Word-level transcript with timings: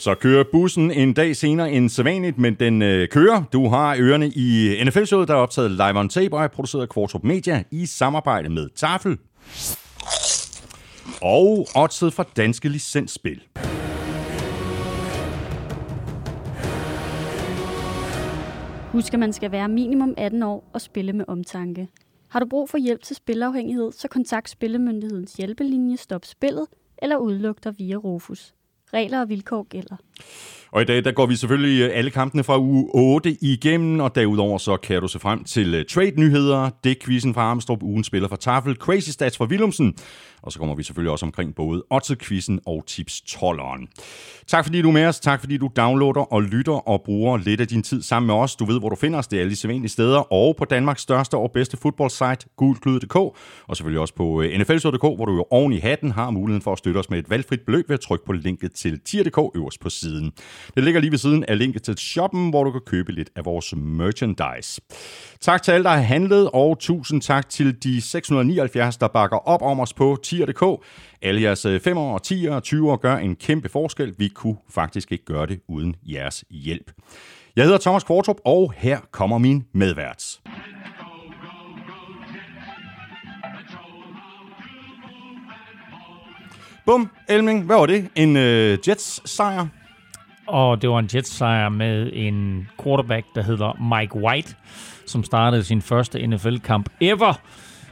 Så 0.00 0.14
kører 0.14 0.44
bussen 0.52 0.90
en 0.90 1.12
dag 1.12 1.36
senere 1.36 1.72
end 1.72 1.88
sædvanligt, 1.88 2.38
men 2.38 2.54
den 2.54 2.82
øh, 2.82 3.08
kører. 3.08 3.42
Du 3.52 3.68
har 3.68 3.96
ørerne 3.98 4.28
i 4.28 4.80
NFL-showet, 4.84 5.28
der 5.28 5.34
er 5.34 5.38
optaget 5.38 5.70
live 5.70 5.98
on 5.98 6.08
tape 6.08 6.36
og 6.36 6.44
er 6.44 6.48
produceret 6.48 6.82
af 6.82 6.88
Kvartrup 6.88 7.24
Media 7.24 7.62
i 7.70 7.86
samarbejde 7.86 8.48
med 8.48 8.68
Tafel. 8.76 9.18
Og 11.22 11.66
oddset 11.76 12.12
fra 12.12 12.24
Danske 12.36 12.68
Licensspil. 12.68 13.42
Husk, 18.92 19.14
at 19.14 19.20
man 19.20 19.32
skal 19.32 19.52
være 19.52 19.68
minimum 19.68 20.14
18 20.16 20.42
år 20.42 20.70
og 20.72 20.80
spille 20.80 21.12
med 21.12 21.24
omtanke. 21.28 21.88
Har 22.28 22.40
du 22.40 22.46
brug 22.46 22.70
for 22.70 22.78
hjælp 22.78 23.02
til 23.02 23.16
spilafhængighed, 23.16 23.92
så 23.92 24.08
kontakt 24.08 24.50
Spillemyndighedens 24.50 25.32
hjælpelinje 25.32 25.96
Stop 25.96 26.24
Spillet 26.24 26.66
eller 27.02 27.16
udluk 27.16 27.64
dig 27.64 27.74
via 27.78 27.96
Rufus. 27.96 28.54
Regler 28.94 29.20
og 29.20 29.28
vilkår 29.28 29.62
gælder. 29.62 29.96
Og 30.72 30.82
i 30.82 30.84
dag 30.84 31.04
der 31.04 31.12
går 31.12 31.26
vi 31.26 31.36
selvfølgelig 31.36 31.82
øh, 31.82 31.90
alle 31.94 32.10
kampene 32.10 32.44
fra 32.44 32.58
uge 32.58 32.90
8 32.94 33.36
igennem, 33.40 34.00
og 34.00 34.14
derudover 34.14 34.58
så 34.58 34.76
kan 34.76 35.00
du 35.00 35.08
se 35.08 35.18
frem 35.18 35.44
til 35.44 35.74
øh, 35.74 35.84
trade-nyheder, 35.84 36.70
det 36.84 37.02
fra 37.34 37.40
Armstrong, 37.40 37.82
ugen 37.82 38.04
spiller 38.04 38.28
fra 38.28 38.36
Tafel, 38.36 38.74
Crazy 38.74 39.10
Stats 39.10 39.36
fra 39.36 39.44
Willumsen, 39.44 39.94
og 40.42 40.52
så 40.52 40.58
kommer 40.58 40.74
vi 40.74 40.82
selvfølgelig 40.82 41.12
også 41.12 41.26
omkring 41.26 41.54
både 41.54 41.82
Otze-quizzen 41.90 42.60
og 42.66 42.84
tips 42.86 43.22
12'eren. 43.30 43.86
Tak 44.46 44.64
fordi 44.64 44.82
du 44.82 44.88
er 44.88 44.92
med 44.92 45.06
os, 45.06 45.20
tak 45.20 45.40
fordi 45.40 45.56
du 45.56 45.70
downloader 45.76 46.32
og 46.32 46.42
lytter 46.42 46.88
og 46.88 47.02
bruger 47.04 47.36
lidt 47.36 47.60
af 47.60 47.68
din 47.68 47.82
tid 47.82 48.02
sammen 48.02 48.26
med 48.26 48.34
os. 48.34 48.56
Du 48.56 48.64
ved, 48.64 48.78
hvor 48.78 48.88
du 48.88 48.96
finder 48.96 49.18
os, 49.18 49.26
det 49.26 49.36
er 49.36 49.40
alle 49.40 49.50
de 49.50 49.56
sædvanlige 49.56 49.90
steder, 49.90 50.32
og 50.32 50.56
på 50.56 50.64
Danmarks 50.64 51.02
største 51.02 51.36
og 51.36 51.50
bedste 51.52 51.76
fodboldsite, 51.76 52.46
gulklud.dk, 52.56 53.16
og 53.16 53.76
selvfølgelig 53.76 54.00
også 54.00 54.14
på 54.14 54.42
øh, 54.42 54.58
nfl.dk, 54.58 55.02
hvor 55.02 55.24
du 55.24 55.34
jo 55.34 55.46
oven 55.50 55.72
i 55.72 55.78
hatten 55.78 56.10
har 56.10 56.30
muligheden 56.30 56.62
for 56.62 56.72
at 56.72 56.78
støtte 56.78 56.98
os 56.98 57.10
med 57.10 57.18
et 57.18 57.30
valgfrit 57.30 57.60
beløb 57.60 57.88
ved 57.88 57.94
at 57.94 58.00
trykke 58.00 58.24
på 58.24 58.32
linket 58.32 58.72
til 58.72 59.00
tier.dk 59.00 59.56
øverst 59.56 59.80
på 59.80 59.90
siden. 59.90 60.09
Det 60.74 60.84
ligger 60.84 61.00
lige 61.00 61.10
ved 61.10 61.18
siden 61.18 61.44
af 61.44 61.58
linket 61.58 61.82
til 61.82 61.98
shoppen, 61.98 62.50
hvor 62.50 62.64
du 62.64 62.70
kan 62.70 62.80
købe 62.86 63.12
lidt 63.12 63.30
af 63.36 63.44
vores 63.44 63.74
merchandise. 63.76 64.80
Tak 65.40 65.62
til 65.62 65.72
alle, 65.72 65.84
der 65.84 65.90
har 65.90 66.00
handlet, 66.00 66.50
og 66.52 66.78
tusind 66.78 67.22
tak 67.22 67.48
til 67.48 67.82
de 67.82 68.00
679, 68.00 68.96
der 68.96 69.08
bakker 69.08 69.48
op 69.48 69.62
om 69.62 69.80
os 69.80 69.92
på 69.92 70.18
tier.dk. 70.22 70.84
Alle 71.22 71.42
jeres 71.42 71.64
øh, 71.64 71.80
5 71.80 71.96
år, 71.96 72.14
og 72.14 72.22
10 72.22 72.48
og 72.50 72.62
20 72.62 72.96
gør 72.96 73.16
en 73.16 73.36
kæmpe 73.36 73.68
forskel. 73.68 74.14
Vi 74.18 74.28
kunne 74.28 74.56
faktisk 74.70 75.12
ikke 75.12 75.24
gøre 75.24 75.46
det 75.46 75.60
uden 75.68 75.96
jeres 76.02 76.44
hjælp. 76.50 76.92
Jeg 77.56 77.64
hedder 77.64 77.78
Thomas 77.78 78.04
Kvartrup, 78.04 78.36
og 78.44 78.72
her 78.76 78.98
kommer 79.12 79.38
min 79.38 79.64
medvært. 79.72 80.40
Bum, 86.86 87.10
Elming, 87.28 87.64
hvad 87.64 87.76
var 87.76 87.86
det? 87.86 88.08
En 88.14 88.36
øh, 88.36 88.78
Jets-sejr? 88.88 89.79
Og 90.50 90.82
det 90.82 90.90
var 90.90 90.98
en 90.98 91.08
Jets-sejr 91.14 91.68
med 91.68 92.10
en 92.12 92.68
quarterback, 92.84 93.26
der 93.34 93.42
hedder 93.42 93.98
Mike 93.98 94.16
White, 94.16 94.54
som 95.06 95.24
startede 95.24 95.64
sin 95.64 95.82
første 95.82 96.26
NFL-kamp 96.26 96.88
ever. 97.00 97.40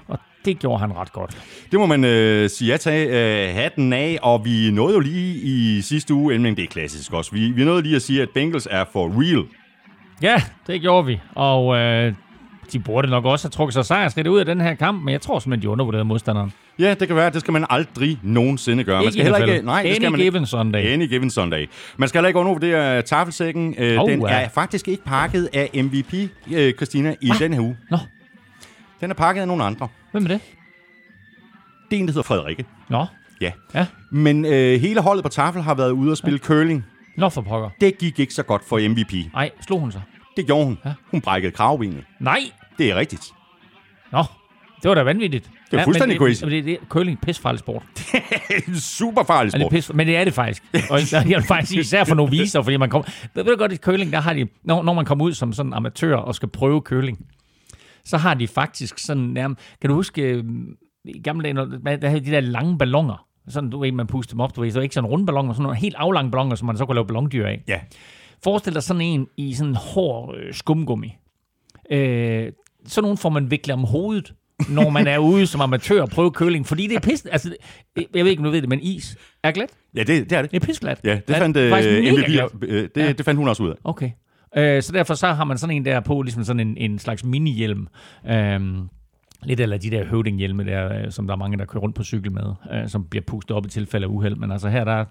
Og 0.09 0.19
det 0.45 0.59
gjorde 0.59 0.79
han 0.79 0.97
ret 0.97 1.13
godt. 1.13 1.43
Det 1.71 1.81
må 1.81 1.87
man 1.87 2.05
øh, 2.05 2.51
sige 2.51 2.71
ja 2.71 2.77
til. 2.77 3.09
Øh, 3.09 3.55
hatten 3.55 3.93
af, 3.93 4.19
og 4.23 4.45
vi 4.45 4.71
nåede 4.71 4.95
jo 4.95 5.01
lige 5.01 5.35
i 5.43 5.81
sidste 5.81 6.15
uge, 6.15 6.39
men 6.39 6.57
det 6.57 6.65
er 6.65 6.69
klassisk 6.69 7.13
også, 7.13 7.33
vi, 7.33 7.51
vi 7.51 7.65
nåede 7.65 7.83
lige 7.83 7.97
at 7.97 8.03
sige, 8.03 8.23
at 8.23 8.29
Bengals 8.35 8.69
er 8.71 8.85
for 8.93 9.09
real. 9.21 9.45
Ja, 10.23 10.43
det 10.67 10.81
gjorde 10.81 11.07
vi. 11.07 11.21
Og 11.35 11.77
øh, 11.77 12.15
de 12.73 12.79
burde 12.79 13.09
nok 13.09 13.25
også 13.25 13.45
have 13.45 13.51
trukket 13.51 13.75
sig 13.75 13.85
sejrskridt 13.85 14.27
ud 14.27 14.39
af 14.39 14.47
den 14.47 14.61
her 14.61 14.75
kamp, 14.75 15.03
men 15.05 15.13
jeg 15.13 15.21
tror 15.21 15.39
simpelthen, 15.39 15.63
de 15.63 15.69
undervurderede 15.69 16.05
modstanderen. 16.05 16.53
Ja, 16.79 16.95
det 16.95 17.09
kan 17.09 17.17
være. 17.17 17.31
Det 17.31 17.41
skal 17.41 17.53
man 17.53 17.67
aldrig 17.71 18.19
nogensinde 18.23 18.85
gøre. 18.85 18.97
Ikke 18.97 19.07
man 19.07 19.13
skal 19.13 19.23
heller 19.23 19.55
ikke... 19.55 19.67
Nej, 19.67 19.83
det 19.83 19.97
skal 19.97 20.11
man 20.11 20.21
given 20.21 20.47
Sunday. 20.47 20.93
Any 20.93 21.09
given 21.09 21.31
Sunday. 21.31 21.67
Man 21.97 22.09
skal 22.09 22.19
heller 22.19 22.29
ikke 22.29 22.41
undervurdere 22.41 23.03
tafelsækken. 23.03 23.69
Oh, 23.79 24.11
den 24.11 24.23
er 24.23 24.49
faktisk 24.49 24.89
ikke 24.89 25.05
pakket 25.05 25.49
af 25.53 25.71
MVP, 25.75 26.15
øh, 26.53 26.75
Christina, 26.75 27.15
i 27.21 27.31
ah. 27.31 27.39
den 27.39 27.53
her 27.53 27.61
uge. 27.61 27.77
Nå. 27.91 27.99
Den 29.01 29.11
er 29.11 29.15
pakket 29.15 29.41
af 29.41 29.49
nogle 29.49 29.65
andre. 29.65 29.89
Hvem 30.13 30.25
er 30.25 30.29
det? 30.29 30.41
Det 31.91 31.97
er 31.97 32.01
en, 32.01 32.07
der 32.07 32.13
hedder 32.13 32.23
Frederikke. 32.23 32.65
Nå. 32.89 33.07
Ja. 33.41 33.53
ja. 33.75 33.87
Men 34.11 34.45
øh, 34.45 34.81
hele 34.81 35.01
holdet 35.01 35.25
på 35.25 35.29
tafel 35.29 35.63
har 35.63 35.75
været 35.75 35.91
ude 35.91 36.11
og 36.11 36.17
spille 36.17 36.39
ja. 36.43 36.47
curling. 36.47 36.85
Nå 37.17 37.29
for 37.29 37.41
pokker. 37.41 37.71
Det 37.81 37.99
gik 37.99 38.19
ikke 38.19 38.35
så 38.35 38.43
godt 38.43 38.65
for 38.65 38.89
MVP. 38.89 39.33
Nej, 39.33 39.51
slog 39.61 39.81
hun 39.81 39.93
sig? 39.93 40.03
Det 40.37 40.47
gjorde 40.47 40.65
hun. 40.65 40.79
Ja. 40.85 40.93
Hun 41.11 41.21
brækkede 41.21 41.53
kravbenet. 41.53 42.05
Nej! 42.21 42.41
Det 42.79 42.91
er 42.91 42.97
rigtigt. 42.97 43.33
Nå, 44.13 44.25
det 44.83 44.89
var 44.89 44.95
da 44.95 45.03
vanvittigt. 45.03 45.51
Det 45.71 45.77
er 45.77 45.79
ja, 45.79 45.87
fuldstændig 45.87 46.21
men, 46.21 46.29
crazy. 46.29 46.45
Men 46.45 46.53
det, 46.53 46.65
det, 46.65 46.79
curling 46.89 47.19
er 47.23 47.27
pissfarlig 47.27 47.59
sport. 47.59 47.83
det 47.97 48.57
er 48.57 48.61
en 48.69 48.81
super 48.81 49.23
farlig 49.23 49.53
sport. 49.53 49.61
Ja, 49.61 49.65
det 49.65 49.71
pis, 49.71 49.95
men 49.95 50.07
det 50.07 50.17
er 50.17 50.25
det 50.25 50.35
faktisk. 50.35 50.63
Og 50.91 51.13
jeg 51.13 51.25
vil 51.27 51.43
faktisk 51.43 51.71
sige, 51.71 51.81
især 51.81 52.05
for 52.05 52.15
nogle 52.15 52.31
viser, 52.31 52.63
fordi 52.63 52.77
man 52.77 52.91
kommer... 52.91 53.09
Ved 53.35 53.45
du 53.45 53.57
godt, 53.57 53.73
i 53.73 53.77
curling, 53.77 54.13
der 54.13 54.21
har 54.21 54.33
de... 54.33 54.47
Når, 54.65 54.83
når 54.83 54.95
man 54.95 55.05
kommer 55.05 55.25
ud 55.25 55.35
som 55.35 55.53
sådan 55.53 55.75
amatør 55.75 56.17
og 56.17 56.35
skal 56.35 56.49
prøve 56.49 56.81
curling, 56.81 57.27
så 58.05 58.17
har 58.17 58.35
de 58.35 58.49
faktisk 58.49 58.99
sådan 58.99 59.23
nærmest... 59.23 59.61
Kan 59.81 59.91
du 59.91 59.95
huske, 59.95 60.23
øh, 60.23 60.45
i 61.05 61.21
gamle 61.23 61.43
dage, 61.43 61.99
der 62.01 62.09
havde 62.09 62.25
de 62.25 62.31
der 62.31 62.41
lange 62.41 62.79
ballonger, 62.79 63.27
sådan, 63.49 63.71
du 63.71 63.81
ved, 63.81 63.93
man 63.93 64.07
puster 64.07 64.35
dem 64.35 64.41
op, 64.41 64.57
du 64.57 64.61
ved, 64.61 64.71
så 64.71 64.81
ikke 64.81 64.95
sådan 64.95 65.11
runde 65.11 65.27
ballonger, 65.27 65.53
sådan 65.53 65.63
nogle 65.63 65.79
helt 65.79 65.95
aflange 65.99 66.31
ballonger, 66.31 66.57
som 66.57 66.67
man 66.67 66.77
så 66.77 66.87
kunne 66.87 66.95
lave 66.95 67.07
ballondyr 67.07 67.47
af. 67.47 67.63
Ja. 67.69 67.81
Forestil 68.45 68.75
dig 68.75 68.83
sådan 68.83 69.01
en 69.01 69.27
i 69.37 69.55
sådan 69.55 69.71
en 69.71 69.77
hård 69.77 70.37
øh, 70.37 70.55
skumgummi. 70.55 71.17
Øh, 71.91 72.53
sådan 72.87 73.03
nogle 73.03 73.17
får 73.17 73.29
man 73.29 73.51
viklet 73.51 73.75
om 73.75 73.85
hovedet, 73.85 74.35
når 74.69 74.91
man 74.91 75.07
er 75.07 75.19
ude 75.19 75.47
som 75.47 75.61
amatør 75.61 76.03
og 76.03 76.09
prøver 76.09 76.31
køling, 76.31 76.67
fordi 76.67 76.87
det 76.87 76.97
er 76.97 77.01
pis... 77.01 77.27
Altså, 77.27 77.57
jeg 77.97 78.25
ved 78.25 78.31
ikke, 78.31 78.41
om 78.41 78.45
du 78.45 78.51
ved 78.51 78.61
det, 78.61 78.69
men 78.69 78.81
is 78.83 79.17
er 79.43 79.51
glat. 79.51 79.71
Ja, 79.95 80.01
det, 80.01 80.31
det 80.31 80.33
er 80.33 80.43
det. 80.43 80.51
Det 80.51 80.63
er 80.63 80.67
pisglat. 80.67 81.01
Ja, 81.05 81.21
det 81.29 81.37
fandt, 81.37 81.57
øh, 81.57 81.71
MVP, 81.71 82.29
øh, 82.63 82.89
det, 82.95 83.01
ja. 83.03 83.13
det 83.13 83.25
fandt 83.25 83.39
hun 83.39 83.49
også 83.49 83.63
ud 83.63 83.71
af. 83.71 83.75
Okay. 83.85 84.11
Øh, 84.57 84.83
så 84.83 84.93
derfor 84.93 85.15
så 85.15 85.27
har 85.27 85.45
man 85.45 85.59
sådan 85.59 85.77
en 85.77 85.85
der 85.85 86.01
på, 86.01 86.23
ligesom 86.23 86.45
sådan 86.45 86.61
en, 86.61 86.77
en 86.77 86.99
slags 86.99 87.25
mini-hjelm. 87.25 87.87
Øh, 88.31 88.61
lidt 89.43 89.61
eller 89.61 89.79
de 89.79 89.91
der 89.91 90.05
høvdinghjelme 90.05 90.65
der, 90.65 90.99
øh, 90.99 91.11
som 91.13 91.27
der 91.27 91.35
er 91.35 91.39
mange, 91.39 91.59
der 91.59 91.65
kører 91.65 91.83
rundt 91.83 91.97
på 91.97 92.05
cykel 92.05 92.33
med, 92.33 92.55
øh, 92.73 92.89
som 92.89 93.05
bliver 93.05 93.23
pustet 93.27 93.57
op 93.57 93.67
i 93.67 93.69
tilfælde 93.69 94.07
af 94.07 94.11
uheld. 94.11 94.37
Men 94.37 94.53
altså 94.53 94.69
her, 94.69 94.85
der 94.85 95.05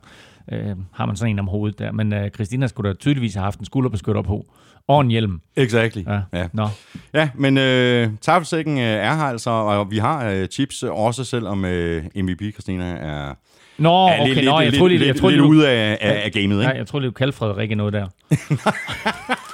øh, 0.52 0.76
har 0.94 1.06
man 1.06 1.16
sådan 1.16 1.36
en 1.36 1.40
om 1.40 1.48
hovedet 1.48 1.80
der. 1.80 1.92
Men 1.92 2.14
øh, 2.14 2.30
Christina 2.30 2.68
skulle 2.68 2.90
da 2.90 2.94
tydeligvis 2.94 3.34
have 3.34 3.44
haft 3.44 3.60
en 3.60 3.66
skulderbeskytter 3.66 4.22
på, 4.22 4.46
og 4.88 5.02
en 5.02 5.08
hjelm. 5.08 5.42
Exactly. 5.56 6.04
Ja, 6.08 6.20
ja. 6.34 6.48
Nå. 6.54 6.68
ja 7.14 7.30
men 7.36 7.58
øh, 7.58 8.10
tafelsækken 8.22 8.78
øh, 8.78 8.84
er 8.84 9.16
her 9.16 9.24
altså, 9.24 9.50
og 9.50 9.92
vi 9.92 9.98
har 9.98 10.30
øh, 10.30 10.48
chips 10.48 10.84
også, 10.84 11.24
selvom 11.24 11.66
øh, 11.66 12.04
MVP 12.16 12.42
Christina 12.54 12.86
er... 12.86 13.34
Nå, 13.78 14.08
er 14.08 14.22
okay, 14.22 14.34
lidt, 14.34 14.46
nå, 14.46 14.60
jeg 14.60 14.74
tror 14.74 14.88
lige, 14.88 15.08
jeg 15.08 15.16
tror, 15.16 15.30
lidt 15.30 15.42
ude 15.42 15.70
af, 15.70 15.98
af, 16.02 16.22
af 16.26 16.32
gamet, 16.32 16.56
ikke? 16.56 16.56
Nej, 16.56 16.74
jeg 16.78 16.88
tror 16.88 17.00
lige, 17.00 17.08
du 17.08 17.14
kaldte 17.14 17.38
Frederik 17.38 17.78
noget 17.78 17.94
der. 17.94 18.08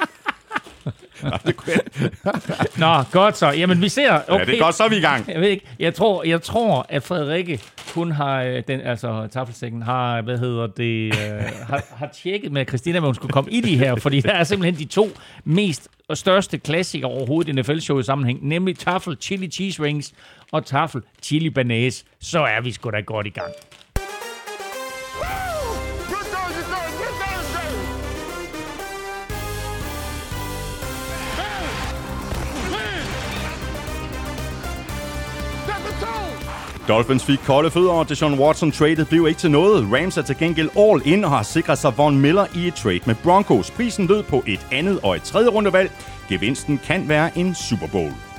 Nå, 2.78 3.04
godt 3.12 3.38
så. 3.38 3.48
Jamen, 3.52 3.82
vi 3.82 3.90
ser... 3.90 4.20
Okay. 4.28 4.40
Ja, 4.40 4.46
det 4.46 4.56
er 4.56 4.64
godt, 4.64 4.76
så 4.76 4.84
er 4.84 4.90
vi 4.90 4.96
i 4.96 5.02
gang. 5.02 5.28
Jeg 5.28 5.42
ved 5.42 5.48
ikke. 5.50 5.66
Jeg 5.80 5.94
tror, 5.94 6.24
jeg 6.24 6.42
tror 6.42 6.86
at 6.90 7.04
Frederikke 7.04 7.60
kun 7.94 8.12
har... 8.12 8.42
øh, 8.42 8.64
Den, 8.68 8.82
altså, 8.82 9.28
tafelsækken 9.32 9.82
har, 9.82 10.22
hvad 10.22 10.38
hedder 10.38 10.68
det... 10.68 11.06
Øh, 11.06 11.42
har, 11.68 11.84
har 11.96 12.10
tjekket 12.24 12.52
med 12.52 12.66
Christina, 12.66 13.00
hvor 13.00 13.08
hun 13.08 13.16
skulle 13.16 13.32
komme 13.34 13.52
i 13.52 13.62
de 13.62 13.78
her. 13.78 13.96
Fordi 13.96 14.20
der 14.22 14.32
er 14.34 14.44
simpelthen 14.44 14.88
de 14.88 14.90
to 14.90 15.10
mest 15.44 15.88
og 16.10 16.18
største 16.18 16.58
klassikere 16.58 17.12
overhovedet 17.12 17.58
i 17.58 17.62
NFL-show 17.62 18.00
i 18.00 18.04
sammenhæng. 18.04 18.48
Nemlig 18.48 18.80
Tafel 18.80 19.18
Chili 19.22 19.48
Cheese 19.52 19.84
Rings 19.84 20.14
og 20.52 20.66
Tafel 20.66 21.02
Chili 21.22 21.50
Banase. 21.50 22.04
Så 22.22 22.40
er 22.40 22.62
vi 22.62 22.72
sgu 22.72 22.90
da 22.90 23.00
godt 23.00 23.28
i 23.28 23.30
gang. 23.30 23.52
Dolphins 36.88 37.24
fik 37.24 37.40
kolde 37.46 37.72
fødder, 37.72 37.92
og 37.92 38.10
Deshaun 38.10 38.40
Watson 38.40 38.72
traded 38.72 39.06
blev 39.06 39.28
ikke 39.28 39.40
til 39.40 39.52
noget. 39.52 39.88
Rams 39.94 40.18
er 40.18 40.22
til 40.22 40.38
gengæld 40.38 40.70
all 40.78 41.02
in 41.06 41.24
og 41.24 41.32
har 41.32 41.44
sikret 41.44 41.78
sig 41.78 41.98
Von 41.98 42.20
Miller 42.20 42.46
i 42.56 42.68
et 42.68 42.74
trade 42.74 43.00
med 43.06 43.16
Broncos. 43.24 43.72
Prisen 43.72 44.08
lød 44.08 44.24
på 44.24 44.44
et 44.48 44.68
andet 44.72 45.00
og 45.04 45.16
et 45.16 45.24
tredje 45.24 45.50
rundevalg. 45.50 45.92
Gevinsten 46.30 46.78
kan 46.78 47.10
være 47.10 47.38
en 47.38 47.56
Super 47.56 47.88
Bowl. 47.88 48.33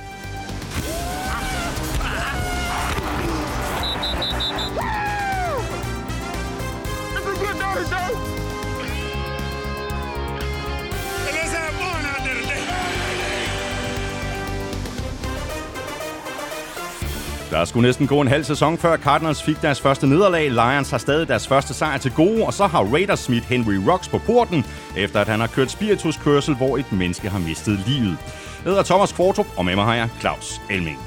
Der 17.55 17.65
skulle 17.65 17.87
næsten 17.87 18.07
gå 18.07 18.21
en 18.21 18.27
halv 18.27 18.43
sæson 18.43 18.77
før 18.77 18.97
Cardinals 18.97 19.43
fik 19.43 19.61
deres 19.61 19.81
første 19.81 20.07
nederlag. 20.07 20.51
Lions 20.51 20.91
har 20.91 20.97
stadig 20.97 21.27
deres 21.27 21.47
første 21.47 21.73
sejr 21.73 21.97
til 21.97 22.11
gode, 22.11 22.45
og 22.45 22.53
så 22.53 22.67
har 22.67 22.83
Raiders 22.83 23.19
smidt 23.19 23.45
Henry 23.45 23.75
Rocks 23.87 24.07
på 24.07 24.17
porten, 24.17 24.65
efter 24.97 25.21
at 25.21 25.27
han 25.27 25.39
har 25.39 25.47
kørt 25.47 25.71
spirituskørsel, 25.71 26.55
hvor 26.55 26.77
et 26.77 26.91
menneske 26.91 27.29
har 27.29 27.39
mistet 27.39 27.79
livet. 27.87 28.17
Jeg 28.63 28.71
hedder 28.71 28.83
Thomas 28.83 29.11
Kvartrup, 29.11 29.47
og 29.57 29.65
med 29.65 29.75
mig 29.75 29.85
har 29.85 29.95
jeg 29.95 30.09
Claus 30.19 30.61
Elming. 30.69 30.99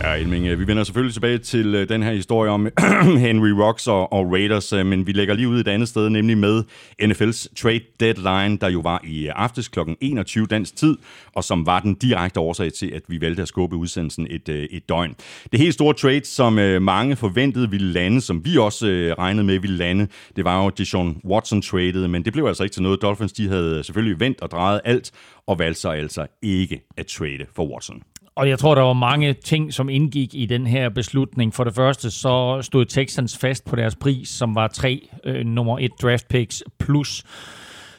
Ja, 0.00 0.14
Elming, 0.14 0.46
øh, 0.46 0.60
vi 0.60 0.66
vender 0.66 0.84
selvfølgelig 0.84 1.14
tilbage 1.14 1.38
til 1.38 1.74
øh, 1.74 1.88
den 1.88 2.02
her 2.02 2.12
historie 2.12 2.50
om 2.50 2.68
Henry 3.26 3.48
Rocks 3.48 3.86
og, 3.86 4.12
og 4.12 4.32
Raiders, 4.32 4.72
øh, 4.72 4.86
men 4.86 5.06
vi 5.06 5.12
lægger 5.12 5.34
lige 5.34 5.48
ud 5.48 5.60
et 5.60 5.68
andet 5.68 5.88
sted, 5.88 6.08
nemlig 6.08 6.38
med 6.38 6.64
NFL's 7.02 7.54
trade 7.62 7.80
deadline, 8.00 8.58
der 8.58 8.68
jo 8.68 8.80
var 8.80 9.00
i 9.04 9.26
aftes 9.26 9.68
kl. 9.68 9.80
21 10.00 10.46
dansk 10.46 10.76
tid, 10.76 10.96
og 11.32 11.44
som 11.44 11.66
var 11.66 11.80
den 11.80 11.94
direkte 11.94 12.40
årsag 12.40 12.72
til, 12.72 12.92
at 12.94 13.02
vi 13.08 13.20
valgte 13.20 13.42
at 13.42 13.48
skubbe 13.48 13.76
udsendelsen 13.76 14.26
et, 14.30 14.48
et 14.48 14.88
døgn. 14.88 15.14
Det 15.52 15.60
helt 15.60 15.74
store 15.74 15.94
trade, 15.94 16.24
som 16.24 16.52
mange 16.82 17.16
forventede 17.16 17.70
ville 17.70 17.92
lande, 17.92 18.20
som 18.20 18.44
vi 18.44 18.58
også 18.58 19.14
regnede 19.18 19.44
med 19.44 19.58
ville 19.58 19.76
lande, 19.76 20.08
det 20.36 20.44
var 20.44 20.64
jo 20.64 20.70
Deshaun 20.70 21.20
Watson 21.24 21.62
traded, 21.62 22.08
men 22.08 22.24
det 22.24 22.32
blev 22.32 22.46
altså 22.46 22.62
ikke 22.62 22.74
til 22.74 22.82
noget. 22.82 23.02
Dolphins 23.02 23.32
de 23.32 23.48
havde 23.48 23.84
selvfølgelig 23.84 24.20
vendt 24.20 24.40
og 24.40 24.50
drejet 24.50 24.80
alt, 24.84 25.12
og 25.46 25.58
valgte 25.58 25.80
sig 25.80 25.96
altså 25.96 26.26
ikke 26.42 26.80
at 26.96 27.06
trade 27.06 27.46
for 27.54 27.72
Watson. 27.72 28.02
Og 28.36 28.48
jeg 28.48 28.58
tror, 28.58 28.74
der 28.74 28.82
var 28.82 28.92
mange 28.92 29.32
ting, 29.32 29.74
som 29.74 29.88
indgik 29.88 30.34
i 30.34 30.46
den 30.46 30.66
her 30.66 30.88
beslutning. 30.88 31.54
For 31.54 31.64
det 31.64 31.74
første, 31.74 32.10
så 32.10 32.58
stod 32.62 32.84
Texans 32.84 33.38
fast 33.38 33.64
på 33.64 33.76
deres 33.76 33.96
pris, 33.96 34.28
som 34.28 34.54
var 34.54 34.68
tre 34.68 35.08
øh, 35.24 35.46
nummer 35.46 35.78
et 35.78 35.90
draft 36.02 36.28
picks 36.28 36.62
plus 36.78 37.24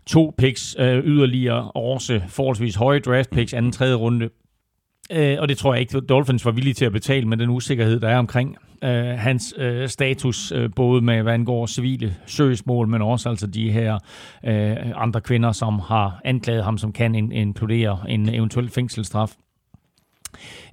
to 0.05 0.33
picks 0.37 0.75
øh, 0.79 1.03
yderligere, 1.05 1.71
også 1.71 2.21
forholdsvis 2.27 2.75
høje 2.75 2.99
draft 2.99 3.29
picks, 3.29 3.53
anden 3.53 3.71
tredje 3.71 3.95
runde. 3.95 4.29
Øh, 5.11 5.37
og 5.39 5.49
det 5.49 5.57
tror 5.57 5.73
jeg 5.73 5.81
ikke, 5.81 5.99
Dolphins 5.99 6.45
var 6.45 6.51
villige 6.51 6.73
til 6.73 6.85
at 6.85 6.91
betale 6.91 7.27
med 7.27 7.37
den 7.37 7.49
usikkerhed, 7.49 7.99
der 7.99 8.09
er 8.09 8.17
omkring 8.17 8.57
øh, 8.83 9.05
hans 9.05 9.53
øh, 9.57 9.89
status, 9.89 10.51
øh, 10.51 10.69
både 10.75 11.01
med 11.01 11.21
hvad 11.21 11.33
angår 11.33 11.65
civile 11.65 12.15
søgsmål, 12.25 12.87
men 12.87 13.01
også 13.01 13.29
altså 13.29 13.47
de 13.47 13.71
her 13.71 13.99
øh, 14.45 14.75
andre 14.95 15.21
kvinder, 15.21 15.51
som 15.51 15.79
har 15.79 16.21
anklaget 16.25 16.63
ham, 16.63 16.77
som 16.77 16.91
kan 16.91 17.15
inkludere 17.15 17.99
en 18.09 18.29
eventuel 18.33 18.69
fængselsstraf. 18.69 19.33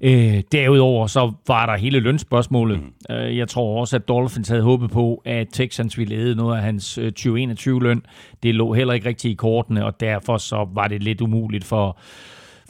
Øh, 0.00 0.42
derudover 0.52 1.06
så 1.06 1.32
var 1.46 1.66
der 1.66 1.76
hele 1.76 2.00
lønspørgsmålet. 2.00 2.80
Mm. 2.80 3.14
Øh, 3.14 3.36
jeg 3.36 3.48
tror 3.48 3.80
også, 3.80 3.96
at 3.96 4.08
Dolphins 4.08 4.48
havde 4.48 4.62
håbet 4.62 4.90
på, 4.90 5.22
at 5.24 5.46
Texans 5.52 5.98
ville 5.98 6.14
æde 6.14 6.34
noget 6.34 6.56
af 6.56 6.62
hans 6.62 6.98
2021-løn. 6.98 7.98
Øh, 7.98 8.02
det 8.42 8.54
lå 8.54 8.72
heller 8.72 8.94
ikke 8.94 9.08
rigtigt 9.08 9.32
i 9.32 9.34
kortene, 9.34 9.84
og 9.84 10.00
derfor 10.00 10.36
så 10.36 10.68
var 10.74 10.88
det 10.88 11.02
lidt 11.02 11.20
umuligt 11.20 11.64
for 11.64 11.98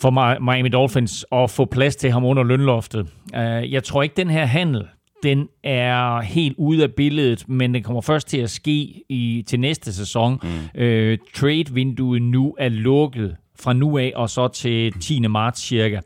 for 0.00 0.40
Miami 0.40 0.68
Dolphins 0.68 1.26
at 1.32 1.50
få 1.50 1.64
plads 1.64 1.96
til 1.96 2.10
ham 2.10 2.24
under 2.24 2.42
lønloftet. 2.42 3.06
Øh, 3.36 3.72
jeg 3.72 3.84
tror 3.84 4.02
ikke, 4.02 4.14
den 4.16 4.30
her 4.30 4.44
handel, 4.44 4.82
den 5.22 5.48
er 5.64 6.20
helt 6.20 6.54
ude 6.58 6.82
af 6.82 6.92
billedet, 6.92 7.48
men 7.48 7.74
det 7.74 7.84
kommer 7.84 8.00
først 8.00 8.28
til 8.28 8.38
at 8.38 8.50
ske 8.50 9.02
i 9.08 9.44
til 9.46 9.60
næste 9.60 9.92
sæson. 9.92 10.40
Mm. 10.42 10.80
Øh, 10.80 11.18
trade-vinduet 11.34 12.22
nu 12.22 12.54
er 12.58 12.68
lukket 12.68 13.36
fra 13.60 13.72
nu 13.72 13.98
af 13.98 14.12
og 14.16 14.30
så 14.30 14.48
til 14.48 14.92
10. 15.00 15.20
marts 15.20 15.60
cirka. 15.60 16.00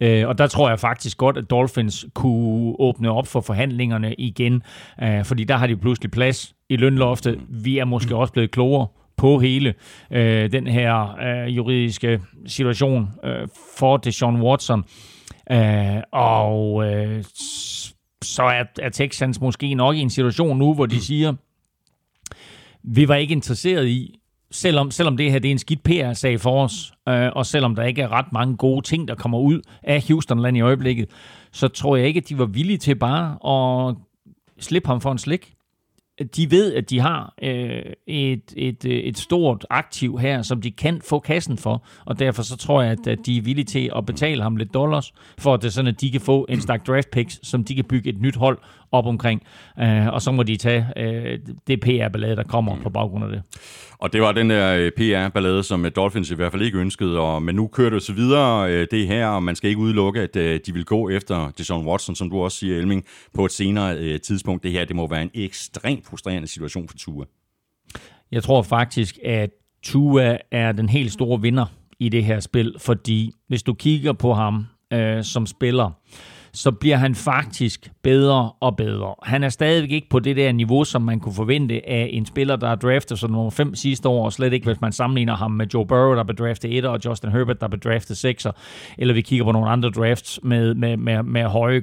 Øh, 0.00 0.28
og 0.28 0.38
der 0.38 0.46
tror 0.46 0.68
jeg 0.68 0.80
faktisk 0.80 1.18
godt, 1.18 1.38
at 1.38 1.50
Dolphins 1.50 2.06
kunne 2.14 2.74
åbne 2.78 3.10
op 3.10 3.26
for 3.26 3.40
forhandlingerne 3.40 4.14
igen, 4.14 4.62
øh, 5.02 5.24
fordi 5.24 5.44
der 5.44 5.56
har 5.56 5.66
de 5.66 5.76
pludselig 5.76 6.10
plads 6.10 6.54
i 6.68 6.76
lønloftet. 6.76 7.40
Vi 7.48 7.78
er 7.78 7.84
måske 7.84 8.16
også 8.16 8.32
blevet 8.32 8.50
klogere 8.50 8.86
på 9.16 9.38
hele 9.38 9.74
øh, 10.10 10.52
den 10.52 10.66
her 10.66 11.16
øh, 11.22 11.56
juridiske 11.56 12.20
situation 12.46 13.08
øh, 13.24 13.48
for 13.78 13.96
Deshaun 13.96 14.42
Watson. 14.42 14.84
Øh, 15.50 16.02
og 16.12 16.84
øh, 16.84 17.24
så 18.22 18.42
er, 18.42 18.64
er 18.78 18.88
Texans 18.88 19.40
måske 19.40 19.74
nok 19.74 19.96
i 19.96 20.00
en 20.00 20.10
situation 20.10 20.58
nu, 20.58 20.74
hvor 20.74 20.86
de 20.86 21.00
siger, 21.00 21.34
vi 22.82 23.08
var 23.08 23.14
ikke 23.14 23.32
interesseret 23.32 23.88
i 23.88 24.19
selvom, 24.50 24.90
selvom 24.90 25.16
det 25.16 25.32
her 25.32 25.38
det 25.38 25.48
er 25.48 25.52
en 25.52 25.58
skidt 25.58 25.82
PR-sag 25.82 26.40
for 26.40 26.64
os, 26.64 26.92
øh, 27.08 27.30
og 27.32 27.46
selvom 27.46 27.74
der 27.74 27.82
ikke 27.82 28.02
er 28.02 28.12
ret 28.12 28.32
mange 28.32 28.56
gode 28.56 28.82
ting, 28.82 29.08
der 29.08 29.14
kommer 29.14 29.38
ud 29.38 29.60
af 29.82 30.04
Houstonland 30.08 30.56
i 30.56 30.60
øjeblikket, 30.60 31.08
så 31.52 31.68
tror 31.68 31.96
jeg 31.96 32.06
ikke, 32.06 32.18
at 32.18 32.28
de 32.28 32.38
var 32.38 32.44
villige 32.44 32.78
til 32.78 32.94
bare 32.94 33.38
at 33.88 33.96
slippe 34.58 34.86
ham 34.86 35.00
for 35.00 35.12
en 35.12 35.18
slik. 35.18 35.54
De 36.36 36.50
ved, 36.50 36.74
at 36.74 36.90
de 36.90 37.00
har 37.00 37.34
øh, 37.42 37.82
et, 38.06 38.54
et, 38.56 38.84
øh, 38.84 38.92
et 38.92 39.18
stort 39.18 39.66
aktiv 39.70 40.18
her, 40.18 40.42
som 40.42 40.62
de 40.62 40.70
kan 40.70 41.00
få 41.04 41.18
kassen 41.18 41.58
for, 41.58 41.84
og 42.04 42.18
derfor 42.18 42.42
så 42.42 42.56
tror 42.56 42.82
jeg, 42.82 42.92
at, 42.92 43.06
at 43.06 43.18
de 43.26 43.38
er 43.38 43.42
villige 43.42 43.64
til 43.64 43.90
at 43.96 44.06
betale 44.06 44.42
ham 44.42 44.56
lidt 44.56 44.74
dollars, 44.74 45.12
for 45.38 45.54
at 45.54 45.62
det 45.62 45.72
sådan, 45.72 45.94
at 45.94 46.00
de 46.00 46.10
kan 46.10 46.20
få 46.20 46.46
en 46.48 46.60
stak 46.60 46.86
draft 46.86 47.10
picks, 47.10 47.40
som 47.42 47.64
de 47.64 47.74
kan 47.74 47.84
bygge 47.84 48.10
et 48.10 48.20
nyt 48.20 48.36
hold 48.36 48.58
op 48.92 49.06
omkring, 49.06 49.42
øh, 49.80 50.06
og 50.06 50.22
så 50.22 50.32
må 50.32 50.42
de 50.42 50.56
tage 50.56 50.86
øh, 50.96 51.38
det 51.66 51.80
PR-ballade, 51.80 52.36
der 52.36 52.42
kommer 52.42 52.76
på 52.82 52.90
baggrund 52.90 53.24
af 53.24 53.30
det. 53.30 53.42
Og 53.98 54.12
det 54.12 54.22
var 54.22 54.32
den 54.32 54.50
der 54.50 54.76
øh, 54.76 54.92
PR-ballade, 54.96 55.62
som 55.62 55.84
øh, 55.84 55.92
Dolphins 55.96 56.30
i 56.30 56.34
hvert 56.34 56.52
fald 56.52 56.62
ikke 56.62 56.78
ønskede, 56.78 57.18
og, 57.20 57.42
men 57.42 57.54
nu 57.54 57.66
kører 57.66 57.90
det 57.90 58.02
så 58.02 58.12
videre 58.12 58.72
øh, 58.72 58.86
det 58.90 59.06
her, 59.06 59.26
og 59.26 59.42
man 59.42 59.56
skal 59.56 59.68
ikke 59.68 59.80
udelukke, 59.80 60.20
at 60.20 60.34
de 60.66 60.72
vil 60.74 60.84
gå 60.84 61.08
efter 61.08 61.50
Deshaun 61.58 61.86
Watson, 61.86 62.14
som 62.14 62.30
du 62.30 62.40
også 62.40 62.58
siger, 62.58 62.78
Elming, 62.78 63.04
på 63.34 63.44
et 63.44 63.52
senere 63.52 64.18
tidspunkt. 64.18 64.62
Det 64.62 64.72
her, 64.72 64.84
det 64.84 64.96
må 64.96 65.06
være 65.06 65.22
en 65.22 65.30
ekstremt 65.34 66.06
frustrerende 66.06 66.48
situation 66.48 66.88
for 66.88 66.96
Tua. 66.96 67.24
Jeg 68.32 68.42
tror 68.42 68.62
faktisk, 68.62 69.18
at 69.24 69.50
Tua 69.82 70.38
er 70.50 70.72
den 70.72 70.88
helt 70.88 71.12
store 71.12 71.40
vinder 71.40 71.66
i 71.98 72.08
det 72.08 72.24
her 72.24 72.40
spil, 72.40 72.74
fordi 72.78 73.32
hvis 73.48 73.62
du 73.62 73.74
kigger 73.74 74.12
på 74.12 74.34
ham 74.34 74.66
øh, 74.92 75.24
som 75.24 75.46
spiller, 75.46 75.90
så 76.52 76.70
bliver 76.70 76.96
han 76.96 77.14
faktisk 77.14 77.90
bedre 78.02 78.50
og 78.60 78.76
bedre. 78.76 79.14
Han 79.22 79.44
er 79.44 79.48
stadigvæk 79.48 79.90
ikke 79.90 80.08
på 80.08 80.18
det 80.18 80.36
der 80.36 80.52
niveau, 80.52 80.84
som 80.84 81.02
man 81.02 81.20
kunne 81.20 81.34
forvente 81.34 81.88
af 81.88 82.10
en 82.12 82.26
spiller, 82.26 82.56
der 82.56 82.68
er 82.68 82.74
draftet 82.74 83.18
som 83.18 83.30
nummer 83.30 83.50
5 83.50 83.74
sidste 83.74 84.08
år, 84.08 84.24
og 84.24 84.32
slet 84.32 84.52
ikke, 84.52 84.66
hvis 84.66 84.80
man 84.80 84.92
sammenligner 84.92 85.36
ham 85.36 85.50
med 85.50 85.66
Joe 85.74 85.86
Burrow, 85.86 86.14
der 86.14 86.24
blev 86.24 86.36
draftet 86.36 86.78
1, 86.78 86.84
og 86.84 86.98
Justin 87.04 87.30
Herbert, 87.30 87.60
der 87.60 87.68
blev 87.68 87.80
draftet 87.80 88.16
6, 88.16 88.46
eller 88.98 89.14
vi 89.14 89.20
kigger 89.20 89.44
på 89.44 89.52
nogle 89.52 89.70
andre 89.70 89.90
drafts 89.90 90.40
med, 90.42 90.74
med, 90.74 90.96
med, 90.96 91.22
med 91.22 91.44
høje 91.44 91.76
øh, 91.76 91.82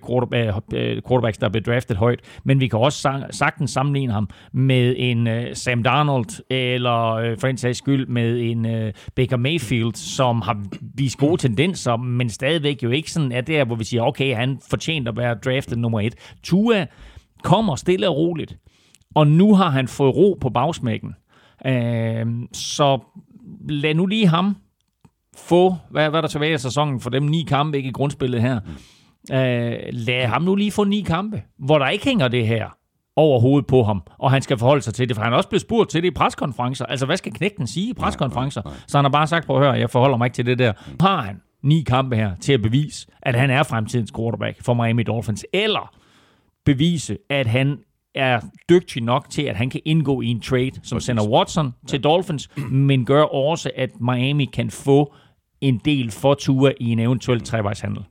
quarterbacks, 1.08 1.38
der 1.38 1.50
blev 1.50 1.64
draftet 1.64 1.98
højt. 1.98 2.20
Men 2.44 2.60
vi 2.60 2.68
kan 2.68 2.80
også 2.80 3.24
sagtens 3.32 3.72
sammenligne 3.72 4.14
ham 4.14 4.30
med 4.52 4.96
en 4.98 5.28
uh, 5.28 5.34
Sam 5.54 5.84
Darnold, 5.84 6.44
eller 6.50 7.32
uh, 7.32 7.38
for 7.40 7.48
en 7.48 7.58
sags 7.58 7.78
skyld 7.78 8.08
med 8.08 8.42
en 8.42 8.66
uh, 8.66 8.92
Baker 9.16 9.38
Mayfield, 9.38 9.94
som 9.96 10.42
har 10.42 10.64
vist 10.96 11.18
gode 11.18 11.42
tendenser, 11.42 11.98
men 11.98 12.30
stadigvæk 12.30 12.84
jo 12.84 12.90
ikke 12.90 13.12
sådan 13.12 13.32
er 13.32 13.42
der, 13.42 13.66
hvor 13.66 13.76
vi 13.76 13.84
siger, 13.84 14.04
okay, 14.04 14.36
han 14.36 14.57
fortjent 14.70 15.08
at 15.08 15.18
være 15.18 15.36
draftet 15.36 15.80
nummer 15.80 16.00
et. 16.00 16.16
Tua 16.44 16.86
kommer 17.44 17.76
stille 17.76 18.10
og 18.10 18.18
roligt, 18.18 18.58
og 19.16 19.28
nu 19.28 19.56
har 19.56 19.70
han 19.70 19.88
fået 19.88 20.16
ro 20.16 20.38
på 20.42 20.50
bagsmækken. 20.50 21.16
Øh, 21.66 22.26
så 22.54 23.00
lad 23.70 23.94
nu 23.94 24.06
lige 24.06 24.28
ham 24.28 24.56
få, 25.38 25.76
hvad, 25.92 26.10
hvad 26.10 26.22
der 26.22 26.28
tilbage 26.28 26.54
af 26.54 26.60
sæsonen 26.60 27.00
for 27.00 27.10
dem 27.10 27.24
ni 27.24 27.46
kampe 27.48 27.78
ikke 27.78 27.90
i 27.90 27.92
grundspillet 27.92 28.42
her. 28.42 28.60
Øh, 29.32 29.78
lad 29.92 30.26
ham 30.26 30.42
nu 30.42 30.56
lige 30.56 30.72
få 30.72 30.84
ni 30.84 31.02
kampe, 31.02 31.42
hvor 31.60 31.80
der 31.80 31.88
ikke 31.88 32.06
hænger 32.06 32.28
det 32.28 32.48
her 32.48 32.70
over 33.16 33.40
hovedet 33.40 33.68
på 33.68 33.84
ham, 33.84 34.02
og 34.20 34.32
han 34.32 34.42
skal 34.42 34.58
forholde 34.58 34.82
sig 34.82 34.94
til 34.94 35.08
det, 35.08 35.16
for 35.16 35.24
han 35.24 35.34
er 35.34 35.38
også 35.38 35.50
blevet 35.50 35.62
spurgt 35.62 35.90
til 35.90 36.04
det 36.04 36.08
i 36.08 36.12
preskonferencer. 36.12 36.86
Altså, 36.86 37.06
hvad 37.06 37.18
skal 37.18 37.34
knægten 37.34 37.68
sige 37.68 37.90
i 37.90 37.94
preskonferencer? 37.94 38.62
Så 38.88 38.98
han 38.98 39.06
har 39.06 39.10
bare 39.10 39.28
sagt, 39.28 39.46
prøv 39.46 39.58
at 39.58 39.64
høre, 39.64 39.74
jeg 39.74 39.90
forholder 39.90 40.18
mig 40.18 40.26
ikke 40.26 40.36
til 40.36 40.46
det 40.46 40.60
der. 40.60 40.74
Har 41.00 41.22
han 41.22 41.42
ni 41.64 41.82
kampe 41.82 42.16
her 42.16 42.36
til 42.36 42.54
at 42.54 42.62
bevise, 42.62 43.08
at 43.22 43.36
han 43.36 43.50
er 43.50 43.64
fremtidens 43.64 44.12
quarterback 44.12 44.64
for 44.64 44.74
Miami 44.74 45.04
Dolphins, 45.04 45.46
eller 45.54 45.96
bevise, 46.66 47.18
at 47.30 47.48
han 47.48 47.78
er 48.16 48.40
dygtig 48.70 49.04
nok 49.04 49.30
til, 49.30 49.42
at 49.42 49.56
han 49.56 49.70
kan 49.70 49.82
indgå 49.86 50.22
i 50.22 50.28
en 50.28 50.42
trade, 50.42 50.72
som 50.84 51.00
sender 51.00 51.30
Watson 51.30 51.74
til 51.88 52.04
Dolphins, 52.04 52.50
men 52.72 53.06
gør 53.06 53.24
også, 53.24 53.72
at 53.76 53.90
Miami 54.02 54.46
kan 54.46 54.70
få 54.70 55.14
en 55.62 55.82
del 55.86 56.12
for 56.12 56.34
Tua 56.34 56.72
i 56.80 56.92
en 56.92 57.00
eventuel 57.00 57.42
trevejshandel. 57.42 58.04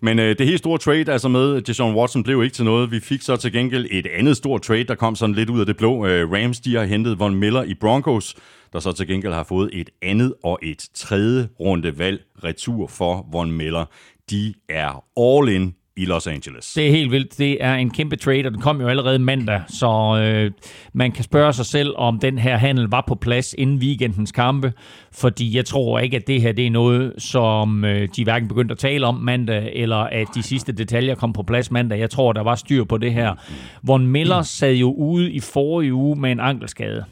Men 0.00 0.18
øh, 0.18 0.38
det 0.38 0.46
helt 0.46 0.58
store 0.58 0.78
trade, 0.78 1.12
altså 1.12 1.28
med 1.28 1.60
Deshaun 1.60 1.94
Watson, 1.94 2.22
blev 2.22 2.42
ikke 2.42 2.54
til 2.54 2.64
noget. 2.64 2.90
Vi 2.90 3.00
fik 3.00 3.22
så 3.22 3.36
til 3.36 3.52
gengæld 3.52 3.86
et 3.90 4.06
andet 4.06 4.36
stort 4.36 4.62
trade, 4.62 4.84
der 4.84 4.94
kom 4.94 5.16
sådan 5.16 5.34
lidt 5.34 5.50
ud 5.50 5.60
af 5.60 5.66
det 5.66 5.76
blå. 5.76 6.06
Øh, 6.06 6.32
Rams, 6.32 6.60
de 6.60 6.74
har 6.74 6.84
hentet 6.84 7.18
Von 7.18 7.34
Miller 7.34 7.62
i 7.62 7.74
Broncos, 7.74 8.34
der 8.72 8.80
så 8.80 8.92
til 8.92 9.06
gengæld 9.06 9.32
har 9.32 9.44
fået 9.44 9.70
et 9.72 9.90
andet 10.02 10.34
og 10.44 10.58
et 10.62 10.88
tredje 10.94 11.48
runde 11.60 11.98
valg 11.98 12.22
retur 12.44 12.86
for 12.86 13.28
Von 13.32 13.52
Miller. 13.52 13.84
De 14.30 14.54
er 14.68 15.04
all 15.16 15.48
in 15.48 15.74
i 15.96 16.04
Los 16.04 16.26
Angeles. 16.26 16.72
Det 16.72 16.86
er 16.86 16.90
helt 16.90 17.10
vildt. 17.10 17.38
Det 17.38 17.64
er 17.64 17.74
en 17.74 17.90
kæmpe 17.90 18.16
trade, 18.16 18.46
og 18.46 18.52
den 18.52 18.60
kom 18.60 18.80
jo 18.80 18.88
allerede 18.88 19.18
mandag, 19.18 19.62
så 19.68 20.20
øh, 20.22 20.50
man 20.92 21.12
kan 21.12 21.24
spørge 21.24 21.52
sig 21.52 21.66
selv, 21.66 21.94
om 21.96 22.18
den 22.18 22.38
her 22.38 22.56
handel 22.56 22.84
var 22.84 23.04
på 23.06 23.14
plads 23.14 23.54
inden 23.58 23.78
weekendens 23.78 24.32
kampe, 24.32 24.72
fordi 25.12 25.56
jeg 25.56 25.64
tror 25.64 25.98
ikke, 25.98 26.16
at 26.16 26.26
det 26.26 26.42
her 26.42 26.52
det 26.52 26.66
er 26.66 26.70
noget, 26.70 27.12
som 27.18 27.84
øh, 27.84 28.08
de 28.16 28.24
hverken 28.24 28.48
begyndte 28.48 28.72
at 28.72 28.78
tale 28.78 29.06
om 29.06 29.14
mandag, 29.14 29.72
eller 29.74 29.96
at 29.96 30.26
de 30.34 30.42
sidste 30.42 30.72
detaljer 30.72 31.14
kom 31.14 31.32
på 31.32 31.42
plads 31.42 31.70
mandag. 31.70 31.98
Jeg 31.98 32.10
tror, 32.10 32.32
der 32.32 32.42
var 32.42 32.54
styr 32.54 32.84
på 32.84 32.98
det 32.98 33.12
her. 33.12 33.34
Von 33.82 34.06
Miller 34.06 34.42
sad 34.42 34.74
jo 34.74 34.92
ude 34.92 35.32
i 35.32 35.40
forrige 35.40 35.94
uge 35.94 36.16
med 36.20 36.32
en 36.32 36.40
ankelskade, 36.40 37.04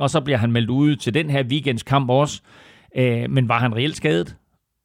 og 0.00 0.10
så 0.10 0.20
bliver 0.20 0.38
han 0.38 0.52
meldt 0.52 0.70
ude 0.70 0.96
til 0.96 1.14
den 1.14 1.30
her 1.30 1.44
weekends 1.44 1.82
kamp 1.82 2.10
også. 2.10 2.40
Øh, 2.96 3.30
men 3.30 3.48
var 3.48 3.58
han 3.58 3.76
reelt 3.76 3.96
skadet? 3.96 4.36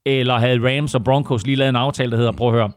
Eller 0.06 0.38
havde 0.38 0.78
Rams 0.78 0.96
og 0.96 1.04
Broncos 1.04 1.46
lige 1.46 1.56
lavet 1.56 1.70
en 1.70 1.76
aftale, 1.76 2.12
der 2.12 2.18
hedder, 2.18 2.32
prøv 2.32 2.48
at 2.48 2.54
høre, 2.54 2.72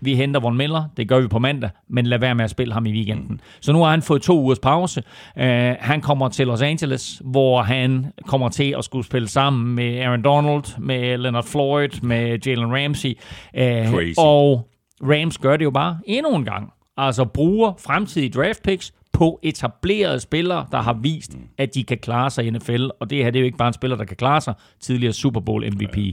vi 0.00 0.14
henter 0.14 0.40
Von 0.40 0.56
Miller, 0.56 0.84
det 0.96 1.08
gør 1.08 1.20
vi 1.20 1.28
på 1.28 1.38
mandag, 1.38 1.70
men 1.88 2.06
lad 2.06 2.18
være 2.18 2.34
med 2.34 2.44
at 2.44 2.50
spille 2.50 2.74
ham 2.74 2.86
i 2.86 2.92
weekenden. 2.92 3.40
Så 3.60 3.72
nu 3.72 3.82
har 3.82 3.90
han 3.90 4.02
fået 4.02 4.22
to 4.22 4.40
ugers 4.40 4.58
pause. 4.58 5.02
Uh, 5.36 5.42
han 5.80 6.00
kommer 6.00 6.28
til 6.28 6.46
Los 6.46 6.62
Angeles, 6.62 7.22
hvor 7.24 7.62
han 7.62 8.06
kommer 8.26 8.48
til 8.48 8.74
at 8.78 8.84
skulle 8.84 9.06
spille 9.06 9.28
sammen 9.28 9.74
med 9.74 10.00
Aaron 10.00 10.22
Donald, 10.22 10.78
med 10.78 11.18
Leonard 11.18 11.44
Floyd, 11.44 12.00
med 12.02 12.38
Jalen 12.46 12.74
Ramsey. 12.74 13.10
Uh, 13.54 13.60
Crazy. 13.60 14.14
Og 14.18 14.68
Rams 15.02 15.38
gør 15.38 15.56
det 15.56 15.64
jo 15.64 15.70
bare 15.70 15.98
endnu 16.06 16.36
en 16.36 16.44
gang. 16.44 16.72
Altså 16.96 17.24
bruger 17.24 17.72
fremtidige 17.84 18.30
draft 18.30 18.62
picks 18.62 18.92
på 19.12 19.40
etablerede 19.42 20.20
spillere, 20.20 20.66
der 20.72 20.78
har 20.78 20.92
vist, 20.92 21.36
at 21.58 21.74
de 21.74 21.84
kan 21.84 21.98
klare 21.98 22.30
sig 22.30 22.46
i 22.46 22.50
NFL. 22.50 22.88
Og 23.00 23.10
det 23.10 23.24
her 23.24 23.30
det 23.30 23.38
er 23.38 23.40
jo 23.40 23.46
ikke 23.46 23.58
bare 23.58 23.68
en 23.68 23.74
spiller, 23.74 23.96
der 23.96 24.04
kan 24.04 24.16
klare 24.16 24.40
sig. 24.40 24.54
Tidligere 24.80 25.12
Super 25.12 25.40
Bowl 25.40 25.72
MVP. 25.72 25.96
Ja. 25.96 26.12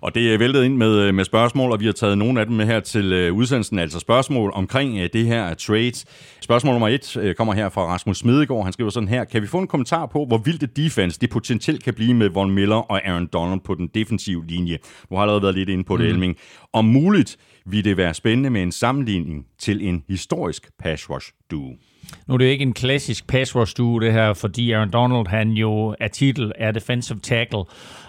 Og 0.00 0.14
det 0.14 0.34
er 0.34 0.38
væltet 0.38 0.64
ind 0.64 0.76
med, 0.76 1.12
med 1.12 1.24
spørgsmål, 1.24 1.72
og 1.72 1.80
vi 1.80 1.84
har 1.84 1.92
taget 1.92 2.18
nogle 2.18 2.40
af 2.40 2.46
dem 2.46 2.56
med 2.56 2.66
her 2.66 2.80
til 2.80 3.30
uh, 3.30 3.36
udsendelsen, 3.36 3.78
altså 3.78 3.98
spørgsmål 3.98 4.52
omkring 4.54 4.94
uh, 4.94 5.06
det 5.12 5.26
her 5.26 5.54
trade. 5.54 5.92
Spørgsmål 6.40 6.72
nummer 6.72 6.88
et 6.88 7.16
uh, 7.16 7.32
kommer 7.34 7.54
her 7.54 7.68
fra 7.68 7.82
Rasmus 7.82 8.18
Smedegaard. 8.18 8.64
Han 8.64 8.72
skriver 8.72 8.90
sådan 8.90 9.08
her, 9.08 9.24
kan 9.24 9.42
vi 9.42 9.46
få 9.46 9.58
en 9.58 9.66
kommentar 9.66 10.06
på, 10.06 10.24
hvor 10.24 10.38
vildt 10.38 10.62
et 10.62 10.76
defense 10.76 11.20
det 11.20 11.30
potentielt 11.30 11.84
kan 11.84 11.94
blive 11.94 12.14
med 12.14 12.28
Von 12.28 12.50
Miller 12.50 12.90
og 12.90 13.06
Aaron 13.06 13.26
Donald 13.26 13.60
på 13.64 13.74
den 13.74 13.86
defensive 13.94 14.46
linje? 14.46 14.78
Du 15.10 15.14
har 15.14 15.22
allerede 15.22 15.42
været 15.42 15.54
lidt 15.54 15.68
inde 15.68 15.84
på 15.84 15.96
det, 15.96 16.06
mm. 16.06 16.12
Elming. 16.12 16.36
Om 16.72 16.84
muligt 16.84 17.36
vil 17.66 17.84
det 17.84 17.96
være 17.96 18.14
spændende 18.14 18.50
med 18.50 18.62
en 18.62 18.72
sammenligning 18.72 19.46
til 19.58 19.88
en 19.88 20.04
historisk 20.08 20.70
pass 20.78 21.10
rush 21.10 21.32
duo. 21.50 21.72
Nu 22.26 22.34
er 22.34 22.38
det 22.38 22.44
jo 22.44 22.50
ikke 22.50 22.62
en 22.62 22.72
klassisk 22.72 23.26
pass 23.26 23.56
rush 23.56 23.76
duo, 23.76 23.98
det 23.98 24.12
her, 24.12 24.34
fordi 24.34 24.72
Aaron 24.72 24.90
Donald, 24.90 25.26
han 25.26 25.50
jo 25.50 25.96
er 26.00 26.08
titel, 26.08 26.52
er 26.56 26.72
defensive 26.72 27.18
tackle, 27.18 27.64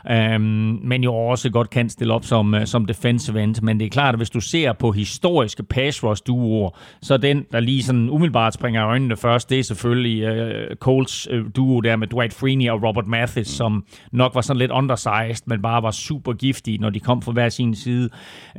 um, 0.09 0.41
men 0.83 1.03
jo 1.03 1.15
også 1.15 1.49
godt 1.49 1.69
kan 1.69 1.89
stille 1.89 2.13
op 2.13 2.25
som, 2.25 2.53
uh, 2.53 2.63
som 2.65 2.85
defensive 2.85 3.43
end. 3.43 3.55
Men 3.61 3.79
det 3.79 3.85
er 3.85 3.89
klart, 3.89 4.15
at 4.15 4.19
hvis 4.19 4.29
du 4.29 4.39
ser 4.39 4.73
på 4.73 4.91
historiske 4.91 5.63
pass 5.63 6.03
rush 6.03 6.23
duoer, 6.27 6.69
så 7.01 7.17
den, 7.17 7.45
der 7.51 7.59
lige 7.59 7.83
sådan 7.83 8.09
umiddelbart 8.09 8.53
springer 8.53 8.87
øjnene 8.87 9.17
først, 9.17 9.49
det 9.49 9.59
er 9.59 9.63
selvfølgelig 9.63 10.29
uh, 10.29 10.75
Colts 10.75 11.27
uh, 11.31 11.39
duo 11.55 11.79
der 11.79 11.95
med 11.95 12.07
Dwight 12.07 12.33
Freeney 12.33 12.69
og 12.69 12.83
Robert 12.83 13.07
Mathis, 13.07 13.35
mm. 13.35 13.43
som 13.45 13.85
nok 14.11 14.35
var 14.35 14.41
sådan 14.41 14.59
lidt 14.59 14.71
undersized, 14.71 15.43
men 15.45 15.61
bare 15.61 15.83
var 15.83 15.91
super 15.91 16.33
giftige, 16.33 16.77
når 16.77 16.89
de 16.89 16.99
kom 16.99 17.21
fra 17.21 17.31
hver 17.31 17.49
sin 17.49 17.75
side. 17.75 18.09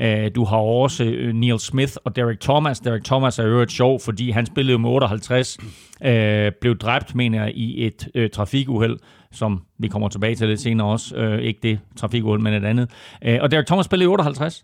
Uh, 0.01 0.07
du 0.35 0.45
har 0.45 0.57
også 0.57 1.05
uh, 1.05 1.35
Neil 1.35 1.59
Smith 1.59 1.93
og 2.05 2.17
Derek 2.17 2.41
Thomas. 2.41 2.81
Derek 2.81 3.05
Thomas 3.05 3.39
er 3.39 3.47
jo 3.47 3.61
et 3.61 3.71
sjov, 3.71 4.01
fordi 4.01 4.31
han 4.31 4.47
spillede 4.47 4.79
med 4.79 4.91
58, 4.91 5.59
øh, 6.05 6.53
blev 6.61 6.79
dræbt, 6.79 7.15
mener 7.15 7.45
jeg, 7.45 7.53
i 7.55 7.87
et 7.87 8.09
øh, 8.15 8.31
trafikuheld, 8.31 8.99
som 9.33 9.63
vi 9.79 9.89
kommer 9.89 10.09
tilbage 10.09 10.35
til 10.35 10.49
lidt 10.49 10.61
senere 10.61 10.87
også. 10.87 11.17
Øh, 11.17 11.39
ikke 11.43 11.61
det 11.63 11.79
trafikuheld, 11.97 12.43
men 12.43 12.55
et 12.55 12.65
andet. 12.65 12.91
Øh, 13.25 13.39
og 13.43 13.51
Derek 13.51 13.67
Thomas 13.67 13.87
spillede 13.87 14.05
i 14.05 14.09
58. 14.09 14.63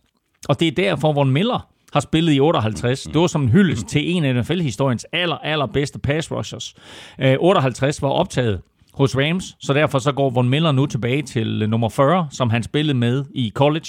Og 0.49 0.61
det 0.61 0.69
er 0.69 0.73
derfor, 0.73 1.13
hvor 1.13 1.25
Miller 1.25 1.69
har 1.93 2.01
spillet 2.01 2.35
i 2.35 2.41
58. 2.41 3.03
Det 3.03 3.21
var 3.21 3.27
som 3.27 3.43
en 3.43 3.49
hyldest 3.49 3.87
til 3.87 4.11
en 4.11 4.25
af 4.25 4.35
NFL-historiens 4.35 5.07
aller, 5.13 5.37
aller 5.37 5.67
bedste 5.67 5.99
pass 5.99 6.31
rushers. 6.31 6.75
Øh, 7.21 7.37
58 7.41 8.03
var 8.03 8.09
optaget 8.09 8.61
hos 8.95 9.17
Rams, 9.17 9.57
så 9.61 9.73
derfor 9.73 9.99
så 9.99 10.13
går 10.13 10.31
Von 10.31 10.49
Miller 10.49 10.73
nu 10.73 10.87
tilbage 10.87 11.23
til 11.23 11.69
nummer 11.69 11.89
40, 11.89 12.29
som 12.31 12.51
han 12.51 12.63
spillede 12.63 12.99
med 12.99 13.25
i 13.35 13.53
college. 13.55 13.89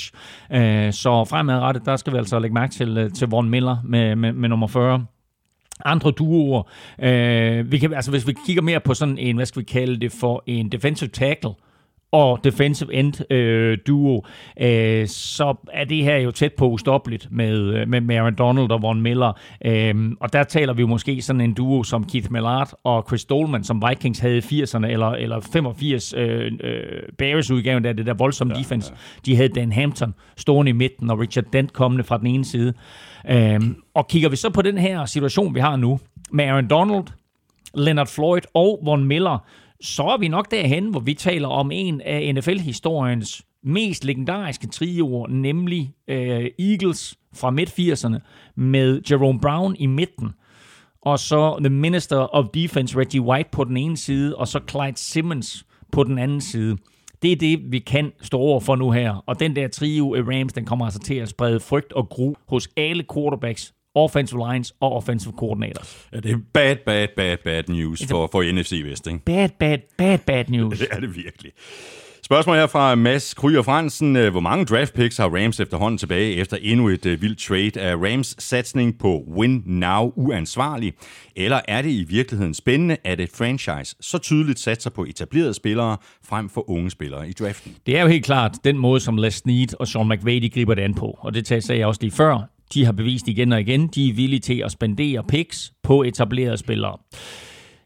Øh, 0.53 0.93
så 0.93 1.25
fremadrettet, 1.29 1.85
der 1.85 1.95
skal 1.95 2.13
vi 2.13 2.17
altså 2.17 2.39
lægge 2.39 2.53
mærke 2.53 2.73
til, 2.73 2.97
øh, 2.97 3.11
til 3.11 3.27
Von 3.27 3.49
Miller 3.49 3.77
med, 3.83 4.15
med, 4.15 4.33
med 4.33 4.49
nummer 4.49 4.67
40 4.67 5.05
andre 5.85 6.11
duoer. 6.11 6.63
Øh, 7.01 7.71
vi 7.71 7.77
kan, 7.77 7.93
altså 7.93 8.11
hvis 8.11 8.27
vi 8.27 8.33
kigger 8.45 8.61
mere 8.61 8.79
på 8.79 8.93
sådan 8.93 9.17
en, 9.17 9.35
hvad 9.35 9.45
skal 9.45 9.59
vi 9.59 9.65
kalde 9.65 9.99
det 9.99 10.11
for, 10.11 10.43
en 10.47 10.69
defensive 10.69 11.09
tackle, 11.09 11.51
og 12.11 12.39
defensive 12.43 12.93
end 12.93 13.31
øh, 13.31 13.77
duo, 13.87 14.25
øh, 14.61 15.07
så 15.07 15.55
er 15.73 15.85
det 15.85 16.03
her 16.03 16.17
jo 16.17 16.31
tæt 16.31 16.53
på 16.53 16.69
ustoppeligt 16.69 17.27
med, 17.31 17.57
øh, 17.57 17.87
med 17.87 18.15
Aaron 18.15 18.35
Donald 18.35 18.71
og 18.71 18.81
Von 18.81 19.01
Miller. 19.01 19.33
Øh, 19.65 20.11
og 20.19 20.33
der 20.33 20.43
taler 20.43 20.73
vi 20.73 20.83
måske 20.83 21.21
sådan 21.21 21.41
en 21.41 21.53
duo 21.53 21.83
som 21.83 22.03
Keith 22.03 22.31
Millard 22.31 22.73
og 22.83 23.05
Chris 23.07 23.25
Dolman, 23.25 23.63
som 23.63 23.83
Vikings 23.89 24.19
havde 24.19 24.37
i 24.37 24.63
80'erne, 24.63 24.85
eller, 24.85 25.09
eller 25.09 25.39
85 25.53 26.13
øh, 26.13 26.51
øh, 26.63 26.81
Bears-udgaven, 27.17 27.83
der 27.83 27.93
det 27.93 28.05
der 28.05 28.13
voldsomme 28.13 28.53
ja, 28.53 28.59
defense. 28.59 28.93
Ja. 28.93 29.21
De 29.25 29.35
havde 29.35 29.49
Dan 29.49 29.71
Hampton 29.71 30.13
stående 30.37 30.69
i 30.69 30.73
midten, 30.73 31.09
og 31.09 31.19
Richard 31.19 31.45
Dent 31.53 31.73
kommende 31.73 32.03
fra 32.03 32.17
den 32.17 32.27
ene 32.27 32.45
side. 32.45 32.73
Øh, 33.27 33.59
og 33.93 34.07
kigger 34.07 34.29
vi 34.29 34.35
så 34.35 34.49
på 34.49 34.61
den 34.61 34.77
her 34.77 35.05
situation, 35.05 35.55
vi 35.55 35.59
har 35.59 35.75
nu, 35.75 35.99
med 36.31 36.45
Aaron 36.45 36.67
Donald, 36.67 37.05
Leonard 37.75 38.07
Floyd 38.07 38.41
og 38.53 38.79
Von 38.83 39.03
Miller, 39.03 39.45
så 39.81 40.03
er 40.03 40.17
vi 40.17 40.27
nok 40.27 40.51
derhen, 40.51 40.89
hvor 40.89 40.99
vi 40.99 41.13
taler 41.13 41.47
om 41.47 41.71
en 41.71 42.01
af 42.01 42.35
NFL-historiens 42.35 43.41
mest 43.63 44.05
legendariske 44.05 44.67
trioer, 44.67 45.27
nemlig 45.27 45.93
øh, 46.07 46.49
Eagles 46.59 47.15
fra 47.33 47.49
midt-80'erne, 47.49 48.19
med 48.55 49.01
Jerome 49.11 49.39
Brown 49.39 49.75
i 49.79 49.85
midten, 49.85 50.33
og 51.01 51.19
så 51.19 51.57
The 51.59 51.69
Minister 51.69 52.35
of 52.35 52.45
Defense, 52.53 52.97
Reggie 52.97 53.21
White 53.21 53.49
på 53.51 53.63
den 53.63 53.77
ene 53.77 53.97
side, 53.97 54.35
og 54.35 54.47
så 54.47 54.59
Clyde 54.69 54.97
Simmons 54.97 55.65
på 55.91 56.03
den 56.03 56.17
anden 56.17 56.41
side. 56.41 56.77
Det 57.21 57.31
er 57.31 57.35
det, 57.35 57.71
vi 57.71 57.79
kan 57.79 58.11
stå 58.21 58.37
over 58.37 58.59
for 58.59 58.75
nu 58.75 58.91
her. 58.91 59.23
Og 59.25 59.39
den 59.39 59.55
der 59.55 59.67
trio 59.67 60.15
af 60.15 60.21
Rams, 60.21 60.53
den 60.53 60.65
kommer 60.65 60.85
altså 60.85 60.99
til 60.99 61.15
at 61.15 61.29
sprede 61.29 61.59
frygt 61.59 61.93
og 61.93 62.09
gru 62.09 62.33
hos 62.47 62.69
alle 62.77 63.03
quarterbacks 63.13 63.73
offensive 63.95 64.51
lines 64.51 64.73
og 64.79 64.91
offensive 64.91 65.33
coordinators. 65.37 66.07
Ja, 66.13 66.19
det 66.19 66.31
er 66.31 66.37
bad, 66.53 66.75
bad, 66.85 67.07
bad, 67.15 67.37
bad 67.37 67.63
news 67.67 68.05
for, 68.09 68.29
for 68.31 68.53
NFC 68.53 68.81
Vest, 68.85 69.07
ikke? 69.07 69.19
Bad, 69.19 69.49
bad, 69.59 69.77
bad, 69.97 70.17
bad 70.17 70.45
news. 70.47 70.79
det 70.79 70.87
er 70.91 70.99
det 70.99 71.15
virkelig. 71.15 71.51
Spørgsmål 72.31 72.55
her 72.55 72.67
fra 72.67 72.95
Mads 72.95 73.33
Kryer 73.33 73.61
Fransen. 73.61 74.15
Øh, 74.15 74.31
hvor 74.31 74.39
mange 74.39 74.65
draft 74.65 74.93
picks 74.93 75.17
har 75.17 75.29
Rams 75.29 75.59
efterhånden 75.59 75.97
tilbage 75.97 76.35
efter 76.35 76.57
endnu 76.61 76.89
et 76.89 77.05
uh, 77.05 77.21
vildt 77.21 77.39
trade? 77.39 77.79
Er 77.79 77.95
Rams 77.95 78.35
satsning 78.39 78.99
på 78.99 79.23
win 79.37 79.63
now 79.65 80.11
uansvarlig? 80.15 80.93
Eller 81.35 81.59
er 81.67 81.81
det 81.81 81.89
i 81.89 82.03
virkeligheden 82.03 82.53
spændende, 82.53 82.97
at 83.03 83.19
et 83.19 83.29
franchise 83.33 83.95
så 84.01 84.17
tydeligt 84.17 84.59
satser 84.59 84.89
på 84.89 85.03
etablerede 85.03 85.53
spillere 85.53 85.97
frem 86.23 86.49
for 86.49 86.69
unge 86.69 86.91
spillere 86.91 87.29
i 87.29 87.33
draften? 87.33 87.75
Det 87.85 87.97
er 87.97 88.01
jo 88.01 88.07
helt 88.07 88.25
klart 88.25 88.57
den 88.63 88.77
måde, 88.77 88.99
som 88.99 89.17
Les 89.17 89.33
Snead 89.33 89.79
og 89.79 89.87
Sean 89.87 90.09
McVay 90.09 90.41
de 90.41 90.49
griber 90.49 90.73
det 90.73 90.81
an 90.81 90.93
på. 90.93 91.17
Og 91.21 91.33
det 91.33 91.47
sagde 91.47 91.79
jeg 91.79 91.87
også 91.87 92.01
lige 92.01 92.11
før. 92.11 92.49
De 92.73 92.85
har 92.85 92.91
bevist 92.91 93.27
igen 93.27 93.53
og 93.53 93.61
igen, 93.61 93.87
de 93.87 94.09
er 94.09 94.13
villige 94.13 94.39
til 94.39 94.61
at 94.65 94.71
spendere 94.71 95.23
picks 95.23 95.73
på 95.83 96.03
etablerede 96.03 96.57
spillere. 96.57 96.97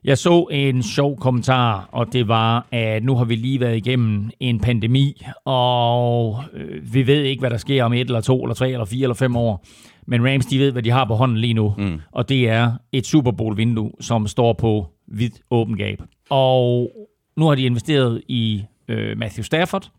Jeg 0.05 0.17
så 0.17 0.48
en 0.51 0.83
sjov 0.83 1.17
kommentar, 1.17 1.89
og 1.91 2.13
det 2.13 2.27
var, 2.27 2.67
at 2.72 3.03
nu 3.03 3.15
har 3.15 3.25
vi 3.25 3.36
lige 3.36 3.60
været 3.60 3.77
igennem 3.77 4.29
en 4.39 4.60
pandemi, 4.60 5.25
og 5.45 6.43
øh, 6.53 6.93
vi 6.93 7.07
ved 7.07 7.24
ikke, 7.24 7.39
hvad 7.39 7.50
der 7.50 7.57
sker 7.57 7.83
om 7.83 7.93
et 7.93 8.00
eller 8.00 8.22
to 8.22 8.43
eller 8.43 8.53
tre 8.53 8.72
eller 8.72 8.86
fire 8.86 9.03
eller 9.03 9.15
fem 9.15 9.36
år. 9.36 9.65
Men 10.07 10.27
Rams, 10.27 10.45
de 10.45 10.60
ved, 10.60 10.72
hvad 10.72 10.83
de 10.83 10.89
har 10.89 11.05
på 11.05 11.15
hånden 11.15 11.38
lige 11.38 11.53
nu, 11.53 11.74
mm. 11.77 12.00
og 12.12 12.29
det 12.29 12.50
er 12.50 12.72
et 12.91 13.05
Super 13.07 13.31
Bowl-vindue, 13.31 13.91
som 14.00 14.27
står 14.27 14.53
på 14.53 14.88
vidt 15.07 15.41
åben 15.51 15.77
gab. 15.77 16.01
Og 16.29 16.91
nu 17.38 17.45
har 17.45 17.55
de 17.55 17.63
investeret 17.63 18.22
i 18.27 18.63
øh, 18.88 19.17
Matthew 19.17 19.43
Stafford, 19.43 19.91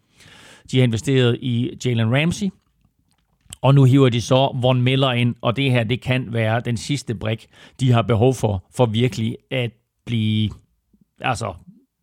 de 0.71 0.79
har 0.79 0.85
investeret 0.85 1.39
i 1.41 1.71
Jalen 1.85 2.17
Ramsey, 2.17 2.47
og 3.63 3.75
nu 3.75 3.85
hiver 3.85 4.09
de 4.09 4.21
så 4.21 4.57
Von 4.63 4.83
Miller 4.83 5.13
ind, 5.13 5.35
og 5.41 5.57
det 5.57 5.71
her, 5.71 5.85
det 5.85 6.01
kan 6.01 6.33
være 6.33 6.61
den 6.61 6.77
sidste 6.77 7.15
brik, 7.15 7.47
de 7.81 7.93
har 7.93 8.03
behov 8.03 8.35
for, 8.35 8.65
for 8.75 8.87
virkelig 8.87 9.37
at 9.51 9.71
blive 10.07 10.51
altså 11.21 11.55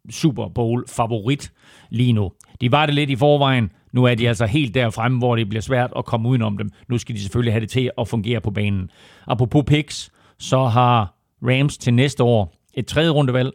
Super 0.10 0.48
Bowl 0.48 0.86
favorit 0.88 1.54
lige 1.90 2.14
nu. 2.14 2.32
De 2.62 2.72
var 2.72 2.86
det 2.86 2.96
lidt 2.96 3.10
i 3.10 3.16
forvejen, 3.16 3.72
nu 3.92 4.04
er 4.04 4.16
de 4.16 4.28
altså 4.28 4.46
helt 4.46 4.74
der 4.74 4.90
fremme, 4.90 5.18
hvor 5.18 5.36
det 5.36 5.50
bliver 5.50 5.62
svært 5.62 5.94
at 5.98 6.06
komme 6.06 6.30
udenom 6.30 6.58
dem. 6.58 6.70
Nu 6.90 6.98
skal 6.98 7.16
de 7.16 7.22
selvfølgelig 7.22 7.54
have 7.54 7.62
det 7.62 7.70
til 7.70 7.92
at 7.98 8.08
fungere 8.08 8.42
på 8.42 8.52
banen. 8.52 8.90
Apropos 9.28 9.64
picks, 9.68 10.12
så 10.40 10.66
har 10.66 11.16
Rams 11.42 11.78
til 11.78 11.94
næste 11.94 12.24
år 12.24 12.54
et 12.74 12.88
tredje 12.88 13.10
rundevalg, 13.10 13.52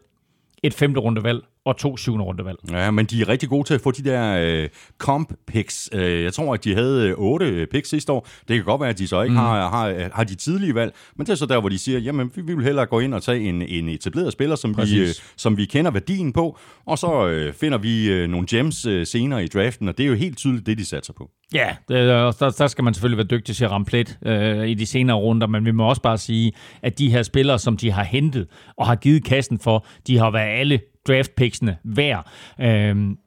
et 0.63 0.75
femte 0.75 1.01
rundevalg 1.01 1.43
og 1.67 1.77
to 1.77 1.97
syvende 1.97 2.25
rundevalg. 2.25 2.59
Ja, 2.71 2.91
men 2.91 3.07
de 3.07 3.21
er 3.21 3.29
rigtig 3.29 3.49
gode 3.49 3.67
til 3.67 3.75
at 3.75 3.81
få 3.81 3.91
de 3.91 4.05
der 4.05 4.37
øh, 4.39 4.69
comp 4.99 5.33
picks. 5.47 5.91
Øh, 5.93 6.23
jeg 6.23 6.33
tror, 6.33 6.55
at 6.55 6.65
de 6.65 6.75
havde 6.75 7.09
øh, 7.09 7.15
otte 7.19 7.67
picks 7.71 7.89
sidste 7.89 8.13
år. 8.13 8.29
Det 8.49 8.57
kan 8.57 8.65
godt 8.65 8.81
være, 8.81 8.91
at 8.91 8.99
de 8.99 9.09
så 9.09 9.23
ikke 9.23 9.33
mm. 9.33 9.37
har, 9.37 9.69
har, 9.69 10.11
har 10.13 10.25
de 10.25 10.35
tidlige 10.35 10.75
valg, 10.75 10.95
men 11.17 11.27
det 11.27 11.33
er 11.33 11.37
så 11.37 11.47
der, 11.47 11.61
hvor 11.61 11.69
de 11.69 11.79
siger, 11.79 11.99
jamen 11.99 12.31
vi 12.35 12.43
vil 12.43 12.65
hellere 12.65 12.87
gå 12.87 13.01
ind 13.01 13.15
og 13.15 13.23
tage 13.23 13.41
en, 13.41 13.63
en 13.63 13.89
etableret 13.89 14.33
spiller, 14.33 14.57
som 14.57 14.77
vi, 14.77 15.01
øh, 15.01 15.09
som 15.37 15.57
vi 15.57 15.65
kender 15.65 15.91
værdien 15.91 16.33
på, 16.33 16.59
og 16.87 16.99
så 16.99 17.27
øh, 17.27 17.53
finder 17.53 17.79
vi 17.79 18.11
øh, 18.11 18.29
nogle 18.29 18.47
gems 18.51 18.87
øh, 18.87 19.07
senere 19.07 19.45
i 19.45 19.47
draften, 19.47 19.89
og 19.89 19.99
det 19.99 20.05
er 20.05 20.09
jo 20.09 20.15
helt 20.15 20.39
tydeligt 20.39 20.67
det, 20.67 20.79
de 20.79 20.85
satser 20.85 21.13
på. 21.13 21.31
Ja, 21.55 21.77
der, 21.89 22.51
der 22.59 22.67
skal 22.67 22.85
man 22.85 22.95
selvfølgelig 22.95 23.19
være 23.19 23.39
dygtig 23.39 23.57
til 23.57 23.65
at 23.65 23.71
ramme 23.71 23.85
plet 23.85 24.19
øh, 24.27 24.69
i 24.69 24.75
de 24.75 24.87
senere 24.87 25.17
runder, 25.17 25.47
men 25.47 25.65
vi 25.65 25.71
må 25.71 25.89
også 25.89 26.03
bare 26.03 26.19
sige, 26.19 26.53
at 26.83 26.99
de 26.99 27.11
her 27.11 27.23
spillere, 27.23 27.59
som 27.59 27.77
de 27.77 27.91
har 27.91 28.05
hentet 28.05 28.47
og 28.77 28.87
har 28.87 28.97
givet 28.97 29.25
kassen 29.25 29.59
for, 29.59 29.87
de 30.07 30.19
har 30.19 30.31
været 30.31 30.61
alle 30.61 30.81
draftpicksene 31.07 31.77
værd. 31.85 32.31
Øhm, 32.61 33.19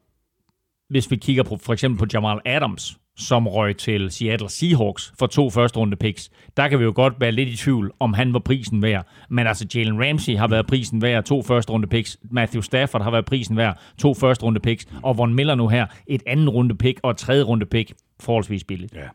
hvis 0.90 1.10
vi 1.10 1.16
kigger 1.16 1.42
på 1.42 1.58
for 1.62 1.72
eksempel 1.72 1.98
på 1.98 2.06
Jamal 2.12 2.38
Adams, 2.44 2.96
som 3.16 3.46
røg 3.46 3.76
til 3.76 4.10
Seattle 4.10 4.48
Seahawks 4.48 5.12
for 5.18 5.26
to 5.26 5.50
første 5.50 5.78
runde 5.78 5.96
picks, 5.96 6.30
der 6.56 6.68
kan 6.68 6.78
vi 6.78 6.84
jo 6.84 6.92
godt 6.94 7.14
være 7.20 7.32
lidt 7.32 7.48
i 7.48 7.56
tvivl, 7.56 7.92
om 8.00 8.14
han 8.14 8.32
var 8.32 8.38
prisen 8.38 8.82
værd. 8.82 9.06
Men 9.30 9.46
altså 9.46 9.66
Jalen 9.74 10.08
Ramsey 10.08 10.36
har 10.36 10.48
været 10.48 10.66
prisen 10.66 11.02
værd, 11.02 11.24
to 11.24 11.42
første 11.42 11.72
runde 11.72 11.86
picks. 11.86 12.18
Matthew 12.30 12.62
Stafford 12.62 13.02
har 13.02 13.10
været 13.10 13.24
prisen 13.24 13.56
værd, 13.56 13.80
to 13.98 14.14
første 14.14 14.44
runde 14.44 14.60
picks. 14.60 14.86
Og 15.02 15.18
Von 15.18 15.34
Miller 15.34 15.54
nu 15.54 15.68
her, 15.68 15.86
et 16.06 16.22
anden 16.26 16.48
runde 16.48 16.74
pick 16.74 17.00
og 17.02 17.10
et 17.10 17.16
tredje 17.16 17.42
runde 17.42 17.66
pick. 17.66 17.92
Forholdsvis 18.20 18.64
billigt. 18.64 18.94
Ja. 18.94 19.08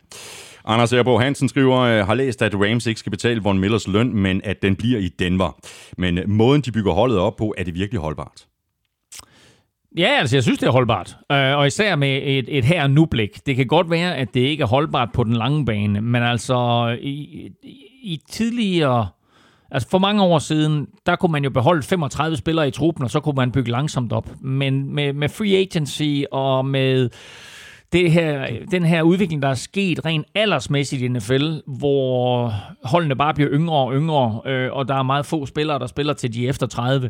Anders 0.65 0.93
Erbo 0.93 1.17
Hansen 1.17 1.50
skriver, 1.50 1.79
øh, 1.79 2.05
har 2.05 2.13
læst, 2.13 2.41
at 2.41 2.53
Rams 2.55 2.86
ikke 2.86 3.00
skal 3.00 3.10
betale 3.10 3.43
Von 3.43 3.60
Millers 3.60 3.88
løn, 3.88 4.15
men 4.15 4.41
at 4.43 4.62
den 4.62 4.75
bliver 4.75 5.00
i 5.00 5.07
Denver. 5.07 5.60
Men 5.98 6.19
måden, 6.27 6.62
de 6.62 6.72
bygger 6.72 6.93
holdet 6.93 7.17
op 7.17 7.36
på, 7.36 7.53
er 7.57 7.63
det 7.63 7.74
virkelig 7.74 8.01
holdbart? 8.01 8.45
Ja, 9.98 10.08
altså 10.20 10.36
jeg 10.36 10.44
synes, 10.44 10.60
det 10.60 10.68
er 10.68 10.72
holdbart. 10.72 11.18
Øh, 11.32 11.58
og 11.58 11.68
især 11.68 11.96
med 11.96 12.22
et, 12.24 12.58
et 12.58 12.66
her 12.66 12.88
nu 12.88 13.06
blik. 13.06 13.46
Det 13.46 13.56
kan 13.56 13.68
godt 13.68 13.90
være, 13.90 14.16
at 14.16 14.34
det 14.34 14.40
ikke 14.40 14.62
er 14.62 14.68
holdbart 14.68 15.10
på 15.14 15.24
den 15.24 15.34
lange 15.34 15.66
bane, 15.66 16.02
men 16.02 16.24
altså 16.24 16.88
i, 17.02 17.12
i, 17.64 17.75
i 18.04 18.22
tidligere... 18.30 19.08
Altså 19.72 19.90
for 19.90 19.98
mange 19.98 20.24
år 20.24 20.40
siden, 20.40 20.88
der 21.06 21.16
kunne 21.16 21.32
man 21.32 21.44
jo 21.44 21.50
beholde 21.50 21.84
35 21.84 22.38
spillere 22.38 22.68
i 22.68 22.72
truppen, 22.72 23.04
og 23.04 23.12
så 23.12 23.20
kunne 23.20 23.36
man 23.36 23.52
bygge 23.52 23.72
langsomt 23.72 24.14
op. 24.14 24.30
Men 24.42 24.96
med, 24.96 25.14
med 25.14 25.30
free 25.30 25.58
agency 25.58 26.24
og 26.32 26.66
med 26.66 27.10
det 27.92 28.12
her, 28.12 28.48
den 28.72 28.86
her 28.86 29.02
udvikling, 29.02 29.42
der 29.42 29.48
er 29.48 29.54
sket 29.54 30.06
rent 30.06 30.25
aldersmæssigt 30.36 31.02
i 31.02 31.08
NFL, 31.08 31.52
hvor 31.68 32.54
holdene 32.84 33.16
bare 33.16 33.34
bliver 33.34 33.50
yngre 33.52 33.75
og 33.75 33.94
yngre, 33.94 34.42
øh, 34.46 34.74
og 34.74 34.88
der 34.88 34.96
er 34.96 35.04
meget 35.04 35.25
få 35.25 35.46
spillere, 35.46 35.80
der 35.80 35.88
spiller 35.88 36.14
til 36.14 36.34
de 36.34 36.48
efter 36.48 36.68
30. 36.68 37.10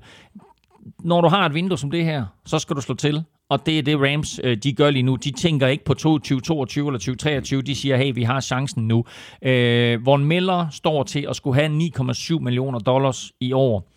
Når 1.03 1.21
du 1.21 1.27
har 1.27 1.45
et 1.45 1.53
vindue 1.53 1.77
som 1.77 1.91
det 1.91 2.05
her, 2.05 2.25
så 2.45 2.59
skal 2.59 2.75
du 2.75 2.81
slå 2.81 2.95
til. 2.95 3.23
Og 3.49 3.65
det 3.65 3.79
er 3.79 3.83
det 3.83 3.99
Rams, 3.99 4.39
øh, 4.43 4.57
de 4.57 4.73
gør 4.73 4.89
lige 4.89 5.03
nu. 5.03 5.15
De 5.15 5.31
tænker 5.31 5.67
ikke 5.67 5.85
på 5.85 5.93
2022 5.93 6.87
eller 6.87 6.99
2023. 6.99 7.61
De 7.61 7.75
siger, 7.75 7.97
hey, 7.97 8.13
vi 8.15 8.23
har 8.23 8.41
chancen 8.41 8.87
nu. 8.87 9.05
Øh, 9.41 10.05
Von 10.05 10.25
Miller 10.25 10.69
står 10.69 11.03
til 11.03 11.25
at 11.29 11.35
skulle 11.35 11.61
have 11.61 11.79
9,7 12.13 12.39
millioner 12.39 12.79
dollars 12.79 13.31
i 13.39 13.53
år. 13.53 13.91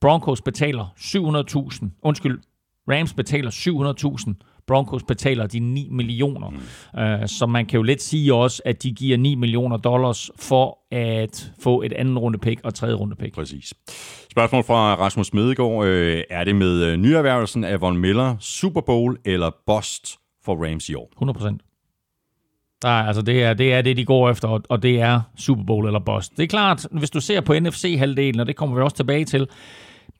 Broncos 0.00 0.42
betaler 0.42 0.86
700.000. 0.96 1.88
Undskyld, 2.02 2.38
Rams 2.90 3.14
betaler 3.14 3.50
700.000 3.50 4.55
Broncos 4.66 5.02
betaler 5.02 5.46
de 5.46 5.58
9 5.58 5.88
millioner. 5.90 6.50
Mm. 6.50 7.22
Uh, 7.22 7.26
så 7.26 7.46
man 7.46 7.66
kan 7.66 7.76
jo 7.76 7.82
let 7.82 8.02
sige 8.02 8.34
også, 8.34 8.62
at 8.64 8.82
de 8.82 8.92
giver 8.92 9.16
9 9.16 9.34
millioner 9.34 9.76
dollars 9.76 10.30
for 10.38 10.78
at 10.90 11.52
få 11.60 11.82
et 11.82 11.92
anden 11.92 12.18
runde 12.18 12.38
pick 12.38 12.60
og 12.64 12.74
tredje 12.74 12.94
runde 12.94 13.16
pick. 13.16 13.34
Præcis. 13.34 13.74
Spørgsmål 14.30 14.64
fra 14.64 14.94
Rasmus 14.94 15.34
Medegaard. 15.34 15.84
Øh, 15.84 16.22
er 16.30 16.44
det 16.44 16.56
med 16.56 16.82
øh, 16.82 16.96
nyerhvervelsen 16.96 17.64
af 17.64 17.80
Von 17.80 17.96
Miller, 17.96 18.36
Super 18.40 18.80
Bowl 18.80 19.18
eller 19.24 19.50
bust 19.66 20.18
for 20.44 20.64
Rams 20.64 20.88
i 20.88 20.94
år? 20.94 21.08
100 21.12 21.38
procent. 21.38 21.62
Nej, 22.84 23.04
altså 23.06 23.22
det 23.22 23.42
er, 23.42 23.54
det 23.54 23.72
er 23.72 23.82
det, 23.82 23.96
de 23.96 24.04
går 24.04 24.30
efter, 24.30 24.60
og 24.68 24.82
det 24.82 25.00
er 25.00 25.20
Super 25.36 25.64
Bowl 25.64 25.86
eller 25.86 26.00
bust. 26.00 26.36
Det 26.36 26.42
er 26.42 26.46
klart, 26.46 26.86
hvis 26.90 27.10
du 27.10 27.20
ser 27.20 27.40
på 27.40 27.54
NFC-halvdelen, 27.60 28.40
og 28.40 28.46
det 28.46 28.56
kommer 28.56 28.76
vi 28.76 28.82
også 28.82 28.96
tilbage 28.96 29.24
til, 29.24 29.48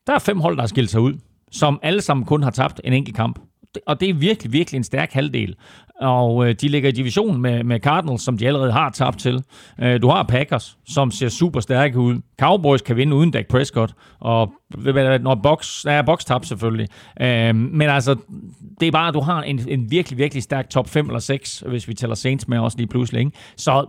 der 0.06 0.12
er 0.14 0.18
fem 0.18 0.40
hold, 0.40 0.56
der 0.56 0.62
har 0.62 0.66
skilt 0.66 0.90
sig 0.90 1.00
ud, 1.00 1.14
som 1.50 1.78
alle 1.82 2.00
sammen 2.00 2.26
kun 2.26 2.42
har 2.42 2.50
tabt 2.50 2.80
en 2.84 2.92
enkelt 2.92 3.16
kamp 3.16 3.38
og 3.86 4.00
det 4.00 4.08
er 4.08 4.14
virkelig, 4.14 4.52
virkelig 4.52 4.78
en 4.78 4.84
stærk 4.84 5.12
halvdel. 5.12 5.54
Og 6.00 6.48
øh, 6.48 6.54
de 6.60 6.68
ligger 6.68 6.88
i 6.88 6.92
division 6.92 7.40
med, 7.40 7.64
med 7.64 7.80
Cardinals, 7.80 8.22
som 8.22 8.38
de 8.38 8.46
allerede 8.46 8.72
har 8.72 8.90
tabt 8.90 9.18
til. 9.18 9.42
Øh, 9.80 10.02
du 10.02 10.08
har 10.08 10.22
Packers, 10.22 10.78
som 10.88 11.10
ser 11.10 11.28
super 11.28 11.60
stærke 11.60 11.98
ud. 11.98 12.20
Cowboys 12.40 12.82
kan 12.82 12.96
vinde 12.96 13.16
uden 13.16 13.30
Dak 13.30 13.46
Prescott, 13.46 13.94
og 14.20 14.52
når 15.20 15.40
Box, 15.42 15.84
ja, 15.84 16.02
Box 16.02 16.24
tab 16.24 16.44
selvfølgelig. 16.44 16.88
Øh, 17.20 17.54
men 17.54 17.82
altså, 17.82 18.16
det 18.80 18.88
er 18.88 18.92
bare, 18.92 19.08
at 19.08 19.14
du 19.14 19.20
har 19.20 19.42
en, 19.42 19.60
en 19.68 19.90
virkelig, 19.90 20.18
virkelig 20.18 20.42
stærk 20.42 20.70
top 20.70 20.88
5 20.88 21.06
eller 21.06 21.20
6, 21.20 21.64
hvis 21.68 21.88
vi 21.88 21.94
tæller 21.94 22.14
Saints 22.14 22.48
med 22.48 22.58
også 22.58 22.78
lige 22.78 22.88
pludselig. 22.88 23.18
Ikke? 23.18 23.32
Så 23.56 23.86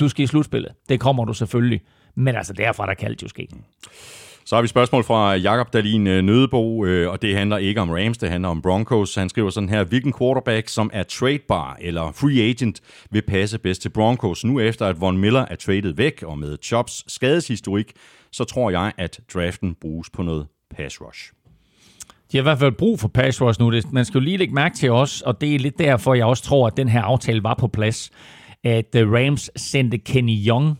du 0.00 0.08
skal 0.08 0.22
i 0.22 0.26
slutspillet. 0.26 0.72
Det 0.88 1.00
kommer 1.00 1.24
du 1.24 1.32
selvfølgelig. 1.32 1.80
Men 2.16 2.36
altså, 2.36 2.52
derfra 2.52 2.86
der 2.86 2.94
kan 2.94 3.10
det 3.10 3.22
jo 3.22 3.28
ske. 3.28 3.48
Så 4.46 4.54
har 4.54 4.62
vi 4.62 4.68
spørgsmål 4.68 5.04
fra 5.04 5.34
Jakob 5.34 5.72
Dalin 5.72 6.06
øh, 6.06 6.22
Nødebo, 6.22 6.84
øh, 6.84 7.10
og 7.10 7.22
det 7.22 7.36
handler 7.36 7.56
ikke 7.56 7.80
om 7.80 7.90
Rams, 7.90 8.18
det 8.18 8.30
handler 8.30 8.48
om 8.48 8.62
Broncos. 8.62 9.14
Han 9.14 9.28
skriver 9.28 9.50
sådan 9.50 9.68
her, 9.68 9.84
hvilken 9.84 10.12
quarterback, 10.18 10.68
som 10.68 10.90
er 10.92 11.02
tradebar 11.02 11.76
eller 11.80 12.12
free 12.12 12.42
agent, 12.42 12.80
vil 13.10 13.22
passe 13.22 13.58
bedst 13.58 13.82
til 13.82 13.88
Broncos. 13.88 14.44
Nu 14.44 14.60
efter 14.60 14.86
at 14.86 15.00
Von 15.00 15.18
Miller 15.18 15.46
er 15.50 15.56
traded 15.56 15.92
væk, 15.94 16.22
og 16.22 16.38
med 16.38 16.56
Chops 16.62 17.12
skadeshistorik, 17.12 17.92
så 18.32 18.44
tror 18.44 18.70
jeg, 18.70 18.92
at 18.98 19.20
draften 19.34 19.74
bruges 19.80 20.10
på 20.10 20.22
noget 20.22 20.46
pass 20.76 21.00
rush. 21.00 21.32
De 22.32 22.36
har 22.36 22.42
i 22.42 22.48
hvert 22.48 22.58
fald 22.58 22.72
brug 22.72 23.00
for 23.00 23.08
pass 23.08 23.42
rush 23.42 23.60
nu. 23.60 23.72
Man 23.92 24.04
skal 24.04 24.18
jo 24.18 24.24
lige 24.24 24.36
lægge 24.36 24.54
mærke 24.54 24.76
til 24.76 24.90
os, 24.90 25.22
og 25.22 25.40
det 25.40 25.54
er 25.54 25.58
lidt 25.58 25.78
derfor, 25.78 26.14
jeg 26.14 26.26
også 26.26 26.42
tror, 26.42 26.66
at 26.66 26.76
den 26.76 26.88
her 26.88 27.02
aftale 27.02 27.42
var 27.42 27.54
på 27.54 27.68
plads, 27.68 28.10
at 28.64 28.94
øh, 28.96 29.12
Rams 29.12 29.50
sendte 29.56 29.98
Kenny 29.98 30.46
Young 30.46 30.78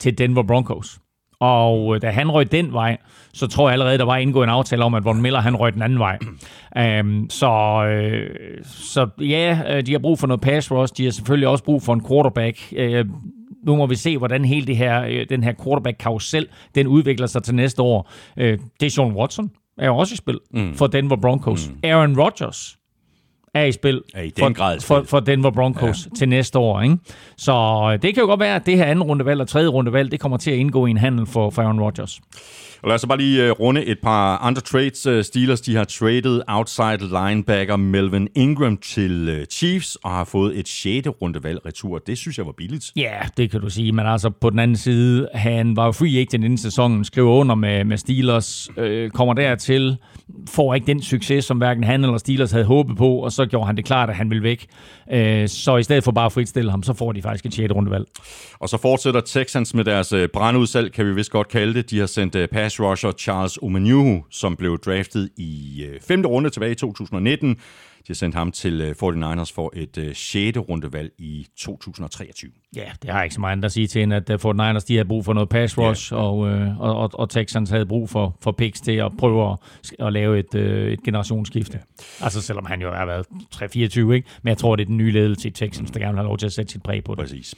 til 0.00 0.18
Denver 0.18 0.42
Broncos. 0.42 0.98
Og 1.40 1.94
øh, 1.94 2.02
da 2.02 2.10
han 2.10 2.30
røg 2.30 2.52
den 2.52 2.72
vej, 2.72 2.96
så 3.32 3.46
tror 3.46 3.68
jeg 3.68 3.72
allerede, 3.72 3.98
der 3.98 4.04
var 4.04 4.16
indgået 4.16 4.44
en 4.44 4.50
aftale 4.50 4.84
om, 4.84 4.94
at 4.94 5.04
Von 5.04 5.22
Miller 5.22 5.40
han 5.40 5.56
røg 5.56 5.72
den 5.72 5.82
anden 5.82 5.98
vej. 5.98 6.18
Um, 7.00 7.26
så, 7.30 7.50
øh, 7.84 8.30
så 8.64 9.08
ja, 9.20 9.60
øh, 9.68 9.86
de 9.86 9.92
har 9.92 9.98
brug 9.98 10.18
for 10.18 10.26
noget 10.26 10.40
pass 10.40 10.70
rush. 10.70 10.94
De 10.96 11.04
har 11.04 11.10
selvfølgelig 11.10 11.48
også 11.48 11.64
brug 11.64 11.82
for 11.82 11.94
en 11.94 12.06
quarterback. 12.08 12.58
Uh, 12.72 13.10
nu 13.66 13.76
må 13.76 13.86
vi 13.86 13.94
se, 13.94 14.18
hvordan 14.18 14.44
hele 14.44 14.66
det 14.66 14.76
her, 14.76 15.24
den 15.28 15.44
her 15.44 15.52
quarterback-karusel, 15.64 16.46
den 16.74 16.86
udvikler 16.86 17.26
sig 17.26 17.42
til 17.42 17.54
næste 17.54 17.82
år. 17.82 18.10
Uh, 18.36 18.42
det 18.44 18.82
er 18.82 18.90
Sean 18.90 19.12
Watson, 19.12 19.50
er 19.78 19.86
jo 19.86 19.96
også 19.96 20.14
i 20.14 20.16
spil 20.16 20.38
mm. 20.50 20.74
for 20.74 20.86
Denver 20.86 21.16
Broncos. 21.16 21.68
Mm. 21.68 21.78
Aaron 21.82 22.20
Rodgers 22.20 22.77
er 23.54 23.64
i 23.64 23.72
spil, 23.72 24.02
er 24.14 24.22
i 24.22 24.30
den 24.30 24.44
for, 24.44 24.52
grad. 24.52 24.80
For, 24.80 25.02
for 25.06 25.20
Denver 25.20 25.50
Broncos 25.50 26.06
ja. 26.06 26.16
til 26.16 26.28
næste 26.28 26.58
år. 26.58 26.82
Ikke? 26.82 26.96
Så 27.36 27.52
øh, 27.92 28.02
det 28.02 28.14
kan 28.14 28.20
jo 28.20 28.26
godt 28.26 28.40
være, 28.40 28.56
at 28.56 28.66
det 28.66 28.76
her 28.76 28.84
anden 28.84 29.02
rundevalg 29.02 29.40
og 29.40 29.48
tredje 29.48 29.68
rundevalg, 29.68 30.10
det 30.10 30.20
kommer 30.20 30.38
til 30.38 30.50
at 30.50 30.56
indgå 30.56 30.86
i 30.86 30.90
en 30.90 30.96
handel 30.96 31.26
for, 31.26 31.50
for 31.50 31.62
Aaron 31.62 31.80
Rodgers. 31.80 32.20
Og 32.82 32.88
lad 32.88 32.94
os 32.94 33.06
bare 33.06 33.18
lige 33.18 33.50
uh, 33.50 33.60
runde 33.60 33.84
et 33.84 33.98
par 34.02 34.36
andre 34.38 34.60
trades. 34.60 35.06
Uh, 35.06 35.22
Steelers 35.22 35.60
de 35.60 35.76
har 35.76 35.84
traded 35.84 36.42
outside 36.48 36.98
linebacker 36.98 37.76
Melvin 37.76 38.28
Ingram 38.34 38.76
til 38.76 39.46
Chiefs 39.50 39.96
og 39.96 40.10
har 40.10 40.24
fået 40.24 40.58
et 40.58 40.68
6. 40.68 41.08
rundevalg 41.22 41.66
retur. 41.66 41.98
Det 41.98 42.18
synes 42.18 42.38
jeg 42.38 42.46
var 42.46 42.52
billigt. 42.52 42.84
Ja, 42.96 43.02
yeah, 43.02 43.28
det 43.36 43.50
kan 43.50 43.60
du 43.60 43.70
sige. 43.70 43.92
Men 43.92 44.06
altså 44.06 44.30
på 44.30 44.50
den 44.50 44.58
anden 44.58 44.76
side, 44.76 45.28
han 45.34 45.76
var 45.76 45.84
jo 45.84 45.92
free 45.92 46.18
agent 46.20 46.44
inden 46.44 46.58
sæsonen, 46.58 47.04
skriver 47.04 47.32
under 47.32 47.54
med, 47.54 47.84
med 47.84 47.96
Steelers, 47.96 48.70
uh, 48.76 49.10
kommer 49.10 49.34
dertil, 49.34 49.96
får 50.48 50.74
ikke 50.74 50.86
den 50.86 51.02
succes, 51.02 51.44
som 51.44 51.58
hverken 51.58 51.84
han 51.84 52.04
eller 52.04 52.18
Steelers 52.18 52.50
havde 52.50 52.64
håbet 52.64 52.96
på, 52.96 53.16
og 53.16 53.32
så 53.32 53.46
gjorde 53.46 53.66
han 53.66 53.76
det 53.76 53.84
klart, 53.84 54.10
at 54.10 54.16
han 54.16 54.30
ville 54.30 54.42
væk. 54.42 54.66
Øh, 55.12 55.48
så 55.48 55.76
i 55.76 55.82
stedet 55.82 56.04
for 56.04 56.12
bare 56.12 56.26
at 56.26 56.32
fritstille 56.32 56.70
ham, 56.70 56.82
så 56.82 56.92
får 56.92 57.12
de 57.12 57.22
faktisk 57.22 57.46
et 57.46 57.54
6. 57.54 57.74
rundevalg. 57.74 58.04
Og 58.58 58.68
så 58.68 58.76
fortsætter 58.76 59.20
Texans 59.20 59.74
med 59.74 59.84
deres 59.84 60.12
øh, 60.12 60.28
brandudsalg, 60.28 60.92
kan 60.92 61.06
vi 61.06 61.14
vist 61.14 61.30
godt 61.30 61.48
kalde 61.48 61.74
det. 61.74 61.90
De 61.90 61.98
har 61.98 62.06
sendt 62.06 62.34
øh, 62.34 62.48
pass 62.48 62.80
rusher 62.80 63.12
Charles 63.12 63.58
Omenihu, 63.62 64.24
som 64.30 64.56
blev 64.56 64.78
draftet 64.78 65.30
i 65.36 65.84
5. 66.08 66.22
runde 66.26 66.50
tilbage 66.50 66.72
i 66.72 66.74
2019. 66.74 67.56
De 68.08 68.12
har 68.12 68.14
sendt 68.14 68.34
ham 68.34 68.52
til 68.52 68.80
øh, 68.80 68.90
49ers 68.90 69.52
for 69.54 69.72
et 69.76 69.98
øh, 69.98 70.14
6. 70.14 70.58
rundevalg 70.58 71.12
i 71.18 71.46
2023. 71.56 72.50
Ja, 72.76 72.84
det 73.02 73.10
har 73.10 73.22
ikke 73.22 73.34
så 73.34 73.40
meget 73.40 73.64
at 73.64 73.72
sige 73.72 73.86
til, 73.86 74.02
end 74.02 74.14
at 74.14 74.30
49ers 74.30 74.84
de 74.88 74.94
havde 74.94 75.08
brug 75.08 75.24
for 75.24 75.32
noget 75.32 75.48
pass 75.48 75.78
rush, 75.78 76.12
ja. 76.12 76.16
og, 76.16 76.48
øh, 76.48 76.80
og, 76.80 76.96
og, 76.96 77.10
og 77.12 77.30
Texans 77.30 77.70
havde 77.70 77.86
brug 77.86 78.10
for, 78.10 78.36
for 78.40 78.52
picks 78.52 78.80
til 78.80 78.92
at 78.92 79.12
prøve 79.18 79.52
at, 79.52 79.56
at 79.98 80.12
lave 80.12 80.38
et, 80.38 80.54
øh, 80.54 80.92
et 80.92 81.02
generationsskifte. 81.02 81.78
Ja. 81.78 82.24
Altså 82.24 82.42
selvom 82.42 82.66
han 82.66 82.80
jo 82.80 82.94
har 82.94 83.06
været 83.06 83.26
3-24, 83.54 84.12
ikke? 84.12 84.28
men 84.42 84.48
jeg 84.48 84.58
tror, 84.58 84.76
det 84.76 84.82
er 84.82 84.86
den 84.86 84.96
nye 84.96 85.12
ledelse 85.12 85.48
i 85.48 85.50
Texans, 85.50 85.90
der 85.90 86.00
gerne 86.00 86.12
vil 86.12 86.18
have 86.18 86.26
lov 86.26 86.38
til 86.38 86.46
at 86.46 86.52
sætte 86.52 86.72
sit 86.72 86.82
præg 86.82 87.04
på 87.04 87.14
det. 87.14 87.20
Præcis. 87.20 87.54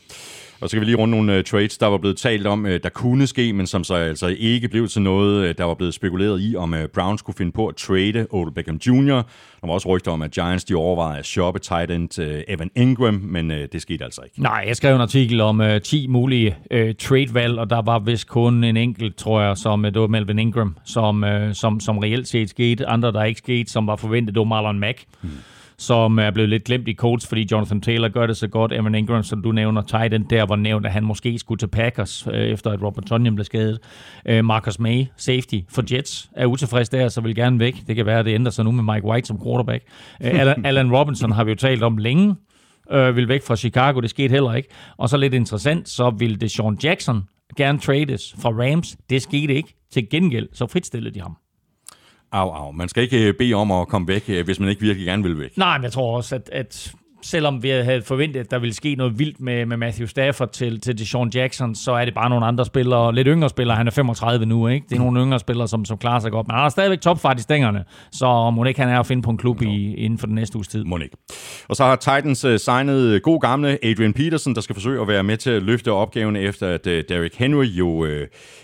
Og 0.61 0.71
så 0.71 0.77
kan 0.77 0.81
vi 0.81 0.87
lige 0.87 0.97
runde 0.97 1.17
nogle 1.17 1.39
uh, 1.39 1.45
trades, 1.45 1.79
der 1.79 1.87
var 1.87 1.99
blevet 1.99 2.17
talt 2.17 2.47
om, 2.47 2.65
uh, 2.65 2.71
der 2.71 2.89
kunne 2.89 3.27
ske, 3.27 3.53
men 3.53 3.67
som 3.67 3.85
så 3.85 3.95
altså 3.95 4.37
ikke 4.39 4.69
blev 4.69 4.89
til 4.89 5.03
noget. 5.03 5.49
Uh, 5.49 5.55
der 5.59 5.65
var 5.65 5.75
blevet 5.75 5.95
spekuleret 5.95 6.41
i, 6.43 6.57
om 6.57 6.73
uh, 6.73 6.79
Browns 6.95 7.23
kunne 7.23 7.35
finde 7.35 7.53
på 7.53 7.67
at 7.67 7.77
trade 7.77 8.27
Odell 8.31 8.55
Beckham 8.55 8.77
Jr. 8.77 9.15
Der 9.61 9.67
var 9.67 9.75
også 9.75 9.89
rygter 9.89 10.13
om, 10.13 10.23
at 10.23 10.31
Giants 10.31 10.65
de 10.65 10.75
overvejede 10.75 11.19
at 11.19 11.27
shoppe 11.27 11.61
tight 11.61 11.91
end 11.91 12.19
uh, 12.19 12.55
Evan 12.55 12.71
Ingram, 12.77 13.15
men 13.15 13.51
uh, 13.51 13.57
det 13.73 13.83
skete 13.83 14.05
altså 14.05 14.21
ikke. 14.25 14.43
Nej, 14.43 14.65
jeg 14.67 14.77
skrev 14.77 14.95
en 14.95 15.01
artikel 15.01 15.41
om 15.41 15.61
uh, 15.61 15.81
10 15.85 16.07
mulige 16.07 16.57
uh, 16.75 16.79
trade-valg, 16.99 17.59
og 17.59 17.71
der 17.71 17.83
var 17.83 17.99
vist 17.99 18.29
kun 18.29 18.65
en 18.65 18.77
enkelt, 18.77 19.17
tror 19.17 19.43
jeg, 19.43 19.57
som 19.57 19.85
uh, 19.85 19.91
det 19.91 20.01
var 20.01 20.07
Melvin 20.07 20.39
Ingram, 20.39 20.77
som, 20.85 21.23
uh, 21.23 21.53
som, 21.53 21.81
som 21.81 21.99
reelt 21.99 22.29
set 22.29 22.51
skete. 22.51 22.87
Andre, 22.87 23.13
der 23.13 23.25
ikke 23.25 23.39
skete, 23.39 23.71
som 23.71 23.87
var 23.87 23.97
forventet, 23.97 24.35
det 24.35 24.41
var 24.41 24.45
Marlon 24.45 24.79
Mack. 24.79 25.05
Hmm 25.21 25.31
som 25.81 26.19
er 26.19 26.31
blevet 26.31 26.49
lidt 26.49 26.65
glemt 26.65 26.89
i 26.89 26.95
Colts, 26.95 27.27
fordi 27.27 27.49
Jonathan 27.53 27.81
Taylor 27.81 28.09
gør 28.09 28.27
det 28.27 28.37
så 28.37 28.49
godt. 28.49 28.73
Evan 28.73 28.95
Ingram, 28.95 29.23
som 29.23 29.43
du 29.43 29.53
nævner, 29.53 29.83
tight 29.83 30.15
end, 30.15 30.25
der 30.25 30.47
var 30.47 30.57
nævnt, 30.57 30.87
at 30.87 30.93
han 30.93 31.05
måske 31.05 31.39
skulle 31.39 31.59
til 31.59 31.67
Packers, 31.67 32.27
øh, 32.27 32.41
efter 32.41 32.71
at 32.71 32.83
Robert 32.83 33.05
Tonyan 33.05 33.35
blev 33.35 33.45
skadet. 33.45 33.79
Øh, 34.27 34.45
Marcus 34.45 34.79
May, 34.79 35.05
safety 35.17 35.59
for 35.69 35.85
Jets, 35.95 36.31
er 36.37 36.47
utilfreds 36.47 36.89
der, 36.89 37.09
så 37.09 37.21
vil 37.21 37.35
gerne 37.35 37.59
væk. 37.59 37.77
Det 37.87 37.97
kan 37.97 38.07
være, 38.07 38.19
at 38.19 38.25
det 38.25 38.35
ændrer 38.35 38.51
sig 38.51 38.65
nu 38.65 38.71
med 38.71 38.95
Mike 38.95 39.07
White 39.07 39.27
som 39.27 39.41
quarterback. 39.45 39.85
Øh, 40.23 40.31
Alan, 40.41 40.67
Alan 40.67 40.97
Robinson 40.97 41.33
har 41.33 41.45
vi 41.45 41.51
jo 41.51 41.57
talt 41.57 41.83
om 41.83 41.97
længe, 41.97 42.35
øh, 42.93 43.17
vil 43.17 43.29
væk 43.29 43.43
fra 43.43 43.57
Chicago, 43.57 44.01
det 44.01 44.11
skete 44.11 44.33
heller 44.33 44.55
ikke. 44.55 44.69
Og 44.97 45.09
så 45.09 45.17
lidt 45.17 45.35
interessant, 45.35 45.89
så 45.89 46.11
vil 46.11 46.41
det 46.41 46.51
Sean 46.51 46.79
Jackson 46.83 47.23
gerne 47.57 47.79
trades 47.79 48.35
fra 48.43 48.51
Rams. 48.51 48.97
Det 49.11 49.23
skete 49.23 49.55
ikke. 49.55 49.75
Til 49.93 50.11
gengæld, 50.11 50.49
så 50.53 50.67
fritstillede 50.67 51.15
de 51.15 51.21
ham. 51.21 51.37
Au, 52.33 52.51
au. 52.51 52.73
Man 52.73 52.89
skal 52.89 53.03
ikke 53.03 53.29
øh, 53.29 53.35
bede 53.35 53.55
om 53.55 53.71
at 53.73 53.89
komme 53.89 54.09
væk, 54.09 54.25
øh, 54.29 54.45
hvis 54.45 54.61
man 54.61 54.69
ikke 54.69 54.83
virkelig 54.83 55.07
gerne 55.07 55.23
vil 55.23 55.39
væk. 55.39 55.57
Nej, 55.57 55.79
men 55.79 55.85
jeg 55.85 55.93
tror 55.93 56.17
også, 56.17 56.35
at, 56.35 56.51
at 56.53 56.95
selvom 57.23 57.63
vi 57.63 57.69
havde 57.69 58.03
forventet, 58.03 58.41
at 58.41 58.51
der 58.51 58.59
ville 58.59 58.75
ske 58.75 58.95
noget 58.95 59.19
vildt 59.19 59.41
med, 59.41 59.67
med 59.67 59.77
Matthew 59.77 60.07
Stafford 60.07 60.53
til, 60.53 60.81
til 60.81 60.99
Deshaun 60.99 61.31
Jackson, 61.35 61.75
så 61.75 61.93
er 61.93 62.05
det 62.05 62.15
bare 62.15 62.31
nogle 62.31 62.47
andre 62.47 62.65
spillere, 62.65 63.15
lidt 63.15 63.29
yngre 63.31 63.49
spillere. 63.49 63.77
Han 63.77 63.87
er 63.87 63.91
35 63.91 64.47
nu, 64.47 64.69
ikke? 64.69 64.87
Det 64.89 64.95
er 64.95 65.01
nogle 65.01 65.21
yngre 65.21 65.39
spillere, 65.39 65.69
som, 65.69 65.85
som 65.85 65.99
klarer 65.99 66.21
sig 66.21 66.31
godt. 66.31 66.47
Men 66.47 66.55
han 66.55 66.63
har 66.63 66.69
stadigvæk 66.69 67.01
topfart 67.01 67.39
i 67.39 67.43
stængerne, 67.43 67.85
så 68.13 68.51
må 68.51 68.65
ikke 68.65 68.81
han 68.81 68.89
er 68.89 69.01
at 69.01 69.07
finde 69.07 69.23
på 69.23 69.31
en 69.31 69.37
klub 69.37 69.63
i, 69.63 69.95
inden 69.95 70.19
for 70.19 70.27
den 70.27 70.35
næste 70.35 70.57
uges 70.57 70.69
tid. 70.69 70.85
Må 70.85 70.97
ikke. 70.97 71.17
Og 71.69 71.77
så 71.77 71.85
har 71.85 71.97
Titans 71.97 72.45
uh, 72.45 72.57
signet 72.57 73.23
god 73.23 73.41
gamle 73.41 73.85
Adrian 73.85 74.13
Peterson, 74.13 74.55
der 74.55 74.61
skal 74.61 74.75
forsøge 74.75 75.01
at 75.01 75.09
være 75.09 75.23
med 75.23 75.37
til 75.37 75.51
at 75.51 75.63
løfte 75.63 75.93
opgaven, 75.93 76.37
efter 76.37 76.69
at 76.69 76.87
uh, 76.87 76.93
Derrick 77.09 77.37
Henry 77.37 77.65
jo 77.65 77.89
uh, 77.89 78.09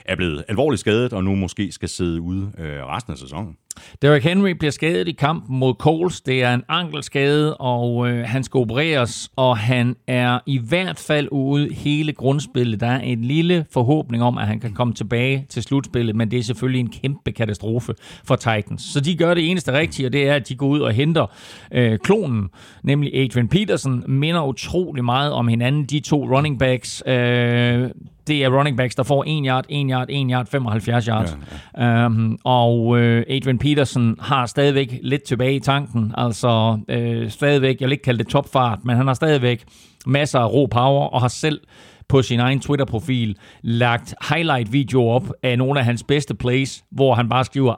er 0.05 0.17
blevet 0.17 0.45
alvorligt 0.49 0.81
skadet, 0.81 1.13
og 1.13 1.25
nu 1.25 1.35
måske 1.35 1.73
skal 1.73 1.89
sidde 1.89 2.21
ude 2.21 2.43
uh, 2.59 2.65
resten 2.65 3.13
af 3.13 3.19
sæsonen. 3.19 3.57
Derrick 4.03 4.25
Henry 4.25 4.51
bliver 4.51 4.71
skadet 4.71 5.09
i 5.09 5.13
kampen 5.13 5.59
mod 5.59 5.75
Coles. 5.79 6.21
Det 6.21 6.43
er 6.43 6.55
en 6.55 6.63
ankelskade, 6.69 7.57
og 7.57 8.11
øh, 8.11 8.25
han 8.27 8.45
skal 8.45 8.59
opereres, 8.59 9.31
og 9.37 9.59
han 9.59 9.97
er 10.07 10.39
i 10.47 10.59
hvert 10.59 10.99
fald 10.99 11.29
ude 11.33 11.75
hele 11.75 12.13
grundspillet. 12.13 12.81
Der 12.81 12.87
er 12.87 13.01
en 13.01 13.25
lille 13.25 13.67
forhåbning 13.73 14.23
om, 14.23 14.39
at 14.39 14.47
han 14.47 14.61
kan 14.61 14.73
komme 14.73 14.95
tilbage 14.95 15.47
til 15.49 15.63
slutspillet, 15.63 16.17
men 16.17 16.31
det 16.31 16.39
er 16.39 16.43
selvfølgelig 16.43 16.81
en 16.81 16.91
kæmpe 16.91 17.33
katastrofe 17.33 17.95
for 18.25 18.37
Titans. 18.37 18.83
Så 18.83 19.01
de 19.01 19.17
gør 19.17 19.35
det 19.35 19.51
eneste 19.51 19.73
rigtige, 19.73 20.07
og 20.07 20.13
det 20.13 20.29
er, 20.29 20.35
at 20.35 20.49
de 20.49 20.55
går 20.55 20.67
ud 20.67 20.81
og 20.81 20.93
henter 20.93 21.27
øh, 21.73 21.99
klonen, 21.99 22.49
nemlig 22.83 23.15
Adrian 23.15 23.49
Peterson, 23.49 24.05
minder 24.07 24.47
utrolig 24.47 25.05
meget 25.05 25.33
om 25.33 25.49
hinanden. 25.49 25.85
De 25.85 26.01
to 26.01 26.37
running 26.37 26.59
backs, 26.59 27.03
øh, 27.07 27.91
det 28.27 28.45
er 28.45 28.59
running 28.59 28.77
backs, 28.77 28.95
der 28.95 29.03
får 29.03 29.25
1 29.27 29.45
yard, 29.47 29.65
1 29.69 29.87
yard, 29.91 30.07
1 30.11 30.27
yard, 30.31 30.47
75 30.47 31.07
yards. 31.07 31.39
Ja, 31.77 31.87
ja. 31.87 32.07
Um, 32.07 32.39
og 32.45 32.99
øh, 32.99 33.25
Adrian 33.29 33.59
Peterson 33.59 34.17
har 34.21 34.47
stadigvæk 34.47 34.99
lidt 35.03 35.23
tilbage 35.23 35.55
i 35.55 35.61
tanken, 35.61 36.15
altså 36.17 36.81
øh, 36.89 37.31
stadigvæk, 37.31 37.81
jeg 37.81 37.87
vil 37.87 37.93
ikke 37.93 38.05
kalde 38.05 38.19
det 38.19 38.29
topfart, 38.29 38.79
men 38.85 38.97
han 38.97 39.07
har 39.07 39.15
stadigvæk 39.15 39.65
masser 40.07 40.39
af 40.39 40.53
rå 40.53 40.67
power, 40.67 41.07
og 41.07 41.21
har 41.21 41.29
selv 41.29 41.61
på 42.09 42.23
sin 42.23 42.41
egen 42.41 42.61
Twitter-profil 42.61 43.37
lagt 43.63 44.15
highlight-videoer 44.29 45.15
op 45.15 45.33
af 45.43 45.59
nogle 45.59 45.81
af 45.81 45.85
hans 45.85 46.03
bedste 46.03 46.35
plays, 46.35 46.85
hvor 46.91 47.15
han 47.15 47.29
bare 47.29 47.45
skriver, 47.45 47.75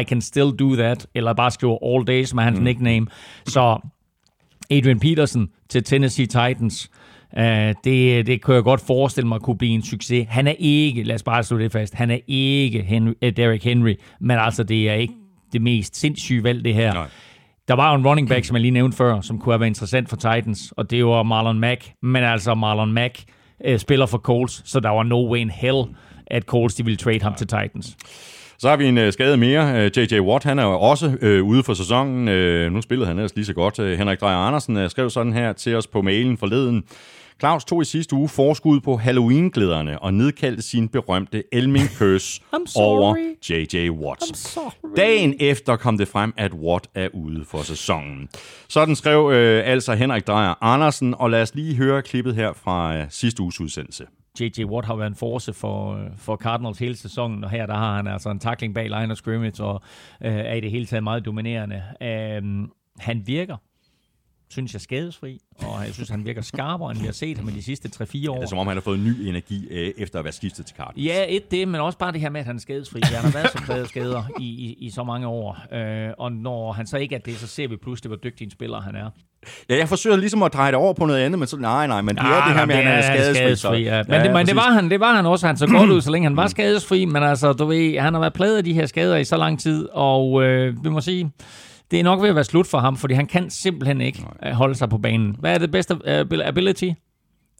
I 0.00 0.04
can 0.04 0.20
still 0.20 0.50
do 0.58 0.76
that, 0.76 1.06
eller 1.14 1.32
bare 1.32 1.50
skriver 1.50 1.78
all 1.82 2.06
days 2.06 2.34
med 2.34 2.42
hans 2.42 2.58
mm. 2.58 2.64
nickname. 2.64 3.06
Så 3.46 3.78
Adrian 4.70 5.00
Peterson 5.00 5.48
til 5.68 5.84
Tennessee 5.84 6.26
Titans, 6.26 6.90
det, 7.84 8.26
det 8.26 8.44
kan 8.44 8.54
jeg 8.54 8.62
godt 8.62 8.80
forestille 8.80 9.28
mig 9.28 9.40
kunne 9.40 9.58
blive 9.58 9.72
en 9.72 9.82
succes. 9.82 10.26
Han 10.28 10.46
er 10.46 10.54
ikke, 10.58 11.02
lad 11.02 11.14
os 11.14 11.22
bare 11.22 11.42
slå 11.42 11.58
det 11.58 11.72
fast, 11.72 11.94
han 11.94 12.10
er 12.10 12.18
ikke 12.28 12.82
Henry, 12.82 13.12
uh, 13.22 13.28
Derrick 13.36 13.64
Henry, 13.64 13.94
men 14.20 14.38
altså 14.38 14.62
det 14.62 14.88
er 14.88 14.94
ikke 14.94 15.14
det 15.52 15.62
mest 15.62 15.96
sindssyge 15.96 16.44
valg, 16.44 16.64
det 16.64 16.74
her. 16.74 16.94
Nej. 16.94 17.06
Der 17.68 17.74
var 17.74 17.92
jo 17.92 17.98
en 17.98 18.06
running 18.06 18.28
back, 18.28 18.44
som 18.44 18.56
jeg 18.56 18.60
lige 18.60 18.70
nævnte 18.70 18.96
før, 18.96 19.20
som 19.20 19.38
kunne 19.38 19.52
have 19.52 19.60
været 19.60 19.68
interessant 19.68 20.08
for 20.08 20.16
Titans, 20.16 20.72
og 20.76 20.90
det 20.90 21.06
var 21.06 21.22
Marlon 21.22 21.60
Mack. 21.60 21.92
Men 22.02 22.24
altså, 22.24 22.54
Marlon 22.54 22.92
Mack 22.92 23.22
uh, 23.68 23.76
spiller 23.76 24.06
for 24.06 24.18
Colts, 24.18 24.62
så 24.64 24.80
der 24.80 24.88
var 24.90 25.02
no 25.02 25.30
way 25.32 25.38
in 25.38 25.50
hell, 25.50 25.82
at 26.26 26.42
Colts 26.42 26.74
de 26.74 26.84
ville 26.84 26.96
trade 26.96 27.22
ham 27.22 27.34
til 27.34 27.46
Titans. 27.46 27.96
Så 28.58 28.68
har 28.68 28.76
vi 28.76 28.86
en 28.86 28.98
uh, 28.98 29.10
skade 29.10 29.36
mere. 29.36 29.90
J.J. 29.96 30.20
Watt, 30.20 30.44
han 30.44 30.58
er 30.58 30.64
jo 30.64 30.80
også 30.80 31.06
uh, 31.06 31.48
ude 31.48 31.62
for 31.62 31.74
sæsonen. 31.74 32.28
Uh, 32.28 32.72
nu 32.72 32.80
spillede 32.80 33.06
han 33.06 33.16
ellers 33.16 33.36
lige 33.36 33.46
så 33.46 33.54
godt. 33.54 33.96
Henrik 33.98 34.20
Drejer 34.20 34.36
Andersen 34.36 34.90
skrev 34.90 35.10
sådan 35.10 35.32
her 35.32 35.52
til 35.52 35.76
os 35.76 35.86
på 35.86 36.02
mailen 36.02 36.38
forleden. 36.38 36.84
Claus 37.40 37.64
tog 37.64 37.82
i 37.82 37.84
sidste 37.84 38.16
uge 38.16 38.28
forskud 38.28 38.80
på 38.80 38.96
Halloween-glæderne 38.96 39.98
og 39.98 40.14
nedkaldte 40.14 40.62
sin 40.62 40.88
berømte 40.88 41.44
Elming 41.52 41.88
Curse 41.98 42.42
over 42.76 43.16
J.J. 43.50 43.90
Watt. 43.90 44.58
Dagen 44.96 45.34
efter 45.40 45.76
kom 45.76 45.98
det 45.98 46.08
frem, 46.08 46.34
at 46.36 46.54
Watt 46.54 46.86
er 46.94 47.08
ude 47.14 47.44
for 47.44 47.62
sæsonen. 47.62 48.28
Sådan 48.68 48.96
skrev 48.96 49.30
øh, 49.32 49.62
altså 49.66 49.94
Henrik 49.94 50.26
Drejer 50.26 50.54
Andersen, 50.60 51.14
og 51.18 51.30
lad 51.30 51.42
os 51.42 51.54
lige 51.54 51.76
høre 51.76 52.02
klippet 52.02 52.34
her 52.34 52.52
fra 52.52 52.96
øh, 52.96 53.06
sidste 53.10 53.42
uges 53.42 53.60
udsendelse. 53.60 54.06
J.J. 54.40 54.64
Watt 54.64 54.86
har 54.86 54.96
været 54.96 55.10
en 55.10 55.16
force 55.16 55.52
for, 55.52 56.00
for 56.16 56.36
Cardinals 56.36 56.78
hele 56.78 56.96
sæsonen, 56.96 57.44
og 57.44 57.50
her 57.50 57.66
der 57.66 57.74
har 57.74 57.96
han 57.96 58.06
altså 58.06 58.30
en 58.30 58.38
tackling 58.38 58.74
bag 58.74 58.84
line 58.84 59.12
of 59.12 59.16
scrimmage, 59.16 59.64
og 59.64 59.82
øh, 60.24 60.32
er 60.32 60.54
i 60.54 60.60
det 60.60 60.70
hele 60.70 60.86
taget 60.86 61.04
meget 61.04 61.24
dominerende. 61.24 61.82
Øh, 62.02 62.42
han 62.98 63.22
virker 63.26 63.56
synes 64.54 64.72
jeg, 64.72 64.80
skadesfri, 64.80 65.40
og 65.58 65.84
jeg 65.86 65.94
synes, 65.94 66.08
han 66.08 66.24
virker 66.24 66.42
skarpere, 66.42 66.90
end 66.90 67.00
vi 67.00 67.04
har 67.04 67.12
set 67.12 67.38
ham 67.38 67.48
i 67.48 67.52
de 67.52 67.62
sidste 67.62 67.88
3-4 67.88 68.30
år. 68.30 68.34
Det 68.34 68.42
er 68.42 68.46
som 68.46 68.58
om, 68.58 68.66
han 68.66 68.76
har 68.76 68.80
fået 68.80 68.98
ny 68.98 69.28
energi 69.28 69.68
øh, 69.70 69.92
efter 69.98 70.18
at 70.18 70.24
være 70.24 70.32
skiftet 70.32 70.66
til 70.66 70.76
Cardinals. 70.76 71.06
Ja, 71.06 71.24
et 71.28 71.50
det, 71.50 71.68
men 71.68 71.80
også 71.80 71.98
bare 71.98 72.12
det 72.12 72.20
her 72.20 72.30
med, 72.30 72.40
at 72.40 72.46
han 72.46 72.56
er 72.56 72.60
skadesfri. 72.60 73.00
Han 73.04 73.24
har 73.24 73.32
været 73.32 73.52
så 73.52 73.62
pladet 73.64 73.88
skader 73.88 74.22
i, 74.40 74.44
i, 74.44 74.76
i 74.86 74.90
så 74.90 75.04
mange 75.04 75.26
år, 75.26 75.58
øh, 75.72 76.12
og 76.18 76.32
når 76.32 76.72
han 76.72 76.86
så 76.86 76.96
ikke 76.96 77.14
er 77.14 77.18
det, 77.18 77.36
så 77.36 77.46
ser 77.46 77.68
vi 77.68 77.76
pludselig, 77.76 78.08
hvor 78.08 78.16
dygtig 78.16 78.44
en 78.44 78.50
spiller 78.50 78.80
han 78.80 78.94
er. 78.94 79.10
Ja, 79.70 79.76
jeg 79.76 79.88
forsøger 79.88 80.16
ligesom 80.16 80.42
at 80.42 80.52
dreje 80.52 80.70
det 80.70 80.78
over 80.78 80.92
på 80.92 81.06
noget 81.06 81.20
andet, 81.20 81.38
men 81.38 81.48
så 81.48 81.56
nej, 81.56 81.86
nej, 81.86 82.00
men 82.02 82.16
det 82.16 82.22
er 82.22 82.44
det 82.46 82.54
her 82.54 82.66
med, 82.66 82.74
at 82.74 82.84
han 82.84 82.98
er 82.98 83.02
skadesfri. 83.02 83.34
skadesfri 83.34 83.82
ja. 83.82 84.02
Men, 84.02 84.12
ja, 84.12 84.22
det, 84.24 84.32
men 84.32 84.46
det, 84.46 84.56
var 84.56 84.72
han, 84.72 84.90
det 84.90 85.00
var 85.00 85.14
han 85.14 85.26
også. 85.26 85.46
Han 85.46 85.56
så 85.56 85.66
godt 85.66 85.90
ud, 85.94 86.00
så 86.00 86.10
længe 86.10 86.26
han 86.26 86.36
var 86.36 86.46
skadesfri, 86.46 87.04
men 87.04 87.22
altså, 87.22 87.52
du 87.52 87.64
ved, 87.64 87.98
han 87.98 88.14
har 88.14 88.20
været 88.20 88.32
pladet 88.32 88.56
af 88.56 88.64
de 88.64 88.72
her 88.72 88.86
skader 88.86 89.16
i 89.16 89.24
så 89.24 89.36
lang 89.36 89.60
tid, 89.60 89.88
og 89.92 90.42
øh, 90.42 90.84
vi 90.84 90.88
må 90.88 91.00
sige, 91.00 91.30
det 91.94 92.00
er 92.00 92.04
nok 92.04 92.22
ved 92.22 92.28
at 92.28 92.34
være 92.34 92.44
slut 92.44 92.66
for 92.66 92.78
ham, 92.78 92.96
fordi 92.96 93.14
han 93.14 93.26
kan 93.26 93.50
simpelthen 93.50 94.00
ikke 94.00 94.20
Nej. 94.20 94.50
Øh, 94.50 94.56
holde 94.56 94.74
sig 94.74 94.88
på 94.88 94.98
banen. 94.98 95.36
Hvad 95.38 95.54
er 95.54 95.58
det 95.58 95.70
bedste 95.70 95.94
uh, 95.94 96.46
ability? 96.46 96.88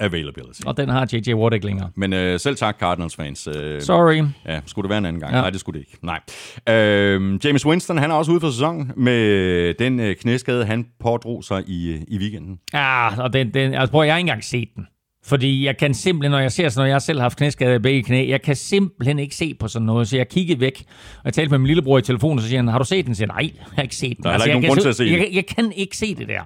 Availability. 0.00 0.60
Og 0.66 0.76
den 0.76 0.88
har 0.88 1.08
J.J. 1.12 1.34
Watt 1.34 1.54
ikke 1.54 1.66
længere. 1.66 1.90
Men 1.96 2.12
uh, 2.12 2.18
selv 2.40 2.56
tak, 2.56 2.76
Cardinals-fans. 2.78 3.48
Uh, 3.48 3.54
Sorry. 3.80 4.22
Ja, 4.46 4.60
skulle 4.66 4.84
det 4.84 4.90
være 4.90 4.98
en 4.98 5.06
anden 5.06 5.20
gang? 5.20 5.34
Ja. 5.34 5.40
Nej, 5.40 5.50
det 5.50 5.60
skulle 5.60 5.80
det 5.80 5.86
ikke. 5.86 5.98
Nej. 6.02 6.20
Uh, 7.16 7.44
James 7.44 7.66
Winston, 7.66 7.98
han 7.98 8.10
er 8.10 8.14
også 8.14 8.32
ude 8.32 8.40
for 8.40 8.50
sæsonen 8.50 8.92
med 8.96 9.74
den 9.74 10.00
uh, 10.00 10.12
knæskade, 10.20 10.64
han 10.64 10.86
pådrog 11.00 11.44
sig 11.44 11.62
i, 11.66 12.04
i 12.08 12.18
weekenden. 12.18 12.58
Ja, 12.72 13.22
og 13.22 13.32
den, 13.32 13.54
den, 13.54 13.74
altså, 13.74 13.90
prøv, 13.90 14.04
jeg 14.04 14.14
har 14.14 14.18
ikke 14.18 14.28
engang 14.28 14.44
set 14.44 14.68
den. 14.76 14.86
Fordi 15.26 15.66
jeg 15.66 15.76
kan 15.76 15.94
simpelthen, 15.94 16.30
når 16.30 16.38
jeg 16.38 16.52
ser 16.52 16.68
sådan 16.68 16.80
noget, 16.80 16.92
jeg 16.92 17.02
selv 17.02 17.18
har 17.18 17.24
haft 17.24 17.38
knæskade 17.38 17.76
i 17.76 17.78
begge 17.78 18.02
knæ, 18.02 18.28
jeg 18.28 18.42
kan 18.42 18.56
simpelthen 18.56 19.18
ikke 19.18 19.34
se 19.34 19.54
på 19.54 19.68
sådan 19.68 19.86
noget. 19.86 20.08
Så 20.08 20.16
jeg 20.16 20.28
kiggede 20.28 20.60
væk, 20.60 20.84
og 21.18 21.24
jeg 21.24 21.32
talte 21.32 21.50
med 21.50 21.58
min 21.58 21.66
lillebror 21.66 21.98
i 21.98 22.02
telefonen, 22.02 22.38
og 22.38 22.42
så 22.42 22.48
siger 22.48 22.58
han, 22.58 22.68
har 22.68 22.78
du 22.78 22.84
set 22.84 23.06
den? 23.06 23.14
Så 23.14 23.18
siger 23.18 23.26
nej, 23.26 23.50
jeg 23.56 23.66
har 23.74 23.82
ikke 23.82 23.96
set 23.96 24.16
den. 24.16 24.22
Der 24.22 24.28
er 24.28 24.32
altså, 24.32 24.48
ikke 24.48 24.60
nogen 24.60 24.68
grund 24.68 24.80
til 24.80 24.88
at 24.88 24.96
se 24.96 25.04
jeg, 25.04 25.18
jeg, 25.18 25.28
jeg, 25.32 25.46
kan 25.46 25.72
ikke 25.76 25.96
se 25.96 26.14
det 26.14 26.28
der. 26.28 26.40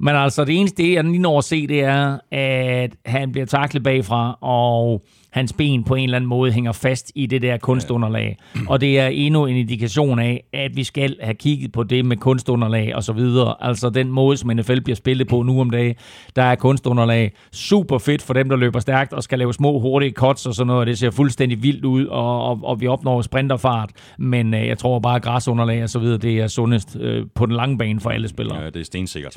Men 0.00 0.16
altså, 0.16 0.44
det 0.44 0.60
eneste, 0.60 0.92
jeg 0.94 1.04
lige 1.04 1.18
når 1.18 1.38
at 1.38 1.44
se, 1.44 1.66
det 1.66 1.80
er, 1.80 2.18
at 2.30 2.90
han 3.06 3.32
bliver 3.32 3.46
taklet 3.46 3.82
bagfra, 3.82 4.38
og 4.40 5.02
hans 5.32 5.52
ben 5.52 5.84
på 5.84 5.94
en 5.94 6.04
eller 6.04 6.16
anden 6.16 6.28
måde 6.28 6.52
hænger 6.52 6.72
fast 6.72 7.12
i 7.14 7.26
det 7.26 7.42
der 7.42 7.56
kunstunderlag. 7.56 8.36
Og 8.68 8.80
det 8.80 8.98
er 8.98 9.06
endnu 9.06 9.46
en 9.46 9.56
indikation 9.56 10.18
af, 10.18 10.44
at 10.52 10.76
vi 10.76 10.84
skal 10.84 11.16
have 11.22 11.34
kigget 11.34 11.72
på 11.72 11.82
det 11.82 12.04
med 12.04 12.16
kunstunderlag 12.16 12.94
og 12.94 13.02
så 13.02 13.12
videre. 13.12 13.54
Altså 13.60 13.90
den 13.90 14.12
måde, 14.12 14.36
som 14.36 14.50
NFL 14.50 14.80
bliver 14.80 14.96
spillet 14.96 15.28
på 15.28 15.42
nu 15.42 15.60
om 15.60 15.70
dagen, 15.70 15.94
der 16.36 16.42
er 16.42 16.54
kunstunderlag 16.54 17.32
super 17.52 17.98
fedt 17.98 18.22
for 18.22 18.34
dem, 18.34 18.48
der 18.48 18.56
løber 18.56 18.80
stærkt 18.80 19.12
og 19.12 19.22
skal 19.22 19.38
lave 19.38 19.54
små, 19.54 19.78
hurtige 19.78 20.12
cuts 20.12 20.46
og 20.46 20.54
sådan 20.54 20.66
noget. 20.66 20.86
Det 20.86 20.98
ser 20.98 21.10
fuldstændig 21.10 21.62
vildt 21.62 21.84
ud, 21.84 22.06
og, 22.06 22.44
og, 22.44 22.60
og 22.62 22.80
vi 22.80 22.86
opnår 22.86 23.22
sprinterfart. 23.22 23.90
Men 24.18 24.54
øh, 24.54 24.66
jeg 24.66 24.78
tror 24.78 24.98
bare, 24.98 25.16
at 25.16 25.22
græsunderlag 25.22 25.82
og 25.82 25.88
så 25.88 25.98
videre, 25.98 26.18
det 26.18 26.38
er 26.38 26.46
sundest 26.46 26.96
øh, 27.00 27.26
på 27.34 27.46
den 27.46 27.54
lange 27.54 27.78
bane 27.78 28.00
for 28.00 28.10
alle 28.10 28.28
spillere. 28.28 28.60
Ja, 28.60 28.66
det 28.66 28.76
er 28.76 28.84
stensikkert. 28.84 29.36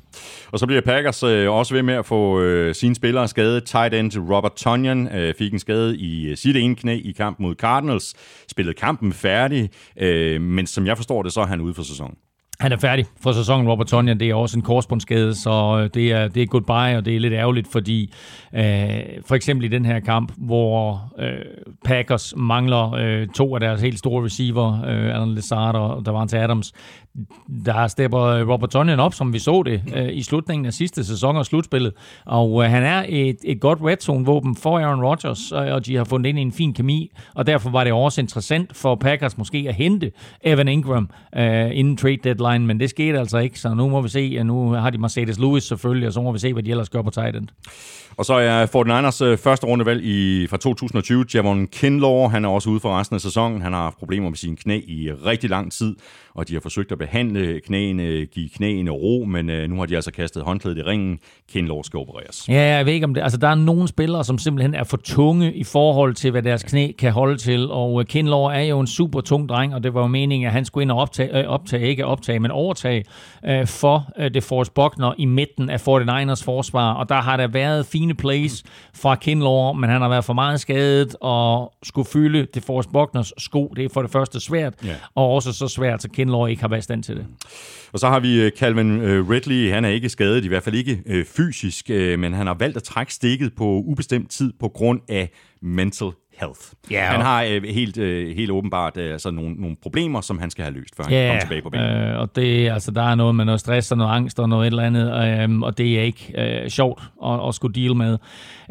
Og 0.51 0.60
så 0.60 0.65
bliver 0.65 0.81
Packers 0.81 1.23
øh, 1.23 1.51
også 1.51 1.73
ved 1.73 1.84
med 1.84 1.93
at 1.93 2.05
få 2.05 2.41
øh, 2.41 2.75
sine 2.75 2.95
spillere 2.95 3.27
skadet. 3.27 3.63
Tight 3.63 3.93
end 3.93 4.12
Robert 4.31 4.53
Tonyan 4.53 5.08
øh, 5.15 5.34
fik 5.38 5.53
en 5.53 5.60
skade 5.60 5.85
skade 5.86 5.98
i 5.98 6.28
øh, 6.30 6.38
sit 6.38 6.56
ene 6.56 6.76
knæ 6.76 7.02
i 7.04 7.12
kamp 7.12 7.39
mod 7.39 7.56
Cardinals, 7.56 8.13
spillede 8.48 8.78
kampen 8.78 9.13
færdig, 9.13 9.69
øh, 9.98 10.41
men 10.41 10.67
som 10.67 10.86
jeg 10.86 10.98
forstår 10.98 11.24
det, 11.24 11.34
så 11.34 11.41
er 11.41 11.45
han 11.45 11.62
ude 11.62 11.74
for 11.74 11.84
sæsonen. 11.84 12.17
Han 12.60 12.72
er 12.72 12.78
færdig 12.78 13.06
for 13.22 13.32
sæsonen, 13.32 13.70
Robert 13.70 13.88
Tonja. 13.88 14.13
Det 14.13 14.30
er 14.30 14.36
også 14.36 14.58
en 14.58 14.62
korsbundsskade, 14.62 15.36
så 15.36 15.80
øh, 15.82 15.89
det 15.94 16.12
er, 16.12 16.28
det 16.28 16.44
er 16.44 16.48
goodbye, 16.48 16.98
og 16.98 17.06
det 17.06 17.15
er 17.15 17.20
lidt 17.20 17.34
ærgerligt, 17.34 17.68
fordi 17.72 18.13
øh, 18.56 18.63
for 19.26 19.36
eksempel 19.36 19.65
i 19.65 19.68
den 19.68 19.86
her 19.86 20.00
kamp, 20.00 20.32
hvor 20.38 21.13
øh, 21.20 21.30
Packers 21.86 22.34
mangler 22.38 22.94
øh, 22.94 23.28
to 23.28 23.56
af 23.56 23.60
deres 23.60 23.82
helt 23.82 24.00
store 24.00 24.26
receiver, 24.26 24.84
øh, 24.86 25.15
Alan 25.15 25.34
Lazard 25.34 25.76
og 25.76 26.06
Davante 26.06 26.39
Adams, 26.39 26.74
der 27.65 27.88
stepper 27.88 28.22
øh, 28.22 28.50
Robert 28.50 28.70
Tonjan 28.70 29.00
op, 29.00 29.13
som 29.13 29.34
vi 29.34 29.39
så 29.39 29.63
det 29.63 29.82
øh, 29.96 30.10
i 30.12 30.22
slutningen 30.22 30.65
af 30.65 30.74
sidste 30.74 31.04
sæson 31.04 31.36
og 31.36 31.46
slutspillet. 31.46 31.94
Og 32.26 32.63
øh, 32.63 32.70
han 32.70 32.84
er 32.84 33.06
et, 33.08 33.38
et 33.44 33.60
godt 33.60 33.80
red 33.82 33.98
zone 34.02 34.26
våben 34.26 34.56
for 34.56 34.80
Aaron 34.80 35.04
Rodgers, 35.04 35.52
og, 35.52 35.65
og 35.65 35.86
de 35.86 35.96
har 35.96 36.04
fundet 36.04 36.30
ind 36.30 36.39
i 36.39 36.41
en 36.41 36.52
fin 36.52 36.74
kemi, 36.74 37.12
og 37.36 37.48
derfor 37.48 37.70
var 37.70 37.84
det 37.84 37.94
også 37.94 38.22
interessant 38.22 38.78
for 38.78 38.96
Packers 38.96 39.38
måske 39.38 39.65
at 39.68 39.76
hente 39.76 40.12
Evan 40.44 40.68
Ingram 40.68 41.10
øh, 41.36 41.70
inden 41.74 41.98
trade 41.98 42.18
deadline, 42.24 42.44
men 42.53 42.79
det 42.79 42.89
skete 42.89 43.19
altså 43.19 43.38
ikke, 43.38 43.60
så 43.60 43.73
nu 43.73 43.89
må 43.89 44.01
vi 44.01 44.10
se, 44.10 44.36
at 44.39 44.45
nu 44.45 44.69
har 44.69 44.89
de 44.89 44.97
Mercedes 44.97 45.39
Lewis 45.39 45.63
selvfølgelig, 45.63 46.08
og 46.08 46.13
så 46.13 46.21
må 46.21 46.31
vi 46.31 46.39
se, 46.39 46.53
hvad 46.53 46.63
de 46.63 46.71
ellers 46.71 46.89
gør 46.89 47.01
på 47.01 47.10
tight 47.10 47.36
end. 47.36 47.47
Og 48.17 48.25
så 48.25 48.34
er 48.34 48.65
49ers 48.65 49.25
øh, 49.25 49.38
første 49.38 49.67
rundevalg 49.67 50.05
i, 50.05 50.47
fra 50.47 50.58
2020, 50.58 51.25
Javon 51.34 51.67
Kinlaw. 51.67 52.27
Han 52.27 52.45
er 52.45 52.49
også 52.49 52.69
ude 52.69 52.79
for 52.79 52.99
resten 52.99 53.15
af 53.15 53.21
sæsonen. 53.21 53.62
Han 53.62 53.73
har 53.73 53.81
haft 53.81 53.97
problemer 53.97 54.29
med 54.29 54.38
sine 54.38 54.58
knæ 54.58 54.81
i 54.88 55.12
rigtig 55.25 55.49
lang 55.49 55.71
tid, 55.71 55.95
og 56.36 56.48
de 56.48 56.54
har 56.54 56.62
forsøgt 56.62 56.91
at 56.91 56.98
behandle 56.98 57.60
knæene, 57.60 58.26
give 58.26 58.50
knæene 58.50 58.91
ro, 58.91 59.26
men 59.28 59.50
øh, 59.50 59.69
nu 59.69 59.80
har 59.80 59.86
de 59.86 59.95
altså 59.95 60.12
kastet 60.12 60.43
håndklædet 60.43 60.78
i 60.78 60.82
ringen. 60.82 61.19
Kinlaw 61.52 61.82
skal 61.82 61.98
opereres. 61.98 62.50
Ja, 62.50 62.62
jeg 62.62 62.86
ved 62.86 62.93
ikke 62.93 63.04
om 63.04 63.13
det. 63.13 63.21
Altså, 63.21 63.38
der 63.38 63.48
er 63.48 63.56
nogle 63.56 63.88
spillere, 63.88 64.24
som 64.24 64.38
simpelthen 64.38 64.76
er 64.76 64.84
for 64.84 64.98
tunge 64.98 65.54
i 65.54 65.63
forhold 65.63 66.13
til, 66.13 66.32
hvad 66.32 66.43
deres 66.43 66.63
knæ 66.63 66.91
kan 66.91 67.12
holde 67.12 67.38
til, 67.38 67.71
og 67.71 68.00
øh, 68.00 68.06
Kinlaw 68.06 68.43
er 68.43 68.62
jo 68.62 68.80
en 68.80 68.88
super 68.88 69.21
tung 69.21 69.50
dreng, 69.50 69.76
og 69.76 69.84
det 69.84 69.93
var 69.93 70.02
jo 70.02 70.08
meningen, 70.08 70.48
at 70.48 70.54
han 70.54 70.65
skulle 70.65 70.82
ind 70.82 70.91
og 70.91 70.98
optage, 70.98 71.39
øh, 71.39 71.48
optage 71.48 71.88
ikke 71.88 72.06
optage, 72.06 72.39
men 72.39 72.52
overtage 72.52 73.06
øh, 73.45 73.67
for 73.67 74.10
øh, 74.17 74.34
DeForest 74.34 74.74
Buckner 74.74 75.13
i 75.17 75.26
midten 75.26 75.69
af 75.69 75.88
49ers 75.88 76.43
forsvar, 76.43 76.93
og 76.93 77.10
der 77.10 77.21
har 77.21 77.38
der 77.38 77.48
været 77.48 77.86
fine 77.86 78.13
plays 78.13 78.63
fra 78.93 79.15
Kinlaw, 79.15 79.74
men 79.74 79.89
han 79.89 80.02
har 80.02 80.10
været 80.10 80.26
for 80.26 80.34
meget 80.34 80.60
skadet 80.60 81.15
og 81.21 81.74
skulle 81.84 82.08
fylde 82.13 82.48
det 82.54 82.63
Forrest 82.63 82.91
Buckners 82.93 83.34
sko. 83.38 83.74
Det 83.76 83.86
er 83.86 83.89
for 83.93 84.02
det 84.02 84.12
første 84.12 84.39
svært, 84.39 84.74
ja. 84.86 84.95
og 85.15 85.32
også 85.32 85.54
så 85.54 85.67
svært, 85.67 86.02
så 86.02 86.10
Kinlaw 86.26 86.46
ikke 86.46 86.62
har 86.62 86.68
været 86.68 86.82
i 86.82 86.84
stand 86.84 87.04
til 87.04 87.16
det. 87.16 87.26
Og 87.94 88.00
så 88.00 88.08
har 88.08 88.20
vi 88.20 88.42
øh, 88.42 88.52
Calvin 88.52 89.02
øh, 89.02 89.30
Ridley. 89.30 89.72
Han 89.72 89.86
er 89.86 89.90
ikke 89.90 90.10
skadet, 90.10 90.46
i 90.46 90.48
hvert 90.48 90.64
fald 90.64 90.76
ikke 90.76 91.04
øh, 91.06 91.26
fysisk, 91.26 91.90
men 91.90 92.34
han 92.34 92.48
har 92.48 92.54
valgt 92.54 92.78
at 92.78 92.84
trække 92.84 93.14
stikket 93.14 93.54
på 93.56 93.66
ubestemt 93.66 94.30
tid 94.30 94.54
på 94.60 94.68
grund 94.68 95.02
af 95.10 95.30
mental 95.62 96.12
health. 96.38 96.60
Ja, 96.92 97.06
han 97.06 97.22
har 97.22 97.44
øh, 97.44 97.64
helt, 97.64 97.98
øh, 97.98 98.36
helt 98.36 98.52
åbenbart 98.52 98.98
øh, 98.98 99.12
altså 99.12 99.32
nogle, 99.32 99.56
nogle 99.56 99.76
problemer, 99.82 100.22
som 100.22 100.40
han 100.40 100.50
skal 100.50 100.64
have 100.64 100.74
løst, 100.76 100.96
før 100.96 101.04
han 101.04 101.12
kan 101.12 101.28
komme 101.28 101.42
tilbage 101.42 101.62
på 101.62 101.70
banen. 101.70 102.02
øh, 102.02 102.20
og 102.20 102.36
det, 102.36 102.70
altså, 102.70 102.92
der 102.92 103.04
er 103.04 103.16
noget 103.16 103.36
med 103.36 103.46
noget 103.46 103.60
stress 103.60 103.92
og 103.92 103.98
noget 103.98 104.12
angst 104.12 104.40
og 104.40 104.50
noget 104.50 104.68
et 104.68 104.72
eller 104.72 104.84
andet, 104.84 105.44
øh, 105.44 105.60
og 105.60 105.78
det 105.78 106.00
er 106.00 106.04
ikke 106.04 106.34
øh, 106.38 106.70
sjovt 106.70 107.02
at, 107.26 107.48
at 107.48 107.56
skulle 107.56 107.82
deal 107.82 107.96
med. 107.96 108.18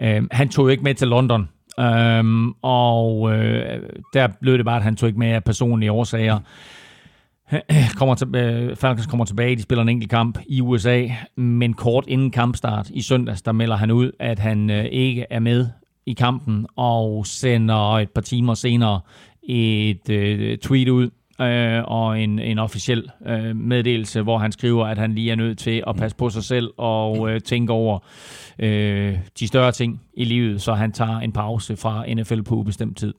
Øh, 0.02 0.22
han 0.30 0.48
tog 0.48 0.70
ikke 0.70 0.84
med 0.84 0.94
til 0.94 1.08
London, 1.08 1.48
øh, 1.80 2.24
og 2.62 3.32
øh, 3.32 3.82
der 4.14 4.28
blev 4.40 4.56
det 4.56 4.64
bare, 4.64 4.76
at 4.76 4.82
han 4.82 4.96
tog 4.96 5.08
ikke 5.08 5.18
med 5.18 5.28
af 5.28 5.44
personlige 5.44 5.92
årsager. 5.92 6.38
kommer 7.98 8.14
til, 8.14 8.34
øh, 8.34 8.76
Falcons 8.76 9.06
kommer 9.06 9.24
tilbage, 9.24 9.56
de 9.56 9.62
spiller 9.62 9.82
en 9.82 9.88
enkelt 9.88 10.10
kamp 10.10 10.38
i 10.46 10.60
USA, 10.60 11.06
men 11.36 11.74
kort 11.74 12.04
inden 12.08 12.30
kampstart 12.30 12.90
i 12.90 13.02
søndags, 13.02 13.42
der 13.42 13.52
melder 13.52 13.76
han 13.76 13.90
ud, 13.90 14.10
at 14.20 14.38
han 14.38 14.70
øh, 14.70 14.84
ikke 14.84 15.26
er 15.30 15.40
med 15.40 15.68
i 16.06 16.12
kampen, 16.12 16.66
og 16.76 17.26
sender 17.26 17.98
et 17.98 18.10
par 18.10 18.20
timer 18.20 18.54
senere 18.54 19.00
et 19.42 20.10
øh, 20.10 20.58
tweet 20.58 20.88
ud, 20.88 21.10
øh, 21.40 21.82
og 21.84 22.20
en, 22.20 22.38
en 22.38 22.58
officiel 22.58 23.10
øh, 23.26 23.56
meddelelse, 23.56 24.22
hvor 24.22 24.38
han 24.38 24.52
skriver, 24.52 24.86
at 24.86 24.98
han 24.98 25.14
lige 25.14 25.30
er 25.30 25.36
nødt 25.36 25.58
til 25.58 25.82
at 25.86 25.96
passe 25.96 26.16
på 26.16 26.30
sig 26.30 26.44
selv 26.44 26.70
og 26.76 27.30
øh, 27.30 27.40
tænke 27.40 27.72
over 27.72 27.98
øh, 28.58 29.18
de 29.38 29.46
større 29.46 29.72
ting 29.72 30.00
i 30.14 30.24
livet, 30.24 30.62
så 30.62 30.74
han 30.74 30.92
tager 30.92 31.18
en 31.18 31.32
pause 31.32 31.76
fra 31.76 32.14
NFL 32.14 32.42
på 32.42 32.54
ubestemt 32.54 32.98
tid. 32.98 33.14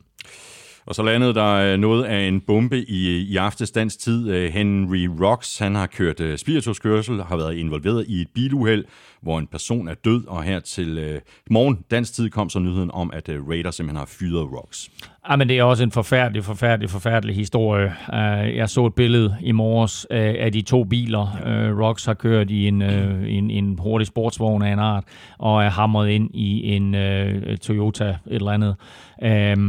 Og 0.88 0.95
så 0.95 1.04
landede 1.04 1.34
der 1.34 1.54
øh, 1.54 1.78
noget 1.78 2.04
af 2.04 2.28
en 2.28 2.41
bombe 2.41 2.80
i, 2.80 3.10
øh, 3.10 3.21
i 3.21 3.38
aftes 3.38 3.71
tid. 3.98 4.30
Øh, 4.30 4.52
Henry 4.54 5.08
Rocks, 5.21 5.58
han 5.58 5.76
har 5.76 5.88
kørt 5.88 6.21
spirituskørsel, 6.38 7.24
har 7.24 7.38
været 7.38 7.56
involveret 7.56 8.06
i 8.08 8.21
et 8.21 8.28
biluheld, 8.34 8.86
hvor 9.25 9.39
en 9.39 9.47
person 9.47 9.88
er 9.88 9.93
død, 9.93 10.27
og 10.27 10.43
her 10.43 10.59
til 10.59 10.97
øh, 10.97 11.21
morgen 11.49 11.79
dansk 11.91 12.13
tid 12.13 12.29
kom 12.29 12.49
så 12.49 12.59
nyheden 12.59 12.91
om, 12.91 13.11
at 13.13 13.29
øh, 13.29 13.47
Raiders 13.47 13.75
simpelthen 13.75 13.97
har 13.97 14.05
fyret 14.19 14.47
Rocks. 14.51 14.89
Ja, 15.29 15.35
men 15.35 15.49
det 15.49 15.57
er 15.57 15.63
også 15.63 15.83
en 15.83 15.91
forfærdelig, 15.91 16.43
forfærdelig, 16.43 16.89
forfærdelig 16.89 17.35
historie. 17.35 17.85
Uh, 18.07 18.55
jeg 18.55 18.69
så 18.69 18.85
et 18.85 18.95
billede 18.95 19.38
i 19.41 19.51
morges 19.51 20.07
uh, 20.11 20.17
af 20.17 20.51
de 20.51 20.61
to 20.61 20.83
biler. 20.83 21.38
Ja. 21.45 21.71
Uh, 21.71 21.79
Rox 21.79 22.05
har 22.05 22.13
kørt 22.13 22.51
i 22.51 22.67
en, 22.67 22.81
uh, 22.81 23.33
en, 23.33 23.51
en 23.51 23.79
hurtig 23.79 24.07
sportsvogn 24.07 24.61
af 24.61 24.73
en 24.73 24.79
art, 24.79 25.03
og 25.38 25.63
er 25.63 25.69
hamret 25.69 26.09
ind 26.09 26.29
i 26.33 26.75
en 26.75 26.95
uh, 26.95 27.55
Toyota 27.61 28.09
et 28.09 28.17
eller 28.25 28.51
andet, 28.51 28.75
uh, 29.21 29.61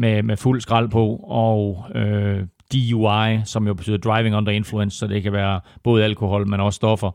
med, 0.00 0.22
med 0.22 0.36
fuld 0.36 0.60
skrald 0.60 0.88
på, 0.88 1.06
og 1.28 1.84
uh, 1.94 2.40
DUI, 2.72 3.40
som 3.44 3.66
jo 3.66 3.74
betyder 3.74 3.96
driving 3.96 4.36
under 4.36 4.52
influence, 4.52 4.98
så 4.98 5.06
det 5.06 5.22
kan 5.22 5.32
være 5.32 5.60
både 5.82 6.04
alkohol, 6.04 6.48
men 6.48 6.60
også 6.60 6.76
stoffer. 6.76 7.10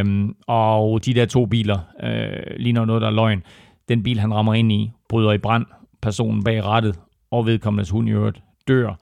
Um, 0.00 0.36
og 0.46 1.04
de 1.04 1.14
der 1.14 1.26
to 1.26 1.46
biler 1.46 1.78
uh, 2.02 2.56
ligner 2.56 2.84
noget, 2.84 3.02
der 3.02 3.08
er 3.08 3.12
løgn. 3.12 3.42
Den 3.88 4.02
bil, 4.02 4.20
han 4.20 4.34
rammer 4.34 4.54
ind 4.54 4.72
i, 4.72 4.90
bryder 5.08 5.32
i 5.32 5.38
brand. 5.38 5.66
Personen 6.02 6.44
bag 6.44 6.64
rattet 6.64 6.98
og 7.30 7.46
vedkommendes 7.46 7.90
hund 7.90 8.08
i 8.08 8.12
øvrigt 8.12 8.42
dør. 8.68 8.94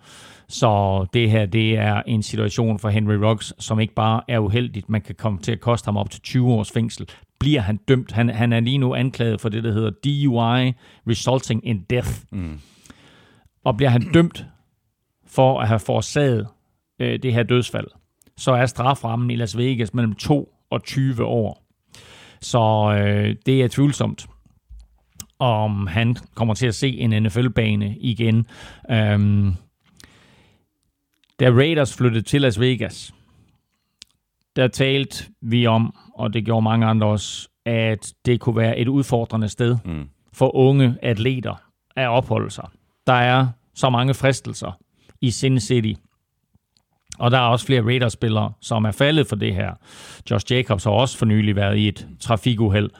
Så 0.48 1.06
det 1.14 1.30
her, 1.30 1.46
det 1.46 1.78
er 1.78 2.02
en 2.06 2.22
situation 2.22 2.78
for 2.78 2.88
Henry 2.88 3.14
Rocks, 3.14 3.54
som 3.58 3.80
ikke 3.80 3.94
bare 3.94 4.20
er 4.28 4.38
uheldigt. 4.38 4.88
Man 4.88 5.00
kan 5.00 5.14
komme 5.14 5.38
til 5.38 5.52
at 5.52 5.60
koste 5.60 5.86
ham 5.86 5.96
op 5.96 6.10
til 6.10 6.20
20 6.20 6.52
års 6.52 6.70
fængsel. 6.70 7.08
Bliver 7.40 7.60
han 7.60 7.76
dømt? 7.76 8.12
Han, 8.12 8.28
han 8.28 8.52
er 8.52 8.60
lige 8.60 8.78
nu 8.78 8.94
anklaget 8.94 9.40
for 9.40 9.48
det, 9.48 9.64
der 9.64 9.72
hedder 9.72 9.90
DUI, 9.90 10.72
resulting 11.08 11.66
in 11.66 11.82
death. 11.90 12.10
Mm. 12.30 12.60
Og 13.64 13.76
bliver 13.76 13.90
han 13.90 14.12
dømt 14.14 14.46
for 15.34 15.60
at 15.60 15.68
have 15.68 15.80
forårsaget 15.80 16.48
øh, 16.98 17.18
det 17.22 17.34
her 17.34 17.42
dødsfald, 17.42 17.86
så 18.36 18.52
er 18.52 18.66
straframmen 18.66 19.30
i 19.30 19.36
Las 19.36 19.56
Vegas 19.58 19.94
mellem 19.94 20.14
2 20.14 20.54
og 20.70 20.82
20 20.82 21.24
år. 21.24 21.64
Så 22.40 22.94
øh, 22.98 23.36
det 23.46 23.62
er 23.62 23.68
tvivlsomt, 23.68 24.26
om 25.38 25.86
han 25.86 26.16
kommer 26.34 26.54
til 26.54 26.66
at 26.66 26.74
se 26.74 26.88
en 26.98 27.22
NFL-bane 27.22 27.96
igen. 27.98 28.46
Øhm, 28.90 29.54
da 31.40 31.50
Raiders 31.50 31.96
flyttede 31.96 32.24
til 32.24 32.40
Las 32.40 32.60
Vegas, 32.60 33.14
der 34.56 34.68
talte 34.68 35.24
vi 35.40 35.66
om, 35.66 35.94
og 36.14 36.32
det 36.34 36.44
gjorde 36.44 36.62
mange 36.64 36.86
andre 36.86 37.06
også, 37.06 37.48
at 37.66 38.14
det 38.26 38.40
kunne 38.40 38.56
være 38.56 38.78
et 38.78 38.88
udfordrende 38.88 39.48
sted 39.48 39.76
Mm. 39.84 40.08
for 40.32 40.56
unge 40.56 40.94
atleter 41.02 41.54
at 41.96 42.08
opholde 42.08 42.50
sig. 42.50 42.68
Der 43.06 43.12
er 43.12 43.46
så 43.74 43.90
mange 43.90 44.14
fristelser 44.14 44.78
i 45.22 45.30
Sin 45.30 45.60
City, 45.60 45.92
og 47.18 47.30
der 47.30 47.38
er 47.38 47.42
også 47.48 47.66
flere 47.66 47.82
Raiders-spillere, 47.82 48.52
som 48.60 48.84
er 48.84 48.90
faldet 48.90 49.26
for 49.26 49.36
det 49.36 49.54
her. 49.54 49.72
Josh 50.30 50.52
Jacobs 50.52 50.84
har 50.84 50.90
også 50.90 51.18
for 51.18 51.26
nylig 51.26 51.56
været 51.56 51.78
i 51.78 51.88
et 51.88 52.08
trafikuheld, 52.20 52.90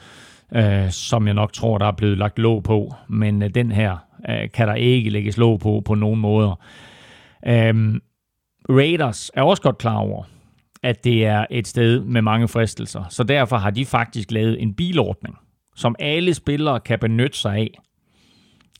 øh, 0.54 0.90
som 0.90 1.26
jeg 1.26 1.35
nok 1.35 1.52
tror, 1.52 1.78
der 1.78 1.87
er 1.87 1.92
blevet 1.92 2.18
lagt 2.18 2.38
låg 2.38 2.62
på. 2.62 2.94
Men 3.08 3.42
øh, 3.42 3.50
den 3.54 3.72
her 3.72 3.96
øh, 4.30 4.50
kan 4.54 4.68
der 4.68 4.74
ikke 4.74 5.11
lægges 5.11 5.37
låg 5.37 5.61
på 5.61 5.82
på 5.85 5.94
nogen 5.94 6.20
måder. 6.20 6.61
Øh, 7.46 7.94
Raiders 8.68 9.30
er 9.35 9.42
også 9.42 9.62
godt 9.62 9.78
klar 9.78 9.96
over, 9.96 10.24
at 10.82 11.04
det 11.04 11.26
er 11.26 11.46
et 11.50 11.68
sted 11.68 12.00
med 12.00 12.22
mange 12.22 12.48
fristelser. 12.48 13.04
Så 13.08 13.22
derfor 13.22 13.56
har 13.56 13.70
de 13.70 13.85
faktisk 13.85 14.30
lavet 14.30 14.62
en 14.62 14.74
bilordning, 14.74 15.38
som 15.76 15.96
alle 15.98 16.35
spillere 16.35 16.80
kan 16.80 16.98
benytte 16.98 17.38
sig 17.38 17.56
af. 17.56 17.78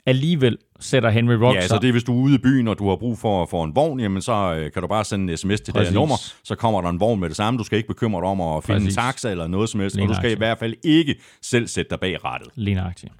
Alligevel 0.07 0.59
sætter 0.83 1.11
Henry 1.11 1.35
Rocks 1.35 1.57
Ja, 1.57 1.67
så 1.67 1.79
det 1.83 1.89
er, 1.89 1.93
hvis 1.93 2.05
du 2.05 2.13
er 2.19 2.23
ude 2.23 2.35
i 2.35 2.39
byen, 2.39 2.69
og 2.69 2.79
du 2.79 2.89
har 2.89 2.97
brug 2.97 3.19
for, 3.19 3.47
for 3.47 3.65
en 3.65 3.77
vogn, 3.77 4.01
jamen 4.01 4.23
så 4.23 4.55
øh, 4.55 4.73
kan 4.73 4.83
du 4.83 4.89
bare 4.89 5.05
sende 5.05 5.33
en 5.33 5.37
sms 5.37 5.61
til 5.61 5.67
det 5.67 5.75
Præcis. 5.75 5.89
her 5.89 5.95
nummer, 5.95 6.15
så 6.45 6.55
kommer 6.55 6.81
der 6.81 6.89
en 6.89 7.01
vogn 7.01 7.21
med 7.21 7.29
det 7.29 7.37
samme. 7.37 7.59
Du 7.59 7.65
skal 7.65 7.77
ikke 7.77 7.89
bekymre 7.89 8.21
dig 8.21 8.29
om 8.29 8.41
at 8.41 8.65
finde 8.65 8.81
Præcis. 8.81 8.97
en 8.97 9.03
taxa 9.03 9.31
eller 9.31 9.47
noget 9.47 9.69
som 9.69 9.81
helst, 9.81 9.99
og 9.99 10.09
du 10.09 10.15
skal 10.15 10.33
i 10.33 10.35
hvert 10.35 10.59
fald 10.59 10.75
ikke 10.85 11.15
selv 11.43 11.67
sætte 11.67 11.91
dig 11.91 12.01
bag 12.01 12.25
rattet. 12.25 12.49
Lignagtigt. 12.55 13.13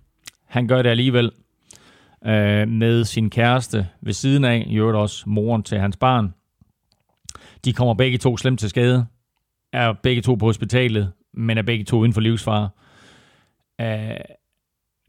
Han 0.49 0.69
gør 0.69 0.83
det 0.83 0.91
alligevel 0.91 1.31
øh, 2.27 2.69
med 2.69 3.05
sin 3.05 3.31
kæreste 3.31 3.89
ved 4.01 4.13
siden 4.13 4.45
af, 4.45 4.65
i 4.67 4.77
øvrigt 4.77 4.97
også 4.97 5.25
moren 5.27 5.63
til 5.63 5.79
hans 5.79 5.97
barn. 5.97 6.35
De 7.65 7.73
kommer 7.73 7.95
begge 7.95 8.19
to 8.19 8.37
slemt 8.37 8.61
til 8.61 8.69
skade, 8.71 9.07
er 9.73 9.93
begge 10.03 10.23
to 10.23 10.35
på 10.35 10.47
hospitalet, 10.47 11.13
men 11.35 11.59
er 11.59 11.63
begge 11.63 11.85
to 11.85 11.99
uden 11.99 12.13
for 12.13 12.21
livsfare. 12.21 12.69
Øh, 13.81 14.17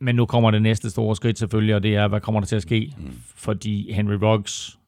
men 0.04 0.16
nu 0.16 0.26
kommer 0.26 0.52
det 0.52 0.62
næste 0.62 0.90
store 0.90 1.16
skridt 1.16 1.40
selvfølgelig, 1.40 1.76
og 1.76 1.84
det 1.84 1.96
er, 1.96 2.08
hvad 2.08 2.22
kommer 2.22 2.42
der 2.42 2.48
til 2.48 2.56
at 2.56 2.62
ske? 2.62 2.94
Mm. 2.98 3.14
Fordi 3.36 3.92
Henry 3.94 4.14
Ruggs, 4.14 4.80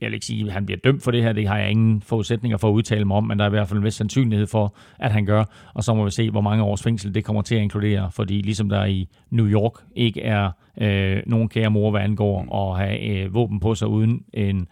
jeg 0.00 0.06
vil 0.06 0.14
ikke 0.14 0.26
sige, 0.26 0.46
at 0.46 0.52
han 0.52 0.66
bliver 0.66 0.78
dømt 0.84 1.02
for 1.02 1.10
det 1.10 1.22
her, 1.22 1.32
det 1.32 1.48
har 1.48 1.58
jeg 1.58 1.70
ingen 1.70 2.02
forudsætninger 2.02 2.58
for 2.58 2.68
at 2.68 2.72
udtale 2.72 3.04
mig 3.04 3.16
om, 3.16 3.24
men 3.24 3.38
der 3.38 3.44
er 3.44 3.48
i 3.48 3.50
hvert 3.50 3.68
fald 3.68 3.78
en 3.78 3.84
vis 3.84 3.94
sandsynlighed 3.94 4.46
for, 4.46 4.74
at 4.98 5.12
han 5.12 5.26
gør, 5.26 5.44
og 5.74 5.84
så 5.84 5.94
må 5.94 6.04
vi 6.04 6.10
se, 6.10 6.30
hvor 6.30 6.40
mange 6.40 6.64
års 6.64 6.82
fængsel 6.82 7.14
det 7.14 7.24
kommer 7.24 7.42
til 7.42 7.54
at 7.54 7.62
inkludere, 7.62 8.10
fordi 8.10 8.40
ligesom 8.40 8.68
der 8.68 8.84
i 8.84 9.08
New 9.30 9.46
York 9.46 9.72
ikke 9.96 10.22
er 10.22 10.50
øh, 10.80 11.22
nogen 11.26 11.48
kære 11.48 11.70
mor, 11.70 11.90
hvad 11.90 12.00
angår 12.00 12.70
at 12.70 12.78
have 12.86 13.00
øh, 13.00 13.34
våben 13.34 13.60
på 13.60 13.74
sig 13.74 13.88
uden 13.88 14.24
en 14.34 14.66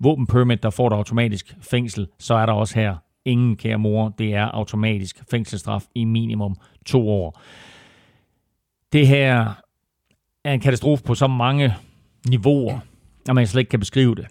våbenpermit, 0.00 0.62
der 0.62 0.70
får 0.70 0.88
du 0.88 0.94
automatisk 0.94 1.56
fængsel, 1.70 2.06
så 2.18 2.34
er 2.34 2.46
der 2.46 2.52
også 2.52 2.78
her 2.78 2.96
ingen 3.24 3.56
kære 3.56 3.78
mor, 3.78 4.08
det 4.18 4.34
er 4.34 4.44
automatisk 4.44 5.22
fængselsstraf 5.30 5.84
i 5.94 6.04
minimum 6.04 6.56
to 6.86 7.08
år. 7.08 7.40
Det 8.92 9.06
her 9.06 9.54
er 10.44 10.52
en 10.54 10.60
katastrofe 10.60 11.04
på 11.04 11.14
så 11.14 11.26
mange 11.26 11.74
niveauer, 12.28 12.80
at 13.28 13.34
man 13.34 13.46
slet 13.46 13.60
ikke 13.60 13.70
kan 13.70 13.80
beskrive 13.80 14.14
det. 14.14 14.26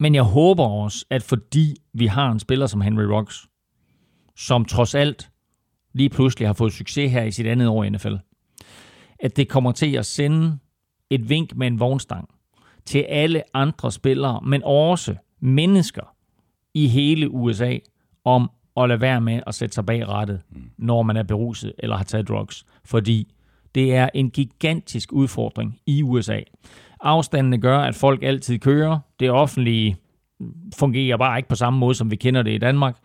Men 0.00 0.14
jeg 0.14 0.22
håber 0.22 0.64
også, 0.64 1.06
at 1.10 1.22
fordi 1.22 1.76
vi 1.92 2.06
har 2.06 2.30
en 2.30 2.38
spiller 2.38 2.66
som 2.66 2.80
Henry 2.80 3.02
Rocks, 3.02 3.46
som 4.36 4.64
trods 4.64 4.94
alt 4.94 5.30
lige 5.92 6.08
pludselig 6.08 6.48
har 6.48 6.52
fået 6.52 6.72
succes 6.72 7.12
her 7.12 7.22
i 7.22 7.30
sit 7.30 7.46
andet 7.46 7.68
år 7.68 7.84
i 7.84 7.90
NFL, 7.90 8.14
at 9.18 9.36
det 9.36 9.48
kommer 9.48 9.72
til 9.72 9.96
at 9.96 10.06
sende 10.06 10.58
et 11.10 11.28
vink 11.28 11.56
med 11.56 11.66
en 11.66 11.80
vognstang 11.80 12.28
til 12.86 12.98
alle 13.08 13.42
andre 13.54 13.92
spillere, 13.92 14.40
men 14.46 14.62
også 14.64 15.16
mennesker 15.40 16.14
i 16.74 16.86
hele 16.88 17.30
USA, 17.30 17.78
om 18.24 18.50
at 18.76 18.88
lade 18.88 19.00
være 19.00 19.20
med 19.20 19.40
at 19.46 19.54
sætte 19.54 19.74
sig 19.74 19.86
bag 19.86 20.08
rattet, 20.08 20.40
når 20.78 21.02
man 21.02 21.16
er 21.16 21.22
beruset 21.22 21.72
eller 21.78 21.96
har 21.96 22.04
taget 22.04 22.28
drugs. 22.28 22.64
Fordi 22.84 23.32
det 23.74 23.94
er 23.94 24.08
en 24.14 24.30
gigantisk 24.30 25.12
udfordring 25.12 25.78
i 25.86 26.02
USA. 26.02 26.40
Afstandene 27.00 27.58
gør, 27.58 27.78
at 27.78 27.94
folk 27.94 28.22
altid 28.22 28.58
kører. 28.58 28.98
Det 29.20 29.30
offentlige 29.30 29.96
fungerer 30.78 31.16
bare 31.16 31.38
ikke 31.38 31.48
på 31.48 31.54
samme 31.54 31.78
måde, 31.78 31.94
som 31.94 32.10
vi 32.10 32.16
kender 32.16 32.42
det 32.42 32.50
i 32.50 32.58
Danmark. 32.58 32.96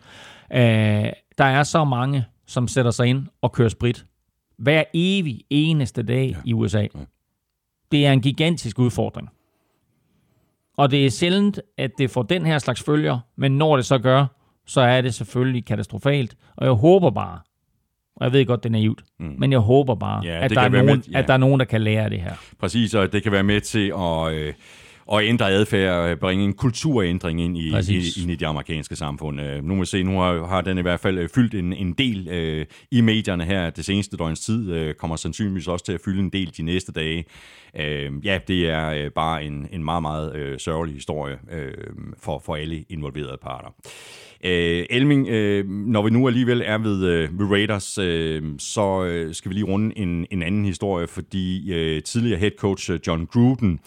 Øh, 0.52 0.58
der 1.38 1.44
er 1.44 1.62
så 1.62 1.84
mange, 1.84 2.24
som 2.46 2.68
sætter 2.68 2.90
sig 2.90 3.06
ind 3.06 3.26
og 3.42 3.52
kører 3.52 3.68
sprit. 3.68 4.06
Hver 4.58 4.84
evig 4.94 5.40
eneste 5.50 6.02
dag 6.02 6.30
ja. 6.30 6.36
i 6.44 6.52
USA. 6.52 6.80
Ja. 6.80 7.04
Det 7.92 8.06
er 8.06 8.12
en 8.12 8.20
gigantisk 8.20 8.78
udfordring. 8.78 9.28
Og 10.76 10.90
det 10.90 11.06
er 11.06 11.10
sjældent, 11.10 11.60
at 11.78 11.90
det 11.98 12.10
får 12.10 12.22
den 12.22 12.46
her 12.46 12.58
slags 12.58 12.82
følger, 12.82 13.18
men 13.36 13.58
når 13.58 13.76
det 13.76 13.86
så 13.86 13.98
gør, 13.98 14.26
så 14.66 14.80
er 14.80 15.00
det 15.00 15.14
selvfølgelig 15.14 15.64
katastrofalt. 15.64 16.34
Og 16.56 16.66
jeg 16.66 16.72
håber 16.74 17.10
bare, 17.10 17.38
og 18.16 18.24
jeg 18.24 18.32
ved 18.32 18.46
godt, 18.46 18.62
det 18.62 18.68
er 18.68 18.72
naivt, 18.72 19.02
mm. 19.20 19.34
men 19.38 19.52
jeg 19.52 19.58
håber 19.60 19.94
bare, 19.94 20.24
Ja, 20.24 20.44
at, 20.44 20.50
der 20.50 20.60
er 20.60 20.68
nogen, 20.68 20.86
med- 20.86 20.98
ja. 21.12 21.18
at 21.18 21.26
der 21.28 21.34
er 21.34 21.38
nogen, 21.38 21.60
der 21.60 21.66
kan 21.66 21.80
lære 21.82 22.10
det 22.10 22.20
her. 22.20 22.32
Præcis, 22.60 22.94
og 22.94 23.12
det 23.12 23.22
kan 23.22 23.32
være 23.32 23.42
med 23.42 23.60
til 23.60 23.92
at, 23.98 24.32
øh, 24.34 24.54
og 25.06 25.24
ændre 25.24 25.50
adfærd, 25.50 26.10
øh, 26.10 26.16
bringe 26.16 26.44
en 26.44 26.52
kulturændring 26.52 27.40
ind 27.40 27.58
i, 27.58 27.70
Præcis. 27.70 28.16
i, 28.16 28.22
ind 28.22 28.30
i 28.30 28.34
det 28.34 28.46
amerikanske 28.46 28.96
samfund. 28.96 29.40
Øh, 29.40 29.64
nu 29.64 29.74
må 29.74 29.80
vi 29.80 29.86
se, 29.86 30.02
nu 30.02 30.18
har, 30.18 30.46
har 30.46 30.60
den 30.60 30.78
i 30.78 30.82
hvert 30.82 31.00
fald 31.00 31.18
øh, 31.18 31.28
fyldt 31.34 31.54
en, 31.54 31.72
en 31.72 31.92
del 31.92 32.28
øh, 32.28 32.66
i 32.90 33.00
medierne 33.00 33.44
her 33.44 33.70
det 33.70 33.84
seneste 33.84 34.16
døgns 34.16 34.40
tid, 34.40 34.72
øh, 34.72 34.94
kommer 34.94 35.16
sandsynligvis 35.16 35.68
også 35.68 35.84
til 35.84 35.92
at 35.92 36.00
fylde 36.04 36.20
en 36.20 36.30
del 36.30 36.52
de 36.56 36.62
næste 36.62 36.92
dage. 36.92 37.24
Øh, 37.80 38.12
ja, 38.24 38.38
det 38.48 38.70
er 38.70 38.88
øh, 38.88 39.10
bare 39.10 39.44
en, 39.44 39.68
en 39.72 39.84
meget, 39.84 40.02
meget 40.02 40.36
øh, 40.36 40.58
sørgelig 40.58 40.94
historie 40.94 41.38
øh, 41.52 41.72
for, 42.18 42.42
for 42.46 42.56
alle 42.56 42.84
involverede 42.88 43.38
parter. 43.42 43.74
Øh, 44.44 44.86
Elming, 44.90 45.28
øh, 45.28 45.68
når 45.68 46.02
vi 46.02 46.10
nu 46.10 46.26
alligevel 46.26 46.62
er 46.64 46.78
ved, 46.78 47.04
øh, 47.04 47.40
ved 47.40 47.46
Raiders, 47.46 47.98
øh, 47.98 48.42
så 48.58 49.04
øh, 49.04 49.34
skal 49.34 49.48
vi 49.48 49.54
lige 49.54 49.66
runde 49.66 49.98
en, 49.98 50.26
en 50.30 50.42
anden 50.42 50.64
historie, 50.64 51.06
fordi 51.06 51.72
øh, 51.72 52.02
tidligere 52.02 52.38
head 52.38 52.50
coach 52.58 52.90
John 53.06 53.26
Gruden, 53.26 53.80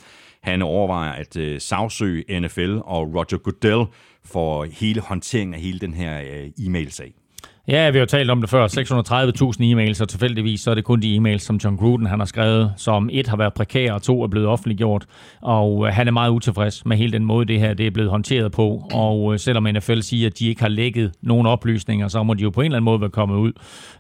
han 0.44 0.62
overvejer 0.62 1.12
at 1.12 1.38
øh, 1.38 1.62
sagsøge 1.62 2.40
NFL 2.40 2.78
og 2.84 3.14
Roger 3.16 3.38
Goodell 3.38 3.86
for 4.26 4.64
hele 4.64 5.02
håndteringen 5.02 5.54
af 5.54 5.60
hele 5.62 5.80
den 5.80 5.94
her 5.94 6.22
øh, 6.22 6.66
e-mail-sag. 6.66 7.14
Ja, 7.70 7.90
vi 7.90 7.98
har 7.98 8.00
jo 8.00 8.06
talt 8.06 8.30
om 8.30 8.42
det 8.42 8.50
før. 8.50 8.68
630.000 8.68 9.64
e-mails, 9.64 10.02
og 10.02 10.10
tilfældigvis 10.10 10.62
så 10.62 10.72
er 10.72 10.76
det 10.76 10.84
kun 10.84 11.02
de 11.02 11.18
e-mails, 11.18 11.38
som 11.38 11.56
John 11.64 11.78
Gruden 11.78 12.06
han 12.06 12.20
har 12.20 12.26
skrevet, 12.26 12.74
som 12.78 13.10
et 13.12 13.28
har 13.28 13.38
været 13.38 13.54
prekære, 13.54 13.94
og 13.94 14.02
to 14.02 14.24
er 14.24 14.28
blevet 14.28 14.48
offentliggjort. 14.48 15.06
Og 15.42 15.88
øh, 15.88 15.94
han 15.94 16.08
er 16.08 16.12
meget 16.12 16.32
utilfreds 16.32 16.86
med 16.86 16.98
hele 16.98 17.12
den 17.12 17.26
måde, 17.26 17.46
det 17.46 17.60
her 17.60 17.74
det 17.74 17.88
er 17.88 17.92
blevet 17.92 18.12
håndteret 18.12 18.52
på. 18.52 18.84
Og 18.94 19.34
øh, 19.34 19.40
selvom 19.40 19.64
NFL 19.64 20.00
siger, 20.00 20.28
at 20.28 20.40
de 20.40 20.48
ikke 20.48 20.62
har 20.62 20.70
lækket 20.70 21.12
nogen 21.22 21.48
oplysninger, 21.48 22.08
så 22.08 22.24
må 22.24 22.34
de 22.34 22.44
jo 22.44 22.50
på 22.50 22.62
en 22.62 22.66
eller 22.66 22.78
anden 22.78 22.86
måde 22.86 23.02
være 23.02 23.10
kommet 23.10 23.36
ud. 23.36 23.52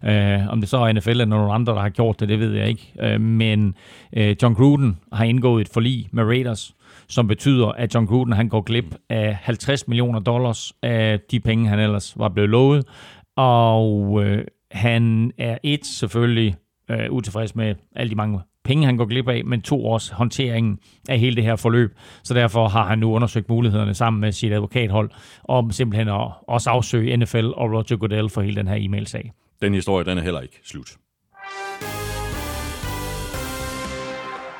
Øh, 0.06 0.48
om 0.50 0.60
det 0.60 0.70
så 0.70 0.78
er 0.78 0.94
NFL 0.94 1.10
eller 1.10 1.26
nogen 1.26 1.52
andre, 1.52 1.74
der 1.74 1.82
har 1.82 1.90
gjort 1.90 2.20
det, 2.20 2.30
det 2.30 2.40
ved 2.40 2.54
jeg 2.54 2.68
ikke. 2.68 2.94
Øh, 3.02 3.22
men 3.22 3.76
øh, 4.14 4.36
John 4.42 4.56
Gruden 4.56 4.98
har 5.14 5.24
indgået 5.26 5.62
et 5.62 5.70
forlig 5.74 6.08
med 6.12 6.24
Raiders, 6.24 6.74
som 7.08 7.28
betyder, 7.28 7.68
at 7.68 7.96
John 7.96 8.08
Gruden 8.08 8.34
han 8.34 8.50
går 8.50 8.62
glip 8.62 8.96
af 9.10 9.38
50 9.42 9.88
millioner 9.88 10.20
dollars 10.20 10.74
af 10.84 11.20
de 11.32 11.40
penge, 11.40 11.68
han 11.68 11.80
ellers 11.80 12.14
var 12.18 12.30
blevet 12.30 12.50
lovet. 12.50 12.86
Og 13.40 14.24
øh, 14.24 14.46
han 14.72 15.32
er 15.38 15.58
et 15.64 15.86
selvfølgelig 15.86 16.56
øh, 16.92 17.12
utilfreds 17.12 17.56
med 17.56 17.76
alle 17.96 18.10
de 18.10 18.16
mange 18.16 18.42
penge, 18.64 18.86
han 18.86 18.98
går 18.98 19.06
glip 19.06 19.28
af, 19.28 19.46
men 19.46 19.62
to 19.62 19.86
også 19.86 20.14
håndteringen 20.14 20.80
af 21.10 21.20
hele 21.20 21.36
det 21.36 21.44
her 21.44 21.56
forløb. 21.56 21.98
Så 22.24 22.34
derfor 22.34 22.68
har 22.68 22.88
han 22.88 23.00
nu 23.00 23.14
undersøgt 23.14 23.50
mulighederne 23.50 23.94
sammen 23.94 24.22
med 24.22 24.32
sit 24.32 24.52
advokathold 24.52 25.12
om 25.44 25.72
simpelthen 25.72 26.08
at 26.08 26.32
også 26.48 26.70
afsøge 26.70 27.18
NFL 27.18 27.46
og 27.56 27.72
Roger 27.72 27.98
Goodell 27.98 28.30
for 28.30 28.42
hele 28.42 28.56
den 28.56 28.68
her 28.68 28.76
e-mail-sag. 28.80 29.32
Den 29.62 29.74
historie, 29.74 30.06
den 30.06 30.18
er 30.18 30.22
heller 30.22 30.42
ikke 30.42 30.60
slut. 30.64 30.98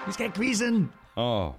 Vi 0.08 0.12
skal 0.14 0.26
have 0.26 0.34
quizzen! 0.36 0.90
Åh, 1.18 1.52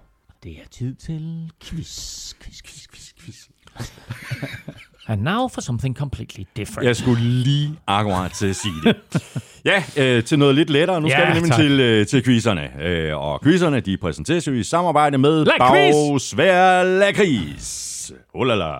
Det 0.42 0.52
er 0.52 0.68
tid 0.70 0.94
til 0.94 1.50
quiz, 1.62 2.34
quiz, 2.42 2.62
quiz, 2.62 2.86
quiz, 2.88 3.12
quiz. 3.20 3.48
And 5.10 5.22
now 5.22 5.48
for 5.48 5.60
something 5.60 5.96
completely 5.96 6.44
different. 6.56 6.86
Jeg 6.86 6.96
skulle 6.96 7.22
lige 7.24 7.78
akkurat 7.86 8.32
til 8.32 8.46
at 8.46 8.56
sige 8.56 8.74
det. 8.84 8.96
Ja, 9.64 9.82
øh, 9.96 10.24
til 10.24 10.38
noget 10.38 10.54
lidt 10.54 10.70
lettere. 10.70 11.00
Nu 11.00 11.08
skal 11.08 11.20
Ja, 11.20 11.28
vi 11.28 11.34
nemlig 11.34 11.50
tak. 11.52 11.60
til, 11.60 11.80
øh, 11.80 12.06
til 12.06 12.24
quizerne. 12.24 12.82
Øh, 12.82 13.16
og 13.16 13.42
quizerne, 13.44 13.80
de 13.80 13.96
præsenteres 13.96 14.46
jo 14.46 14.52
i 14.52 14.62
samarbejde 14.62 15.18
med! 15.18 15.46
Bagsvær 15.58 16.82
Lakris. 16.82 18.12
Oh 18.34 18.46
la 18.46 18.54
la. 18.54 18.74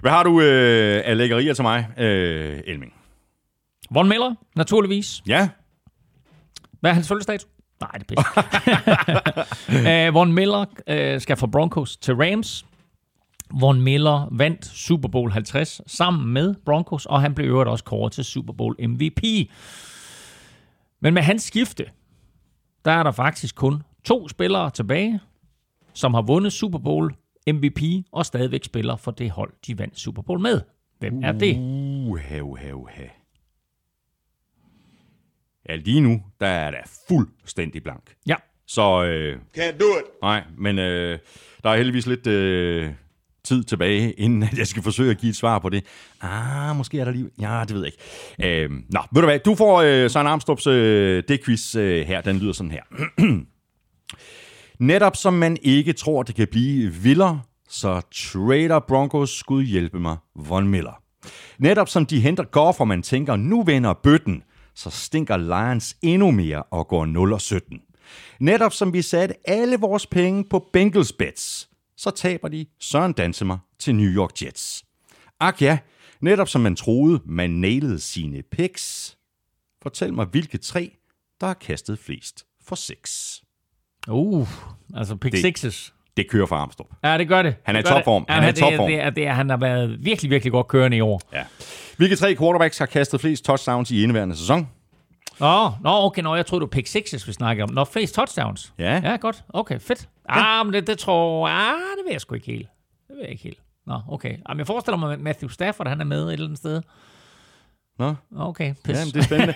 Hvad 0.00 0.10
har 0.10 0.22
du 0.22 0.40
øh, 0.40 1.02
af 1.04 1.16
lækkerier 1.16 1.54
til 1.54 1.62
mig, 1.64 1.86
øh, 1.98 2.60
Elming? 2.66 2.92
Von 3.90 4.08
Miller, 4.08 4.34
naturligvis. 4.56 5.22
Ja, 5.26 5.48
Hvad 6.80 6.90
er 6.90 6.94
hans 6.94 7.08
fødselsdato? 7.08 7.46
Nej, 7.80 7.90
det 7.92 8.18
er 8.18 8.22
pisse. 9.68 10.08
uh, 10.08 10.14
Von 10.18 10.32
Miller 10.32 10.64
uh, 11.14 11.20
skal 11.20 11.36
fra 11.36 11.46
Broncos 11.46 11.96
til 11.96 12.14
Rams. 12.14 12.66
Von 13.60 13.80
Miller 13.80 14.28
vandt 14.32 14.64
Super 14.64 15.08
Bowl 15.08 15.30
50 15.30 15.80
sammen 15.86 16.32
med 16.32 16.54
Broncos, 16.64 17.06
og 17.06 17.20
han 17.20 17.34
blev 17.34 17.46
øvrigt 17.46 17.68
også 17.68 17.84
kåret 17.84 18.12
til 18.12 18.24
Super 18.24 18.52
Bowl 18.52 18.76
MVP. 18.88 19.22
Men 21.00 21.14
med 21.14 21.22
hans 21.22 21.42
skifte, 21.42 21.84
der 22.84 22.90
er 22.90 23.02
der 23.02 23.12
faktisk 23.12 23.54
kun 23.54 23.82
to 24.04 24.28
spillere 24.28 24.70
tilbage, 24.70 25.20
som 25.92 26.14
har 26.14 26.22
vundet 26.22 26.52
Super 26.52 26.78
Bowl 26.78 27.14
MVP 27.52 27.80
og 28.12 28.26
stadigvæk 28.26 28.64
spiller 28.64 28.96
for 28.96 29.10
det 29.10 29.30
hold, 29.30 29.52
de 29.66 29.78
vandt 29.78 29.98
Super 30.00 30.22
Bowl 30.22 30.40
med. 30.40 30.60
Hvem 30.98 31.24
er 31.24 31.32
det? 31.32 31.56
Uha, 32.08 32.40
uha, 32.40 32.72
uha. 32.72 33.04
Ja, 35.68 35.76
lige 35.76 36.00
nu, 36.00 36.22
der 36.40 36.46
er 36.46 36.70
der 36.70 36.78
fuldstændig 37.08 37.82
blank. 37.82 38.14
Ja, 38.26 38.34
Så 38.66 39.04
øh, 39.04 39.38
Can't 39.58 39.78
do 39.78 39.84
it. 39.98 40.04
nej, 40.22 40.44
men 40.58 40.78
øh, 40.78 41.18
der 41.62 41.70
er 41.70 41.76
heldigvis 41.76 42.06
lidt 42.06 42.26
øh, 42.26 42.92
tid 43.46 43.64
tilbage, 43.64 44.12
inden 44.12 44.42
at 44.42 44.58
jeg 44.58 44.66
skal 44.66 44.82
forsøge 44.82 45.10
at 45.10 45.18
give 45.18 45.30
et 45.30 45.36
svar 45.36 45.58
på 45.58 45.68
det. 45.68 45.84
Ah, 46.20 46.76
måske 46.76 47.00
er 47.00 47.04
der 47.04 47.12
lige... 47.12 47.30
Ja, 47.40 47.64
det 47.68 47.74
ved 47.74 47.84
jeg 47.84 47.92
ikke. 47.92 48.64
Øh, 48.64 48.70
nå, 48.70 49.00
ved 49.12 49.22
du 49.22 49.26
hvad, 49.26 49.38
du 49.38 49.54
får 49.54 49.82
øh, 49.82 50.10
Søren 50.10 50.26
Armstrongs 50.26 50.66
øh, 50.66 51.22
det-quiz 51.28 51.74
øh, 51.74 52.06
her. 52.06 52.20
Den 52.20 52.38
lyder 52.38 52.52
sådan 52.52 52.70
her. 52.70 52.82
Netop 54.78 55.16
som 55.16 55.34
man 55.34 55.56
ikke 55.62 55.92
tror, 55.92 56.22
det 56.22 56.34
kan 56.34 56.48
blive 56.50 56.94
vildere, 56.94 57.40
så 57.68 58.00
trader 58.14 58.78
Broncos 58.78 59.38
skud 59.38 59.64
hjælpe 59.64 60.00
mig 60.00 60.16
Von 60.34 60.68
Miller. 60.68 61.02
Netop 61.58 61.88
som 61.88 62.06
de 62.06 62.20
henter 62.20 62.44
Goff, 62.44 62.80
og 62.80 62.88
man 62.88 63.02
tænker, 63.02 63.36
nu 63.36 63.62
vender 63.62 63.94
bøtten, 64.02 64.42
så 64.74 64.90
stinker 64.90 65.36
Lions 65.36 65.96
endnu 66.02 66.30
mere 66.30 66.62
og 66.62 66.88
går 66.88 67.06
0 67.06 67.32
og 67.32 67.40
17. 67.40 67.80
Netop 68.40 68.72
som 68.72 68.92
vi 68.92 69.02
satte 69.02 69.34
alle 69.44 69.76
vores 69.76 70.06
penge 70.06 70.44
på 70.50 70.64
Bengals 70.72 71.12
bets, 71.12 71.68
så 71.96 72.10
taber 72.10 72.48
de 72.48 72.66
Søren 72.80 73.12
Dansemer 73.12 73.58
til 73.78 73.94
New 73.94 74.10
York 74.10 74.42
Jets. 74.42 74.84
Ak 75.40 75.62
ja, 75.62 75.78
netop 76.20 76.48
som 76.48 76.60
man 76.60 76.76
troede, 76.76 77.20
man 77.24 77.50
nailede 77.50 78.00
sine 78.00 78.42
picks. 78.42 79.16
Fortæl 79.82 80.14
mig, 80.14 80.26
hvilke 80.26 80.58
tre, 80.58 80.90
der 81.40 81.46
har 81.46 81.54
kastet 81.54 81.98
flest 81.98 82.44
for 82.64 82.76
6. 82.76 83.42
uh, 84.08 84.48
altså 84.94 85.16
pick 85.16 85.32
Det- 85.32 85.40
sixes. 85.40 85.92
Det 86.16 86.30
kører 86.30 86.46
for 86.46 86.56
Armstrong. 86.56 86.90
Ja, 87.04 87.18
det 87.18 87.28
gør 87.28 87.42
det. 87.42 87.56
Han 87.64 87.76
er 87.76 87.80
Det 87.82 87.88
i 87.88 87.92
topform. 87.92 88.24
det. 88.24 88.34
Han 88.34 88.44
er 88.44 88.48
i 88.48 88.52
det, 88.52 88.58
topform. 88.60 88.90
Det, 88.90 89.00
er, 89.00 89.10
det 89.10 89.26
er, 89.26 89.32
han 89.32 89.48
har 89.50 89.56
været 89.56 90.04
virkelig, 90.04 90.30
virkelig 90.30 90.52
godt 90.52 90.68
kørende 90.68 90.96
i 90.96 91.00
år. 91.00 91.20
Ja. 91.32 91.44
Hvilke 91.96 92.16
tre 92.16 92.36
quarterbacks 92.36 92.78
har 92.78 92.86
kastet 92.86 93.20
flest 93.20 93.44
touchdowns 93.44 93.90
i 93.90 94.02
indeværende 94.02 94.36
sæson? 94.36 94.68
Nå, 95.40 95.70
nå 95.84 95.90
okay, 96.06 96.22
nå, 96.22 96.34
jeg 96.34 96.46
troede, 96.46 96.60
du 96.60 96.66
pick 96.66 96.86
sixes, 96.86 97.26
vi 97.28 97.32
snakker 97.32 97.64
om. 97.64 97.70
Nå, 97.70 97.84
flest 97.84 98.14
touchdowns. 98.14 98.72
Ja. 98.78 99.00
Ja, 99.04 99.16
godt. 99.16 99.44
Okay, 99.48 99.80
fedt. 99.80 100.08
Ja. 100.28 100.60
Ah, 100.60 100.66
men 100.66 100.74
det, 100.74 100.86
det 100.86 100.98
tror 100.98 101.48
ah, 101.48 101.72
det 101.72 102.04
ved 102.04 102.12
jeg 102.12 102.20
sgu 102.20 102.34
ikke 102.34 102.46
helt. 102.46 102.68
Det 103.08 103.16
ved 103.16 103.22
jeg 103.22 103.30
ikke 103.30 103.42
helt. 103.42 103.58
Nå, 103.86 104.00
okay. 104.08 104.36
Jamen, 104.48 104.58
jeg 104.58 104.66
forestiller 104.66 104.98
mig, 104.98 105.12
at 105.12 105.20
Matthew 105.20 105.48
Stafford, 105.48 105.88
han 105.88 106.00
er 106.00 106.04
med 106.04 106.26
et 106.26 106.32
eller 106.32 106.46
andet 106.46 106.58
sted. 106.58 106.82
Nå, 107.98 108.14
Okay, 108.38 108.74
pis. 108.84 108.96
ja, 108.96 109.04
men 109.04 109.14
det 109.14 109.16
er 109.16 109.22
spændende. 109.22 109.54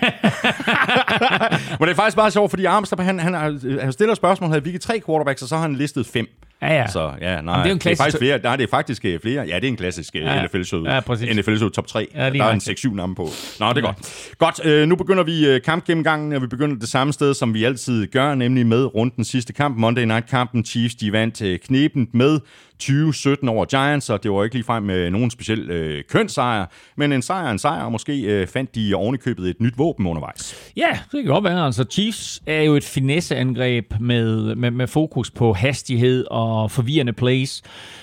men 1.78 1.88
det 1.88 1.90
er 1.90 1.94
faktisk 1.96 2.16
bare 2.16 2.30
sjovt, 2.30 2.50
fordi 2.50 2.64
Armstrong, 2.64 3.04
han, 3.04 3.18
han, 3.18 3.34
han 3.80 3.92
stiller 3.92 4.14
spørgsmål 4.14 4.50
her, 4.50 4.60
hvilke 4.60 4.78
tre 4.78 5.00
quarterbacks, 5.00 5.42
og 5.42 5.48
så 5.48 5.54
har 5.56 5.62
han 5.62 5.74
listet 5.74 6.06
fem. 6.06 6.26
Ja, 6.62 6.74
ja. 6.74 6.86
Så 6.88 7.12
ja, 7.20 7.40
nej, 7.40 7.62
det 7.62 7.68
er 7.70 7.72
en 7.72 7.78
det 7.78 7.86
er 7.86 7.90
klassisk- 7.90 7.98
faktisk 8.02 8.18
flere. 8.18 8.38
Nej, 8.42 8.56
det 8.56 8.64
er 8.64 8.68
faktisk 8.70 9.04
øh, 9.04 9.20
flere. 9.20 9.42
Ja, 9.48 9.56
det 9.56 9.64
er 9.64 9.68
en 9.68 9.76
klassisk 9.76 10.14
ja. 10.14 10.34
Ja. 10.34 10.46
NFL-show. 10.46 10.84
Ja, 10.84 11.00
præcis. 11.00 11.36
NFL-show 11.36 11.68
top 11.68 11.86
3. 11.86 12.08
Ja, 12.14 12.18
Ja, 12.18 12.24
der 12.24 12.26
er 12.26 12.32
en 12.32 12.38
nøjagtigt. 12.38 12.84
6-7 12.86 12.94
navne 12.94 13.14
på. 13.14 13.28
Nå, 13.60 13.68
det 13.68 13.76
er 13.76 13.80
godt. 13.80 14.30
Godt, 14.38 14.60
øh, 14.66 14.88
nu 14.88 14.96
begynder 14.96 15.22
vi 15.24 15.46
øh, 15.46 15.62
kampgennemgangen, 15.62 16.32
og 16.32 16.42
vi 16.42 16.46
begynder 16.46 16.78
det 16.78 16.88
samme 16.88 17.12
sted, 17.12 17.34
som 17.34 17.54
vi 17.54 17.64
altid 17.64 18.06
gør, 18.06 18.34
nemlig 18.34 18.66
med 18.66 18.94
rundens 18.94 19.28
sidste 19.28 19.52
kamp. 19.52 19.76
Monday 19.76 20.04
Night-kampen. 20.04 20.64
Chiefs, 20.64 20.94
de 20.94 21.12
vandt 21.12 21.42
øh, 21.42 21.58
knebent 21.58 22.14
med 22.14 22.40
20-17 22.82 23.48
over 23.48 23.64
Giants, 23.64 24.10
og 24.10 24.22
det 24.22 24.30
var 24.30 24.44
ikke 24.44 24.56
ligefrem 24.56 24.82
med 24.82 25.10
nogen 25.10 25.30
speciel 25.30 25.70
øh, 25.70 26.04
kønssejr, 26.08 26.66
men 26.96 27.12
en 27.12 27.22
sejr 27.22 27.50
en 27.50 27.58
sejr, 27.58 27.82
og 27.82 27.92
måske 27.92 28.22
øh, 28.22 28.46
fandt 28.46 28.74
de 28.74 28.94
ovenikøbet 28.94 29.50
et 29.50 29.60
nyt 29.60 29.78
våben 29.78 30.06
undervejs. 30.06 30.72
Ja, 30.76 30.98
det 31.12 31.24
kan 31.24 31.24
godt 31.24 31.44
være. 31.44 31.66
Altså, 31.66 31.84
Chiefs 31.90 32.42
er 32.46 32.62
jo 32.62 32.74
et 32.74 32.84
finesseangreb 32.84 33.94
med, 34.00 34.54
med, 34.54 34.70
med 34.70 34.86
fokus 34.86 35.30
på 35.30 35.52
hastighed 35.52 36.24
og 36.30 36.70
forvirrende 36.70 37.12
plays. 37.12 37.62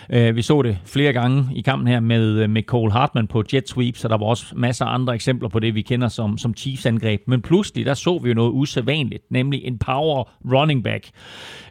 Øh, 0.10 0.36
vi 0.36 0.42
så 0.42 0.62
det 0.62 0.78
flere 0.86 1.14
gange 1.14 1.50
i 1.56 1.62
kampen 1.62 1.88
her 1.88 2.00
med, 2.00 2.24
øh, 2.24 2.50
med 2.50 2.64
Cole 2.64 2.92
Hartman 2.92 3.28
på 3.28 3.44
jet 3.54 3.70
sweeps, 3.70 4.00
så 4.00 4.08
der 4.08 4.18
var 4.18 4.26
også 4.26 4.46
masser 4.56 4.86
af 4.86 4.94
andre 4.94 5.16
eksempler 5.16 5.50
på 5.50 5.60
det, 5.60 5.76
vi 5.76 5.82
kender 5.82 6.08
som, 6.08 6.38
som 6.38 6.54
Chiefs-angreb. 6.58 7.22
Men 7.28 7.42
pludselig, 7.42 7.86
der 7.86 7.94
så 7.94 8.20
vi 8.24 8.30
jo 8.30 8.36
noget 8.36 8.52
usædvanligt, 8.52 9.24
nemlig 9.32 9.62
en 9.64 9.78
power 9.78 10.32
running 10.54 10.84
back. 10.84 11.10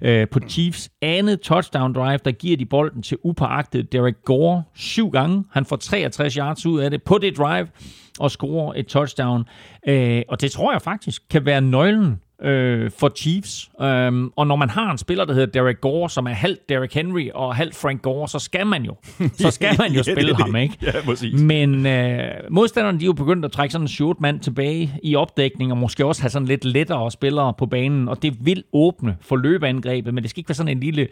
øh, 0.03 0.29
på 0.29 0.41
Chiefs 0.49 0.91
andet 1.03 1.41
touchdown 1.41 1.93
drive, 1.93 2.19
der 2.25 2.33
giver 2.33 2.57
de 2.57 2.67
bold 2.67 2.96
bolden 2.97 3.03
til 3.03 3.19
upåagtet 3.23 3.93
Derek 3.93 4.25
Gore 4.25 4.63
syv 4.75 5.11
gange. 5.11 5.45
Han 5.53 5.65
får 5.65 5.77
63 5.77 6.35
yards 6.35 6.67
ud 6.67 6.81
af 6.81 6.91
det 6.91 7.03
på 7.03 7.19
det 7.19 7.37
drive 7.39 7.69
og 8.19 8.31
scorer 8.31 8.73
et 8.77 8.87
touchdown. 8.87 9.45
Øh, 9.89 10.23
og 10.29 10.41
det 10.41 10.53
tror 10.53 10.73
jeg 10.73 10.83
faktisk 10.83 11.23
kan 11.31 11.47
være 11.47 11.61
nøglen 11.61 12.21
øh, 12.43 12.91
for 12.99 13.13
Chiefs. 13.17 13.71
Um, 13.81 14.33
og 14.37 14.47
når 14.47 14.57
man 14.57 14.71
har 14.71 14.91
en 14.91 14.99
spiller, 14.99 15.25
der 15.25 15.35
hedder 15.35 15.61
Derek 15.61 15.81
Gore, 15.81 16.11
som 16.11 16.27
er 16.27 16.31
halvt 16.31 16.69
Derek 16.69 16.95
Henry 16.95 17.29
og 17.35 17.55
halvt 17.55 17.75
Frank 17.75 18.03
Gore, 18.03 18.29
så 18.29 18.39
skal 18.39 18.67
man 18.67 18.85
jo, 18.85 18.95
så 19.33 19.51
skal 19.51 19.77
man 19.79 19.93
jo 19.93 19.97
Ja, 20.07 20.13
spille 20.13 20.31
det 20.31 20.41
ham, 20.41 20.57
ikke? 20.57 20.77
Ja, 20.83 20.93
præcis. 21.05 21.41
Men 21.41 21.87
øh, 21.87 22.21
modstanderne 22.51 22.99
de 22.99 23.05
er 23.05 23.07
jo 23.07 23.13
begyndt 23.13 23.45
at 23.45 23.53
trække 23.53 23.73
sådan 23.73 23.85
en 23.85 23.89
short 23.89 24.21
mand 24.21 24.41
tilbage 24.41 24.95
i 25.03 25.17
opdækning, 25.17 25.73
og 25.73 25.79
måske 25.79 26.07
også 26.07 26.23
have 26.23 26.31
sådan 26.31 26.49
lidt 26.49 26.65
lettere 26.65 27.11
spillere 27.11 27.55
på 27.59 27.67
banen, 27.67 28.09
og 28.09 28.23
det 28.23 28.47
vil 28.47 28.65
åbne 28.73 29.17
for 29.21 29.37
løbeangrebet, 29.37 30.15
men 30.15 30.23
det 30.23 30.31
skal 30.31 30.41
ikke 30.41 30.49
være 30.49 30.55
sådan 30.55 30.77
en 30.77 30.81
lille 30.81 31.09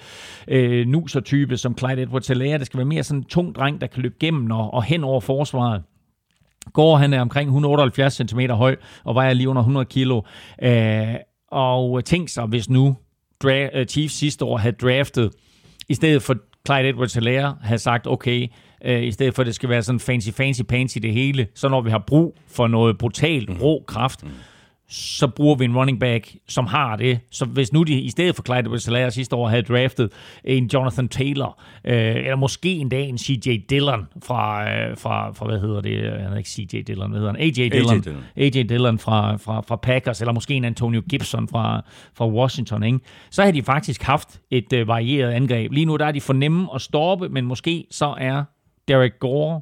øh, 0.48 0.86
nuser-type 0.86 1.56
som 1.56 1.78
Clyde 1.78 2.02
edwards 2.02 2.28
helaire 2.28 2.58
Det 2.58 2.66
skal 2.66 2.78
være 2.78 2.86
mere 2.86 3.02
sådan 3.02 3.20
en 3.20 3.24
tung 3.24 3.54
dreng, 3.54 3.80
der 3.80 3.86
kan 3.86 4.02
løbe 4.02 4.14
gennem 4.20 4.50
og, 4.50 4.74
og 4.74 4.84
hen 4.84 5.04
over 5.04 5.20
forsvaret. 5.20 5.82
Går 6.72 6.96
han 6.96 7.12
er 7.12 7.20
omkring 7.20 7.48
178 7.48 8.14
cm 8.14 8.40
høj 8.40 8.76
og 9.04 9.14
vejer 9.14 9.32
lige 9.34 9.48
under 9.48 9.62
100 9.62 9.84
kilo. 9.86 10.20
Øh, 10.62 11.14
og 11.50 12.04
tænk 12.04 12.28
sig, 12.28 12.44
hvis 12.46 12.70
nu 12.70 12.96
dra- 13.44 13.78
øh, 13.78 13.86
Chiefs 13.86 14.14
sidste 14.14 14.44
år 14.44 14.56
havde 14.56 14.76
draftet, 14.82 15.30
i 15.88 15.94
stedet 15.94 16.22
for 16.22 16.36
Clyde 16.66 16.88
edwards 16.88 17.14
helaire 17.14 17.56
havde 17.62 17.78
sagt, 17.78 18.06
okay, 18.06 18.48
øh, 18.84 19.02
i 19.02 19.10
stedet 19.12 19.34
for 19.34 19.42
at 19.42 19.46
det 19.46 19.54
skal 19.54 19.68
være 19.68 19.82
sådan 19.82 20.00
fancy, 20.00 20.28
fancy, 20.30 20.60
fancy 20.70 20.98
det 20.98 21.12
hele, 21.12 21.46
så 21.54 21.68
når 21.68 21.80
vi 21.80 21.90
har 21.90 22.04
brug 22.06 22.36
for 22.48 22.66
noget 22.66 22.98
brutalt, 22.98 23.50
rå 23.62 23.84
kraft, 23.86 24.24
så 24.94 25.26
bruger 25.26 25.54
vi 25.54 25.64
en 25.64 25.76
running 25.76 26.00
back, 26.00 26.36
som 26.48 26.66
har 26.66 26.96
det. 26.96 27.20
Så 27.30 27.44
hvis 27.44 27.72
nu 27.72 27.82
de 27.82 28.00
i 28.00 28.10
stedet 28.10 28.36
for 28.36 28.42
Clyde 28.42 28.58
edwards 28.58 29.14
sidste 29.14 29.36
år 29.36 29.48
havde 29.48 29.62
draftet 29.62 30.12
en 30.44 30.66
Jonathan 30.66 31.08
Taylor, 31.08 31.60
øh, 31.84 32.16
eller 32.16 32.36
måske 32.36 32.68
en 32.68 32.88
dag 32.88 33.08
en 33.08 33.18
CJ 33.18 33.56
Dillon 33.70 34.06
fra, 34.22 34.70
øh, 34.70 34.96
fra, 34.96 35.32
fra 35.32 35.46
hvad 35.46 35.60
hedder 35.60 35.80
det, 35.80 36.10
han 36.10 36.20
hedder 36.20 36.36
ikke 36.36 36.50
CJ 36.50 36.82
Dillon, 36.86 37.10
hvad 37.10 37.20
hedder 37.20 37.32
han? 37.32 37.40
AJ 37.40 37.50
Dillon. 37.50 38.00
Dillon. 38.00 38.24
AJ 38.36 38.50
Dillon 38.50 38.98
fra, 38.98 39.36
fra, 39.36 39.60
fra 39.68 39.76
Packers, 39.76 40.20
eller 40.20 40.32
måske 40.32 40.54
en 40.54 40.64
Antonio 40.64 41.02
Gibson 41.08 41.48
fra, 41.48 41.84
fra 42.16 42.28
Washington, 42.28 42.82
ikke? 42.82 42.98
så 43.30 43.42
har 43.42 43.50
de 43.50 43.62
faktisk 43.62 44.02
haft 44.02 44.40
et 44.50 44.72
øh, 44.72 44.88
varieret 44.88 45.30
angreb. 45.30 45.72
Lige 45.72 45.86
nu 45.86 45.96
der 45.96 46.06
er 46.06 46.12
de 46.12 46.20
for 46.20 46.32
nemme 46.32 46.68
at 46.74 46.80
stoppe, 46.80 47.28
men 47.28 47.44
måske 47.44 47.86
så 47.90 48.14
er 48.18 48.44
Derek 48.88 49.18
Gore 49.18 49.60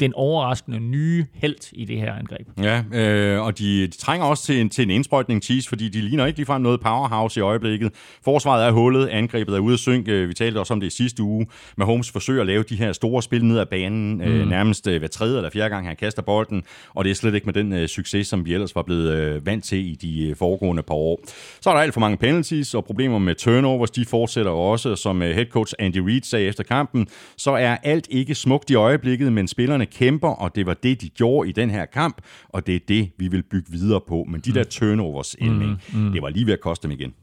den 0.00 0.14
overraskende 0.14 0.80
nye 0.80 1.26
held 1.34 1.72
i 1.72 1.84
det 1.84 1.98
her 1.98 2.12
angreb. 2.12 2.48
Ja, 2.62 2.82
øh, 2.92 3.42
og 3.42 3.58
de, 3.58 3.86
de 3.86 3.96
trænger 3.96 4.26
også 4.26 4.44
til 4.44 4.60
en, 4.60 4.70
til 4.70 4.82
en 4.82 4.90
indsprøjtning, 4.90 5.42
Chiefs, 5.42 5.68
fordi 5.68 5.88
de 5.88 6.00
ligner 6.00 6.26
ikke 6.26 6.38
ligefrem 6.38 6.62
noget 6.62 6.80
powerhouse 6.80 7.40
i 7.40 7.42
øjeblikket. 7.42 7.92
Forsvaret 8.24 8.66
er 8.66 8.70
hullet, 8.70 9.08
angrebet 9.08 9.54
er 9.54 9.58
ude 9.58 9.72
at 9.72 9.78
synke. 9.78 10.26
Vi 10.26 10.34
talte 10.34 10.58
også 10.58 10.74
om 10.74 10.80
det 10.80 10.86
i 10.86 10.96
sidste 10.96 11.22
uge. 11.22 11.46
Med 11.76 11.86
Holmes 11.86 12.10
forsøger 12.10 12.40
at 12.40 12.46
lave 12.46 12.62
de 12.62 12.76
her 12.76 12.92
store 12.92 13.22
spil 13.22 13.44
ned 13.44 13.58
ad 13.58 13.66
banen, 13.66 14.14
mm. 14.14 14.20
øh, 14.20 14.48
nærmest 14.48 14.86
øh, 14.86 14.98
hver 14.98 15.08
tredje 15.08 15.36
eller 15.36 15.50
fjerde 15.50 15.74
gang, 15.74 15.86
han 15.86 15.96
kaster 15.96 16.22
bolden, 16.22 16.62
og 16.94 17.04
det 17.04 17.10
er 17.10 17.14
slet 17.14 17.34
ikke 17.34 17.44
med 17.44 17.54
den 17.54 17.72
øh, 17.72 17.88
succes, 17.88 18.26
som 18.26 18.46
vi 18.46 18.54
ellers 18.54 18.74
var 18.74 18.82
blevet 18.82 19.12
øh, 19.12 19.46
vant 19.46 19.64
til 19.64 19.78
i 19.78 19.94
de 19.94 20.28
øh, 20.28 20.36
foregående 20.36 20.82
par 20.82 20.94
år. 20.94 21.20
Så 21.60 21.70
er 21.70 21.74
der 21.74 21.80
alt 21.80 21.92
for 21.94 22.00
mange 22.00 22.16
penalties, 22.16 22.74
og 22.74 22.84
problemer 22.84 23.18
med 23.18 23.34
turnovers, 23.34 23.90
de 23.90 24.04
fortsætter 24.04 24.52
også. 24.52 24.96
Som 24.96 25.22
øh, 25.22 25.34
head 25.34 25.46
coach 25.46 25.74
Andy 25.78 25.98
Reid 25.98 26.22
sagde 26.22 26.46
efter 26.46 26.64
kampen, 26.64 27.06
så 27.36 27.50
er 27.50 27.76
alt 27.82 28.06
ikke 28.10 28.34
smukt 28.34 28.70
i 28.70 28.74
øjeblikket, 28.74 29.32
men 29.32 29.48
spillerne 29.48 29.83
kæmper, 29.84 30.28
og 30.28 30.54
det 30.54 30.66
var 30.66 30.74
det, 30.74 31.00
de 31.00 31.08
gjorde 31.08 31.48
i 31.48 31.52
den 31.52 31.70
her 31.70 31.84
kamp, 31.84 32.22
og 32.48 32.66
det 32.66 32.74
er 32.74 32.80
det, 32.88 33.10
vi 33.18 33.28
vil 33.28 33.42
bygge 33.42 33.72
videre 33.72 34.00
på. 34.08 34.26
Men 34.28 34.40
de 34.40 34.54
der 34.54 34.64
turnovers, 34.64 35.36
Elming, 35.38 35.82
mm. 35.92 36.12
det 36.12 36.22
var 36.22 36.28
lige 36.28 36.46
ved 36.46 36.52
at 36.52 36.60
koste 36.60 36.88
dem 36.88 36.90
igen. 36.90 37.14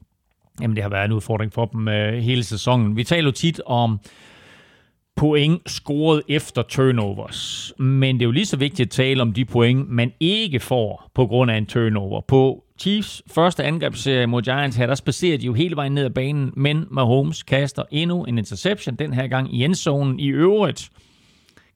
Jamen, 0.61 0.75
det 0.75 0.83
har 0.83 0.89
været 0.89 1.05
en 1.05 1.11
udfordring 1.11 1.53
for 1.53 1.65
dem 1.65 1.87
øh, 1.87 2.13
hele 2.13 2.43
sæsonen. 2.43 2.95
Vi 2.95 3.03
taler 3.03 3.27
jo 3.27 3.31
tit 3.31 3.61
om 3.65 3.99
point 5.15 5.69
scoret 5.69 6.21
efter 6.27 6.61
turnovers. 6.61 7.73
Men 7.79 8.15
det 8.15 8.21
er 8.21 8.25
jo 8.25 8.31
lige 8.31 8.45
så 8.45 8.57
vigtigt 8.57 8.87
at 8.87 8.91
tale 8.91 9.21
om 9.21 9.33
de 9.33 9.45
point, 9.45 9.89
man 9.89 10.11
ikke 10.19 10.59
får 10.59 11.11
på 11.15 11.27
grund 11.27 11.51
af 11.51 11.57
en 11.57 11.65
turnover. 11.65 12.21
På 12.27 12.63
Chiefs 12.79 13.23
første 13.27 13.63
angrebsserie 13.63 14.27
mod 14.27 14.41
Giants 14.41 14.77
her, 14.77 14.87
der 14.87 14.95
spacerer 14.95 15.37
de 15.37 15.45
jo 15.45 15.53
hele 15.53 15.75
vejen 15.75 15.91
ned 15.91 16.05
ad 16.05 16.09
banen, 16.09 16.51
men 16.57 16.85
Mahomes 16.91 17.43
kaster 17.43 17.83
endnu 17.91 18.23
en 18.23 18.37
interception, 18.37 18.95
den 18.95 19.13
her 19.13 19.27
gang 19.27 19.55
i 19.55 19.63
endzonen 19.63 20.19
i 20.19 20.27
øvrigt. 20.27 20.89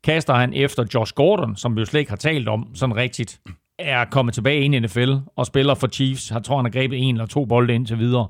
Kaster 0.05 0.33
han 0.33 0.53
efter 0.53 0.85
Josh 0.93 1.13
Gordon, 1.13 1.55
som 1.55 1.75
vi 1.75 1.79
jo 1.79 1.85
slet 1.85 1.99
ikke 1.99 2.11
har 2.11 2.17
talt 2.17 2.47
om 2.47 2.67
sådan 2.75 2.95
rigtigt, 2.95 3.39
er 3.79 4.05
kommet 4.05 4.33
tilbage 4.33 4.61
ind 4.61 4.75
i 4.75 4.79
NFL 4.79 5.13
og 5.35 5.45
spiller 5.45 5.73
for 5.75 5.87
Chiefs. 5.87 6.31
Jeg 6.31 6.43
tror, 6.43 6.55
han 6.55 6.65
har 6.65 6.71
grebet 6.71 6.99
en 7.03 7.15
eller 7.15 7.25
to 7.25 7.45
bolde 7.45 7.75
indtil 7.75 7.99
videre. 7.99 8.27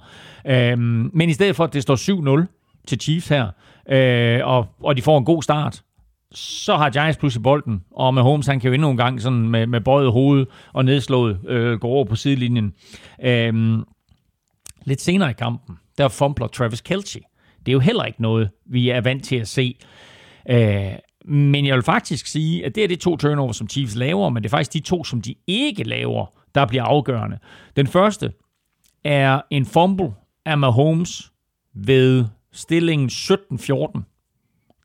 Øhm, 0.47 1.09
men 1.13 1.29
i 1.29 1.33
stedet 1.33 1.55
for, 1.55 1.63
at 1.63 1.73
det 1.73 1.81
står 1.81 2.41
7-0 2.43 2.83
til 2.87 2.99
Chiefs 2.99 3.27
her, 3.27 3.47
øh, 3.89 4.39
og, 4.43 4.67
og 4.83 4.97
de 4.97 5.01
får 5.01 5.17
en 5.17 5.25
god 5.25 5.43
start, 5.43 5.83
så 6.31 6.75
har 6.75 6.89
Giants 6.89 7.17
pludselig 7.17 7.43
bolden, 7.43 7.83
og 7.91 8.13
med 8.13 8.21
Holmes, 8.21 8.47
han 8.47 8.59
kan 8.59 8.67
jo 8.67 8.73
endnu 8.73 8.89
en 8.89 8.97
gang 8.97 9.21
sådan 9.21 9.49
med, 9.49 9.67
med 9.67 9.81
bøjet 9.81 10.11
hoved 10.11 10.45
og 10.73 10.85
nedslået 10.85 11.39
øh, 11.47 11.79
gå 11.79 11.87
over 11.87 12.05
på 12.05 12.15
sidelinjen. 12.15 12.73
Øhm, 13.23 13.83
lidt 14.85 15.01
senere 15.01 15.29
i 15.29 15.33
kampen, 15.33 15.75
der 15.97 16.07
fumbler 16.07 16.47
Travis 16.47 16.81
Kelce. 16.81 17.19
Det 17.59 17.67
er 17.67 17.73
jo 17.73 17.79
heller 17.79 18.03
ikke 18.03 18.21
noget, 18.21 18.49
vi 18.65 18.89
er 18.89 19.01
vant 19.01 19.23
til 19.23 19.35
at 19.35 19.47
se. 19.47 19.75
Øh, 20.49 20.93
men 21.27 21.65
jeg 21.65 21.75
vil 21.75 21.83
faktisk 21.83 22.27
sige, 22.27 22.65
at 22.65 22.75
det 22.75 22.83
er 22.83 22.87
de 22.87 22.95
to 22.95 23.17
turnovers, 23.17 23.57
som 23.57 23.69
Chiefs 23.69 23.95
laver, 23.95 24.29
men 24.29 24.43
det 24.43 24.49
er 24.49 24.51
faktisk 24.57 24.73
de 24.73 24.79
to, 24.79 25.03
som 25.03 25.21
de 25.21 25.35
ikke 25.47 25.83
laver, 25.83 26.25
der 26.55 26.65
bliver 26.65 26.83
afgørende. 26.83 27.37
Den 27.75 27.87
første 27.87 28.31
er 29.03 29.41
en 29.51 29.65
fumble 29.65 30.13
af 30.45 30.57
Mahomes 30.57 31.31
ved 31.73 32.25
stillingen 32.51 33.09
17-14 33.09 34.01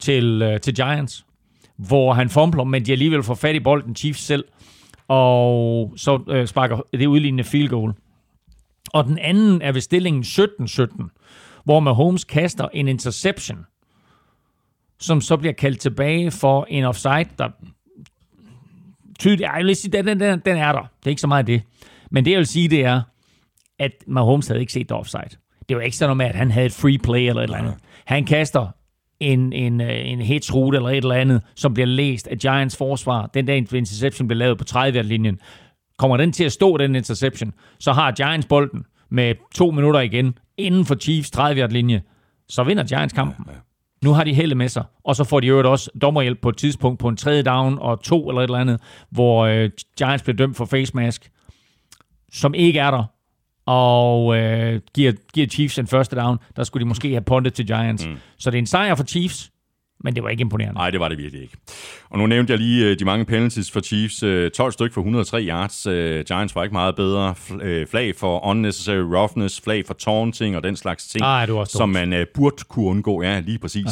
til, 0.01 0.43
øh, 0.43 0.61
til 0.61 0.75
Giants, 0.75 1.27
hvor 1.77 2.13
han 2.13 2.31
fumbler, 2.31 2.65
men 2.65 2.87
de 2.87 2.93
alligevel 2.93 3.23
får 3.23 3.35
fat 3.35 3.55
i 3.55 3.61
bolden, 3.61 3.97
Chiefs 3.97 4.21
selv, 4.21 4.45
og 5.09 5.93
så 5.97 6.23
øh, 6.29 6.47
sparker 6.47 6.81
det 6.93 7.07
udlignende 7.07 7.45
field 7.45 7.69
goal. 7.69 7.93
Og 8.93 9.05
den 9.05 9.19
anden 9.19 9.63
er 9.63 9.73
ved 9.73 9.81
stillingen 9.81 10.23
17-17, 10.23 11.63
hvor 11.65 11.81
Mahomes 11.81 12.25
kaster 12.25 12.69
en 12.73 12.89
interception, 12.89 13.59
som 15.01 15.21
så 15.21 15.37
bliver 15.37 15.53
kaldt 15.53 15.81
tilbage 15.81 16.31
for 16.31 16.67
en 16.69 16.85
offside, 16.85 17.29
der 17.39 17.49
tydeligt, 19.21 19.41
jeg 19.41 19.65
vil 19.65 19.77
sige, 19.77 19.93
den, 19.93 20.07
den, 20.07 20.21
den, 20.21 20.41
den 20.45 20.57
er 20.57 20.73
der. 20.73 20.81
Det 20.81 21.07
er 21.07 21.11
ikke 21.11 21.21
så 21.21 21.27
meget 21.27 21.47
det. 21.47 21.63
Men 22.11 22.25
det, 22.25 22.31
jeg 22.31 22.39
vil 22.39 22.47
sige, 22.47 22.69
det 22.69 22.85
er, 22.85 23.03
at 23.79 23.93
Mahomes 24.07 24.47
havde 24.49 24.61
ikke 24.61 24.73
set 24.73 24.89
det 24.89 24.97
offside. 24.97 25.37
Det 25.69 25.77
var 25.77 25.83
ikke 25.83 25.97
sådan 25.97 26.09
noget 26.09 26.17
med, 26.17 26.27
at 26.27 26.35
han 26.35 26.51
havde 26.51 26.67
et 26.67 26.73
free 26.73 26.99
play 26.99 27.21
eller 27.21 27.43
et 27.43 27.45
eller 27.45 27.59
andet. 27.59 27.75
Han 28.05 28.25
kaster 28.25 28.67
en, 29.21 29.53
en, 29.53 29.81
øh, 29.81 30.09
en 30.11 30.21
hits 30.21 30.55
route 30.55 30.77
eller 30.77 30.89
et 30.89 30.97
eller 30.97 31.15
andet, 31.15 31.43
som 31.57 31.75
bliver 31.75 31.87
læst 31.87 32.27
af 32.27 32.39
Giants 32.39 32.77
forsvar. 32.77 33.27
Den 33.27 33.47
der 33.47 33.55
interception 33.55 34.29
blev 34.29 34.37
lavet 34.37 34.59
på 34.59 34.65
30-linjen. 34.71 35.39
Kommer 35.99 36.17
den 36.17 36.33
til 36.33 36.45
at 36.45 36.53
stå, 36.53 36.77
den 36.77 36.97
interception, 36.97 37.53
så 37.79 37.93
har 37.93 38.13
Giants 38.13 38.47
bolden 38.47 38.85
med 39.11 39.35
to 39.55 39.71
minutter 39.71 40.01
igen 40.01 40.35
inden 40.57 40.85
for 40.85 40.95
Chiefs 40.95 41.31
30-linje. 41.37 42.03
Så 42.49 42.65
vinder 42.65 42.85
Giants 42.85 43.15
kampen. 43.15 43.47
Nu 44.05 44.13
har 44.13 44.25
de 44.25 44.35
heldet 44.35 44.57
med 44.57 44.69
sig, 44.69 44.85
og 45.05 45.17
så 45.17 45.25
får 45.25 45.41
de 45.41 45.47
øvrigt 45.47 45.69
også 45.69 45.91
dommerhjælp 46.03 46.41
på 46.41 46.49
et 46.49 46.57
tidspunkt 46.57 46.99
på 46.99 47.09
en 47.09 47.17
tredje 47.17 47.43
down 47.43 47.79
og 47.79 48.03
to 48.03 48.29
eller 48.29 48.41
et 48.41 48.45
eller 48.45 48.59
andet, 48.59 48.81
hvor 49.11 49.45
øh, 49.45 49.71
Giants 49.99 50.23
bliver 50.23 50.37
dømt 50.37 50.57
for 50.57 50.65
face 50.65 50.93
mask, 50.95 51.31
som 52.33 52.55
ikke 52.55 52.79
er 52.79 52.91
der, 52.91 53.05
og 53.67 54.37
øh, 54.37 54.81
giver, 54.95 55.13
giver 55.35 55.47
Chiefs 55.47 55.79
en 55.79 55.87
første 55.87 56.17
down. 56.17 56.39
Der 56.57 56.65
skulle 56.65 56.85
de 56.85 56.89
måske 56.89 57.11
have 57.11 57.21
puntet 57.21 57.55
til 57.55 57.67
Giants. 57.67 58.07
Mm. 58.07 58.17
Så 58.39 58.51
det 58.51 58.57
er 58.57 58.59
en 58.59 58.67
sejr 58.67 58.95
for 58.95 59.05
Chiefs, 59.05 59.51
men 60.05 60.15
det 60.15 60.23
var 60.23 60.29
ikke 60.29 60.41
imponerende. 60.41 60.75
Nej, 60.75 60.91
det 60.91 61.01
var 61.01 61.09
det 61.09 61.19
virkelig 61.19 61.43
ikke. 61.43 61.57
Og 62.11 62.19
nu 62.19 62.27
nævnte 62.27 62.51
jeg 62.53 62.59
lige 62.61 62.87
øh, 62.87 62.99
de 62.99 63.05
mange 63.05 63.25
penalties 63.25 63.71
for 63.71 63.81
Chiefs. 63.81 64.23
Øh, 64.23 64.51
12 64.51 64.73
stykker 64.73 64.95
for 64.95 65.01
103 65.01 65.43
yards. 65.43 65.87
Øh, 65.87 66.25
Giants 66.25 66.55
var 66.55 66.63
ikke 66.63 66.73
meget 66.73 66.97
bedre. 66.97 67.35
Fl- 67.49 67.65
øh, 67.65 67.87
flag 67.87 68.17
for 68.17 68.47
unnecessary 68.47 69.15
roughness, 69.17 69.61
flag 69.61 69.87
for 69.87 69.95
taunting 69.95 70.57
og 70.57 70.63
den 70.63 70.77
slags 70.77 71.07
ting, 71.09 71.23
Ej, 71.23 71.47
var 71.47 71.55
også 71.55 71.79
som 71.79 71.89
man 71.89 72.13
øh, 72.13 72.27
burde 72.35 72.57
kunne 72.69 72.87
undgå. 72.87 73.23
Ja, 73.23 73.41
lige 73.41 73.59
præcis. 73.59 73.87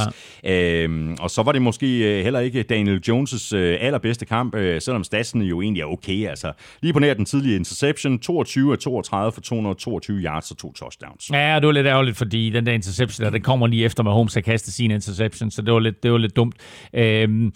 Ja. 0.45 0.83
Øhm, 0.83 1.17
og 1.21 1.31
så 1.31 1.43
var 1.43 1.53
det 1.53 1.63
måske 1.63 2.19
øh, 2.19 2.25
heller 2.25 2.41
ikke 2.41 2.63
Daniel 2.63 3.03
Jones' 3.09 3.57
øh, 3.57 3.79
allerbedste 3.81 4.27
kamp, 4.27 4.55
øh, 4.55 4.81
selvom 4.81 5.05
statsene 5.05 5.45
jo 5.45 5.61
egentlig 5.63 5.81
er 5.81 5.87
okay. 5.87 6.29
Altså, 6.29 6.53
lige 6.83 6.93
på 6.93 6.99
nær 6.99 7.15
den 7.15 7.25
tidlige 7.25 7.57
interception, 7.57 8.19
22 8.19 8.73
af 8.73 8.79
32 8.79 9.33
for 9.33 9.41
222 9.41 10.19
yards 10.19 10.51
og 10.51 10.59
to 10.59 10.73
touchdowns. 10.73 11.31
Ja, 11.33 11.57
det 11.61 11.67
var 11.67 11.73
lidt 11.73 11.87
ærgerligt, 11.87 12.17
fordi 12.17 12.51
den 12.51 12.67
der 12.67 12.73
interception, 12.73 13.25
der, 13.25 13.31
den 13.31 13.43
kommer 13.43 13.67
lige 13.67 13.85
efter, 13.85 14.05
at 14.05 14.13
Holmes 14.13 14.35
har 14.35 14.41
kastet 14.41 14.75
sin 14.75 14.91
interception, 14.91 15.51
så 15.51 15.63
det 15.63 15.75
var 15.75 15.81
lidt, 15.81 15.98
det 16.03 16.13
var 16.13 16.19
lidt 16.19 16.37
dumt. 16.37 16.55
Øhm, 16.93 17.53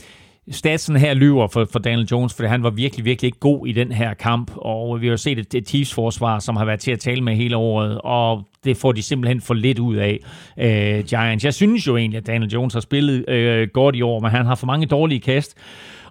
statsen 0.51 0.97
her 0.97 1.15
lyver 1.15 1.47
for, 1.47 1.69
for 1.73 1.79
Daniel 1.79 2.09
Jones, 2.11 2.35
for 2.35 2.47
han 2.47 2.63
var 2.63 2.71
virkelig, 2.71 3.05
virkelig 3.05 3.29
ikke 3.29 3.39
god 3.39 3.67
i 3.67 3.73
den 3.73 3.93
her 3.93 4.15
kamp, 4.15 4.51
og 4.57 5.01
vi 5.01 5.07
har 5.07 5.11
jo 5.11 5.17
set 5.17 5.39
et, 5.39 5.55
et 5.55 5.69
Chiefs-forsvar, 5.69 6.39
som 6.39 6.57
har 6.57 6.65
været 6.65 6.81
til 6.81 6.93
at 6.93 7.01
tale 7.01 7.21
med 7.21 7.37
hele 7.37 7.57
året, 7.57 8.01
og 8.05 8.43
det 8.65 8.77
får 8.77 8.93
de 8.93 9.03
simpelthen 9.03 9.41
for 9.41 9.55
lidt 9.55 9.79
ud 9.79 9.97
af, 9.97 10.19
øh, 10.59 11.05
Giants. 11.05 11.45
Jeg 11.45 11.55
synes 11.55 11.87
jo 11.87 11.97
egentlig, 11.97 12.19
at 12.19 12.27
Daniel 12.27 12.51
Jones 12.51 12.75
har 12.75 12.81
spillet 12.81 13.29
øh, 13.29 13.69
godt 13.69 13.97
i 13.97 14.03
år, 14.03 14.21
men 14.21 14.31
han 14.31 14.47
har 14.47 14.55
for 14.55 14.67
mange 14.67 14.87
dårlige 14.87 15.21
kast, 15.21 15.57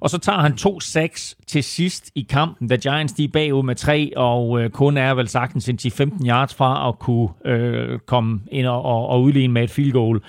og 0.02 0.10
så 0.10 0.18
tager 0.18 0.40
han 0.40 0.58
to 0.58 0.80
sacks 0.80 1.38
til 1.48 1.64
sidst 1.64 2.12
i 2.16 2.22
kampen, 2.30 2.68
da 2.68 2.76
Giants 2.76 3.14
de 3.14 3.24
er 3.24 3.28
bagud 3.28 3.64
med 3.64 3.76
3, 3.76 4.12
og 4.18 4.62
øh, 4.62 4.70
kun 4.70 4.98
er 4.98 5.14
vel 5.14 5.28
sagtens 5.28 5.70
en 5.70 5.80
10-15 5.82 6.28
yards 6.28 6.54
fra 6.54 6.90
at 6.90 7.00
kunne 7.00 7.30
øh, 7.46 8.00
komme 8.00 8.42
ind 8.52 8.68
og, 8.68 8.82
og, 8.82 9.08
og 9.08 9.22
udligne 9.22 9.54
med 9.54 9.64
et 9.64 9.70
field 9.70 9.92
goal. 9.92 10.22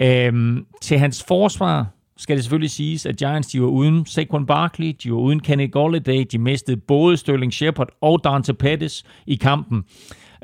Øhm, 0.00 0.66
til 0.82 0.98
hans 0.98 1.24
forsvar, 1.28 1.86
skal 2.16 2.36
det 2.36 2.44
selvfølgelig 2.44 2.70
siges, 2.70 3.06
at 3.06 3.16
Giants 3.16 3.48
de 3.48 3.60
var 3.60 3.66
uden 3.66 4.06
Saquon 4.06 4.46
Barkley, 4.46 4.96
de 5.02 5.10
var 5.10 5.18
uden 5.18 5.40
Kenny 5.40 5.72
Golladay, 5.72 6.26
de 6.32 6.38
mistede 6.38 6.76
både 6.76 7.16
Sterling 7.16 7.52
Shepard 7.52 7.88
og 8.00 8.24
Dante 8.24 8.54
Pettis 8.54 9.04
i 9.26 9.34
kampen. 9.34 9.84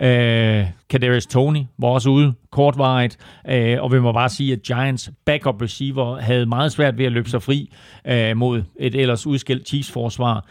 Øh, 0.00 0.66
Kadarius 0.90 1.26
Tony 1.26 1.62
var 1.78 1.88
også 1.88 2.10
ude 2.10 2.34
kortvarigt, 2.50 3.18
øh, 3.48 3.82
og 3.82 3.92
vi 3.92 4.00
må 4.00 4.12
bare 4.12 4.28
sige, 4.28 4.52
at 4.52 4.62
Giants 4.62 5.10
backup 5.24 5.62
receiver 5.62 6.20
havde 6.20 6.46
meget 6.46 6.72
svært 6.72 6.98
ved 6.98 7.04
at 7.04 7.12
løbe 7.12 7.30
sig 7.30 7.42
fri 7.42 7.72
øh, 8.06 8.36
mod 8.36 8.62
et 8.80 8.94
ellers 8.94 9.26
udskilt 9.26 9.68
Chiefs-forsvar. 9.68 10.46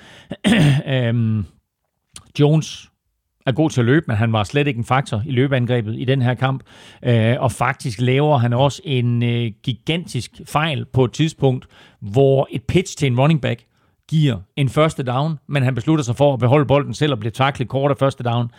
øh, 0.88 1.44
Jones 2.40 2.90
er 3.46 3.52
god 3.52 3.70
til 3.70 3.82
at 3.82 3.86
løbe, 3.86 4.06
men 4.08 4.18
han 4.18 4.34
var 4.34 4.44
slet 4.44 4.68
ikke 4.68 4.78
en 4.78 4.86
faktor 4.86 5.22
i 5.26 5.32
løbeangrebet 5.32 6.00
i 6.00 6.06
den 6.06 6.22
her 6.22 6.34
kamp. 6.34 6.64
Øh, 7.06 7.36
og 7.40 7.52
faktisk 7.52 8.02
laver 8.02 8.38
han 8.38 8.54
også 8.54 8.82
en 8.86 9.24
øh, 9.24 9.52
gigantisk 9.64 10.42
fejl 10.46 10.86
på 10.86 11.04
et 11.04 11.12
tidspunkt, 11.12 11.68
hvor 12.00 12.48
et 12.52 12.64
pitch 12.64 12.98
til 12.98 13.08
en 13.08 13.20
running 13.20 13.42
back 13.42 13.64
giver 14.10 14.38
en 14.56 14.70
første 14.70 15.04
down, 15.04 15.40
men 15.48 15.64
han 15.64 15.76
beslutter 15.76 16.04
sig 16.04 16.16
for 16.16 16.34
at 16.34 16.40
beholde 16.40 16.66
bolden 16.66 16.94
selv 16.94 17.12
og 17.12 17.20
blive 17.20 17.32
taklet 17.32 17.68
kort 17.68 17.92
af 17.92 17.98
første 17.98 18.24
down. 18.24 18.52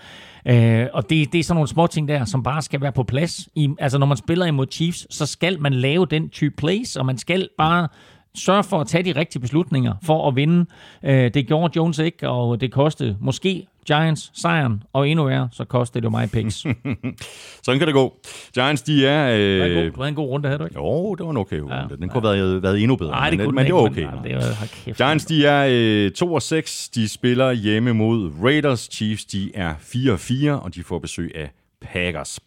Øh, 0.47 0.87
og 0.93 1.11
det, 1.11 1.33
det 1.33 1.39
er 1.39 1.43
sådan 1.43 1.57
nogle 1.57 1.69
små 1.69 1.87
ting 1.87 2.09
der, 2.09 2.25
som 2.25 2.43
bare 2.43 2.63
skal 2.63 2.81
være 2.81 2.93
på 2.93 3.03
plads. 3.03 3.49
I, 3.55 3.69
altså 3.79 3.99
når 3.99 4.07
man 4.07 4.17
spiller 4.17 4.47
imod 4.47 4.67
Chiefs, 4.71 5.15
så 5.15 5.27
skal 5.27 5.61
man 5.61 5.75
lave 5.75 6.07
den 6.07 6.29
type 6.29 6.57
plays, 6.57 6.97
og 6.97 7.07
man 7.07 7.19
skal 7.19 7.49
bare 7.59 7.89
sørge 8.35 8.65
for 8.65 8.81
at 8.81 8.87
tage 8.87 9.03
de 9.03 9.21
rigtige 9.21 9.41
beslutninger 9.41 9.95
for 10.03 10.29
at 10.29 10.37
vinde. 10.37 10.67
Øh, 11.03 11.35
det 11.35 11.47
gjorde 11.47 11.73
Jones 11.77 11.99
ikke, 11.99 12.29
og 12.29 12.61
det 12.61 12.73
kostede 12.73 13.17
måske 13.21 13.67
Giants 13.87 14.31
sejren, 14.35 14.83
og 14.93 15.09
endnu 15.09 15.25
værre, 15.25 15.49
så 15.53 15.65
kostede 15.65 16.01
det 16.01 16.05
jo 16.05 16.11
mig 16.11 16.31
picks. 16.31 16.55
Sådan 17.65 17.79
kan 17.79 17.87
det 17.87 17.95
gå. 17.95 18.17
Giants, 18.55 18.83
de 18.83 19.07
er... 19.07 19.31
Øh... 19.31 19.41
Det, 19.41 19.61
var 19.61 19.67
en 19.67 19.75
god, 19.75 19.85
det 19.85 19.99
var 19.99 20.07
en 20.07 20.15
god 20.15 20.29
runde, 20.29 20.49
havde 20.49 20.59
du 20.59 20.65
ikke? 20.65 20.77
Jo, 20.77 21.15
det 21.15 21.25
var 21.25 21.31
en 21.31 21.37
okay 21.37 21.59
runde. 21.59 21.77
Ja, 21.77 21.83
den 21.83 22.09
kunne 22.09 22.23
have 22.23 22.39
været, 22.39 22.63
været 22.63 22.81
endnu 22.81 22.97
bedre. 22.97 23.11
Nej, 23.11 23.31
det 23.31 23.39
men, 23.39 23.55
men 23.55 23.67
det 23.67 23.75
var 23.75 23.81
okay. 23.81 24.05
Men, 24.05 24.25
det 24.25 24.37
var, 24.37 24.69
kæft, 24.85 24.97
Giants, 24.97 25.25
de 25.25 25.47
er 25.47 25.67
øh, 25.71 26.11
2 26.11 26.35
og 26.35 26.43
6. 26.43 26.89
De 26.89 27.09
spiller 27.09 27.53
hjemme 27.53 27.93
mod 27.93 28.31
Raiders. 28.43 28.89
Chiefs, 28.93 29.25
de 29.25 29.51
er 29.55 29.75
4 29.81 30.13
og 30.13 30.21
4, 30.21 30.61
og 30.61 30.75
de 30.75 30.83
får 30.83 30.99
besøg 30.99 31.33
af 31.35 31.51
Packers. 31.93 32.41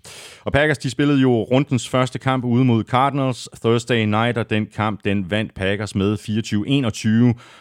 Og 0.46 0.54
Packers, 0.54 0.78
de 0.78 0.90
spillede 0.90 1.22
jo 1.22 1.44
rundens 1.44 1.90
første 1.90 2.20
kamp 2.20 2.44
ude 2.44 2.66
mod 2.66 2.84
Cardinals 2.84 3.50
Thursday 3.62 4.06
night, 4.06 4.38
og 4.38 4.50
den 4.50 4.68
kamp, 4.76 5.00
den 5.06 5.32
vandt 5.32 5.54
Packers 5.54 5.96
med 5.96 6.14
24-21. 6.14 7.08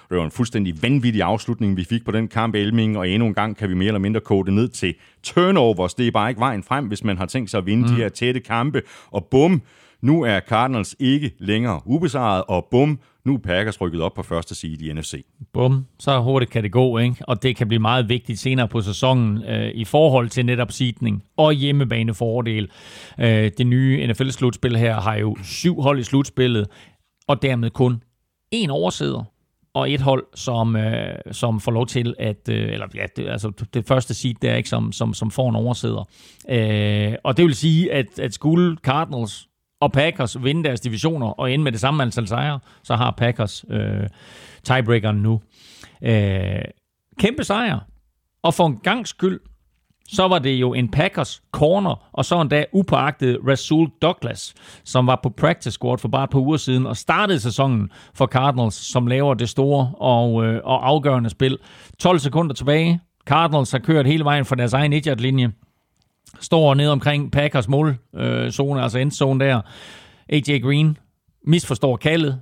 Det 0.08 0.18
var 0.18 0.24
en 0.24 0.30
fuldstændig 0.30 0.82
vanvittig 0.82 1.22
afslutning, 1.22 1.76
vi 1.76 1.84
fik 1.84 2.04
på 2.04 2.10
den 2.10 2.28
kamp, 2.28 2.54
Elming, 2.54 2.98
og 2.98 3.08
endnu 3.08 3.28
en 3.28 3.34
gang 3.34 3.56
kan 3.56 3.68
vi 3.68 3.74
mere 3.74 3.86
eller 3.86 3.98
mindre 3.98 4.20
kode 4.20 4.54
ned 4.54 4.68
til 4.68 4.94
turnovers. 5.22 5.94
Det 5.94 6.06
er 6.06 6.10
bare 6.10 6.30
ikke 6.30 6.40
vejen 6.40 6.62
frem, 6.62 6.86
hvis 6.86 7.04
man 7.04 7.18
har 7.18 7.26
tænkt 7.26 7.50
sig 7.50 7.58
at 7.58 7.66
vinde 7.66 7.82
mm. 7.82 7.88
de 7.88 7.94
her 7.94 8.08
tætte 8.08 8.40
kampe. 8.40 8.82
Og 9.10 9.26
bum, 9.30 9.62
nu 10.00 10.22
er 10.22 10.40
Cardinals 10.40 10.96
ikke 10.98 11.30
længere 11.38 11.80
ubesejret, 11.84 12.44
og 12.48 12.68
bum, 12.70 12.98
nu 13.26 13.34
er 13.34 13.38
Packers 13.38 13.80
rykket 13.80 14.02
op 14.02 14.14
på 14.14 14.22
første 14.22 14.54
side 14.54 14.86
i 14.86 14.92
NFC. 14.92 15.24
Bum, 15.52 15.86
så 15.98 16.20
hurtigt 16.20 16.50
kan 16.50 16.62
det 16.62 16.72
gå, 16.72 16.98
ikke? 16.98 17.16
Og 17.28 17.42
det 17.42 17.56
kan 17.56 17.68
blive 17.68 17.80
meget 17.80 18.08
vigtigt 18.08 18.38
senere 18.38 18.68
på 18.68 18.80
sæsonen 18.80 19.44
øh, 19.44 19.70
i 19.74 19.84
forhold 19.84 20.28
til 20.28 20.46
netop 20.46 20.72
seedning 20.72 21.22
og 21.36 21.52
hjemmebanefordel. 21.52 22.70
Øh, 23.18 23.50
det 23.58 23.66
nye 23.66 24.06
NFL-slutspil 24.06 24.76
her 24.76 25.00
har 25.00 25.16
jo 25.16 25.36
syv 25.42 25.80
hold 25.82 25.98
i 25.98 26.02
slutspillet, 26.02 26.66
og 27.28 27.42
dermed 27.42 27.70
kun 27.70 28.02
én 28.54 28.70
oversider 28.70 29.24
og 29.74 29.90
et 29.90 30.00
hold, 30.00 30.26
som, 30.34 30.76
øh, 30.76 31.14
som 31.32 31.60
får 31.60 31.72
lov 31.72 31.86
til 31.86 32.14
at, 32.18 32.48
øh, 32.48 32.72
eller 32.72 32.86
ja, 32.94 33.06
det, 33.16 33.28
altså 33.28 33.52
det 33.74 33.86
første 33.86 34.14
seed 34.14 34.34
der, 34.42 34.54
ikke, 34.54 34.68
som, 34.68 34.92
som, 34.92 35.14
som 35.14 35.30
får 35.30 35.48
en 35.48 35.56
oversider. 35.56 36.08
Øh, 36.48 37.14
og 37.24 37.36
det 37.36 37.44
vil 37.44 37.54
sige, 37.54 37.92
at, 37.92 38.18
at 38.18 38.34
skulle 38.34 38.76
Cardinals 38.76 39.48
og 39.80 39.92
Packers 39.92 40.44
vinde 40.44 40.64
deres 40.64 40.80
divisioner 40.80 41.26
og 41.26 41.52
ende 41.52 41.64
med 41.64 41.72
det 41.72 41.80
samme 41.80 42.02
antal 42.02 42.28
sejre, 42.28 42.60
så 42.82 42.96
har 42.96 43.10
Packers 43.10 43.64
øh, 43.70 44.06
tiebreakeren 44.64 45.16
nu. 45.16 45.40
Øh, 46.02 46.60
kæmpe 47.18 47.44
sejr. 47.44 47.78
Og 48.42 48.54
for 48.54 48.66
en 48.66 48.76
gang 48.76 49.08
skyld, 49.08 49.40
så 50.08 50.28
var 50.28 50.38
det 50.38 50.50
jo 50.50 50.74
en 50.74 50.90
Packers 50.90 51.42
corner, 51.52 52.08
og 52.12 52.24
så 52.24 52.40
en 52.40 52.48
dag 52.48 52.66
upåagtet 52.72 53.38
Rasul 53.48 53.90
Douglas, 54.02 54.54
som 54.84 55.06
var 55.06 55.20
på 55.22 55.30
practice 55.30 55.70
squad 55.70 55.98
for 55.98 56.08
bare 56.08 56.24
et 56.24 56.30
par 56.30 56.38
uger 56.38 56.56
siden, 56.56 56.86
og 56.86 56.96
startede 56.96 57.40
sæsonen 57.40 57.90
for 58.14 58.26
Cardinals, 58.26 58.74
som 58.74 59.06
laver 59.06 59.34
det 59.34 59.48
store 59.48 59.92
og, 59.94 60.44
øh, 60.44 60.60
og 60.64 60.88
afgørende 60.88 61.30
spil. 61.30 61.58
12 61.98 62.18
sekunder 62.18 62.54
tilbage. 62.54 63.00
Cardinals 63.26 63.72
har 63.72 63.78
kørt 63.78 64.06
hele 64.06 64.24
vejen 64.24 64.44
fra 64.44 64.56
deres 64.56 64.72
egen 64.72 64.92
1 64.92 65.20
linje 65.20 65.52
står 66.41 66.74
ned 66.74 66.89
omkring 66.89 67.32
Packers 67.32 67.68
målzone, 67.68 68.80
øh, 68.80 68.82
altså 68.82 68.99
endzone 68.99 69.45
der. 69.45 69.61
AJ 70.28 70.59
Green 70.59 70.99
misforstår 71.47 71.97
kaldet. 71.97 72.41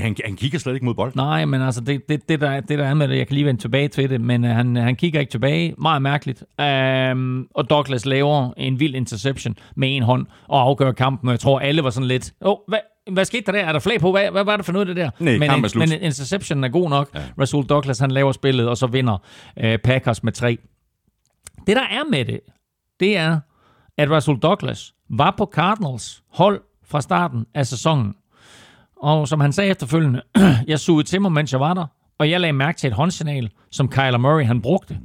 Han, 0.00 0.16
han 0.24 0.36
kigger 0.36 0.58
slet 0.58 0.74
ikke 0.74 0.84
mod 0.84 0.94
bolden. 0.94 1.18
Nej, 1.18 1.44
men 1.44 1.62
altså, 1.62 1.80
det, 1.80 2.08
det, 2.08 2.28
det, 2.28 2.40
der, 2.40 2.60
det 2.60 2.78
der 2.78 2.84
er 2.84 2.94
med 2.94 3.08
det, 3.08 3.18
jeg 3.18 3.26
kan 3.26 3.34
lige 3.34 3.46
vende 3.46 3.60
tilbage 3.60 3.88
til 3.88 4.10
det, 4.10 4.20
men 4.20 4.44
uh, 4.44 4.50
han, 4.50 4.76
han 4.76 4.96
kigger 4.96 5.20
ikke 5.20 5.30
tilbage. 5.30 5.74
Meget 5.78 6.02
mærkeligt. 6.02 6.44
Um, 7.12 7.48
og 7.54 7.70
Douglas 7.70 8.06
laver 8.06 8.52
en 8.56 8.80
vild 8.80 8.94
interception 8.94 9.56
med 9.76 9.96
en 9.96 10.02
hånd 10.02 10.26
og 10.48 10.60
afgør 10.60 10.92
kampen, 10.92 11.28
og 11.28 11.32
jeg 11.32 11.40
tror, 11.40 11.58
alle 11.58 11.84
var 11.84 11.90
sådan 11.90 12.08
lidt, 12.08 12.32
åh, 12.40 12.50
oh, 12.50 12.58
hvad, 12.68 12.78
hvad 13.12 13.24
skete 13.24 13.42
der 13.46 13.52
der? 13.52 13.64
Er 13.64 13.72
der 13.72 13.78
flag 13.78 14.00
på? 14.00 14.10
Hvad, 14.10 14.30
hvad 14.30 14.44
var 14.44 14.56
det 14.56 14.66
for 14.66 14.72
noget, 14.72 14.88
det 14.88 14.96
der? 14.96 15.10
Nej, 15.18 15.38
men, 15.38 15.50
er 15.50 15.78
men 15.78 15.92
interception 15.92 16.64
er 16.64 16.68
god 16.68 16.90
nok. 16.90 17.10
Ja. 17.14 17.20
Rasul 17.40 17.64
Douglas, 17.66 17.98
han 17.98 18.10
laver 18.10 18.32
spillet, 18.32 18.68
og 18.68 18.76
så 18.76 18.86
vinder 18.86 19.18
uh, 19.64 19.76
Packers 19.84 20.22
med 20.22 20.32
tre. 20.32 20.58
Det, 21.66 21.76
der 21.76 21.82
er 21.82 22.10
med 22.10 22.24
det, 22.24 22.40
det 23.00 23.16
er, 23.16 23.40
at 23.96 24.10
Russell 24.10 24.38
Douglas 24.38 24.94
var 25.10 25.34
på 25.38 25.50
Cardinals 25.54 26.22
hold 26.32 26.60
fra 26.84 27.00
starten 27.00 27.46
af 27.54 27.66
sæsonen. 27.66 28.14
Og 28.96 29.28
som 29.28 29.40
han 29.40 29.52
sagde 29.52 29.70
efterfølgende, 29.70 30.22
jeg 30.68 30.80
sugede 30.80 31.08
til 31.08 31.22
mig, 31.22 31.32
mens 31.32 31.52
jeg 31.52 31.60
var 31.60 31.74
der, 31.74 31.86
og 32.18 32.30
jeg 32.30 32.40
lagde 32.40 32.52
mærke 32.52 32.78
til 32.78 32.88
et 32.88 32.94
håndsignal, 32.94 33.50
som 33.70 33.88
Kyler 33.88 34.18
Murray 34.18 34.44
han 34.44 34.62
brugte. 34.62 34.98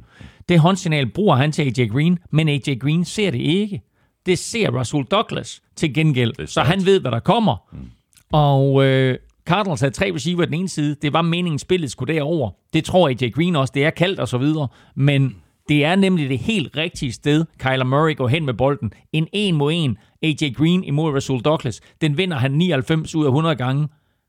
Det 0.48 0.60
håndsignal 0.60 1.10
bruger 1.10 1.36
han 1.36 1.52
til 1.52 1.62
AJ 1.62 1.88
Green, 1.88 2.18
men 2.30 2.48
AJ 2.48 2.78
Green 2.80 3.04
ser 3.04 3.30
det 3.30 3.40
ikke. 3.40 3.82
Det 4.26 4.38
ser 4.38 4.78
Russell 4.78 5.04
Douglas 5.04 5.62
til 5.76 5.94
gengæld, 5.94 6.46
så 6.46 6.60
han 6.60 6.84
ved, 6.86 7.00
hvad 7.00 7.10
der 7.10 7.20
kommer. 7.20 7.56
Mm. 7.72 7.90
Og 8.32 8.84
øh, 8.84 9.18
Cardinals 9.46 9.80
havde 9.80 9.94
tre 9.94 10.14
receiver 10.14 10.44
den 10.44 10.54
ene 10.54 10.68
side. 10.68 10.96
Det 11.02 11.12
var 11.12 11.22
meningen, 11.22 11.58
spillet 11.58 11.90
skulle 11.90 12.14
derover. 12.14 12.50
Det 12.72 12.84
tror 12.84 13.08
AJ 13.08 13.30
Green 13.30 13.56
også. 13.56 13.72
Det 13.74 13.84
er 13.84 13.90
kaldt 13.90 14.20
og 14.20 14.28
så 14.28 14.38
videre. 14.38 14.68
Men 14.94 15.36
det 15.72 15.84
er 15.84 15.96
nemlig 15.96 16.28
det 16.28 16.38
helt 16.38 16.76
rigtige 16.76 17.12
sted, 17.12 17.44
Kyler 17.58 17.84
Murray 17.84 18.16
går 18.16 18.28
hen 18.28 18.46
med 18.46 18.54
bolden. 18.54 18.92
En 19.12 19.28
en 19.32 19.54
mod 19.54 19.72
en. 19.74 19.98
AJ 20.22 20.52
Green 20.56 20.84
imod 20.84 21.14
Rasul 21.14 21.40
Douglas. 21.40 21.80
Den 22.00 22.18
vinder 22.18 22.36
han 22.36 22.52
99 22.52 23.14
ud 23.14 23.24
af 23.24 23.28
100 23.28 23.56
gange. 23.56 23.88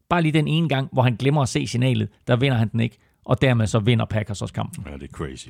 Bare 0.10 0.22
lige 0.22 0.32
den 0.32 0.48
ene 0.48 0.70
gang, 0.70 0.89
hvor 0.91 1.02
han 1.02 1.16
glemmer 1.16 1.41
at 1.41 1.50
se 1.50 1.68
signalet, 1.68 2.10
der 2.28 2.36
vinder 2.36 2.58
han 2.58 2.68
den 2.68 2.80
ikke 2.80 2.98
og 3.26 3.41
dermed 3.41 3.67
så 3.67 3.80
vinder 3.80 4.05
Packers 4.05 4.41
også 4.41 4.53
kampen. 4.53 4.86
Ja, 4.91 4.93
det 4.93 5.03
er 5.03 5.07
crazy. 5.07 5.47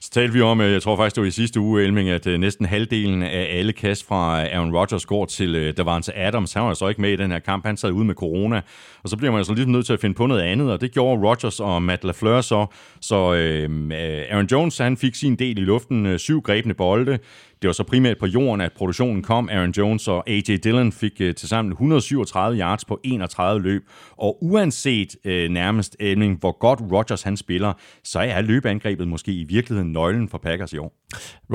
Så 0.00 0.10
talte 0.10 0.32
vi 0.32 0.40
om, 0.40 0.60
øh, 0.60 0.72
jeg 0.72 0.82
tror 0.82 0.96
faktisk 0.96 1.16
det 1.16 1.20
var 1.20 1.28
i 1.28 1.30
sidste 1.30 1.60
uge, 1.60 1.82
Elming, 1.82 2.08
at 2.08 2.26
øh, 2.26 2.38
næsten 2.38 2.66
halvdelen 2.66 3.22
af 3.22 3.46
alle 3.50 3.72
kast 3.72 4.06
fra 4.06 4.46
Aaron 4.46 4.76
Rodgers 4.76 5.06
går 5.06 5.24
til 5.24 5.54
øh, 5.54 5.76
Davante 5.76 6.16
Adams. 6.16 6.52
Han 6.52 6.62
var 6.62 6.74
så 6.74 6.88
ikke 6.88 7.00
med 7.00 7.12
i 7.12 7.16
den 7.16 7.30
her 7.30 7.38
kamp, 7.38 7.66
han 7.66 7.76
sad 7.76 7.90
ude 7.90 8.04
med 8.04 8.14
corona, 8.14 8.60
og 9.02 9.08
så 9.08 9.16
bliver 9.16 9.30
man 9.30 9.38
altså 9.38 9.54
ligesom 9.54 9.72
nødt 9.72 9.86
til 9.86 9.92
at 9.92 10.00
finde 10.00 10.14
på 10.14 10.26
noget 10.26 10.42
andet, 10.42 10.72
og 10.72 10.80
det 10.80 10.92
gjorde 10.92 11.28
Rodgers 11.28 11.60
og 11.60 11.82
Matt 11.82 12.04
LaFleur 12.04 12.40
så. 12.40 12.66
Så 13.00 13.34
øh, 13.34 13.90
Aaron 14.30 14.46
Jones, 14.46 14.78
han 14.78 14.96
fik 14.96 15.14
sin 15.14 15.36
del 15.36 15.58
i 15.58 15.60
luften, 15.60 16.18
syv 16.18 16.42
grebne 16.42 16.74
bolde, 16.74 17.18
det 17.62 17.68
var 17.68 17.72
så 17.72 17.84
primært 17.84 18.18
på 18.18 18.26
jorden, 18.26 18.60
at 18.60 18.72
produktionen 18.72 19.22
kom. 19.22 19.48
Aaron 19.48 19.70
Jones 19.70 20.08
og 20.08 20.30
A.J. 20.30 20.56
Dillon 20.64 20.92
fik 20.92 21.12
uh, 21.20 21.34
tilsammen 21.34 21.72
137 21.72 22.58
yards 22.58 22.84
på 22.84 23.00
31 23.04 23.62
løb. 23.62 23.82
Og 24.16 24.44
uanset 24.44 25.16
uh, 25.24 25.30
nærmest 25.30 25.96
Elming, 26.00 26.38
hvor 26.38 26.58
godt 26.58 26.80
Rodgers 26.92 27.22
han 27.22 27.36
spiller, 27.36 27.72
så 28.04 28.20
er 28.20 28.40
løbeangrebet 28.40 29.08
måske 29.08 29.32
i 29.32 29.44
virkeligheden 29.44 29.92
nøglen 29.92 30.28
for 30.28 30.38
Packers 30.38 30.72
i 30.72 30.78
år. 30.78 30.92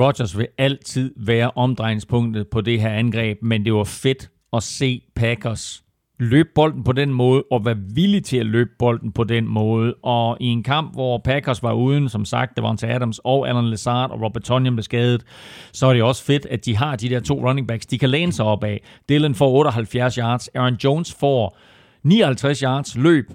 Rodgers 0.00 0.38
vil 0.38 0.48
altid 0.58 1.14
være 1.16 1.50
omdrejningspunktet 1.56 2.46
på 2.48 2.60
det 2.60 2.80
her 2.80 2.90
angreb, 2.90 3.38
men 3.42 3.64
det 3.64 3.74
var 3.74 3.84
fedt 3.84 4.30
at 4.52 4.62
se 4.62 5.02
Packers 5.16 5.83
løbe 6.18 6.48
bolden 6.54 6.84
på 6.84 6.92
den 6.92 7.12
måde, 7.12 7.44
og 7.50 7.64
være 7.64 7.76
villig 7.94 8.24
til 8.24 8.36
at 8.36 8.46
løbe 8.46 8.70
bolden 8.78 9.12
på 9.12 9.24
den 9.24 9.48
måde. 9.48 9.94
Og 10.02 10.36
i 10.40 10.46
en 10.46 10.62
kamp, 10.62 10.94
hvor 10.94 11.18
Packers 11.18 11.62
var 11.62 11.72
uden, 11.72 12.08
som 12.08 12.24
sagt, 12.24 12.56
det 12.56 12.62
var 12.62 12.74
til 12.74 12.86
Adams 12.86 13.20
og 13.24 13.48
Alan 13.48 13.64
Lazard, 13.64 14.10
og 14.10 14.22
Robert 14.22 14.42
Tonyan 14.42 14.74
blev 14.74 14.82
skadet, 14.82 15.24
så 15.72 15.86
er 15.86 15.92
det 15.92 16.02
også 16.02 16.24
fedt, 16.24 16.46
at 16.46 16.64
de 16.64 16.76
har 16.76 16.96
de 16.96 17.08
der 17.08 17.20
to 17.20 17.48
running 17.48 17.68
backs, 17.68 17.86
de 17.86 17.98
kan 17.98 18.10
læne 18.10 18.32
sig 18.32 18.44
op 18.44 18.64
af. 18.64 18.82
Dylan 19.08 19.34
får 19.34 19.50
78 19.50 20.14
yards, 20.14 20.48
Aaron 20.48 20.74
Jones 20.84 21.14
får 21.14 21.58
59 22.02 22.60
yards 22.60 22.96
løb, 22.96 23.30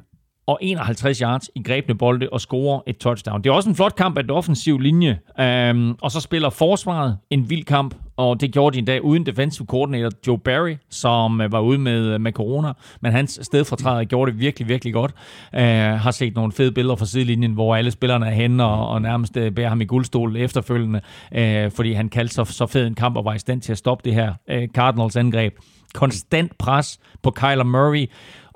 og 0.50 0.60
51 0.62 1.20
yards 1.20 1.50
i 1.56 1.64
grebne 1.64 1.96
bolde 1.98 2.30
og 2.32 2.42
scorer 2.42 2.82
et 2.88 2.98
touchdown. 2.98 3.44
Det 3.44 3.50
er 3.50 3.54
også 3.54 3.70
en 3.70 3.76
flot 3.76 3.96
kamp 3.96 4.18
af 4.18 4.24
den 4.24 4.32
offensiv 4.32 4.80
linje, 4.80 5.20
øhm, 5.40 5.96
og 6.02 6.12
så 6.12 6.20
spiller 6.20 6.50
forsvaret 6.50 7.18
en 7.30 7.50
vild 7.50 7.66
kamp, 7.66 7.96
og 8.18 8.42
det 8.42 8.54
gjorde 8.54 8.74
de 8.74 8.80
en 8.80 8.86
dag 8.86 9.04
uden 9.04 9.26
defensive 9.26 9.66
coordinator 9.66 10.12
Joe 10.28 10.38
Barry, 10.38 10.76
som 10.90 11.42
øh, 11.42 11.52
var 11.52 11.60
ude 11.60 11.80
med, 11.80 12.14
øh, 12.14 12.22
med 12.22 12.32
corona, 12.32 12.74
men 13.02 13.12
hans 13.12 13.40
stedfortræder 13.42 14.04
gjorde 14.04 14.32
det 14.32 14.40
virkelig, 14.40 14.68
virkelig 14.68 14.94
godt. 14.94 15.12
Uh, 15.54 15.60
har 16.04 16.12
set 16.12 16.36
nogle 16.36 16.52
fede 16.52 16.72
billeder 16.72 16.96
fra 16.96 17.06
sidelinjen, 17.06 17.54
hvor 17.54 17.76
alle 17.76 17.92
spillerne 17.92 18.26
er 18.26 18.32
henne 18.32 18.66
og, 18.66 18.90
og 18.90 19.02
nærmest 19.02 19.38
uh, 19.38 19.48
bærer 19.48 19.70
ham 19.70 19.82
i 19.82 19.86
guldstol 19.86 20.38
efterfølgende, 20.38 21.02
uh, 21.32 21.72
fordi 21.72 21.94
han 21.94 22.10
kaldte 22.10 22.36
så, 22.36 22.46
så 22.46 22.66
fed 22.66 22.88
en 22.88 22.96
kamp 22.96 23.18
og 23.18 23.26
var 23.26 23.34
i 23.34 23.40
stand 23.40 23.62
til 23.62 23.72
at 23.72 23.78
stoppe 23.78 24.02
det 24.06 24.14
her 24.14 24.34
uh, 24.52 24.68
Cardinals 24.76 25.16
angreb. 25.16 25.54
Konstant 25.94 26.58
pres 26.58 27.00
på 27.24 27.32
Kyler 27.32 27.64
Murray 27.64 28.10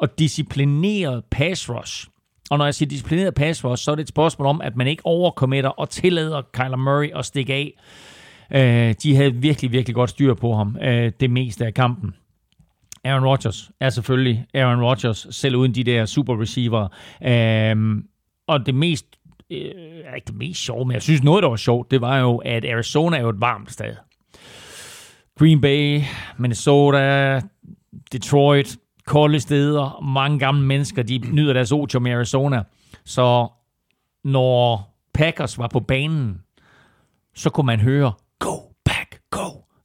og 0.04 0.20
disciplineret 0.20 1.24
pass 1.32 1.70
rush. 1.70 2.08
Og 2.50 2.58
når 2.58 2.66
jeg 2.66 2.76
siger 2.76 2.90
disciplineret 2.90 3.34
pass 3.34 3.66
rush, 3.66 3.84
så 3.84 3.92
er 3.92 3.96
det 3.96 4.02
et 4.04 4.10
spørgsmål 4.10 4.48
om, 4.48 4.62
at 4.62 4.76
man 4.76 4.88
ikke 4.88 5.06
overkommitter 5.06 5.70
og 5.70 5.90
tillader 5.90 6.42
Kyler 6.54 6.76
Murray 6.76 7.10
at 7.16 7.26
stikke 7.26 7.54
af. 7.54 7.74
Øh, 8.52 8.96
de 9.04 9.16
havde 9.16 9.34
virkelig, 9.36 9.72
virkelig 9.72 9.96
godt 9.96 10.10
styr 10.10 10.34
på 10.34 10.56
ham 10.56 10.78
øh, 10.82 11.12
det 11.20 11.30
meste 11.30 11.66
af 11.66 11.74
kampen. 11.74 12.16
Aaron 13.04 13.26
Rodgers 13.26 13.72
er 13.80 13.90
selvfølgelig 13.90 14.46
Aaron 14.54 14.84
Rodgers, 14.84 15.28
selv 15.32 15.56
uden 15.56 15.76
de 15.76 15.84
der 15.84 16.06
super 16.06 16.42
receiver. 16.42 16.88
Øh, 17.26 18.04
og 18.48 18.66
det 18.66 18.76
mest, 18.76 19.06
er 19.50 20.16
ikke 20.16 20.26
det 20.28 20.36
mest 20.36 20.60
sjove, 20.60 20.86
men 20.86 20.94
jeg 20.94 21.02
synes 21.02 21.24
noget, 21.24 21.44
der 21.44 21.50
var 21.50 21.56
sjovt, 21.56 21.92
det 21.92 22.02
var 22.02 22.18
jo, 22.20 22.38
at 22.38 22.66
Arizona 22.66 23.18
er 23.18 23.22
jo 23.22 23.30
et 23.30 23.42
varmt 23.42 23.72
sted. 23.72 23.96
Green 25.40 25.62
Bay, 25.62 26.02
Minnesota, 26.38 27.42
Detroit, 28.12 28.78
kolde 29.06 29.40
steder, 29.40 30.02
mange 30.02 30.40
gamle 30.40 30.66
mennesker, 30.66 31.04
de 31.04 31.18
nyder 31.18 31.54
deres 31.54 31.72
otium 31.72 32.06
i 32.06 32.12
Arizona. 32.12 32.64
Så 33.06 33.48
når 34.24 34.90
Packers 35.14 35.58
var 35.58 35.68
på 35.68 35.80
banen, 35.80 36.42
så 37.36 37.50
kunne 37.50 37.66
man 37.66 37.80
høre. 37.80 38.14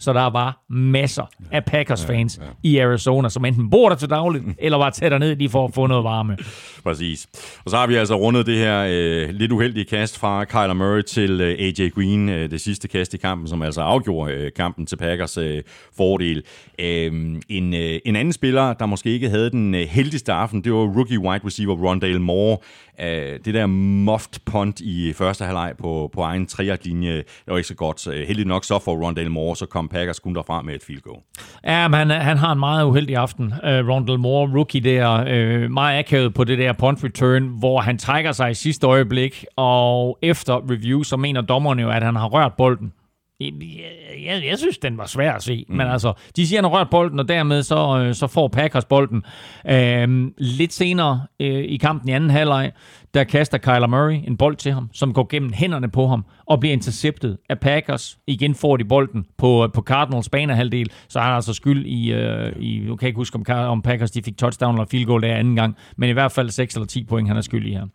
Så 0.00 0.12
der 0.12 0.30
var 0.30 0.64
masser 0.70 1.30
af 1.52 1.64
Packers-fans 1.64 2.38
ja, 2.38 2.44
ja. 2.44 2.50
i 2.62 2.78
Arizona, 2.78 3.28
som 3.28 3.44
enten 3.44 3.70
bor 3.70 3.88
der 3.88 3.96
til 3.96 4.10
dagligt, 4.10 4.44
eller 4.58 4.78
var 4.78 4.90
tættere 4.90 5.20
ned 5.20 5.36
lige 5.36 5.50
for 5.50 5.64
at 5.64 5.74
få 5.74 5.86
noget 5.86 6.04
varme. 6.04 6.36
Præcis. 6.82 7.26
Og 7.64 7.70
så 7.70 7.76
har 7.76 7.86
vi 7.86 7.94
altså 7.94 8.14
rundet 8.14 8.46
det 8.46 8.58
her 8.58 8.86
øh, 8.90 9.30
lidt 9.30 9.52
uheldige 9.52 9.84
kast 9.84 10.18
fra 10.18 10.44
Kyler 10.44 10.72
Murray 10.72 11.02
til 11.02 11.40
øh, 11.40 11.58
AJ 11.58 11.88
Green, 11.88 12.28
øh, 12.28 12.50
det 12.50 12.60
sidste 12.60 12.88
kast 12.88 13.14
i 13.14 13.16
kampen, 13.16 13.48
som 13.48 13.62
altså 13.62 13.80
afgjorde 13.80 14.32
øh, 14.32 14.52
kampen 14.56 14.86
til 14.86 14.96
Packers 14.96 15.36
øh, 15.36 15.62
fordel. 15.96 16.42
Øh, 16.78 17.12
en, 17.48 17.74
øh, 17.74 18.00
en 18.04 18.16
anden 18.16 18.32
spiller, 18.32 18.72
der 18.72 18.86
måske 18.86 19.10
ikke 19.10 19.28
havde 19.28 19.50
den 19.50 19.74
øh, 19.74 19.80
heldigste 19.80 20.32
aften, 20.32 20.64
det 20.64 20.72
var 20.72 20.78
rookie 20.78 21.18
wide 21.18 21.46
receiver 21.46 21.74
Rondale 21.74 22.18
Moore. 22.18 22.58
Øh, 23.00 23.38
det 23.44 23.54
der 23.54 23.66
moft 23.66 24.44
punt 24.44 24.80
i 24.80 25.12
første 25.12 25.44
halvleg 25.44 25.74
på, 25.78 26.10
på 26.12 26.20
egen 26.20 26.46
triatlinje, 26.46 27.16
det 27.16 27.24
var 27.46 27.56
ikke 27.56 27.68
så 27.68 27.74
godt. 27.74 28.00
Så, 28.00 28.12
øh, 28.12 28.26
heldigt 28.26 28.48
nok 28.48 28.64
så 28.64 28.78
for 28.78 29.06
Rondale 29.06 29.28
Moore, 29.28 29.56
så 29.56 29.66
kom 29.66 29.88
Packers 29.88 30.18
kun 30.18 30.34
derfra 30.34 30.62
med 30.62 30.74
et 30.74 30.82
field 30.82 31.00
goal. 31.00 31.20
Ja, 31.64 31.88
men 31.88 31.98
han, 31.98 32.10
han 32.10 32.36
har 32.36 32.52
en 32.52 32.58
meget 32.58 32.84
uheldig 32.84 33.16
aften. 33.16 33.54
Øh, 33.64 33.84
uh, 33.84 33.88
Rondale 33.88 34.18
Moore, 34.18 34.50
rookie 34.56 34.80
der, 34.80 35.20
uh, 35.20 35.70
meget 35.70 35.98
akavet 35.98 36.34
på 36.34 36.44
det 36.44 36.58
der 36.58 36.72
punt 36.72 37.04
return, 37.04 37.42
hvor 37.58 37.80
han 37.80 37.98
trækker 37.98 38.32
sig 38.32 38.50
i 38.50 38.54
sidste 38.54 38.86
øjeblik, 38.86 39.44
og 39.56 40.18
efter 40.22 40.70
review, 40.70 41.02
så 41.02 41.16
mener 41.16 41.40
dommerne 41.40 41.82
jo, 41.82 41.90
at 41.90 42.02
han 42.02 42.16
har 42.16 42.28
rørt 42.28 42.52
bolden. 42.58 42.92
Jeg, 43.40 44.42
jeg, 44.44 44.58
synes, 44.58 44.78
den 44.78 44.98
var 44.98 45.06
svær 45.06 45.32
at 45.32 45.42
se. 45.42 45.64
Mm. 45.68 45.76
Men 45.76 45.86
altså, 45.86 46.12
de 46.36 46.46
siger, 46.46 46.58
han 46.58 46.64
har 46.64 46.78
rørt 46.78 46.90
bolden, 46.90 47.18
og 47.18 47.28
dermed 47.28 47.62
så, 47.62 47.98
øh, 47.98 48.14
så 48.14 48.26
får 48.26 48.48
Packers 48.48 48.84
bolden. 48.84 49.22
Øhm, 49.70 50.34
lidt 50.38 50.72
senere 50.72 51.26
øh, 51.40 51.64
i 51.64 51.76
kampen 51.76 52.08
i 52.08 52.12
anden 52.12 52.30
halvleg, 52.30 52.72
der 53.14 53.24
kaster 53.24 53.58
Kyler 53.58 53.86
Murray 53.86 54.20
en 54.26 54.36
bold 54.36 54.56
til 54.56 54.72
ham, 54.72 54.90
som 54.92 55.12
går 55.12 55.26
gennem 55.30 55.52
hænderne 55.52 55.88
på 55.90 56.06
ham 56.06 56.24
og 56.46 56.60
bliver 56.60 56.72
interceptet 56.72 57.38
af 57.48 57.60
Packers. 57.60 58.18
Igen 58.26 58.54
får 58.54 58.76
de 58.76 58.84
bolden 58.84 59.26
på, 59.36 59.68
på 59.74 59.82
Cardinals 59.82 60.28
banehalvdel, 60.28 60.90
så 61.08 61.18
er 61.18 61.22
han 61.22 61.34
altså 61.34 61.52
skyld 61.52 61.86
i, 61.86 62.12
øh, 62.12 62.52
i 62.60 62.78
nu 62.78 62.96
kan 62.96 63.04
jeg 63.06 63.08
ikke 63.08 63.18
huske, 63.18 63.36
om, 63.36 63.44
om 63.48 63.82
Packers 63.82 64.10
de 64.10 64.22
fik 64.22 64.38
touchdown 64.38 64.74
eller 64.74 64.86
field 64.90 65.06
goal 65.06 65.22
der 65.22 65.34
anden 65.34 65.56
gang, 65.56 65.76
men 65.96 66.10
i 66.10 66.12
hvert 66.12 66.32
fald 66.32 66.50
6 66.50 66.74
eller 66.74 66.86
10 66.86 67.04
point, 67.04 67.28
han 67.28 67.36
er 67.36 67.40
skyld 67.40 67.66
i 67.66 67.72
her. 67.72 67.86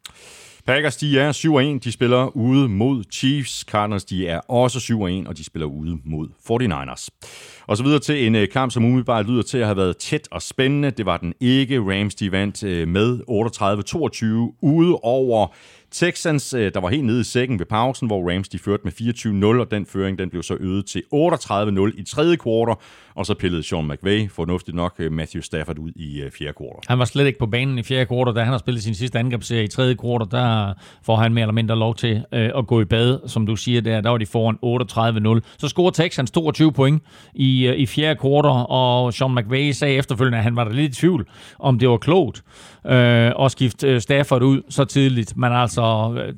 Packers, 0.68 0.97
de 0.97 1.20
er 1.20 1.32
7-1, 1.78 1.80
de 1.84 1.91
spiller 1.91 2.38
ude 2.38 2.70
mod 2.70 3.03
Chiefs. 3.11 3.66
Cardinals, 3.70 4.05
de 4.05 4.28
er 4.28 4.39
også 4.39 4.80
7-1, 4.80 5.30
og 5.30 5.38
de 5.38 5.43
spiller 5.43 5.68
ude 5.68 5.97
mod 6.05 6.28
49ers. 6.28 7.07
Og 7.68 7.78
så 7.78 7.84
videre 7.84 7.99
til 7.99 8.28
en 8.28 8.36
øh, 8.36 8.49
kamp, 8.49 8.72
som 8.72 8.86
umiddelbart 8.86 9.26
lyder 9.26 9.41
til 9.41 9.57
at 9.57 9.66
have 9.66 9.78
været 9.78 9.97
tæt 9.97 10.28
og 10.32 10.41
spændende. 10.41 10.91
Det 10.91 11.05
var 11.05 11.18
den 11.18 11.34
ikke. 11.39 11.80
Rams, 11.80 12.16
de 12.16 12.32
vandt 12.32 12.64
øh, 12.64 12.88
med 12.88 13.20
38-22 14.53 14.57
ude 14.61 14.95
over 15.03 15.47
Texans, 15.94 16.54
øh, 16.54 16.72
der 16.74 16.80
var 16.80 16.89
helt 16.89 17.06
nede 17.06 17.22
i 17.22 17.24
sækken 17.24 17.60
ved 17.60 17.66
pausen, 17.66 18.08
hvor 18.08 18.32
Rams 18.32 18.50
de 18.50 18.60
førte 18.60 18.84
med 18.84 18.91
24-0, 19.56 19.60
og 19.60 19.72
den 19.72 19.86
føring 19.86 20.20
den 20.20 20.30
blev 20.30 20.44
så 20.44 20.58
øget 20.60 20.86
til 20.86 21.04
38-0 21.14 22.00
i 22.00 22.04
tredje 22.04 22.36
kvartal, 22.36 22.76
og 23.16 23.26
så 23.26 23.34
pillede 23.34 23.64
Sean 23.64 23.88
McVay 23.88 24.30
fornuftigt 24.30 24.76
nok 24.76 24.96
øh, 25.00 25.12
Matthew 25.12 25.41
Stafford 25.41 25.80
ud 25.80 25.91
i 25.96 26.22
øh, 26.22 26.32
fjerde 26.32 26.54
kvartal. 26.54 26.80
Han 26.88 27.00
var 27.00 27.06
slet 27.06 27.26
ikke 27.26 27.39
på 27.39 27.46
banen 27.46 27.78
i 27.78 27.84
fjerde 27.84 28.06
kvartal, 28.06 28.36
da 28.36 28.39
han 28.39 28.52
har 28.52 28.58
spillet 28.58 28.84
sin 28.84 28.96
sidste 28.96 29.20
angrebsserie 29.20 29.64
i 29.64 29.68
tredje 29.68 29.96
kvartal, 29.96 30.28
der 30.32 30.74
får 31.06 31.16
han 31.16 31.34
mere 31.34 31.41
eller 31.41 31.54
mindre 31.54 31.76
lov 31.76 31.96
til 31.96 32.24
at 32.32 32.68
gå 32.68 32.82
i 32.82 32.86
bad, 32.86 33.20
som 33.28 33.46
du 33.46 33.56
siger 33.56 33.82
der, 33.82 34.02
der 34.02 34.10
var 34.10 34.18
de 34.18 34.26
foran 34.26 35.39
38-0. 35.39 35.58
Så 35.58 35.68
scorer 35.68 35.91
Texans 35.91 36.32
22 36.32 36.72
point 36.72 37.04
i, 37.34 37.70
i 37.70 37.86
fjerde 37.86 38.20
kvartal, 38.20 38.66
og 38.70 39.14
Sean 39.14 39.36
McVay 39.36 39.72
sagde 39.72 39.96
efterfølgende, 39.96 40.38
at 40.38 40.44
han 40.44 40.56
var 40.56 40.64
der 40.64 40.72
lidt 40.72 40.98
i 40.98 41.02
tvivl, 41.02 41.28
om 41.60 41.80
det 41.80 41.89
var 41.89 41.98
klogt 41.98 42.44
øh, 42.86 43.31
at 43.45 43.51
skifte 43.51 44.01
Stafford 44.01 44.41
ud 44.41 44.61
så 44.69 44.86
tidligt, 44.86 45.38
men 45.38 45.51
altså 45.51 45.75
så 45.75 46.21
øh, 46.21 46.34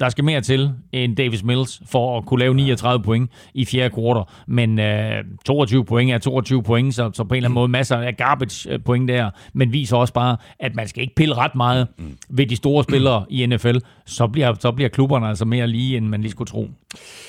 der 0.00 0.08
skal 0.08 0.24
mere 0.24 0.40
til 0.40 0.70
end 0.92 1.16
Davis 1.16 1.42
Mills 1.42 1.82
for 1.86 2.18
at 2.18 2.26
kunne 2.26 2.40
lave 2.40 2.54
39 2.54 3.04
point 3.04 3.30
i 3.54 3.64
fjerde 3.64 3.94
kvartal. 3.94 4.24
Men 4.46 4.78
øh, 4.78 5.24
22 5.44 5.84
point 5.84 6.12
er 6.12 6.18
22 6.18 6.62
point, 6.62 6.94
så, 6.94 7.10
så 7.14 7.24
på 7.24 7.34
en 7.34 7.36
eller 7.36 7.48
anden 7.48 7.54
måde 7.54 7.68
masser 7.68 7.96
af 7.96 8.16
garbage 8.16 8.72
øh, 8.72 8.80
point 8.84 9.08
der, 9.08 9.30
men 9.52 9.72
viser 9.72 9.96
også 9.96 10.12
bare, 10.12 10.36
at 10.60 10.74
man 10.74 10.88
skal 10.88 11.02
ikke 11.02 11.14
pille 11.14 11.34
ret 11.34 11.54
meget 11.54 11.88
ved 12.28 12.46
de 12.46 12.56
store 12.56 12.84
spillere 12.84 13.24
i 13.30 13.46
NFL. 13.46 13.76
Så 14.06 14.26
bliver, 14.26 14.54
så 14.60 14.72
bliver 14.72 14.88
klubberne 14.88 15.28
altså 15.28 15.44
mere 15.44 15.66
lige, 15.66 15.96
end 15.96 16.06
man 16.06 16.20
lige 16.20 16.30
skulle 16.30 16.48
tro. 16.48 16.70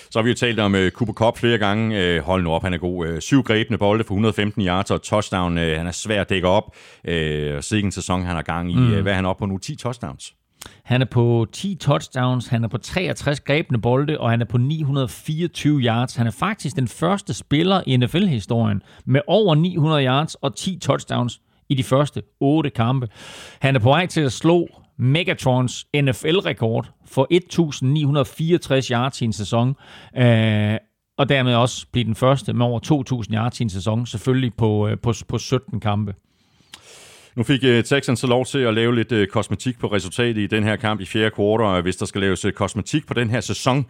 Så 0.09 0.19
har 0.19 0.23
vi 0.23 0.29
jo 0.29 0.35
talt 0.35 0.59
om 0.59 0.73
uh, 0.73 0.89
Cooper 0.89 1.13
Cup 1.13 1.38
flere 1.38 1.57
gange. 1.57 2.17
Uh, 2.17 2.25
hold 2.25 2.43
nu 2.43 2.51
op, 2.51 2.63
han 2.63 2.73
er 2.73 2.77
god. 2.77 3.07
Uh, 3.07 3.19
syv 3.19 3.43
grebne 3.43 3.77
bolde 3.77 4.03
for 4.03 4.13
115 4.13 4.65
yards 4.65 4.91
og 4.91 5.01
touchdown. 5.01 5.57
Uh, 5.57 5.63
han 5.63 5.88
er 5.88 5.91
svær 5.91 6.21
at 6.21 6.29
dække 6.29 6.47
op. 6.47 6.75
Uh, 7.07 7.13
sikke 7.61 7.85
en 7.85 7.91
sæson, 7.91 8.25
han 8.28 8.36
har 8.36 8.43
gang 8.43 8.71
i. 8.71 8.75
Mm. 8.75 8.93
Uh, 8.93 8.99
hvad 8.99 9.11
er 9.11 9.15
han 9.15 9.25
op 9.25 9.38
på 9.38 9.45
nu? 9.45 9.57
10 9.57 9.75
touchdowns? 9.75 10.34
Han 10.84 11.01
er 11.01 11.05
på 11.05 11.47
10 11.51 11.75
touchdowns, 11.75 12.47
han 12.47 12.63
er 12.63 12.67
på 12.67 12.78
63 12.78 13.39
grebne 13.39 13.82
bolde, 13.82 14.19
og 14.19 14.30
han 14.30 14.41
er 14.41 14.45
på 14.45 14.57
924 14.57 15.82
yards. 15.82 16.15
Han 16.15 16.28
er 16.28 16.32
faktisk 16.32 16.75
den 16.75 16.88
første 16.88 17.34
spiller 17.34 17.82
i 17.88 17.97
NFL-historien 17.97 18.82
med 19.05 19.21
over 19.28 19.55
900 19.55 20.05
yards 20.05 20.36
og 20.36 20.55
10 20.55 20.80
touchdowns 20.80 21.41
i 21.69 21.75
de 21.75 21.84
første 21.84 22.21
8 22.39 22.69
kampe. 22.69 23.07
Han 23.59 23.75
er 23.75 23.80
på 23.80 23.89
vej 23.89 24.05
til 24.05 24.21
at 24.21 24.32
slå 24.32 24.67
Megatrons 24.97 25.86
NFL-rekord 25.95 26.91
for 27.05 27.28
1964 27.32 28.88
yards 28.88 29.21
i 29.21 29.25
en 29.25 29.34
sæson. 29.34 29.75
Øh, 30.17 30.78
og 31.17 31.30
dermed 31.30 31.55
også 31.55 31.86
blive 31.91 32.03
den 32.03 32.15
første 32.15 32.53
med 32.53 32.65
over 32.65 32.80
2000 32.80 33.36
yards 33.36 33.59
i 33.59 33.63
en 33.63 33.69
sæson, 33.69 34.05
selvfølgelig 34.05 34.53
på, 34.53 34.88
øh, 34.88 34.97
på, 34.97 35.13
på 35.28 35.38
17 35.38 35.80
kampe. 35.80 36.13
Nu 37.38 37.43
fik 37.43 37.63
uh, 37.63 37.83
Texans 37.83 38.19
så 38.19 38.27
lov 38.27 38.45
til 38.45 38.59
at 38.59 38.73
lave 38.73 38.95
lidt 38.95 39.11
øh, 39.11 39.27
kosmetik 39.27 39.79
på 39.79 39.88
resultatet 39.88 40.38
i 40.38 40.47
den 40.47 40.63
her 40.63 40.75
kamp 40.75 41.01
i 41.01 41.05
fjerde 41.05 41.31
kvartal. 41.31 41.81
Hvis 41.81 41.95
der 41.95 42.05
skal 42.05 42.21
laves 42.21 42.45
uh, 42.45 42.51
kosmetik 42.51 43.07
på 43.07 43.13
den 43.13 43.29
her 43.29 43.41
sæson 43.41 43.85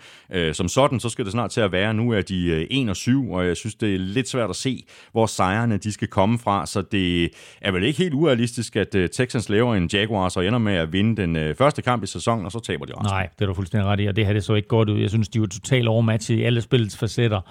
som 0.53 0.67
sådan, 0.67 0.99
så 0.99 1.09
skal 1.09 1.25
det 1.25 1.31
snart 1.31 1.51
til 1.51 1.61
at 1.61 1.71
være. 1.71 1.93
Nu 1.93 2.11
er 2.11 2.21
de 2.21 2.67
1 2.71 2.89
og 2.89 2.95
7, 2.95 3.31
og 3.31 3.47
jeg 3.47 3.57
synes, 3.57 3.75
det 3.75 3.95
er 3.95 3.99
lidt 3.99 4.29
svært 4.29 4.49
at 4.49 4.55
se, 4.55 4.85
hvor 5.11 5.25
sejrene 5.25 5.77
de 5.77 5.91
skal 5.91 6.07
komme 6.07 6.39
fra. 6.39 6.65
Så 6.65 6.81
det 6.81 7.29
er 7.61 7.71
vel 7.71 7.83
ikke 7.83 7.99
helt 7.99 8.13
urealistisk, 8.13 8.75
at 8.75 8.95
Texans 9.11 9.49
laver 9.49 9.75
en 9.75 9.89
Jaguars 9.93 10.37
og 10.37 10.45
ender 10.45 10.59
med 10.59 10.73
at 10.73 10.93
vinde 10.93 11.21
den 11.21 11.55
første 11.55 11.81
kamp 11.81 12.03
i 12.03 12.07
sæsonen, 12.07 12.45
og 12.45 12.51
så 12.51 12.59
taber 12.59 12.85
de 12.85 12.93
resten. 12.93 13.05
Nej, 13.05 13.29
det 13.39 13.41
er 13.41 13.45
du 13.45 13.53
fuldstændig 13.53 13.87
ret 13.87 13.99
i, 13.99 14.05
og 14.05 14.15
det 14.15 14.25
her 14.25 14.33
det 14.33 14.43
så 14.43 14.53
ikke 14.53 14.67
godt 14.67 14.89
ud. 14.89 14.99
Jeg 14.99 15.09
synes, 15.09 15.29
de 15.29 15.41
var 15.41 15.47
totalt 15.47 15.87
overmatchet 15.87 16.37
i 16.37 16.43
alle 16.43 16.61
spillets 16.61 16.97
facetter. 16.97 17.41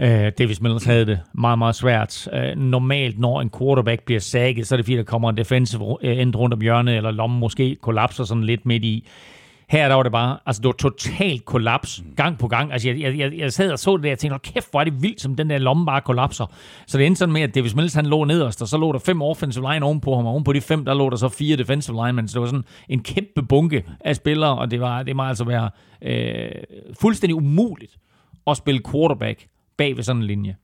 Øh, 0.00 0.26
uh, 0.26 0.32
Davis 0.38 0.60
Mills 0.60 0.84
havde 0.84 1.06
det 1.06 1.20
meget, 1.32 1.58
meget 1.58 1.74
svært. 1.74 2.28
Uh, 2.32 2.60
normalt, 2.60 3.18
når 3.18 3.40
en 3.40 3.50
quarterback 3.58 4.02
bliver 4.02 4.20
sækket, 4.20 4.66
så 4.66 4.74
er 4.74 4.76
det 4.76 4.86
fordi, 4.86 4.96
der 4.96 5.02
kommer 5.02 5.30
defensive 5.30 5.96
øh, 6.02 6.18
end 6.18 6.36
rundt 6.36 6.54
om 6.54 6.60
hjørnet, 6.60 6.96
eller 6.96 7.10
lommen 7.10 7.40
måske 7.40 7.76
kollapser 7.82 8.24
sådan 8.24 8.44
lidt 8.44 8.66
midt 8.66 8.84
i. 8.84 9.08
Her 9.68 9.88
der 9.88 9.94
var 9.94 10.02
det 10.02 10.12
bare, 10.12 10.38
altså 10.46 10.62
det 10.62 10.66
var 10.66 10.72
totalt 10.72 11.44
kollaps 11.44 12.02
gang 12.16 12.38
på 12.38 12.48
gang. 12.48 12.72
Altså 12.72 12.88
jeg, 12.90 13.18
jeg, 13.18 13.32
jeg 13.38 13.52
sad 13.52 13.72
og 13.72 13.78
så 13.78 13.96
det 13.96 14.04
der, 14.04 14.12
og 14.12 14.18
tænkte, 14.18 14.52
kæft, 14.52 14.70
hvor 14.70 14.80
er 14.80 14.84
det 14.84 15.02
vildt, 15.02 15.20
som 15.20 15.34
den 15.34 15.50
der 15.50 15.58
lomme 15.58 15.86
bare 15.86 16.00
kollapser. 16.00 16.46
Så 16.86 16.98
det 16.98 17.06
endte 17.06 17.18
sådan 17.18 17.32
med, 17.32 17.42
at 17.42 17.54
Davis 17.54 17.74
Mills 17.74 17.94
han 17.94 18.06
lå 18.06 18.24
nederst, 18.24 18.62
og 18.62 18.68
så 18.68 18.78
lå 18.78 18.92
der 18.92 18.98
fem 18.98 19.22
offensive 19.22 19.72
line 19.72 19.84
ovenpå 19.84 20.14
ham, 20.16 20.26
og 20.26 20.32
ovenpå 20.32 20.52
de 20.52 20.60
fem, 20.60 20.84
der 20.84 20.94
lå 20.94 21.10
der 21.10 21.16
så 21.16 21.28
fire 21.28 21.56
defensive 21.56 22.06
linemen. 22.06 22.28
Så 22.28 22.34
det 22.34 22.40
var 22.40 22.46
sådan 22.46 22.64
en 22.88 23.02
kæmpe 23.02 23.42
bunke 23.42 23.84
af 24.00 24.16
spillere, 24.16 24.58
og 24.58 24.70
det 24.70 24.80
var, 24.80 25.02
det 25.02 25.16
må 25.16 25.22
altså 25.22 25.44
være 25.44 25.70
øh, 26.02 26.50
fuldstændig 27.00 27.34
umuligt 27.34 27.96
at 28.46 28.56
spille 28.56 28.80
quarterback 28.90 29.46
bag 29.78 29.96
ved 29.96 30.04
sådan 30.04 30.22
en 30.22 30.26
linje. 30.26 30.56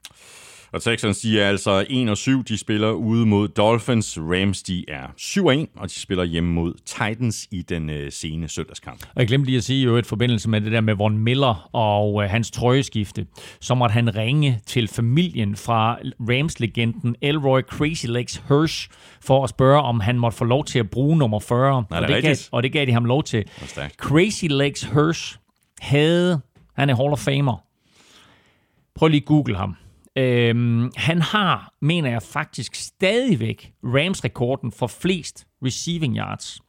Og 0.73 0.83
Texans, 0.83 1.21
de 1.21 1.41
er 1.41 1.49
altså 1.49 1.87
1 1.91 2.09
og 2.09 2.17
7. 2.17 2.45
De 2.45 2.59
spiller 2.59 2.91
ude 2.91 3.27
mod 3.27 3.49
Dolphins. 3.49 4.19
Rams, 4.21 4.63
de 4.63 4.85
er 4.89 5.07
7 5.17 5.47
og 5.47 5.57
1, 5.57 5.69
og 5.77 5.89
de 5.89 5.95
spiller 6.01 6.25
hjemme 6.25 6.53
mod 6.53 6.75
Titans 6.87 7.49
i 7.51 7.63
den 7.63 7.91
øh, 7.91 8.13
sene 8.13 8.49
søndagskamp. 8.49 9.03
Og 9.03 9.21
jeg 9.21 9.27
glemte 9.27 9.47
lige 9.47 9.57
at 9.57 9.65
sige 9.65 9.85
jo 9.85 9.97
et 9.97 10.07
forbindelse 10.07 10.49
med 10.49 10.61
det 10.61 10.73
der 10.73 10.81
med 10.81 10.95
Von 10.95 11.19
Miller 11.19 11.69
og 11.73 12.23
øh, 12.23 12.31
hans 12.31 12.51
trøjeskifte. 12.51 13.27
Så 13.61 13.75
måtte 13.75 13.93
han 13.93 14.17
ringe 14.17 14.61
til 14.67 14.89
familien 14.89 15.57
fra 15.57 15.99
Rams-legenden 16.21 17.15
Elroy 17.23 17.61
Crazy 17.61 18.07
Legs 18.09 18.43
Hirsch 18.49 18.89
for 19.21 19.45
at 19.45 19.51
spørge, 19.51 19.83
om 19.83 20.01
han 20.01 20.19
måtte 20.19 20.39
få 20.39 20.45
lov 20.45 20.65
til 20.65 20.79
at 20.79 20.91
bruge 20.91 21.17
nummer 21.17 21.41
40. 21.41 21.85
Nej, 21.91 22.01
det 22.01 22.09
og, 22.09 22.15
det 22.15 22.23
gav, 22.23 22.37
og 22.53 22.63
det 22.63 22.73
gav 22.73 22.87
de 22.87 22.93
ham 22.93 23.05
lov 23.05 23.23
til. 23.23 23.45
Crazy 23.97 24.45
Legs 24.51 24.83
Hirsch 24.83 25.39
havde, 25.81 26.41
han 26.77 26.91
er 26.91 26.97
Hall 26.97 27.13
of 27.13 27.19
Famer. 27.19 27.72
Prøv 28.95 29.09
lige 29.09 29.21
at 29.21 29.27
google 29.27 29.57
ham. 29.57 29.77
Øhm, 30.17 30.91
han 30.97 31.23
har, 31.23 31.75
mener 31.81 32.11
jeg 32.11 32.23
faktisk 32.23 32.75
stadigvæk, 32.75 33.73
Rams-rekorden 33.85 34.73
for 34.73 34.87
flest 34.87 35.47
receiving 35.65 36.17
yards. 36.17 36.61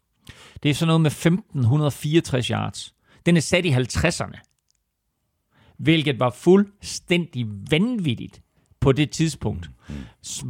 Det 0.64 0.70
er 0.70 0.74
sådan 0.74 0.88
noget 0.88 1.02
med 1.02 1.12
1564 1.12 2.48
yards. 2.48 2.94
Den 3.26 3.38
er 3.38 3.42
sat 3.42 3.66
i 3.66 3.70
50'erne. 3.70 4.50
Hvilket 5.78 6.20
var 6.20 6.30
fuldstændig 6.30 7.46
vanvittigt 7.72 8.42
på 8.82 8.92
det 8.92 9.10
tidspunkt. 9.10 9.70
Mm. 9.90 9.96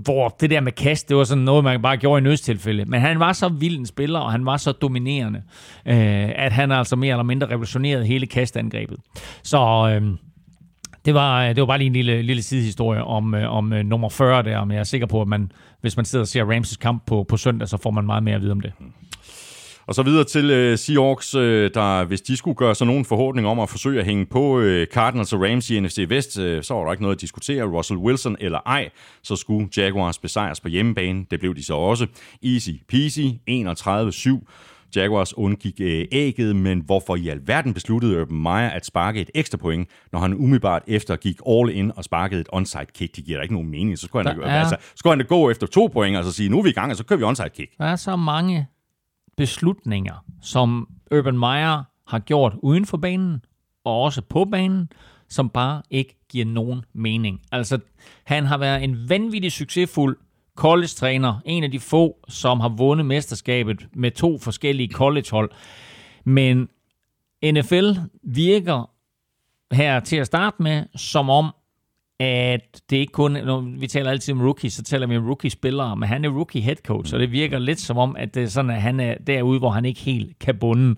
Hvor 0.03 0.29
det 0.29 0.49
der 0.49 0.61
med 0.61 0.71
kast, 0.71 1.09
det 1.09 1.17
var 1.17 1.23
sådan 1.23 1.43
noget, 1.43 1.63
man 1.63 1.81
bare 1.81 1.97
gjorde 1.97 2.19
i 2.19 2.23
nødstilfælde. 2.23 2.85
Men 2.85 3.01
han 3.01 3.19
var 3.19 3.33
så 3.33 3.49
vild 3.49 3.77
en 3.77 3.85
spiller, 3.85 4.19
og 4.19 4.31
han 4.31 4.45
var 4.45 4.57
så 4.57 4.71
dominerende, 4.71 5.43
øh, 5.85 6.31
at 6.35 6.51
han 6.51 6.71
altså 6.71 6.95
mere 6.95 7.11
eller 7.11 7.23
mindre 7.23 7.47
revolutionerede 7.47 8.05
hele 8.05 8.27
kastangrebet. 8.27 8.97
Så... 9.43 9.59
Øh, 10.01 10.17
det 11.05 11.13
var, 11.13 11.43
øh, 11.43 11.49
det 11.49 11.59
var 11.59 11.65
bare 11.65 11.77
lige 11.77 11.87
en 11.87 11.93
lille, 11.93 12.21
lille 12.21 12.43
sidehistorie 12.43 13.03
om, 13.03 13.35
øh, 13.35 13.53
om 13.53 13.73
øh, 13.73 13.85
nummer 13.85 14.09
40 14.09 14.43
der, 14.43 14.65
men 14.65 14.73
jeg 14.73 14.79
er 14.79 14.83
sikker 14.83 15.07
på, 15.07 15.21
at 15.21 15.27
man, 15.27 15.51
hvis 15.81 15.97
man 15.97 16.05
sidder 16.05 16.23
og 16.23 16.27
ser 16.27 16.43
Ramses 16.43 16.77
kamp 16.77 17.05
på, 17.05 17.25
på 17.29 17.37
søndag, 17.37 17.67
så 17.67 17.77
får 17.77 17.91
man 17.91 18.05
meget 18.05 18.23
mere 18.23 18.35
at 18.35 18.41
vide 18.41 18.51
om 18.51 18.61
det. 18.61 18.73
Mm. 18.79 18.85
Og 19.87 19.95
så 19.95 20.03
videre 20.03 20.23
til 20.23 20.51
øh, 20.51 20.77
Seahawks, 20.77 21.35
øh, 21.35 21.71
der 21.73 22.03
hvis 22.03 22.21
de 22.21 22.37
skulle 22.37 22.55
gøre 22.55 22.75
sig 22.75 22.87
nogen 22.87 23.05
forhåbning 23.05 23.47
om 23.47 23.59
at 23.59 23.69
forsøge 23.69 23.99
at 23.99 24.05
hænge 24.05 24.25
på 24.25 24.59
øh, 24.59 24.87
Cardinals 24.87 25.33
og 25.33 25.41
Rams 25.41 25.69
i 25.69 25.79
NFC 25.79 26.05
Vest, 26.09 26.39
øh, 26.39 26.63
så 26.63 26.73
var 26.73 26.85
der 26.85 26.91
ikke 26.91 27.03
noget 27.03 27.15
at 27.15 27.21
diskutere. 27.21 27.63
Russell 27.63 27.97
Wilson 27.97 28.37
eller 28.39 28.59
ej, 28.65 28.89
så 29.23 29.35
skulle 29.35 29.69
Jaguars 29.77 30.17
besejres 30.17 30.59
på 30.59 30.67
hjemmebane. 30.67 31.25
Det 31.31 31.39
blev 31.39 31.55
de 31.55 31.65
så 31.65 31.73
også. 31.73 32.07
Easy 32.43 32.69
peasy, 32.87 33.19
31-7. 33.49 34.45
Jaguars 34.95 35.37
undgik 35.37 35.81
øh, 35.81 36.05
ægget, 36.11 36.55
men 36.55 36.79
hvorfor 36.79 37.15
i 37.15 37.27
alverden 37.27 37.73
besluttede 37.73 38.21
Urban 38.21 38.37
Meyer 38.37 38.69
at 38.69 38.85
sparke 38.85 39.21
et 39.21 39.29
ekstra 39.33 39.57
point, 39.57 39.89
når 40.11 40.19
han 40.19 40.33
umiddelbart 40.33 40.83
efter 40.87 41.15
gik 41.15 41.39
all 41.47 41.69
in 41.69 41.91
og 41.97 42.03
sparkede 42.03 42.41
et 42.41 42.47
onside 42.51 42.85
kick? 42.93 43.15
Det 43.15 43.25
giver 43.25 43.37
da 43.37 43.41
ikke 43.41 43.53
nogen 43.53 43.69
mening. 43.69 43.99
Så 43.99 44.05
skulle 44.05 44.29
han, 44.29 44.39
da, 44.39 44.45
altså, 44.45 44.77
skulle 44.95 45.11
han 45.11 45.19
da 45.19 45.25
gå 45.25 45.49
efter 45.49 45.67
to 45.67 45.89
point 45.93 46.17
og 46.17 46.23
så 46.23 46.31
sige, 46.31 46.49
nu 46.49 46.59
er 46.59 46.63
vi 46.63 46.69
i 46.69 46.73
gang, 46.73 46.91
og 46.91 46.97
så 46.97 47.05
kører 47.05 47.17
vi 47.17 47.23
onside 47.23 47.49
kick. 47.49 47.77
Der 47.77 47.85
er 47.85 47.95
så 47.95 48.15
mange 48.15 48.67
beslutninger, 49.37 50.25
som 50.41 50.87
Urban 51.11 51.39
Meyer 51.39 51.83
har 52.07 52.19
gjort 52.19 52.53
uden 52.63 52.85
for 52.85 52.97
banen, 52.97 53.41
og 53.85 54.01
også 54.01 54.21
på 54.21 54.45
banen, 54.45 54.89
som 55.29 55.49
bare 55.49 55.81
ikke 55.89 56.19
giver 56.29 56.45
nogen 56.45 56.85
mening. 56.93 57.41
Altså, 57.51 57.79
han 58.23 58.45
har 58.45 58.57
været 58.57 58.83
en 58.83 59.09
vanvittig 59.09 59.51
succesfuld 59.51 60.17
college-træner, 60.55 61.39
en 61.45 61.63
af 61.63 61.71
de 61.71 61.79
få, 61.79 62.17
som 62.29 62.59
har 62.59 62.69
vundet 62.69 63.05
mesterskabet 63.05 63.87
med 63.95 64.11
to 64.11 64.37
forskellige 64.37 64.93
college-hold. 64.93 65.51
Men 66.23 66.69
NFL 67.45 67.89
virker 68.23 68.89
her 69.71 69.99
til 69.99 70.17
at 70.17 70.27
starte 70.27 70.63
med, 70.63 70.83
som 70.95 71.29
om, 71.29 71.53
at 72.19 72.81
det 72.89 72.97
ikke 72.97 73.11
kun, 73.11 73.31
når 73.31 73.61
vi 73.61 73.87
taler 73.87 74.11
altid 74.11 74.33
om 74.33 74.41
rookies, 74.41 74.73
så 74.73 74.83
taler 74.83 75.07
vi 75.07 75.17
om 75.17 75.25
rookie-spillere, 75.25 75.95
men 75.95 76.09
han 76.09 76.25
er 76.25 76.29
rookie 76.29 76.61
head 76.61 76.75
coach, 76.75 77.13
og 77.13 77.19
det 77.19 77.31
virker 77.31 77.59
lidt 77.59 77.79
som 77.79 77.97
om, 77.97 78.15
at 78.19 78.35
det 78.35 78.43
er 78.43 78.47
sådan, 78.47 78.71
at 78.71 78.81
han 78.81 78.99
er 78.99 79.15
derude, 79.27 79.59
hvor 79.59 79.69
han 79.69 79.85
ikke 79.85 79.99
helt 79.99 80.39
kan 80.39 80.57
bunde. 80.59 80.95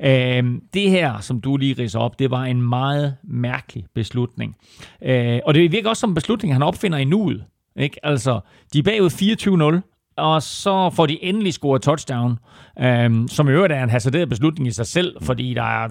Øh, 0.00 0.44
det 0.74 0.90
her, 0.90 1.20
som 1.20 1.40
du 1.40 1.56
lige 1.56 1.74
ridser 1.82 1.98
op, 1.98 2.18
det 2.18 2.30
var 2.30 2.44
en 2.44 2.62
meget 2.62 3.16
mærkelig 3.24 3.84
beslutning. 3.94 4.56
Øh, 5.02 5.40
og 5.46 5.54
det 5.54 5.72
virker 5.72 5.88
også 5.88 6.00
som 6.00 6.10
en 6.10 6.14
beslutning, 6.14 6.54
han 6.54 6.62
opfinder 6.62 6.98
i 6.98 7.04
nuet. 7.04 7.44
Ikke? 7.76 8.06
Altså, 8.06 8.40
de 8.72 8.78
er 8.78 8.82
bagud 8.82 9.80
24-0, 9.80 10.14
og 10.16 10.42
så 10.42 10.90
får 10.90 11.06
de 11.06 11.24
endelig 11.24 11.54
scoret 11.54 11.82
touchdown, 11.82 12.38
øhm, 12.80 13.28
som 13.28 13.48
i 13.48 13.52
øvrigt 13.52 13.72
er 13.72 13.82
en 13.82 13.90
hasarderet 13.90 14.28
beslutning 14.28 14.68
i 14.68 14.70
sig 14.70 14.86
selv, 14.86 15.16
fordi 15.22 15.54
der 15.54 15.84
er 15.84 15.88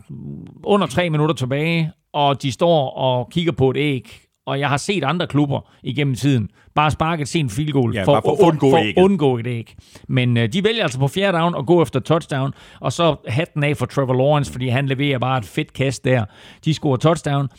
under 0.64 0.88
tre 0.88 1.10
minutter 1.10 1.36
tilbage, 1.36 1.92
og 2.14 2.42
de 2.42 2.52
står 2.52 2.90
og 2.90 3.30
kigger 3.32 3.52
på 3.52 3.70
et 3.70 3.78
æg, 3.78 4.22
og 4.46 4.60
jeg 4.60 4.70
har 4.70 4.78
set 4.78 5.04
andre 5.04 5.28
klubber 5.28 5.70
igennem 5.84 6.16
tiden 6.16 6.50
bare 6.76 6.92
sparke 6.92 7.22
et 7.22 7.28
sent 7.28 7.52
field 7.52 7.72
goal 7.72 7.94
ja, 7.94 8.04
for, 8.04 8.22
for, 8.26 8.32
at 8.32 8.40
undgå, 8.40 8.70
for 8.70 8.78
at 8.78 8.94
undgå 8.98 9.38
et 9.38 9.48
æg. 9.48 9.76
Men 10.08 10.38
øh, 10.38 10.54
de 10.54 10.64
vælger 10.64 10.84
altså 10.84 11.00
på 11.00 11.08
fjerde 11.08 11.38
down 11.38 11.56
at 11.56 11.66
gå 11.66 11.82
efter 11.82 12.00
touchdown, 12.00 12.54
og 12.80 12.94
så 12.94 13.16
hatten 13.28 13.64
af 13.64 13.78
for 13.78 13.86
Trevor 13.86 14.14
Lawrence, 14.14 14.52
fordi 14.52 14.68
han 14.68 14.88
leverer 14.88 15.20
bare 15.20 15.38
et 15.38 15.46
fedt 15.46 15.74
kast 15.74 16.04
der. 16.04 16.26
De 16.66 16.74
scorer 16.74 16.98
touchdown, 16.98 17.50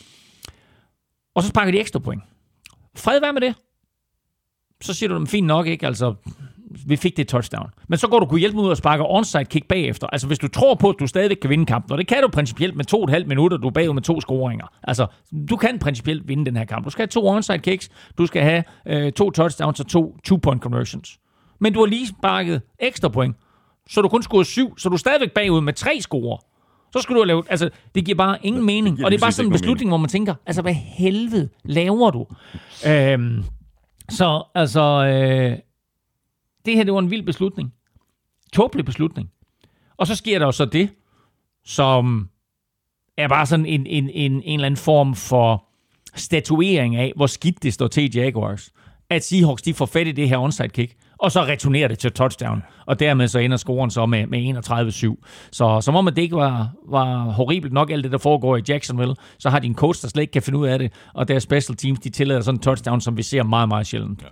og 1.35 1.43
så 1.43 1.49
sparker 1.49 1.71
de 1.71 1.79
ekstra 1.79 1.99
point. 1.99 2.23
Fred 2.95 3.19
være 3.19 3.33
med 3.33 3.41
det 3.41 3.55
så 4.83 4.93
siger 4.93 5.09
du, 5.09 5.25
fint 5.25 5.47
nok, 5.47 5.67
ikke? 5.67 5.87
Altså, 5.87 6.13
vi 6.85 6.95
fik 6.95 7.17
det 7.17 7.27
touchdown. 7.27 7.69
Men 7.87 7.97
så 7.99 8.07
går 8.07 8.19
du 8.19 8.25
kunne 8.25 8.39
hjælpe 8.39 8.57
ud 8.57 8.69
og 8.69 8.77
sparke 8.77 9.03
onside 9.07 9.45
kick 9.45 9.67
bagefter. 9.67 10.07
Altså, 10.07 10.27
hvis 10.27 10.39
du 10.39 10.47
tror 10.47 10.75
på, 10.75 10.89
at 10.89 10.95
du 10.99 11.07
stadig 11.07 11.39
kan 11.39 11.49
vinde 11.49 11.65
kampen, 11.65 11.91
og 11.91 11.97
det 11.97 12.07
kan 12.07 12.21
du 12.21 12.27
principielt 12.27 12.75
med 12.75 12.85
to 12.85 12.97
og 12.97 13.03
et 13.03 13.09
halvt 13.09 13.27
minutter, 13.27 13.57
du 13.57 13.67
er 13.67 13.71
bagud 13.71 13.93
med 13.93 14.01
to 14.01 14.21
scoringer. 14.21 14.67
Altså, 14.83 15.07
du 15.49 15.55
kan 15.55 15.79
principielt 15.79 16.27
vinde 16.27 16.45
den 16.45 16.57
her 16.57 16.65
kamp. 16.65 16.85
Du 16.85 16.89
skal 16.89 17.01
have 17.01 17.07
to 17.07 17.27
onside 17.27 17.59
kicks, 17.59 17.89
du 18.17 18.25
skal 18.25 18.41
have 18.41 18.63
øh, 18.87 19.11
to 19.11 19.31
touchdowns 19.31 19.79
og 19.79 19.87
to 19.87 20.17
two-point 20.27 20.59
conversions. 20.59 21.19
Men 21.59 21.73
du 21.73 21.79
har 21.79 21.85
lige 21.85 22.07
sparket 22.07 22.61
ekstra 22.79 23.09
point, 23.09 23.35
så 23.89 24.01
du 24.01 24.07
kun 24.07 24.23
scorer 24.23 24.43
syv, 24.43 24.77
så 24.77 24.89
du 24.89 24.93
er 24.93 24.99
stadigvæk 24.99 25.31
bagud 25.31 25.61
med 25.61 25.73
tre 25.73 25.97
scorer. 26.01 26.37
Så 26.93 26.99
skulle 27.01 27.15
du 27.15 27.21
have 27.21 27.27
lavet... 27.27 27.45
Altså, 27.49 27.69
det 27.95 28.05
giver 28.05 28.17
bare 28.17 28.37
ingen 28.45 28.65
mening. 28.65 28.97
Det 28.97 29.05
og 29.05 29.11
det 29.11 29.17
er 29.17 29.21
bare 29.21 29.31
sådan 29.31 29.47
en 29.47 29.51
beslutning, 29.51 29.89
hvor 29.89 29.97
man 29.97 30.09
tænker, 30.09 30.35
altså, 30.45 30.61
hvad 30.61 30.73
helvede 30.73 31.49
laver 31.63 32.11
du? 32.11 32.25
Øhm, 32.87 33.43
så 34.13 34.43
altså, 34.55 34.81
øh, 34.81 35.57
det 36.65 36.75
her 36.75 36.83
det 36.83 36.93
var 36.93 36.99
en 36.99 37.11
vild 37.11 37.23
beslutning. 37.23 37.73
Tåbelig 38.53 38.85
beslutning. 38.85 39.29
Og 39.97 40.07
så 40.07 40.15
sker 40.15 40.39
der 40.39 40.45
jo 40.45 40.51
så 40.51 40.65
det, 40.65 40.89
som 41.65 42.29
er 43.17 43.27
bare 43.27 43.45
sådan 43.45 43.65
en, 43.65 43.87
en, 43.87 44.09
en, 44.09 44.31
en 44.31 44.53
eller 44.53 44.65
anden 44.65 44.77
form 44.77 45.15
for 45.15 45.65
statuering 46.15 46.95
af, 46.95 47.13
hvor 47.15 47.27
skidt 47.27 47.63
det 47.63 47.73
står 47.73 47.87
til 47.87 48.15
Jaguars. 48.15 48.73
At 49.09 49.23
Seahawks 49.23 49.61
de 49.61 49.73
får 49.73 49.85
fat 49.85 50.07
i 50.07 50.11
det 50.11 50.29
her 50.29 50.37
onside 50.37 50.69
kick, 50.69 50.95
og 51.23 51.31
så 51.31 51.43
returnerer 51.43 51.87
det 51.87 51.99
til 51.99 52.11
touchdown. 52.11 52.63
Og 52.85 52.99
dermed 52.99 53.27
så 53.27 53.39
ender 53.39 53.57
scoren 53.57 53.91
så 53.91 54.05
med, 54.05 54.27
med 54.27 55.17
31-7. 55.19 55.49
Så 55.51 55.81
som 55.81 55.95
om 55.95 56.07
at 56.07 56.15
det 56.15 56.21
ikke 56.21 56.35
var, 56.35 56.69
var 56.89 57.23
horribelt 57.23 57.73
nok, 57.73 57.91
alt 57.91 58.03
det 58.03 58.11
der 58.11 58.17
foregår 58.17 58.57
i 58.57 58.61
Jacksonville, 58.69 59.15
så 59.39 59.49
har 59.49 59.59
de 59.59 59.67
en 59.67 59.75
coach, 59.75 60.01
der 60.01 60.07
slet 60.07 60.21
ikke 60.21 60.31
kan 60.31 60.41
finde 60.41 60.59
ud 60.59 60.67
af 60.67 60.79
det, 60.79 60.93
og 61.13 61.27
deres 61.27 61.43
special 61.43 61.77
teams, 61.77 61.99
de 61.99 62.09
tillader 62.09 62.41
sådan 62.41 62.55
en 62.55 62.61
touchdown, 62.61 63.01
som 63.01 63.17
vi 63.17 63.23
ser 63.23 63.43
meget, 63.43 63.67
meget 63.67 63.87
sjældent. 63.87 64.21
Ja. 64.21 64.27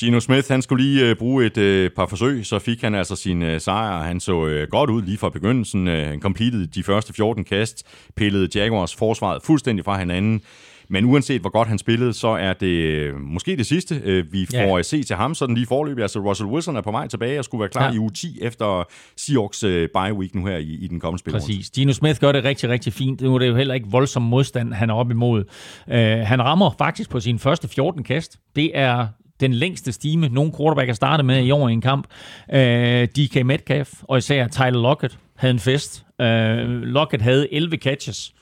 Gino 0.00 0.20
Smith, 0.20 0.48
han 0.50 0.62
skulle 0.62 0.84
lige 0.84 1.08
øh, 1.08 1.16
bruge 1.16 1.46
et 1.46 1.58
øh, 1.58 1.90
par 1.90 2.06
forsøg, 2.06 2.46
så 2.46 2.58
fik 2.58 2.82
han 2.82 2.94
altså 2.94 3.16
sin 3.16 3.42
øh, 3.42 3.60
sejr. 3.60 4.02
Han 4.02 4.20
så 4.20 4.46
øh, 4.46 4.68
godt 4.70 4.90
ud 4.90 5.02
lige 5.02 5.18
fra 5.18 5.28
begyndelsen. 5.28 5.88
Øh, 5.88 6.06
han 6.06 6.20
completed 6.20 6.66
de 6.66 6.82
første 6.82 7.12
14 7.12 7.44
kast, 7.44 7.86
pillede 8.16 8.48
Jaguars 8.54 8.94
forsvaret 8.94 9.42
fuldstændig 9.42 9.84
fra 9.84 9.98
hinanden. 9.98 10.40
Men 10.88 11.04
uanset 11.04 11.40
hvor 11.40 11.50
godt 11.50 11.68
han 11.68 11.78
spillede, 11.78 12.12
så 12.12 12.28
er 12.28 12.52
det 12.52 12.66
øh, 12.66 13.20
måske 13.20 13.56
det 13.56 13.66
sidste, 13.66 14.00
øh, 14.04 14.32
vi 14.32 14.46
får 14.46 14.76
ja. 14.76 14.82
se 14.82 15.02
til 15.02 15.16
ham. 15.16 15.34
Sådan 15.34 15.54
lige 15.54 15.66
forløbig. 15.66 16.02
Altså 16.02 16.18
Russell 16.18 16.48
Wilson 16.48 16.76
er 16.76 16.80
på 16.80 16.90
vej 16.90 17.06
tilbage 17.06 17.38
og 17.38 17.44
skulle 17.44 17.60
være 17.60 17.68
klar 17.68 17.86
ja. 17.86 17.92
i 17.92 17.98
uge 17.98 18.10
10 18.10 18.38
efter 18.42 18.84
Seahawks 19.16 19.62
øh, 19.62 19.88
bye 19.94 20.14
week 20.14 20.34
nu 20.34 20.46
her 20.46 20.56
i, 20.56 20.78
i 20.80 20.86
den 20.86 21.00
kommende 21.00 21.20
spil. 21.20 21.32
Præcis. 21.32 21.70
Dino 21.70 21.92
Smith 21.92 22.20
gør 22.20 22.32
det 22.32 22.44
rigtig, 22.44 22.68
rigtig 22.68 22.92
fint. 22.92 23.20
Nu 23.20 23.34
er 23.34 23.38
det 23.38 23.48
jo 23.48 23.56
heller 23.56 23.74
ikke 23.74 23.86
voldsom 23.90 24.22
modstand, 24.22 24.72
han 24.72 24.90
er 24.90 24.94
op 24.94 25.10
imod. 25.10 25.44
Uh, 25.86 25.94
han 26.26 26.42
rammer 26.42 26.70
faktisk 26.78 27.10
på 27.10 27.20
sin 27.20 27.38
første 27.38 27.68
14 27.68 28.02
kast. 28.02 28.38
Det 28.56 28.70
er 28.74 29.06
den 29.40 29.54
længste 29.54 29.92
stime, 29.92 30.28
nogen 30.28 30.52
quarterback 30.56 30.88
har 30.88 30.94
startet 30.94 31.26
med 31.26 31.44
i 31.44 31.50
år 31.50 31.68
i 31.68 31.72
en 31.72 31.80
kamp. 31.80 32.06
Uh, 32.48 32.58
DK 32.58 33.46
Metcalf 33.46 33.92
og 34.02 34.18
især 34.18 34.48
Tyler 34.48 34.82
Lockett 34.82 35.18
havde 35.36 35.52
en 35.52 35.60
fest. 35.60 36.04
Uh, 36.18 36.26
Lockett 36.82 37.22
havde 37.22 37.54
11 37.54 37.76
catches 37.76 38.34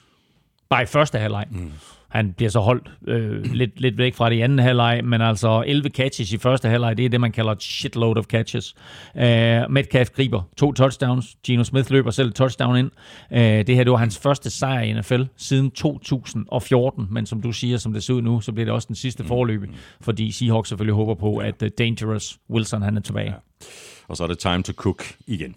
bare 0.70 0.82
i 0.82 0.86
første 0.86 1.18
halvleg. 1.18 1.46
Mm. 1.50 1.72
Han 2.12 2.32
bliver 2.32 2.50
så 2.50 2.60
holdt 2.60 2.90
øh, 3.06 3.44
lidt, 3.44 3.80
lidt 3.80 3.98
væk 3.98 4.14
fra 4.14 4.30
det 4.30 4.36
i 4.36 4.40
anden 4.40 4.58
halvleg, 4.58 5.00
men 5.04 5.20
altså 5.20 5.64
11 5.66 5.90
catches 5.90 6.32
i 6.32 6.38
første 6.38 6.68
halvleg, 6.68 6.96
det 6.96 7.04
er 7.04 7.08
det, 7.08 7.20
man 7.20 7.32
kalder 7.32 7.52
et 7.52 7.62
shitload 7.62 8.16
of 8.16 8.24
catches. 8.24 8.74
Uh, 9.14 9.22
Metcalf 9.70 10.10
griber 10.10 10.42
to 10.56 10.72
touchdowns. 10.72 11.36
Geno 11.46 11.64
Smith 11.64 11.90
løber 11.90 12.10
selv 12.10 12.28
et 12.28 12.34
touchdown 12.34 12.76
ind. 12.76 12.90
Uh, 13.30 13.38
det 13.38 13.68
her, 13.68 13.84
det 13.84 13.90
var 13.90 13.96
hans 13.96 14.18
første 14.18 14.50
sejr 14.50 14.80
i 14.80 14.92
NFL 14.92 15.22
siden 15.36 15.70
2014, 15.70 17.06
men 17.10 17.26
som 17.26 17.42
du 17.42 17.52
siger, 17.52 17.76
som 17.76 17.92
det 17.92 18.02
ser 18.02 18.14
ud 18.14 18.22
nu, 18.22 18.40
så 18.40 18.52
bliver 18.52 18.64
det 18.64 18.74
også 18.74 18.86
den 18.86 18.96
sidste 18.96 19.24
forløb, 19.24 19.62
fordi 20.00 20.32
Seahawks 20.32 20.68
selvfølgelig 20.68 20.94
håber 20.94 21.14
på, 21.14 21.36
at 21.36 21.62
uh, 21.62 21.68
Dangerous 21.78 22.38
Wilson 22.50 22.82
han 22.82 22.96
er 22.96 23.00
tilbage. 23.00 23.30
Ja. 23.30 23.66
Og 24.12 24.16
så 24.16 24.24
er 24.24 24.28
det 24.28 24.38
time 24.38 24.62
to 24.62 24.72
cook 24.72 25.04
igen. 25.26 25.54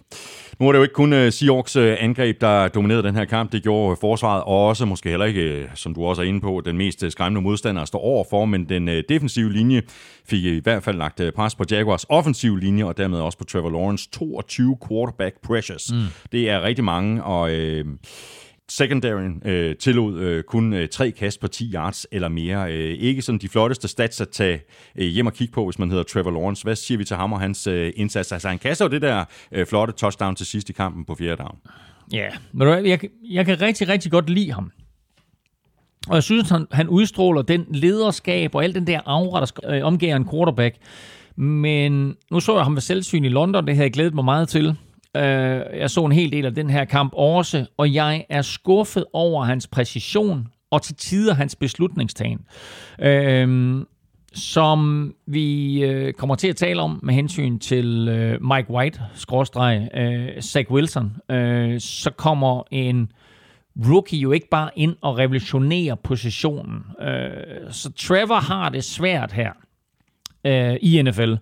Nu 0.60 0.68
er 0.68 0.72
det 0.72 0.78
jo 0.80 0.84
ikke 0.84 0.93
kun 0.93 1.14
uh, 1.14 1.30
Seahawks 1.30 1.76
uh, 1.76 1.93
angreb, 1.99 2.41
der 2.41 2.68
dominerede 2.68 3.03
den 3.03 3.16
her 3.16 3.26
kamp. 3.26 3.51
Det 3.51 3.64
gjorde 3.64 3.91
uh, 3.91 3.97
forsvaret 4.01 4.43
også, 4.43 4.86
måske 4.86 5.10
heller 5.10 5.26
ikke, 5.26 5.70
som 5.74 5.93
du 5.93 6.06
også 6.06 6.22
er 6.22 6.26
inde 6.26 6.41
på, 6.41 6.62
den 6.66 6.78
mest 6.78 7.12
skræmmende 7.12 7.41
modstander 7.41 7.82
at 7.82 7.88
stå 7.88 7.97
overfor, 7.97 8.45
men 8.45 8.70
den 8.70 8.88
defensive 9.10 9.53
linje 9.53 9.82
fik 10.26 10.45
i 10.45 10.60
hvert 10.64 10.84
fald 10.84 10.97
lagt 10.97 11.22
pres 11.36 11.56
på 11.56 11.64
Jaguars 11.72 12.06
offensive 12.10 12.60
linje, 12.60 12.86
og 12.86 12.97
dermed 12.97 13.20
også 13.20 13.38
på 13.38 13.43
Trevor 13.43 13.70
Lawrence 13.70 14.10
22 14.12 14.78
quarterback 14.88 15.36
pressures. 15.43 15.91
Mm. 15.93 15.99
Det 16.32 16.49
er 16.49 16.62
rigtig 16.62 16.84
mange, 16.84 17.24
og... 17.24 17.51
Uh, 17.51 17.86
secondaryen 18.70 19.41
øh, 19.45 19.76
tillod 19.76 20.20
øh, 20.20 20.43
kun 20.43 20.74
øh, 20.74 20.89
tre 20.89 21.11
kast 21.11 21.39
på 21.39 21.47
10 21.47 21.72
yards 21.74 22.07
eller 22.11 22.28
mere. 22.28 22.74
Øh, 22.74 22.93
ikke 22.99 23.22
sådan 23.22 23.39
de 23.39 23.49
flotteste 23.49 23.88
stats 23.88 24.22
at 24.22 24.30
tage 24.30 24.61
øh, 24.95 25.07
hjem 25.07 25.26
og 25.26 25.34
kigge 25.34 25.53
på, 25.53 25.66
hvis 25.66 25.80
man 25.80 25.89
hedder 25.89 26.03
Trevor 26.03 26.32
Lawrence. 26.32 26.63
Hvad 26.63 26.76
siger 26.76 26.97
vi 26.97 27.03
til 27.03 27.16
ham 27.16 27.34
og 27.34 27.39
hans 27.39 27.68
øh, 27.68 27.93
indsats? 27.95 28.32
Altså 28.32 28.47
han 28.47 28.59
kaster 28.59 28.86
jo 28.86 28.89
det 28.89 29.01
der 29.01 29.26
øh, 29.51 29.66
flotte 29.66 29.93
touchdown 29.93 30.36
til 30.36 30.45
sidst 30.45 30.70
i 30.70 30.74
kampen 30.74 31.05
på 31.05 31.16
fjerde 31.16 31.43
down. 31.43 31.57
Ja, 32.13 32.28
men 32.51 32.68
jeg, 32.86 32.99
jeg 33.24 33.45
kan 33.45 33.61
rigtig, 33.61 33.88
rigtig 33.88 34.11
godt 34.11 34.30
lide 34.30 34.51
ham. 34.51 34.72
Og 36.07 36.16
jeg 36.16 36.24
synes, 36.24 36.49
han, 36.49 36.68
han 36.72 36.89
udstråler 36.89 37.41
den 37.41 37.66
lederskab 37.70 38.55
og 38.55 38.63
al 38.63 38.76
den 38.76 38.88
der 38.88 38.99
aura, 39.05 39.39
der 39.39 39.76
øh, 39.76 39.84
omgiver 39.84 40.16
en 40.16 40.30
quarterback. 40.30 40.76
Men 41.36 42.16
nu 42.32 42.39
så 42.39 42.55
jeg 42.55 42.63
ham 42.63 42.74
ved 42.74 42.82
selvsyn 42.82 43.26
i 43.26 43.30
London, 43.30 43.68
det 43.68 43.76
havde 43.76 43.86
jeg 43.86 43.93
glædet 43.93 44.13
mig 44.13 44.26
meget 44.26 44.49
til. 44.49 44.76
Øh, 45.16 45.80
jeg 45.80 45.89
så 45.89 46.05
en 46.05 46.11
hel 46.11 46.32
del 46.32 46.45
af 46.45 46.55
den 46.55 46.70
her 46.70 46.86
kamp 46.86 47.13
også, 47.16 47.66
og 47.78 47.93
jeg 47.93 48.26
er 48.30 48.41
skuffet 48.41 49.05
over 49.13 49.43
hans 49.43 49.68
præcision 49.68 50.47
og 50.72 50.82
til 50.82 50.95
tider 50.95 51.34
hans 51.34 51.55
beslutningstagen. 51.55 52.39
Øh, 52.99 53.86
som 54.34 55.13
vi 55.28 55.80
øh, 55.84 56.13
kommer 56.13 56.36
til 56.36 56.47
at 56.47 56.55
tale 56.55 56.82
om 56.82 56.99
med 57.03 57.13
hensyn 57.13 57.59
til 57.59 58.07
øh, 58.07 58.41
Mike 58.41 58.70
White, 58.70 59.01
skråstreg, 59.13 59.89
øh, 59.93 60.41
Zach 60.41 60.72
Wilson, 60.72 61.13
øh, 61.32 61.80
så 61.80 62.11
kommer 62.18 62.63
en 62.72 63.11
rookie 63.89 64.20
jo 64.20 64.32
ikke 64.32 64.49
bare 64.49 64.70
ind 64.76 64.95
og 65.01 65.18
revolutionerer 65.18 65.95
positionen. 65.95 66.84
Øh, 67.01 67.72
så 67.72 67.91
Trevor 67.91 68.39
har 68.39 68.70
det 68.70 68.84
svært 68.84 69.32
her 69.32 69.51
øh, 70.45 70.78
i 70.82 71.01
NFL. 71.01 71.34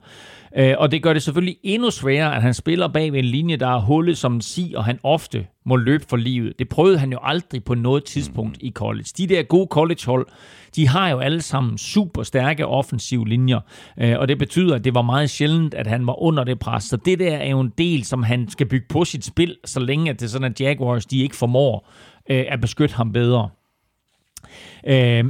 Øh, 0.57 0.75
og 0.77 0.91
det 0.91 1.03
gør 1.03 1.13
det 1.13 1.23
selvfølgelig 1.23 1.57
endnu 1.63 1.91
sværere, 1.91 2.35
at 2.35 2.41
han 2.41 2.53
spiller 2.53 2.87
bag 2.87 3.13
ved 3.13 3.19
en 3.19 3.25
linje, 3.25 3.55
der 3.55 3.67
er 3.67 3.79
hullet 3.79 4.17
som 4.17 4.33
en 4.33 4.41
si, 4.41 4.73
og 4.77 4.85
han 4.85 4.99
ofte 5.03 5.47
må 5.65 5.75
løbe 5.75 6.05
for 6.09 6.17
livet. 6.17 6.59
Det 6.59 6.69
prøvede 6.69 6.97
han 6.97 7.11
jo 7.11 7.19
aldrig 7.21 7.63
på 7.63 7.75
noget 7.75 8.03
tidspunkt 8.03 8.57
i 8.61 8.71
college. 8.71 9.05
De 9.17 9.27
der 9.27 9.43
gode 9.43 9.67
collegehold, 9.71 10.27
de 10.75 10.87
har 10.87 11.09
jo 11.09 11.19
alle 11.19 11.41
sammen 11.41 11.77
super 11.77 12.23
stærke 12.23 12.67
offensive 12.67 13.27
linjer, 13.27 13.59
øh, 13.99 14.19
og 14.19 14.27
det 14.27 14.37
betyder, 14.37 14.75
at 14.75 14.83
det 14.83 14.95
var 14.95 15.01
meget 15.01 15.29
sjældent, 15.29 15.73
at 15.73 15.87
han 15.87 16.07
var 16.07 16.21
under 16.21 16.43
det 16.43 16.59
pres. 16.59 16.83
Så 16.83 16.97
det 16.97 17.19
der 17.19 17.37
er 17.37 17.49
jo 17.49 17.59
en 17.59 17.73
del, 17.77 18.03
som 18.03 18.23
han 18.23 18.49
skal 18.49 18.67
bygge 18.67 18.87
på 18.89 19.05
sit 19.05 19.25
spil, 19.25 19.57
så 19.65 19.79
længe 19.79 20.09
at 20.09 20.19
det 20.19 20.25
er 20.25 20.29
sådan, 20.29 20.51
at 20.51 20.61
Jaguars 20.61 21.05
de 21.05 21.21
ikke 21.21 21.35
formår 21.35 21.91
øh, 22.29 22.45
at 22.49 22.61
beskytte 22.61 22.95
ham 22.95 23.11
bedre. 23.11 23.49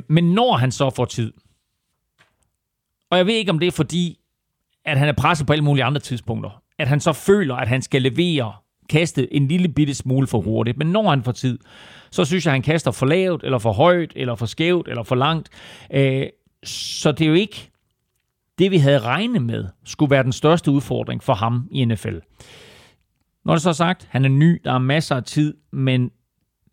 Men 0.08 0.24
når 0.24 0.58
han 0.58 0.72
så 0.72 0.90
får 0.90 1.06
tid, 1.06 1.34
og 3.10 3.18
jeg 3.18 3.26
ved 3.26 3.34
ikke, 3.34 3.52
om 3.52 3.60
det 3.60 3.68
er 3.68 3.72
fordi, 3.72 4.20
at 4.86 4.98
han 4.98 5.08
er 5.08 5.14
presset 5.14 5.48
på 5.48 5.54
alle 5.54 5.64
mulige 5.64 5.84
andre 5.84 6.02
tidspunkter. 6.02 6.62
At 6.80 6.88
han 6.88 7.00
så 7.00 7.14
føler, 7.14 7.56
at 7.56 7.68
han 7.68 7.82
skal 7.82 8.02
levere 8.02 8.54
kaste 8.90 9.34
en 9.34 9.48
lille 9.48 9.70
bitte 9.70 9.94
smule 9.94 10.28
for 10.28 10.42
hurtigt. 10.42 10.78
Men 10.78 10.88
når 10.88 11.10
han 11.10 11.24
får 11.24 11.32
tid, 11.32 11.60
så 12.12 12.26
synes 12.26 12.46
jeg, 12.46 12.52
at 12.52 12.56
han 12.56 12.62
kaster 12.62 12.92
for 12.92 13.06
lavt, 13.06 13.44
eller 13.44 13.58
for 13.58 13.72
højt, 13.72 14.14
eller 14.16 14.36
for 14.36 14.46
skævt, 14.46 14.88
eller 14.88 15.04
for 15.04 15.16
langt. 15.16 15.50
Øh, 15.94 16.26
så 16.64 17.12
det 17.12 17.22
er 17.22 17.28
jo 17.28 17.34
ikke 17.34 17.72
det, 18.60 18.72
vi 18.72 18.78
havde 18.78 19.00
regnet 19.00 19.42
med, 19.42 19.66
skulle 19.86 20.12
være 20.12 20.24
den 20.24 20.32
største 20.32 20.72
udfordring 20.72 21.24
for 21.24 21.34
ham 21.34 21.68
i 21.72 21.86
NFL. 21.86 22.18
Når 23.46 23.54
det 23.54 23.62
så 23.62 23.70
er 23.70 23.74
sagt, 23.74 24.08
han 24.12 24.26
er 24.26 24.30
ny, 24.30 24.62
der 24.64 24.74
er 24.74 24.78
masser 24.78 25.16
af 25.16 25.24
tid, 25.24 25.54
men 25.72 26.12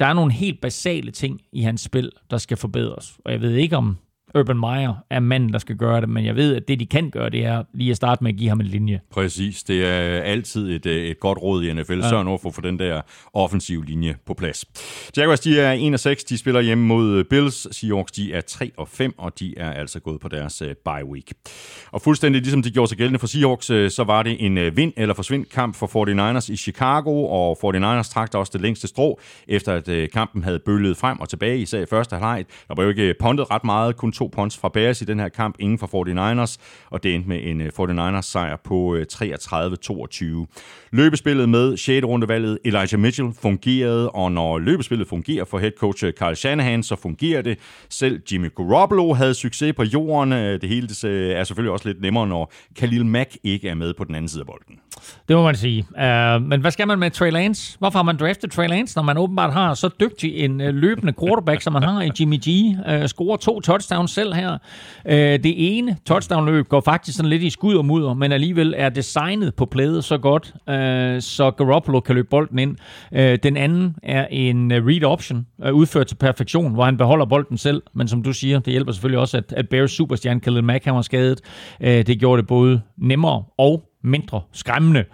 der 0.01 0.07
er 0.07 0.13
nogle 0.13 0.33
helt 0.33 0.61
basale 0.61 1.11
ting 1.11 1.41
i 1.53 1.63
hans 1.63 1.81
spil, 1.81 2.11
der 2.31 2.39
skal 2.39 2.57
forbedres. 2.57 3.19
Og 3.25 3.33
jeg 3.33 3.41
ved 3.41 3.55
ikke, 3.55 3.77
om 3.77 3.97
Urban 4.39 4.59
Meyer 4.61 4.95
er 5.11 5.21
manden, 5.21 5.53
der 5.53 5.59
skal 5.59 5.77
gøre 5.77 6.01
det, 6.01 6.09
men 6.09 6.25
jeg 6.25 6.37
ved, 6.37 6.57
at 6.57 6.69
det, 6.69 6.81
de 6.81 6.87
kan 6.87 7.11
gøre, 7.11 7.31
det 7.31 7.45
er 7.45 7.63
lige 7.75 7.91
at 7.91 7.97
starte 7.97 8.25
med 8.25 8.33
at 8.33 8.39
give 8.39 8.49
ham 8.49 8.61
en 8.61 8.67
linje. 8.67 9.01
Præcis. 9.11 9.63
Det 9.63 9.87
er 9.87 10.21
altid 10.21 10.71
et, 10.71 10.87
øh, 10.87 11.05
et 11.05 11.21
godt 11.21 11.39
råd 11.43 11.63
i 11.65 11.73
NFL. 11.73 11.93
Ja. 11.93 12.09
Sørg 12.09 12.25
nu 12.25 12.39
for 12.43 12.49
at 12.49 12.55
få 12.55 12.61
den 12.61 12.79
der 12.79 13.01
offensive 13.35 13.85
linje 13.85 14.17
på 14.27 14.35
plads. 14.35 14.65
Jaguars, 15.17 15.41
de 15.41 15.61
er 15.61 15.73
1 15.95 16.01
6. 16.01 16.25
De 16.25 16.39
spiller 16.39 16.61
hjemme 16.61 16.85
mod 16.87 17.25
Bills. 17.25 17.77
Seahawks, 17.77 18.13
de 18.13 18.33
er 18.33 18.41
3 18.41 18.71
og 18.77 18.89
5, 18.89 19.15
og 19.19 19.39
de 19.41 19.55
er 19.59 19.71
altså 19.73 20.01
gået 20.01 20.21
på 20.21 20.29
deres 20.29 20.63
uh, 20.63 20.69
bye 20.69 21.05
week. 21.13 21.33
Og 21.93 22.03
fuldstændig 22.03 22.43
ligesom 22.43 22.63
de 22.63 22.71
gjorde 22.71 22.89
sig 22.89 22.99
gældende 22.99 23.19
for 23.19 23.27
Seahawks, 23.27 23.67
så 23.67 24.05
var 24.07 24.23
det 24.23 24.37
en 24.47 24.77
vind- 24.77 24.93
eller 24.97 25.15
forsvind 25.15 25.47
kamp 25.47 25.75
for 25.77 25.87
49ers 25.87 26.53
i 26.53 26.57
Chicago, 26.57 27.25
og 27.25 27.59
49ers 27.65 28.13
trak 28.13 28.35
også 28.35 28.51
det 28.53 28.61
længste 28.61 28.89
strå, 28.89 29.21
efter 29.49 29.73
at 29.87 30.11
kampen 30.13 30.45
havde 30.45 30.59
bølget 30.59 30.97
frem 30.97 31.21
og 31.21 31.29
tilbage, 31.29 31.59
især 31.59 31.81
i 31.83 31.87
første 31.91 32.13
halvleg. 32.17 32.45
Der 32.69 32.75
var 32.75 32.83
jo 32.83 32.89
ikke 32.89 33.15
pondet 33.21 33.51
ret 33.51 33.65
meget, 33.65 33.97
kun 33.97 34.13
to 34.21 34.31
punts 34.33 34.59
fra 34.59 34.69
Bears 34.69 35.03
i 35.03 35.05
den 35.05 35.21
her 35.21 35.29
kamp, 35.29 35.55
ingen 35.59 35.79
fra 35.79 35.87
49ers, 35.87 36.57
og 36.91 37.03
det 37.03 37.15
endte 37.15 37.29
med 37.29 37.41
en 37.43 37.61
øh, 37.61 37.71
49ers 37.81 38.23
sejr 38.23 38.57
på 38.65 38.95
øh, 38.95 39.07
33-22. 39.13 40.47
Løbespillet 40.93 41.49
med 41.49 41.77
6. 41.77 42.07
rundevalget 42.07 42.59
Elijah 42.65 43.01
Mitchell 43.01 43.33
fungerede, 43.43 44.11
og 44.11 44.33
når 44.33 44.59
løbespillet 44.59 45.09
fungerer 45.09 45.45
for 45.45 45.59
head 45.59 45.73
coach 45.79 46.05
øh, 46.05 46.13
Carl 46.13 46.35
Shanahan, 46.35 46.83
så 46.83 46.97
fungerer 46.97 47.43
det. 47.43 47.59
Selv 47.89 48.21
Jimmy 48.33 48.55
Garoppolo 48.57 49.15
havde 49.15 49.35
succes 49.35 49.73
på 49.77 49.83
jorden. 49.83 50.33
Det 50.33 50.69
hele 50.69 50.89
er 51.33 51.45
selvfølgelig 51.45 51.73
også 51.73 51.89
lidt 51.89 52.01
nemmere, 52.01 52.27
når 52.27 52.53
Khalil 52.77 53.07
Mack 53.07 53.37
ikke 53.45 53.69
er 53.69 53.75
med 53.75 53.95
på 53.95 54.05
den 54.05 54.15
anden 54.15 54.29
side 54.29 54.41
af 54.41 54.47
bolden. 54.47 54.79
Det 55.29 55.37
må 55.37 55.43
man 55.43 55.57
sige. 55.57 55.87
Uh, 55.91 56.43
men 56.43 56.61
hvad 56.61 56.71
skal 56.71 56.87
man 56.87 56.99
med 56.99 57.11
Trey 57.11 57.31
Lance? 57.31 57.79
Hvorfor 57.79 57.99
har 57.99 58.05
man 58.05 58.17
draftet 58.17 58.53
Trey 58.53 58.69
Lance, 58.69 58.97
når 58.97 59.03
man 59.03 59.19
åbenbart 59.19 59.53
har 59.53 59.75
så 59.75 59.89
dygtig 60.01 60.37
en 60.37 60.59
løbende 60.59 61.13
quarterback, 61.21 61.63
som 61.63 61.73
man 61.73 61.83
har 61.83 62.03
i 62.03 62.11
Jimmy 62.21 62.37
G? 62.49 62.49
Uh, 62.89 63.07
scorer 63.07 63.37
to 63.37 63.61
touchdowns 63.61 64.10
selv 64.11 64.35
her. 64.35 64.59
Øh, 65.07 65.15
det 65.17 65.79
ene 65.79 65.97
touchdown-løb 66.07 66.69
går 66.69 66.81
faktisk 66.81 67.17
sådan 67.17 67.31
lidt 67.31 67.43
i 67.43 67.51
skud 67.51 67.75
og 67.75 67.85
mudder, 67.85 68.15
men 68.15 68.33
alligevel 68.33 68.75
er 68.77 68.89
designet 68.89 69.55
på 69.55 69.67
plædet 69.67 70.05
så 70.05 70.19
godt, 70.19 70.55
øh, 70.69 71.23
så 71.23 71.51
Garoppolo 71.51 72.01
kan 72.01 72.15
løbe 72.15 72.29
bolden 72.31 72.59
ind. 72.59 72.77
Øh, 73.13 73.39
den 73.43 73.57
anden 73.57 73.97
er 74.03 74.27
en 74.31 74.73
øh, 74.73 74.87
read 74.87 75.05
option, 75.05 75.47
øh, 75.65 75.75
udført 75.75 76.07
til 76.07 76.17
perfektion, 76.17 76.75
hvor 76.75 76.85
han 76.85 76.97
beholder 76.97 77.27
bolden 77.27 77.59
selv, 77.59 77.83
men 77.95 78.09
som 78.09 78.23
du 78.23 78.33
siger, 78.33 78.59
det 78.59 78.73
hjælper 78.73 78.93
selvfølgelig 78.93 79.19
også, 79.19 79.37
at, 79.37 79.53
at 79.53 79.69
Bears 79.69 79.91
superstjerne 79.91 80.41
Khalil 80.41 80.65
Mack 80.65 80.85
han 80.85 80.95
var 80.95 81.03
skadet. 81.03 81.41
Øh, 81.81 82.07
det 82.07 82.19
gjorde 82.19 82.41
det 82.41 82.49
både 82.49 82.81
nemmere 82.99 83.45
og 83.59 83.90
mindre 84.03 84.41
skræmmende 84.53 85.05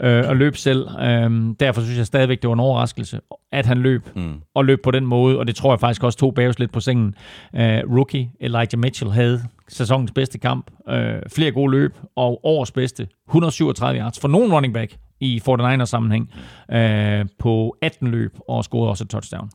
øh, 0.00 0.30
at 0.30 0.36
løbe 0.36 0.58
selv. 0.58 0.88
Øh, 1.00 1.54
derfor 1.60 1.80
synes 1.80 1.98
jeg 1.98 2.06
stadigvæk, 2.06 2.42
det 2.42 2.48
var 2.48 2.54
en 2.54 2.60
overraskelse, 2.60 3.20
at 3.52 3.66
han 3.66 3.78
løb, 3.78 4.08
mm. 4.16 4.34
og 4.54 4.64
løb 4.64 4.82
på 4.82 4.90
den 4.90 5.06
måde, 5.06 5.38
og 5.38 5.46
det 5.46 5.56
tror 5.56 5.72
jeg 5.72 5.80
faktisk 5.80 6.02
også 6.02 6.18
tog 6.18 6.34
Bears 6.34 6.58
lidt 6.58 6.72
på 6.72 6.80
sengen. 6.80 7.14
Øh, 7.56 7.78
rookie 7.96 8.30
Elijah 8.40 8.78
Mitchell 8.78 9.10
havde 9.10 9.42
sæsonens 9.68 10.12
bedste 10.12 10.38
kamp, 10.38 10.70
øh, 10.88 11.22
flere 11.28 11.52
gode 11.52 11.70
løb, 11.70 11.94
og 12.16 12.40
årets 12.44 12.72
bedste, 12.72 13.08
137 13.28 14.00
yards 14.00 14.20
for 14.20 14.28
nogen 14.28 14.52
running 14.52 14.74
back 14.74 14.96
i 15.20 15.42
49ers 15.48 15.84
sammenhæng, 15.84 16.30
øh, 16.72 17.26
på 17.38 17.76
18 17.82 18.08
løb, 18.08 18.38
og 18.48 18.64
scorede 18.64 18.90
også 18.90 19.04
et 19.04 19.10
touchdown. 19.10 19.50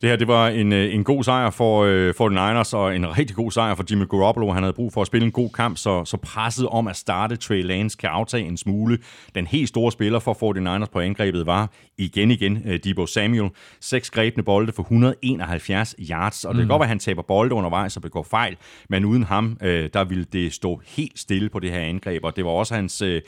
Det 0.00 0.08
her 0.08 0.16
det 0.16 0.28
var 0.28 0.48
en, 0.48 0.72
øh, 0.72 0.94
en 0.94 1.04
god 1.04 1.24
sejr 1.24 1.50
for, 1.50 1.84
øh, 1.84 2.14
for 2.14 2.28
den 2.28 2.34
Niners, 2.34 2.74
og 2.74 2.96
en 2.96 3.18
rigtig 3.18 3.36
god 3.36 3.50
sejr 3.50 3.74
for 3.74 3.84
Jimmy 3.90 4.08
Garoppolo. 4.08 4.52
Han 4.52 4.62
havde 4.62 4.72
brug 4.72 4.92
for 4.92 5.00
at 5.00 5.06
spille 5.06 5.24
en 5.24 5.32
god 5.32 5.50
kamp, 5.50 5.76
så, 5.76 6.04
så 6.04 6.16
presset 6.16 6.68
om 6.68 6.88
at 6.88 6.96
starte 6.96 7.36
Trey 7.36 7.62
Lance 7.62 7.96
kan 7.96 8.10
aftage 8.10 8.44
en 8.44 8.56
smule. 8.56 8.98
Den 9.34 9.46
helt 9.46 9.68
store 9.68 9.92
spiller 9.92 10.18
for 10.18 10.34
49ers 10.34 10.90
på 10.92 11.00
angrebet 11.00 11.46
var 11.46 11.70
igen 11.98 12.30
igen 12.30 12.62
uh, 12.66 12.74
Debo 12.84 13.06
Samuel. 13.06 13.50
Seks 13.80 14.10
grebne 14.10 14.42
bolde 14.42 14.72
for 14.72 14.82
171 14.82 15.94
yards, 16.10 16.44
og 16.44 16.54
det 16.54 16.58
mm. 16.58 16.62
kan 16.62 16.68
godt 16.68 16.80
være, 16.80 16.86
at 16.86 16.88
han 16.88 16.98
taber 16.98 17.22
bolde 17.22 17.54
undervejs 17.54 17.96
og 17.96 18.02
begår 18.02 18.22
fejl, 18.22 18.56
men 18.88 19.04
uden 19.04 19.22
ham, 19.22 19.58
uh, 19.60 19.68
der 19.68 20.04
ville 20.04 20.24
det 20.32 20.52
stå 20.52 20.80
helt 20.86 21.18
stille 21.18 21.48
på 21.48 21.58
det 21.58 21.72
her 21.72 21.80
angreb, 21.80 22.24
og 22.24 22.36
det 22.36 22.44
var 22.44 22.50
også 22.50 22.74
hans... 22.74 23.02
Uh, 23.02 23.18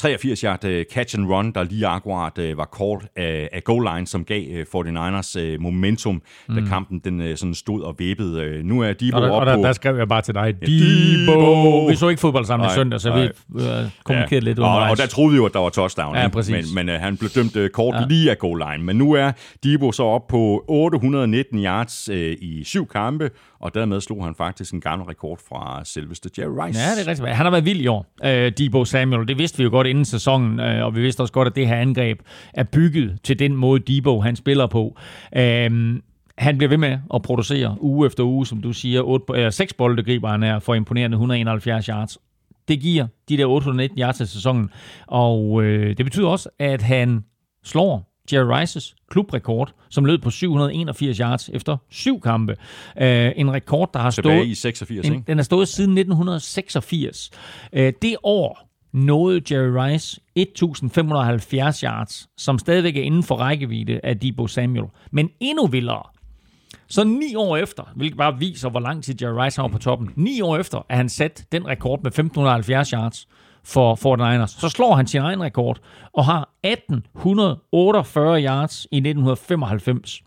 83 0.00 0.40
yard 0.40 0.64
uh, 0.64 0.82
catch 0.92 1.18
and 1.18 1.30
run, 1.30 1.52
der 1.52 1.62
lige 1.62 1.86
akkurat 1.86 2.38
uh, 2.38 2.58
var 2.58 2.68
called 2.78 3.08
af, 3.16 3.48
af 3.52 3.64
goal 3.64 3.94
line, 3.94 4.06
som 4.06 4.24
gav 4.24 4.42
uh, 4.74 4.80
49ers 4.80 5.40
uh, 5.40 5.60
momentum, 5.62 6.22
mm. 6.48 6.54
da 6.54 6.60
kampen 6.68 6.98
den 6.98 7.36
sådan 7.36 7.54
stod 7.54 7.82
og 7.82 7.94
væbede. 7.98 8.62
Nu 8.62 8.80
er 8.80 8.92
Debo 8.92 9.16
og 9.16 9.22
der, 9.22 9.30
op 9.30 9.40
og 9.40 9.46
der, 9.46 9.56
på... 9.56 9.62
der 9.62 9.72
skrev 9.72 9.96
jeg 9.96 10.08
bare 10.08 10.22
til 10.22 10.34
dig, 10.34 10.54
Debo! 10.60 11.86
Vi 11.86 11.96
så 11.96 12.08
ikke 12.08 12.20
fodbold 12.20 12.44
sammen 12.44 12.68
i 12.68 12.72
søndag, 12.74 13.00
så 13.00 13.12
vi 13.12 13.28
uh, 13.48 13.62
kommunikerede 14.04 14.34
ja. 14.34 14.38
lidt 14.38 14.58
undervejs. 14.58 14.84
Og, 14.84 14.90
og 14.90 14.96
der 14.96 15.06
troede 15.06 15.30
vi 15.30 15.36
jo, 15.36 15.46
at 15.46 15.52
der 15.52 15.58
var 15.58 15.68
touchdown, 15.68 16.16
ja, 16.16 16.28
præcis. 16.28 16.74
men, 16.74 16.86
men 16.86 16.94
uh, 16.94 17.00
han 17.00 17.16
blev 17.16 17.30
dømt 17.30 17.72
kort 17.72 17.94
ja. 17.94 18.06
lige 18.08 18.30
af 18.30 18.38
goal 18.38 18.62
line. 18.70 18.84
Men 18.84 18.96
nu 18.96 19.12
er 19.12 19.32
Debo 19.64 19.92
så 19.92 20.02
op 20.02 20.26
på 20.26 20.64
819 20.68 21.64
yards 21.64 22.08
uh, 22.08 22.16
i 22.16 22.62
syv 22.64 22.86
kampe, 22.86 23.30
og 23.60 23.74
dermed 23.74 24.00
slog 24.00 24.24
han 24.24 24.34
faktisk 24.34 24.74
en 24.74 24.80
gammel 24.80 25.06
rekord 25.06 25.38
fra 25.48 25.84
selveste 25.84 26.30
Jerry 26.38 26.66
Rice. 26.66 26.80
Ja, 26.80 26.90
det 26.94 27.06
er 27.06 27.10
rigtigt. 27.10 27.28
Han 27.28 27.46
har 27.46 27.50
været 27.50 27.64
vild 27.64 27.80
i 27.80 27.86
år, 27.86 28.06
øh, 28.24 28.52
Debo 28.58 28.84
Samuel. 28.84 29.28
Det 29.28 29.38
vidste 29.38 29.58
vi 29.58 29.64
jo 29.64 29.70
godt 29.70 29.86
inden 29.86 30.04
sæsonen, 30.04 30.60
øh, 30.60 30.84
og 30.84 30.94
vi 30.94 31.00
vidste 31.00 31.20
også 31.20 31.32
godt, 31.32 31.48
at 31.48 31.56
det 31.56 31.68
her 31.68 31.76
angreb 31.76 32.20
er 32.54 32.64
bygget 32.64 33.18
til 33.24 33.38
den 33.38 33.56
måde, 33.56 33.80
Debo 33.80 34.20
han 34.20 34.36
spiller 34.36 34.66
på. 34.66 34.98
Uh, 35.36 36.00
han 36.38 36.58
bliver 36.58 36.68
ved 36.68 36.76
med 36.76 36.98
at 37.14 37.22
producere 37.22 37.76
uge 37.80 38.06
efter 38.06 38.24
uge, 38.24 38.46
som 38.46 38.60
du 38.60 38.72
siger. 38.72 39.02
8, 39.02 39.24
øh, 39.34 39.52
6 39.52 39.72
bolde 39.72 40.02
griber 40.02 40.28
han 40.28 40.42
er 40.42 40.58
for 40.58 40.74
imponerende 40.74 41.14
171 41.14 41.86
yards 41.86 42.18
Det 42.68 42.80
giver 42.80 43.06
de 43.28 43.36
der 43.36 43.46
819 43.46 43.98
yards 43.98 44.20
i 44.20 44.26
sæsonen. 44.26 44.70
Og 45.06 45.62
øh, 45.62 45.96
det 45.96 46.06
betyder 46.06 46.28
også, 46.28 46.48
at 46.58 46.82
han 46.82 47.24
slår 47.64 48.09
Jerry 48.32 48.60
Rices 48.60 48.94
klubrekord, 49.10 49.72
som 49.88 50.04
lød 50.04 50.18
på 50.18 50.30
781 50.30 51.16
yards 51.16 51.48
efter 51.48 51.76
syv 51.90 52.20
kampe. 52.20 52.52
Uh, 52.96 53.04
en 53.36 53.52
rekord, 53.52 53.90
der 53.94 54.00
har 54.00 54.10
Tilbage 54.10 54.38
stået... 54.38 54.48
i 54.48 54.54
86, 54.54 55.06
en, 55.06 55.12
ikke? 55.12 55.24
Den 55.26 55.38
har 55.38 55.42
stået 55.42 55.68
siden 55.68 55.98
1986. 55.98 57.30
Uh, 57.72 57.78
det 57.78 58.16
år 58.22 58.70
nåede 58.92 59.42
Jerry 59.50 59.90
Rice 59.90 60.20
1570 60.34 61.80
yards, 61.80 62.28
som 62.36 62.58
stadigvæk 62.58 62.96
er 62.96 63.02
inden 63.02 63.22
for 63.22 63.34
rækkevidde 63.34 64.00
af 64.04 64.18
Debo 64.18 64.46
Samuel. 64.46 64.86
Men 65.12 65.30
endnu 65.40 65.66
vildere, 65.66 66.02
så 66.88 67.04
ni 67.04 67.34
år 67.34 67.56
efter, 67.56 67.92
hvilket 67.96 68.18
bare 68.18 68.38
viser, 68.38 68.70
hvor 68.70 68.80
lang 68.80 69.04
tid 69.04 69.22
Jerry 69.22 69.44
Rice 69.44 69.60
har 69.60 69.68
på 69.68 69.78
toppen, 69.78 70.10
ni 70.16 70.40
år 70.40 70.56
efter, 70.56 70.86
at 70.88 70.96
han 70.96 71.08
sat 71.08 71.44
den 71.52 71.66
rekord 71.66 72.02
med 72.02 72.10
1570 72.10 72.90
yards 72.90 73.28
for 73.64 73.96
49ers. 73.96 74.58
Så 74.60 74.70
slår 74.70 74.94
han 74.96 75.06
sin 75.06 75.22
egen 75.22 75.42
rekord 75.42 75.80
og 76.12 76.24
har 76.24 76.48
1848 76.62 78.40
yards 78.40 78.86
i 78.90 79.00
1995. 79.02 80.22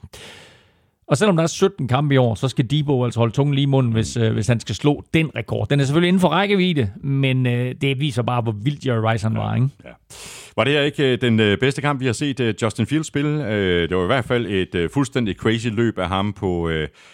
Og 1.13 1.17
selvom 1.17 1.35
der 1.35 1.43
er 1.43 1.47
17 1.47 1.87
kampe 1.87 2.15
i 2.15 2.17
år, 2.17 2.35
så 2.35 2.47
skal 2.47 2.71
Debo 2.71 3.05
altså 3.05 3.19
holde 3.19 3.33
tungen 3.33 3.55
lige 3.55 3.63
i 3.63 3.65
munden, 3.65 3.93
hvis, 3.93 4.17
øh, 4.17 4.33
hvis 4.33 4.47
han 4.47 4.59
skal 4.59 4.75
slå 4.75 5.03
den 5.13 5.31
rekord. 5.35 5.69
Den 5.69 5.79
er 5.79 5.83
selvfølgelig 5.83 6.07
inden 6.07 6.19
for 6.19 6.27
rækkevidde, 6.27 6.89
men 7.03 7.45
øh, 7.45 7.75
det 7.81 7.99
viser 7.99 8.21
bare, 8.21 8.41
hvor 8.41 8.51
vildt 8.51 8.85
Jerry 8.85 9.11
Rice 9.11 9.27
han 9.27 9.37
var. 9.37 9.55
Ikke? 9.55 9.67
Ja. 9.85 9.89
Var 10.57 10.63
det 10.63 10.73
her 10.73 10.81
ikke 10.81 11.11
øh, 11.11 11.21
den 11.21 11.39
øh, 11.39 11.57
bedste 11.57 11.81
kamp, 11.81 11.99
vi 11.99 12.05
har 12.05 12.13
set 12.13 12.39
øh, 12.39 12.53
Justin 12.61 12.85
Fields 12.85 13.07
spille? 13.07 13.39
Det 13.87 13.97
var 13.97 14.03
i 14.03 14.05
hvert 14.05 14.25
fald 14.25 14.45
et 14.45 14.91
fuldstændig 14.93 15.35
crazy 15.35 15.67
løb 15.67 15.99
af 15.99 16.07
ham 16.07 16.33
på, 16.33 16.67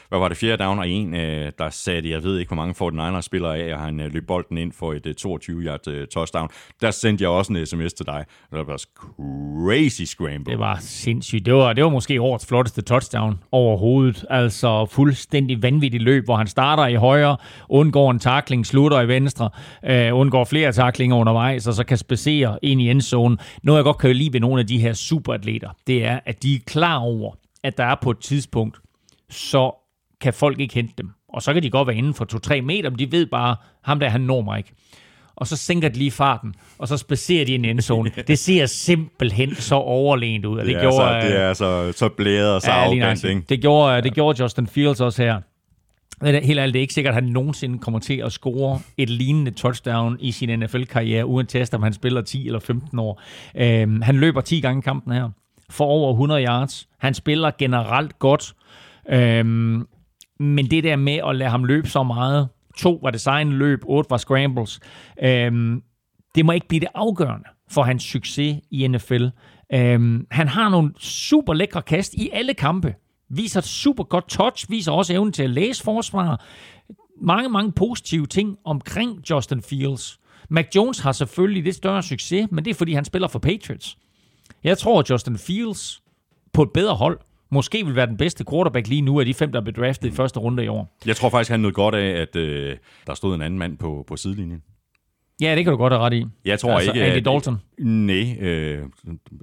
hvad 0.10 0.20
var 0.20 0.28
det, 0.28 0.38
fjerde 0.38 0.64
down, 0.64 0.80
og 0.80 0.90
en, 0.90 1.14
der 1.58 1.70
satte, 1.70 2.10
jeg 2.10 2.24
ved 2.24 2.40
ikke, 2.40 2.50
hvor 2.50 2.56
mange 2.56 3.16
49ers 3.18 3.22
spillere 3.22 3.58
af, 3.58 3.74
og 3.74 3.80
han 3.80 3.98
løb 3.98 4.28
bolden 4.28 4.58
ind 4.58 4.72
for 4.72 4.94
et 4.94 5.26
22-yard 5.26 6.08
touchdown. 6.08 6.50
Der 6.82 6.92
sendte 6.92 7.22
jeg 7.22 7.30
også 7.30 7.54
en 7.54 7.66
sms 7.66 7.94
til 7.94 8.06
dig. 8.06 8.26
Det 8.52 8.68
var 8.68 8.82
crazy 8.96 10.02
scramble. 10.02 10.52
Det 10.52 10.60
var 10.60 10.78
sindssygt. 10.82 11.46
Det 11.46 11.54
var, 11.54 11.74
det 11.74 11.84
var 11.84 11.90
måske 11.90 12.22
årets 12.22 12.46
flotteste 12.46 12.82
touchdown 12.82 13.40
overhovedet. 13.52 13.89
Altså 14.30 14.86
fuldstændig 14.86 15.64
vanvittigt 15.64 16.04
løb, 16.04 16.26
hvor 16.26 16.36
han 16.36 16.48
starter 16.48 16.88
i 16.88 16.96
højre, 16.96 17.38
undgår 17.70 18.12
en 18.12 18.20
takling, 18.20 18.66
slutter 18.66 19.02
i 19.02 19.08
venstre, 19.08 19.50
øh, 19.86 20.16
undgår 20.16 20.44
flere 20.44 20.72
taklinger 20.72 21.18
undervejs, 21.18 21.68
og 21.68 21.74
så 21.74 21.84
kan 21.84 21.98
spacere 21.98 22.60
ind 22.62 22.82
i 22.82 22.90
endzone. 22.90 23.38
Noget, 23.64 23.78
jeg 23.78 23.84
godt 23.84 23.98
kan 23.98 24.16
lide 24.16 24.34
ved 24.34 24.40
nogle 24.40 24.60
af 24.60 24.68
de 24.68 24.80
her 24.80 24.94
superatleter, 24.94 25.70
det 25.88 26.06
er, 26.06 26.20
at 26.26 26.44
de 26.44 26.56
er 26.56 26.60
klar 26.68 26.98
over, 26.98 27.34
at 27.64 27.78
der 27.78 27.84
er 27.84 27.96
på 28.02 28.12
et 28.12 28.20
tidspunkt, 28.20 28.78
så 29.30 29.72
kan 30.22 30.34
folk 30.34 30.60
ikke 30.60 30.74
hente 30.74 30.94
dem. 30.98 31.10
Og 31.34 31.42
så 31.42 31.54
kan 31.54 31.64
de 31.64 31.70
godt 31.70 31.88
være 31.88 31.98
inden 31.98 32.14
for 32.14 32.26
2-3 32.58 32.62
meter, 32.62 32.90
men 32.90 33.00
de 33.00 33.12
ved 33.12 33.26
bare, 33.26 33.56
ham 33.84 34.00
der, 34.00 34.10
han 34.10 34.22
når 34.22 34.42
mig 34.42 34.58
ikke 34.58 34.74
og 35.40 35.48
så 35.48 35.58
sænker 35.58 35.90
de 35.90 35.98
lige 35.98 36.12
farten, 36.12 36.54
og 36.78 36.88
så 36.88 36.98
spacerer 36.98 37.46
de 37.46 37.56
en 37.56 37.66
endzone. 37.66 38.12
Det 38.28 38.40
ser 38.40 38.66
simpelthen 38.66 39.56
så 39.56 39.76
overlegent 39.76 40.46
ud. 40.46 40.60
Og 40.60 40.66
det, 40.66 40.74
det, 40.74 40.82
gjorde, 40.82 41.10
altså, 41.10 41.30
det 41.30 41.40
er 41.40 41.48
altså 41.48 41.92
så 41.92 42.10
blæret 42.10 42.56
og 42.56 42.62
så 42.62 42.72
ja, 42.72 42.78
arrogant, 42.78 43.24
ikke? 43.24 43.42
det, 43.50 43.62
gjorde, 43.62 44.02
det 44.02 44.14
gjorde 44.14 44.44
Justin 44.44 44.68
Fields 44.68 45.02
også 45.02 45.24
her. 45.24 45.42
Helt 46.24 46.60
ærligt, 46.60 46.74
det 46.74 46.80
er 46.80 46.82
ikke 46.82 46.94
sikkert, 46.94 47.12
at 47.12 47.24
han 47.24 47.32
nogensinde 47.32 47.80
kommer 47.80 48.00
til 48.00 48.18
at 48.18 48.32
score 48.32 48.80
et 48.98 49.10
lignende 49.10 49.52
touchdown 49.52 50.18
i 50.20 50.32
sin 50.32 50.60
NFL-karriere, 50.60 51.26
uanset 51.26 51.74
om 51.74 51.84
han 51.84 51.94
spiller 51.94 52.22
10 52.22 52.46
eller 52.46 52.60
15 52.60 53.00
år. 53.00 53.22
Øhm, 53.56 54.02
han 54.02 54.16
løber 54.16 54.42
10 54.42 54.60
gange 54.60 54.82
kampen 54.82 55.14
her, 55.14 55.30
for 55.70 55.86
over 55.86 56.12
100 56.12 56.44
yards. 56.44 56.88
Han 56.98 57.14
spiller 57.14 57.52
generelt 57.58 58.20
godt. 58.20 58.54
Øhm, 59.10 59.88
men 60.40 60.72
det 60.72 60.84
der 60.84 60.96
med 60.96 61.20
at 61.28 61.36
lade 61.36 61.50
ham 61.50 61.64
løbe 61.64 61.90
så 61.90 62.04
meget, 62.04 62.48
to 62.78 63.00
var 63.02 63.12
design 63.12 63.50
løb, 63.50 63.80
otte 63.86 64.10
var 64.10 64.18
scrambles, 64.18 64.80
øhm, 65.24 65.82
det 66.36 66.46
må 66.46 66.52
ikke 66.52 66.68
blive 66.68 66.80
det 66.80 66.90
afgørende 66.96 67.46
for 67.72 67.84
hans 67.84 68.04
succes 68.04 68.58
i 68.72 68.88
NFL. 68.88 69.26
Øhm, 69.74 70.28
han 70.32 70.48
har 70.48 70.70
nogle 70.70 70.94
super 70.98 71.54
lækre 71.54 71.82
kast 71.82 72.14
i 72.14 72.30
alle 72.34 72.54
kampe. 72.54 72.96
Viser 73.30 73.60
et 73.60 73.66
super 73.66 74.04
godt 74.04 74.30
touch, 74.30 74.72
viser 74.72 74.92
også 74.92 75.14
evnen 75.14 75.34
til 75.34 75.44
at 75.44 75.50
læse 75.50 75.84
forsvar. 75.84 76.46
Mange, 77.22 77.50
mange 77.50 77.72
positive 77.72 78.26
ting 78.26 78.58
omkring 78.66 79.30
Justin 79.30 79.62
Fields. 79.62 80.20
Mac 80.50 80.66
Jones 80.76 81.00
har 81.00 81.12
selvfølgelig 81.12 81.64
lidt 81.64 81.76
større 81.76 82.04
succes, 82.04 82.48
men 82.52 82.66
det 82.66 82.72
er 82.72 82.76
fordi, 82.76 82.94
han 82.94 83.06
spiller 83.06 83.28
for 83.28 83.40
Patriots. 83.40 83.98
Jeg 84.64 84.78
tror, 84.78 85.00
at 85.00 85.10
Justin 85.10 85.38
Fields 85.38 86.04
på 86.54 86.64
et 86.64 86.70
bedre 86.74 86.96
hold 86.96 87.20
måske 87.52 87.86
vil 87.86 87.96
være 87.96 88.08
den 88.08 88.18
bedste 88.18 88.44
quarterback 88.52 88.88
lige 88.88 89.02
nu 89.02 89.20
af 89.20 89.26
de 89.26 89.34
fem, 89.34 89.52
der 89.52 89.62
blev 89.62 89.74
draftet 89.74 90.08
i 90.08 90.12
første 90.12 90.40
runde 90.40 90.64
i 90.66 90.68
år. 90.68 90.98
Jeg 91.06 91.16
tror 91.16 91.30
faktisk, 91.30 91.52
han 91.52 91.60
nød 91.60 91.72
godt 91.72 91.96
af, 91.96 92.22
at 92.22 92.36
øh, 92.36 92.76
der 93.08 93.14
stod 93.14 93.36
en 93.36 93.42
anden 93.42 93.60
mand 93.60 93.78
på, 93.78 94.04
på 94.08 94.16
sidelinjen. 94.18 94.62
Ja, 95.42 95.56
det 95.56 95.64
kan 95.64 95.72
du 95.72 95.78
godt 95.78 95.94
have 95.94 96.04
ret 96.06 96.14
i. 96.14 96.26
Jeg 96.46 96.60
tror 96.60 96.74
Altså, 96.74 96.92
ikke, 96.92 97.06
Andy 97.06 97.18
at- 97.18 97.26
Dalton. 97.26 97.58
Nej, 97.80 98.38
øh, 98.42 98.80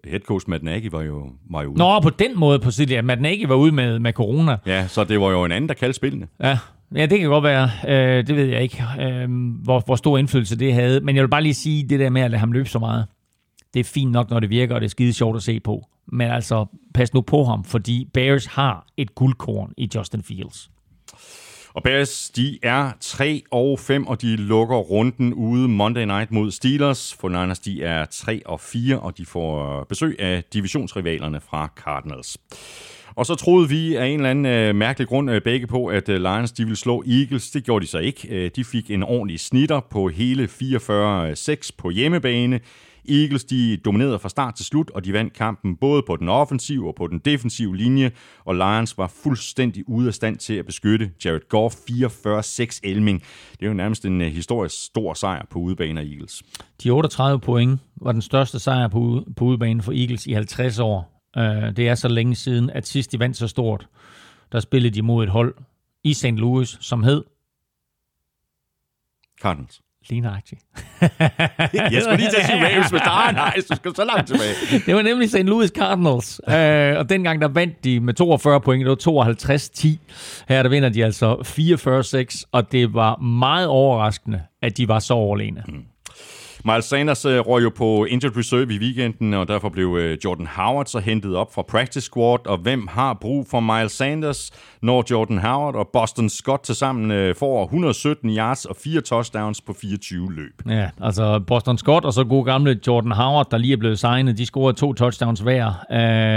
head 0.04 0.20
coach 0.20 0.48
Matt 0.50 0.62
Nagy 0.62 0.88
var 0.90 1.02
jo, 1.02 1.30
var 1.50 1.62
jo 1.62 1.68
ude. 1.68 1.78
Nå, 1.78 2.00
på 2.00 2.10
den 2.10 2.38
måde 2.38 2.58
på 2.58 2.70
sidelinjen. 2.70 3.06
Matt 3.06 3.20
Nagy 3.20 3.46
var 3.46 3.54
ude 3.54 3.72
med, 3.72 3.98
med 3.98 4.12
corona. 4.12 4.56
Ja, 4.66 4.86
så 4.88 5.04
det 5.04 5.20
var 5.20 5.30
jo 5.30 5.44
en 5.44 5.52
anden, 5.52 5.68
der 5.68 5.74
kaldte 5.74 5.96
spillene. 5.96 6.26
Ja, 6.42 6.58
ja 6.96 7.06
det 7.06 7.18
kan 7.20 7.28
godt 7.28 7.44
være. 7.44 7.70
Øh, 7.88 8.26
det 8.26 8.36
ved 8.36 8.44
jeg 8.44 8.62
ikke, 8.62 8.82
øh, 9.00 9.28
hvor, 9.64 9.82
hvor 9.86 9.96
stor 9.96 10.18
indflydelse 10.18 10.58
det 10.58 10.74
havde. 10.74 11.00
Men 11.00 11.16
jeg 11.16 11.22
vil 11.22 11.28
bare 11.28 11.42
lige 11.42 11.54
sige, 11.54 11.88
det 11.88 12.00
der 12.00 12.10
med 12.10 12.22
at 12.22 12.30
lade 12.30 12.40
ham 12.40 12.52
løbe 12.52 12.68
så 12.68 12.78
meget, 12.78 13.06
det 13.74 13.80
er 13.80 13.84
fint 13.84 14.12
nok, 14.12 14.30
når 14.30 14.40
det 14.40 14.50
virker, 14.50 14.74
og 14.74 14.80
det 14.80 14.86
er 14.86 14.90
skide 14.90 15.12
sjovt 15.12 15.36
at 15.36 15.42
se 15.42 15.60
på. 15.60 15.86
Men 16.06 16.30
altså, 16.30 16.66
pas 16.94 17.14
nu 17.14 17.20
på 17.20 17.44
ham, 17.44 17.64
fordi 17.64 18.08
Bears 18.14 18.46
har 18.46 18.86
et 18.96 19.14
guldkorn 19.14 19.72
i 19.76 19.90
Justin 19.94 20.22
Fields. 20.22 20.70
Og 21.76 21.82
Bears, 21.82 22.30
de 22.30 22.58
er 22.62 22.90
3 23.00 23.42
og 23.50 23.78
5, 23.78 24.06
og 24.06 24.22
de 24.22 24.36
lukker 24.36 24.76
runden 24.76 25.34
ude 25.34 25.68
Monday 25.68 26.04
Night 26.04 26.30
mod 26.30 26.50
Steelers. 26.50 27.16
For 27.20 27.28
Niners, 27.28 27.58
de 27.58 27.82
er 27.82 28.04
3 28.04 28.42
og 28.46 28.60
4, 28.60 28.98
og 28.98 29.18
de 29.18 29.26
får 29.26 29.80
øh, 29.80 29.86
besøg 29.86 30.20
af 30.20 30.44
divisionsrivalerne 30.52 31.40
fra 31.40 31.68
Cardinals. 31.76 32.38
Og 33.16 33.26
så 33.26 33.34
troede 33.34 33.68
vi 33.68 33.94
af 33.94 34.06
en 34.06 34.16
eller 34.16 34.30
anden 34.30 34.46
øh, 34.46 34.74
mærkelig 34.74 35.08
grund 35.08 35.30
øh, 35.30 35.42
begge 35.42 35.66
på, 35.66 35.86
at 35.86 36.08
øh, 36.08 36.20
Lions 36.20 36.52
de 36.52 36.64
ville 36.64 36.76
slå 36.76 37.04
Eagles. 37.06 37.50
Det 37.50 37.64
gjorde 37.64 37.82
de 37.84 37.90
så 37.90 37.98
ikke. 37.98 38.28
Øh, 38.30 38.50
de 38.56 38.64
fik 38.64 38.90
en 38.90 39.02
ordentlig 39.02 39.40
snitter 39.40 39.80
på 39.80 40.08
hele 40.08 40.44
44-6 40.44 41.70
på 41.78 41.90
hjemmebane. 41.90 42.60
Eagles 43.08 43.44
de 43.44 43.76
dominerede 43.76 44.18
fra 44.18 44.28
start 44.28 44.54
til 44.54 44.64
slut, 44.64 44.90
og 44.90 45.04
de 45.04 45.12
vandt 45.12 45.32
kampen 45.32 45.76
både 45.76 46.02
på 46.06 46.16
den 46.16 46.28
offensive 46.28 46.88
og 46.88 46.94
på 46.94 47.06
den 47.06 47.18
defensive 47.18 47.76
linje, 47.76 48.10
og 48.44 48.54
Lions 48.54 48.98
var 48.98 49.06
fuldstændig 49.22 49.88
ude 49.88 50.08
af 50.08 50.14
stand 50.14 50.38
til 50.38 50.54
at 50.54 50.66
beskytte 50.66 51.10
Jared 51.24 51.48
Goff 51.48 51.74
44-6 51.74 52.80
Elming. 52.84 53.22
Det 53.52 53.62
er 53.62 53.66
jo 53.66 53.74
nærmest 53.74 54.04
en 54.04 54.20
øh, 54.20 54.28
historisk 54.28 54.84
stor 54.84 55.14
sejr 55.14 55.46
på 55.50 55.58
udebane 55.58 56.00
af 56.00 56.04
Eagles. 56.04 56.42
De 56.82 56.90
38 56.90 57.40
point 57.40 57.80
var 57.96 58.12
den 58.12 58.22
største 58.22 58.58
sejr 58.58 58.88
på, 58.88 58.98
ude- 58.98 59.24
på 59.36 59.44
udebane 59.44 59.82
for 59.82 59.92
Eagles 59.92 60.26
i 60.26 60.32
50 60.32 60.78
år. 60.78 61.22
Øh, 61.36 61.76
det 61.76 61.88
er 61.88 61.94
så 61.94 62.08
længe 62.08 62.34
siden, 62.34 62.70
at 62.70 62.86
sidst 62.86 63.12
de 63.12 63.18
vandt 63.18 63.36
så 63.36 63.48
stort, 63.48 63.88
der 64.52 64.60
spillede 64.60 64.94
de 64.94 65.02
mod 65.02 65.24
et 65.24 65.30
hold 65.30 65.54
i 66.04 66.14
St. 66.14 66.24
Louis, 66.24 66.78
som 66.80 67.02
hed 67.02 67.24
Cardinals. 69.40 69.80
Lige 70.10 70.20
nøjagtigt. 70.20 70.60
Jeg 71.92 72.02
skulle 72.02 72.16
lige 72.16 72.30
sige 72.30 72.66
Ravens, 72.66 72.92
men 72.92 73.00
nej, 73.06 73.32
nej, 73.32 73.54
du 73.70 73.76
skal 73.76 73.94
så 73.94 74.04
langt 74.04 74.26
tilbage. 74.26 74.82
Det 74.86 74.94
var 74.94 75.02
nemlig 75.02 75.30
St. 75.30 75.36
Louis 75.38 75.70
Cardinals, 75.70 76.40
øh, 76.48 76.98
og 76.98 77.08
dengang 77.08 77.40
der 77.40 77.48
vandt 77.48 77.84
de 77.84 78.00
med 78.00 78.14
42 78.14 78.60
point, 78.60 78.86
det 78.86 78.90
var 79.06 79.24
52-10. 79.84 79.88
Her 80.48 80.62
der 80.62 80.70
vinder 80.70 80.88
de 80.88 81.04
altså 81.04 81.34
44-6, 82.44 82.48
og 82.52 82.72
det 82.72 82.94
var 82.94 83.16
meget 83.16 83.68
overraskende, 83.68 84.42
at 84.62 84.76
de 84.76 84.88
var 84.88 84.98
så 84.98 85.14
overlegne. 85.14 85.62
Miles 86.66 86.84
Sanders 86.84 87.24
øh, 87.24 87.38
røg 87.38 87.62
jo 87.62 87.70
på 87.76 88.04
injured 88.04 88.36
reserve 88.36 88.74
i 88.74 88.78
weekenden, 88.78 89.34
og 89.34 89.48
derfor 89.48 89.68
blev 89.68 89.96
øh, 90.00 90.18
Jordan 90.24 90.46
Howard 90.46 90.86
så 90.86 90.98
hentet 90.98 91.36
op 91.36 91.54
fra 91.54 91.62
practice 91.62 92.00
squad. 92.06 92.46
Og 92.46 92.58
hvem 92.58 92.86
har 92.86 93.14
brug 93.14 93.46
for 93.50 93.60
Miles 93.60 93.92
Sanders, 93.92 94.50
når 94.82 95.04
Jordan 95.10 95.38
Howard 95.38 95.74
og 95.74 95.88
Boston 95.92 96.28
Scott 96.28 96.62
tilsammen 96.64 97.10
øh, 97.10 97.34
får 97.34 97.64
117 97.64 98.30
yards 98.30 98.64
og 98.64 98.76
fire 98.76 99.00
touchdowns 99.00 99.60
på 99.60 99.72
24 99.80 100.32
løb? 100.32 100.62
Ja, 100.68 100.88
altså 101.00 101.40
Boston 101.46 101.78
Scott 101.78 102.04
og 102.04 102.12
så 102.12 102.24
god 102.24 102.44
gamle 102.44 102.80
Jordan 102.86 103.12
Howard, 103.12 103.50
der 103.50 103.58
lige 103.58 103.72
er 103.72 103.76
blevet 103.76 103.98
signet, 103.98 104.38
de 104.38 104.46
scorede 104.46 104.78
to 104.78 104.92
touchdowns 104.92 105.40
hver. 105.40 105.66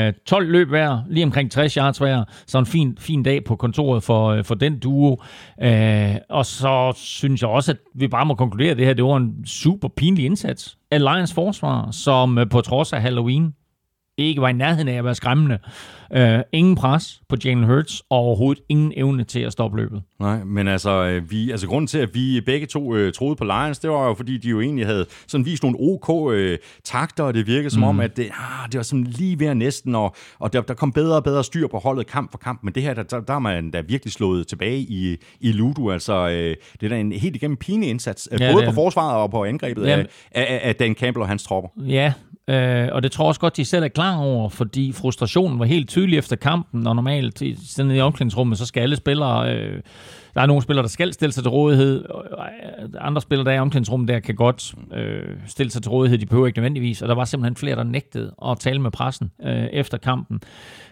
Øh, 0.08 0.14
12 0.26 0.52
løb 0.52 0.70
hver, 0.70 1.00
lige 1.10 1.26
omkring 1.26 1.52
60 1.52 1.74
yards 1.74 1.98
hver. 1.98 2.24
Så 2.48 2.60
en 2.60 2.66
fin, 2.66 2.98
fin 3.00 3.24
dag 3.24 3.44
på 3.44 3.56
kontoret 3.56 4.04
for, 4.04 4.28
øh, 4.28 4.44
for 4.44 4.56
den 4.56 4.80
duo. 4.80 5.22
Øh, 5.64 6.16
og 6.30 6.46
så 6.46 6.94
synes 6.96 7.42
jeg 7.42 7.50
også, 7.50 7.72
at 7.72 7.78
vi 7.96 8.08
bare 8.08 8.26
må 8.26 8.36
konkludere, 8.36 8.72
at 8.72 8.78
det 8.78 8.86
her 8.86 8.94
det 8.94 9.04
var 9.04 9.18
en 9.18 9.46
super 9.46 9.88
pinlig 9.88 10.19
indsats. 10.26 10.78
Af 10.92 11.00
Lions 11.00 11.34
forsvar, 11.34 11.92
som 11.92 12.38
øh, 12.38 12.50
på 12.50 12.62
trods 12.62 12.94
af 12.94 13.02
Halloween 13.02 13.54
ikke 14.24 14.42
var 14.42 14.50
i 14.50 14.54
nærheden 14.54 14.88
af 14.88 14.94
at 14.94 15.04
være 15.04 15.16
skræmmende. 15.16 15.60
Uh, 16.16 16.42
ingen 16.52 16.76
pres 16.76 17.22
på 17.30 17.36
Jalen 17.46 17.64
Hurts, 17.64 18.04
og 18.10 18.18
overhovedet 18.18 18.64
ingen 18.70 18.94
evne 18.96 19.24
til 19.24 19.40
at 19.40 19.52
stoppe 19.52 19.78
løbet. 19.78 20.02
Nej, 20.20 20.44
men 20.44 20.68
altså, 20.68 21.04
øh, 21.04 21.32
vi, 21.32 21.52
altså 21.52 21.68
grunden 21.68 21.88
til, 21.88 21.98
at 21.98 22.10
vi 22.14 22.42
begge 22.42 22.68
to 22.68 22.96
øh, 22.96 23.14
troede 23.14 23.36
på 23.36 23.44
Lions, 23.44 23.80
det 23.80 23.90
var 23.90 24.08
jo, 24.08 24.14
fordi 24.14 24.38
de 24.38 24.50
jo 24.50 24.62
egentlig 24.62 24.86
havde 24.86 25.06
sådan 25.28 25.46
vist 25.46 25.64
nogle 25.64 25.78
OK 25.80 26.34
øh, 26.34 26.58
takter, 26.84 27.24
og 27.24 27.34
det 27.34 27.48
virkede 27.48 27.70
som 27.70 27.82
mm. 27.82 27.88
om, 27.88 28.00
at 28.00 28.18
det, 28.18 28.26
ah, 28.26 28.72
det 28.72 28.78
var 28.78 28.84
sådan 28.84 29.04
lige 29.04 29.40
ved 29.40 29.56
næsten, 29.56 29.96
og, 29.96 30.16
og 30.40 30.54
der, 30.54 30.62
der 30.62 30.74
kom 30.74 30.92
bedre 30.92 31.16
og 31.16 31.24
bedre 31.24 31.44
styr 31.44 31.68
på 31.68 31.78
holdet 31.78 32.08
kamp 32.08 32.32
for 32.32 32.38
kamp, 32.38 32.64
men 32.64 32.74
det 32.74 32.84
her, 32.84 32.94
der, 32.94 33.04
der, 33.04 33.22
der 33.22 33.34
er 33.34 33.40
man 33.40 33.72
da 33.72 33.82
virkelig 33.82 34.14
slået 34.14 34.48
tilbage 34.48 34.80
i, 34.80 35.18
i 35.40 35.52
Ludo, 35.52 35.90
altså 35.90 36.14
øh, 36.14 36.56
det 36.82 36.84
er 36.84 36.90
da 36.90 37.00
en 37.00 37.12
helt 37.12 37.36
igennem 37.36 37.58
pine 37.58 37.86
indsats, 37.86 38.30
øh, 38.32 38.42
ja, 38.42 38.54
både 38.54 38.66
på 38.66 38.72
forsvaret 38.72 39.16
og 39.16 39.32
på 39.32 39.46
angrebet 39.46 39.86
af, 39.86 40.06
af, 40.32 40.60
af 40.64 40.76
Dan 40.76 40.94
Campbell 40.94 41.22
og 41.22 41.28
hans 41.28 41.44
tropper. 41.44 41.70
Ja, 41.78 42.14
Øh, 42.50 42.90
og 42.92 43.04
det 43.04 43.12
tror 43.12 43.26
jeg 43.26 43.28
også 43.28 43.42
godt, 43.42 43.58
de 43.58 43.66
selv 43.66 43.84
er 43.84 43.88
klar 43.88 44.18
over, 44.18 44.50
fordi 44.50 44.92
frustrationen 44.92 45.60
var 45.60 45.66
helt 45.66 45.90
tydelig 45.90 46.18
efter 46.18 46.36
kampen, 46.36 46.88
og 46.88 46.96
normalt 46.96 47.42
i, 47.42 47.58
sådan 47.68 47.92
i 47.92 48.00
omklædningsrummet, 48.00 48.58
så 48.58 48.66
skal 48.66 48.82
alle 48.82 48.96
spillere... 48.96 49.56
Øh, 49.56 49.82
der 50.34 50.42
er 50.42 50.46
nogle 50.46 50.64
spillere, 50.64 50.84
der 50.84 50.90
skal 50.90 51.14
stille 51.14 51.34
sig 51.34 51.44
til 51.44 51.50
rådighed, 51.50 52.06
og 52.06 52.26
øh, 52.84 52.90
andre 53.00 53.22
spillere, 53.22 53.46
der 53.46 53.52
er 53.52 53.56
i 53.56 53.60
omklædningsrummet, 53.60 54.08
der 54.08 54.20
kan 54.20 54.36
godt 54.36 54.76
øh, 54.94 55.36
stille 55.48 55.72
sig 55.72 55.82
til 55.82 55.90
rådighed, 55.90 56.18
de 56.18 56.26
behøver 56.26 56.48
ikke 56.48 56.60
nødvendigvis, 56.60 57.02
og 57.02 57.08
der 57.08 57.16
var 57.16 57.26
simpelthen 57.26 57.56
flere, 57.56 57.76
der 57.76 57.84
nægtede 57.84 58.32
at 58.46 58.60
tale 58.60 58.82
med 58.82 58.92
pressen 58.92 59.32
øh, 59.44 59.66
efter 59.66 59.98
kampen. 59.98 60.42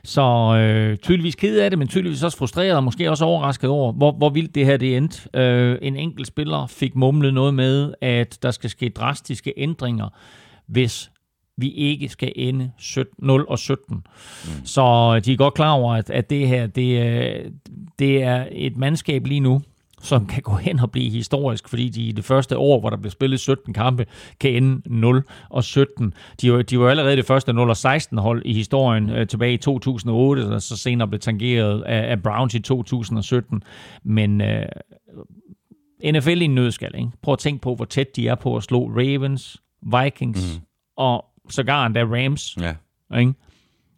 Så 0.03 0.21
øh, 0.57 0.97
tydeligvis 0.97 1.35
ked 1.35 1.59
af 1.59 1.69
det, 1.69 1.79
men 1.79 1.87
tydeligvis 1.87 2.23
også 2.23 2.37
frustreret, 2.37 2.75
og 2.75 2.83
måske 2.83 3.09
også 3.09 3.25
overrasket 3.25 3.69
over, 3.69 3.91
hvor, 3.91 4.11
hvor 4.11 4.29
vildt 4.29 4.55
det 4.55 4.65
her 4.65 4.77
det 4.77 4.97
endte. 4.97 5.29
Øh, 5.33 5.77
en 5.81 5.95
enkelt 5.95 6.27
spiller 6.27 6.67
fik 6.67 6.95
mumlet 6.95 7.33
noget 7.33 7.53
med, 7.53 7.93
at 8.01 8.39
der 8.43 8.51
skal 8.51 8.69
ske 8.69 8.89
drastiske 8.89 9.53
ændringer, 9.57 10.09
hvis 10.67 11.11
vi 11.57 11.69
ikke 11.69 12.09
skal 12.09 12.31
ende 12.35 12.71
17, 12.77 13.13
0 13.19 13.45
og 13.49 13.59
17. 13.59 13.95
Mm. 13.95 14.65
Så 14.65 14.81
de 15.25 15.33
er 15.33 15.37
godt 15.37 15.53
klar 15.53 15.71
over, 15.71 15.93
at, 15.93 16.09
at 16.09 16.29
det 16.29 16.47
her 16.47 16.67
det, 16.67 16.99
er, 16.99 17.49
det 17.99 18.23
er 18.23 18.47
et 18.51 18.77
mandskab 18.77 19.25
lige 19.25 19.39
nu, 19.39 19.61
som 20.01 20.25
kan 20.25 20.41
gå 20.41 20.55
hen 20.55 20.79
og 20.79 20.91
blive 20.91 21.09
historisk, 21.09 21.69
fordi 21.69 21.89
de 21.89 22.01
i 22.01 22.11
det 22.11 22.25
første 22.25 22.57
år, 22.57 22.79
hvor 22.79 22.89
der 22.89 22.97
blev 22.97 23.11
spillet 23.11 23.39
17 23.39 23.73
kampe, 23.73 24.05
kan 24.39 24.51
ende 24.51 24.81
0 24.85 25.23
og 25.49 25.63
17. 25.63 26.13
De 26.41 26.53
var, 26.53 26.61
de 26.61 26.79
var 26.79 26.89
allerede 26.89 27.15
det 27.15 27.25
første 27.25 27.53
0 27.53 27.69
og 27.69 27.77
16 27.77 28.17
hold 28.17 28.41
i 28.45 28.53
historien 28.53 29.09
øh, 29.09 29.27
tilbage 29.27 29.53
i 29.53 29.57
2008, 29.57 30.41
og 30.41 30.61
så 30.61 30.77
senere 30.77 31.07
blev 31.07 31.19
tangeret 31.19 31.81
af, 31.81 32.11
af 32.11 32.23
Browns 32.23 32.53
i 32.53 32.59
2017. 32.59 33.63
Men 34.03 34.41
øh, 34.41 34.65
NFL 36.05 36.41
i 36.41 36.45
en 36.45 36.55
nødskal, 36.55 36.95
ikke? 36.95 37.09
Prøv 37.21 37.33
at 37.33 37.39
tænke 37.39 37.61
på, 37.61 37.75
hvor 37.75 37.85
tæt 37.85 38.15
de 38.15 38.27
er 38.27 38.35
på 38.35 38.55
at 38.55 38.63
slå 38.63 38.87
Ravens, 38.87 39.57
Vikings 39.81 40.57
mm. 40.57 40.65
og 40.97 41.25
sågar 41.49 41.85
endda 41.85 42.03
Rams. 42.03 42.57
Ja. 42.61 42.75
Ikke? 43.19 43.33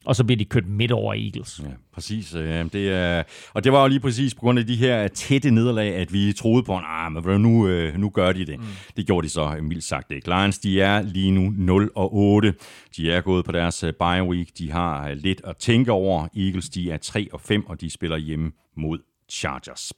Og 0.06 0.16
så 0.16 0.24
bliver 0.24 0.38
de 0.38 0.46
kørt 0.46 0.68
midt 0.68 0.92
over 0.92 1.14
Eagles. 1.14 1.62
Ja, 1.64 1.70
præcis. 1.94 2.30
Det 2.74 2.76
er, 2.76 3.24
og 3.54 3.64
det 3.64 3.72
var 3.72 3.82
jo 3.82 3.88
lige 3.88 4.00
præcis 4.00 4.36
på 4.36 4.40
grund 4.40 4.60
af 4.60 4.68
de 4.68 4.76
her 4.76 5.08
tætte 5.08 5.52
nederlag, 5.52 5.96
at 5.96 6.14
vi 6.14 6.34
troede 6.34 6.64
på, 6.64 6.78
at 6.78 6.84
ah, 6.86 7.40
nu, 7.40 7.68
øh, 7.68 7.98
nu 7.98 8.10
gør 8.10 8.32
de 8.32 8.46
det. 8.46 8.60
Mm. 8.60 8.66
Det 8.98 9.06
gjorde 9.06 9.28
de 9.28 9.32
så 9.32 9.58
mildt 9.62 9.84
sagt 9.84 10.12
ikke. 10.12 10.28
Lions, 10.30 10.60
de 10.60 10.82
er 10.82 11.02
lige 11.02 11.32
nu 11.32 11.54
0 11.56 11.92
og 11.96 12.14
8. 12.14 12.54
De 12.98 13.12
er 13.12 13.22
gået 13.22 13.46
på 13.46 13.52
deres 13.52 13.84
øh, 13.84 13.94
bye 13.94 14.24
week. 14.24 14.48
De 14.58 14.72
har 14.72 15.14
lidt 15.14 15.42
at 15.44 15.58
tænke 15.58 15.92
over. 15.92 16.28
Eagles, 16.36 16.70
de 16.70 16.92
er 16.92 16.98
3 16.98 17.28
og 17.34 17.42
5, 17.42 17.68
og 17.68 17.82
de 17.82 17.90
spiller 17.90 18.18
hjemme 18.18 18.52
mod 18.78 19.00
Chargers. 19.32 19.94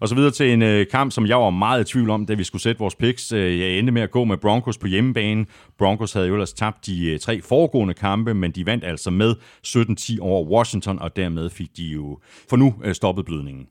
Og 0.00 0.08
så 0.08 0.14
videre 0.14 0.30
til 0.30 0.52
en 0.52 0.62
øh, 0.62 0.86
kamp, 0.90 1.12
som 1.12 1.26
jeg 1.26 1.36
var 1.36 1.50
meget 1.50 1.80
i 1.80 1.92
tvivl 1.92 2.10
om, 2.10 2.26
da 2.26 2.34
vi 2.34 2.44
skulle 2.44 2.62
sætte 2.62 2.78
vores 2.78 2.94
picks. 2.94 3.32
Øh, 3.32 3.60
jeg 3.60 3.78
endte 3.78 3.92
med 3.92 4.02
at 4.02 4.10
gå 4.10 4.24
med 4.24 4.36
Broncos 4.36 4.78
på 4.78 4.86
hjemmebane. 4.86 5.46
Broncos 5.78 6.12
havde 6.12 6.26
jo 6.26 6.34
ellers 6.34 6.52
tabt 6.52 6.86
de 6.86 7.06
øh, 7.06 7.20
tre 7.20 7.42
foregående 7.42 7.94
kampe, 7.94 8.34
men 8.34 8.50
de 8.50 8.66
vandt 8.66 8.84
altså 8.84 9.10
med 9.10 9.34
17-10 9.66 10.20
over 10.20 10.44
Washington, 10.44 10.98
og 10.98 11.16
dermed 11.16 11.50
fik 11.50 11.76
de 11.76 11.82
jo 11.82 12.18
for 12.50 12.56
nu 12.56 12.74
øh, 12.84 12.94
stoppet 12.94 13.24
blødningen. 13.24 13.66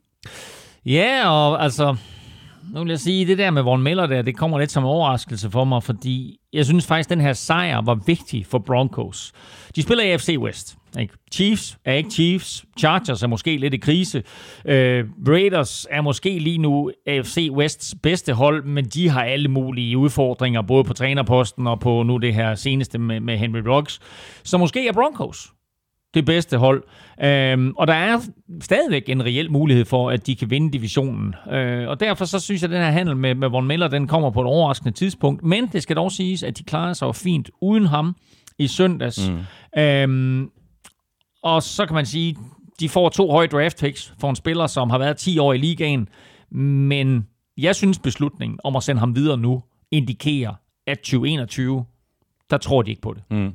Ja, 0.86 1.30
og 1.30 1.64
altså, 1.64 1.96
nu 2.74 2.80
vil 2.80 2.90
jeg 2.90 3.00
sige, 3.00 3.26
det 3.26 3.38
der 3.38 3.52
med 3.52 3.62
Von 3.62 3.84
Miller 3.84 4.06
der, 4.06 4.22
det 4.22 4.38
kommer 4.38 4.60
lidt 4.60 4.72
som 4.72 4.84
en 4.84 4.90
overraskelse 4.90 5.52
for 5.52 5.64
mig, 5.64 5.84
fordi 5.84 6.38
jeg 6.54 6.66
synes 6.66 6.88
faktisk, 6.88 7.12
at 7.12 7.18
den 7.18 7.22
her 7.22 7.34
sejr 7.34 7.82
var 7.82 8.00
vigtig 8.06 8.46
for 8.46 8.60
Broncos. 8.60 9.32
De 9.76 9.82
spiller 9.82 10.04
i 10.04 10.12
AFC 10.12 10.36
West. 10.40 10.78
Ikke? 11.00 11.14
Chiefs 11.34 11.78
er 11.86 11.94
ikke 11.94 12.10
Chiefs. 12.10 12.66
Chargers 12.80 13.24
er 13.24 13.28
måske 13.28 13.58
lidt 13.58 13.74
i 13.74 13.78
krise. 13.78 14.24
Uh, 14.66 14.72
Raiders 15.28 15.88
er 15.90 16.02
måske 16.02 16.40
lige 16.40 16.58
nu 16.58 16.92
AFC 17.08 17.50
Wests 17.52 17.96
bedste 18.04 18.34
hold, 18.34 18.64
men 18.64 18.86
de 18.86 19.10
har 19.10 19.24
alle 19.24 19.48
mulige 19.48 19.98
udfordringer, 19.98 20.62
både 20.62 20.84
på 20.84 20.94
trænerposten 20.94 21.68
og 21.68 21.80
på 21.80 22.04
nu 22.04 22.18
det 22.18 22.34
her 22.34 22.56
seneste 22.56 22.98
med, 22.98 23.20
med 23.20 23.38
Henry 23.38 23.60
Ruggs. 23.60 24.00
Så 24.44 24.58
måske 24.58 24.88
er 24.88 24.94
Broncos 24.94 25.52
det 26.14 26.26
bedste 26.26 26.58
hold. 26.58 26.84
Øhm, 27.24 27.74
og 27.78 27.88
der 27.88 27.94
er 27.94 28.20
stadigvæk 28.62 29.10
en 29.10 29.26
reel 29.26 29.52
mulighed 29.52 29.86
for, 29.86 30.10
at 30.10 30.28
de 30.28 30.36
kan 30.36 30.50
vinde 30.50 30.74
divisionen. 30.74 31.36
Øh, 31.52 31.88
og 31.88 32.00
derfor 32.00 32.26
så 32.26 32.40
synes 32.40 32.62
jeg, 32.62 32.70
at 32.70 32.76
den 32.76 32.84
her 32.84 32.92
handel 32.92 33.18
med, 33.18 33.36
med 33.36 33.50
Von 33.50 33.68
Miller, 33.68 33.88
den 33.88 34.08
kommer 34.08 34.30
på 34.30 34.42
et 34.42 34.48
overraskende 34.48 34.92
tidspunkt. 34.92 35.44
Men 35.44 35.68
det 35.68 35.84
skal 35.84 35.96
dog 35.96 36.12
siges, 36.12 36.44
at 36.44 36.58
de 36.58 36.64
klarer 36.64 36.94
sig 36.94 37.16
fint 37.16 37.50
uden 37.62 37.86
ham 37.86 38.16
i 38.60 38.68
søndags. 38.68 39.32
Mm. 39.76 39.82
Øhm, 39.82 40.50
og 41.44 41.64
så 41.64 41.86
kan 41.86 41.96
man 41.96 42.06
sige, 42.06 42.38
de 42.80 42.90
får 42.90 43.10
to 43.10 43.32
høje 43.32 43.48
draft 43.48 43.80
picks 43.80 44.14
for 44.20 44.30
en 44.30 44.36
spiller, 44.36 44.68
som 44.68 44.90
har 44.90 44.98
været 44.98 45.18
10 45.18 45.40
år 45.40 45.54
i 45.54 45.58
ligaen. 45.58 46.08
Men 46.52 47.28
jeg 47.58 47.76
synes, 47.76 48.00
beslutningen 48.00 48.60
om 48.64 48.76
at 48.76 48.84
sende 48.84 49.00
ham 49.00 49.16
videre 49.16 49.38
nu 49.38 49.64
indikerer, 49.92 50.54
at 50.88 50.98
2021 50.98 51.86
der 52.50 52.58
tror 52.58 52.82
de 52.82 52.90
ikke 52.90 53.02
på 53.02 53.14
det. 53.14 53.24
Mm. 53.32 53.50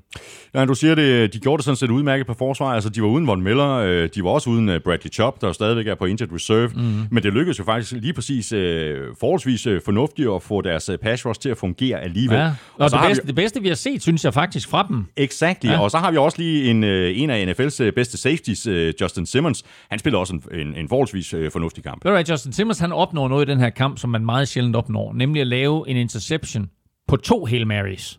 Ja, 0.54 0.64
du 0.64 0.74
siger 0.74 0.94
det, 0.94 1.32
de 1.32 1.38
gjorde 1.38 1.58
det 1.58 1.64
sådan 1.64 1.76
set 1.76 1.90
udmærket 1.90 2.26
på 2.26 2.34
forsvar. 2.34 2.66
Altså, 2.66 2.90
de 2.90 3.02
var 3.02 3.08
uden 3.08 3.26
Von 3.26 3.42
Miller, 3.42 3.70
øh, 3.70 4.08
de 4.14 4.24
var 4.24 4.30
også 4.30 4.50
uden 4.50 4.68
øh, 4.68 4.80
Bradley 4.80 5.12
Chop, 5.12 5.40
der 5.40 5.52
stadigvæk 5.52 5.86
er 5.86 5.94
på 5.94 6.04
injured 6.04 6.32
reserve. 6.32 6.68
Mm. 6.74 6.82
Men 7.10 7.22
det 7.22 7.32
lykkedes 7.32 7.58
jo 7.58 7.64
faktisk 7.64 7.92
lige 7.92 8.12
præcis 8.12 8.52
øh, 8.52 9.08
forholdsvis 9.20 9.66
øh, 9.66 9.80
fornuftigt 9.84 10.28
at 10.28 10.42
få 10.42 10.60
deres 10.60 10.88
øh, 10.88 10.98
pass 10.98 11.26
rush 11.26 11.40
til 11.40 11.48
at 11.48 11.56
fungere 11.56 12.00
alligevel. 12.00 12.38
Ja. 12.38 12.46
Og, 12.46 12.54
og 12.78 12.90
det, 12.90 13.00
bedste, 13.06 13.22
vi... 13.22 13.26
det 13.26 13.34
bedste, 13.34 13.62
vi 13.62 13.68
har 13.68 13.74
set, 13.74 14.02
synes 14.02 14.24
jeg 14.24 14.34
faktisk 14.34 14.68
fra 14.68 14.86
dem. 14.88 15.04
Exakt, 15.16 15.64
ja. 15.64 15.80
og 15.80 15.90
så 15.90 15.98
har 15.98 16.10
vi 16.10 16.16
også 16.16 16.38
lige 16.38 16.70
en, 16.70 16.84
en 16.84 17.30
af 17.30 17.44
NFL's 17.44 17.90
bedste 17.90 18.18
safeties, 18.18 18.66
Justin 19.00 19.26
Simmons. 19.26 19.64
Han 19.90 19.98
spiller 19.98 20.18
også 20.18 20.34
en, 20.34 20.60
en, 20.60 20.74
en 20.76 20.88
forholdsvis 20.88 21.34
øh, 21.34 21.50
fornuftig 21.50 21.84
kamp. 21.84 22.04
Ved 22.04 22.24
du 22.24 22.32
Justin 22.32 22.52
Simmons 22.52 22.78
han 22.78 22.92
opnår 22.92 23.28
noget 23.28 23.48
i 23.48 23.50
den 23.50 23.58
her 23.58 23.70
kamp, 23.70 23.98
som 23.98 24.10
man 24.10 24.24
meget 24.24 24.48
sjældent 24.48 24.76
opnår, 24.76 25.12
nemlig 25.12 25.40
at 25.40 25.46
lave 25.46 25.88
en 25.88 25.96
interception 25.96 26.70
på 27.08 27.16
to 27.16 27.46
Hail 27.46 27.66
Marys. 27.66 28.18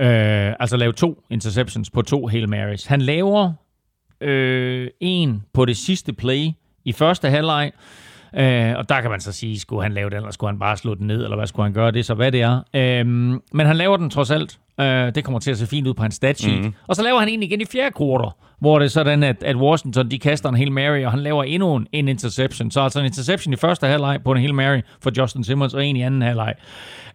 Øh, 0.00 0.54
altså 0.60 0.76
lave 0.76 0.92
to 0.92 1.22
interceptions 1.30 1.90
på 1.90 2.02
to 2.02 2.26
Hail 2.26 2.48
Marys. 2.48 2.86
Han 2.86 3.02
laver 3.02 3.52
øh, 4.20 4.88
en 5.00 5.42
på 5.52 5.64
det 5.64 5.76
sidste 5.76 6.12
play 6.12 6.48
i 6.84 6.92
første 6.92 7.30
halvleg, 7.30 7.72
Øh, 8.36 8.74
og 8.76 8.88
der 8.88 9.00
kan 9.00 9.10
man 9.10 9.20
så 9.20 9.32
sige, 9.32 9.60
skulle 9.60 9.82
han 9.82 9.92
lave 9.92 10.10
den, 10.10 10.16
eller 10.16 10.30
skulle 10.30 10.50
han 10.50 10.58
bare 10.58 10.76
slå 10.76 10.94
den 10.94 11.06
ned, 11.06 11.24
eller 11.24 11.36
hvad 11.36 11.46
skulle 11.46 11.64
han 11.64 11.72
gøre 11.72 11.90
det, 11.90 12.06
så 12.06 12.14
hvad 12.14 12.32
det 12.32 12.42
er. 12.42 12.60
Øh, 12.74 13.06
men 13.06 13.66
han 13.66 13.76
laver 13.76 13.96
den 13.96 14.10
trods 14.10 14.30
alt. 14.30 14.58
Øh, 14.80 15.14
det 15.14 15.24
kommer 15.24 15.40
til 15.40 15.50
at 15.50 15.58
se 15.58 15.66
fint 15.66 15.86
ud 15.86 15.94
på 15.94 16.02
hans 16.02 16.14
statsheet. 16.14 16.58
Mm-hmm. 16.58 16.74
Og 16.86 16.96
så 16.96 17.02
laver 17.02 17.18
han 17.18 17.28
en 17.28 17.42
igen 17.42 17.60
i 17.60 17.64
fjerde 17.64 17.92
kvartal, 17.96 18.30
hvor 18.60 18.78
det 18.78 18.86
er 18.86 18.90
sådan, 18.90 19.22
at, 19.22 19.42
at 19.42 19.56
Washington 19.56 20.10
de 20.10 20.18
kaster 20.18 20.48
en 20.48 20.56
Hail 20.56 20.72
Mary, 20.72 21.04
og 21.04 21.10
han 21.10 21.20
laver 21.20 21.44
endnu 21.44 21.76
en, 21.76 21.86
en 21.92 22.08
interception. 22.08 22.70
Så 22.70 22.80
altså 22.80 22.98
en 22.98 23.06
interception 23.06 23.52
i 23.52 23.56
første 23.56 23.86
halvleg 23.86 24.20
på 24.24 24.32
en 24.32 24.38
Hail 24.38 24.54
Mary 24.54 24.80
for 25.00 25.10
Justin 25.18 25.44
Simmons, 25.44 25.74
og 25.74 25.86
en 25.86 25.96
i 25.96 26.02
anden 26.02 26.22
halvleg. 26.22 26.54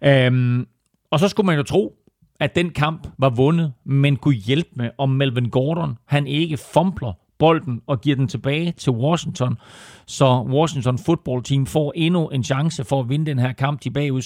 Øh, 0.02 0.64
og 1.10 1.20
så 1.20 1.28
skulle 1.28 1.46
man 1.46 1.56
jo 1.56 1.62
tro, 1.62 1.94
at 2.40 2.54
den 2.54 2.70
kamp 2.70 3.08
var 3.18 3.30
vundet, 3.30 3.72
men 3.84 4.16
kunne 4.16 4.34
hjælpe 4.34 4.70
med, 4.74 4.90
om 4.98 5.10
Melvin 5.10 5.50
Gordon 5.50 5.98
han 6.06 6.26
ikke 6.26 6.56
fumbler 6.56 7.12
bolden 7.38 7.80
og 7.86 8.00
giver 8.00 8.16
den 8.16 8.28
tilbage 8.28 8.72
til 8.72 8.92
Washington, 8.92 9.58
så 10.06 10.46
Washington 10.48 10.98
football 10.98 11.42
team 11.42 11.66
får 11.66 11.92
endnu 11.96 12.28
en 12.28 12.44
chance 12.44 12.84
for 12.84 13.00
at 13.00 13.08
vinde 13.08 13.26
den 13.26 13.38
her 13.38 13.52
kamp. 13.52 13.84
De 13.84 13.90
bagud 13.90 14.22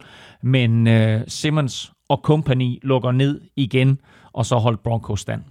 17-14, 0.00 0.38
men 0.42 0.86
øh, 0.86 1.20
Simmons 1.28 1.92
og 2.08 2.20
company 2.24 2.78
lukker 2.82 3.12
ned 3.12 3.40
igen, 3.56 4.00
og 4.32 4.46
så 4.46 4.56
holdt 4.56 4.82
Broncos 4.82 5.20
stand. 5.20 5.42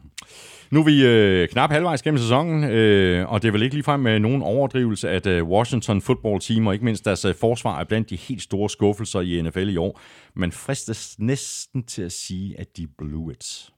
Nu 0.72 0.80
er 0.80 0.84
vi 0.84 1.06
øh, 1.06 1.48
knap 1.50 1.72
halvvejs 1.72 2.02
gennem 2.02 2.18
sæsonen, 2.18 2.64
øh, 2.64 3.32
og 3.32 3.42
det 3.42 3.48
er 3.48 3.52
vel 3.52 3.62
ikke 3.62 3.76
ligefrem 3.76 4.00
med 4.00 4.20
nogen 4.20 4.42
overdrivelse, 4.42 5.10
at 5.10 5.28
øh, 5.28 5.44
Washington 5.44 6.02
football 6.02 6.40
team 6.40 6.68
og 6.68 6.74
ikke 6.74 6.86
mindst 6.86 7.06
deres 7.06 7.26
øh, 7.26 7.36
forsvar 7.40 7.80
er 7.80 7.84
blandt 7.84 8.10
de 8.10 8.16
helt 8.16 8.42
store 8.42 8.70
skuffelser 8.70 9.22
i 9.22 9.42
NFL 9.42 9.70
i 9.70 9.78
år. 9.78 10.00
Man 10.36 10.52
fristes 10.52 11.16
næsten 11.20 11.84
til 11.84 12.02
at 12.02 12.12
sige, 12.12 12.60
at 12.60 12.78
de 12.78 12.88
blew 12.98 13.30
it. 13.30 13.70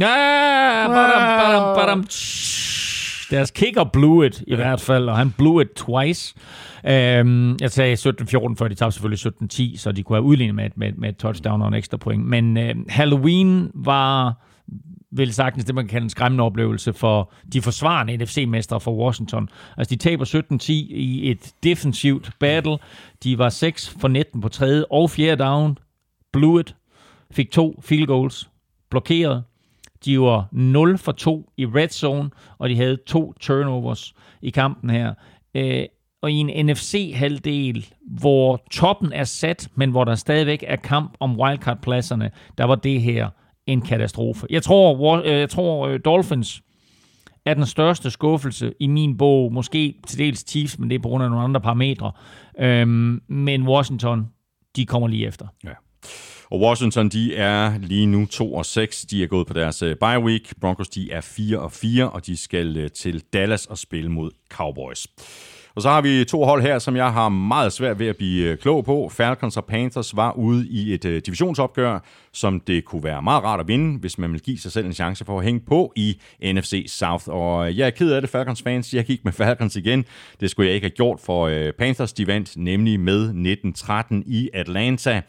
Ja, 0.00 0.86
badam, 0.88 1.38
badam, 1.38 1.76
badam. 1.76 2.04
Deres 3.30 3.50
kicker 3.50 3.84
blew 3.84 4.22
it 4.22 4.42
i 4.46 4.54
hvert 4.54 4.80
fald, 4.80 5.08
og 5.08 5.16
han 5.16 5.34
blew 5.38 5.60
it 5.60 5.68
twice. 5.76 6.34
Um, 6.84 7.56
jeg 7.60 7.70
sagde 7.70 7.94
17-14, 7.94 8.54
før 8.58 8.68
de 8.68 8.74
tabte 8.74 8.92
selvfølgelig 8.92 9.32
17-10, 9.74 9.78
så 9.78 9.92
de 9.92 10.02
kunne 10.02 10.16
have 10.16 10.24
udlignet 10.24 10.54
med, 10.54 10.70
med, 10.76 10.92
med 10.92 11.08
et 11.08 11.16
touchdown 11.16 11.62
og 11.62 11.68
en 11.68 11.74
ekstra 11.74 11.96
point. 11.96 12.24
Men 12.24 12.56
uh, 12.56 12.64
Halloween 12.88 13.70
var 13.74 14.36
vel 15.12 15.32
sagtens 15.32 15.64
det, 15.64 15.74
man 15.74 15.84
kan 15.84 15.90
kalde 15.90 16.04
en 16.04 16.10
skræmmende 16.10 16.44
oplevelse 16.44 16.92
for 16.92 17.32
de 17.52 17.62
forsvarende 17.62 18.16
NFC-mestre 18.16 18.80
for 18.80 19.04
Washington. 19.04 19.48
Altså, 19.76 19.94
de 19.94 19.98
taber 19.98 20.24
17-10 20.64 20.72
i 20.72 21.30
et 21.30 21.54
defensivt 21.62 22.30
battle. 22.40 22.78
De 23.24 23.38
var 23.38 23.48
6 23.48 23.96
for 24.00 24.08
19 24.08 24.40
på 24.40 24.48
tredje 24.48 24.84
og 24.90 25.10
fjerde 25.10 25.44
down. 25.44 25.78
Blew 26.32 26.58
it. 26.58 26.76
Fik 27.30 27.50
to 27.50 27.80
field 27.82 28.06
goals. 28.06 28.50
Blokeret. 28.90 29.44
De 30.04 30.20
var 30.20 30.48
0 30.52 30.98
for 30.98 31.12
2 31.12 31.50
i 31.56 31.66
red 31.66 31.88
zone, 31.88 32.30
og 32.58 32.68
de 32.68 32.76
havde 32.76 32.96
to 33.06 33.32
turnovers 33.40 34.14
i 34.42 34.50
kampen 34.50 34.90
her. 34.90 35.14
Øh, 35.54 35.84
og 36.22 36.30
i 36.30 36.34
en 36.34 36.66
NFC-halvdel, 36.66 37.94
hvor 38.00 38.64
toppen 38.70 39.12
er 39.12 39.24
sat, 39.24 39.68
men 39.74 39.90
hvor 39.90 40.04
der 40.04 40.14
stadigvæk 40.14 40.64
er 40.66 40.76
kamp 40.76 41.16
om 41.20 41.40
wildcard-pladserne, 41.40 42.30
der 42.58 42.64
var 42.64 42.74
det 42.74 43.02
her 43.02 43.28
en 43.72 43.82
katastrofe. 43.82 44.46
Jeg 44.50 44.62
tror, 44.62 45.22
øh, 45.24 45.38
jeg 45.38 45.50
tror 45.50 45.88
øh, 45.88 46.00
Dolphins 46.04 46.62
er 47.46 47.54
den 47.54 47.66
største 47.66 48.10
skuffelse 48.10 48.72
i 48.80 48.86
min 48.86 49.16
bog. 49.16 49.52
Måske 49.52 49.94
til 50.06 50.18
dels 50.18 50.50
Chiefs, 50.50 50.78
men 50.78 50.90
det 50.90 50.94
er 50.94 51.02
på 51.02 51.08
grund 51.08 51.24
af 51.24 51.30
nogle 51.30 51.44
andre 51.44 51.60
parametre. 51.60 52.12
Øhm, 52.60 53.22
men 53.28 53.68
Washington, 53.68 54.26
de 54.76 54.86
kommer 54.86 55.08
lige 55.08 55.26
efter. 55.26 55.46
Ja. 55.64 55.72
Og 56.50 56.60
Washington, 56.60 57.08
de 57.08 57.36
er 57.36 57.78
lige 57.78 58.06
nu 58.06 58.26
2 58.26 58.54
og 58.54 58.66
6. 58.66 59.02
De 59.02 59.22
er 59.22 59.26
gået 59.26 59.46
på 59.46 59.52
deres 59.52 59.82
øh, 59.82 59.96
bye 59.96 60.20
week. 60.20 60.52
Broncos, 60.60 60.88
de 60.88 61.12
er 61.12 61.20
4 61.20 61.58
og 61.58 61.72
4, 61.72 62.10
og 62.10 62.26
de 62.26 62.36
skal 62.36 62.90
til 62.90 63.22
Dallas 63.32 63.66
og 63.66 63.78
spille 63.78 64.10
mod 64.10 64.30
Cowboys. 64.50 65.06
Og 65.74 65.82
så 65.82 65.88
har 65.88 66.00
vi 66.00 66.24
to 66.24 66.44
hold 66.44 66.62
her, 66.62 66.78
som 66.78 66.96
jeg 66.96 67.12
har 67.12 67.28
meget 67.28 67.72
svært 67.72 67.98
ved 67.98 68.06
at 68.06 68.16
blive 68.16 68.56
klog 68.56 68.84
på. 68.84 69.08
Falcons 69.08 69.56
og 69.56 69.64
Panthers 69.64 70.16
var 70.16 70.32
ude 70.32 70.68
i 70.68 70.94
et 70.94 71.02
divisionsopgør, 71.02 71.98
som 72.32 72.60
det 72.60 72.84
kunne 72.84 73.04
være 73.04 73.22
meget 73.22 73.44
rart 73.44 73.60
at 73.60 73.68
vinde, 73.68 73.98
hvis 73.98 74.18
man 74.18 74.32
vil 74.32 74.40
give 74.40 74.58
sig 74.58 74.72
selv 74.72 74.86
en 74.86 74.92
chance 74.92 75.24
for 75.24 75.38
at 75.38 75.44
hænge 75.44 75.60
på 75.60 75.92
i 75.96 76.20
NFC 76.42 76.84
South. 76.88 77.24
Og 77.28 77.68
øh, 77.68 77.78
jeg 77.78 77.86
er 77.86 77.90
ked 77.90 78.12
af 78.12 78.20
det, 78.20 78.30
Falcons 78.30 78.62
fans. 78.62 78.94
Jeg 78.94 79.04
gik 79.04 79.24
med 79.24 79.32
Falcons 79.32 79.76
igen. 79.76 80.04
Det 80.40 80.50
skulle 80.50 80.66
jeg 80.66 80.74
ikke 80.74 80.84
have 80.84 80.96
gjort 80.96 81.20
for 81.20 81.46
øh, 81.46 81.72
Panthers. 81.72 82.12
De 82.12 82.26
vandt 82.26 82.56
nemlig 82.56 83.00
med 83.00 83.20
1913 83.20 84.24
i 84.26 84.50
Atlanta. 84.54 85.22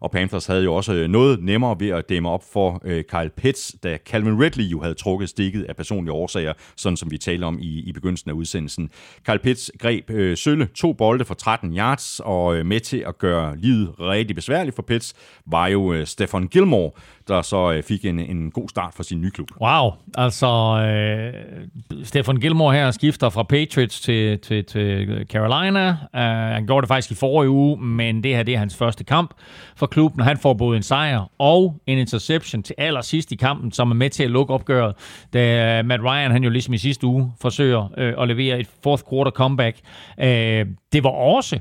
Og 0.00 0.10
Panthers 0.10 0.46
havde 0.46 0.64
jo 0.64 0.74
også 0.74 0.92
øh, 0.92 1.08
noget 1.08 1.42
nemmere 1.42 1.76
ved 1.80 1.88
at 1.88 2.08
dæmme 2.08 2.28
op 2.28 2.42
for 2.52 2.80
øh, 2.84 3.04
Kyle 3.04 3.30
Pitts, 3.36 3.76
da 3.82 3.98
Calvin 4.06 4.42
Ridley 4.42 4.64
jo 4.64 4.80
havde 4.80 4.94
trukket 4.94 5.28
stikket 5.28 5.62
af 5.62 5.76
personlige 5.76 6.12
årsager, 6.12 6.52
sådan 6.76 6.96
som 6.96 7.10
vi 7.10 7.18
talte 7.18 7.44
om 7.44 7.58
i, 7.60 7.80
i 7.80 7.92
begyndelsen 7.92 8.30
af 8.30 8.34
udsendelsen. 8.34 8.90
Kyle 9.26 9.38
Pitts 9.38 9.70
greb 9.78 10.10
øh, 10.10 10.36
Sølle 10.36 10.68
to 10.74 10.92
bolde 10.92 11.24
for 11.24 11.34
13 11.34 11.76
yards, 11.76 12.20
og 12.24 12.56
øh, 12.56 12.66
med 12.66 12.80
til 12.80 13.04
at 13.06 13.18
gøre 13.18 13.56
livet 13.56 13.94
rigtig 14.00 14.36
besværligt 14.36 14.76
for 14.76 14.82
Pitts, 14.82 15.14
var 15.46 15.66
jo 15.66 15.92
øh, 15.92 16.06
Stefan 16.06 16.45
Gilmore, 16.48 16.90
der 17.28 17.42
så 17.42 17.72
øh, 17.72 17.82
fik 17.82 18.04
en, 18.04 18.18
en 18.18 18.50
god 18.50 18.68
start 18.68 18.94
for 18.94 19.02
sin 19.02 19.20
nye 19.20 19.30
klub. 19.30 19.48
Wow, 19.60 19.90
altså 20.18 20.46
øh, 20.86 22.04
Stefan 22.04 22.36
Gilmore 22.36 22.74
her 22.74 22.90
skifter 22.90 23.28
fra 23.28 23.42
Patriots 23.42 24.00
til, 24.00 24.38
til, 24.38 24.64
til 24.64 25.26
Carolina. 25.30 25.88
Uh, 25.90 26.20
han 26.54 26.66
gjorde 26.66 26.82
det 26.82 26.88
faktisk 26.88 27.10
i 27.10 27.14
forrige 27.14 27.50
uge, 27.50 27.80
men 27.80 28.22
det 28.22 28.36
her 28.36 28.42
det 28.42 28.54
er 28.54 28.58
hans 28.58 28.76
første 28.76 29.04
kamp 29.04 29.34
for 29.76 29.86
klubben. 29.86 30.22
Han 30.22 30.38
får 30.38 30.54
både 30.54 30.76
en 30.76 30.82
sejr 30.82 31.30
og 31.38 31.80
en 31.86 31.98
interception 31.98 32.62
til 32.62 32.74
allersidst 32.78 33.32
i 33.32 33.36
kampen, 33.36 33.72
som 33.72 33.90
er 33.90 33.94
med 33.94 34.10
til 34.10 34.24
at 34.24 34.30
lukke 34.30 34.54
opgøret, 34.54 34.94
da 35.32 35.82
Matt 35.82 36.02
Ryan, 36.02 36.30
han 36.30 36.44
jo 36.44 36.50
ligesom 36.50 36.74
i 36.74 36.78
sidste 36.78 37.06
uge, 37.06 37.32
forsøger 37.40 37.88
øh, 37.98 38.14
at 38.18 38.28
levere 38.28 38.60
et 38.60 38.68
fourth 38.82 39.02
quarter 39.10 39.30
comeback. 39.30 39.78
Øh, 40.20 40.66
det 40.92 41.04
var 41.04 41.10
også 41.10 41.58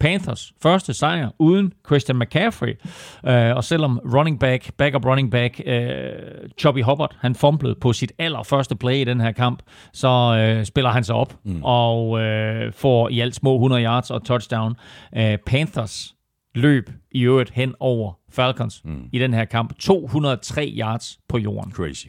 Panthers 0.00 0.52
første 0.62 0.94
sejr 0.94 1.28
uden 1.38 1.72
Christian 1.86 2.18
McCaffrey. 2.18 2.74
Uh, 3.24 3.56
og 3.56 3.64
selvom 3.64 4.00
running 4.14 4.40
back, 4.40 4.72
backup 4.76 5.06
running 5.06 5.30
back, 5.30 5.60
uh, 5.66 5.72
Chubby 6.58 6.82
Hubbard, 6.82 7.16
han 7.20 7.34
fumblede 7.34 7.74
på 7.74 7.92
sit 7.92 8.12
allerførste 8.18 8.76
play 8.76 8.94
i 8.94 9.04
den 9.04 9.20
her 9.20 9.32
kamp, 9.32 9.62
så 9.92 10.08
uh, 10.58 10.64
spiller 10.64 10.90
han 10.90 11.04
sig 11.04 11.14
op 11.14 11.34
mm. 11.44 11.60
og 11.64 12.08
uh, 12.08 12.72
får 12.72 13.08
i 13.08 13.20
alt 13.20 13.34
små 13.34 13.54
100 13.54 13.84
yards 13.84 14.10
og 14.10 14.24
touchdown. 14.24 14.76
Uh, 15.16 15.22
Panthers 15.46 16.14
løb 16.54 16.90
i 17.10 17.22
øvrigt 17.22 17.50
hen 17.50 17.74
over 17.80 18.12
Falcons 18.32 18.84
mm. 18.84 19.08
i 19.12 19.18
den 19.18 19.34
her 19.34 19.44
kamp. 19.44 19.78
203 19.78 20.74
yards 20.78 21.18
på 21.28 21.38
jorden. 21.38 21.72
Crazy. 21.72 22.06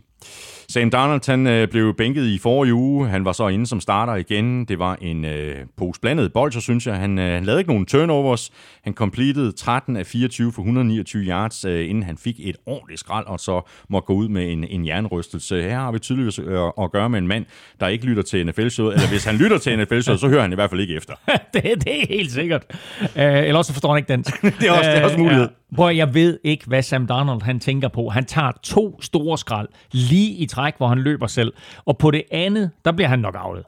Sam 0.71 0.89
Darnold 0.89 1.29
han, 1.29 1.47
øh, 1.47 1.67
blev 1.67 1.95
bænket 1.97 2.25
i 2.25 2.37
forrige 2.37 2.73
uge. 2.73 3.07
Han 3.07 3.25
var 3.25 3.31
så 3.31 3.47
inde 3.47 3.67
som 3.67 3.81
starter 3.81 4.15
igen. 4.15 4.65
Det 4.65 4.79
var 4.79 4.97
en 5.01 5.25
øh, 5.25 5.55
pose 5.77 6.01
blandet 6.01 6.33
bold, 6.33 6.51
så 6.51 6.61
synes 6.61 6.87
jeg. 6.87 6.95
Han, 6.95 7.19
øh, 7.19 7.33
han 7.33 7.45
lavede 7.45 7.61
ikke 7.61 7.71
nogen 7.71 7.85
turnovers. 7.85 8.51
Han 8.83 8.93
completed 8.93 9.53
13 9.53 9.97
af 9.97 10.05
24 10.05 10.51
for 10.51 10.61
129 10.61 11.23
yards, 11.23 11.65
øh, 11.65 11.89
inden 11.89 12.03
han 12.03 12.17
fik 12.17 12.35
et 12.39 12.55
ordentligt 12.65 12.99
skrald, 12.99 13.27
og 13.27 13.39
så 13.39 13.61
måtte 13.89 14.05
gå 14.05 14.13
ud 14.13 14.27
med 14.27 14.51
en, 14.51 14.63
en 14.63 14.87
jernrystelse. 14.87 15.61
Her 15.61 15.79
har 15.79 15.91
vi 15.91 15.99
tydeligvis 15.99 16.39
øh, 16.39 16.59
at 16.81 16.91
gøre 16.91 17.09
med 17.09 17.19
en 17.19 17.27
mand, 17.27 17.45
der 17.79 17.87
ikke 17.87 18.05
lytter 18.05 18.23
til 18.23 18.47
NFL-showet. 18.47 18.93
Eller 18.93 19.09
hvis 19.09 19.25
han 19.25 19.35
lytter 19.35 19.57
til 19.57 19.79
NFL-showet, 19.79 20.19
så 20.19 20.27
hører 20.27 20.41
han 20.41 20.51
i 20.51 20.55
hvert 20.55 20.69
fald 20.69 20.81
ikke 20.81 20.95
efter. 20.95 21.13
det, 21.53 21.63
det 21.63 22.01
er 22.01 22.07
helt 22.09 22.31
sikkert. 22.31 22.63
Uh, 23.01 23.07
eller 23.15 23.57
også 23.57 23.73
forstår 23.73 23.89
han 23.89 23.97
ikke 23.97 24.07
dansk. 24.07 24.41
det, 24.41 24.67
er 24.67 24.71
også, 24.71 24.89
det 24.89 24.97
er 24.97 25.03
også 25.03 25.17
mulighed. 25.17 25.43
Ja. 25.43 25.75
Prøv, 25.75 25.95
jeg 25.95 26.13
ved 26.13 26.39
ikke, 26.43 26.65
hvad 26.67 26.83
Sam 26.83 27.07
Darnold 27.07 27.41
han 27.41 27.59
tænker 27.59 27.87
på. 27.87 28.09
Han 28.09 28.25
tager 28.25 28.51
to 28.63 29.01
store 29.01 29.37
skrald 29.37 29.67
lige 30.11 30.31
i 30.31 30.45
træk, 30.45 30.73
hvor 30.77 30.87
han 30.87 30.97
løber 30.97 31.27
selv. 31.27 31.53
Og 31.85 31.97
på 31.97 32.11
det 32.11 32.23
andet, 32.31 32.71
der 32.85 32.91
bliver 32.91 33.07
han 33.07 33.19
nok 33.19 33.35
outet. 33.39 33.65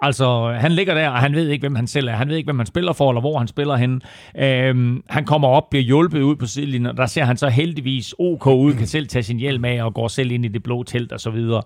Altså, 0.00 0.56
han 0.60 0.72
ligger 0.72 0.94
der, 0.94 1.08
og 1.08 1.18
han 1.18 1.34
ved 1.34 1.48
ikke, 1.48 1.62
hvem 1.62 1.74
han 1.74 1.86
selv 1.86 2.08
er. 2.08 2.12
Han 2.12 2.28
ved 2.28 2.36
ikke, 2.36 2.46
hvem 2.46 2.58
han 2.58 2.66
spiller 2.66 2.92
for, 2.92 3.10
eller 3.10 3.20
hvor 3.20 3.38
han 3.38 3.48
spiller 3.48 3.76
hen. 3.76 4.02
Øhm, 4.36 5.02
han 5.08 5.24
kommer 5.24 5.48
op, 5.48 5.70
bliver 5.70 5.82
hjulpet 5.82 6.22
ud 6.22 6.36
på 6.36 6.46
sidelinjen, 6.46 6.86
og 6.86 6.96
der 6.96 7.06
ser 7.06 7.24
han 7.24 7.36
så 7.36 7.48
heldigvis 7.48 8.14
OK 8.18 8.46
ud, 8.46 8.74
kan 8.74 8.86
selv 8.86 9.08
tage 9.08 9.22
sin 9.22 9.38
hjelm 9.38 9.64
af 9.64 9.84
og 9.84 9.94
går 9.94 10.08
selv 10.08 10.30
ind 10.30 10.44
i 10.44 10.48
det 10.48 10.62
blå 10.62 10.82
telt 10.82 11.12
og 11.12 11.20
så 11.20 11.30
videre. 11.30 11.62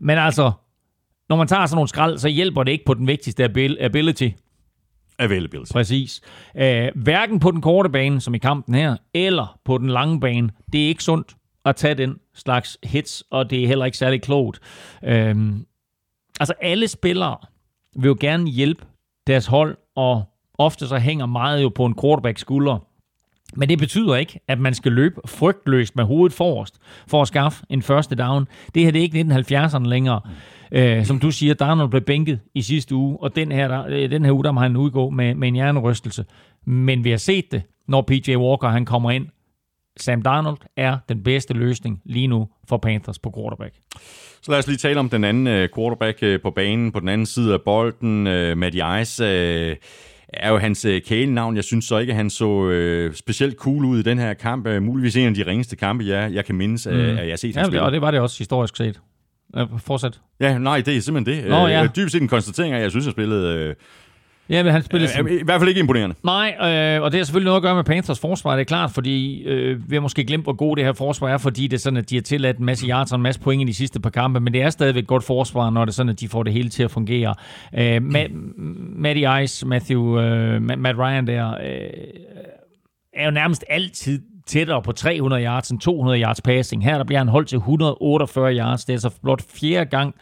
Men 0.00 0.18
altså, 0.18 0.52
når 1.28 1.36
man 1.36 1.48
tager 1.48 1.66
sådan 1.66 1.76
nogle 1.76 1.88
skrald, 1.88 2.18
så 2.18 2.28
hjælper 2.28 2.62
det 2.62 2.72
ikke 2.72 2.84
på 2.84 2.94
den 2.94 3.06
vigtigste 3.06 3.44
ability. 3.80 4.28
Availability. 5.18 5.72
Præcis. 5.72 6.20
Øh, 6.56 6.88
hverken 6.94 7.40
på 7.40 7.50
den 7.50 7.60
korte 7.60 7.90
bane, 7.90 8.20
som 8.20 8.34
i 8.34 8.38
kampen 8.38 8.74
her, 8.74 8.96
eller 9.14 9.58
på 9.64 9.78
den 9.78 9.88
lange 9.88 10.20
bane. 10.20 10.50
Det 10.72 10.84
er 10.84 10.88
ikke 10.88 11.02
sundt 11.02 11.34
at 11.66 11.76
tage 11.76 11.94
den 11.94 12.18
slags 12.34 12.78
hits, 12.84 13.24
og 13.30 13.50
det 13.50 13.62
er 13.62 13.66
heller 13.66 13.84
ikke 13.84 13.98
særlig 13.98 14.22
klogt. 14.22 14.60
Øhm, 15.04 15.66
altså 16.40 16.54
alle 16.62 16.88
spillere 16.88 17.36
vil 17.96 18.08
jo 18.08 18.16
gerne 18.20 18.50
hjælpe 18.50 18.84
deres 19.26 19.46
hold, 19.46 19.76
og 19.94 20.24
ofte 20.58 20.88
så 20.88 20.98
hænger 20.98 21.26
meget 21.26 21.62
jo 21.62 21.68
på 21.68 21.84
en 21.84 21.94
quarterback 22.00 22.38
skulder. 22.38 22.78
Men 23.56 23.68
det 23.68 23.78
betyder 23.78 24.16
ikke, 24.16 24.40
at 24.48 24.58
man 24.58 24.74
skal 24.74 24.92
løbe 24.92 25.20
frygtløst 25.26 25.96
med 25.96 26.04
hovedet 26.04 26.36
forrest 26.36 26.78
for 27.06 27.22
at 27.22 27.28
skaffe 27.28 27.64
en 27.70 27.82
første 27.82 28.14
down. 28.14 28.48
Det 28.74 28.84
her 28.84 28.90
det 28.90 28.98
er 28.98 29.02
ikke 29.02 29.20
1970'erne 29.20 29.88
længere. 29.88 30.20
Øh, 30.72 31.04
som 31.04 31.18
du 31.18 31.30
siger, 31.30 31.54
Darnold 31.54 31.90
blev 31.90 32.02
bænket 32.02 32.40
i 32.54 32.62
sidste 32.62 32.94
uge, 32.94 33.18
og 33.22 33.36
den 33.36 33.52
her, 33.52 33.68
der, 33.68 33.86
øh, 33.88 34.10
den 34.10 34.24
her 34.24 34.32
uge, 34.32 34.44
der 34.44 34.52
må 34.52 34.60
han 34.60 34.76
udgå 34.76 35.10
med, 35.10 35.34
med 35.34 35.48
en 35.48 35.54
hjernerystelse. 35.54 36.24
Men 36.64 37.04
vi 37.04 37.10
har 37.10 37.16
set 37.16 37.52
det, 37.52 37.62
når 37.88 38.02
PJ 38.02 38.36
Walker 38.36 38.68
han 38.68 38.84
kommer 38.84 39.10
ind 39.10 39.26
Sam 39.96 40.22
Darnold 40.22 40.58
er 40.76 40.98
den 41.08 41.22
bedste 41.22 41.54
løsning 41.54 42.00
lige 42.04 42.26
nu 42.26 42.48
for 42.68 42.76
Panthers 42.76 43.18
på 43.18 43.32
quarterback. 43.36 43.74
Så 44.42 44.50
lad 44.50 44.58
os 44.58 44.66
lige 44.66 44.76
tale 44.76 45.00
om 45.00 45.08
den 45.08 45.24
anden 45.24 45.46
uh, 45.46 45.68
quarterback 45.76 46.18
uh, 46.22 46.34
på 46.42 46.50
banen, 46.50 46.92
på 46.92 47.00
den 47.00 47.08
anden 47.08 47.26
side 47.26 47.52
af 47.52 47.62
bolden, 47.62 48.26
uh, 48.26 48.58
Matty 48.58 48.78
Ice. 49.02 49.24
Er 50.28 50.50
jo 50.50 50.58
hans 50.58 50.86
kælenavn. 51.06 51.56
Jeg 51.56 51.64
synes 51.64 51.84
så 51.84 51.98
ikke, 51.98 52.10
at 52.10 52.16
han 52.16 52.30
så 52.30 52.46
uh, 52.46 53.14
specielt 53.14 53.56
cool 53.56 53.84
ud 53.84 53.98
i 53.98 54.02
den 54.02 54.18
her 54.18 54.34
kamp. 54.34 54.68
Muligvis 54.80 55.16
en 55.16 55.28
af 55.28 55.34
de 55.34 55.46
ringeste 55.46 55.76
kampe, 55.76 56.04
jeg, 56.04 56.34
jeg 56.34 56.44
kan 56.44 56.54
mindes, 56.54 56.86
mm. 56.86 56.96
at 56.96 57.16
jeg 57.16 57.32
har 57.32 57.36
set. 57.36 57.56
Ja, 57.56 57.80
og 57.80 57.92
det 57.92 58.00
var 58.00 58.10
det 58.10 58.20
også 58.20 58.38
historisk 58.38 58.76
set. 58.76 59.00
Uh, 59.56 59.80
fortsæt. 59.80 60.20
Ja, 60.40 60.58
nej, 60.58 60.80
det 60.80 60.96
er 60.96 61.00
simpelthen 61.00 61.36
det. 61.36 61.50
Nå, 61.50 61.66
ja. 61.66 61.82
Uh, 61.82 61.88
dybest 61.96 62.12
set 62.12 62.22
en 62.22 62.28
konstatering 62.28 62.72
af, 62.72 62.76
at 62.76 62.82
jeg 62.82 62.90
synes, 62.90 63.04
at 63.04 63.06
jeg 63.06 63.12
spillede... 63.12 63.68
Uh, 63.68 63.74
Ja, 64.50 64.62
men 64.62 64.72
han 64.72 64.82
spillede... 64.82 65.12
Sin... 65.12 65.28
I 65.28 65.44
hvert 65.44 65.60
fald 65.60 65.68
ikke 65.68 65.80
imponerende. 65.80 66.16
Nej, 66.24 66.56
øh, 66.60 67.02
og 67.02 67.12
det 67.12 67.20
har 67.20 67.24
selvfølgelig 67.24 67.46
noget 67.46 67.56
at 67.56 67.62
gøre 67.62 67.74
med 67.74 67.84
Panthers 67.84 68.20
forsvar, 68.20 68.52
det 68.52 68.60
er 68.60 68.64
klart, 68.64 68.90
fordi 68.90 69.42
øh, 69.42 69.90
vi 69.90 69.96
har 69.96 70.00
måske 70.00 70.24
glemt, 70.24 70.44
hvor 70.44 70.52
god 70.52 70.76
det 70.76 70.84
her 70.84 70.92
forsvar 70.92 71.28
er, 71.28 71.38
fordi 71.38 71.66
det 71.66 71.76
er 71.76 71.80
sådan, 71.80 71.96
at 71.96 72.10
de 72.10 72.14
har 72.14 72.22
tilladt 72.22 72.58
en 72.58 72.64
masse 72.64 72.86
yards 72.86 73.12
og 73.12 73.16
en 73.16 73.22
masse 73.22 73.40
point 73.40 73.62
i 73.62 73.64
de 73.64 73.74
sidste 73.74 74.00
par 74.00 74.10
kampe, 74.10 74.40
men 74.40 74.52
det 74.52 74.62
er 74.62 74.70
stadigvæk 74.70 75.02
et 75.02 75.08
godt 75.08 75.24
forsvar, 75.24 75.70
når 75.70 75.84
det 75.84 75.92
er 75.92 75.94
sådan, 75.94 76.10
at 76.10 76.20
de 76.20 76.28
får 76.28 76.42
det 76.42 76.52
hele 76.52 76.68
til 76.68 76.82
at 76.82 76.90
fungere. 76.90 77.34
Øh, 77.78 78.02
Matt, 78.02 78.32
Matty 78.96 79.22
Ice, 79.44 79.66
Matthew, 79.66 80.20
øh, 80.20 80.62
Matt 80.62 80.98
Ryan 80.98 81.26
der, 81.26 81.50
øh, 81.50 81.90
er 83.14 83.24
jo 83.24 83.30
nærmest 83.30 83.64
altid 83.68 84.22
tættere 84.46 84.82
på 84.82 84.92
300 84.92 85.44
yards 85.44 85.70
end 85.70 85.80
200 85.80 86.20
yards 86.22 86.40
passing. 86.40 86.84
Her 86.84 86.96
der 86.96 87.04
bliver 87.04 87.18
han 87.18 87.28
holdt 87.28 87.48
til 87.48 87.56
148 87.56 88.56
yards. 88.56 88.84
Det 88.84 88.92
er 88.92 88.94
altså 88.94 89.20
blot 89.22 89.42
fjerde 89.60 89.90
gang 89.90 90.14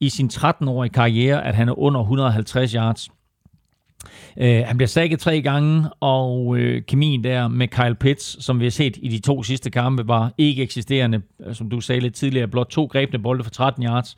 i 0.00 0.08
sin 0.08 0.30
13-årige 0.32 0.92
karriere, 0.92 1.44
at 1.44 1.54
han 1.54 1.68
er 1.68 1.78
under 1.78 2.00
150 2.00 2.72
yards. 2.72 3.08
Øh, 4.36 4.62
han 4.66 4.76
bliver 4.76 4.88
sækket 4.88 5.20
tre 5.20 5.42
gange, 5.42 5.84
og 6.00 6.56
øh, 6.58 6.82
kemien 6.82 7.24
der 7.24 7.48
med 7.48 7.68
Kyle 7.68 7.94
Pitts, 7.94 8.44
som 8.44 8.60
vi 8.60 8.64
har 8.64 8.70
set 8.70 8.98
i 9.02 9.08
de 9.08 9.18
to 9.18 9.42
sidste 9.42 9.70
kampe, 9.70 10.08
var 10.08 10.32
ikke 10.38 10.62
eksisterende. 10.62 11.22
Øh, 11.46 11.54
som 11.54 11.70
du 11.70 11.80
sagde 11.80 12.00
lidt 12.00 12.14
tidligere, 12.14 12.48
blot 12.48 12.66
to 12.66 12.84
grebne 12.84 13.18
bolde 13.18 13.44
for 13.44 13.50
13 13.50 13.84
yards. 13.84 14.16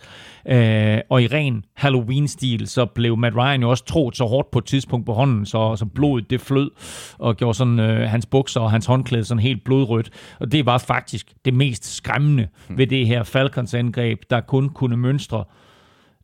Øh, 0.49 0.99
og 1.11 1.23
i 1.23 1.27
ren 1.27 1.65
Halloween-stil, 1.75 2.69
så 2.69 2.87
blev 2.87 3.17
Matt 3.17 3.37
Ryan 3.37 3.61
jo 3.61 3.71
også 3.71 3.85
troet 3.85 4.17
så 4.17 4.25
hårdt 4.25 4.51
på 4.51 4.59
et 4.59 4.65
tidspunkt 4.65 5.07
på 5.07 5.13
hånden, 5.13 5.47
så, 5.47 5.77
så 5.77 5.85
blodet 5.85 6.31
det 6.31 6.41
flød, 6.41 6.71
og 7.19 7.37
gjorde 7.37 7.55
sådan 7.55 7.81
øh, 7.81 8.11
hans 8.11 8.27
bukser 8.27 8.61
og 8.61 8.71
hans 8.71 8.87
håndklæde 8.87 9.25
sådan 9.25 9.43
helt 9.43 9.65
blodrødt. 9.65 10.11
Og 10.41 10.53
det 10.53 10.67
var 10.67 10.79
faktisk 10.79 11.33
det 11.45 11.55
mest 11.55 11.95
skræmmende 11.97 12.49
ved 12.69 12.87
det 12.87 13.07
her 13.07 13.23
Falcons 13.23 13.75
angreb, 13.75 14.23
der 14.31 14.41
kun 14.41 14.69
kunne 14.69 14.97
mønstre 14.97 15.45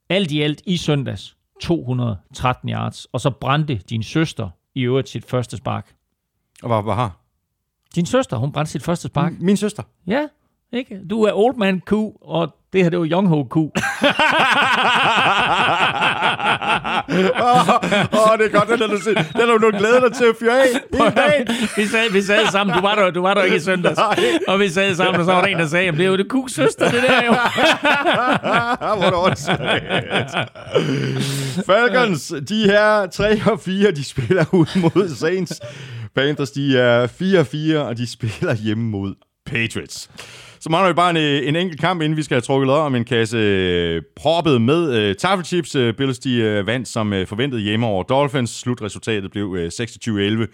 alt 0.09 0.33
i 0.33 0.43
alt 0.43 0.63
i 0.67 0.77
søndags 0.77 1.37
213 1.63 2.69
yards, 2.69 3.05
og 3.05 3.21
så 3.21 3.31
brændte 3.31 3.75
din 3.75 4.03
søster 4.03 4.49
i 4.75 4.83
øvrigt 4.83 5.09
sit 5.09 5.25
første 5.25 5.57
spark. 5.57 5.95
Og 6.63 6.69
hvad, 6.69 6.83
hvad 6.83 6.95
har? 6.95 7.21
Din 7.95 8.07
søster, 8.07 8.37
hun 8.37 8.53
brændte 8.53 8.73
sit 8.73 8.83
første 8.83 9.09
spark. 9.09 9.33
Min 9.41 9.57
søster? 9.57 9.83
Ja, 10.07 10.29
Ikke? 10.73 11.01
Du 11.11 11.23
er 11.23 11.33
old 11.33 11.57
man 11.57 11.81
Q, 11.81 11.93
og 12.21 12.57
det 12.73 12.83
her, 12.83 12.91
det 12.91 12.99
var 12.99 13.07
young 13.07 13.29
ho 13.29 13.45
Q. 13.45 13.57
Åh, 17.43 17.69
oh, 18.31 18.39
det 18.39 18.47
er 18.47 18.51
godt, 18.53 18.69
den 18.69 18.81
har 18.81 18.87
du, 18.87 19.01
set. 19.03 19.17
den 19.17 19.49
har 19.49 19.59
du 19.59 19.71
glædet 19.79 20.03
dig 20.03 20.13
til 20.13 20.25
at 20.25 20.37
fyre 20.41 20.63
af 20.63 20.69
vi, 21.77 21.87
sad, 21.87 22.13
vi 22.13 22.23
sad 22.23 22.47
sammen, 22.51 22.77
du 22.77 22.83
var 22.83 22.95
der, 22.95 23.11
du 23.11 23.23
var 23.23 23.35
der 23.35 23.43
ikke 23.43 23.57
i 23.57 23.61
søndags. 23.71 24.01
Og 24.49 24.61
vi 24.61 24.69
sad 24.69 24.95
sammen, 24.95 25.21
og 25.21 25.25
så 25.27 25.33
var 25.33 25.41
der 25.41 25.49
en, 25.49 25.59
der 25.59 25.67
sagde, 25.67 25.93
det 25.93 26.01
er 26.01 26.07
jo 26.07 26.17
det 26.17 26.27
Q's 26.35 26.49
søster, 26.49 26.91
det 26.91 27.03
der 27.03 27.23
jo. 27.27 27.33
Hvor 28.97 29.05
er 29.05 29.11
det 29.11 29.19
åndssvagt. 29.19 29.85
Falcons, 31.67 32.33
de 32.49 32.65
her 32.65 33.07
3 33.07 33.41
og 33.47 33.61
4, 33.61 33.91
de 33.91 34.05
spiller 34.05 34.45
ud 34.53 34.81
mod 34.81 35.17
Saints. 35.17 35.61
Panthers, 36.17 36.51
de 36.51 36.79
er 36.79 37.07
4-4, 37.77 37.79
og 37.79 37.99
de 37.99 38.07
spiller 38.07 38.55
hjemme 38.55 38.85
mod 38.85 39.15
Patriots. 39.47 40.11
Så 40.63 40.69
mangler 40.71 40.89
vi 40.89 40.95
bare 40.95 41.11
en, 41.11 41.17
øh, 41.17 41.49
en 41.49 41.57
enkelt 41.57 41.81
kamp, 41.81 42.03
inden 42.03 42.17
vi 42.17 42.23
skal 42.23 42.35
have 42.35 42.41
trukket 42.41 42.67
lod 42.67 42.79
om 42.79 42.95
en 42.95 43.05
kasse 43.05 43.37
øh, 43.37 44.03
proppet 44.17 44.61
med 44.63 45.11
uh, 45.11 45.17
taffelchips. 45.17 45.77
Uh, 45.77 45.95
Bills 45.95 46.19
de 46.19 46.61
uh, 46.61 46.67
vandt 46.67 46.89
som 46.89 47.13
uh, 47.13 47.27
forventet 47.27 47.63
hjemme 47.63 47.87
over 47.87 48.03
Dolphins. 48.03 48.51
Slutresultatet 48.51 49.31
blev 49.31 49.47
uh, 49.47 49.59
26-11. 49.59 50.47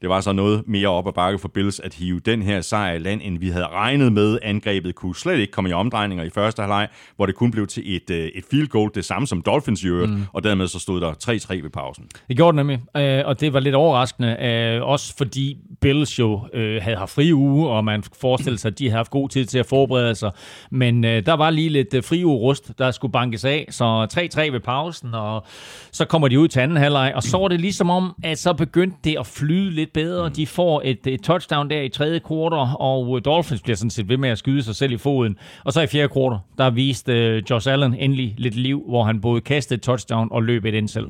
Det 0.00 0.08
var 0.08 0.20
så 0.20 0.32
noget 0.32 0.62
mere 0.66 0.88
op 0.88 1.08
ad 1.08 1.12
bakke 1.12 1.38
for 1.38 1.48
Bills 1.48 1.80
at 1.80 1.94
hive 1.94 2.20
den 2.20 2.42
her 2.42 2.60
sejr 2.60 2.92
i 2.92 2.98
land, 2.98 3.20
end 3.24 3.38
vi 3.38 3.48
havde 3.48 3.66
regnet 3.66 4.12
med. 4.12 4.38
Angrebet 4.42 4.94
kunne 4.94 5.16
slet 5.16 5.38
ikke 5.38 5.52
komme 5.52 5.70
i 5.70 5.72
omdrejninger 5.72 6.24
i 6.24 6.30
første 6.30 6.62
halvleg, 6.62 6.88
hvor 7.16 7.26
det 7.26 7.34
kun 7.34 7.50
blev 7.50 7.66
til 7.66 7.96
et, 7.96 8.10
et 8.10 8.44
field 8.50 8.68
goal, 8.68 8.90
det 8.94 9.04
samme 9.04 9.26
som 9.26 9.42
Dolphins 9.42 9.82
i 9.82 9.86
øvrigt, 9.86 10.12
mm. 10.12 10.22
og 10.32 10.44
dermed 10.44 10.68
så 10.68 10.78
stod 10.78 11.00
der 11.00 11.12
3-3 11.12 11.62
ved 11.62 11.70
pausen. 11.70 12.04
Det 12.28 12.36
gjorde 12.36 12.58
det 12.58 12.66
nemlig, 12.66 12.80
og 13.26 13.40
det 13.40 13.52
var 13.52 13.60
lidt 13.60 13.74
overraskende, 13.74 14.82
også 14.82 15.16
fordi 15.16 15.56
Bills 15.80 16.18
jo 16.18 16.40
havde 16.54 16.96
haft 16.96 17.10
fri 17.10 17.32
uge, 17.32 17.68
og 17.68 17.84
man 17.84 18.02
forestillede 18.20 18.60
sig, 18.60 18.68
at 18.68 18.78
de 18.78 18.84
havde 18.84 18.96
haft 18.96 19.10
god 19.10 19.28
tid 19.28 19.44
til 19.44 19.58
at 19.58 19.66
forberede 19.66 20.14
sig. 20.14 20.30
Men 20.70 21.02
der 21.02 21.32
var 21.32 21.50
lige 21.50 21.68
lidt 21.68 22.04
fri 22.04 22.24
rust, 22.24 22.72
der 22.78 22.90
skulle 22.90 23.12
bankes 23.12 23.44
af, 23.44 23.66
så 23.70 24.06
3-3 24.38 24.52
ved 24.52 24.60
pausen, 24.60 25.14
og 25.14 25.46
så 25.92 26.04
kommer 26.04 26.28
de 26.28 26.40
ud 26.40 26.48
til 26.48 26.60
anden 26.60 26.76
halvleg, 26.76 27.12
og 27.14 27.22
så 27.22 27.38
var 27.38 27.48
det 27.48 27.60
ligesom 27.60 27.90
om, 27.90 28.14
at 28.24 28.38
så 28.38 28.52
begyndte 28.52 28.96
det 29.04 29.16
at 29.18 29.26
flyde 29.26 29.70
lidt 29.70 29.85
bedre. 29.92 30.28
De 30.28 30.46
får 30.46 30.82
et, 30.84 31.06
et 31.06 31.20
touchdown 31.22 31.70
der 31.70 31.80
i 31.80 31.88
tredje 31.88 32.18
kvartal, 32.18 32.76
og 32.78 33.24
Dolphins 33.24 33.62
bliver 33.62 33.76
sådan 33.76 33.90
set 33.90 34.08
ved 34.08 34.16
med 34.16 34.28
at 34.28 34.38
skyde 34.38 34.62
sig 34.62 34.76
selv 34.76 34.92
i 34.92 34.96
foden. 34.96 35.38
Og 35.64 35.72
så 35.72 35.80
i 35.80 35.86
fjerde 35.86 36.08
kvartal, 36.08 36.38
der 36.58 36.70
viste 36.70 37.36
uh, 37.36 37.50
Josh 37.50 37.72
Allen 37.72 37.94
endelig 37.94 38.34
lidt 38.38 38.54
liv, 38.54 38.84
hvor 38.88 39.04
han 39.04 39.20
både 39.20 39.40
kastede 39.40 39.78
et 39.78 39.82
touchdown 39.82 40.28
og 40.30 40.42
løb 40.42 40.64
et 40.64 40.74
ind 40.74 40.88
selv. 40.88 41.06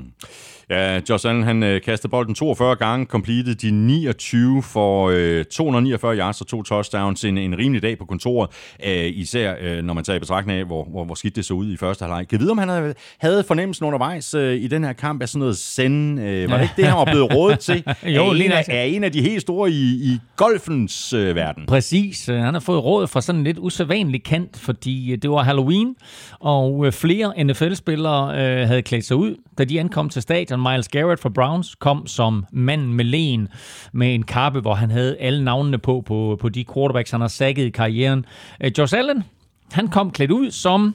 Ja, 0.71 1.01
Josh 1.11 1.29
Allen 1.29 1.43
han 1.43 1.63
øh, 1.63 1.81
kastede 1.81 2.11
bolden 2.11 2.35
42 2.35 2.77
gange, 2.77 3.07
completed 3.07 3.55
de 3.55 3.71
29 3.71 4.63
for 4.63 5.11
øh, 5.13 5.45
249 5.45 6.17
yards 6.17 6.41
og 6.41 6.47
to 6.47 6.63
touchdowns. 6.63 7.25
En, 7.25 7.39
en 7.39 7.59
rimelig 7.59 7.83
dag 7.83 7.99
på 7.99 8.05
kontoret, 8.05 8.51
øh, 8.87 9.05
især 9.15 9.55
øh, 9.61 9.83
når 9.83 9.95
man 9.95 10.05
tager 10.05 10.17
i 10.17 10.21
betragtning 10.21 10.59
af, 10.59 10.67
hvor, 10.67 10.85
hvor, 10.85 11.05
hvor 11.05 11.15
skidt 11.15 11.37
det 11.37 11.45
så 11.45 11.55
ud 11.55 11.73
i 11.73 11.77
første 11.77 12.03
halvleg. 12.03 12.29
Kan 12.29 12.41
vide, 12.41 12.51
om 12.51 12.59
han 12.59 12.69
havde, 12.69 12.95
havde 13.19 13.45
fornemmelsen 13.45 13.87
undervejs 13.87 14.35
øh, 14.35 14.57
i 14.57 14.69
den 14.69 14.85
her 14.85 14.93
kamp 14.93 15.23
af 15.23 15.29
sådan 15.29 15.39
noget 15.39 15.57
send? 15.57 16.21
Øh, 16.21 16.51
var 16.51 16.57
det 16.57 16.63
ikke 16.63 16.75
det, 16.77 16.85
han 16.85 16.97
var 16.97 17.05
blevet 17.05 17.35
rådet 17.35 17.59
til? 17.59 17.85
jo, 18.17 18.27
er, 18.27 18.35
en 18.35 18.53
af, 18.53 18.65
er 18.69 18.83
en 18.83 19.05
af 19.05 19.13
de 19.13 19.23
helt 19.23 19.43
store 19.43 19.71
i, 19.71 19.83
i 20.13 20.19
golfens 20.37 21.13
øh, 21.13 21.37
verden. 21.37 21.67
Præcis. 21.67 22.27
Han 22.27 22.55
har 22.55 22.61
fået 22.61 22.85
råd 22.85 23.07
fra 23.07 23.21
sådan 23.21 23.39
en 23.39 23.45
lidt 23.45 23.59
usædvanlig 23.59 24.25
kant, 24.25 24.57
fordi 24.57 25.13
øh, 25.13 25.19
det 25.23 25.31
var 25.31 25.43
Halloween, 25.43 25.95
og 26.41 26.87
øh, 26.87 26.93
flere 26.93 27.45
NFL-spillere 27.45 28.29
øh, 28.29 28.69
havde 28.69 28.83
klædt 28.83 29.05
sig 29.05 29.17
ud, 29.17 29.35
da 29.59 29.65
de 29.65 29.81
ankom 29.81 30.09
til 30.09 30.23
stadion 30.23 30.56
Jackson. 30.57 30.73
Miles 30.73 30.89
Garrett 30.89 31.21
fra 31.21 31.29
Browns 31.29 31.75
kom 31.75 32.07
som 32.07 32.47
mand 32.53 32.87
med 32.93 33.05
len 33.05 33.49
med 33.93 34.15
en 34.15 34.23
kappe, 34.23 34.61
hvor 34.61 34.75
han 34.75 34.91
havde 34.91 35.17
alle 35.17 35.45
navnene 35.45 35.79
på, 35.79 36.03
på, 36.07 36.37
på 36.41 36.49
de 36.49 36.65
quarterbacks, 36.65 37.11
han 37.11 37.21
har 37.21 37.29
sækket 37.29 37.65
i 37.65 37.71
karrieren. 37.71 38.25
Øh, 38.61 38.71
Josh 38.79 38.99
Allen, 38.99 39.25
han 39.73 39.89
kom 39.89 40.11
klædt 40.11 40.31
ud 40.31 40.51
som 40.51 40.95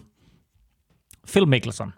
Phil 1.28 1.48
Mickelson. 1.48 1.94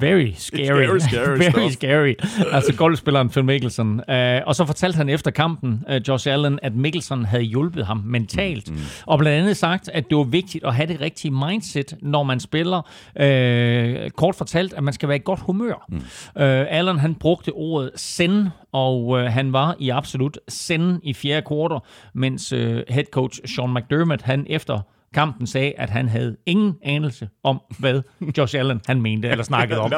Very 0.00 0.32
scary. 0.36 0.86
Very 0.86 0.98
scary. 0.98 1.38
Very 1.52 1.70
scary. 1.70 2.14
Altså 2.52 2.74
golfspilleren 2.76 3.30
Phil 3.30 3.44
Mickelson. 3.44 4.00
Uh, 4.08 4.14
og 4.46 4.56
så 4.56 4.64
fortalte 4.66 4.96
han 4.96 5.08
efter 5.08 5.30
kampen, 5.30 5.84
uh, 5.90 5.96
Josh 6.08 6.28
Allen, 6.28 6.58
at 6.62 6.74
Mickelson 6.74 7.24
havde 7.24 7.42
hjulpet 7.42 7.86
ham 7.86 8.02
mentalt. 8.04 8.70
Mm. 8.70 8.76
Og 9.06 9.18
blandt 9.18 9.42
andet 9.42 9.56
sagt, 9.56 9.88
at 9.88 10.04
det 10.10 10.16
var 10.16 10.24
vigtigt 10.24 10.64
at 10.64 10.74
have 10.74 10.88
det 10.88 11.00
rigtige 11.00 11.30
mindset, 11.30 11.94
når 12.02 12.22
man 12.22 12.40
spiller. 12.40 12.78
Uh, 13.20 14.10
kort 14.10 14.34
fortalt, 14.34 14.72
at 14.72 14.84
man 14.84 14.94
skal 14.94 15.08
være 15.08 15.16
i 15.16 15.22
godt 15.24 15.40
humør. 15.40 15.84
Mm. 15.88 15.96
Uh, 15.96 16.02
Allen, 16.78 16.98
han 16.98 17.14
brugte 17.14 17.52
ordet 17.52 17.90
send, 17.96 18.46
og 18.72 19.06
uh, 19.06 19.18
han 19.18 19.52
var 19.52 19.76
i 19.78 19.90
absolut 19.90 20.38
send 20.48 21.00
i 21.02 21.14
fjerde 21.14 21.46
kvartal, 21.46 21.78
mens 22.14 22.52
uh, 22.52 22.58
head 22.88 23.04
coach 23.12 23.40
Sean 23.44 23.74
McDermott, 23.74 24.22
han 24.22 24.46
efter 24.48 24.80
kampen 25.16 25.46
sagde, 25.46 25.72
at 25.76 25.90
han 25.90 26.08
havde 26.08 26.36
ingen 26.46 26.74
anelse 26.82 27.28
om, 27.44 27.60
hvad 27.78 28.02
Josh 28.38 28.58
Allen 28.58 28.80
han 28.86 29.02
mente 29.02 29.28
eller 29.28 29.44
snakkede 29.44 29.80
om. 29.80 29.92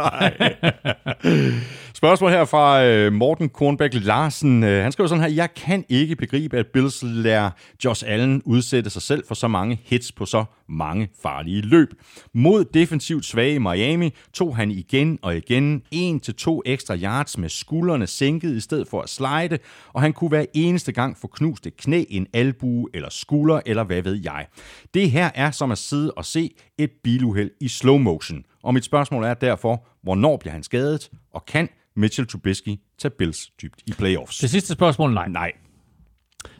Spørgsmål 1.94 2.30
her 2.30 2.44
fra 2.44 2.84
øh, 2.84 3.12
Morten 3.12 3.48
Kornbæk 3.48 3.94
Larsen. 3.94 4.64
Øh, 4.64 4.82
han 4.82 4.92
skriver 4.92 5.08
sådan 5.08 5.24
her, 5.24 5.30
jeg 5.30 5.54
kan 5.54 5.84
ikke 5.88 6.16
begribe, 6.16 6.58
at 6.58 6.66
Bills 6.66 7.02
lærer 7.02 7.50
Josh 7.84 8.04
Allen 8.06 8.42
udsætte 8.44 8.90
sig 8.90 9.02
selv 9.02 9.24
for 9.28 9.34
så 9.34 9.48
mange 9.48 9.80
hits 9.84 10.12
på 10.12 10.26
så 10.26 10.44
mange 10.68 11.08
farlige 11.22 11.62
løb. 11.62 11.88
Mod 12.34 12.64
defensivt 12.64 13.24
svage 13.24 13.60
Miami 13.60 14.14
tog 14.32 14.56
han 14.56 14.70
igen 14.70 15.18
og 15.22 15.36
igen 15.36 15.82
en 15.90 16.20
til 16.20 16.34
to 16.34 16.62
ekstra 16.66 16.96
yards 16.96 17.38
med 17.38 17.48
skuldrene 17.48 18.06
sænket 18.06 18.56
i 18.56 18.60
stedet 18.60 18.88
for 18.88 19.02
at 19.02 19.08
slide, 19.08 19.58
og 19.92 20.02
han 20.02 20.12
kunne 20.12 20.28
hver 20.28 20.44
eneste 20.54 20.92
gang 20.92 21.16
få 21.16 21.26
knust 21.26 21.66
et 21.66 21.76
knæ, 21.76 22.04
en 22.08 22.26
albue 22.32 22.88
eller 22.94 23.10
skulder 23.10 23.60
eller 23.66 23.84
hvad 23.84 24.02
ved 24.02 24.20
jeg. 24.24 24.46
Det 24.94 25.07
her 25.10 25.30
er 25.34 25.50
som 25.50 25.70
at 25.70 25.78
sidde 25.78 26.12
og 26.12 26.24
se 26.24 26.50
et 26.78 26.90
biluheld 27.04 27.50
i 27.60 27.68
slow 27.68 27.98
motion. 27.98 28.44
Og 28.62 28.74
mit 28.74 28.84
spørgsmål 28.84 29.24
er 29.24 29.34
derfor, 29.34 29.86
hvornår 30.02 30.36
bliver 30.36 30.52
han 30.52 30.62
skadet, 30.62 31.10
og 31.34 31.46
kan 31.46 31.68
Mitchell 31.96 32.28
Trubisky 32.28 32.76
tage 32.98 33.12
Bills 33.18 33.50
dybt 33.62 33.82
i 33.86 33.92
playoffs? 33.92 34.38
Det 34.38 34.50
sidste 34.50 34.72
spørgsmål, 34.72 35.14
nej. 35.14 35.28
Nej. 35.28 35.52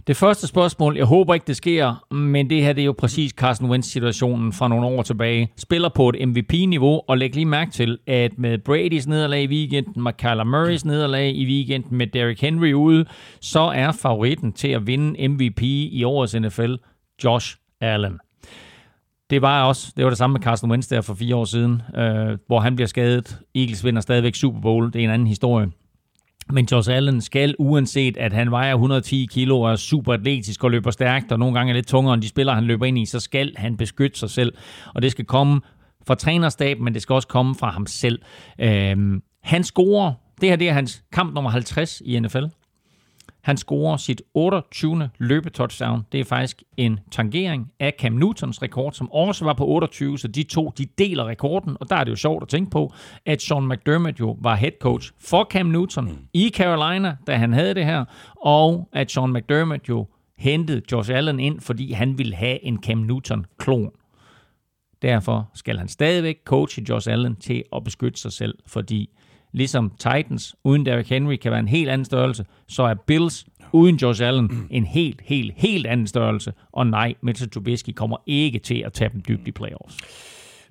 Det 0.06 0.16
første 0.16 0.46
spørgsmål, 0.46 0.96
jeg 0.96 1.04
håber 1.04 1.34
ikke, 1.34 1.46
det 1.46 1.56
sker, 1.56 2.14
men 2.14 2.50
det 2.50 2.62
her 2.62 2.72
det 2.72 2.82
er 2.82 2.86
jo 2.86 2.94
præcis 2.98 3.32
Carson 3.32 3.70
Wentz-situationen 3.70 4.52
fra 4.52 4.68
nogle 4.68 4.86
år 4.86 5.02
tilbage. 5.02 5.52
Spiller 5.56 5.88
på 5.88 6.08
et 6.08 6.28
MVP-niveau, 6.28 7.00
og 7.08 7.18
læg 7.18 7.34
lige 7.34 7.44
mærke 7.44 7.70
til, 7.70 7.98
at 8.06 8.38
med 8.38 8.58
Brady's 8.68 9.08
nederlag 9.08 9.42
i 9.42 9.46
weekenden, 9.46 10.02
med 10.02 10.12
Kyler 10.12 10.44
Murrays 10.44 10.84
nederlag 10.84 11.34
i 11.34 11.46
weekenden, 11.46 11.98
med 11.98 12.06
Derrick 12.06 12.40
Henry 12.40 12.72
ude, 12.72 13.04
så 13.40 13.60
er 13.60 13.92
favoritten 13.92 14.52
til 14.52 14.68
at 14.68 14.86
vinde 14.86 15.28
MVP 15.28 15.62
i 15.62 16.04
årets 16.04 16.34
NFL 16.34 16.74
Josh 17.24 17.56
Allen. 17.80 18.18
Det 19.30 19.42
var 19.42 19.64
også, 19.64 19.92
det 19.96 20.04
var 20.04 20.10
det 20.10 20.18
samme 20.18 20.32
med 20.32 20.40
Carson 20.40 20.70
Wentz 20.70 20.88
der 20.88 21.00
for 21.00 21.14
fire 21.14 21.36
år 21.36 21.44
siden, 21.44 21.82
øh, 21.96 22.38
hvor 22.46 22.60
han 22.60 22.76
bliver 22.76 22.88
skadet. 22.88 23.38
Eagles 23.54 23.84
vinder 23.84 24.00
stadigvæk 24.00 24.34
Super 24.34 24.60
Bowl, 24.60 24.92
det 24.92 25.00
er 25.00 25.04
en 25.04 25.10
anden 25.10 25.28
historie. 25.28 25.68
Men 26.50 26.68
Josh 26.72 26.90
Allen 26.92 27.20
skal, 27.20 27.54
uanset 27.58 28.16
at 28.16 28.32
han 28.32 28.50
vejer 28.50 28.72
110 28.72 29.28
kilo 29.30 29.60
og 29.60 29.72
er 29.72 29.76
super 29.76 30.12
atletisk 30.12 30.64
og 30.64 30.70
løber 30.70 30.90
stærkt, 30.90 31.32
og 31.32 31.38
nogle 31.38 31.54
gange 31.54 31.70
er 31.70 31.74
lidt 31.74 31.86
tungere 31.86 32.14
end 32.14 32.22
de 32.22 32.28
spillere, 32.28 32.54
han 32.54 32.64
løber 32.64 32.86
ind 32.86 32.98
i, 32.98 33.06
så 33.06 33.20
skal 33.20 33.52
han 33.56 33.76
beskytte 33.76 34.18
sig 34.18 34.30
selv. 34.30 34.52
Og 34.94 35.02
det 35.02 35.10
skal 35.10 35.24
komme 35.24 35.60
fra 36.06 36.14
trænerstaben, 36.14 36.84
men 36.84 36.94
det 36.94 37.02
skal 37.02 37.14
også 37.14 37.28
komme 37.28 37.54
fra 37.54 37.70
ham 37.70 37.86
selv. 37.86 38.18
Øhm, 38.60 39.22
han 39.42 39.64
scorer, 39.64 40.12
det 40.40 40.48
her 40.48 40.56
det 40.56 40.68
er 40.68 40.72
hans 40.72 41.02
kamp 41.12 41.34
nummer 41.34 41.50
50 41.50 42.02
i 42.04 42.20
NFL. 42.20 42.44
Han 43.48 43.56
scorer 43.56 43.96
sit 43.96 44.22
28. 44.34 45.10
løbetouchdown. 45.18 46.02
Det 46.12 46.20
er 46.20 46.24
faktisk 46.24 46.62
en 46.76 47.00
tangering 47.10 47.72
af 47.80 47.94
Cam 47.98 48.12
Newtons 48.12 48.62
rekord, 48.62 48.92
som 48.92 49.12
også 49.12 49.44
var 49.44 49.52
på 49.52 49.66
28, 49.66 50.18
så 50.18 50.28
de 50.28 50.42
to 50.42 50.72
de 50.78 50.86
deler 50.98 51.28
rekorden. 51.28 51.76
Og 51.80 51.90
der 51.90 51.96
er 51.96 52.04
det 52.04 52.10
jo 52.10 52.16
sjovt 52.16 52.42
at 52.42 52.48
tænke 52.48 52.70
på, 52.70 52.92
at 53.26 53.42
Sean 53.42 53.68
McDermott 53.68 54.20
jo 54.20 54.36
var 54.40 54.54
head 54.54 54.72
coach 54.80 55.12
for 55.20 55.44
Cam 55.50 55.66
Newton 55.66 56.04
mm. 56.04 56.18
i 56.32 56.50
Carolina, 56.54 57.16
da 57.26 57.36
han 57.36 57.52
havde 57.52 57.74
det 57.74 57.84
her, 57.84 58.04
og 58.36 58.88
at 58.92 59.10
Sean 59.10 59.32
McDermott 59.32 59.88
jo 59.88 60.06
hentede 60.38 60.82
Josh 60.92 61.10
Allen 61.14 61.40
ind, 61.40 61.60
fordi 61.60 61.92
han 61.92 62.18
ville 62.18 62.34
have 62.34 62.64
en 62.64 62.82
Cam 62.82 62.98
Newton-klon. 62.98 63.90
Derfor 65.02 65.50
skal 65.54 65.78
han 65.78 65.88
stadigvæk 65.88 66.36
coache 66.44 66.84
Josh 66.88 67.12
Allen 67.12 67.36
til 67.36 67.62
at 67.76 67.84
beskytte 67.84 68.20
sig 68.20 68.32
selv, 68.32 68.58
fordi 68.66 69.10
ligesom 69.52 69.92
Titans 69.98 70.56
uden 70.64 70.86
Derrick 70.86 71.08
Henry 71.08 71.36
kan 71.36 71.50
være 71.50 71.60
en 71.60 71.68
helt 71.68 71.90
anden 71.90 72.04
størrelse, 72.04 72.44
så 72.68 72.82
er 72.82 72.94
Bills 72.94 73.46
uden 73.72 73.96
Josh 73.96 74.22
Allen 74.22 74.66
en 74.70 74.84
helt, 74.84 75.20
helt, 75.24 75.52
helt 75.56 75.86
anden 75.86 76.06
størrelse. 76.06 76.52
Og 76.72 76.86
nej, 76.86 77.14
Mitchell 77.22 77.50
Trubisky 77.50 77.90
kommer 77.90 78.16
ikke 78.26 78.58
til 78.58 78.82
at 78.86 78.92
tage 78.92 79.10
dem 79.12 79.22
dybt 79.28 79.48
i 79.48 79.52
playoffs. 79.52 79.96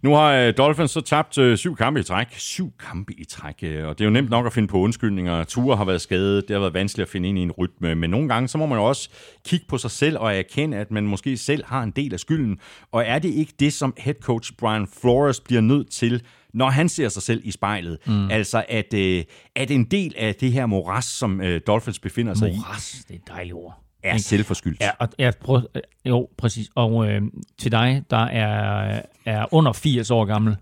Nu 0.02 0.14
har 0.14 0.34
øh, 0.34 0.54
Dolphins 0.58 0.92
så 0.92 1.02
tabt 1.02 1.38
øh, 1.38 1.58
syv 1.58 1.76
kampe 1.76 2.00
i 2.00 2.04
træk. 2.04 2.28
Syv 2.32 2.72
kampe 2.80 3.14
i 3.14 3.26
træk. 3.26 3.56
Øh, 3.64 3.88
og 3.88 3.98
det 3.98 4.04
er 4.04 4.08
jo 4.08 4.14
nemt 4.14 4.30
nok 4.30 4.46
at 4.46 4.54
finde 4.54 4.68
på 4.68 4.78
undskyldninger. 4.78 5.44
Ture 5.44 5.78
har 5.78 5.86
været 5.86 6.02
skadet. 6.02 6.48
Det 6.48 6.54
har 6.54 6.60
været 6.60 6.74
vanskeligt 6.74 7.08
at 7.08 7.12
finde 7.12 7.30
ind 7.30 7.38
i 7.38 7.42
en 7.42 7.52
rytme. 7.52 7.96
Men 7.96 8.10
nogle 8.10 8.30
gange, 8.30 8.48
så 8.48 8.58
må 8.58 8.66
man 8.66 8.78
jo 8.78 8.84
også 8.84 9.10
kigge 9.46 9.66
på 9.70 9.78
sig 9.78 9.92
selv 9.92 10.18
og 10.18 10.36
erkende, 10.36 10.78
at 10.78 10.92
man 10.92 11.04
måske 11.04 11.38
selv 11.38 11.66
har 11.66 11.84
en 11.84 11.92
del 11.92 12.14
af 12.14 12.20
skylden. 12.20 12.60
Og 12.92 13.04
er 13.06 13.20
det 13.20 13.30
ikke 13.30 13.54
det, 13.60 13.74
som 13.74 13.94
head 13.98 14.16
coach 14.22 14.54
Brian 14.60 14.88
Flores 15.02 15.40
bliver 15.40 15.62
nødt 15.62 15.92
til 15.92 16.22
når 16.54 16.70
han 16.70 16.90
ser 16.90 17.10
sig 17.10 17.22
selv 17.24 17.42
i 17.44 17.52
spejlet. 17.52 17.98
Mm. 18.06 18.32
Altså, 18.32 18.66
at, 18.70 18.94
øh, 18.94 19.24
at 19.56 19.72
en 19.72 19.84
del 19.86 20.14
af 20.18 20.36
det 20.36 20.52
her 20.52 20.66
moras, 20.66 21.06
som 21.06 21.42
øh, 21.42 21.62
Dolphins 21.68 22.00
befinder 22.00 22.34
sig 22.34 22.48
moras, 22.48 22.58
i... 22.58 22.60
Moras, 22.60 23.06
det 23.08 23.14
er 23.14 23.20
et 23.20 23.28
dejligt 23.28 23.54
ord. 23.54 23.84
er 24.04 24.14
Ikke? 24.14 24.24
selvforskyldt. 24.24 24.82
Ja, 24.82 24.90
og, 25.00 25.10
ja 25.20 25.32
prøv, 25.42 25.62
øh, 25.76 25.82
jo, 26.06 26.30
præcis. 26.38 26.70
Og 26.76 27.10
øh, 27.10 27.22
til 27.58 27.72
dig, 27.72 28.04
der 28.10 28.26
er, 28.26 29.02
er 29.26 29.54
under 29.54 29.74
80 29.74 30.12
år 30.12 30.26
gammel, 30.26 30.56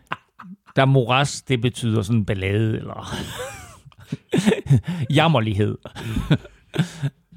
der 0.76 0.84
moras, 0.84 1.42
det 1.42 1.60
betyder 1.60 2.02
sådan 2.02 2.24
ballade, 2.24 2.76
eller 2.76 3.14
jammerlighed. 5.10 5.78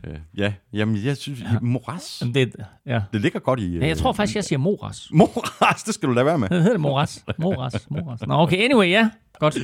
Øh, 0.08 0.14
ja, 0.38 0.54
jamen 0.74 1.06
jeg 1.06 1.18
synes, 1.18 1.40
moras, 1.62 2.24
Det, 2.34 2.56
ja. 2.86 3.02
det 3.14 3.22
ligger 3.22 3.40
godt 3.40 3.60
i... 3.60 3.78
ja, 3.78 3.88
jeg 3.88 3.98
tror 3.98 4.14
faktisk, 4.14 4.36
jeg 4.36 4.44
siger 4.44 4.60
moras. 4.60 5.08
Moras, 5.12 5.84
det 5.84 5.94
skal 5.94 6.10
du 6.10 6.14
lade 6.14 6.26
være 6.26 6.38
med. 6.38 6.50
Det 6.50 6.58
hedder 6.58 6.72
det 6.72 6.80
moras. 6.82 7.26
Moras, 7.38 7.88
moras. 7.90 8.22
Nå, 8.28 8.34
okay, 8.34 8.58
anyway, 8.64 8.90
ja. 8.90 9.10
Godt. 9.40 9.56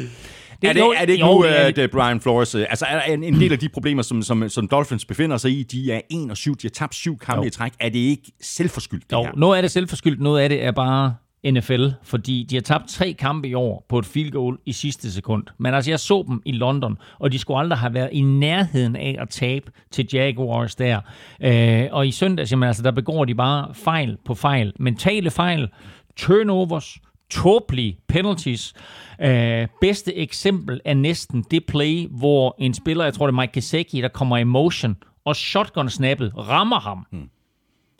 er, 0.64 0.73
det, 0.73 0.80
jo- 0.80 0.93
er 0.97 1.05
det 1.05 1.14
ikke 1.14 1.26
jo, 1.26 1.34
nu, 1.34 1.43
det 1.43 1.59
er 1.61 1.65
at 1.65 1.77
øh, 1.77 1.89
Brian 1.89 2.22
Flores... 2.22 2.55
øh, 2.55 2.65
Altså, 2.69 2.85
er 2.85 3.01
en, 3.01 3.23
en 3.23 3.34
del 3.34 3.51
af 3.51 3.59
de 3.59 3.69
problemer, 3.69 4.03
som, 4.03 4.22
som, 4.22 4.49
som 4.49 4.68
Dolphins 4.68 5.05
befinder 5.05 5.38
sig 5.38 5.51
i, 5.59 5.64
de 5.64 5.91
er 5.91 6.01
1 6.11 6.31
og 6.31 6.38
7, 6.38 6.53
de 6.55 6.59
har 6.64 6.69
tabt 6.69 6.95
syv 6.95 7.18
kampe 7.18 7.41
Jo. 7.41 7.47
i 7.47 7.49
træk. 7.49 7.72
Er 7.80 7.89
det 7.89 7.99
ikke 7.99 8.31
selvforskyldt, 8.41 9.03
det 9.09 9.15
Jo, 9.15 9.23
her? 9.23 9.31
noget 9.35 9.55
af 9.57 9.61
det 9.64 9.69
er 9.69 9.72
selvforskyldt, 9.72 10.22
noget 10.22 10.41
af 10.41 10.49
det 10.49 10.64
er 10.64 10.72
bare 10.72 11.15
NFL, 11.45 11.88
fordi 12.03 12.47
de 12.49 12.55
har 12.55 12.61
tabt 12.61 12.89
tre 12.89 13.14
kampe 13.14 13.47
i 13.47 13.53
år 13.53 13.85
på 13.89 13.99
et 13.99 14.05
field 14.05 14.31
goal 14.31 14.57
i 14.65 14.72
sidste 14.72 15.11
sekund. 15.11 15.43
Men 15.57 15.73
altså, 15.73 15.91
jeg 15.91 15.99
så 15.99 16.23
dem 16.27 16.41
i 16.45 16.51
London, 16.51 16.97
og 17.19 17.31
de 17.31 17.39
skulle 17.39 17.59
aldrig 17.59 17.80
have 17.80 17.93
været 17.93 18.09
i 18.11 18.22
nærheden 18.22 18.95
af 18.95 19.15
at 19.19 19.30
tabe 19.30 19.72
til 19.91 20.07
Jaguars 20.14 20.76
der. 20.76 21.01
Øh, 21.41 21.88
og 21.91 22.07
i 22.07 22.11
søndags, 22.11 22.51
jamen, 22.51 22.68
altså, 22.68 22.84
der 22.84 22.91
begår 22.91 23.26
de 23.26 23.35
bare 23.35 23.73
fejl 23.73 24.18
på 24.26 24.35
fejl. 24.35 24.73
Mentale 24.80 25.31
fejl, 25.31 25.69
turnovers, 26.15 26.97
tåbelige 27.30 27.99
penalties. 28.07 28.73
Øh, 29.22 29.68
bedste 29.81 30.15
eksempel 30.15 30.81
er 30.85 30.93
næsten 30.93 31.45
det 31.51 31.65
play, 31.65 32.07
hvor 32.11 32.55
en 32.59 32.73
spiller, 32.73 33.03
jeg 33.03 33.14
tror 33.14 33.27
det 33.27 33.34
er 33.34 33.41
Mike 33.41 33.53
Gesicki, 33.53 34.01
der 34.01 34.07
kommer 34.07 34.38
i 34.38 34.43
motion, 34.43 34.97
og 35.26 35.35
shotgun-snappet 35.35 36.31
rammer 36.38 36.80
ham. 36.80 37.05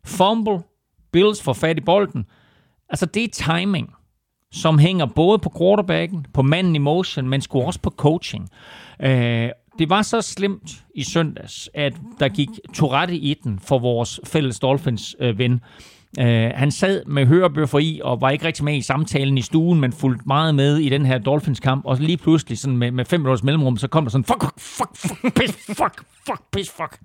Fumble, 0.06 0.60
Bills 1.12 1.44
får 1.44 1.54
fat 1.54 1.78
i 1.78 1.82
bolden. 1.82 2.26
Altså, 2.90 3.06
det 3.06 3.24
er 3.24 3.54
timing, 3.54 3.94
som 4.52 4.80
hænger 4.80 5.06
både 5.06 5.40
på 5.40 5.54
quarterbacken, 5.58 6.26
på 6.34 6.42
manden 6.42 6.76
i 6.76 6.80
motion, 6.80 7.30
men 7.30 7.42
sgu 7.42 7.62
også 7.62 7.80
på 7.80 7.90
coaching. 7.90 8.50
Øh, 9.02 9.50
det 9.80 9.90
var 9.90 10.02
så 10.02 10.22
slemt 10.22 10.84
i 10.96 11.04
søndags, 11.04 11.70
at 11.74 11.94
der 12.20 12.30
gik 12.30 12.50
Tourette 12.74 13.16
i 13.16 13.34
den 13.44 13.60
for 13.60 13.80
vores 13.80 14.20
fælles 14.24 14.60
Dolphins-ven. 14.60 15.60
Øh, 16.20 16.46
øh, 16.46 16.52
han 16.56 16.72
sad 16.72 17.06
med 17.06 17.26
hørebøffer 17.26 17.80
i, 17.80 18.02
og 18.04 18.22
var 18.22 18.30
ikke 18.30 18.46
rigtig 18.46 18.66
med 18.66 18.76
i 18.78 18.82
samtalen 18.82 19.38
i 19.38 19.42
stuen, 19.42 19.80
men 19.80 19.94
fulgte 19.94 20.24
meget 20.28 20.56
med 20.56 20.78
i 20.78 20.90
den 20.90 21.06
her 21.06 21.18
Dolphins-kamp, 21.18 21.86
og 21.86 21.98
lige 21.98 22.18
pludselig 22.18 22.58
sådan 22.58 22.78
med, 22.78 22.92
med 22.92 23.06
fem 23.06 23.20
minutters 23.20 23.44
mellemrum, 23.44 23.78
så 23.78 23.88
kom 23.88 24.04
der 24.04 24.12
sådan, 24.12 24.26
fuck, 24.26 24.44
fuck, 24.44 24.60
fuck, 24.60 24.96
fuck, 24.96 25.36
piss, 25.36 25.54
fuck, 25.66 26.04
fuck, 26.28 26.42
piss, 26.52 26.72
fuck. 26.72 27.00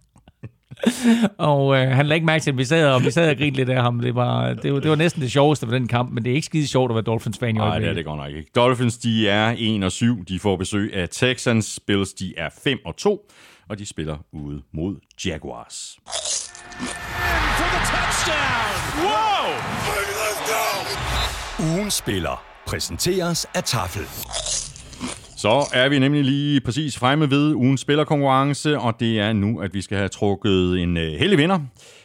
Og 1.38 1.76
øh, 1.76 1.88
han 1.88 2.06
lagde 2.06 2.16
ikke 2.16 2.26
mærke 2.26 2.42
til, 2.42 2.50
at 2.50 2.58
vi 2.58 2.64
sad, 2.64 2.86
og 2.86 3.02
vi 3.04 3.10
sad 3.10 3.30
og 3.30 3.36
grinede 3.36 3.56
lidt 3.56 3.68
af 3.68 3.82
ham. 3.82 4.00
Det 4.00 4.14
var, 4.14 4.52
det, 4.54 4.72
var, 4.72 4.80
det 4.80 4.90
var 4.90 4.96
næsten 4.96 5.22
det 5.22 5.32
sjoveste 5.32 5.66
ved 5.66 5.74
den 5.74 5.88
kamp, 5.88 6.10
men 6.12 6.24
det 6.24 6.30
er 6.30 6.34
ikke 6.34 6.46
skide 6.46 6.68
sjovt 6.68 6.90
at 6.90 6.94
være 6.94 7.04
Dolphins-fan 7.04 7.48
i 7.48 7.52
Nej, 7.52 7.64
det 7.64 7.68
er 7.68 7.72
øjeblikket. 7.72 7.96
det 7.96 8.04
godt 8.04 8.18
nok 8.18 8.30
ikke. 8.30 8.50
Dolphins, 8.54 8.98
de 8.98 9.28
er 9.28 9.54
1 9.58 9.84
og 9.84 9.92
7. 9.92 10.24
De 10.24 10.38
får 10.38 10.56
besøg 10.56 10.94
af 10.94 11.08
Texans. 11.08 11.80
Bills, 11.86 12.12
de 12.12 12.34
er 12.36 12.48
5 12.64 12.78
og 12.86 12.96
2. 12.96 13.30
Og 13.68 13.78
de 13.78 13.86
spiller 13.86 14.16
ude 14.32 14.62
mod 14.72 14.96
Jaguars. 15.26 15.98
Ugen 21.60 21.90
spiller 21.90 22.44
præsenteres 22.66 23.46
af 23.54 23.64
Tafel. 23.64 24.02
Så 25.42 25.68
er 25.72 25.88
vi 25.88 25.98
nemlig 25.98 26.24
lige 26.24 26.60
præcis 26.60 26.98
fremme 26.98 27.30
ved 27.30 27.54
ugens 27.54 27.80
spillerkonkurrence, 27.80 28.78
og 28.78 29.00
det 29.00 29.20
er 29.20 29.32
nu, 29.32 29.60
at 29.60 29.74
vi 29.74 29.82
skal 29.82 29.98
have 29.98 30.08
trukket 30.08 30.82
en 30.82 30.96
øh, 30.96 31.12
heldig 31.12 31.38
vinder 31.38 31.58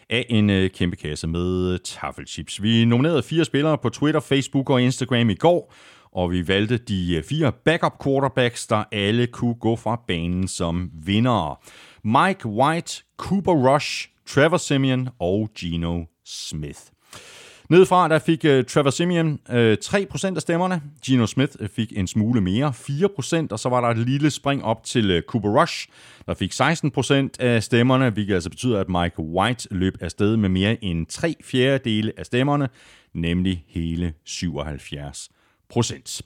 af 0.09 0.25
en 0.29 0.49
øh, 0.49 0.69
kæmpe 0.69 0.95
kasse 0.95 1.27
med 1.27 1.79
taffelchips. 1.79 2.61
Vi 2.61 2.85
nominerede 2.85 3.23
fire 3.23 3.45
spillere 3.45 3.77
på 3.77 3.89
Twitter, 3.89 4.19
Facebook 4.19 4.69
og 4.69 4.81
Instagram 4.81 5.29
i 5.29 5.33
går, 5.33 5.73
og 6.11 6.31
vi 6.31 6.47
valgte 6.47 6.77
de 6.77 7.15
øh, 7.15 7.23
fire 7.23 7.51
backup 7.65 8.03
quarterbacks, 8.03 8.67
der 8.67 8.83
alle 8.91 9.27
kunne 9.27 9.55
gå 9.55 9.75
fra 9.75 10.01
banen 10.07 10.47
som 10.47 10.91
vindere. 11.05 11.55
Mike 12.03 12.45
White, 12.45 13.03
Cooper 13.17 13.73
Rush, 13.73 14.09
Trevor 14.27 14.57
Simeon 14.57 15.09
og 15.19 15.49
Geno 15.59 16.03
Smith. 16.25 16.79
Nedefra 17.69 18.07
der 18.07 18.19
fik 18.19 18.45
uh, 18.45 18.65
Trevor 18.67 18.89
Simeon 18.89 19.39
øh, 19.51 19.71
uh, 19.71 19.77
3% 19.85 20.35
af 20.35 20.41
stemmerne. 20.41 20.81
Gino 21.05 21.25
Smith 21.25 21.51
øh, 21.59 21.69
fik 21.69 21.93
en 21.95 22.07
smule 22.07 22.41
mere, 22.41 22.69
4%, 22.69 23.47
og 23.51 23.59
så 23.59 23.69
var 23.69 23.81
der 23.81 23.87
et 23.87 23.97
lille 23.97 24.31
spring 24.31 24.63
op 24.63 24.83
til 24.83 25.17
uh, 25.17 25.21
Cooper 25.21 25.61
Rush, 25.61 25.87
der 26.25 26.33
fik 26.33 26.53
16% 26.53 27.29
af 27.39 27.63
stemmerne, 27.63 28.09
hvilket 28.09 28.33
altså 28.33 28.49
betyder, 28.49 28.79
at 28.79 28.89
Mike 28.89 29.19
White 29.19 29.67
løb 29.71 29.97
afsted 30.01 30.37
med 30.37 30.49
mere 30.49 30.83
end 30.83 31.05
3 31.05 31.35
fjerdedele 31.43 32.13
af 32.17 32.25
stemmerne, 32.25 32.69
nemlig 33.13 33.63
hele 33.67 34.13
77%. 34.29 36.21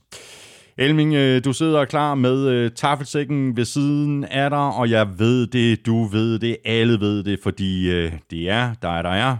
Elming, 0.78 1.44
du 1.46 1.54
sidder 1.54 1.86
klar 1.86 2.16
med 2.16 2.70
taffelsækken 2.70 3.58
ved 3.58 3.66
siden 3.66 4.24
af 4.24 4.50
dig, 4.50 4.60
og 4.60 4.90
jeg 4.90 5.20
ved 5.20 5.48
det, 5.48 5.86
du 5.86 6.04
ved 6.04 6.40
det, 6.40 6.58
alle 6.66 7.00
ved 7.00 7.24
det, 7.24 7.40
fordi 7.44 7.88
det 8.32 8.50
er 8.50 8.74
dig, 8.82 9.04
der 9.04 9.10
er. 9.10 9.38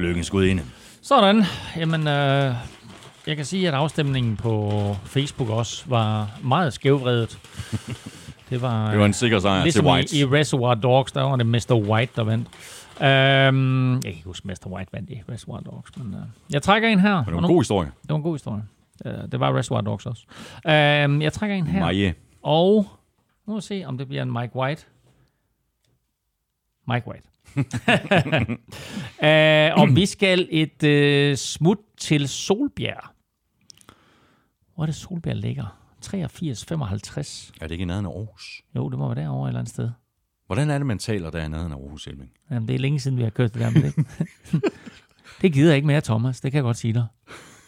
Lykkens 0.00 0.30
gudinde. 0.30 0.62
Sådan. 1.02 1.44
Jamen, 1.76 2.00
øh, 2.00 2.54
jeg 3.26 3.36
kan 3.36 3.44
sige, 3.44 3.68
at 3.68 3.74
afstemningen 3.74 4.36
på 4.36 4.72
Facebook 5.04 5.48
også 5.48 5.84
var 5.86 6.38
meget 6.42 6.72
skævvredet. 6.72 7.38
Det 8.50 8.62
var, 8.62 8.90
Det 8.90 8.98
var 8.98 9.06
en 9.06 9.12
sikker 9.12 9.38
sejr 9.38 9.62
ligesom 9.62 9.84
til 9.84 9.90
White. 9.92 10.16
I, 10.16 10.24
Reservoir 10.24 10.74
Dogs, 10.74 11.12
der 11.12 11.22
var 11.22 11.36
det 11.36 11.46
Mr. 11.46 11.74
White, 11.88 12.12
der 12.16 12.22
vandt. 12.24 12.48
Øhm, 13.02 13.94
jeg 13.94 14.02
kan 14.02 14.12
ikke 14.12 14.24
huske, 14.24 14.48
Mr. 14.48 14.66
White 14.66 14.92
vandt 14.92 15.10
i 15.10 15.22
Reservoir 15.28 15.60
Dogs, 15.60 15.96
men 15.96 16.14
øh, 16.14 16.20
jeg 16.52 16.62
trækker 16.62 16.88
en 16.88 17.00
her. 17.00 17.16
Men 17.16 17.24
det 17.24 17.34
var 17.34 17.40
en 17.40 17.46
god 17.46 17.60
historie. 17.60 17.90
Det 18.02 18.08
var 18.10 18.16
en 18.16 18.22
god 18.22 18.34
historie. 18.34 18.62
Øh, 19.06 19.12
det 19.32 19.40
var 19.40 19.56
Reservoir 19.56 19.80
Dogs 19.80 20.06
også. 20.06 20.22
Øhm, 20.66 21.22
jeg 21.22 21.32
trækker 21.32 21.56
en 21.56 21.66
her. 21.66 21.80
Maje. 21.80 22.14
Og 22.42 22.86
nu 23.46 23.52
må 23.52 23.54
vi 23.54 23.62
se, 23.62 23.82
om 23.86 23.98
det 23.98 24.08
bliver 24.08 24.22
en 24.22 24.32
Mike 24.32 24.56
White. 24.56 24.82
Mike 26.88 27.08
White. 27.08 27.28
Uh, 27.56 27.64
og 29.80 29.96
vi 29.96 30.06
skal 30.06 30.48
et 30.50 30.82
uh, 31.32 31.36
smut 31.36 31.78
til 31.96 32.28
Solbjerg. 32.28 33.04
Hvor 34.74 34.84
er 34.84 34.86
det 34.86 34.94
Solbjerg 34.94 35.36
ligger? 35.36 35.78
83, 36.00 36.64
55. 36.64 37.52
Er 37.60 37.66
det 37.66 37.72
ikke 37.72 37.82
i 37.82 37.84
nærheden 37.84 38.06
af 38.06 38.10
Aarhus? 38.10 38.62
Jo, 38.76 38.88
det 38.88 38.98
må 38.98 39.14
være 39.14 39.24
derovre 39.24 39.48
et 39.48 39.50
eller 39.50 39.60
andet 39.60 39.72
sted. 39.72 39.90
Hvordan 40.46 40.70
er 40.70 40.78
det, 40.78 40.86
man 40.86 40.98
taler 40.98 41.30
der 41.30 41.44
i 41.44 41.48
nærheden 41.48 41.72
af 41.72 41.76
Aarhus, 41.76 42.06
Elming? 42.06 42.30
Jamen, 42.50 42.68
det 42.68 42.74
er 42.74 42.78
længe 42.78 43.00
siden, 43.00 43.16
vi 43.16 43.22
har 43.22 43.30
kørt 43.30 43.54
det 43.54 43.60
der. 43.62 43.70
Men 43.70 43.82
det, 43.82 43.94
det 45.42 45.52
gider 45.52 45.68
jeg 45.68 45.76
ikke 45.76 45.86
mere, 45.86 46.00
Thomas. 46.00 46.40
Det 46.40 46.52
kan 46.52 46.56
jeg 46.56 46.62
godt 46.62 46.76
sige 46.76 46.94
dig. 46.94 47.06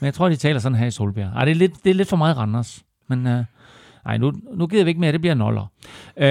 Men 0.00 0.04
jeg 0.04 0.14
tror, 0.14 0.28
de 0.28 0.36
taler 0.36 0.60
sådan 0.60 0.78
her 0.78 0.86
i 0.86 0.90
Solbjerg. 0.90 1.32
Ej, 1.34 1.44
det 1.44 1.50
er 1.50 1.54
lidt, 1.54 1.84
det 1.84 1.90
er 1.90 1.94
lidt 1.94 2.08
for 2.08 2.16
meget 2.16 2.36
Randers. 2.36 2.84
Men 3.08 3.26
uh, 3.26 3.44
ej, 4.06 4.18
nu, 4.18 4.32
nu 4.54 4.66
gider 4.66 4.84
vi 4.84 4.90
ikke 4.90 5.00
mere. 5.00 5.12
Det 5.12 5.20
bliver 5.20 5.34
noller. 5.34 5.62
Uh, 6.16 6.22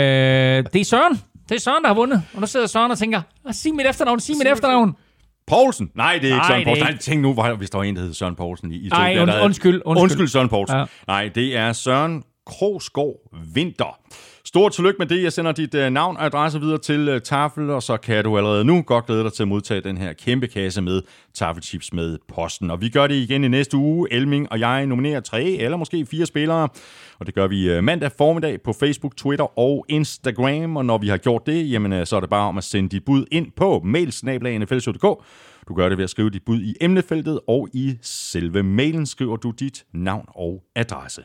det 0.74 0.76
er 0.76 0.86
Søren. 0.86 1.20
Det 1.50 1.56
er 1.56 1.60
Søren, 1.60 1.84
der 1.84 1.88
har 1.88 1.96
vundet. 1.96 2.24
Og 2.34 2.42
nu 2.42 2.48
sidder 2.48 2.68
Søren 2.68 2.92
og 2.92 2.98
tænker, 2.98 3.22
"Ah, 3.46 3.54
sig 3.54 3.76
mit 3.76 3.86
efternavn, 3.88 4.20
sig 4.20 4.36
mit 4.38 4.48
efternavn. 4.48 4.96
Poulsen? 5.48 5.92
Nej, 5.96 6.14
det 6.14 6.22
er 6.22 6.26
ikke 6.28 6.38
Nej, 6.38 6.48
Søren 6.48 6.60
det 6.60 6.66
Poulsen. 6.68 6.88
ikke. 6.88 6.92
Nej, 6.94 6.98
tænk 7.02 7.22
nu, 7.22 7.34
hvor- 7.34 7.56
hvis 7.56 7.70
der 7.70 7.78
var 7.78 7.86
en, 7.86 7.96
der 7.96 8.02
hed 8.02 8.14
Søren 8.14 8.36
Poulsen 8.36 8.72
i, 8.72 8.76
i 8.76 8.90
Ej, 8.90 9.16
Solbjerg, 9.16 9.38
und, 9.38 9.46
undskyld, 9.46 9.82
undskyld. 9.86 10.04
Undskyld, 10.04 10.28
Søren 10.28 10.50
Poulsen. 10.50 10.78
Ja. 10.78 10.86
Nej, 11.08 11.28
det 11.36 11.56
er 11.58 11.74
Søren 11.74 12.24
Krogsgaard 12.46 13.16
Vinter. 13.54 14.00
Stort 14.50 14.72
tillykke 14.72 14.98
med 15.00 15.08
det. 15.08 15.24
Jeg 15.24 15.34
sender 15.34 15.52
dit 15.52 15.76
øh, 15.76 15.90
navn 15.90 16.18
og 16.18 16.26
adresse 16.26 16.60
videre 16.60 16.78
til 16.78 17.08
øh, 17.08 17.22
Tafel, 17.22 17.70
og 17.70 17.84
så 17.84 17.98
kan 17.98 18.24
du 18.24 18.38
allerede 18.38 18.66
nu 18.66 18.82
godt 18.82 19.06
glæde 19.06 19.24
dig 19.24 19.34
til 19.34 19.44
at 19.44 19.48
modtage 19.48 19.82
den 19.82 19.98
her 19.98 20.14
kæmpe 20.14 20.48
kasse 20.48 20.82
med 20.82 21.02
Tafelchips 21.34 21.94
med 21.94 22.18
posten. 22.28 22.72
Og 22.72 22.82
vi 22.82 22.90
gør 22.90 23.08
det 23.08 23.16
igen 23.16 23.44
i 23.44 23.48
næste 23.48 23.78
uge. 23.78 24.14
Elming 24.14 24.52
og 24.52 24.60
jeg 24.60 24.86
nominerer 24.86 25.20
tre 25.20 25.44
eller 25.44 25.78
måske 25.78 26.06
fire 26.06 26.26
spillere, 26.26 26.70
og 27.20 27.26
det 27.26 27.36
gør 27.36 27.48
vi 27.48 27.70
øh, 27.72 27.84
mandag 27.84 28.12
formiddag 28.18 28.62
på 28.62 28.74
Facebook, 28.74 29.16
Twitter 29.18 29.60
og 29.60 29.86
Instagram. 29.90 30.78
Og 30.78 30.86
når 30.86 30.98
vi 30.98 31.08
har 31.08 31.18
gjort 31.18 31.46
det, 31.46 31.72
jamen, 31.72 32.06
så 32.06 32.16
er 32.16 32.20
det 32.20 32.30
bare 32.30 32.48
om 32.48 32.58
at 32.58 32.64
sende 32.64 32.90
dit 32.90 33.06
bud 33.06 33.26
ind 33.32 33.48
på 33.58 33.82
mailsnablag.nfl.dk. 33.86 35.26
Du 35.68 35.74
gør 35.76 35.90
det 35.90 35.98
ved 35.98 36.04
at 36.04 36.10
skrive 36.10 36.30
dit 36.30 36.46
bud 36.46 36.62
i 36.62 36.76
emnefeltet, 36.82 37.40
og 37.48 37.68
i 37.74 37.98
selve 38.02 38.64
mailen 38.64 39.06
skriver 39.06 39.36
du 39.36 39.52
dit 39.52 39.84
navn 39.94 40.26
og 40.28 40.64
adresse. 40.76 41.22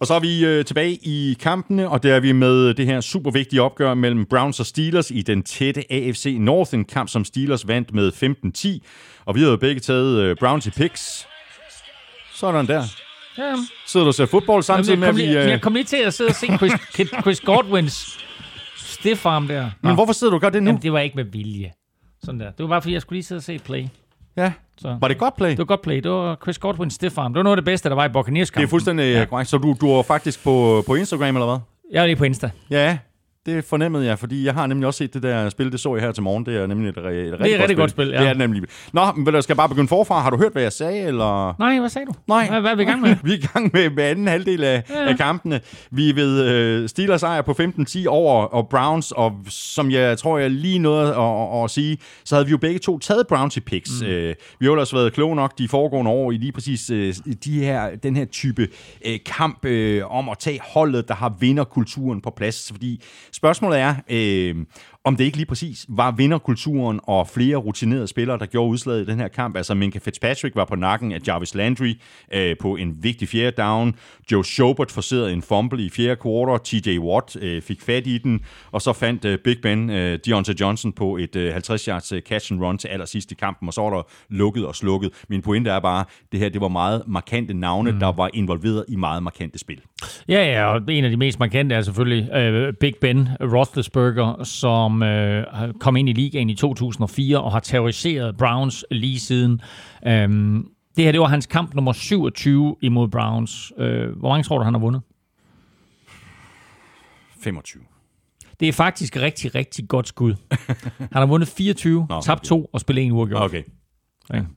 Og 0.00 0.06
så 0.06 0.14
er 0.14 0.20
vi 0.20 0.44
øh, 0.44 0.64
tilbage 0.64 0.94
i 1.02 1.36
kampene, 1.40 1.88
og 1.88 2.02
der 2.02 2.14
er 2.14 2.20
vi 2.20 2.32
med 2.32 2.74
det 2.74 2.86
her 2.86 3.00
super 3.00 3.30
vigtige 3.30 3.62
opgør 3.62 3.94
mellem 3.94 4.24
Browns 4.26 4.60
og 4.60 4.66
Steelers 4.66 5.10
i 5.10 5.22
den 5.22 5.42
tætte 5.42 5.92
AFC 5.92 6.36
North, 6.40 6.74
en 6.74 6.84
kamp, 6.84 7.08
som 7.08 7.24
Steelers 7.24 7.68
vandt 7.68 7.94
med 7.94 8.12
15-10. 8.82 9.22
Og 9.24 9.34
vi 9.34 9.40
har 9.40 9.48
jo 9.48 9.56
begge 9.56 9.80
taget 9.80 10.18
øh, 10.18 10.36
Browns 10.36 10.66
i 10.66 10.70
picks. 10.70 11.26
Sådan 12.34 12.66
der. 12.66 12.82
Ja, 13.38 13.54
Sidder 13.86 14.04
du 14.04 14.08
og 14.08 14.14
ser 14.14 14.26
fodbold 14.26 14.62
samtidig 14.62 14.98
med, 14.98 15.08
at 15.08 15.16
vi... 15.16 15.24
Øh... 15.24 15.32
jeg 15.32 15.60
kom 15.60 15.74
lige 15.74 15.84
til 15.84 15.96
at 15.96 16.14
sidde 16.14 16.28
og 16.28 16.34
se 16.34 16.46
Chris, 16.46 16.72
Chris 17.22 17.40
Godwins 17.40 18.18
stiff 18.76 19.26
arm 19.26 19.48
der. 19.48 19.70
Men 19.82 19.94
hvorfor 19.94 20.12
sidder 20.12 20.30
du 20.30 20.34
og 20.34 20.40
gør 20.40 20.50
det 20.50 20.62
nu? 20.62 20.68
Jamen, 20.68 20.82
det 20.82 20.92
var 20.92 20.98
ikke 20.98 21.16
med 21.16 21.24
vilje. 21.24 21.72
Sådan 22.24 22.40
der. 22.40 22.50
Det 22.50 22.62
var 22.62 22.66
bare 22.66 22.82
fordi, 22.82 22.92
jeg 22.92 23.02
skulle 23.02 23.16
lige 23.16 23.24
sidde 23.24 23.38
og 23.38 23.42
se 23.42 23.58
play. 23.58 23.86
Ja. 24.36 24.52
Så. 24.78 24.96
Var 25.00 25.08
det 25.08 25.18
godt 25.18 25.36
play? 25.36 25.50
Det 25.50 25.58
var 25.58 25.64
godt 25.64 25.82
play. 25.82 26.00
Det 26.00 26.10
var 26.10 26.38
Chris 26.42 26.58
Godwins 26.58 26.94
stiff 26.94 27.18
arm. 27.18 27.32
Det 27.32 27.38
var 27.38 27.42
noget 27.42 27.56
af 27.56 27.62
det 27.62 27.64
bedste, 27.64 27.88
der 27.88 27.94
var 27.94 28.04
i 28.04 28.08
Buccaneers 28.08 28.50
Det 28.50 28.62
er 28.62 28.66
fuldstændig 28.66 29.14
ja. 29.14 29.24
korrekt. 29.24 29.50
Så 29.50 29.58
du, 29.58 29.76
du 29.80 29.88
er 29.90 30.02
faktisk 30.02 30.44
på, 30.44 30.82
på 30.86 30.94
Instagram, 30.94 31.36
eller 31.36 31.46
hvad? 31.46 31.58
Jeg 31.92 32.02
er 32.02 32.06
lige 32.06 32.16
på 32.16 32.24
Insta. 32.24 32.50
Ja. 32.70 32.98
Det 33.48 33.64
fornemmede 33.64 34.06
jeg, 34.06 34.18
fordi 34.18 34.44
jeg 34.44 34.54
har 34.54 34.66
nemlig 34.66 34.86
også 34.86 34.98
set 34.98 35.14
det 35.14 35.22
der 35.22 35.48
spil, 35.48 35.72
det 35.72 35.80
så 35.80 35.94
jeg 35.94 36.04
her 36.04 36.12
til 36.12 36.22
morgen. 36.22 36.46
Det 36.46 36.56
er 36.56 36.66
nemlig 36.66 36.88
et, 36.88 36.96
et, 36.96 37.04
et 37.04 37.32
rigtig, 37.32 37.38
rigtig 37.40 37.58
godt, 37.58 37.76
godt 37.76 37.90
spil, 37.90 38.08
ja. 38.08 38.20
Det 38.20 38.26
er 38.26 38.28
det 38.28 38.38
nemlig. 38.38 38.62
Nå, 38.92 39.12
men 39.16 39.42
skal 39.42 39.52
jeg 39.52 39.56
bare 39.56 39.68
begynde 39.68 39.88
forfra? 39.88 40.20
Har 40.20 40.30
du 40.30 40.36
hørt, 40.36 40.52
hvad 40.52 40.62
jeg 40.62 40.72
sagde, 40.72 41.00
eller... 41.00 41.54
Nej, 41.58 41.78
hvad 41.78 41.88
sagde 41.88 42.06
du? 42.06 42.12
Nej. 42.26 42.48
Hvad, 42.48 42.60
hvad 42.60 42.70
er 42.70 42.74
vi 42.74 42.82
i 42.82 42.86
gang 42.86 43.00
med? 43.00 43.16
vi 43.24 43.32
er 43.32 43.36
i 43.36 43.46
gang 43.52 43.70
med, 43.72 43.90
med 43.90 44.04
anden 44.04 44.28
halvdel 44.28 44.64
af, 44.64 44.82
ja. 44.90 45.08
af 45.08 45.16
kampene. 45.16 45.60
Vi 45.90 46.10
er 46.10 46.14
ved 46.14 46.82
uh, 46.82 46.88
Steelers 46.88 47.22
ejer 47.22 47.42
på 47.42 47.52
15-10 47.52 48.06
over 48.06 48.44
og 48.44 48.68
Browns, 48.68 49.12
og 49.12 49.32
som 49.48 49.90
jeg 49.90 50.18
tror, 50.18 50.38
jeg 50.38 50.50
lige 50.50 50.78
noget 50.78 51.10
at, 51.10 51.58
at, 51.58 51.64
at 51.64 51.70
sige, 51.70 51.98
så 52.24 52.34
havde 52.34 52.46
vi 52.46 52.50
jo 52.50 52.58
begge 52.58 52.78
to 52.78 52.98
taget 52.98 53.26
Browns 53.26 53.56
i 53.56 53.60
picks. 53.60 53.90
Mm. 54.00 54.06
Uh, 54.06 54.12
vi 54.12 54.34
har 54.60 54.66
jo 54.66 54.72
ellers 54.72 54.94
været 54.94 55.12
kloge 55.12 55.36
nok 55.36 55.58
de 55.58 55.68
foregående 55.68 56.10
år 56.10 56.32
i 56.32 56.36
lige 56.36 56.52
præcis 56.52 56.90
uh, 56.90 57.32
de 57.44 57.64
her, 57.64 57.96
den 57.96 58.16
her 58.16 58.24
type 58.24 58.68
uh, 59.06 59.12
kamp 59.26 59.64
uh, 59.64 60.16
om 60.16 60.28
at 60.28 60.38
tage 60.38 60.60
holdet, 60.62 61.08
der 61.08 61.14
har 61.14 61.36
vinderkulturen 61.40 62.20
på 62.20 62.30
plads. 62.36 62.68
Fordi 62.70 63.02
spørgsmålet 63.38 63.78
er, 63.80 63.94
øh, 64.10 64.56
om 65.04 65.16
det 65.16 65.24
ikke 65.24 65.36
lige 65.36 65.46
præcis 65.46 65.86
var 65.88 66.10
vinderkulturen 66.10 67.00
og 67.02 67.28
flere 67.28 67.56
rutinerede 67.56 68.06
spillere, 68.06 68.38
der 68.38 68.46
gjorde 68.46 68.70
udslaget 68.70 69.02
i 69.02 69.10
den 69.10 69.20
her 69.20 69.28
kamp. 69.28 69.56
Altså 69.56 69.74
Minka 69.74 69.98
Fitzpatrick 69.98 70.56
var 70.56 70.64
på 70.64 70.76
nakken 70.76 71.12
af 71.12 71.18
Jarvis 71.26 71.54
Landry 71.54 71.94
øh, 72.34 72.56
på 72.60 72.76
en 72.76 72.96
vigtig 73.00 73.28
fjerde 73.28 73.62
down. 73.62 73.94
Joe 74.32 74.44
Schobert 74.44 74.90
forserede 74.90 75.32
en 75.32 75.42
fumble 75.42 75.84
i 75.84 75.90
fjerde 75.90 76.16
kvartal. 76.16 76.80
TJ 76.80 76.98
Watt 76.98 77.36
øh, 77.36 77.62
fik 77.62 77.82
fat 77.82 78.06
i 78.06 78.18
den. 78.18 78.40
Og 78.72 78.82
så 78.82 78.92
fandt 78.92 79.24
øh, 79.24 79.38
Big 79.44 79.56
Ben 79.62 79.90
øh, 79.90 80.18
Deontay 80.26 80.54
Johnson 80.60 80.92
på 80.92 81.16
et 81.16 81.36
øh, 81.36 81.52
50 81.52 81.84
yards 81.84 82.12
øh, 82.12 82.22
catch 82.22 82.52
and 82.52 82.60
run 82.60 82.78
til 82.78 82.88
allersidst 82.88 83.32
i 83.32 83.34
kampen. 83.34 83.68
Og 83.68 83.74
så 83.74 83.80
var 83.80 83.90
der 83.90 84.02
lukket 84.28 84.66
og 84.66 84.76
slukket. 84.76 85.10
Min 85.28 85.42
pointe 85.42 85.70
er 85.70 85.80
bare, 85.80 86.04
det 86.32 86.40
her 86.40 86.48
det 86.48 86.60
var 86.60 86.68
meget 86.68 87.02
markante 87.06 87.54
navne, 87.54 87.92
mm. 87.92 87.98
der 87.98 88.12
var 88.12 88.30
involveret 88.34 88.84
i 88.88 88.96
meget 88.96 89.22
markante 89.22 89.58
spil. 89.58 89.80
Ja, 90.28 90.44
ja, 90.52 90.64
og 90.64 90.82
en 90.88 91.04
af 91.04 91.10
de 91.10 91.16
mest 91.16 91.38
markante 91.38 91.74
er 91.74 91.82
selvfølgelig 91.82 92.32
øh, 92.32 92.72
Big 92.72 92.94
Ben 93.00 93.28
Roethlisberger, 93.40 94.44
som 94.44 94.87
øh, 95.02 95.44
kom 95.80 95.96
ind 95.96 96.08
i 96.08 96.12
ligaen 96.12 96.50
i 96.50 96.54
2004 96.54 97.40
og 97.40 97.52
har 97.52 97.60
terroriseret 97.60 98.36
Browns 98.36 98.84
lige 98.90 99.20
siden. 99.20 99.60
Øhm, 100.06 100.68
det 100.96 101.04
her, 101.04 101.12
det 101.12 101.20
var 101.20 101.26
hans 101.26 101.46
kamp 101.46 101.74
nummer 101.74 101.92
27 101.92 102.76
imod 102.82 103.08
Browns. 103.08 103.72
Øh, 103.78 104.18
hvor 104.18 104.28
mange 104.28 104.42
tror 104.42 104.58
du, 104.58 104.64
han 104.64 104.74
har 104.74 104.80
vundet? 104.80 105.02
25. 107.40 107.82
Det 108.60 108.68
er 108.68 108.72
faktisk 108.72 109.16
rigtig, 109.16 109.54
rigtig 109.54 109.88
godt 109.88 110.08
skud. 110.08 110.34
Han 110.98 111.08
har 111.12 111.26
vundet 111.26 111.48
24, 111.48 112.06
Nå, 112.08 112.20
tabt 112.20 112.40
okay. 112.40 112.48
to 112.48 112.70
og 112.72 112.80
spillet 112.80 113.04
en 113.04 113.12
uafgjort. 113.12 113.42
Okay. 113.42 113.62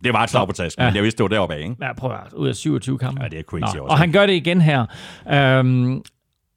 Det 0.04 0.14
var 0.14 0.24
et 0.24 0.30
slag 0.30 0.48
på 0.48 0.54
tasken, 0.54 0.82
ja. 0.82 0.90
men 0.90 0.96
jeg 0.96 1.04
vidste, 1.04 1.18
det 1.18 1.24
var 1.24 1.28
deroppe 1.28 1.56
af, 1.56 1.60
ikke? 1.60 1.76
Ja, 1.82 1.94
prøv 1.94 2.12
at 2.12 2.34
ud 2.34 2.48
af 2.48 2.56
27 2.56 2.98
kampe. 2.98 3.22
Ja, 3.24 3.28
det 3.28 3.40
er 3.40 3.44
crazy 3.44 3.76
Nå, 3.76 3.84
også. 3.84 3.92
Og 3.92 3.98
han 3.98 4.12
gør 4.12 4.26
det 4.26 4.34
igen 4.34 4.62
her. 4.62 4.86
Øhm, 5.32 6.02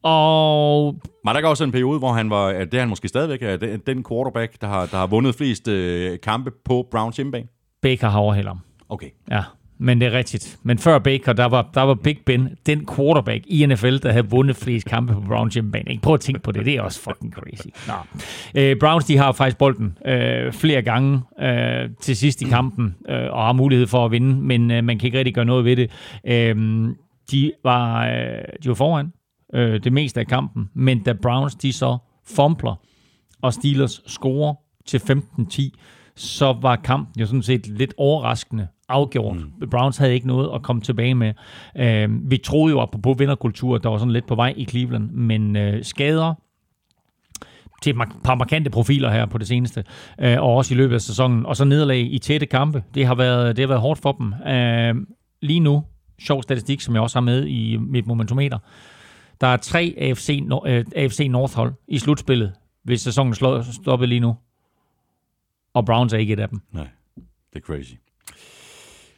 og 0.04 0.96
Var 1.24 1.32
der 1.32 1.38
ikke 1.38 1.48
også 1.48 1.64
en 1.64 1.72
periode, 1.72 1.98
hvor 1.98 2.12
han 2.12 2.30
var, 2.30 2.52
det 2.52 2.74
er 2.74 2.78
han 2.78 2.88
måske 2.88 3.08
stadigvæk 3.08 3.42
er, 3.42 3.56
den- 3.56 3.80
den 3.86 4.04
quarterback, 4.08 4.60
der 4.60 4.66
har, 4.66 4.86
der 4.86 4.96
har 4.96 5.06
vundet 5.06 5.34
flest 5.34 5.68
øh, 5.68 6.18
kampe 6.22 6.50
på 6.64 6.86
Browns 6.90 7.16
hjemmebane? 7.16 7.46
Baker 7.82 8.08
har 8.08 8.18
overhældt 8.18 8.48
ham. 8.48 8.58
Okay. 8.88 9.08
Ja, 9.30 9.42
men 9.78 10.00
det 10.00 10.06
er 10.06 10.12
rigtigt. 10.12 10.58
Men 10.62 10.78
før 10.78 10.98
Baker, 10.98 11.32
der 11.32 11.44
var, 11.44 11.70
der 11.74 11.80
var 11.82 11.94
Big 11.94 12.18
Ben 12.26 12.48
den 12.66 12.86
quarterback 12.96 13.44
i 13.46 13.66
NFL, 13.66 13.96
der 13.96 14.12
havde 14.12 14.30
vundet 14.30 14.56
flest 14.56 14.86
kampe 14.86 15.14
på 15.14 15.20
Browns 15.20 15.54
hjemmebane. 15.54 15.90
Ikke? 15.90 16.02
Prøv 16.02 16.14
at 16.14 16.20
tænke 16.20 16.40
på 16.42 16.52
det. 16.52 16.64
Det 16.66 16.74
er 16.74 16.80
også 16.82 17.00
fucking 17.00 17.32
crazy. 17.32 17.66
Nå. 17.88 17.94
Øh, 18.60 18.76
Browns, 18.80 19.04
de 19.04 19.16
har 19.16 19.32
faktisk 19.32 19.58
bolden 19.58 19.98
øh, 20.06 20.52
flere 20.52 20.82
gange 20.82 21.20
øh, 21.40 21.88
til 22.00 22.16
sidst 22.16 22.42
i 22.42 22.44
kampen, 22.44 22.96
øh, 23.08 23.32
og 23.32 23.44
har 23.44 23.52
mulighed 23.52 23.86
for 23.86 24.04
at 24.04 24.10
vinde, 24.10 24.40
men 24.40 24.70
øh, 24.70 24.84
man 24.84 24.98
kan 24.98 25.06
ikke 25.06 25.18
rigtig 25.18 25.34
gøre 25.34 25.44
noget 25.44 25.64
ved 25.64 25.76
det. 25.76 25.90
Øh, 26.26 26.88
de, 27.30 27.52
var, 27.64 28.06
øh, 28.06 28.12
de 28.62 28.68
var 28.68 28.74
foran 28.74 29.12
øh, 29.54 29.84
det 29.84 29.92
meste 29.92 30.20
af 30.20 30.26
kampen, 30.26 30.70
men 30.74 31.02
da 31.02 31.12
Browns, 31.12 31.54
de 31.54 31.72
så 31.72 31.98
fumbler, 32.26 32.74
og 33.42 33.54
Steelers 33.54 34.02
scorer 34.06 34.54
til 34.86 34.98
15-10, 34.98 35.70
så 36.16 36.56
var 36.62 36.76
kampen 36.76 37.20
jo 37.20 37.26
sådan 37.26 37.42
set 37.42 37.66
lidt 37.66 37.94
overraskende 37.96 38.68
afgjort. 38.88 39.36
Mm. 39.36 39.70
Browns 39.70 39.96
havde 39.96 40.14
ikke 40.14 40.26
noget 40.26 40.50
at 40.54 40.62
komme 40.62 40.82
tilbage 40.82 41.14
med. 41.14 41.32
Øh, 41.76 42.30
vi 42.30 42.36
troede 42.36 42.72
jo, 42.72 42.80
apropos 42.80 43.18
vinderkultur, 43.18 43.78
der 43.78 43.88
var 43.88 43.98
sådan 43.98 44.12
lidt 44.12 44.26
på 44.26 44.34
vej 44.34 44.54
i 44.56 44.64
Cleveland, 44.64 45.10
men 45.10 45.56
øh, 45.56 45.84
skader 45.84 46.34
til 47.82 47.90
et 47.90 48.08
par 48.24 48.34
markante 48.34 48.70
profiler 48.70 49.10
her 49.10 49.26
på 49.26 49.38
det 49.38 49.46
seneste, 49.48 49.84
øh, 50.20 50.42
og 50.42 50.54
også 50.54 50.74
i 50.74 50.76
løbet 50.76 50.94
af 50.94 51.00
sæsonen, 51.00 51.46
og 51.46 51.56
så 51.56 51.64
nederlag 51.64 52.00
i 52.12 52.18
tætte 52.18 52.46
kampe. 52.46 52.82
Det 52.94 53.06
har 53.06 53.14
været, 53.14 53.56
det 53.56 53.62
har 53.62 53.68
været 53.68 53.80
hårdt 53.80 54.00
for 54.00 54.12
dem. 54.12 54.34
Øh, 54.52 54.94
lige 55.42 55.60
nu, 55.60 55.84
sjov 56.18 56.42
statistik, 56.42 56.80
som 56.80 56.94
jeg 56.94 57.02
også 57.02 57.16
har 57.16 57.24
med 57.24 57.46
i 57.46 57.76
mit 57.76 58.06
momentometer, 58.06 58.58
der 59.40 59.46
er 59.46 59.56
tre 59.56 59.94
AFC, 59.98 60.42
øh, 60.66 60.84
AFC 60.96 61.26
North-hold 61.30 61.72
i 61.88 61.98
slutspillet, 61.98 62.52
hvis 62.82 63.00
sæsonen 63.00 63.34
slår, 63.34 63.62
stoppet 63.82 64.08
lige 64.08 64.20
nu. 64.20 64.36
Og 65.74 65.86
Browns 65.86 66.12
er 66.12 66.18
ikke 66.18 66.32
et 66.32 66.40
af 66.40 66.48
dem. 66.48 66.60
Nej, 66.72 66.88
det 67.52 67.56
er 67.56 67.60
crazy. 67.60 67.94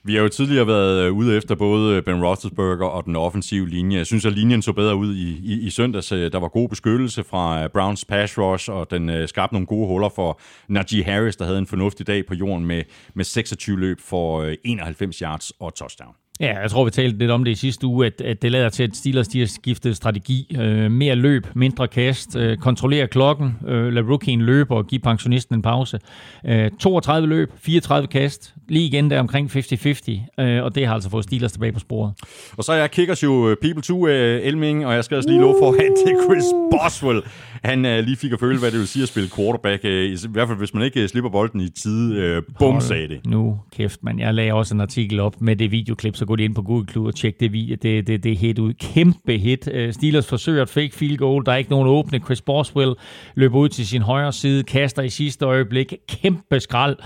Vi 0.07 0.15
har 0.15 0.23
jo 0.23 0.29
tidligere 0.29 0.67
været 0.67 1.07
øh, 1.07 1.13
ude 1.13 1.37
efter 1.37 1.55
både 1.55 1.97
øh, 1.97 2.03
Ben 2.03 2.25
Roethlisberger 2.25 2.87
og 2.87 3.05
den 3.05 3.17
offensive 3.17 3.69
linje. 3.69 3.99
Jeg 3.99 4.07
synes, 4.07 4.27
at 4.27 4.33
linjen 4.33 4.63
så 4.63 4.73
bedre 4.73 4.97
ud 4.97 5.15
i, 5.15 5.41
i, 5.45 5.67
i 5.67 5.71
søndags. 5.71 6.13
Øh, 6.13 6.33
der 6.33 6.39
var 6.39 6.49
god 6.49 6.69
beskyttelse 6.69 7.25
fra 7.25 7.69
Browns 7.69 8.05
pass 8.05 8.39
rush, 8.39 8.71
og 8.71 8.91
den 8.91 9.11
øh, 9.11 9.29
skabte 9.29 9.55
nogle 9.55 9.67
gode 9.67 9.89
huller 9.89 10.09
for 10.09 10.41
Najee 10.69 11.05
Harris, 11.05 11.37
der 11.37 11.45
havde 11.45 11.59
en 11.59 11.67
fornuftig 11.67 12.07
dag 12.07 12.27
på 12.27 12.35
jorden 12.35 12.67
med, 12.67 12.83
med 13.15 13.25
26 13.25 13.81
løb 13.81 14.01
for 14.01 14.41
øh, 14.41 14.57
91 14.65 15.19
yards 15.19 15.51
og 15.51 15.75
touchdown. 15.75 16.15
Ja, 16.41 16.61
jeg 16.61 16.71
tror, 16.71 16.85
vi 16.85 16.91
talte 16.91 17.19
lidt 17.19 17.31
om 17.31 17.45
det 17.45 17.51
i 17.51 17.55
sidste 17.55 17.87
uge, 17.87 18.07
at, 18.07 18.21
at 18.21 18.43
det 18.43 18.53
lader 18.53 18.69
til, 18.69 18.83
at 18.83 18.97
Steelers 18.97 19.29
de 19.29 19.39
har 19.39 19.47
skiftet 19.47 19.97
strategi. 19.97 20.57
Øh, 20.61 20.91
mere 20.91 21.15
løb, 21.15 21.47
mindre 21.55 21.89
kast, 21.89 22.37
øh, 22.37 22.57
kontrollere 22.59 23.07
klokken, 23.07 23.57
øh, 23.67 23.93
lad 23.93 24.03
rookien 24.03 24.43
løbe 24.43 24.75
og 24.75 24.87
give 24.87 24.99
pensionisten 24.99 25.55
en 25.55 25.63
pause. 25.63 25.99
Øh, 26.47 26.71
32 26.81 27.29
løb, 27.29 27.53
34 27.59 28.09
kast, 28.09 28.55
lige 28.69 28.87
igen 28.87 29.11
der 29.11 29.21
omkring 29.21 29.51
50-50, 29.51 30.41
øh, 30.41 30.65
og 30.65 30.75
det 30.75 30.87
har 30.87 30.95
altså 30.95 31.11
fået 31.11 31.25
Steelers 31.25 31.53
tilbage 31.53 31.73
på 31.73 31.81
sporet. 31.81 32.13
Og 32.57 32.65
så 32.65 32.73
er 32.73 32.77
jeg 32.77 32.91
kickers 32.91 33.23
jo 33.23 33.49
øh, 33.49 33.57
People 33.63 33.83
2 33.83 34.07
øh, 34.07 34.41
Elming, 34.43 34.87
og 34.87 34.95
jeg 34.95 35.05
skal 35.05 35.17
også 35.17 35.29
lige 35.29 35.41
love 35.41 35.57
for, 35.61 35.71
at 35.73 35.79
det 35.79 36.13
er 36.13 36.23
Chris 36.25 36.45
Boswell. 36.71 37.23
Han 37.67 37.85
øh, 37.85 38.05
lige 38.05 38.17
fik 38.17 38.33
at 38.33 38.41
føle, 38.41 38.59
hvad 38.59 38.71
det 38.71 38.79
vil 38.79 38.89
sige 38.89 39.03
at 39.03 39.09
spille 39.09 39.29
quarterback. 39.37 39.85
Øh, 39.85 40.05
I 40.05 40.17
hvert 40.29 40.49
fald, 40.49 40.59
hvis 40.59 40.75
man 40.75 40.83
ikke 40.83 41.03
øh, 41.03 41.09
slipper 41.09 41.31
bolden 41.31 41.61
i 41.61 41.69
tide. 41.69 42.17
Øh, 42.17 42.43
bum, 42.59 42.81
sagde 42.81 43.09
det. 43.09 43.27
Nu 43.27 43.59
kæft, 43.73 44.03
man. 44.03 44.19
Jeg 44.19 44.35
lagde 44.35 44.53
også 44.53 44.75
en 44.75 44.81
artikel 44.81 45.21
op 45.21 45.41
med 45.41 45.57
det 45.57 45.71
videoklip, 45.71 46.17
så 46.17 46.25
gå 46.25 46.35
lige 46.35 46.45
ind 46.45 46.55
på 46.55 46.63
Google 46.63 46.87
Klub 46.87 47.07
og 47.07 47.15
tjek 47.15 47.41
det, 47.41 47.53
video. 47.53 47.77
det, 47.83 48.07
det, 48.07 48.25
det 48.25 48.37
hit 48.37 48.59
ud. 48.59 48.73
Kæmpe 48.73 49.39
hit. 49.39 49.69
Øh, 49.73 49.93
Steelers 49.93 50.27
forsøger 50.27 50.63
et 50.63 50.69
fake 50.69 50.95
field 50.95 51.17
goal. 51.17 51.47
Der 51.47 51.53
er 51.53 51.57
ikke 51.57 51.71
nogen 51.71 51.89
åbne. 51.89 52.19
Chris 52.19 52.43
Boswell 52.43 52.95
løber 53.35 53.59
ud 53.59 53.69
til 53.69 53.87
sin 53.87 54.03
højre 54.03 54.33
side, 54.33 54.63
kaster 54.63 55.03
i 55.03 55.09
sidste 55.09 55.45
øjeblik. 55.45 55.95
Kæmpe 56.09 56.61
skrald. 56.61 56.97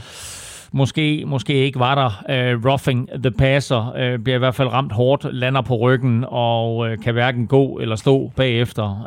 Måske, 0.72 1.24
måske 1.26 1.54
ikke 1.54 1.78
var 1.78 1.94
der. 1.94 2.54
Uh, 2.54 2.64
roughing 2.66 3.08
the 3.22 3.30
passer 3.30 3.88
uh, 3.88 4.22
bliver 4.22 4.36
i 4.36 4.38
hvert 4.38 4.54
fald 4.54 4.68
ramt 4.68 4.92
hårdt, 4.92 5.26
lander 5.34 5.60
på 5.60 5.76
ryggen 5.76 6.24
og 6.28 6.76
uh, 6.76 6.88
kan 7.02 7.12
hverken 7.12 7.46
gå 7.46 7.78
eller 7.78 7.96
stå 7.96 8.32
bagefter. 8.36 9.04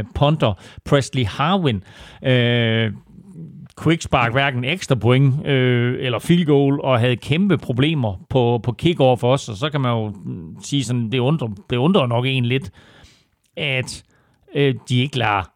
Uh, 0.00 0.04
punter 0.14 0.52
Presley 0.84 1.24
Harwin 1.24 1.82
uh, 2.22 2.94
quickspark 3.82 4.32
hverken 4.32 4.64
ekstra 4.64 4.94
point 4.94 5.46
øh, 5.46 5.96
eller 6.00 6.18
field 6.18 6.46
goal, 6.46 6.80
og 6.80 7.00
havde 7.00 7.16
kæmpe 7.16 7.58
problemer 7.58 8.24
på, 8.30 8.60
på 8.62 8.72
kickoff 8.72 9.24
også, 9.24 9.52
og 9.52 9.58
så 9.58 9.70
kan 9.70 9.80
man 9.80 9.92
jo 9.92 10.14
sige 10.62 10.84
sådan, 10.84 11.12
det 11.12 11.18
undrer, 11.18 11.48
det 11.70 11.76
undrer 11.76 12.06
nok 12.06 12.24
en 12.28 12.44
lidt, 12.44 12.70
at 13.56 14.02
øh, 14.54 14.74
de 14.88 14.98
ikke 15.00 15.18
lader 15.18 15.50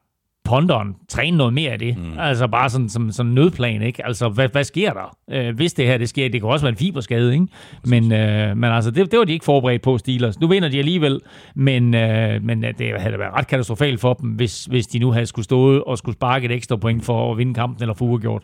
ponderen 0.45 0.97
træne 1.09 1.37
noget 1.37 1.53
mere 1.53 1.71
af 1.71 1.79
det. 1.79 1.97
Mm. 1.97 2.19
Altså 2.19 2.47
bare 2.47 2.71
sådan 2.71 2.89
som, 2.89 3.13
som 3.13 3.27
nødplan, 3.27 3.83
ikke? 3.83 4.07
Altså, 4.07 4.29
hvad, 4.29 4.49
hvad 4.49 4.65
sker 4.65 4.93
der? 4.93 5.17
Øh, 5.31 5.57
hvis 5.57 5.73
det 5.73 5.87
her, 5.87 5.99
det 5.99 6.09
sker, 6.09 6.29
det 6.29 6.41
kan 6.41 6.51
også 6.51 6.65
være 6.65 6.71
en 6.71 6.77
fiberskade, 6.77 7.33
ikke? 7.33 7.47
Men, 7.85 8.13
øh, 8.13 8.57
men 8.57 8.65
altså, 8.73 8.91
det, 8.91 9.11
det 9.11 9.19
var 9.19 9.25
de 9.25 9.33
ikke 9.33 9.45
forberedt 9.45 9.83
på, 9.83 9.99
Steelers. 9.99 10.41
Nu 10.41 10.47
vinder 10.47 10.69
de 10.69 10.79
alligevel, 10.79 11.21
men, 11.55 11.95
øh, 11.95 12.43
men 12.43 12.65
øh, 12.65 12.75
det 12.79 13.01
havde 13.01 13.19
været 13.19 13.35
ret 13.35 13.47
katastrofalt 13.47 14.01
for 14.01 14.15
dem, 14.15 14.31
hvis, 14.31 14.65
hvis 14.65 14.87
de 14.87 14.99
nu 14.99 15.13
havde 15.13 15.27
skulle 15.27 15.45
stå 15.45 15.81
og 15.81 15.99
skulle 15.99 16.17
sparke 16.17 16.45
et 16.45 16.53
ekstra 16.53 16.77
point 16.77 17.05
for 17.05 17.33
at 17.33 17.39
vinde 17.39 17.55
kampen 17.55 17.83
eller 17.83 17.95
få 17.95 18.05
uafgjort. 18.05 18.43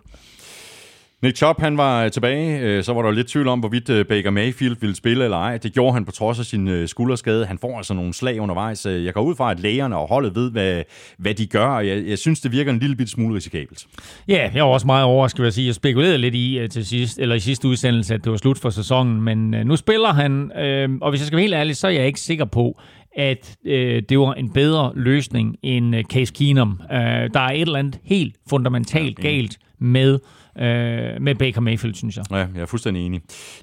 Nick 1.23 1.37
Chubb, 1.37 1.61
han 1.61 1.77
var 1.77 2.05
øh, 2.05 2.11
tilbage. 2.11 2.61
Øh, 2.61 2.85
Så 2.85 2.93
var 2.93 3.03
der 3.03 3.11
lidt 3.11 3.27
tvivl 3.27 3.49
om, 3.49 3.59
hvorvidt 3.61 3.91
øh, 3.91 4.05
Baker 4.07 4.31
Mayfield 4.31 4.77
ville 4.81 4.97
spille 4.97 5.25
eller 5.25 5.37
ej. 5.37 5.59
Det 5.59 5.73
gjorde 5.73 5.93
han 5.95 6.05
på 6.05 6.13
trods 6.13 6.39
af 6.39 6.45
sin 6.45 6.69
øh, 6.69 6.89
skulderskade. 6.89 7.47
Han 7.47 7.59
får 7.59 7.77
altså 7.77 7.95
nogle 7.95 8.15
slag 8.15 8.41
undervejs. 8.41 8.87
Øh, 8.87 9.05
Jeg 9.05 9.15
går 9.15 9.23
ud 9.23 9.35
fra, 9.35 9.51
at 9.51 9.61
lægerne 9.61 9.97
og 9.97 10.09
holdet 10.09 10.35
ved, 10.35 10.51
hvad, 10.51 10.83
hvad 11.19 11.35
de 11.35 11.47
gør, 11.47 11.79
jeg, 11.79 12.07
jeg 12.07 12.19
synes, 12.19 12.41
det 12.41 12.53
virker 12.53 12.73
en 12.73 12.79
lille 12.79 12.97
bit 12.97 13.11
smule 13.11 13.37
risikabelt. 13.37 13.87
Ja, 14.29 14.51
jeg 14.55 14.65
var 14.65 14.71
også 14.71 14.87
meget 14.87 15.05
overrasket, 15.05 15.39
vil 15.39 15.47
jeg 15.47 15.53
sige. 15.53 15.67
Jeg 15.67 15.75
spekulerede 15.75 16.19
lidt 16.19 16.35
i 16.35 16.69
til 16.71 16.87
sidst, 16.87 17.19
eller 17.19 17.35
i 17.35 17.41
sidste 17.41 17.69
udsendelse, 17.69 18.15
at 18.15 18.25
det 18.25 18.33
var 18.33 18.39
slut 18.39 18.59
for 18.59 18.71
sæsonen, 18.71 19.23
men 19.23 19.51
nu 19.51 19.77
spiller 19.77 20.13
han, 20.13 20.43
uh, 20.43 20.99
og 21.01 21.11
hvis 21.11 21.21
jeg 21.21 21.27
skal 21.27 21.37
være 21.37 21.43
helt 21.43 21.55
ærlig, 21.55 21.77
så 21.77 21.87
er 21.87 21.91
jeg 21.91 22.07
ikke 22.07 22.21
sikker 22.21 22.45
på, 22.45 22.81
at 23.17 23.57
øh, 23.67 24.03
det 24.09 24.19
var 24.19 24.35
en 24.35 24.51
bedre 24.53 24.93
løsning 24.95 25.57
end 25.63 25.97
øh, 25.97 26.05
Case 26.05 26.33
Keenum. 26.35 26.81
Øh, 26.93 26.99
der 26.99 27.41
er 27.41 27.51
et 27.51 27.61
eller 27.61 27.79
andet 27.79 27.99
helt 28.05 28.35
fundamentalt 28.51 29.17
galt 29.19 29.59
med 29.81 30.19
øh, 30.59 31.23
med 31.23 31.35
Baker 31.35 31.61
Mayfield, 31.61 31.95
synes 31.95 32.17
jeg. 32.17 32.25
Ja, 32.31 32.37
jeg 32.37 32.63
er 32.63 32.67
fuldstændig 32.67 33.07
enig. 33.07 33.21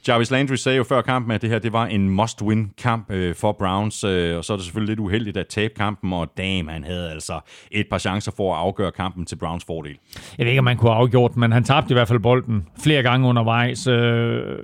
Jarvis 0.07 0.31
Landry 0.31 0.55
sagde 0.55 0.77
jo 0.77 0.83
før 0.83 1.01
kampen, 1.01 1.31
at 1.31 1.41
det 1.41 1.49
her 1.49 1.59
det 1.59 1.73
var 1.73 1.85
en 1.85 2.19
must-win 2.19 2.73
kamp 2.77 3.11
øh, 3.11 3.35
for 3.35 3.51
Browns, 3.51 4.03
øh, 4.03 4.37
og 4.37 4.45
så 4.45 4.53
er 4.53 4.57
det 4.57 4.63
selvfølgelig 4.65 4.91
lidt 4.91 4.99
uheldigt 4.99 5.37
at 5.37 5.47
tabe 5.47 5.73
kampen, 5.73 6.13
og 6.13 6.27
damn, 6.37 6.67
han 6.67 6.83
havde 6.83 7.11
altså 7.11 7.39
et 7.71 7.85
par 7.89 7.97
chancer 7.97 8.31
for 8.37 8.53
at 8.53 8.59
afgøre 8.59 8.91
kampen 8.91 9.25
til 9.25 9.35
Browns 9.35 9.65
fordel. 9.65 9.97
Jeg 10.37 10.45
ved 10.45 10.51
ikke, 10.51 10.59
om 10.59 10.65
man 10.65 10.77
kunne 10.77 10.91
have 10.91 10.99
afgjort, 10.99 11.37
men 11.37 11.51
han 11.51 11.63
tabte 11.63 11.91
i 11.91 11.93
hvert 11.93 12.07
fald 12.07 12.19
bolden 12.19 12.67
flere 12.83 13.03
gange 13.03 13.27
undervejs. 13.27 13.87
Øh, 13.87 14.57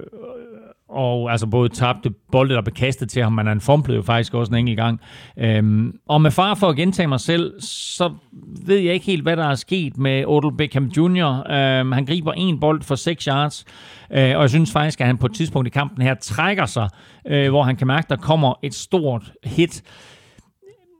og 0.89 1.31
altså 1.31 1.47
både 1.47 1.69
tabte 1.69 2.09
bolde, 2.31 2.55
der 2.55 2.61
blev 2.61 2.73
kastet 2.73 3.09
til 3.09 3.23
ham, 3.23 3.33
men 3.33 3.47
han 3.47 3.61
fumblede 3.61 3.95
jo 3.95 4.01
faktisk 4.01 4.33
også 4.33 4.51
en 4.51 4.57
enkelt 4.57 4.77
gang. 4.77 5.01
Øhm, 5.37 5.93
og 6.07 6.21
med 6.21 6.31
far 6.31 6.55
for 6.55 6.67
at 6.67 6.75
gentage 6.75 7.07
mig 7.07 7.19
selv, 7.19 7.61
så 7.61 8.13
ved 8.65 8.77
jeg 8.77 8.93
ikke 8.93 9.05
helt, 9.05 9.23
hvad 9.23 9.37
der 9.37 9.45
er 9.45 9.55
sket 9.55 9.97
med 9.97 10.23
Odell 10.27 10.57
Beckham 10.57 10.85
Jr. 10.85 11.51
Øhm, 11.51 11.91
han 11.91 12.05
griber 12.05 12.33
en 12.33 12.59
bold 12.59 12.81
for 12.81 12.95
6 12.95 13.25
yards, 13.25 13.65
øh, 14.11 14.35
og 14.35 14.41
jeg 14.41 14.49
synes 14.49 14.71
faktisk, 14.71 15.01
at 15.01 15.07
han 15.07 15.17
på 15.17 15.25
et 15.25 15.33
tidspunkt 15.33 15.67
i 15.67 15.71
kampen 15.71 16.01
her 16.01 16.15
trækker 16.15 16.65
sig, 16.65 16.89
øh, 17.27 17.49
hvor 17.49 17.63
han 17.63 17.75
kan 17.75 17.87
mærke, 17.87 18.05
at 18.05 18.09
der 18.09 18.25
kommer 18.25 18.53
et 18.63 18.73
stort 18.73 19.31
hit. 19.43 19.83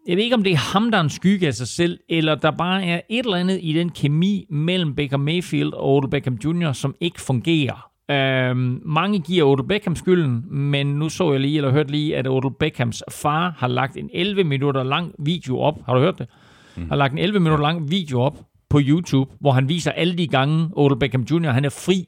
Jeg 0.07 0.17
ved 0.17 0.23
ikke, 0.23 0.35
om 0.35 0.43
det 0.43 0.53
er 0.53 0.73
ham, 0.73 0.91
der 0.91 0.97
er 0.97 1.03
en 1.03 1.09
skygge 1.09 1.47
af 1.47 1.53
sig 1.53 1.67
selv, 1.67 1.99
eller 2.09 2.35
der 2.35 2.51
bare 2.51 2.85
er 2.85 3.01
et 3.09 3.25
eller 3.25 3.37
andet 3.37 3.59
i 3.61 3.73
den 3.73 3.89
kemi 3.89 4.45
mellem 4.49 4.95
Baker 4.95 5.17
Mayfield 5.17 5.73
og 5.73 5.95
Odell 5.95 6.09
Beckham 6.09 6.37
Jr., 6.45 6.71
som 6.71 6.95
ikke 7.01 7.21
fungerer. 7.21 7.88
Øhm, 8.11 8.81
mange 8.86 9.19
giver 9.19 9.45
Odell 9.45 9.68
Beckham 9.68 9.95
skylden, 9.95 10.45
men 10.49 10.88
nu 10.88 11.10
så 11.10 11.31
jeg 11.31 11.40
lige, 11.41 11.57
eller 11.57 11.72
hørte 11.72 11.91
lige, 11.91 12.18
at 12.18 12.27
Odell 12.27 12.53
Beckhams 12.60 13.03
far 13.11 13.56
har 13.57 13.68
lagt 13.68 13.98
en 13.98 14.10
11 14.14 14.44
minutter 14.44 14.84
lang 14.84 15.14
video 15.19 15.60
op. 15.60 15.76
Har 15.86 15.94
du 15.94 15.99
hørt 15.99 16.19
det? 16.19 16.27
Mm. 16.76 16.90
Har 16.90 16.95
lagt 16.95 17.14
en 17.14 17.19
11 17.19 17.40
minutter 17.40 17.64
lang 17.64 17.91
video 17.91 18.22
op 18.22 18.38
på 18.69 18.80
YouTube, 18.81 19.31
hvor 19.40 19.52
han 19.52 19.69
viser 19.69 19.91
alle 19.91 20.18
de 20.18 20.27
gange, 20.27 20.69
Odell 20.73 20.99
Beckham 20.99 21.22
Jr. 21.22 21.49
han 21.49 21.65
er 21.65 21.69
fri 21.69 22.07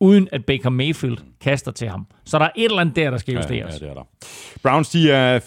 uden 0.00 0.28
at 0.32 0.44
Baker 0.44 0.70
Mayfield 0.70 1.18
kaster 1.40 1.72
til 1.72 1.88
ham. 1.88 2.06
Så 2.24 2.38
der 2.38 2.44
er 2.44 2.50
et 2.56 2.64
eller 2.64 2.80
andet 2.80 2.96
der, 2.96 3.10
der 3.10 3.18
skal 3.18 3.34
justeres. 3.34 3.80
Ja, 3.80 3.86
ja 3.86 3.90
det 3.90 3.90
er 3.90 3.94
der. 3.94 4.02
Browns, 4.62 4.88
de 4.88 5.10
er 5.10 5.38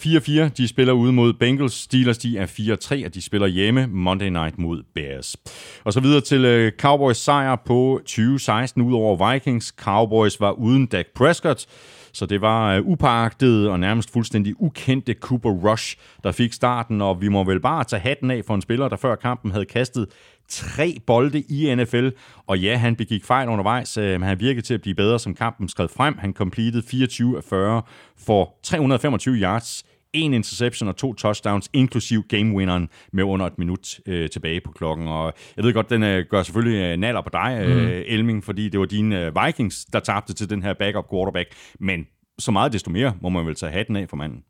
4-4. 0.48 0.48
De 0.48 0.68
spiller 0.68 0.92
ude 0.92 1.12
mod 1.12 1.32
Bengals. 1.32 1.72
Steelers, 1.72 2.18
de 2.18 2.38
er 2.38 2.46
4-3, 2.46 3.06
og 3.06 3.14
de 3.14 3.22
spiller 3.22 3.46
hjemme 3.46 3.86
Monday 3.86 4.28
Night 4.28 4.58
mod 4.58 4.82
Bears. 4.94 5.36
Og 5.84 5.92
så 5.92 6.00
videre 6.00 6.20
til 6.20 6.66
uh, 6.66 6.72
Cowboys 6.78 7.16
sejr 7.16 7.56
på 7.56 8.00
2016 8.04 8.82
ud 8.82 8.94
over 8.94 9.32
Vikings. 9.32 9.74
Cowboys 9.78 10.40
var 10.40 10.50
uden 10.52 10.86
Dak 10.86 11.06
Prescott. 11.14 11.66
Så 12.12 12.26
det 12.26 12.40
var 12.40 12.74
øh, 12.74 12.86
upagtet 12.86 13.68
og 13.68 13.80
nærmest 13.80 14.12
fuldstændig 14.12 14.54
ukendte 14.62 15.14
Cooper 15.14 15.50
Rush, 15.50 15.96
der 16.24 16.32
fik 16.32 16.52
starten, 16.52 17.00
og 17.00 17.20
vi 17.20 17.28
må 17.28 17.44
vel 17.44 17.60
bare 17.60 17.84
tage 17.84 18.00
hatten 18.00 18.30
af 18.30 18.42
for 18.46 18.54
en 18.54 18.62
spiller, 18.62 18.88
der 18.88 18.96
før 18.96 19.14
kampen 19.14 19.50
havde 19.50 19.64
kastet 19.64 20.06
tre 20.48 20.96
bolde 21.06 21.40
i 21.40 21.74
NFL, 21.74 22.08
og 22.46 22.58
ja, 22.58 22.76
han 22.76 22.96
begik 22.96 23.24
fejl 23.24 23.48
undervejs, 23.48 23.96
øh, 23.96 24.20
men 24.20 24.22
han 24.22 24.40
virkede 24.40 24.66
til 24.66 24.74
at 24.74 24.82
blive 24.82 24.94
bedre, 24.94 25.18
som 25.18 25.34
kampen 25.34 25.68
skred 25.68 25.88
frem. 25.88 26.18
Han 26.18 26.32
completed 26.32 26.82
24 26.82 27.36
af 27.36 27.44
40 27.44 27.82
for 28.26 28.54
325 28.62 29.34
yards, 29.34 29.84
en 30.12 30.34
interception 30.34 30.88
og 30.88 30.96
to 30.96 31.14
touchdowns, 31.14 31.70
inklusiv 31.72 32.22
gamewinneren 32.28 32.88
med 33.12 33.24
under 33.24 33.46
et 33.46 33.58
minut 33.58 34.00
øh, 34.06 34.30
tilbage 34.30 34.60
på 34.60 34.72
klokken. 34.72 35.08
Og 35.08 35.32
jeg 35.56 35.64
ved 35.64 35.72
godt, 35.72 35.90
den 35.90 36.02
øh, 36.02 36.24
gør 36.30 36.42
selvfølgelig 36.42 36.78
øh, 36.78 36.96
naller 36.96 37.20
på 37.20 37.30
dig, 37.32 37.64
øh, 37.64 37.82
mm. 37.82 38.02
Elming, 38.06 38.44
fordi 38.44 38.68
det 38.68 38.80
var 38.80 38.86
dine 38.86 39.26
øh, 39.26 39.32
Vikings, 39.46 39.84
der 39.84 40.00
tabte 40.00 40.34
til 40.34 40.50
den 40.50 40.62
her 40.62 40.74
backup 40.74 41.04
quarterback. 41.12 41.48
Men 41.80 42.06
så 42.38 42.50
meget 42.50 42.72
desto 42.72 42.90
mere 42.90 43.12
må 43.20 43.28
man 43.28 43.46
vel 43.46 43.54
tage 43.54 43.72
hatten 43.72 43.96
af 43.96 44.08
for 44.08 44.16
manden. 44.16 44.42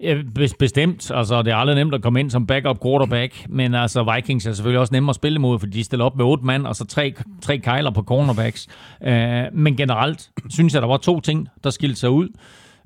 Ja, 0.00 0.22
bestemt. 0.58 1.10
Altså, 1.14 1.42
det 1.42 1.52
er 1.52 1.56
aldrig 1.56 1.76
nemt 1.76 1.94
at 1.94 2.02
komme 2.02 2.20
ind 2.20 2.30
som 2.30 2.46
backup 2.46 2.82
quarterback, 2.82 3.46
men 3.48 3.74
altså, 3.74 4.12
Vikings 4.14 4.46
er 4.46 4.52
selvfølgelig 4.52 4.80
også 4.80 4.94
nemmere 4.94 5.10
at 5.10 5.16
spille 5.16 5.36
imod, 5.36 5.58
fordi 5.58 5.72
de 5.72 5.84
stiller 5.84 6.04
op 6.04 6.16
med 6.16 6.24
otte 6.24 6.44
mand, 6.44 6.66
og 6.66 6.76
så 6.76 6.84
tre, 6.84 7.14
tre 7.42 7.58
kejler 7.58 7.90
på 7.90 8.02
cornerbacks. 8.02 8.68
Uh, 9.00 9.08
men 9.52 9.76
generelt 9.76 10.30
synes 10.50 10.74
jeg, 10.74 10.82
der 10.82 10.88
var 10.88 10.96
to 10.96 11.20
ting, 11.20 11.48
der 11.64 11.70
skilte 11.70 11.96
sig 11.96 12.10
ud. 12.10 12.28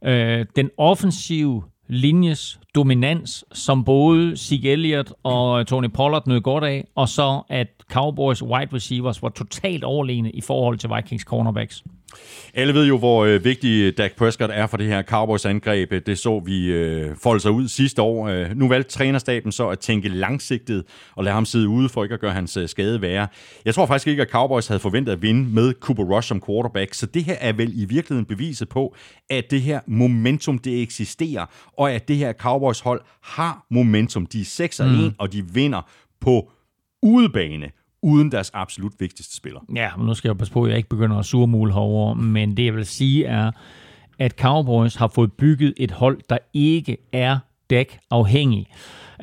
Uh, 0.07 0.47
den 0.57 0.71
offensive 0.79 1.63
linjes 1.89 2.61
dominans, 2.75 3.45
som 3.53 3.85
både 3.85 4.37
Zeke 4.37 4.73
Elliott 4.73 5.13
og 5.23 5.67
Tony 5.67 5.91
Pollard 5.95 6.27
nød 6.27 6.41
godt 6.41 6.65
af, 6.65 6.85
og 6.95 7.09
så 7.09 7.43
at 7.49 7.69
Cowboys 7.93 8.43
wide 8.43 8.75
receivers 8.75 9.23
var 9.23 9.29
totalt 9.29 9.85
overlegne 9.85 10.31
i 10.31 10.41
forhold 10.41 10.79
til 10.79 10.91
Vikings 10.97 11.25
cornerbacks. 11.25 11.85
Alle 12.55 12.75
ved 12.75 12.87
jo, 12.87 12.99
hvor 12.99 13.25
øh, 13.25 13.45
vigtig 13.45 13.83
øh, 13.83 13.93
Dak 13.99 14.17
Prescott 14.17 14.53
er 14.55 14.67
for 14.67 14.77
det 14.77 14.87
her 14.87 15.03
Cowboys-angreb. 15.03 16.07
Det 16.07 16.19
så 16.19 16.39
vi 16.39 16.67
øh, 16.67 17.17
folde 17.23 17.41
sig 17.41 17.51
ud 17.51 17.69
sidste 17.69 18.03
år. 18.03 18.29
Øh, 18.29 18.57
nu 18.57 18.69
valgte 18.69 18.91
trænerstaben 18.91 19.53
så 19.53 19.69
at 19.69 19.79
tænke 19.79 20.09
langsigtet 20.09 20.85
og 21.17 21.25
lade 21.25 21.35
ham 21.35 21.45
sidde 21.45 21.69
ude 21.69 21.89
for 21.89 22.03
ikke 22.03 22.15
at 22.15 22.21
gøre 22.21 22.33
hans 22.33 22.57
øh, 22.57 22.69
skade 22.69 23.03
værre. 23.03 23.29
Jeg 23.65 23.75
tror 23.75 23.87
faktisk 23.87 24.07
ikke, 24.07 24.23
at 24.23 24.31
Cowboys 24.31 24.67
havde 24.67 24.81
forventet 24.81 25.13
at 25.13 25.23
vinde 25.23 25.55
med 25.55 25.75
Cooper 25.81 26.05
Rush 26.05 26.29
som 26.29 26.43
quarterback, 26.47 26.95
så 26.95 27.07
det 27.07 27.25
her 27.25 27.37
er 27.41 27.53
vel 27.53 27.83
i 27.83 27.85
virkeligheden 27.85 28.25
beviset 28.25 28.69
på, 28.69 28.95
at 29.31 29.51
det 29.51 29.63
her 29.63 29.81
momentum, 29.87 30.59
det 30.59 30.83
eksisterer, 30.83 31.47
og 31.79 31.93
at 31.93 32.09
det 32.09 32.17
her 32.17 32.33
Cowboys 32.33 32.58
hold 32.59 33.01
har 33.23 33.67
momentum. 33.71 34.27
De 34.27 34.41
er 34.41 34.45
6 34.45 34.81
1, 34.81 34.87
mm. 34.87 35.15
og 35.19 35.33
de 35.33 35.55
vinder 35.55 35.83
på 36.21 36.51
udebane 37.03 37.71
uden 38.03 38.33
deres 38.33 38.51
absolut 38.55 38.93
vigtigste 38.99 39.37
spiller. 39.37 39.61
Ja, 39.75 39.97
men 39.97 40.07
nu 40.07 40.15
skal 40.15 40.29
jeg 40.29 40.39
passe 40.39 40.53
på, 40.53 40.63
at 40.63 40.69
jeg 40.69 40.77
ikke 40.77 40.89
begynder 40.89 41.17
at 41.17 41.25
surmule 41.25 41.73
herover, 41.73 42.15
men 42.15 42.57
det 42.57 42.65
jeg 42.65 42.75
vil 42.75 42.87
sige 42.87 43.25
er, 43.25 43.51
at 44.19 44.33
Cowboys 44.33 44.95
har 44.95 45.09
fået 45.09 45.33
bygget 45.33 45.75
et 45.77 45.91
hold, 45.91 46.21
der 46.31 46.39
ikke 46.55 46.97
er 47.13 47.39
dæk 47.71 47.99
afhængig. 48.11 48.67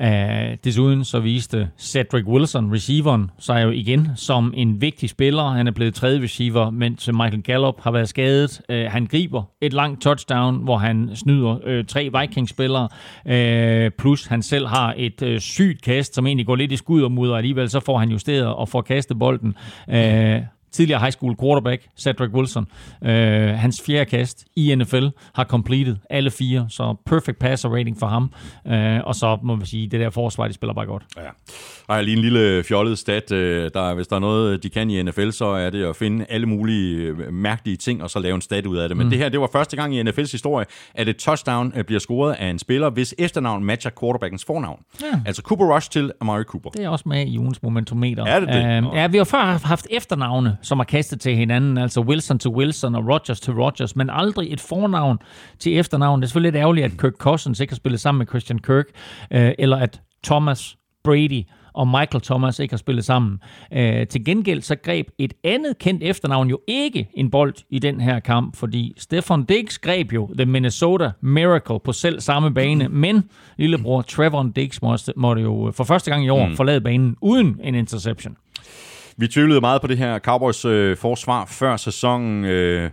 Uh, 0.02 0.58
desuden 0.64 1.04
så 1.04 1.20
viste 1.20 1.70
Cedric 1.78 2.26
Wilson, 2.26 2.74
receiveren, 2.74 3.32
sig 3.40 3.64
jo 3.64 3.70
igen 3.70 4.10
som 4.16 4.54
en 4.58 4.82
vigtig 4.82 5.10
spiller. 5.10 5.50
Han 5.50 5.68
er 5.68 5.72
blevet 5.72 5.94
tredje 5.94 6.24
receiver, 6.24 6.70
mens 6.70 7.08
Michael 7.08 7.44
Gallup 7.44 7.82
har 7.82 7.92
været 7.92 8.10
skadet. 8.10 8.62
Uh, 8.70 8.76
han 8.76 9.06
griber 9.06 9.44
et 9.62 9.74
langt 9.74 10.02
touchdown, 10.02 10.64
hvor 10.64 10.78
han 10.78 11.10
snyder 11.14 11.80
uh, 11.80 11.86
tre 11.86 12.10
Vikings-spillere, 12.20 12.88
uh, 13.26 13.92
plus 13.98 14.26
han 14.26 14.42
selv 14.42 14.68
har 14.68 14.94
et 14.98 15.22
uh, 15.22 15.38
sygt 15.38 15.82
kast, 15.82 16.16
som 16.16 16.28
egentlig 16.28 16.46
går 16.46 16.56
lidt 16.56 16.72
i 16.72 16.76
skud 16.76 17.04
og 17.04 17.12
mudder. 17.12 17.36
Alligevel 17.36 17.70
så 17.70 17.80
får 17.80 17.98
han 17.98 18.10
justeret 18.10 18.48
og 18.48 18.70
får 18.70 18.82
kastet 18.82 19.20
bolden. 19.20 19.56
Uh, 19.88 19.96
tidligere 20.76 21.00
high 21.00 21.12
school 21.12 21.36
quarterback, 21.42 21.82
Cedric 21.98 22.32
Wilson. 22.34 22.68
Øh, 23.04 23.48
hans 23.48 23.82
fjerde 23.86 24.06
kast 24.06 24.46
i 24.56 24.76
NFL 24.76 25.06
har 25.34 25.44
completed 25.44 25.96
alle 26.10 26.32
fire, 26.32 26.66
så 26.70 26.96
perfect 27.06 27.40
passer 27.40 27.70
rating 27.70 28.00
for 28.00 28.08
ham. 28.08 28.32
Øh, 28.68 29.00
og 29.04 29.16
så 29.16 29.38
må 29.44 29.56
man 29.56 29.66
sige, 29.66 29.88
det 29.88 30.00
der 30.00 30.10
forsvar, 30.10 30.48
de 30.48 30.54
spiller 30.54 30.74
bare 30.74 30.86
godt. 30.86 31.04
Ja. 31.18 31.22
Ej, 31.90 32.02
lige 32.02 32.18
en 32.18 32.22
lille 32.22 32.64
fjollet 32.64 32.98
stat. 32.98 33.32
Øh, 33.32 33.70
der, 33.74 33.94
hvis 33.94 34.08
der 34.08 34.16
er 34.16 34.20
noget, 34.20 34.64
de 34.64 34.70
kan 34.70 34.90
i 34.90 35.04
NFL, 35.04 35.30
så 35.30 35.46
er 35.46 35.70
det 35.70 35.86
at 35.86 35.96
finde 35.96 36.26
alle 36.30 36.48
mulige 36.48 36.98
øh, 36.98 37.34
mærkelige 37.34 37.78
ting, 37.78 38.04
og 38.04 38.10
så 38.10 38.20
lave 38.20 38.36
en 38.36 38.42
stat 38.42 38.66
ud 38.66 38.78
af 38.78 38.90
det. 38.90 38.98
Men 38.98 39.06
mm. 39.06 39.10
det 39.10 39.20
her, 39.20 39.30
det 39.30 39.40
var 39.40 39.50
første 39.52 39.76
gang 39.76 39.96
i 39.96 40.02
NFL's 40.02 40.32
historie, 40.32 40.66
at 40.96 41.10
et 41.10 41.18
touchdown 41.18 41.74
øh, 41.76 41.84
bliver 41.84 42.00
scoret 42.00 42.34
af 42.34 42.48
en 42.48 42.60
spiller, 42.60 42.90
hvis 42.90 43.16
efternavn 43.18 43.64
matcher 43.64 43.92
quarterbackens 44.00 44.46
fornavn. 44.46 44.80
Ja. 45.02 45.20
Altså 45.26 45.42
Cooper 45.42 45.76
Rush 45.76 45.90
til 45.90 46.12
Amari 46.22 46.44
Cooper. 46.44 46.70
Det 46.70 46.84
er 46.84 46.90
også 46.90 47.10
med 47.10 47.28
i 47.28 47.38
ugens 47.38 47.64
momentometer. 47.64 48.26
Er 48.26 48.40
det 48.40 48.50
det? 48.50 48.78
Øhm, 48.78 48.88
ja, 48.94 49.08
vi 49.08 49.18
har 49.18 49.24
før 49.24 49.68
haft 49.68 49.88
efternavne, 49.92 50.58
som 50.66 50.80
er 50.80 50.84
kastet 50.84 51.22
til 51.22 51.36
hinanden, 51.36 51.78
altså 51.78 52.02
Wilson 52.02 52.40
til 52.40 52.52
Wilson 52.52 52.96
og 52.96 53.08
Rogers 53.08 53.40
til 53.40 53.54
Rogers, 53.54 53.96
men 53.96 54.10
aldrig 54.10 54.54
et 54.54 54.62
fornavn 54.62 55.18
til 55.60 55.80
efternavn. 55.80 56.22
Det 56.22 56.26
er 56.26 56.28
selvfølgelig 56.28 56.52
lidt 56.52 56.62
ærgerligt, 56.62 56.86
at 56.86 56.92
Kirk 57.02 57.14
Cousins 57.14 57.60
ikke 57.60 57.72
har 57.72 57.76
spillet 57.76 58.00
sammen 58.00 58.18
med 58.20 58.28
Christian 58.28 58.60
Kirk, 58.60 58.86
øh, 59.32 59.52
eller 59.60 59.78
at 59.78 60.02
Thomas 60.24 60.78
Brady 61.04 61.44
og 61.76 61.88
Michael 61.88 62.22
Thomas 62.22 62.60
ikke 62.60 62.72
har 62.72 62.78
spillet 62.78 63.06
sammen. 63.06 63.40
Øh, 63.74 64.08
til 64.08 64.26
gengæld 64.26 64.62
så 64.62 64.76
greb 64.76 65.08
et 65.18 65.34
andet 65.44 65.78
kendt 65.80 66.04
efternavn 66.04 66.50
jo 66.50 66.60
ikke 66.68 67.08
en 67.14 67.32
bold 67.32 67.54
i 67.70 67.80
den 67.80 68.02
her 68.02 68.20
kamp, 68.20 68.56
fordi 68.56 68.94
Stefan 68.98 69.44
Diggs 69.44 69.78
greb 69.78 70.14
jo 70.14 70.30
The 70.38 70.46
Minnesota 70.46 71.12
Miracle 71.22 71.80
på 71.80 71.92
selv 71.92 72.22
samme 72.22 72.54
bane, 72.54 72.90
men 72.90 73.24
lillebror 73.58 74.02
Trevor 74.02 74.52
Diggs 74.56 74.82
måtte, 74.82 75.14
måtte 75.16 75.42
jo 75.42 75.72
for 75.76 75.84
første 75.84 76.12
gang 76.12 76.26
i 76.26 76.30
år 76.30 76.48
mm. 76.48 76.56
forlade 76.56 76.82
banen 76.82 77.16
uden 77.22 77.60
en 77.64 77.76
interception. 77.76 78.38
Vi 79.18 79.28
tvivlede 79.28 79.62
meget 79.62 79.82
på 79.82 79.88
det 79.88 79.98
her 79.98 80.20
Cowboys 80.20 80.66
øh, 80.66 80.98
forsvar 80.98 81.46
før 81.46 81.78
sæsonen. 81.78 82.46
Øh, 82.46 82.92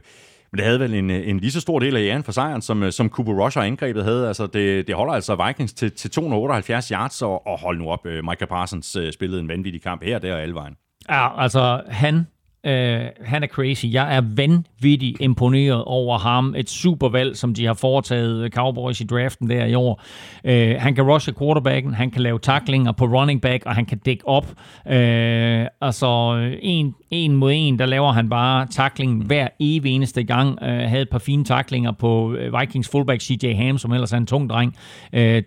men 0.52 0.58
det 0.58 0.66
havde 0.66 0.80
vel 0.80 0.94
en, 0.94 1.10
en 1.10 1.40
lige 1.40 1.50
så 1.50 1.60
stor 1.60 1.78
del 1.78 1.96
af 1.96 2.00
æren 2.00 2.24
for 2.24 2.32
sejren, 2.32 2.62
som, 2.62 2.82
øh, 2.82 2.92
som 2.92 3.08
Cooper 3.08 3.44
Rush 3.44 3.58
og 3.58 3.66
angrebet 3.66 4.04
havde. 4.04 4.28
Altså, 4.28 4.46
det, 4.46 4.86
det 4.86 4.94
holder 4.94 5.14
altså 5.14 5.46
Vikings 5.46 5.72
til, 5.72 5.92
til 5.92 6.10
278 6.10 6.88
yards, 6.88 7.22
og, 7.22 7.46
og 7.46 7.58
hold 7.58 7.78
nu 7.78 7.90
op, 7.90 8.06
øh, 8.06 8.24
Micah 8.24 8.48
Parsons 8.48 8.96
øh, 8.96 9.12
spillede 9.12 9.40
en 9.40 9.48
vanvittig 9.48 9.82
kamp 9.82 10.04
her, 10.04 10.18
der 10.18 10.34
og 10.34 10.42
alle 10.42 10.54
vejen. 10.54 10.74
Ja, 11.10 11.42
altså 11.42 11.82
han 11.88 12.26
Øh, 12.66 13.06
han 13.24 13.42
er 13.42 13.46
crazy. 13.46 13.86
Jeg 13.92 14.16
er 14.16 14.20
vanvittigt 14.36 15.20
imponeret 15.20 15.84
over 15.84 16.18
ham. 16.18 16.54
Et 16.56 16.70
supervalg, 16.70 17.36
som 17.36 17.54
de 17.54 17.66
har 17.66 17.74
foretaget 17.74 18.44
øh, 18.44 18.50
Cowboys 18.50 19.00
i 19.00 19.04
draften 19.04 19.50
der 19.50 19.64
i 19.64 19.74
år. 19.74 20.02
Øh, 20.44 20.76
han 20.78 20.94
kan 20.94 21.04
rushe 21.04 21.34
quarterbacken, 21.38 21.94
han 21.94 22.10
kan 22.10 22.22
lave 22.22 22.38
tacklinger 22.38 22.92
på 22.92 23.04
running 23.04 23.40
back, 23.40 23.66
og 23.66 23.74
han 23.74 23.86
kan 23.86 23.98
dække 23.98 24.28
op. 24.28 24.46
Øh, 24.88 25.66
altså, 25.80 26.36
en, 26.62 26.94
en 27.10 27.36
mod 27.36 27.52
en, 27.54 27.78
der 27.78 27.86
laver 27.86 28.12
han 28.12 28.28
bare 28.28 28.66
tackling 28.66 29.26
hver 29.26 29.48
evig 29.60 29.92
eneste 29.92 30.24
gang. 30.24 30.58
Øh, 30.62 30.88
havde 30.88 31.02
et 31.02 31.10
par 31.10 31.18
fine 31.18 31.44
tacklinger 31.44 31.92
på 31.92 32.34
øh, 32.34 32.60
Vikings 32.60 32.88
fullback 32.88 33.22
CJ 33.22 33.52
Ham, 33.54 33.78
som 33.78 33.92
ellers 33.92 34.12
er 34.12 34.16
en 34.16 34.26
tung 34.26 34.50
dreng. 34.50 34.76
Øh, 35.12 35.42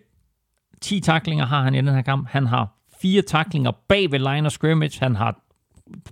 10 0.82 1.00
tacklinger 1.00 1.46
har 1.46 1.64
han 1.64 1.76
i 1.76 1.78
den 1.78 1.88
her 1.88 2.02
kamp. 2.02 2.28
Han 2.30 2.46
har 2.46 2.76
fire 3.02 3.22
tacklinger 3.22 3.72
bag 3.90 4.12
ved 4.12 4.20
line 4.20 4.46
of 4.46 4.52
scrimmage. 4.52 5.00
Han 5.00 5.16
har 5.16 5.45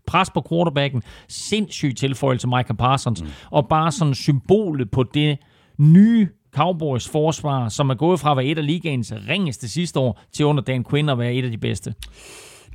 pres 0.07 0.29
på 0.29 0.45
quarterbacken, 0.49 1.03
sindssyg 1.27 1.95
tilføjelse 1.97 2.43
til 2.43 2.49
Micah 2.49 2.77
Parsons, 2.77 3.21
mm. 3.23 3.29
og 3.51 3.67
bare 3.67 3.91
sådan 3.91 4.13
symbolet 4.13 4.91
på 4.91 5.03
det 5.03 5.37
nye 5.77 6.27
Cowboys 6.55 7.09
forsvar, 7.09 7.69
som 7.69 7.89
er 7.89 7.95
gået 7.95 8.19
fra 8.19 8.31
at 8.31 8.37
være 8.37 8.45
et 8.45 8.57
af 8.57 8.65
ligaens 8.65 9.13
ringeste 9.29 9.69
sidste 9.69 9.99
år, 9.99 10.21
til 10.31 10.45
under 10.45 10.63
Dan 10.63 10.83
Quinn 10.89 11.09
at 11.09 11.19
være 11.19 11.33
et 11.33 11.45
af 11.45 11.51
de 11.51 11.57
bedste. 11.57 11.93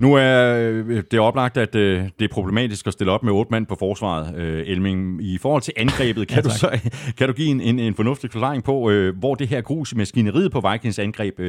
Nu 0.01 0.15
er 0.15 0.57
øh, 0.57 1.03
det 1.11 1.21
oplagt, 1.21 1.57
at 1.57 1.75
øh, 1.75 2.05
det 2.19 2.25
er 2.25 2.35
problematisk 2.35 2.87
at 2.87 2.93
stille 2.93 3.13
op 3.13 3.23
med 3.23 3.33
otte 3.33 3.51
mand 3.51 3.67
på 3.67 3.77
forsvaret, 3.79 4.37
øh, 4.37 4.63
Elming. 4.67 5.23
I 5.23 5.39
forhold 5.39 5.63
til 5.63 5.75
angrebet, 5.77 6.29
kan, 6.29 6.37
ja, 6.37 6.43
du, 6.43 6.51
så, 6.51 6.81
kan 7.19 7.29
du 7.29 7.33
give 7.35 7.49
en, 7.49 7.61
en, 7.61 7.79
en 7.79 7.95
fornuftig 7.95 8.31
forklaring 8.31 8.65
på, 8.65 8.91
hvor 9.19 9.35
det 9.35 9.49
her 9.49 9.61
grus 9.61 9.93
i 9.93 9.97
maskineriet 9.97 10.53
på 10.53 10.71
Vikings 10.73 10.99
angreb 10.99 11.41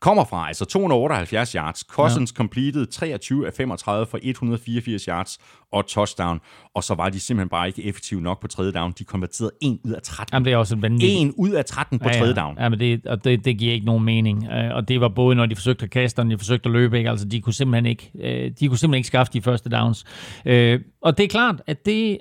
kommer 0.00 0.24
fra? 0.24 0.48
Altså 0.48 0.64
278 0.64 1.52
yards, 1.52 1.80
Cousins 1.80 2.32
ja. 2.32 2.36
completed 2.36 2.86
23 2.86 3.46
af 3.46 3.52
35 3.52 4.06
for 4.06 4.18
184 4.22 5.04
yards 5.04 5.38
og 5.72 5.86
touchdown, 5.86 6.40
og 6.74 6.84
så 6.84 6.94
var 6.94 7.08
de 7.08 7.20
simpelthen 7.20 7.48
bare 7.48 7.66
ikke 7.66 7.84
effektive 7.84 8.20
nok 8.20 8.40
på 8.40 8.48
tredje 8.48 8.72
down. 8.72 8.92
De 8.98 9.04
konverterede 9.04 9.52
1 9.62 9.78
ud 9.84 9.92
af 9.92 10.02
13. 10.02 10.34
Jamen, 10.34 10.44
det 10.44 10.52
er 10.52 10.56
også 10.56 10.74
en 10.74 10.82
vanvittig... 10.82 11.22
1 11.22 11.32
ud 11.36 11.50
af 11.50 11.64
13 11.64 11.98
på 11.98 12.08
ja, 12.08 12.14
ja. 12.14 12.20
tredje 12.20 12.34
down. 12.34 12.56
Ja, 12.60 12.68
men 12.68 12.80
det, 12.80 13.06
og 13.06 13.24
det, 13.24 13.44
det 13.44 13.58
giver 13.58 13.72
ikke 13.72 13.86
nogen 13.86 14.04
mening. 14.04 14.48
Og 14.48 14.88
det 14.88 15.00
var 15.00 15.08
både, 15.08 15.36
når 15.36 15.46
de 15.46 15.56
forsøgte 15.56 15.84
at 15.84 15.90
kaste, 15.90 16.18
og 16.18 16.26
når 16.26 16.34
de 16.34 16.38
forsøgte 16.38 16.66
at 16.66 16.72
løbe. 16.72 16.98
Ikke? 16.98 17.10
Altså, 17.10 17.28
de 17.28 17.40
kunne 17.40 17.52
simpelthen 17.52 17.86
ikke, 17.86 18.10
øh, 18.20 18.50
de 18.60 18.68
kunne 18.68 18.78
simpelthen 18.78 18.98
ikke 18.98 19.06
skaffe 19.06 19.32
de 19.32 19.42
første 19.42 19.70
downs. 19.70 20.04
Øh, 20.44 20.80
og 21.02 21.18
det 21.18 21.24
er 21.24 21.28
klart, 21.28 21.62
at 21.66 21.86
det 21.86 22.18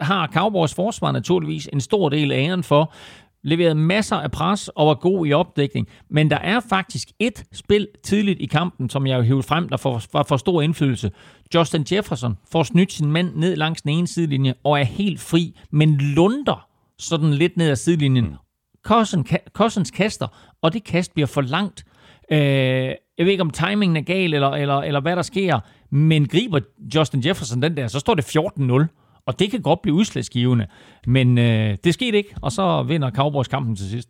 har 0.00 0.26
Cowboys 0.26 0.74
forsvar 0.74 1.12
naturligvis 1.12 1.68
en 1.72 1.80
stor 1.80 2.08
del 2.08 2.32
af 2.32 2.38
æren 2.38 2.62
for, 2.62 2.92
leveret 3.42 3.76
masser 3.76 4.16
af 4.16 4.30
pres 4.30 4.68
og 4.68 4.86
var 4.86 4.94
god 4.94 5.26
i 5.26 5.32
opdækning. 5.32 5.88
Men 6.10 6.30
der 6.30 6.38
er 6.38 6.60
faktisk 6.68 7.08
et 7.18 7.44
spil 7.52 7.88
tidligt 8.02 8.40
i 8.40 8.46
kampen, 8.46 8.90
som 8.90 9.06
jeg 9.06 9.16
har 9.16 9.22
hævet 9.22 9.44
frem, 9.44 9.68
der 9.68 9.76
får, 9.76 10.02
for, 10.12 10.22
for 10.28 10.36
stor 10.36 10.62
indflydelse. 10.62 11.10
Justin 11.54 11.86
Jefferson 11.92 12.38
får 12.52 12.62
snydt 12.62 12.92
sin 12.92 13.12
mand 13.12 13.34
ned 13.34 13.56
langs 13.56 13.82
den 13.82 13.90
ene 13.90 14.06
sidelinje 14.06 14.54
og 14.64 14.80
er 14.80 14.84
helt 14.84 15.20
fri, 15.20 15.58
men 15.70 15.96
lunder 15.96 16.66
sådan 16.98 17.34
lidt 17.34 17.56
ned 17.56 17.70
ad 17.70 17.76
sidelinjen. 17.76 18.24
Mm. 18.24 18.34
Cousins, 18.82 19.32
Cousins 19.52 19.90
kaster, 19.90 20.26
og 20.62 20.72
det 20.72 20.84
kast 20.84 21.14
bliver 21.14 21.26
for 21.26 21.40
langt. 21.40 21.84
Øh, 22.32 22.38
jeg 22.38 23.26
ved 23.26 23.30
ikke, 23.30 23.42
om 23.42 23.50
timingen 23.50 23.96
er 23.96 24.00
gal, 24.00 24.34
eller, 24.34 24.50
eller, 24.50 24.78
eller 24.78 25.00
hvad 25.00 25.16
der 25.16 25.22
sker, 25.22 25.60
men 25.90 26.28
griber 26.28 26.60
Justin 26.94 27.26
Jefferson 27.26 27.62
den 27.62 27.76
der, 27.76 27.86
så 27.86 27.98
står 27.98 28.14
det 28.14 28.36
14-0. 28.36 28.99
Og 29.26 29.38
det 29.38 29.50
kan 29.50 29.62
godt 29.62 29.82
blive 29.82 29.94
udslagsgivende, 29.94 30.66
men 31.06 31.38
øh, 31.38 31.76
det 31.84 31.94
skete 31.94 32.16
ikke, 32.16 32.34
og 32.42 32.52
så 32.52 32.82
vinder 32.82 33.10
Cowboys 33.10 33.48
kampen 33.48 33.76
til 33.76 33.90
sidst. 33.90 34.08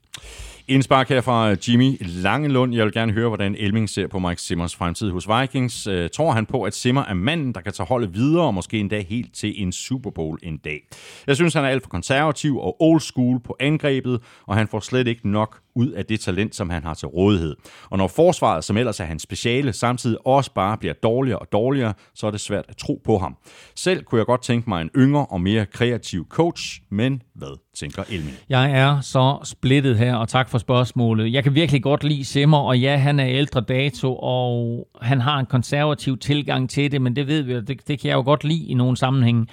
Indspark 0.70 1.08
her 1.08 1.20
fra 1.20 1.56
Jimmy 1.68 1.96
Langelund. 2.00 2.74
Jeg 2.74 2.84
vil 2.84 2.92
gerne 2.92 3.12
høre, 3.12 3.28
hvordan 3.28 3.54
Elming 3.58 3.88
ser 3.88 4.06
på 4.06 4.18
Mike 4.18 4.42
Simmers 4.42 4.76
fremtid 4.76 5.10
hos 5.10 5.28
Vikings. 5.28 5.86
Øh, 5.86 6.10
tror 6.10 6.32
han 6.32 6.46
på, 6.46 6.62
at 6.62 6.74
Simmer 6.74 7.04
er 7.04 7.14
manden, 7.14 7.54
der 7.54 7.60
kan 7.60 7.72
tage 7.72 7.86
holdet 7.86 8.14
videre, 8.14 8.46
og 8.46 8.54
måske 8.54 8.78
endda 8.78 9.00
helt 9.00 9.34
til 9.34 9.62
en 9.62 9.72
Super 9.72 10.10
Bowl 10.10 10.38
en 10.42 10.56
dag? 10.56 10.80
Jeg 11.26 11.36
synes, 11.36 11.54
han 11.54 11.64
er 11.64 11.68
alt 11.68 11.82
for 11.82 11.90
konservativ 11.90 12.58
og 12.58 12.82
old 12.82 13.00
school 13.00 13.40
på 13.40 13.56
angrebet, 13.60 14.20
og 14.46 14.56
han 14.56 14.68
får 14.68 14.80
slet 14.80 15.06
ikke 15.06 15.28
nok 15.28 15.60
ud 15.80 15.88
af 15.88 16.04
det 16.04 16.20
talent, 16.20 16.54
som 16.54 16.70
han 16.70 16.84
har 16.84 16.94
til 16.94 17.08
rådighed. 17.08 17.56
Og 17.90 17.98
når 17.98 18.08
forsvaret, 18.08 18.64
som 18.64 18.76
ellers 18.76 19.00
er 19.00 19.04
hans 19.04 19.22
speciale, 19.22 19.72
samtidig 19.72 20.26
også 20.26 20.54
bare 20.54 20.76
bliver 20.76 20.94
dårligere 20.94 21.38
og 21.38 21.46
dårligere, 21.52 21.94
så 22.14 22.26
er 22.26 22.30
det 22.30 22.40
svært 22.40 22.64
at 22.68 22.76
tro 22.76 23.00
på 23.04 23.18
ham. 23.18 23.36
Selv 23.76 24.04
kunne 24.04 24.18
jeg 24.18 24.26
godt 24.26 24.42
tænke 24.42 24.68
mig 24.70 24.82
en 24.82 24.90
yngre 24.96 25.26
og 25.26 25.40
mere 25.40 25.66
kreativ 25.66 26.26
coach, 26.28 26.80
men 26.90 27.22
hvad 27.34 27.58
tænker 27.76 28.02
Elmin? 28.08 28.34
Jeg 28.48 28.70
er 28.72 29.00
så 29.00 29.38
splittet 29.44 29.98
her, 29.98 30.14
og 30.14 30.28
tak 30.28 30.48
for 30.48 30.58
spørgsmålet. 30.58 31.32
Jeg 31.32 31.42
kan 31.42 31.54
virkelig 31.54 31.82
godt 31.82 32.04
lide 32.04 32.24
Simmer, 32.24 32.58
og 32.58 32.78
ja, 32.78 32.96
han 32.96 33.20
er 33.20 33.26
ældre 33.28 33.60
dato, 33.60 34.16
og 34.16 34.88
han 35.02 35.20
har 35.20 35.38
en 35.38 35.46
konservativ 35.46 36.18
tilgang 36.18 36.70
til 36.70 36.92
det, 36.92 37.02
men 37.02 37.16
det 37.16 37.26
ved 37.26 37.42
vi, 37.42 37.60
det, 37.60 37.88
det 37.88 38.00
kan 38.00 38.08
jeg 38.08 38.14
jo 38.16 38.22
godt 38.22 38.44
lide 38.44 38.66
i 38.66 38.74
nogle 38.74 38.96
sammenhænge. 38.96 39.46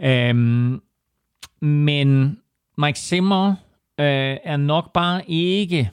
Øhm, 0.00 0.80
men 1.62 2.38
Mike 2.78 2.98
Simmer 2.98 3.54
øh, 4.00 4.36
er 4.44 4.56
nok 4.56 4.92
bare 4.92 5.22
ikke 5.30 5.90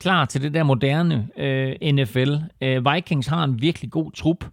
klar 0.00 0.24
til 0.24 0.42
det 0.42 0.54
der 0.54 0.62
moderne 0.62 1.28
øh, 1.36 1.92
NFL. 1.92 2.34
Øh, 2.60 2.94
Vikings 2.94 3.26
har 3.26 3.44
en 3.44 3.60
virkelig 3.60 3.90
god 3.90 4.12
trup. 4.12 4.44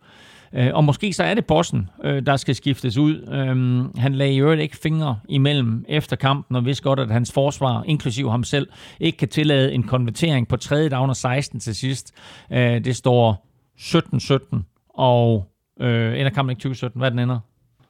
Øh, 0.54 0.70
og 0.74 0.84
måske 0.84 1.14
så 1.14 1.24
er 1.24 1.34
det 1.34 1.46
bossen, 1.46 1.90
øh, 2.04 2.26
der 2.26 2.38
skal 2.38 2.56
skiftes 2.56 2.98
ud. 2.98 3.28
Øh, 3.28 4.02
han 4.02 4.16
lagde 4.16 4.34
i 4.34 4.40
øvrigt 4.40 4.62
ikke 4.62 4.78
fingre 4.78 5.20
imellem 5.30 5.86
efter 5.90 6.16
kampen, 6.16 6.56
og 6.56 6.66
vidste 6.66 6.84
godt, 6.84 7.00
at 7.00 7.12
hans 7.12 7.32
forsvar, 7.32 7.84
inklusiv 7.84 8.30
ham 8.30 8.44
selv, 8.44 8.68
ikke 9.00 9.18
kan 9.18 9.28
tillade 9.28 9.74
en 9.74 9.84
konvertering 9.84 10.48
på 10.48 10.58
tredje 10.58 10.90
down 10.90 11.10
og 11.10 11.16
16 11.16 11.60
til 11.60 11.76
sidst. 11.76 12.14
Øh, 12.52 12.86
det 12.86 12.96
står 12.96 13.48
17-17, 13.80 14.58
og 14.90 15.52
øh, 15.82 16.20
ender 16.20 16.30
kampen 16.30 16.50
ikke 16.50 16.60
2017. 16.60 17.00
Hvad 17.00 17.08
er 17.08 17.10
den 17.10 17.20
ender? 17.20 17.40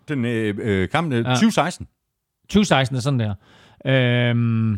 Den 0.07 0.25
øh, 0.25 0.55
øh 0.61 0.89
kampen 0.89 1.13
øh, 1.13 1.25
2016. 1.25 1.87
2016 2.49 2.97
er 2.97 3.01
sådan 3.01 3.19
der. 3.19 3.33
Øh, 3.85 4.77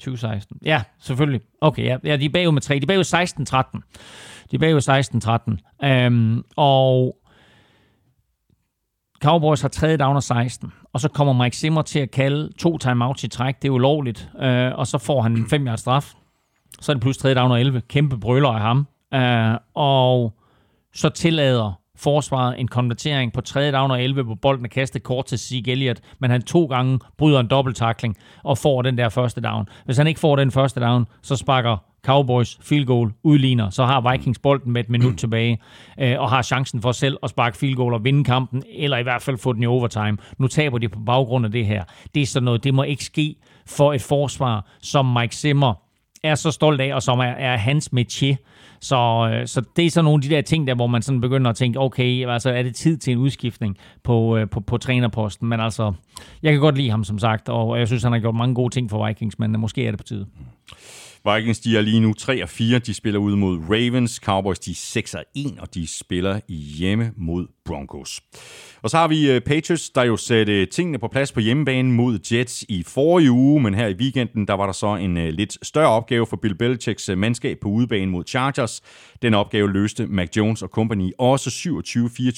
2016. 0.00 0.58
Ja, 0.64 0.82
selvfølgelig. 1.00 1.40
Okay, 1.60 1.84
ja, 1.84 1.96
ja 2.04 2.16
de 2.16 2.24
er 2.24 2.30
bagud 2.30 2.52
med 2.52 2.62
3. 2.62 2.74
De 2.74 2.82
er 2.82 2.86
bagud 2.86 3.04
16-13. 3.04 3.80
De 4.50 4.56
er 4.56 4.60
bagud 4.60 5.60
16-13. 5.80 5.86
Øhm, 5.88 6.44
og 6.56 7.16
Cowboys 9.22 9.60
har 9.60 9.68
tredje 9.68 9.96
down 9.96 10.16
og 10.16 10.22
16, 10.22 10.72
og 10.92 11.00
så 11.00 11.08
kommer 11.08 11.32
Mike 11.32 11.56
Zimmer 11.56 11.82
til 11.82 11.98
at 11.98 12.10
kalde 12.10 12.52
to 12.58 12.78
timeouts 12.78 13.24
i 13.24 13.28
træk. 13.28 13.62
Det 13.62 13.68
er 13.68 13.72
ulovligt. 13.72 14.30
Øh, 14.40 14.72
og 14.74 14.86
så 14.86 14.98
får 14.98 15.22
han 15.22 15.36
en 15.36 15.48
5 15.48 15.66
yards 15.66 15.80
straf. 15.80 16.14
Så 16.80 16.92
er 16.92 16.94
det 16.94 17.02
plus 17.02 17.16
tredje 17.16 17.36
down 17.36 17.50
og 17.50 17.60
11. 17.60 17.80
Kæmpe 17.88 18.18
brøler 18.18 18.48
af 18.48 18.60
ham. 18.60 18.86
Øh, 19.14 19.58
og 19.74 20.38
så 20.94 21.08
tillader 21.08 21.80
forsvaret 21.98 22.60
en 22.60 22.68
konvertering 22.68 23.32
på 23.32 23.40
tredje 23.40 23.72
down 23.72 23.90
og 23.90 24.02
11, 24.02 24.22
hvor 24.22 24.34
bolden 24.34 24.64
er 24.64 24.68
kastet 24.68 25.02
kort 25.02 25.26
til 25.26 25.38
Zeke 25.38 25.72
Elliott, 25.72 26.00
men 26.18 26.30
han 26.30 26.42
to 26.42 26.64
gange 26.66 26.98
bryder 27.18 27.40
en 27.40 27.46
dobbelttakling 27.46 28.16
og 28.44 28.58
får 28.58 28.82
den 28.82 28.98
der 28.98 29.08
første 29.08 29.40
down. 29.40 29.68
Hvis 29.84 29.96
han 29.96 30.06
ikke 30.06 30.20
får 30.20 30.36
den 30.36 30.50
første 30.50 30.80
down, 30.80 31.06
så 31.22 31.36
sparker 31.36 31.76
Cowboys 32.04 32.58
field 32.62 32.86
goal 32.86 33.12
udligner, 33.22 33.70
så 33.70 33.84
har 33.84 34.12
Vikings 34.12 34.38
bolden 34.38 34.72
med 34.72 34.80
et 34.80 34.90
minut 34.90 35.18
tilbage, 35.22 35.58
øh, 36.00 36.20
og 36.20 36.30
har 36.30 36.42
chancen 36.42 36.82
for 36.82 36.92
selv 36.92 37.18
at 37.22 37.30
sparke 37.30 37.56
field 37.56 37.76
goal 37.76 37.94
og 37.94 38.04
vinde 38.04 38.24
kampen, 38.24 38.62
eller 38.74 38.96
i 38.96 39.02
hvert 39.02 39.22
fald 39.22 39.38
få 39.38 39.52
den 39.52 39.62
i 39.62 39.66
overtime. 39.66 40.18
Nu 40.38 40.46
taber 40.46 40.78
de 40.78 40.88
på 40.88 40.98
baggrund 41.06 41.46
af 41.46 41.52
det 41.52 41.66
her. 41.66 41.84
Det 42.14 42.22
er 42.22 42.26
sådan 42.26 42.44
noget, 42.44 42.64
det 42.64 42.74
må 42.74 42.82
ikke 42.82 43.04
ske 43.04 43.36
for 43.66 43.92
et 43.92 44.02
forsvar, 44.02 44.66
som 44.82 45.06
Mike 45.06 45.36
Zimmer 45.36 45.74
er 46.22 46.34
så 46.34 46.50
stolt 46.50 46.80
af, 46.80 46.94
og 46.94 47.02
som 47.02 47.18
er, 47.18 47.24
er 47.24 47.56
hans 47.56 47.90
métier. 47.96 48.36
Så, 48.80 49.30
øh, 49.32 49.46
så 49.46 49.62
det 49.76 49.86
er 49.86 49.90
sådan 49.90 50.04
nogle 50.04 50.18
af 50.18 50.28
de 50.28 50.34
der 50.34 50.40
ting, 50.40 50.66
der, 50.66 50.74
hvor 50.74 50.86
man 50.86 51.02
sådan 51.02 51.20
begynder 51.20 51.50
at 51.50 51.56
tænke, 51.56 51.80
okay, 51.80 52.28
altså 52.28 52.50
er 52.50 52.62
det 52.62 52.74
tid 52.74 52.96
til 52.96 53.12
en 53.12 53.18
udskiftning 53.18 53.76
på, 54.04 54.36
øh, 54.36 54.50
på, 54.50 54.60
på 54.60 54.78
trænerposten? 54.78 55.48
Men 55.48 55.60
altså, 55.60 55.92
jeg 56.42 56.52
kan 56.52 56.60
godt 56.60 56.76
lide 56.76 56.90
ham, 56.90 57.04
som 57.04 57.18
sagt, 57.18 57.48
og 57.48 57.78
jeg 57.78 57.86
synes, 57.86 58.02
han 58.02 58.12
har 58.12 58.18
gjort 58.18 58.34
mange 58.34 58.54
gode 58.54 58.74
ting 58.74 58.90
for 58.90 59.06
Vikings, 59.06 59.38
men 59.38 59.60
måske 59.60 59.86
er 59.86 59.90
det 59.90 59.98
på 59.98 60.04
tide. 60.04 60.26
Vikings, 61.34 61.60
de 61.60 61.76
er 61.76 61.80
lige 61.80 62.00
nu 62.00 62.12
3 62.12 62.42
og 62.42 62.48
4. 62.48 62.78
De 62.78 62.94
spiller 62.94 63.20
ud 63.20 63.36
mod 63.36 63.58
Ravens. 63.70 64.14
Cowboys, 64.14 64.58
de 64.58 64.70
er 64.70 64.74
6 64.74 65.14
og 65.14 65.24
1, 65.36 65.58
og 65.58 65.74
de 65.74 65.86
spiller 65.98 66.40
hjemme 66.78 67.12
mod 67.16 67.46
Broncos. 67.68 68.20
Og 68.82 68.90
så 68.90 68.96
har 68.96 69.08
vi 69.08 69.30
øh, 69.30 69.40
Patriots, 69.40 69.90
der 69.90 70.02
jo 70.02 70.16
satte 70.16 70.66
tingene 70.66 70.98
på 70.98 71.08
plads 71.08 71.32
på 71.32 71.40
hjemmebane 71.40 71.92
mod 71.92 72.18
Jets 72.32 72.64
i 72.68 72.82
forrige 72.86 73.30
uge, 73.30 73.62
men 73.62 73.74
her 73.74 73.86
i 73.86 73.94
weekenden, 73.94 74.46
der 74.46 74.54
var 74.54 74.66
der 74.66 74.72
så 74.72 74.94
en 74.94 75.16
øh, 75.16 75.28
lidt 75.28 75.66
større 75.66 75.88
opgave 75.88 76.26
for 76.26 76.36
Bill 76.36 76.54
Belichicks 76.54 77.08
øh, 77.08 77.18
mandskab 77.18 77.58
på 77.60 77.68
udebane 77.68 78.10
mod 78.10 78.24
Chargers. 78.26 78.82
Den 79.22 79.34
opgave 79.34 79.72
løste 79.72 80.06
Mac 80.06 80.28
Jones 80.36 80.62
og 80.62 80.68
company. 80.68 81.10
Også 81.18 81.50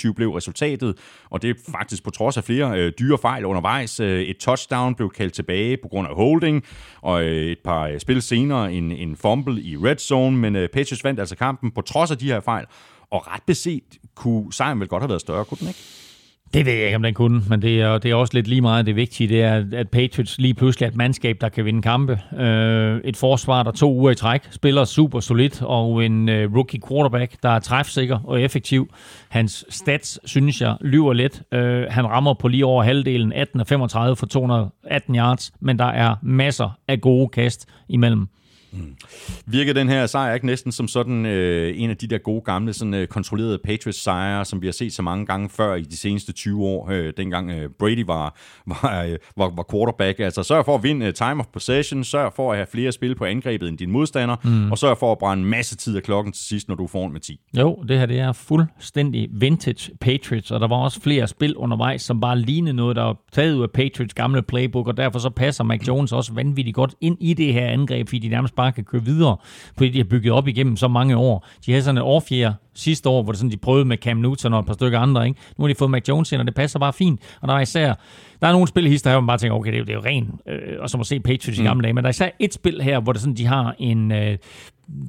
27-24 0.08 0.12
blev 0.12 0.30
resultatet, 0.30 0.98
og 1.30 1.42
det 1.42 1.50
er 1.50 1.54
faktisk 1.72 2.04
på 2.04 2.10
trods 2.10 2.36
af 2.36 2.44
flere 2.44 2.90
dyre 2.90 3.18
fejl 3.18 3.44
undervejs. 3.44 4.00
Et 4.00 4.36
touchdown 4.36 4.94
blev 4.94 5.10
kaldt 5.10 5.34
tilbage 5.34 5.76
på 5.82 5.88
grund 5.88 6.08
af 6.08 6.14
holding, 6.14 6.64
og 7.02 7.24
et 7.24 7.58
par 7.64 7.98
spil 7.98 8.22
senere 8.22 8.72
en, 8.72 8.92
en 8.92 9.16
fumble 9.16 9.62
i 9.62 9.76
red 9.76 9.96
zone, 9.96 10.36
men 10.36 10.52
Patriots 10.52 11.04
vandt 11.04 11.20
altså 11.20 11.36
kampen 11.36 11.70
på 11.70 11.80
trods 11.80 12.10
af 12.10 12.18
de 12.18 12.26
her 12.26 12.40
fejl, 12.40 12.66
og 13.10 13.26
ret 13.26 13.42
beset 13.46 13.82
kunne 14.14 14.52
sejren 14.52 14.80
vel 14.80 14.88
godt 14.88 15.02
have 15.02 15.08
været 15.08 15.20
større, 15.20 15.44
kunne 15.44 15.58
den 15.60 15.68
ikke? 15.68 15.80
Det 16.54 16.66
ved 16.66 16.72
jeg 16.72 16.84
ikke, 16.84 16.96
om 16.96 17.02
den 17.02 17.14
kunne, 17.14 17.42
men 17.48 17.62
det 17.62 17.80
er, 17.80 17.98
det 17.98 18.10
er 18.10 18.14
også 18.14 18.34
lidt 18.34 18.48
lige 18.48 18.60
meget 18.60 18.86
det 18.86 18.96
vigtige. 18.96 19.28
Det 19.28 19.42
er, 19.42 19.64
at 19.72 19.88
Patriots 19.88 20.38
lige 20.38 20.54
pludselig 20.54 20.86
er 20.86 20.90
et 20.90 20.96
mandskab, 20.96 21.36
der 21.40 21.48
kan 21.48 21.64
vinde 21.64 21.82
kampe. 21.82 22.20
Øh, 22.38 23.00
et 23.04 23.16
forsvar, 23.16 23.62
der 23.62 23.70
to 23.70 23.94
uger 23.94 24.10
i 24.10 24.14
træk, 24.14 24.48
spiller 24.50 24.84
super 24.84 25.20
solidt, 25.20 25.62
og 25.62 26.04
en 26.04 26.28
øh, 26.28 26.54
rookie 26.54 26.80
quarterback, 26.88 27.42
der 27.42 27.48
er 27.48 27.58
træfsikker 27.58 28.18
og 28.24 28.40
effektiv. 28.40 28.90
Hans 29.28 29.64
stats, 29.68 30.20
synes 30.24 30.60
jeg, 30.60 30.76
lyver 30.80 31.12
lidt. 31.12 31.42
Øh, 31.52 31.86
han 31.90 32.06
rammer 32.06 32.34
på 32.34 32.48
lige 32.48 32.66
over 32.66 32.82
halvdelen, 32.82 33.32
18 33.32 33.60
af 33.60 33.66
35 33.66 34.16
for 34.16 34.26
218 34.26 35.16
yards, 35.16 35.52
men 35.60 35.78
der 35.78 35.84
er 35.84 36.16
masser 36.22 36.78
af 36.88 37.00
gode 37.00 37.28
kast 37.28 37.68
imellem. 37.88 38.28
Mm. 38.72 38.96
Virker 39.46 39.72
den 39.72 39.88
her 39.88 40.06
sejr 40.06 40.34
ikke 40.34 40.46
næsten 40.46 40.72
som 40.72 40.88
sådan 40.88 41.26
øh, 41.26 41.74
en 41.76 41.90
af 41.90 41.96
de 41.96 42.06
der 42.06 42.18
gode 42.18 42.40
gamle 42.40 42.72
sådan, 42.72 42.94
øh, 42.94 43.06
kontrollerede 43.06 43.58
Patriots 43.64 44.02
sejre, 44.02 44.44
som 44.44 44.62
vi 44.62 44.66
har 44.66 44.72
set 44.72 44.92
så 44.92 45.02
mange 45.02 45.26
gange 45.26 45.48
før 45.48 45.74
i 45.74 45.82
de 45.82 45.96
seneste 45.96 46.32
20 46.32 46.64
år, 46.64 46.90
øh, 46.90 47.12
dengang 47.16 47.50
øh, 47.50 47.70
Brady 47.78 48.04
var, 48.06 48.36
var, 48.82 49.04
øh, 49.04 49.16
var, 49.36 49.52
var 49.56 49.64
quarterback. 49.70 50.20
Altså 50.20 50.42
sørg 50.42 50.64
for 50.64 50.74
at 50.74 50.82
vinde 50.82 51.08
uh, 51.08 51.14
time 51.14 51.40
of 51.40 51.46
possession, 51.52 52.04
sørg 52.04 52.32
for 52.36 52.52
at 52.52 52.58
have 52.58 52.66
flere 52.72 52.92
spil 52.92 53.14
på 53.14 53.24
angrebet 53.24 53.68
end 53.68 53.78
din 53.78 53.90
modstander, 53.90 54.36
mm. 54.44 54.70
og 54.70 54.78
sørg 54.78 54.98
for 54.98 55.12
at 55.12 55.18
brænde 55.18 55.42
en 55.42 55.50
masse 55.50 55.76
tid 55.76 55.96
af 55.96 56.02
klokken 56.02 56.32
til 56.32 56.44
sidst, 56.44 56.68
når 56.68 56.74
du 56.74 56.86
får 56.86 57.08
med 57.08 57.20
10. 57.20 57.40
Jo, 57.58 57.84
det 57.88 57.98
her 57.98 58.06
det 58.06 58.18
er 58.18 58.32
fuldstændig 58.32 59.28
vintage 59.32 59.92
Patriots, 60.00 60.50
og 60.50 60.60
der 60.60 60.68
var 60.68 60.76
også 60.76 61.00
flere 61.00 61.26
spil 61.26 61.56
undervejs, 61.56 62.02
som 62.02 62.20
bare 62.20 62.38
lignede 62.38 62.76
noget, 62.76 62.96
der 62.96 63.02
var 63.02 63.16
taget 63.32 63.54
ud 63.54 63.62
af 63.62 63.70
Patriots 63.70 64.14
gamle 64.14 64.42
playbook, 64.42 64.86
og 64.86 64.96
derfor 64.96 65.18
så 65.18 65.30
passer 65.30 65.64
Mac 65.64 65.88
Jones 65.88 66.12
også 66.12 66.32
vanvittigt 66.32 66.74
godt 66.74 66.94
ind 67.00 67.16
i 67.20 67.34
det 67.34 67.52
her 67.52 67.66
angreb, 67.66 68.08
fordi 68.08 68.18
de 68.18 68.28
nærmest 68.28 68.54
bare 68.62 68.72
kan 68.72 68.84
køre 68.84 69.04
videre 69.04 69.36
det, 69.78 69.94
de 69.94 69.98
har 69.98 70.04
bygget 70.04 70.32
op 70.32 70.48
igennem 70.48 70.76
så 70.76 70.88
mange 70.88 71.16
år. 71.16 71.46
De 71.66 71.72
havde 71.72 71.84
sådan 71.84 71.98
en 71.98 72.02
årfjerde 72.02 72.54
sidste 72.74 73.08
år, 73.08 73.22
hvor 73.22 73.32
det 73.32 73.38
sådan, 73.38 73.50
de 73.50 73.56
prøvede 73.56 73.84
med 73.84 73.96
Cam 73.96 74.16
Newton 74.16 74.54
og 74.54 74.60
et 74.60 74.66
par 74.66 74.74
stykker 74.74 74.98
andre. 74.98 75.28
Ikke? 75.28 75.40
Nu 75.58 75.64
har 75.64 75.68
de 75.68 75.74
fået 75.74 75.90
Mac 75.90 76.08
Jones 76.08 76.32
ind, 76.32 76.40
og 76.40 76.46
det 76.46 76.54
passer 76.54 76.78
bare 76.78 76.92
fint. 76.92 77.20
Og 77.40 77.48
der 77.48 77.54
er 77.54 77.60
især, 77.60 77.94
der 78.40 78.48
er 78.48 78.52
nogle 78.52 78.68
spilhister 78.68 79.10
her, 79.10 79.14
hvor 79.14 79.20
man 79.20 79.26
bare 79.26 79.38
tænker, 79.38 79.56
okay, 79.56 79.72
det 79.72 79.76
er 79.76 79.78
jo, 79.78 79.84
det 79.84 79.92
er 79.92 79.94
jo 79.94 80.04
ren, 80.04 80.40
øh, 80.48 80.80
og 80.80 80.90
som 80.90 81.00
at 81.00 81.06
se 81.06 81.20
Patriots 81.20 81.58
mm. 81.58 81.64
i 81.64 81.68
gamle 81.68 81.82
dage, 81.82 81.92
men 81.92 82.04
der 82.04 82.08
er 82.08 82.10
især 82.10 82.28
et 82.38 82.54
spil 82.54 82.80
her, 82.82 83.00
hvor 83.00 83.12
det 83.12 83.20
sådan, 83.20 83.34
de 83.36 83.46
har 83.46 83.74
en 83.78 84.12
øh, 84.12 84.38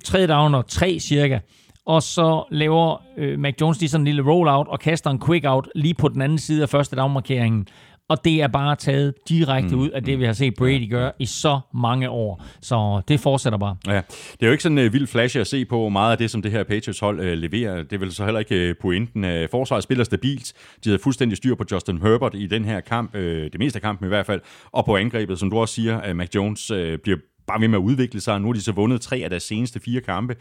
tredje 0.03 0.27
down 0.27 0.55
og 0.55 0.67
tre 0.67 0.97
cirka, 0.99 1.39
og 1.85 2.03
så 2.03 2.43
laver 2.51 3.01
øh, 3.17 3.39
Mac 3.39 3.53
Jones 3.61 3.79
lige 3.79 3.89
sådan 3.89 4.01
en 4.01 4.05
lille 4.05 4.31
rollout 4.31 4.67
og 4.67 4.79
kaster 4.79 5.09
en 5.09 5.21
quick 5.25 5.45
out 5.47 5.67
lige 5.75 5.93
på 5.93 6.07
den 6.07 6.21
anden 6.21 6.37
side 6.37 6.61
af 6.61 6.69
første 6.69 6.95
downmarkeringen 6.95 7.67
og 8.11 8.25
det 8.25 8.41
er 8.41 8.47
bare 8.47 8.75
taget 8.75 9.13
direkte 9.29 9.75
mm. 9.75 9.81
ud 9.81 9.89
af 9.89 10.03
det, 10.03 10.19
vi 10.19 10.25
har 10.25 10.33
set 10.33 10.53
Brady 10.57 10.89
gøre 10.89 11.11
i 11.19 11.25
så 11.25 11.59
mange 11.73 12.09
år. 12.09 12.43
Så 12.61 13.01
det 13.07 13.19
fortsætter 13.19 13.59
bare. 13.59 13.75
Ja, 13.87 14.01
det 14.31 14.41
er 14.41 14.45
jo 14.45 14.51
ikke 14.51 14.63
sådan 14.63 14.77
en 14.77 14.85
uh, 14.85 14.93
vild 14.93 15.07
flash 15.07 15.39
at 15.39 15.47
se 15.47 15.65
på 15.65 15.89
meget 15.89 16.11
af 16.11 16.17
det, 16.17 16.31
som 16.31 16.41
det 16.41 16.51
her 16.51 16.63
Patriots-hold 16.63 17.19
uh, 17.19 17.25
leverer. 17.25 17.83
Det 17.83 17.93
er 17.93 17.97
vel 17.97 18.13
så 18.13 18.25
heller 18.25 18.39
ikke 18.39 18.69
uh, 18.69 18.75
pointen. 18.81 19.23
Uh, 19.23 19.49
forsvaret 19.51 19.83
spiller 19.83 20.03
stabilt. 20.03 20.53
De 20.83 20.89
havde 20.89 20.99
fuldstændig 21.03 21.37
styr 21.37 21.55
på 21.55 21.63
Justin 21.71 22.01
Herbert 22.01 22.35
i 22.35 22.47
den 22.47 22.65
her 22.65 22.79
kamp, 22.79 23.15
uh, 23.15 23.21
det 23.21 23.59
meste 23.59 23.77
af 23.77 23.81
kampen 23.81 24.05
i 24.05 24.07
hvert 24.07 24.25
fald, 24.25 24.41
og 24.71 24.85
på 24.85 24.97
angrebet, 24.97 25.39
som 25.39 25.49
du 25.49 25.57
også 25.57 25.75
siger, 25.75 26.09
uh, 26.09 26.15
Mac 26.15 26.29
Jones 26.35 26.71
uh, 26.71 26.77
bliver 27.03 27.17
bare 27.47 27.61
ved 27.61 27.67
med 27.67 27.79
at 27.79 27.83
udvikle 27.83 28.21
sig. 28.21 28.41
Nu 28.41 28.47
har 28.47 28.53
de 28.53 28.61
så 28.61 28.71
vundet 28.71 29.01
tre 29.01 29.17
af 29.17 29.29
deres 29.29 29.43
seneste 29.43 29.79
fire 29.79 30.01
kampe. 30.01 30.35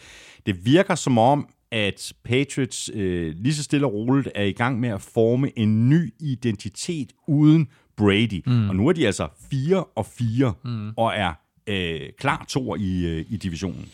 Det 0.47 0.57
virker 0.65 0.95
som 0.95 1.19
om, 1.19 1.49
at 1.73 2.13
Patriots 2.25 2.91
øh, 2.95 3.35
lige 3.37 3.55
så 3.55 3.63
stille 3.63 3.87
og 3.87 3.93
roligt 3.93 4.29
er 4.35 4.45
i 4.45 4.53
gang 4.53 4.81
med 4.81 4.89
at 4.89 5.01
forme 5.01 5.59
en 5.59 5.89
ny 5.89 6.15
identitet 6.21 7.13
uden 7.29 7.69
Brady. 7.97 8.43
Mm. 8.47 8.69
Og 8.69 8.77
nu 8.77 8.89
er 8.89 8.93
de 8.93 9.07
altså 9.07 9.29
4 9.51 9.85
og 9.85 10.07
4 10.07 10.53
mm. 10.65 10.93
og 10.97 11.13
er 11.17 11.33
øh, 11.67 12.01
klar 12.19 12.45
to 12.49 12.77
i, 12.77 13.07
øh, 13.07 13.25
i 13.29 13.37
divisionen. 13.37 13.89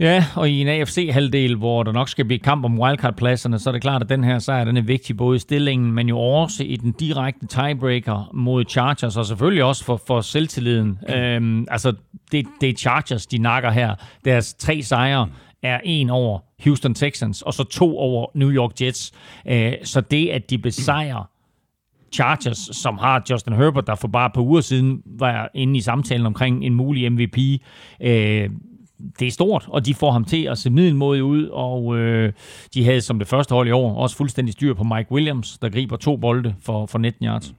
Ja, 0.00 0.24
og 0.36 0.50
i 0.50 0.60
en 0.60 0.68
AFC-halvdel, 0.68 1.56
hvor 1.56 1.82
der 1.82 1.92
nok 1.92 2.08
skal 2.08 2.24
blive 2.24 2.38
kamp 2.38 2.64
om 2.64 2.80
wildcard-pladserne, 2.80 3.58
så 3.58 3.70
er 3.70 3.72
det 3.72 3.82
klart, 3.82 4.02
at 4.02 4.08
den 4.08 4.24
her 4.24 4.38
sejr 4.38 4.64
den 4.64 4.76
er 4.76 4.82
vigtig 4.82 5.16
både 5.16 5.36
i 5.36 5.38
stillingen, 5.38 5.92
men 5.92 6.08
jo 6.08 6.18
også 6.18 6.64
i 6.64 6.76
den 6.76 6.92
direkte 6.92 7.46
tiebreaker 7.46 8.30
mod 8.34 8.64
Chargers, 8.68 9.16
og 9.16 9.26
selvfølgelig 9.26 9.64
også 9.64 9.84
for, 9.84 10.02
for 10.06 10.20
selvtilliden. 10.20 10.98
Mm. 11.08 11.14
Øhm, 11.14 11.66
altså, 11.70 11.92
det, 12.32 12.46
det 12.60 12.68
er 12.68 12.74
Chargers, 12.74 13.26
de 13.26 13.38
nakker 13.38 13.70
her. 13.70 13.94
Deres 14.24 14.54
tre 14.54 14.82
sejre 14.82 15.28
er 15.62 15.80
en 15.84 16.10
over 16.10 16.38
Houston 16.64 16.94
Texans, 16.94 17.42
og 17.42 17.54
så 17.54 17.64
to 17.64 17.98
over 17.98 18.26
New 18.34 18.50
York 18.50 18.80
Jets. 18.80 19.12
Øh, 19.48 19.72
så 19.84 20.00
det, 20.00 20.28
at 20.28 20.50
de 20.50 20.58
besejrer 20.58 21.30
Chargers, 22.12 22.76
som 22.76 22.98
har 22.98 23.22
Justin 23.30 23.52
Herbert, 23.52 23.86
der 23.86 23.94
for 23.94 24.08
bare 24.08 24.26
et 24.26 24.32
par 24.32 24.42
uger 24.42 24.60
siden 24.60 25.02
var 25.06 25.50
inde 25.54 25.76
i 25.76 25.80
samtalen 25.80 26.26
omkring 26.26 26.64
en 26.64 26.74
mulig 26.74 27.12
MVP, 27.12 27.38
øh, 28.00 28.50
det 29.18 29.26
er 29.28 29.30
stort, 29.30 29.64
og 29.68 29.86
de 29.86 29.94
får 29.94 30.10
ham 30.12 30.24
til 30.24 30.44
at 30.44 30.58
se 30.58 30.70
middelmodig 30.70 31.22
ud, 31.22 31.46
og 31.46 31.98
øh, 31.98 32.32
de 32.74 32.84
havde 32.84 33.00
som 33.00 33.18
det 33.18 33.28
første 33.28 33.54
hold 33.54 33.68
i 33.68 33.70
år 33.70 33.94
også 33.94 34.16
fuldstændig 34.16 34.52
styr 34.52 34.74
på 34.74 34.84
Mike 34.84 35.12
Williams, 35.12 35.58
der 35.58 35.68
griber 35.68 35.96
to 35.96 36.16
bolde 36.16 36.54
for, 36.62 36.86
for 36.86 36.98
19 36.98 37.26
yards. 37.26 37.54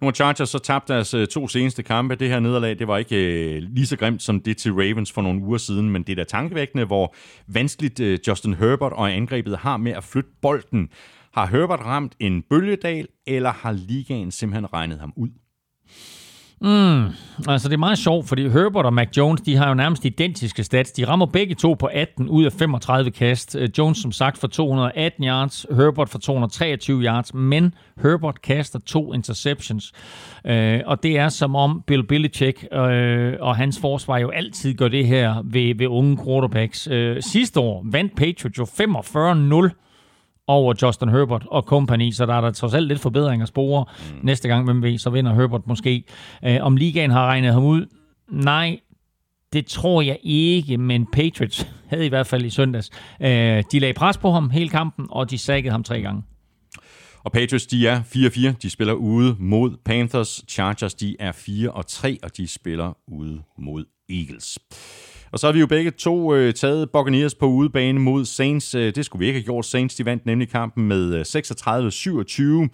Nu 0.00 0.06
har 0.06 0.12
Chargers 0.12 0.48
så 0.48 0.58
tabt 0.58 0.88
deres 0.88 1.14
øh, 1.14 1.26
to 1.26 1.48
seneste 1.48 1.82
kampe. 1.82 2.14
Det 2.14 2.28
her 2.28 2.40
nederlag, 2.40 2.78
det 2.78 2.88
var 2.88 2.98
ikke 2.98 3.16
øh, 3.16 3.62
lige 3.62 3.86
så 3.86 3.96
grimt 3.96 4.22
som 4.22 4.40
det 4.40 4.56
til 4.56 4.72
Ravens 4.72 5.12
for 5.12 5.22
nogle 5.22 5.42
uger 5.42 5.58
siden, 5.58 5.90
men 5.90 6.02
det 6.02 6.12
er 6.12 6.16
da 6.16 6.24
tankevækkende, 6.24 6.84
hvor 6.84 7.14
vanskeligt 7.46 8.00
øh, 8.00 8.18
Justin 8.28 8.54
Herbert 8.54 8.92
og 8.92 9.12
angrebet 9.12 9.58
har 9.58 9.76
med 9.76 9.92
at 9.92 10.04
flytte 10.04 10.30
bolden. 10.42 10.88
Har 11.34 11.46
Herbert 11.46 11.80
ramt 11.80 12.12
en 12.20 12.42
bølgedal, 12.50 13.06
eller 13.26 13.52
har 13.52 13.72
ligaen 13.72 14.30
simpelthen 14.30 14.72
regnet 14.72 14.98
ham 15.00 15.12
ud? 15.16 15.28
Mm, 16.60 17.04
altså 17.48 17.68
det 17.68 17.74
er 17.74 17.78
meget 17.78 17.98
sjovt, 17.98 18.28
fordi 18.28 18.48
Herbert 18.48 18.86
og 18.86 18.94
Mac 18.94 19.08
Jones, 19.16 19.40
de 19.40 19.56
har 19.56 19.68
jo 19.68 19.74
nærmest 19.74 20.04
identiske 20.04 20.64
stats. 20.64 20.92
De 20.92 21.08
rammer 21.08 21.26
begge 21.26 21.54
to 21.54 21.74
på 21.74 21.86
18 21.86 22.28
ud 22.28 22.44
af 22.44 22.52
35 22.52 23.10
kast. 23.10 23.56
Øh, 23.56 23.68
Jones 23.78 23.98
som 23.98 24.12
sagt 24.12 24.38
for 24.38 24.46
218 24.46 25.24
yards, 25.24 25.66
Herbert 25.70 26.08
for 26.08 26.18
223 26.18 27.02
yards, 27.02 27.34
men 27.34 27.74
Herbert 28.02 28.42
kaster 28.42 28.78
to 28.78 29.12
interceptions. 29.12 29.92
Øh, 30.46 30.80
og 30.86 31.02
det 31.02 31.18
er 31.18 31.28
som 31.28 31.56
om 31.56 31.82
Bill 31.86 32.06
Belichick 32.06 32.66
øh, 32.72 33.34
og 33.40 33.56
hans 33.56 33.80
forsvar 33.80 34.18
jo 34.18 34.30
altid 34.30 34.74
gør 34.74 34.88
det 34.88 35.06
her 35.06 35.42
ved, 35.44 35.74
ved 35.78 35.86
unge 35.86 36.16
quarterbacks. 36.24 36.88
Øh, 36.90 37.22
sidste 37.22 37.60
år 37.60 37.86
vandt 37.90 38.16
Patriots 38.16 38.58
jo 38.58 38.64
45-0 39.68 39.85
over 40.46 40.74
Justin 40.82 41.08
Herbert 41.08 41.46
og 41.50 41.62
company, 41.62 42.10
så 42.10 42.26
der 42.26 42.34
er 42.34 42.40
der 42.40 42.50
trods 42.50 42.74
alt 42.74 42.88
lidt 42.88 43.00
forbedring 43.00 43.42
at 43.42 43.48
spore. 43.48 43.84
Mm. 43.98 44.18
Næste 44.22 44.48
gang, 44.48 44.64
hvem 44.64 44.82
ved, 44.82 44.98
så 44.98 45.10
vinder 45.10 45.34
Herbert 45.34 45.66
måske. 45.66 46.04
Øh, 46.44 46.58
om 46.60 46.76
ligaen 46.76 47.10
har 47.10 47.26
regnet 47.26 47.52
ham 47.52 47.64
ud? 47.64 47.86
Nej, 48.30 48.78
det 49.52 49.66
tror 49.66 50.02
jeg 50.02 50.18
ikke, 50.22 50.78
men 50.78 51.06
Patriots 51.12 51.66
havde 51.88 52.06
i 52.06 52.08
hvert 52.08 52.26
fald 52.26 52.44
i 52.44 52.50
søndags. 52.50 52.90
Øh, 53.20 53.64
de 53.72 53.78
lagde 53.78 53.94
pres 53.94 54.18
på 54.18 54.30
ham 54.30 54.50
hele 54.50 54.68
kampen, 54.68 55.06
og 55.10 55.30
de 55.30 55.38
sækkede 55.38 55.72
ham 55.72 55.84
tre 55.84 56.02
gange. 56.02 56.22
Og 57.24 57.32
Patriots, 57.32 57.66
de 57.66 57.88
er 57.88 58.00
4-4. 58.02 58.56
De 58.62 58.70
spiller 58.70 58.94
ude 58.94 59.36
mod 59.38 59.76
Panthers. 59.84 60.44
Chargers, 60.48 60.94
de 60.94 61.16
er 61.20 61.32
4-3, 61.32 62.16
og 62.22 62.36
de 62.36 62.48
spiller 62.48 62.96
ude 63.08 63.42
mod 63.58 63.84
Eagles. 64.08 64.58
Og 65.32 65.38
så 65.38 65.46
har 65.46 65.52
vi 65.52 65.60
jo 65.60 65.66
begge 65.66 65.90
to 65.90 66.34
øh, 66.34 66.54
taget 66.54 66.90
Buccaneers 66.90 67.34
på 67.34 67.46
udebane 67.46 67.98
mod 67.98 68.24
Saints. 68.24 68.74
Øh, 68.74 68.94
det 68.94 69.04
skulle 69.04 69.20
vi 69.20 69.26
ikke 69.26 69.38
have 69.38 69.44
gjort. 69.44 69.66
Saints 69.66 69.94
de 69.94 70.04
vandt 70.04 70.26
nemlig 70.26 70.48
kampen 70.48 70.88
med 70.88 71.14
øh, 71.14 71.20
36-27 71.20 72.68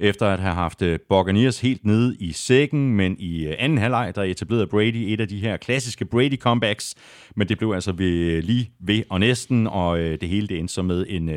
efter 0.00 0.26
at 0.26 0.40
have 0.40 0.54
haft 0.54 0.82
øh, 0.82 0.98
Buccaneers 1.08 1.60
helt 1.60 1.84
nede 1.84 2.16
i 2.20 2.32
sækken, 2.32 2.96
men 2.96 3.16
i 3.18 3.46
anden 3.58 3.78
halvleg, 3.78 4.12
der 4.14 4.22
etablerede 4.22 4.66
Brady 4.66 5.04
et 5.12 5.20
af 5.20 5.28
de 5.28 5.38
her 5.38 5.56
klassiske 5.56 6.04
Brady-comebacks, 6.04 6.94
men 7.36 7.48
det 7.48 7.58
blev 7.58 7.72
altså 7.72 7.92
ved, 7.92 8.42
lige 8.42 8.70
ved 8.80 9.02
og 9.10 9.20
næsten, 9.20 9.66
og 9.66 9.98
det 9.98 10.28
hele 10.28 10.46
det 10.46 10.58
endte 10.58 10.74
så 10.74 10.82
med 10.82 11.06
en, 11.08 11.30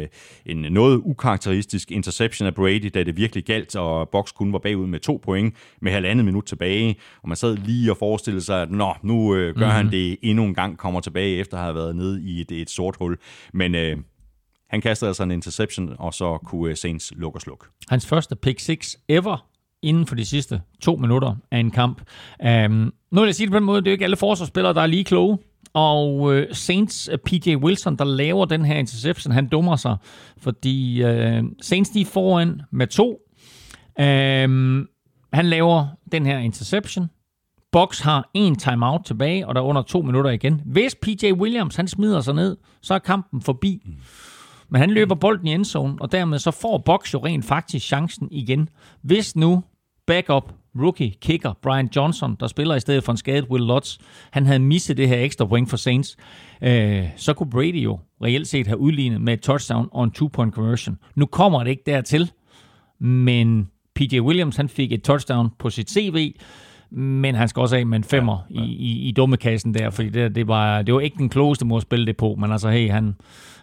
en 0.46 0.74
noget 0.74 1.02
ukarakteristisk 1.04 1.92
interception 1.92 2.48
af 2.48 2.56
Brady, 2.56 2.92
da 2.94 3.04
det 3.04 3.18
virkelig 3.18 3.46
galt, 3.46 3.76
og 3.76 4.10
Box 4.10 4.34
kun 4.34 4.54
var 4.54 4.60
bagud 4.60 4.88
med 4.88 5.00
to 5.00 5.22
point 5.24 5.56
med 5.82 5.92
halvandet 5.92 6.26
minut 6.26 6.46
tilbage, 6.46 6.96
og 7.24 7.30
man 7.30 7.36
sad 7.36 7.58
lige 7.58 7.92
og 7.92 7.98
forestillede 7.98 8.46
sig, 8.46 8.62
at 8.62 8.72
nå, 8.72 8.94
nu 9.04 9.36
øh, 9.36 9.56
gør 9.56 9.66
mm-hmm. 9.66 9.72
han 9.72 9.92
det 9.92 10.18
endnu 10.22 10.46
en 10.46 10.56
gang, 10.56 10.78
kommer 10.78 11.00
tilbage 11.00 11.38
efter 11.38 11.58
at 11.58 11.64
have 11.64 11.76
været 11.76 11.96
nede 11.96 12.22
i 12.24 12.42
et, 12.42 12.52
et 12.52 12.70
sort 12.70 12.96
hul, 13.00 13.18
men 13.54 13.76
øh, 13.76 13.98
han 14.70 14.82
kastede 14.82 15.10
altså 15.10 15.24
en 15.24 15.32
interception, 15.32 15.96
og 16.00 16.14
så 16.14 16.38
kunne 16.46 16.76
Saints 16.76 17.14
lukke 17.16 17.38
og 17.38 17.42
slukke. 17.42 17.66
Hans 17.90 18.06
første 18.06 18.36
pick 18.36 18.60
6 18.60 18.98
ever 19.08 19.50
inden 19.82 20.08
for 20.08 20.16
de 20.16 20.26
sidste 20.26 20.62
to 20.82 20.96
minutter 20.96 21.36
af 21.52 21.58
en 21.58 21.72
kamp. 21.72 22.02
Um, 22.46 22.94
nu 23.12 23.22
vil 23.22 23.28
jeg 23.28 23.36
sige 23.36 23.48
det 23.48 23.52
på 23.52 23.60
den 23.60 23.66
måde, 23.66 23.82
det 23.82 23.88
er 23.88 23.92
jo 23.92 23.94
ikke 23.94 24.06
alle 24.06 24.18
forsvarsspillere, 24.18 24.74
der 24.74 24.82
er 24.82 24.88
lige 24.88 25.04
kloge. 25.04 25.38
Og 25.74 26.16
uh, 26.16 26.42
Saints 26.52 27.10
øh, 27.12 27.18
PJ 27.18 27.56
Wilson, 27.56 27.96
der 27.96 28.06
laver 28.06 28.46
den 28.46 28.66
her 28.66 28.76
interception, 28.76 29.34
han 29.34 29.48
dummer 29.48 29.76
sig, 29.76 29.98
fordi 30.38 31.04
uh, 31.04 31.46
Saints 31.62 31.90
de 31.90 32.02
er 32.02 32.06
foran 32.06 32.62
med 32.72 32.88
to. 32.88 33.20
Um, 34.00 34.88
han 35.34 35.46
laver 35.46 35.88
den 36.12 36.26
her 36.26 36.38
interception. 36.38 37.10
Box 37.72 38.00
har 38.00 38.30
en 38.34 38.56
timeout 38.56 39.02
tilbage, 39.06 39.48
og 39.48 39.56
der 39.56 39.62
er 39.62 39.66
under 39.66 39.82
to 39.82 40.02
minutter 40.02 40.32
igen. 40.32 40.62
Hvis 40.66 40.96
PJ 40.96 41.32
Williams 41.32 41.76
han 41.76 41.88
smider 41.88 42.22
sig 42.22 42.34
ned, 42.34 42.58
så 42.82 42.94
er 42.94 43.00
kampen 43.00 43.42
forbi. 43.42 43.82
Mm. 43.86 43.94
Men 44.70 44.82
han 44.82 44.92
løber 44.92 45.16
bolden 45.16 45.48
i 45.48 45.54
endzone, 45.54 45.96
og 46.02 46.12
dermed 46.12 46.40
så 46.40 46.52
får 46.52 46.78
Box 46.78 47.14
jo 47.14 47.26
rent 47.26 47.46
faktisk 47.46 47.88
chancen 47.88 48.28
igen. 48.32 48.70
Hvis 49.02 49.36
nu 49.36 49.64
backup 50.08 50.54
rookie 50.76 51.14
kicker 51.22 51.54
Brian 51.62 51.90
Johnson, 51.96 52.38
der 52.40 52.48
spiller 52.48 52.76
i 52.76 52.80
stedet 52.80 53.04
for 53.04 53.12
en 53.12 53.18
skadet 53.18 53.50
Will 53.50 53.64
Lutz, 53.64 53.98
han 54.32 54.46
havde 54.46 54.60
misset 54.60 54.98
det 54.98 55.08
her 55.08 55.20
ekstra 55.20 55.46
point 55.46 55.70
for 55.70 55.78
Saints, 55.78 56.18
øh, 56.62 57.08
så 57.16 57.34
kunne 57.34 57.50
Brady 57.50 57.84
jo 57.84 58.00
reelt 58.24 58.48
set 58.48 58.68
have 58.68 58.80
udlignet 58.80 59.22
med 59.22 59.34
et 59.34 59.42
touchdown 59.42 59.90
og 59.92 60.04
en 60.04 60.12
two-point 60.12 60.54
conversion. 60.54 60.98
Nu 61.16 61.26
kommer 61.26 61.64
det 61.64 61.72
ikke 61.72 61.84
dertil, 61.86 62.32
men 63.00 63.70
PJ 63.96 64.20
Williams 64.20 64.56
han 64.56 64.70
fik 64.70 64.92
et 64.92 65.04
touchdown 65.04 65.50
på 65.60 65.70
sit 65.70 65.92
CV, 65.92 66.36
men 66.92 67.36
han 67.36 67.48
skal 67.48 67.60
også 67.60 67.76
af 67.76 67.86
med 67.86 67.98
en 67.98 68.04
femmer 68.04 68.38
ja, 68.50 68.60
ja. 68.60 68.66
I, 68.66 68.70
i, 68.70 69.08
i 69.08 69.12
dummekassen 69.12 69.74
der, 69.74 69.90
fordi 69.90 70.10
det, 70.10 70.36
det, 70.36 70.48
var, 70.48 70.82
det 70.82 70.94
var 70.94 71.00
ikke 71.00 71.18
den 71.18 71.30
klogeste 71.30 71.66
måde 71.66 71.78
at 71.78 71.82
spille 71.82 72.06
det 72.06 72.18
på, 72.18 72.36
men 72.40 72.52
altså 72.52 72.70
hey, 72.70 72.92
han, 72.92 73.16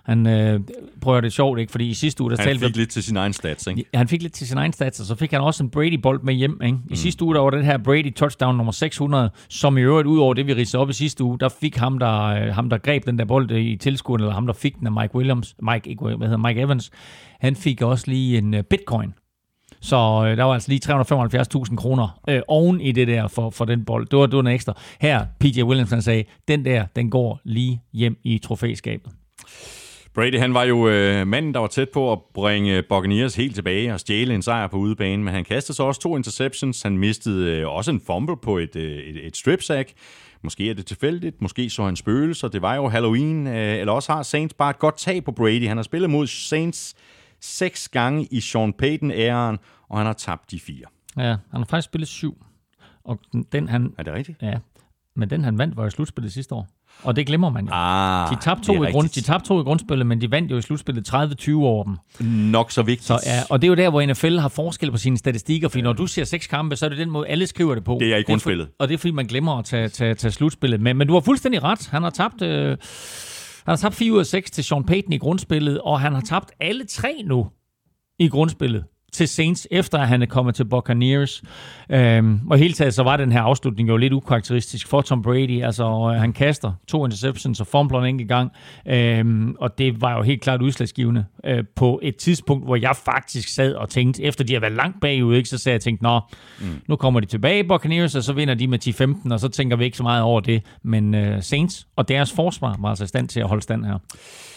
han 0.04 0.26
øh, 0.26 0.60
prøver 1.00 1.20
det 1.20 1.32
sjovt, 1.32 1.58
ikke? 1.58 1.72
Fordi 1.72 1.88
i 1.88 1.94
sidste 1.94 2.22
uge, 2.22 2.30
der 2.30 2.36
han 2.36 2.46
talte 2.46 2.66
fik 2.66 2.76
vi, 2.76 2.80
lidt 2.80 2.90
til 2.90 3.02
sin 3.02 3.16
egen 3.16 3.32
stats, 3.32 3.66
ikke? 3.66 3.84
Han 3.94 4.08
fik 4.08 4.22
lidt 4.22 4.32
til 4.32 4.46
sin 4.46 4.58
egen 4.58 4.72
stats, 4.72 5.00
og 5.00 5.06
så 5.06 5.14
fik 5.14 5.30
han 5.30 5.40
også 5.40 5.64
en 5.64 5.70
Brady-bold 5.70 6.22
med 6.22 6.34
hjem, 6.34 6.60
ikke? 6.64 6.76
I 6.76 6.80
mm. 6.88 6.96
sidste 6.96 7.24
uge, 7.24 7.34
der 7.34 7.40
var 7.40 7.50
den 7.50 7.64
her 7.64 7.78
Brady 7.78 8.14
touchdown 8.14 8.56
nummer 8.56 8.72
600, 8.72 9.30
som 9.48 9.78
i 9.78 9.80
øvrigt, 9.80 10.06
ud 10.06 10.18
over 10.18 10.34
det, 10.34 10.46
vi 10.46 10.54
ridsede 10.54 10.80
op 10.80 10.90
i 10.90 10.92
sidste 10.92 11.24
uge, 11.24 11.38
der 11.38 11.48
fik 11.48 11.76
ham, 11.76 11.98
der, 11.98 12.22
øh, 12.22 12.54
ham, 12.54 12.70
der 12.70 12.78
greb 12.78 13.06
den 13.06 13.18
der 13.18 13.24
bold 13.24 13.50
i 13.50 13.76
tilskuddet, 13.76 14.24
eller 14.24 14.34
ham, 14.34 14.46
der 14.46 14.54
fik 14.54 14.78
den 14.78 14.86
af 14.86 14.92
Mike 14.92 15.14
Williams, 15.14 15.54
Mike, 15.62 15.90
ikke, 15.90 16.04
hvad 16.04 16.28
hedder 16.28 16.48
Mike 16.48 16.60
Evans, 16.60 16.90
han 17.40 17.56
fik 17.56 17.82
også 17.82 18.04
lige 18.10 18.38
en 18.38 18.54
uh, 18.54 18.60
bitcoin. 18.60 19.14
Så 19.80 19.96
øh, 19.96 20.36
der 20.36 20.44
var 20.44 20.54
altså 20.54 20.68
lige 20.68 20.80
375.000 20.92 21.76
kroner 21.76 22.20
øh, 22.28 22.40
oven 22.48 22.80
i 22.80 22.92
det 22.92 23.08
der 23.08 23.28
for, 23.28 23.50
for 23.50 23.64
den 23.64 23.84
bold. 23.84 24.06
Det 24.06 24.18
var, 24.18 24.26
det 24.26 24.34
var 24.34 24.40
en 24.40 24.46
ekstra. 24.46 24.78
Her, 25.00 25.26
PJ 25.40 25.62
Williams, 25.62 25.90
han 25.90 26.02
sagde, 26.02 26.24
den 26.48 26.64
der, 26.64 26.86
den 26.96 27.10
går 27.10 27.40
lige 27.44 27.82
hjem 27.92 28.16
i 28.24 28.38
trofæskabet. 28.38 29.12
Brady 30.16 30.38
han 30.38 30.54
var 30.54 30.64
jo 30.64 30.88
øh, 30.88 31.26
manden, 31.26 31.54
der 31.54 31.60
var 31.60 31.66
tæt 31.66 31.88
på 31.88 32.12
at 32.12 32.18
bringe 32.34 32.82
Buccaneers 32.82 33.34
helt 33.34 33.54
tilbage 33.54 33.94
og 33.94 34.00
stjæle 34.00 34.34
en 34.34 34.42
sejr 34.42 34.66
på 34.66 34.76
udebane, 34.76 35.22
men 35.22 35.34
han 35.34 35.44
kastede 35.44 35.76
så 35.76 35.82
også 35.82 36.00
to 36.00 36.16
interceptions. 36.16 36.82
Han 36.82 36.98
mistede 36.98 37.50
øh, 37.50 37.68
også 37.68 37.90
en 37.90 38.00
fumble 38.06 38.36
på 38.36 38.58
et, 38.58 38.76
øh, 38.76 38.98
et, 38.98 39.26
et 39.26 39.36
strip 39.36 39.62
sack. 39.62 39.92
Måske 40.42 40.70
er 40.70 40.74
det 40.74 40.86
tilfældigt, 40.86 41.42
måske 41.42 41.70
så 41.70 41.84
han 41.84 41.96
spøgelser. 41.96 42.48
Det 42.48 42.62
var 42.62 42.74
jo 42.74 42.88
Halloween, 42.88 43.46
øh, 43.46 43.78
eller 43.78 43.92
også 43.92 44.12
har 44.12 44.22
Saints 44.22 44.54
bare 44.54 44.70
et 44.70 44.78
godt 44.78 44.98
tag 44.98 45.24
på 45.24 45.32
Brady. 45.32 45.68
Han 45.68 45.76
har 45.76 45.84
spillet 45.84 46.10
mod 46.10 46.26
Saints 46.26 46.94
seks 47.40 47.88
gange 47.88 48.28
i 48.30 48.40
Sean 48.40 48.72
Payton-æren, 48.72 49.58
og 49.88 49.98
han 49.98 50.06
har 50.06 50.12
tabt 50.12 50.50
de 50.50 50.60
fire. 50.60 50.86
Ja, 51.16 51.22
han 51.22 51.38
har 51.52 51.64
faktisk 51.64 51.88
spillet 51.88 52.08
syv. 52.08 52.44
Og 53.04 53.20
den 53.52 53.68
han... 53.68 53.94
Er 53.98 54.02
det 54.02 54.14
rigtigt? 54.14 54.42
Ja, 54.42 54.58
men 55.16 55.30
den 55.30 55.44
han 55.44 55.58
vandt 55.58 55.76
var 55.76 55.86
i 55.86 55.90
slutspillet 55.90 56.32
sidste 56.32 56.54
år. 56.54 56.68
Og 57.02 57.16
det 57.16 57.26
glemmer 57.26 57.50
man 57.50 57.64
jo. 57.64 57.70
Ah, 57.72 58.30
de 58.30 58.36
tabte 58.42 58.64
to, 58.66 58.84
i 58.84 58.90
grund, 58.90 59.08
de 59.08 59.20
tabte 59.20 59.48
to 59.48 59.60
i 59.60 59.62
grundspillet, 59.62 60.06
men 60.06 60.20
de 60.20 60.30
vandt 60.30 60.50
jo 60.50 60.56
i 60.56 60.62
slutspillet 60.62 61.14
30-20 61.14 61.54
over 61.54 61.84
dem. 61.84 61.96
Nok 62.26 62.70
så 62.70 62.82
vigtigt. 62.82 63.06
Så, 63.06 63.20
ja, 63.26 63.42
og 63.50 63.62
det 63.62 63.66
er 63.66 63.68
jo 63.68 63.74
der, 63.74 63.90
hvor 63.90 64.06
NFL 64.06 64.38
har 64.38 64.48
forskel 64.48 64.90
på 64.90 64.96
sine 64.96 65.18
statistikker, 65.18 65.68
fordi 65.68 65.80
ja. 65.80 65.84
når 65.84 65.92
du 65.92 66.06
ser 66.06 66.24
seks 66.24 66.46
kampe, 66.46 66.76
så 66.76 66.84
er 66.84 66.88
det 66.88 66.98
den 66.98 67.10
måde, 67.10 67.28
alle 67.28 67.46
skriver 67.46 67.74
det 67.74 67.84
på. 67.84 67.96
Det 68.00 68.12
er 68.12 68.16
i 68.16 68.22
grundspillet. 68.22 68.66
Det 68.66 68.72
er 68.72 68.76
for, 68.76 68.82
og 68.82 68.88
det 68.88 68.94
er 68.94 68.98
fordi, 68.98 69.10
man 69.10 69.26
glemmer 69.26 69.58
at 69.58 69.64
tage, 69.64 69.88
tage, 69.88 70.14
tage 70.14 70.32
slutspillet. 70.32 70.80
Men, 70.80 70.96
men 70.96 71.06
du 71.06 71.12
har 71.12 71.20
fuldstændig 71.20 71.62
ret. 71.62 71.88
Han 71.90 72.02
har 72.02 72.10
tabt... 72.10 72.42
Øh, 72.42 72.76
han 73.66 73.72
har 73.72 73.76
tabt 73.76 73.94
4 73.94 74.12
ud 74.12 74.18
af 74.18 74.26
6 74.26 74.50
til 74.50 74.64
Sean 74.64 74.84
Payton 74.84 75.12
i 75.12 75.18
grundspillet, 75.18 75.80
og 75.80 76.00
han 76.00 76.12
har 76.12 76.20
tabt 76.20 76.52
alle 76.60 76.84
tre 76.84 77.22
nu 77.24 77.46
i 78.18 78.28
grundspillet 78.28 78.84
til 79.16 79.28
Saints, 79.28 79.68
efter 79.70 79.98
at 79.98 80.08
han 80.08 80.22
er 80.22 80.26
kommet 80.26 80.54
til 80.54 80.64
Buccaneers. 80.64 81.42
Øhm, 81.90 82.40
og 82.50 82.58
hele 82.58 82.74
taget 82.74 82.94
så 82.94 83.02
var 83.02 83.16
den 83.16 83.32
her 83.32 83.40
afslutning 83.40 83.88
jo 83.88 83.96
lidt 83.96 84.12
ukarakteristisk 84.12 84.88
for 84.88 85.00
Tom 85.00 85.22
Brady. 85.22 85.62
Altså, 85.62 85.84
øh, 85.84 86.20
han 86.20 86.32
kaster 86.32 86.72
to 86.88 87.04
interceptions 87.04 87.60
og 87.60 87.66
fumbler 87.66 87.98
en 87.98 88.06
enkelt 88.06 88.28
gang. 88.28 88.50
Øhm, 88.86 89.56
og 89.58 89.78
det 89.78 90.00
var 90.00 90.16
jo 90.16 90.22
helt 90.22 90.42
klart 90.42 90.62
udslagsgivende 90.62 91.24
øh, 91.44 91.64
på 91.76 92.00
et 92.02 92.16
tidspunkt, 92.16 92.64
hvor 92.64 92.76
jeg 92.76 92.96
faktisk 93.04 93.48
sad 93.48 93.74
og 93.74 93.88
tænkte, 93.88 94.22
efter 94.22 94.44
de 94.44 94.52
har 94.52 94.60
været 94.60 94.72
langt 94.72 95.00
bagud, 95.00 95.36
ikke, 95.36 95.48
så 95.48 95.58
sagde 95.58 95.74
jeg 95.74 95.80
tænkte, 95.80 96.02
nå, 96.02 96.20
mm. 96.60 96.66
nu 96.88 96.96
kommer 96.96 97.20
de 97.20 97.26
tilbage 97.26 97.60
i 97.60 97.68
Buccaneers, 97.68 98.14
og 98.14 98.22
så 98.22 98.32
vinder 98.32 98.54
de 98.54 98.66
med 98.66 98.86
10-15, 99.28 99.32
og 99.32 99.40
så 99.40 99.48
tænker 99.48 99.76
vi 99.76 99.84
ikke 99.84 99.96
så 99.96 100.02
meget 100.02 100.22
over 100.22 100.40
det. 100.40 100.62
Men 100.82 101.14
øh, 101.14 101.42
Saints 101.42 101.86
og 101.96 102.08
deres 102.08 102.32
forsvar 102.32 102.76
var 102.80 102.88
altså 102.88 103.04
i 103.04 103.06
stand 103.06 103.28
til 103.28 103.40
at 103.40 103.48
holde 103.48 103.62
stand 103.62 103.84
her. 103.84 103.98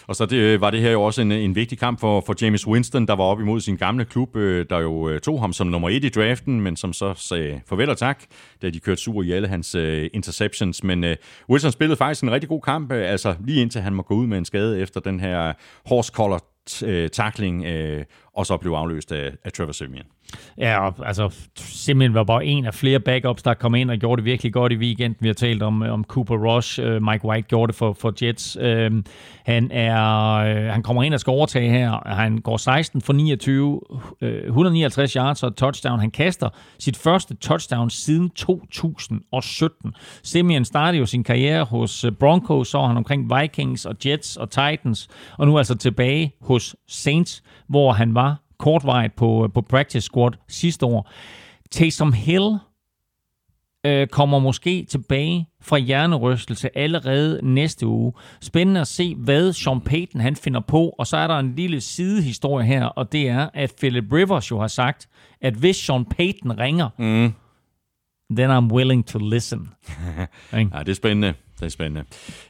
Og 0.09 0.15
så 0.15 0.25
det, 0.25 0.37
øh, 0.37 0.61
var 0.61 0.71
det 0.71 0.81
her 0.81 0.91
jo 0.91 1.01
også 1.01 1.21
en, 1.21 1.31
øh, 1.31 1.43
en 1.43 1.55
vigtig 1.55 1.79
kamp 1.79 1.99
for, 1.99 2.23
for 2.25 2.35
James 2.41 2.67
Winston, 2.67 3.07
der 3.07 3.15
var 3.15 3.23
op 3.23 3.39
imod 3.39 3.59
sin 3.59 3.77
gamle 3.77 4.05
klub, 4.05 4.35
øh, 4.35 4.65
der 4.69 4.79
jo 4.79 5.09
øh, 5.09 5.19
tog 5.19 5.41
ham 5.41 5.53
som 5.53 5.67
nummer 5.67 5.89
et 5.89 6.03
i 6.03 6.09
draften, 6.09 6.61
men 6.61 6.75
som 6.75 6.93
så 6.93 7.13
sagde 7.13 7.61
farvel 7.67 7.89
og 7.89 7.97
tak, 7.97 8.23
da 8.61 8.69
de 8.69 8.79
kørte 8.79 9.01
sur 9.01 9.23
i 9.23 9.31
alle 9.31 9.47
hans 9.47 9.75
uh, 9.75 9.81
interceptions. 10.13 10.83
Men 10.83 11.03
uh, 11.03 11.09
Wilson 11.49 11.71
spillede 11.71 11.97
faktisk 11.97 12.23
en 12.23 12.31
rigtig 12.31 12.49
god 12.49 12.61
kamp, 12.61 12.91
uh, 12.91 12.97
altså 12.97 13.35
lige 13.45 13.61
indtil 13.61 13.81
han 13.81 13.93
må 13.93 14.03
gå 14.03 14.13
ud 14.13 14.27
med 14.27 14.37
en 14.37 14.45
skade 14.45 14.79
efter 14.79 14.99
den 14.99 15.19
her 15.19 15.53
horse 15.85 16.11
collar 16.15 16.39
tackling, 17.07 17.65
uh, 17.65 18.03
og 18.39 18.45
så 18.45 18.57
blev 18.57 18.71
afløst 18.71 19.11
af, 19.11 19.31
af 19.45 19.51
Trevor 19.51 19.71
Simeon. 19.71 20.05
Ja, 20.57 20.79
og, 20.85 21.07
altså 21.07 21.35
Simeon 21.55 22.13
var 22.13 22.23
bare 22.23 22.45
en 22.45 22.65
af 22.65 22.73
flere 22.73 22.99
backups, 22.99 23.43
der 23.43 23.53
kom 23.53 23.75
ind 23.75 23.91
og 23.91 23.97
gjorde 23.97 24.19
det 24.19 24.25
virkelig 24.25 24.53
godt 24.53 24.71
i 24.71 24.75
weekenden. 24.75 25.17
Vi 25.19 25.27
har 25.27 25.33
talt 25.33 25.63
om, 25.63 25.83
øh, 25.83 25.93
om 25.93 26.03
Cooper 26.03 26.35
Rush. 26.35 26.79
øh, 26.83 27.03
Mike 27.03 27.25
White 27.25 27.47
gjorde 27.47 27.67
det 27.67 27.75
for, 27.75 27.93
for 27.93 28.13
Jets. 28.25 28.57
Øh, 28.61 28.91
han, 29.45 29.71
er, 29.71 30.33
øh, 30.35 30.73
han 30.73 30.83
kommer 30.83 31.03
ind 31.03 31.13
og 31.13 31.19
skal 31.19 31.31
overtage 31.31 31.69
her. 31.69 32.07
Han 32.13 32.37
går 32.37 32.57
16 32.57 33.01
for 33.01 33.13
29, 33.13 33.81
øh, 34.21 34.43
159 34.45 35.13
yards 35.13 35.43
og 35.43 35.55
touchdown. 35.55 35.99
Han 35.99 36.11
kaster 36.11 36.49
sit 36.79 36.97
første 36.97 37.35
touchdown 37.35 37.89
siden 37.89 38.29
2017. 38.29 39.93
Simeon 40.23 40.65
startede 40.65 40.99
jo 40.99 41.05
sin 41.05 41.23
karriere 41.23 41.63
hos 41.63 42.03
øh, 42.03 42.11
Broncos, 42.11 42.67
så 42.67 42.81
han 42.81 42.97
omkring 42.97 43.31
Vikings 43.39 43.85
og 43.85 43.95
Jets 44.05 44.37
og 44.37 44.49
Titans, 44.49 45.07
og 45.37 45.47
nu 45.47 45.57
altså 45.57 45.75
tilbage 45.75 46.31
hos 46.41 46.75
Saints, 46.87 47.43
hvor 47.67 47.91
han 47.91 48.15
var 48.15 48.28
kortvarigt 48.59 49.15
på, 49.15 49.43
øh, 49.43 49.49
på 49.53 49.61
practice 49.61 50.01
squad 50.01 50.31
sidste 50.47 50.85
år. 50.85 51.09
Taysom 51.71 52.13
Hill 52.13 52.57
øh, 53.85 54.07
kommer 54.07 54.39
måske 54.39 54.85
tilbage 54.89 55.47
fra 55.61 55.77
hjernerystelse 55.77 56.77
allerede 56.77 57.39
næste 57.43 57.87
uge. 57.87 58.13
Spændende 58.41 58.81
at 58.81 58.87
se, 58.87 59.15
hvad 59.15 59.53
Sean 59.53 59.81
Payton 59.81 60.21
han 60.21 60.35
finder 60.35 60.59
på, 60.59 60.95
og 60.99 61.07
så 61.07 61.17
er 61.17 61.27
der 61.27 61.39
en 61.39 61.55
lille 61.55 61.81
sidehistorie 61.81 62.65
her, 62.65 62.85
og 62.85 63.11
det 63.11 63.29
er, 63.29 63.49
at 63.53 63.73
Philip 63.79 64.13
Rivers 64.13 64.51
jo 64.51 64.59
har 64.59 64.67
sagt, 64.67 65.09
at 65.41 65.53
hvis 65.53 65.75
Sean 65.75 66.05
Payton 66.05 66.59
ringer, 66.59 66.89
mm 66.97 67.33
then 68.29 68.49
I'm 68.51 68.73
willing 68.73 69.07
to 69.07 69.19
listen. 69.19 69.69
ja, 70.53 70.79
det 70.79 70.89
er 70.89 70.93
spændende. 70.93 71.33
Det 71.59 71.65
er 71.65 71.69
spændende. 71.69 72.03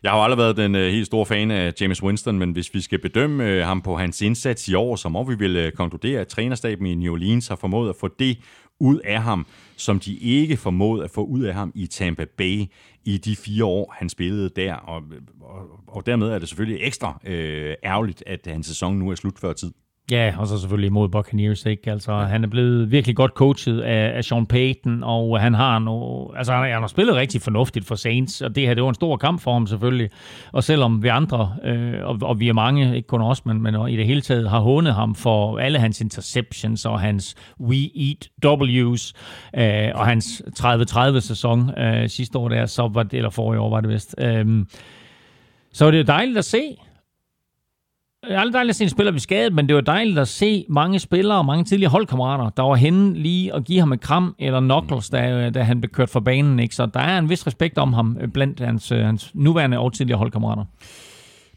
Jeg 0.03 0.11
har 0.11 0.17
jo 0.17 0.23
aldrig 0.23 0.37
været 0.37 0.57
den 0.57 0.75
uh, 0.75 0.81
helt 0.81 1.05
store 1.05 1.25
fan 1.25 1.51
af 1.51 1.73
James 1.81 2.03
Winston, 2.03 2.39
men 2.39 2.51
hvis 2.51 2.73
vi 2.73 2.81
skal 2.81 2.99
bedømme 2.99 3.43
uh, 3.43 3.67
ham 3.67 3.81
på 3.81 3.95
hans 3.95 4.21
indsats 4.21 4.67
i 4.67 4.73
år, 4.73 4.95
så 4.95 5.09
må 5.09 5.23
vi 5.23 5.39
vel 5.39 5.67
uh, 5.67 5.71
konkludere, 5.71 6.21
at 6.21 6.27
trænerstaben 6.27 6.85
i 6.85 6.95
New 6.95 7.13
Orleans 7.13 7.47
har 7.47 7.55
formået 7.55 7.89
at 7.89 7.95
få 7.99 8.09
det 8.19 8.37
ud 8.79 8.99
af 8.99 9.21
ham, 9.21 9.45
som 9.77 9.99
de 9.99 10.17
ikke 10.17 10.57
formåede 10.57 11.03
at 11.03 11.11
få 11.11 11.25
ud 11.25 11.41
af 11.41 11.53
ham 11.53 11.71
i 11.75 11.87
Tampa 11.87 12.25
Bay 12.37 12.65
i 13.05 13.17
de 13.17 13.35
fire 13.35 13.65
år, 13.65 13.95
han 13.97 14.09
spillede 14.09 14.49
der. 14.49 14.73
Og, 14.73 15.03
og, 15.41 15.69
og 15.87 16.05
dermed 16.05 16.27
er 16.27 16.39
det 16.39 16.49
selvfølgelig 16.49 16.85
ekstra 16.85 17.19
øh, 17.25 17.75
ærgerligt, 17.83 18.23
at 18.27 18.39
hans 18.47 18.67
sæson 18.67 18.95
nu 18.95 19.09
er 19.09 19.15
slut 19.15 19.39
før 19.39 19.53
tid. 19.53 19.71
Ja, 20.11 20.33
og 20.37 20.47
så 20.47 20.59
selvfølgelig 20.59 20.87
imod 20.87 21.09
Buccaneers, 21.09 21.65
ikke? 21.65 21.91
Altså, 21.91 22.11
ja. 22.11 22.23
han 22.23 22.43
er 22.43 22.47
blevet 22.47 22.91
virkelig 22.91 23.15
godt 23.15 23.31
coachet 23.31 23.81
af, 23.81 24.17
af 24.17 24.23
Sean 24.23 24.45
Payton, 24.45 25.03
og 25.03 25.39
han 25.41 25.53
har 25.53 25.79
nu, 25.79 26.27
altså, 26.35 26.53
han, 26.53 26.71
han 26.71 26.81
har 26.81 26.87
spillet 26.87 27.15
rigtig 27.15 27.41
fornuftigt 27.41 27.85
for 27.85 27.95
Saints, 27.95 28.41
og 28.41 28.55
det 28.55 28.67
her, 28.67 28.73
det 28.73 28.83
var 28.83 28.89
en 28.89 28.95
stor 28.95 29.17
kamp 29.17 29.41
for 29.41 29.53
ham 29.53 29.67
selvfølgelig. 29.67 30.09
Og 30.51 30.63
selvom 30.63 31.03
vi 31.03 31.07
andre, 31.07 31.55
øh, 31.63 31.93
og, 32.03 32.17
og 32.21 32.39
vi 32.39 32.49
er 32.49 32.53
mange, 32.53 32.95
ikke 32.95 33.07
kun 33.07 33.21
os, 33.21 33.45
men, 33.45 33.61
men 33.61 33.89
i 33.89 33.97
det 33.97 34.05
hele 34.05 34.21
taget, 34.21 34.49
har 34.49 34.59
hånet 34.59 34.93
ham 34.93 35.15
for 35.15 35.57
alle 35.57 35.79
hans 35.79 36.01
interceptions 36.01 36.85
og 36.85 36.99
hans 36.99 37.35
We 37.59 37.89
Eat 37.95 38.29
W's, 38.45 39.13
øh, 39.57 39.91
og 39.95 40.05
hans 40.05 40.41
30-30 40.59 41.19
sæson 41.19 41.79
øh, 41.79 42.09
sidste 42.09 42.37
år 42.37 42.49
der, 42.49 42.65
så 42.65 42.87
var 42.93 43.03
det, 43.03 43.13
eller 43.17 43.29
forrige 43.29 43.59
år 43.59 43.69
var 43.69 43.81
det 43.81 43.89
vist. 43.89 44.15
Øh, 44.17 44.65
så 45.73 45.85
var 45.85 45.91
det 45.91 46.07
dejligt 46.07 46.37
at 46.37 46.45
se, 46.45 46.77
det 48.23 48.35
er 48.35 48.39
aldrig 48.39 48.53
dejligt 48.53 48.69
at 48.69 48.75
se 48.75 48.83
en 48.83 48.89
spiller 48.89 49.11
blive 49.11 49.21
skadet, 49.21 49.53
men 49.53 49.67
det 49.67 49.75
var 49.75 49.81
dejligt 49.81 50.19
at 50.19 50.27
se 50.27 50.65
mange 50.69 50.99
spillere 50.99 51.37
og 51.37 51.45
mange 51.45 51.63
tidligere 51.63 51.91
holdkammerater, 51.91 52.49
der 52.49 52.63
var 52.63 52.75
henne 52.75 53.13
lige 53.13 53.53
og 53.53 53.63
give 53.63 53.79
ham 53.79 53.93
et 53.93 54.01
kram 54.01 54.35
eller 54.39 54.59
knuckles, 54.59 55.09
da, 55.09 55.49
da 55.49 55.63
han 55.63 55.81
blev 55.81 55.89
kørt 55.89 56.09
fra 56.09 56.19
banen. 56.19 56.59
Ikke? 56.59 56.75
Så 56.75 56.85
der 56.85 56.99
er 56.99 57.19
en 57.19 57.29
vis 57.29 57.47
respekt 57.47 57.77
om 57.77 57.93
ham 57.93 58.17
blandt 58.33 58.59
hans, 58.59 58.89
hans 58.89 59.31
nuværende 59.33 59.79
og 59.79 59.93
tidligere 59.93 60.17
holdkammerater. 60.17 60.65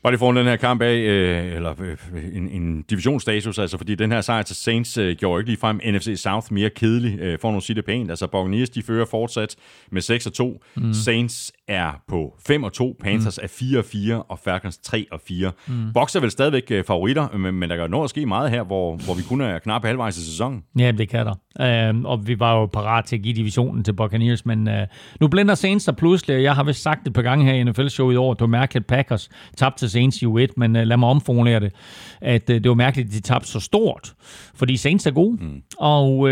Bare 0.02 0.12
lige 0.12 0.18
foran 0.18 0.36
den 0.36 0.46
her 0.46 0.56
kamp 0.56 0.82
af, 0.82 0.94
øh, 0.94 1.54
eller 1.54 1.74
øh, 1.80 1.96
en, 2.32 2.48
en 2.48 2.82
divisionsstatus, 2.82 3.58
altså 3.58 3.78
fordi 3.78 3.94
den 3.94 4.12
her 4.12 4.20
sejr 4.20 4.42
til 4.42 4.56
Saints 4.56 4.98
øh, 4.98 5.16
gjorde 5.16 5.40
ikke 5.40 5.50
ligefrem 5.50 5.80
NFC 5.84 6.12
South 6.16 6.52
mere 6.52 6.70
kedelig, 6.70 7.20
øh, 7.20 7.38
for 7.38 7.56
at 7.56 7.62
sige 7.62 7.76
det 7.76 7.84
pænt. 7.84 8.10
Altså 8.10 8.26
Buccaneers, 8.26 8.70
de 8.70 8.82
fører 8.82 9.06
fortsat 9.06 9.56
med 9.90 10.02
6 10.02 10.26
og 10.26 10.32
2. 10.32 10.62
Mm. 10.74 10.92
Saints 10.92 11.52
er 11.68 12.02
på 12.08 12.34
5 12.46 12.64
og 12.64 12.72
2, 12.72 12.96
Panthers 13.00 13.38
mm. 13.38 13.44
er 13.44 13.48
4 13.48 13.78
og 13.78 13.84
4, 13.84 14.22
og 14.22 14.38
Falcons 14.38 14.78
3 14.78 15.06
og 15.12 15.20
4. 15.28 15.52
Mm. 15.66 15.92
Box 15.94 16.16
er 16.16 16.20
vel 16.20 16.30
stadigvæk 16.30 16.70
øh, 16.70 16.84
favoritter, 16.84 17.38
men, 17.38 17.54
men 17.54 17.70
der 17.70 17.76
kan 17.76 17.90
nå 17.90 18.04
at 18.04 18.10
ske 18.10 18.26
meget 18.26 18.50
her, 18.50 18.62
hvor, 18.62 18.96
hvor 18.96 19.14
vi 19.14 19.22
kun 19.28 19.40
er 19.40 19.58
knap 19.58 19.84
halvvejs 19.84 20.18
i 20.18 20.24
sæsonen. 20.24 20.62
Ja, 20.78 20.92
det 20.92 21.08
kan 21.08 21.26
der. 21.26 21.34
Uh, 21.60 22.04
og 22.04 22.26
vi 22.26 22.40
var 22.40 22.54
jo 22.60 22.66
parat 22.66 23.04
til 23.04 23.16
at 23.16 23.22
give 23.22 23.34
divisionen 23.34 23.84
til 23.84 23.92
Buccaneers, 23.92 24.46
men 24.46 24.68
uh, 24.68 24.74
nu 25.20 25.28
blænder 25.28 25.54
Saints 25.54 25.84
der 25.84 25.92
pludselig, 25.92 26.42
jeg 26.42 26.54
har 26.54 26.64
vist 26.64 26.82
sagt 26.82 27.00
det 27.00 27.06
et 27.06 27.14
par 27.14 27.22
gange 27.22 27.44
her 27.44 27.52
i 27.52 27.64
NFL-show 27.64 28.10
i 28.10 28.16
år, 28.16 28.34
det 28.34 28.40
var 28.40 28.46
mærkeligt, 28.46 28.86
Packers 28.86 29.28
tabte 29.56 29.78
til 29.78 29.90
Saints 29.90 30.22
i 30.22 30.26
U1, 30.26 30.46
men 30.56 30.76
uh, 30.76 30.82
lad 30.82 30.96
mig 30.96 31.08
omformulere 31.08 31.60
det, 31.60 31.72
at 32.20 32.50
uh, 32.50 32.56
det 32.56 32.68
var 32.68 32.74
mærkeligt, 32.74 33.08
at 33.08 33.14
de 33.14 33.20
tabte 33.20 33.48
så 33.48 33.60
stort, 33.60 34.14
fordi 34.54 34.76
Saints 34.76 35.06
er 35.06 35.10
gode, 35.10 35.44
mm. 35.44 35.62
og 35.78 36.18
uh, 36.18 36.28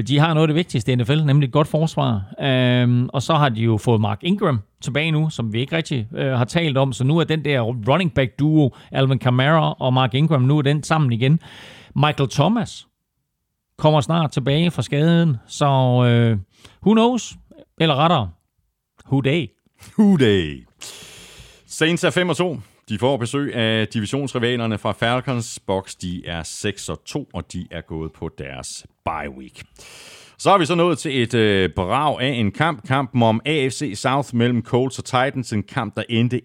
de 0.00 0.18
har 0.18 0.34
noget 0.34 0.44
af 0.44 0.48
det 0.48 0.56
vigtigste 0.56 0.92
i 0.92 0.94
NFL, 0.94 1.24
nemlig 1.24 1.46
et 1.46 1.52
godt 1.52 1.68
forsvar, 1.68 2.14
uh, 2.38 3.06
og 3.12 3.22
så 3.22 3.34
har 3.34 3.48
de 3.48 3.60
jo 3.60 3.76
fået 3.76 4.00
Mark 4.00 4.18
Ingram 4.22 4.60
tilbage 4.84 5.10
nu, 5.10 5.30
som 5.30 5.52
vi 5.52 5.60
ikke 5.60 5.76
rigtig 5.76 6.08
øh, 6.16 6.32
har 6.32 6.44
talt 6.44 6.78
om, 6.78 6.92
så 6.92 7.04
nu 7.04 7.18
er 7.18 7.24
den 7.24 7.44
der 7.44 7.60
running 7.60 8.14
back 8.14 8.38
duo, 8.38 8.74
Alvin 8.92 9.18
Kamara 9.18 9.72
og 9.72 9.92
Mark 9.92 10.14
Ingram, 10.14 10.42
nu 10.42 10.58
er 10.58 10.62
den 10.62 10.82
sammen 10.82 11.12
igen. 11.12 11.40
Michael 11.96 12.30
Thomas, 12.30 12.86
kommer 13.78 14.00
snart 14.00 14.32
tilbage 14.32 14.70
fra 14.70 14.82
skaden, 14.82 15.36
så 15.46 15.66
øh, 16.06 16.38
who 16.86 16.94
knows? 16.94 17.34
Eller 17.80 17.94
rettere, 17.94 18.30
who 19.06 19.20
day? 19.20 19.46
Who 19.98 20.16
day? 20.16 20.66
Saints 21.66 22.04
er 22.04 22.10
5 22.10 22.28
og 22.28 22.36
2. 22.36 22.58
De 22.88 22.98
får 22.98 23.16
besøg 23.16 23.54
af 23.54 23.88
divisionsrivalerne 23.88 24.78
fra 24.78 24.92
Falcons. 24.92 25.60
Box, 25.66 25.96
de 25.96 26.26
er 26.26 26.42
6 26.42 26.88
og 26.88 27.04
2, 27.04 27.28
og 27.34 27.52
de 27.52 27.66
er 27.70 27.80
gået 27.80 28.12
på 28.12 28.30
deres 28.38 28.86
bye 29.04 29.30
week. 29.38 29.62
Så 30.38 30.50
er 30.50 30.58
vi 30.58 30.66
så 30.66 30.74
nået 30.74 30.98
til 30.98 31.22
et 31.22 31.34
øh, 31.34 31.70
brag 31.76 32.20
af 32.20 32.28
en 32.28 32.52
kamp. 32.52 32.86
Kampen 32.88 33.22
om 33.22 33.40
AFC 33.46 33.92
South 33.94 34.34
mellem 34.34 34.62
Colts 34.62 34.98
og 34.98 35.04
Titans. 35.04 35.52
En 35.52 35.62
kamp, 35.62 35.96
der 35.96 36.02
endte 36.08 36.40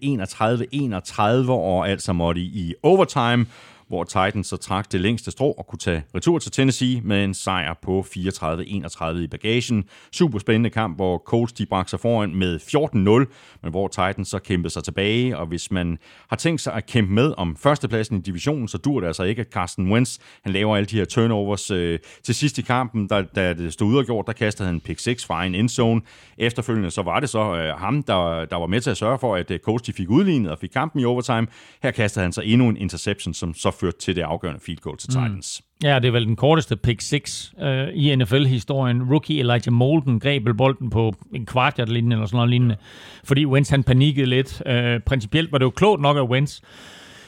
31-31 1.46 1.50
og 1.50 1.88
altså 1.90 2.12
måtte 2.12 2.40
i 2.40 2.74
overtime 2.82 3.46
hvor 3.90 4.04
Titans 4.04 4.46
så 4.46 4.56
trak 4.56 4.92
det 4.92 5.00
længste 5.00 5.30
strå 5.30 5.50
og 5.50 5.66
kunne 5.66 5.78
tage 5.78 6.02
retur 6.14 6.38
til 6.38 6.52
Tennessee 6.52 7.00
med 7.00 7.24
en 7.24 7.34
sejr 7.34 7.74
på 7.82 8.06
34-31 8.16 9.18
i 9.18 9.26
bagagen. 9.26 9.84
Super 10.12 10.38
spændende 10.38 10.70
kamp, 10.70 10.96
hvor 10.96 11.18
Colts 11.26 11.52
de 11.52 11.66
bragte 11.66 11.90
sig 11.90 12.00
foran 12.00 12.34
med 12.34 12.60
14-0, 12.60 13.60
men 13.62 13.70
hvor 13.70 13.88
Titans 13.88 14.28
så 14.28 14.38
kæmpede 14.38 14.72
sig 14.72 14.84
tilbage, 14.84 15.38
og 15.38 15.46
hvis 15.46 15.70
man 15.70 15.98
har 16.28 16.36
tænkt 16.36 16.60
sig 16.60 16.74
at 16.74 16.86
kæmpe 16.86 17.12
med 17.12 17.34
om 17.36 17.56
førstepladsen 17.56 18.16
i 18.16 18.20
divisionen, 18.20 18.68
så 18.68 18.78
dur 18.78 19.00
det 19.00 19.06
altså 19.06 19.22
ikke, 19.22 19.40
at 19.40 19.48
Carsten 19.52 19.92
Wentz 19.92 20.18
han 20.42 20.52
laver 20.52 20.76
alle 20.76 20.86
de 20.86 20.96
her 20.96 21.04
turnovers 21.04 21.70
øh, 21.70 21.98
til 22.22 22.34
sidst 22.34 22.58
i 22.58 22.62
kampen, 22.62 23.06
da, 23.06 23.22
da 23.22 23.52
det 23.52 23.72
stod 23.72 23.94
udgjort, 23.94 24.26
der 24.26 24.32
kastede 24.32 24.66
han 24.68 24.80
pick 24.80 25.00
6 25.00 25.26
fra 25.26 25.44
en 25.44 25.54
endzone. 25.54 26.00
Efterfølgende 26.38 26.90
så 26.90 27.02
var 27.02 27.20
det 27.20 27.28
så 27.28 27.56
øh, 27.56 27.78
ham, 27.78 28.02
der, 28.02 28.44
der 28.44 28.56
var 28.56 28.66
med 28.66 28.80
til 28.80 28.90
at 28.90 28.96
sørge 28.96 29.18
for, 29.18 29.36
at 29.36 29.50
øh, 29.50 29.58
Colts 29.58 29.82
de 29.82 29.92
fik 29.92 30.10
udlignet 30.10 30.50
og 30.50 30.58
fik 30.58 30.70
kampen 30.70 31.00
i 31.00 31.04
overtime. 31.04 31.46
Her 31.82 31.90
kastede 31.90 32.22
han 32.22 32.32
så 32.32 32.40
endnu 32.40 32.68
en 32.68 32.76
interception, 32.76 33.34
som 33.34 33.54
så 33.54 33.70
førte 33.80 33.98
til 33.98 34.16
det 34.16 34.22
afgørende 34.22 34.60
field 34.60 34.78
goal 34.78 34.96
til 34.96 35.10
mm. 35.10 35.12
Titans. 35.12 35.62
Mm. 35.64 35.86
Ja, 35.88 35.98
det 35.98 36.08
er 36.08 36.12
vel 36.12 36.26
den 36.26 36.36
korteste 36.36 36.76
pick 36.76 37.00
6 37.00 37.52
øh, 37.62 37.88
i 37.94 38.16
NFL-historien. 38.16 39.02
Rookie 39.02 39.40
Elijah 39.40 39.72
Molden 39.72 40.20
greb 40.20 40.48
bolden 40.56 40.90
på 40.90 41.14
en 41.34 41.46
kvart 41.46 41.88
lignende, 41.88 42.14
eller 42.14 42.26
sådan 42.26 42.36
noget 42.36 42.50
lignende, 42.50 42.76
fordi 43.24 43.46
Wentz 43.46 43.70
han 43.70 43.84
panikkede 43.84 44.26
lidt. 44.26 44.62
Øh, 44.66 45.00
principielt 45.00 45.52
var 45.52 45.58
det 45.58 45.64
jo 45.64 45.70
klogt 45.70 46.02
nok 46.02 46.16
af 46.16 46.22
Wentz 46.22 46.60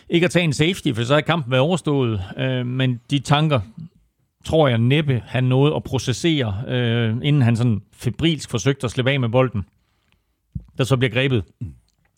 ikke 0.09 0.25
at 0.25 0.31
tage 0.31 0.45
en 0.45 0.53
safety, 0.53 0.93
for 0.95 1.05
så 1.05 1.13
havde 1.13 1.23
kampen 1.23 1.51
været 1.51 1.61
overstået. 1.61 2.23
Øh, 2.39 2.67
men 2.67 3.01
de 3.11 3.19
tanker, 3.19 3.61
tror 4.45 4.69
jeg 4.69 4.79
næppe, 4.79 5.23
han 5.27 5.45
nåede 5.45 5.75
at 5.77 5.83
processere, 5.83 6.63
øh, 6.69 7.17
inden 7.23 7.43
han 7.43 7.57
sådan 7.57 7.83
febrilsk 7.93 8.51
forsøgte 8.51 8.85
at 8.85 8.91
slippe 8.91 9.11
af 9.11 9.21
med 9.21 9.29
bolden, 9.29 9.63
der 10.79 10.85
så 10.85 10.97
bliver 10.97 11.11
grebet. 11.11 11.45
Mm 11.61 11.75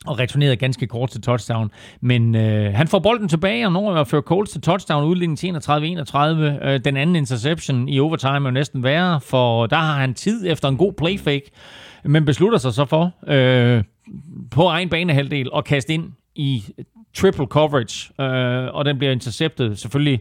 og 0.06 0.18
returnerede 0.18 0.56
ganske 0.56 0.86
kort 0.86 1.10
til 1.10 1.20
touchdown. 1.20 1.70
Men 2.00 2.34
øh, 2.34 2.74
han 2.74 2.88
får 2.88 2.98
bolden 2.98 3.28
tilbage 3.28 3.66
og 3.66 3.72
når 3.72 3.94
at 3.94 4.08
føre 4.08 4.22
Colts 4.22 4.52
til 4.52 4.60
touchdown, 4.60 5.04
udligning 5.04 5.38
til 5.38 5.50
31-31. 5.50 6.18
Øh, 6.18 6.80
den 6.84 6.96
anden 6.96 7.16
interception 7.16 7.88
i 7.88 8.00
overtime 8.00 8.34
er 8.34 8.40
jo 8.40 8.50
næsten 8.50 8.82
værre, 8.82 9.20
for 9.20 9.66
der 9.66 9.76
har 9.76 10.00
han 10.00 10.14
tid 10.14 10.46
efter 10.46 10.68
en 10.68 10.76
god 10.76 10.92
playfake, 10.92 11.50
men 12.04 12.24
beslutter 12.24 12.58
sig 12.58 12.74
så 12.74 12.84
for 12.84 13.12
øh, 13.26 13.84
på 14.50 14.62
egen 14.66 14.88
banehalvdel 14.88 15.50
at 15.56 15.64
kaste 15.64 15.94
ind 15.94 16.12
i 16.34 16.64
triple 17.14 17.46
coverage, 17.46 18.22
øh, 18.22 18.74
og 18.74 18.84
den 18.84 18.98
bliver 18.98 19.12
interceptet 19.12 19.78
selvfølgelig 19.78 20.20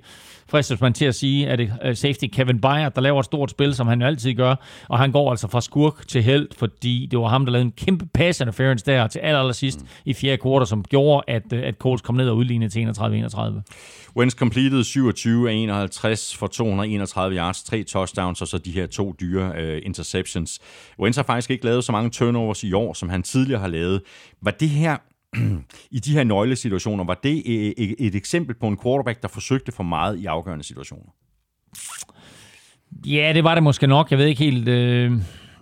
fristes 0.53 0.81
man 0.81 0.93
til 0.93 1.05
at 1.05 1.15
sige, 1.15 1.47
at 1.49 1.59
det 1.59 1.73
er 1.81 1.93
safety 1.93 2.25
Kevin 2.31 2.61
Byard, 2.61 2.93
der 2.93 3.01
laver 3.01 3.19
et 3.19 3.25
stort 3.25 3.51
spil, 3.51 3.75
som 3.75 3.87
han 3.87 4.01
jo 4.01 4.07
altid 4.07 4.33
gør, 4.33 4.55
og 4.89 4.99
han 4.99 5.11
går 5.11 5.31
altså 5.31 5.47
fra 5.47 5.61
skurk 5.61 6.07
til 6.07 6.23
held, 6.23 6.47
fordi 6.57 7.07
det 7.11 7.19
var 7.19 7.27
ham, 7.27 7.45
der 7.45 7.51
lavede 7.51 7.65
en 7.65 7.71
kæmpe 7.71 8.05
pass 8.13 8.39
interference 8.39 8.85
der 8.85 9.07
til 9.07 9.19
aller, 9.19 9.39
aller 9.39 9.53
sidst 9.53 9.81
mm. 9.81 9.87
i 10.05 10.13
fjerde 10.13 10.37
kvartal, 10.37 10.67
som 10.67 10.83
gjorde, 10.83 11.23
at, 11.27 11.53
øh, 11.53 11.63
at 11.63 11.75
Coles 11.75 12.01
kom 12.01 12.15
ned 12.15 12.29
og 12.29 12.37
udlignede 12.37 12.69
til 12.69 12.85
31-31. 12.85 14.11
Wentz 14.15 14.35
completed 14.35 14.83
27 14.83 15.49
af 15.49 15.53
51 15.53 16.35
for 16.35 16.47
231 16.47 17.35
yards, 17.37 17.63
tre 17.63 17.83
touchdowns 17.83 18.41
og 18.41 18.47
så 18.47 18.57
de 18.57 18.71
her 18.71 18.87
to 18.87 19.15
dyre 19.21 19.51
uh, 19.51 19.85
interceptions. 19.85 20.59
Wentz 20.99 21.15
har 21.15 21.23
faktisk 21.23 21.51
ikke 21.51 21.65
lavet 21.65 21.83
så 21.83 21.91
mange 21.91 22.09
turnovers 22.09 22.63
i 22.63 22.73
år, 22.73 22.93
som 22.93 23.09
han 23.09 23.23
tidligere 23.23 23.61
har 23.61 23.67
lavet. 23.67 24.01
Var 24.41 24.51
det 24.51 24.69
her 24.69 24.97
i 25.91 25.99
de 25.99 26.11
her 26.11 26.23
nøglesituationer, 26.23 27.03
var 27.03 27.19
det 27.23 27.43
et, 27.77 27.95
et 27.99 28.15
eksempel 28.15 28.55
på 28.55 28.67
en 28.67 28.77
quarterback, 28.83 29.21
der 29.21 29.27
forsøgte 29.27 29.71
for 29.71 29.83
meget 29.83 30.19
i 30.19 30.25
afgørende 30.25 30.63
situationer? 30.63 31.11
Ja, 33.05 33.31
det 33.33 33.43
var 33.43 33.53
det 33.53 33.63
måske 33.63 33.87
nok. 33.87 34.11
Jeg 34.11 34.19
ved 34.19 34.25
ikke 34.25 34.43
helt... 34.43 34.67
Øh 34.67 35.11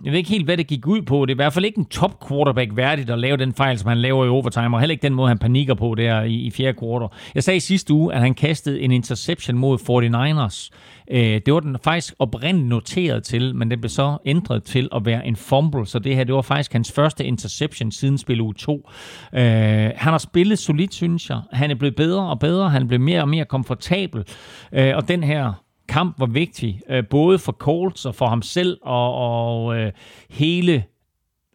jeg 0.04 0.12
ved 0.12 0.18
ikke 0.18 0.30
helt, 0.30 0.44
hvad 0.44 0.56
det 0.56 0.66
gik 0.66 0.86
ud 0.86 1.02
på. 1.02 1.26
Det 1.26 1.30
er 1.30 1.34
i 1.34 1.42
hvert 1.42 1.52
fald 1.52 1.64
ikke 1.64 1.78
en 1.78 1.84
top 1.84 2.28
quarterback 2.28 2.70
værdigt 2.76 3.10
at 3.10 3.18
lave 3.18 3.36
den 3.36 3.54
fejl, 3.54 3.78
som 3.78 3.88
han 3.88 3.98
laver 3.98 4.24
i 4.24 4.28
overtime, 4.28 4.76
og 4.76 4.80
heller 4.80 4.92
ikke 4.92 5.02
den 5.02 5.14
måde, 5.14 5.28
han 5.28 5.38
panikker 5.38 5.74
på 5.74 5.94
der 5.94 6.22
i, 6.22 6.34
i 6.34 6.50
fjerde 6.50 6.78
kvartal. 6.78 7.08
Jeg 7.34 7.42
sagde 7.42 7.60
sidste 7.60 7.92
uge, 7.92 8.14
at 8.14 8.20
han 8.20 8.34
kastede 8.34 8.80
en 8.80 8.92
interception 8.92 9.58
mod 9.58 9.78
49ers. 9.78 10.70
Øh, 11.10 11.40
det 11.46 11.54
var 11.54 11.60
den 11.60 11.76
faktisk 11.84 12.14
oprindeligt 12.18 12.68
noteret 12.68 13.24
til, 13.24 13.54
men 13.54 13.70
det 13.70 13.80
blev 13.80 13.88
så 13.88 14.18
ændret 14.26 14.64
til 14.64 14.88
at 14.94 15.04
være 15.04 15.26
en 15.26 15.36
fumble, 15.36 15.86
så 15.86 15.98
det 15.98 16.16
her 16.16 16.24
det 16.24 16.34
var 16.34 16.42
faktisk 16.42 16.72
hans 16.72 16.92
første 16.92 17.24
interception 17.24 17.92
siden 17.92 18.18
spil 18.18 18.40
uge 18.40 18.54
2. 18.54 18.88
Øh, 19.34 19.40
han 19.40 19.92
har 19.96 20.18
spillet 20.18 20.58
solidt, 20.58 20.94
synes 20.94 21.30
jeg. 21.30 21.40
Han 21.52 21.70
er 21.70 21.74
blevet 21.74 21.96
bedre 21.96 22.30
og 22.30 22.38
bedre, 22.38 22.70
han 22.70 22.88
blev 22.88 23.00
mere 23.00 23.20
og 23.20 23.28
mere 23.28 23.44
komfortabel, 23.44 24.24
øh, 24.72 24.96
og 24.96 25.08
den 25.08 25.24
her 25.24 25.52
kamp 25.88 26.20
var 26.20 26.26
vigtig, 26.26 26.80
øh, 26.90 27.04
både 27.10 27.38
for 27.38 27.52
Colts 27.52 28.06
og 28.06 28.14
for 28.14 28.26
ham 28.26 28.42
selv, 28.42 28.78
og, 28.82 29.14
og 29.14 29.78
øh, 29.78 29.92
hele, 30.30 30.84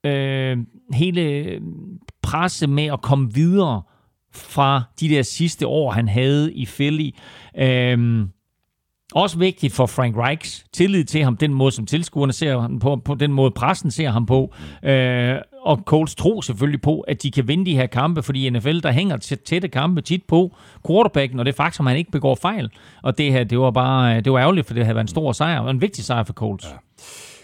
øh, 0.03 0.57
hele 0.93 1.51
presse 2.21 2.67
med 2.67 2.85
at 2.85 3.01
komme 3.01 3.33
videre 3.33 3.81
fra 4.33 4.83
de 4.99 5.09
der 5.09 5.21
sidste 5.21 5.67
år, 5.67 5.91
han 5.91 6.07
havde 6.07 6.53
i 6.53 6.65
Philly. 6.65 7.09
Øh, 7.57 8.27
også 9.13 9.37
vigtigt 9.37 9.73
for 9.73 9.85
Frank 9.85 10.17
Reichs 10.17 10.65
tillid 10.73 11.03
til 11.03 11.23
ham, 11.23 11.37
den 11.37 11.53
måde, 11.53 11.71
som 11.71 11.85
tilskuerne 11.85 12.33
ser 12.33 12.59
ham 12.59 12.79
på, 12.79 12.95
på 12.95 13.15
den 13.15 13.33
måde, 13.33 13.51
pressen 13.51 13.91
ser 13.91 14.09
ham 14.09 14.25
på. 14.25 14.53
Øh, 14.83 15.35
og 15.67 15.77
Colts 15.85 16.15
tro 16.15 16.41
selvfølgelig 16.41 16.81
på, 16.81 16.99
at 16.99 17.23
de 17.23 17.31
kan 17.31 17.47
vinde 17.47 17.65
de 17.65 17.75
her 17.75 17.85
kampe, 17.85 18.23
fordi 18.23 18.47
i 18.47 18.49
NFL, 18.49 18.79
der 18.79 18.91
hænger 18.91 19.17
tætte 19.45 19.67
kampe 19.67 20.01
tit 20.01 20.23
på 20.27 20.55
quarterbacken, 20.87 21.39
og 21.39 21.45
det 21.45 21.51
er 21.51 21.55
faktisk, 21.55 21.79
at 21.79 21.87
han 21.87 21.97
ikke 21.97 22.11
begår 22.11 22.35
fejl. 22.35 22.69
Og 23.03 23.17
det 23.17 23.31
her, 23.31 23.43
det 23.43 23.59
var 23.59 23.71
bare, 23.71 24.21
det 24.21 24.31
var 24.31 24.39
ærgerligt, 24.39 24.67
for 24.67 24.73
det 24.73 24.85
havde 24.85 24.95
været 24.95 25.03
en 25.03 25.07
stor 25.07 25.31
sejr, 25.31 25.59
og 25.59 25.71
en 25.71 25.81
vigtig 25.81 26.03
sejr 26.03 26.23
for 26.23 26.33
Colts. 26.33 26.65
Ja. 26.65 26.71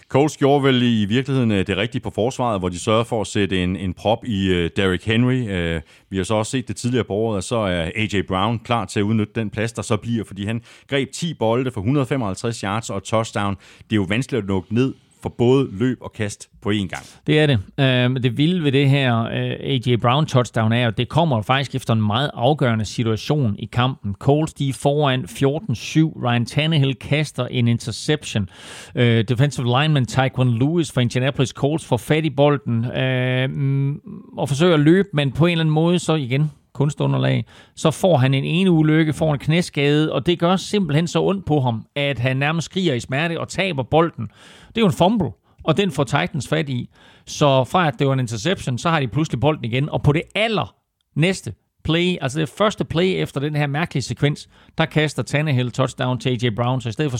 Colts 0.08 0.36
gjorde 0.36 0.64
vel 0.64 0.82
i 0.82 1.04
virkeligheden 1.04 1.50
øh, 1.50 1.66
det 1.66 1.76
rigtige 1.76 2.02
på 2.02 2.10
forsvaret, 2.10 2.60
hvor 2.60 2.68
de 2.68 2.78
sørgede 2.78 3.04
for 3.04 3.20
at 3.20 3.26
sætte 3.26 3.62
en, 3.62 3.76
en 3.76 3.94
prop 3.94 4.24
i 4.24 4.50
uh, 4.50 4.68
Derrick 4.76 5.04
Henry. 5.04 5.40
Uh, 5.40 5.80
vi 6.10 6.16
har 6.16 6.24
så 6.24 6.34
også 6.34 6.50
set 6.50 6.68
det 6.68 6.76
tidligere 6.76 7.04
på 7.04 7.14
året, 7.14 7.38
at 7.38 7.44
så 7.44 7.56
er 7.56 7.90
A.J. 7.94 8.22
Brown 8.28 8.58
klar 8.58 8.84
til 8.84 9.00
at 9.00 9.04
udnytte 9.04 9.32
den 9.40 9.50
plads, 9.50 9.72
der 9.72 9.82
så 9.82 9.96
bliver, 9.96 10.24
fordi 10.24 10.44
han 10.46 10.62
greb 10.88 11.08
10 11.12 11.34
bolde 11.34 11.70
for 11.70 11.80
155 11.80 12.60
yards 12.60 12.90
og 12.90 13.04
touchdown. 13.04 13.56
Det 13.76 13.92
er 13.92 13.96
jo 13.96 14.06
vanskeligt 14.08 14.42
at 14.42 14.48
lukke 14.48 14.74
ned 14.74 14.94
for 15.24 15.34
både 15.38 15.68
løb 15.72 15.98
og 16.00 16.12
kast 16.12 16.48
på 16.62 16.70
én 16.70 16.86
gang. 16.86 17.02
Det 17.26 17.40
er 17.40 17.46
det. 17.46 17.58
Uh, 17.78 18.22
det 18.22 18.38
vilde 18.38 18.64
ved 18.64 18.72
det 18.72 18.90
her 18.90 19.22
øh, 19.22 19.56
A.J. 19.60 19.96
Brown 20.00 20.26
touchdown 20.26 20.72
er, 20.72 20.88
at 20.88 20.98
det 20.98 21.08
kommer 21.08 21.42
faktisk 21.42 21.74
efter 21.74 21.92
en 21.92 22.02
meget 22.02 22.30
afgørende 22.34 22.84
situation 22.84 23.56
i 23.58 23.68
kampen. 23.72 24.14
Coles 24.18 24.54
de 24.54 24.68
er 24.68 24.72
foran 24.72 25.24
14-7. 25.24 26.26
Ryan 26.26 26.46
Tannehill 26.46 26.94
kaster 26.94 27.46
en 27.46 27.68
interception. 27.68 28.48
Øh, 28.94 29.24
defensive 29.28 29.66
lineman 29.66 30.06
Tyquan 30.06 30.50
Lewis 30.50 30.92
fra 30.92 31.00
Indianapolis 31.00 31.50
Colts 31.50 31.84
får 31.86 31.96
fat 31.96 32.24
i 32.24 32.30
bolden 32.30 32.78
uh, 32.78 34.38
og 34.38 34.48
forsøger 34.48 34.74
at 34.74 34.80
løbe, 34.80 35.08
men 35.12 35.32
på 35.32 35.46
en 35.46 35.52
eller 35.52 35.62
anden 35.62 35.74
måde 35.74 35.98
så 35.98 36.14
igen 36.14 36.50
kunstunderlag, 36.74 37.44
så 37.76 37.90
får 37.90 38.16
han 38.16 38.34
en 38.34 38.44
ene 38.44 38.70
ulykke, 38.70 39.12
får 39.12 39.32
en 39.32 39.38
knæskade, 39.38 40.12
og 40.12 40.26
det 40.26 40.38
gør 40.38 40.56
simpelthen 40.56 41.06
så 41.06 41.22
ondt 41.22 41.46
på 41.46 41.60
ham, 41.60 41.86
at 41.96 42.18
han 42.18 42.36
nærmest 42.36 42.64
skriger 42.64 42.94
i 42.94 43.00
smerte 43.00 43.40
og 43.40 43.48
taber 43.48 43.82
bolden. 43.82 44.30
Det 44.68 44.76
er 44.76 44.80
jo 44.80 44.86
en 44.86 44.92
fumble, 44.92 45.30
og 45.64 45.76
den 45.76 45.90
får 45.90 46.04
Titans 46.04 46.48
fat 46.48 46.68
i. 46.68 46.90
Så 47.26 47.64
fra 47.64 47.88
at 47.88 47.94
det 47.98 48.06
var 48.06 48.12
en 48.12 48.20
interception, 48.20 48.78
så 48.78 48.90
har 48.90 49.00
de 49.00 49.08
pludselig 49.08 49.40
bolden 49.40 49.64
igen, 49.64 49.88
og 49.88 50.02
på 50.02 50.12
det 50.12 50.22
aller 50.34 50.74
næste 51.16 51.54
play, 51.84 52.16
altså 52.20 52.40
det 52.40 52.48
første 52.48 52.84
play 52.84 53.22
efter 53.22 53.40
den 53.40 53.56
her 53.56 53.66
mærkelige 53.66 54.02
sekvens, 54.02 54.48
der 54.78 54.84
kaster 54.84 55.22
Tannehill 55.22 55.70
touchdown 55.70 56.18
til 56.18 56.30
A.J. 56.30 56.54
Brown, 56.56 56.80
så 56.80 56.88
i 56.88 56.92
stedet 56.92 57.10
for 57.10 57.18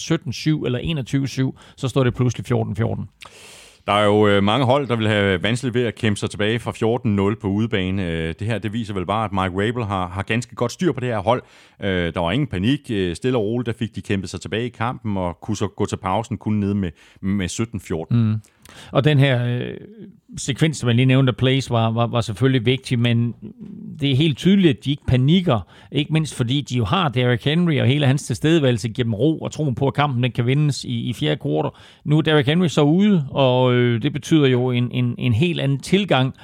17-7 0.60 0.66
eller 0.66 1.52
21-7, 1.54 1.74
så 1.76 1.88
står 1.88 2.04
det 2.04 2.14
pludselig 2.14 2.52
14-14. 2.52 3.63
Der 3.86 3.92
er 3.92 4.04
jo 4.04 4.28
øh, 4.28 4.42
mange 4.42 4.66
hold, 4.66 4.88
der 4.88 4.96
vil 4.96 5.08
have 5.08 5.42
vanskeligt 5.42 5.74
ved 5.74 5.82
at 5.84 5.94
kæmpe 5.94 6.20
sig 6.20 6.30
tilbage 6.30 6.58
fra 6.58 7.30
14-0 7.32 7.40
på 7.40 7.48
udebane. 7.48 8.06
Øh, 8.06 8.34
det 8.38 8.46
her 8.46 8.58
det 8.58 8.72
viser 8.72 8.94
vel 8.94 9.06
bare, 9.06 9.24
at 9.24 9.32
Mike 9.32 9.68
Rabel 9.68 9.84
har, 9.84 10.08
har 10.08 10.22
ganske 10.22 10.54
godt 10.54 10.72
styr 10.72 10.92
på 10.92 11.00
det 11.00 11.08
her 11.08 11.18
hold. 11.18 11.42
Øh, 11.82 12.14
der 12.14 12.20
var 12.20 12.32
ingen 12.32 12.46
panik. 12.46 12.80
Øh, 12.90 13.16
stille 13.16 13.38
og 13.38 13.44
roligt, 13.44 13.66
der 13.66 13.72
fik 13.72 13.94
de 13.94 14.02
kæmpet 14.02 14.30
sig 14.30 14.40
tilbage 14.40 14.66
i 14.66 14.68
kampen 14.68 15.16
og 15.16 15.40
kunne 15.40 15.56
så 15.56 15.68
gå 15.68 15.86
til 15.86 15.96
pausen 15.96 16.38
kun 16.38 16.52
ned 16.52 16.74
med, 16.74 16.90
med 17.20 17.48
17-14. 18.10 18.16
Mm. 18.16 18.34
Og 18.90 19.04
den 19.04 19.18
her 19.18 19.46
øh, 19.46 19.74
sekvens, 20.36 20.76
som 20.76 20.88
jeg 20.88 20.96
lige 20.96 21.06
nævnte, 21.06 21.32
Place, 21.32 21.70
var, 21.70 21.90
var, 21.90 22.06
var 22.06 22.20
selvfølgelig 22.20 22.66
vigtig, 22.66 22.98
men 22.98 23.34
det 24.00 24.10
er 24.10 24.16
helt 24.16 24.38
tydeligt, 24.38 24.78
at 24.78 24.84
de 24.84 24.90
ikke 24.90 25.06
panikker, 25.06 25.60
ikke 25.92 26.12
mindst 26.12 26.34
fordi 26.34 26.60
de 26.60 26.76
jo 26.76 26.84
har 26.84 27.08
Derrick 27.08 27.44
Henry, 27.44 27.80
og 27.80 27.86
hele 27.86 28.06
hans 28.06 28.22
tilstedeværelse 28.22 28.88
giver 28.88 29.04
dem 29.04 29.14
ro 29.14 29.38
og 29.38 29.52
tro 29.52 29.70
på, 29.70 29.86
at 29.86 29.94
kampen 29.94 30.22
den 30.22 30.32
kan 30.32 30.46
vindes 30.46 30.84
i, 30.84 31.08
i 31.08 31.12
fjerde 31.12 31.36
kvartal. 31.36 31.70
Nu 32.04 32.18
er 32.18 32.22
Derrick 32.22 32.48
Henry 32.48 32.66
så 32.68 32.82
ude, 32.82 33.26
og 33.30 33.74
øh, 33.74 34.02
det 34.02 34.12
betyder 34.12 34.46
jo 34.46 34.70
en, 34.70 34.90
en, 34.92 35.14
en 35.18 35.32
helt 35.32 35.60
anden 35.60 35.78
tilgang. 35.78 36.34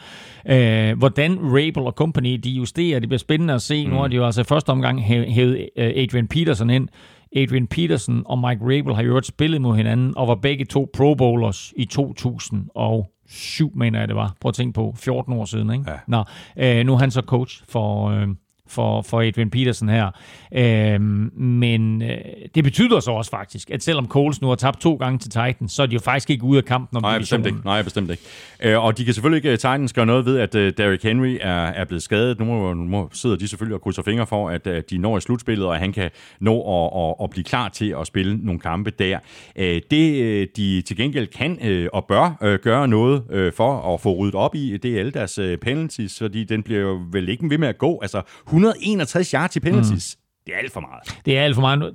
Øh, 0.47 0.99
hvordan 0.99 1.39
Rabel 1.43 1.79
og 1.79 1.93
company 1.93 2.35
de 2.45 2.51
justerer, 2.51 2.99
det 2.99 3.09
bliver 3.09 3.19
spændende 3.19 3.55
at 3.55 3.63
se. 3.63 3.87
Mm. 3.87 3.93
Nu 3.93 3.99
har 3.99 4.09
de 4.09 4.17
jo 4.17 4.27
altså 4.27 4.41
i 4.41 4.45
første 4.45 4.71
omgang 4.71 5.03
hævet 5.05 5.69
øh, 5.77 5.93
Adrian 5.97 6.29
Peterson 6.29 6.71
ind, 6.71 6.89
Adrian 7.37 7.67
Peterson 7.67 8.23
og 8.27 8.39
Mike 8.39 8.61
Rabel 8.65 8.95
har 8.95 9.03
jo 9.03 9.09
øvrigt 9.09 9.27
spillet 9.27 9.61
mod 9.61 9.77
hinanden, 9.77 10.17
og 10.17 10.29
var 10.29 10.35
begge 10.35 10.65
to 10.65 10.91
Pro 10.97 11.15
Bowlers 11.15 11.73
i 11.77 11.85
2007, 11.85 13.73
mener 13.77 13.99
jeg 13.99 14.09
det 14.09 14.17
var. 14.17 14.35
Prøv 14.41 14.49
at 14.49 14.55
tænke 14.55 14.73
på, 14.73 14.95
14 14.97 15.33
år 15.33 15.45
siden. 15.45 15.73
Ikke? 15.73 15.91
Ja. 15.91 15.97
Nå, 16.07 16.25
øh, 16.57 16.87
nu 16.87 16.95
er 16.95 16.99
han 16.99 17.11
så 17.11 17.21
coach 17.21 17.63
for, 17.69 18.09
øh, 18.09 18.29
for, 18.71 19.03
for 19.03 19.21
Adrian 19.21 19.51
Peterson 19.51 19.89
her. 19.89 20.11
Øh, 20.55 21.01
men 21.41 22.03
øh, 22.03 22.19
det 22.55 22.65
betyder 22.65 23.01
så 23.01 23.11
også 23.11 23.31
faktisk, 23.31 23.71
at 23.71 23.83
selvom 23.83 24.07
Coles 24.09 24.41
nu 24.41 24.49
har 24.49 24.55
tabt 24.55 24.81
to 24.81 24.95
gange 24.95 25.19
til 25.19 25.31
Titans, 25.31 25.73
så 25.73 25.83
er 25.83 25.87
de 25.87 25.95
jo 25.95 26.01
faktisk 26.01 26.31
ikke 26.31 26.45
ude 26.45 26.59
af 26.59 26.65
kampen 26.65 26.97
om 26.97 27.03
Nej, 27.03 27.19
bestemt 27.19 27.47
ikke. 27.47 27.59
Nej, 27.65 27.83
bestemt 27.83 28.11
ikke. 28.11 28.23
Øh, 28.63 28.85
og 28.85 28.99
de 28.99 29.05
kan 29.05 29.15
selvfølgelig 29.15 29.45
ikke, 29.45 29.57
Titans 29.57 29.93
gøre 29.93 30.07
noget 30.07 30.25
ved, 30.25 30.39
at 30.39 30.55
uh, 30.55 30.61
Derrick 30.61 31.03
Henry 31.03 31.39
er, 31.41 31.67
er 31.67 31.85
blevet 31.85 32.03
skadet. 32.03 32.39
Nu, 32.39 32.45
må, 32.45 32.75
nu 32.75 32.85
må, 32.85 33.09
sidder 33.13 33.37
de 33.37 33.49
selvfølgelig 33.49 33.75
og 33.75 33.83
krydser 33.83 34.03
fingre 34.03 34.27
for, 34.27 34.49
at 34.49 34.67
uh, 34.67 34.75
de 34.91 34.99
når 34.99 35.19
i 35.19 35.21
slutspillet, 35.21 35.67
og 35.67 35.77
han 35.77 35.93
kan 35.93 36.11
nå 36.41 36.61
at, 36.61 37.09
at, 37.09 37.25
at 37.25 37.31
blive 37.31 37.45
klar 37.45 37.69
til 37.69 37.95
at 38.01 38.07
spille 38.07 38.39
nogle 38.43 38.61
kampe 38.61 38.91
der. 38.91 39.19
Uh, 39.57 39.63
det 39.63 40.41
uh, 40.43 40.47
de 40.57 40.83
til 40.83 40.97
gengæld 40.97 41.27
kan 41.27 41.83
uh, 41.83 41.87
og 41.93 42.05
bør 42.05 42.37
uh, 42.43 42.55
gøre 42.55 42.89
noget 42.89 43.23
uh, 43.31 43.53
for 43.57 43.95
at 43.95 44.01
få 44.01 44.17
ryddet 44.17 44.35
op 44.35 44.55
i, 44.55 44.77
det 44.77 44.95
er 44.95 44.99
alle 44.99 45.13
deres 45.13 45.39
uh, 45.39 45.55
penalties, 45.63 46.19
fordi 46.19 46.45
den 46.45 46.63
bliver 46.63 46.81
jo 46.81 47.01
vel 47.13 47.29
ikke 47.29 47.51
ved 47.51 47.59
med 47.59 47.69
at 47.69 47.79
gå. 47.79 47.99
Altså 48.03 48.23
161 48.69 49.33
yards 49.33 49.57
i 49.57 49.61
penalties. 49.61 50.17
Det 50.51 50.57
er 50.57 50.63
alt 50.63 50.73
for 50.73 50.81
meget. 50.81 51.23
Det 51.27 51.39
er 51.39 51.43
alt 51.43 51.55
for 51.55 51.61
meget. 51.61 51.93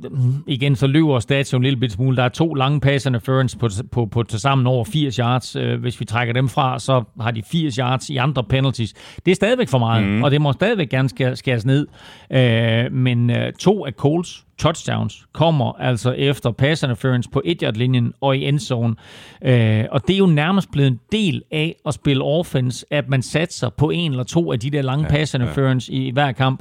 Igen, 0.48 0.76
så 0.76 0.88
løber 0.88 1.20
stats 1.20 1.54
jo 1.54 1.58
en 1.58 1.64
lille 1.64 1.80
bit 1.80 1.92
smule. 1.92 2.18
Der 2.18 2.24
er 2.24 2.30
to 2.30 2.54
lange 2.54 2.80
pass 2.80 3.06
interference 3.06 3.58
på, 3.58 3.70
på, 3.92 4.06
på 4.06 4.24
til 4.24 4.40
sammen 4.40 4.68
over 4.68 4.86
80 4.86 5.16
yards. 5.16 5.56
Øh, 5.56 5.80
Hvis 5.80 6.00
vi 6.00 6.06
trækker 6.06 6.34
dem 6.34 6.50
fra, 6.50 6.80
så 6.80 7.04
har 7.22 7.32
de 7.32 7.44
80 7.52 7.76
yards 7.76 8.10
i 8.10 8.18
andre 8.18 8.44
penalties. 8.44 8.94
Det 9.26 9.32
er 9.32 9.36
stadigvæk 9.36 9.70
for 9.70 9.78
meget, 9.78 10.08
mm. 10.08 10.24
og 10.24 10.32
det 10.32 10.42
må 10.42 10.54
stadigvæk 10.54 10.90
gerne 10.90 11.10
skæres, 11.10 11.40
skæres 11.40 11.66
ned. 11.66 11.88
Øh, 12.32 12.92
men 12.92 13.30
øh, 13.30 13.54
to 13.54 13.86
af 13.86 13.94
Coles 13.94 14.46
touchdowns 14.58 15.26
kommer 15.34 15.74
altså 15.80 16.12
efter 16.12 16.52
pass 16.52 16.84
interference 16.84 17.30
på 17.30 17.42
1-yard-linjen 17.46 18.14
og 18.22 18.38
i 18.38 18.46
endzone. 18.46 18.96
Øh, 19.44 19.84
og 19.92 20.08
det 20.08 20.14
er 20.14 20.18
jo 20.18 20.26
nærmest 20.26 20.72
blevet 20.72 20.88
en 20.88 21.00
del 21.12 21.42
af 21.52 21.76
at 21.86 21.94
spille 21.94 22.24
offense, 22.24 22.86
at 22.92 23.10
man 23.10 23.22
satser 23.22 23.70
på 23.70 23.90
en 23.90 24.12
eller 24.12 24.24
to 24.24 24.52
af 24.52 24.60
de 24.60 24.70
der 24.70 24.82
lange 24.82 25.04
ja, 25.04 25.10
pass 25.10 25.34
interference 25.34 25.94
ja. 25.94 25.98
i 25.98 26.10
hver 26.10 26.32
kamp. 26.32 26.60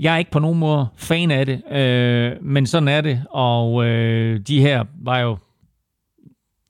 Jeg 0.00 0.14
er 0.14 0.18
ikke 0.18 0.30
på 0.30 0.38
nogen 0.38 0.58
måde 0.58 0.86
fan 0.96 1.30
af 1.30 1.46
det, 1.46 1.62
øh, 1.72 2.32
men 2.42 2.66
sådan 2.66 2.88
er 2.88 3.00
det, 3.00 3.22
og 3.30 3.84
øh, 3.84 4.40
de 4.40 4.60
her 4.60 4.84
var 5.02 5.18
jo 5.18 5.36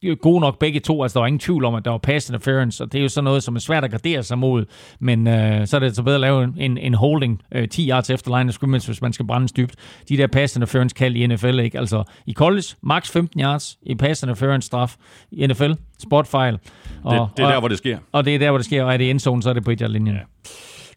de 0.02 0.07
jo 0.09 0.16
gode 0.23 0.40
nok 0.40 0.59
begge 0.59 0.81
to, 0.81 1.02
altså 1.02 1.15
der 1.15 1.20
var 1.20 1.27
ingen 1.27 1.39
tvivl 1.40 1.65
om, 1.65 1.74
at 1.74 1.85
der 1.85 1.90
var 1.90 1.98
pass 1.98 2.28
interference, 2.28 2.85
og 2.85 2.93
det 2.93 2.98
er 2.98 3.02
jo 3.02 3.09
sådan 3.09 3.24
noget, 3.24 3.43
som 3.43 3.57
er 3.57 3.61
svært 3.61 3.85
at 3.85 3.90
gardere 3.90 4.23
sig 4.23 4.39
mod, 4.39 4.65
men 5.01 5.27
øh, 5.27 5.66
så 5.66 5.77
er 5.77 5.81
det 5.81 5.97
så 5.97 6.02
bedre 6.02 6.15
at 6.15 6.20
lave 6.20 6.52
en, 6.59 6.78
en 6.78 6.94
holding 6.94 7.43
øh, 7.55 7.69
10 7.69 7.89
yards 7.89 8.11
efter 8.11 8.39
line 8.39 8.48
of 8.48 8.55
scrimmage, 8.55 8.86
hvis 8.86 9.02
man 9.02 9.12
skal 9.12 9.27
brænde 9.27 9.48
dybt. 9.57 9.74
De 10.09 10.16
der 10.16 10.27
pass 10.27 10.57
interference 10.57 10.94
kald 10.94 11.16
i 11.16 11.27
NFL, 11.27 11.59
ikke? 11.59 11.78
Altså 11.78 12.02
i 12.27 12.32
college, 12.32 12.65
max 12.82 13.11
15 13.11 13.40
yards 13.40 13.78
i 13.82 13.94
pass 13.94 14.23
interference 14.23 14.66
straf. 14.66 14.97
I 15.32 15.47
NFL, 15.47 15.73
spotfejl. 15.98 16.59
Og, 17.05 17.15
Det, 17.15 17.36
det 17.36 17.43
er 17.43 17.47
og, 17.47 17.52
der, 17.52 17.59
hvor 17.59 17.69
det 17.69 17.78
sker. 17.78 17.98
og 18.12 18.24
det 18.24 18.35
er 18.35 18.39
der, 18.39 18.51
hvor 18.51 18.59
det 18.59 18.65
sker, 18.65 18.85
og 18.85 18.93
er 18.93 18.97
det 18.97 19.11
endzone, 19.11 19.43
så 19.43 19.48
er 19.51 19.55
det 19.55 19.65
på 19.65 19.70
1-yard-linjen. 19.70 20.15
Ja. 20.15 20.20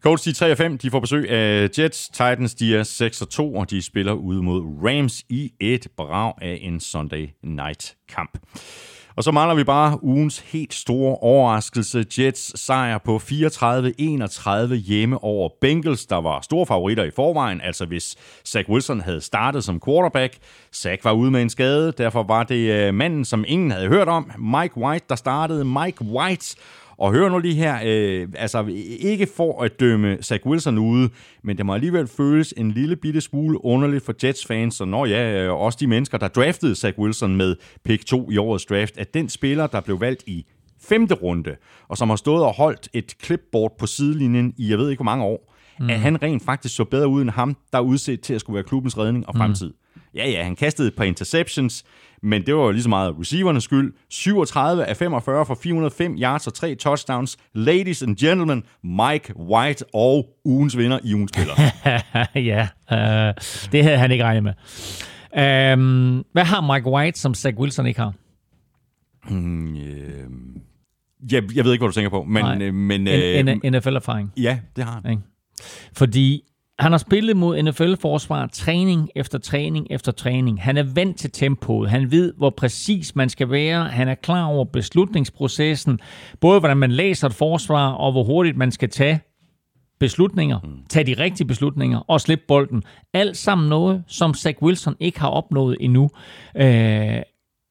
Colts 0.04 0.24
de 0.24 0.30
er 0.30 0.34
3 0.34 0.52
og 0.52 0.58
5, 0.58 0.78
de 0.78 0.92
får 0.92 1.00
besøg 1.00 1.30
af 1.30 1.70
Jets. 1.80 2.10
Titans 2.10 2.56
de 2.56 2.78
er 2.78 2.84
6 2.84 3.22
og 3.22 3.30
2, 3.30 3.56
og 3.56 3.70
de 3.70 3.82
spiller 3.82 4.14
ude 4.14 4.44
mod 4.44 4.62
Rams 4.84 5.24
i 5.30 5.52
et 5.60 5.88
brag 5.98 6.34
af 6.42 6.60
en 6.62 6.80
Sunday 6.80 7.30
night 7.44 7.96
kamp. 8.10 8.38
Og 9.16 9.24
så 9.24 9.32
mangler 9.32 9.56
vi 9.56 9.64
bare 9.64 10.04
ugens 10.04 10.40
helt 10.40 10.74
store 10.74 11.18
overraskelse. 11.18 12.06
Jets 12.20 12.62
sejr 12.62 12.98
på 12.98 13.18
34-31 13.18 14.74
hjemme 14.74 15.24
over 15.24 15.50
Bengals, 15.62 16.06
der 16.06 16.22
var 16.22 16.42
store 16.42 16.66
favoritter 16.66 17.04
i 17.04 17.12
forvejen. 17.16 17.62
Altså 17.62 17.86
hvis 17.86 18.16
Zach 18.48 18.70
Wilson 18.70 19.02
havde 19.02 19.22
startet 19.22 19.64
som 19.64 19.82
quarterback. 19.86 20.38
Zach 20.74 21.06
var 21.06 21.12
ude 21.12 21.32
med 21.32 21.42
en 21.42 21.50
skade, 21.50 21.92
derfor 21.98 22.24
var 22.24 22.44
det 22.44 22.88
øh, 22.88 22.94
manden, 22.94 23.26
som 23.26 23.46
ingen 23.48 23.72
havde 23.72 23.88
hørt 23.88 24.08
om, 24.08 24.32
Mike 24.40 24.78
White, 24.78 25.06
der 25.10 25.16
startede. 25.16 25.66
Mike 25.66 26.02
White 26.02 26.56
og 27.04 27.12
hør 27.14 27.30
nu 27.30 27.40
lige 27.40 27.56
her, 27.56 27.80
øh, 27.86 28.28
altså 28.36 28.66
ikke 29.00 29.28
for 29.38 29.64
at 29.64 29.80
dømme 29.80 30.18
Zach 30.22 30.46
Wilson 30.46 30.78
ude, 30.78 31.10
men 31.44 31.58
det 31.58 31.66
må 31.66 31.74
alligevel 31.74 32.08
føles 32.08 32.54
en 32.58 32.72
lille 32.72 32.96
bitte 32.96 33.22
smule 33.22 33.66
underligt 33.66 34.06
for 34.06 34.14
Jets-fans, 34.24 34.82
og 34.82 34.88
når 34.88 35.06
ja, 35.06 35.44
øh, 35.44 35.54
også 35.54 35.78
de 35.82 35.88
mennesker, 35.88 36.18
der 36.18 36.28
draftede 36.28 36.76
Zach 36.76 37.00
Wilson 37.00 37.36
med 37.36 37.56
pick 37.86 38.06
2 38.06 38.32
i 38.32 38.38
årets 38.38 38.66
draft, 38.66 38.98
at 38.98 39.14
den 39.14 39.30
spiller, 39.30 39.68
der 39.68 39.82
blev 39.82 40.00
valgt 40.00 40.24
i 40.28 40.46
femte 40.82 41.16
runde, 41.16 41.56
og 41.88 41.98
som 41.98 42.10
har 42.10 42.16
stået 42.16 42.44
og 42.44 42.54
holdt 42.54 42.90
et 42.94 43.14
clipboard 43.24 43.78
på 43.80 43.88
sidelinjen 43.88 44.54
i 44.58 44.70
jeg 44.70 44.78
ved 44.78 44.90
ikke 44.90 45.04
hvor 45.04 45.12
mange 45.12 45.26
år, 45.26 45.54
mm. 45.80 45.90
at 45.90 46.00
han 46.00 46.24
rent 46.24 46.44
faktisk 46.44 46.76
så 46.76 46.84
bedre 46.84 47.08
ud 47.08 47.22
end 47.22 47.30
ham, 47.30 47.58
der 47.72 47.78
er 47.78 47.84
udset 47.84 48.22
til 48.22 48.34
at 48.34 48.42
skulle 48.42 48.56
være 48.56 48.64
klubbens 48.64 48.98
redning 48.98 49.28
og 49.28 49.36
fremtid. 49.36 49.68
Mm. 49.68 49.76
Ja, 50.16 50.30
ja, 50.30 50.44
han 50.44 50.56
kastede 50.56 50.88
et 50.88 50.96
par 50.96 51.04
interceptions, 51.04 51.84
men 52.24 52.46
det 52.46 52.56
var 52.56 52.64
jo 52.64 52.72
lige 52.72 52.84
så 52.84 52.90
meget 52.90 53.16
receivernes 53.20 53.64
skyld. 53.64 53.94
37 54.10 54.86
af 54.86 54.98
45 54.98 55.46
for 55.46 55.56
405 55.56 56.16
yards 56.22 56.48
og 56.48 56.54
tre 56.54 56.76
touchdowns. 56.76 57.38
Ladies 57.54 58.04
and 58.04 58.16
gentlemen, 58.16 58.64
Mike 58.84 59.34
White 59.38 59.86
og 59.94 60.26
ugens 60.46 60.78
vinder 60.78 61.00
i 61.04 61.14
ugens 61.14 61.32
spiller. 61.36 61.54
ja, 62.36 62.68
øh, 62.92 63.34
det 63.72 63.84
havde 63.84 63.98
han 63.98 64.12
ikke 64.12 64.24
regnet 64.24 64.44
med. 64.44 64.54
Um, 65.74 66.26
hvad 66.34 66.44
har 66.44 66.74
Mike 66.74 66.88
White, 66.90 67.20
som 67.20 67.34
Zach 67.34 67.58
Wilson 67.58 67.86
ikke 67.86 68.00
har? 68.00 68.14
hmm, 69.24 69.76
øh, 69.76 69.84
jeg, 71.32 71.44
jeg 71.56 71.66
ved 71.66 71.72
ikke, 71.72 71.82
hvad 71.82 71.90
du 71.90 71.94
tænker 71.94 72.10
på, 72.10 72.24
men... 72.24 72.44
Nej. 72.46 72.62
Øh, 72.62 72.74
men 72.74 73.08
En, 73.08 73.48
øh, 73.48 73.58
en 73.64 73.74
NFL-erfaring. 73.76 74.34
ja, 74.38 74.60
det 74.76 74.84
har 74.84 75.02
han. 75.04 75.12
Ikke? 75.12 75.24
Fordi 75.94 76.44
han 76.80 76.92
har 76.92 76.98
spillet 76.98 77.38
mod 77.38 77.62
NFL-forsvar 77.64 78.48
træning 78.48 79.10
efter 79.16 79.38
træning 79.38 79.88
efter 79.90 80.12
træning. 80.12 80.62
Han 80.62 80.78
er 80.78 80.84
vant 80.84 81.18
til 81.18 81.32
tempoet. 81.32 81.90
Han 81.90 82.12
ved, 82.12 82.34
hvor 82.38 82.50
præcis 82.50 83.16
man 83.16 83.30
skal 83.30 83.50
være. 83.50 83.84
Han 83.84 84.08
er 84.08 84.16
klar 84.16 84.46
over 84.46 84.66
beslutningsprocessen. 84.66 86.00
Både 86.40 86.60
hvordan 86.60 86.78
man 86.78 86.92
læser 86.92 87.28
et 87.28 87.34
forsvar, 87.34 87.92
og 87.92 88.12
hvor 88.12 88.24
hurtigt 88.24 88.58
man 88.58 88.72
skal 88.72 88.90
tage 88.90 89.20
beslutninger. 90.00 90.60
Tage 90.90 91.16
de 91.16 91.24
rigtige 91.24 91.48
beslutninger 91.48 92.00
og 92.00 92.22
slippe 92.22 92.46
bolden. 92.48 92.84
Alt 93.14 93.38
sammen 93.38 93.70
noget, 93.70 94.04
som 94.08 94.34
Zach 94.34 94.62
Wilson 94.62 94.96
ikke 95.00 95.20
har 95.20 95.30
opnået 95.30 95.78
endnu. 95.80 96.10
Øh, 96.56 97.22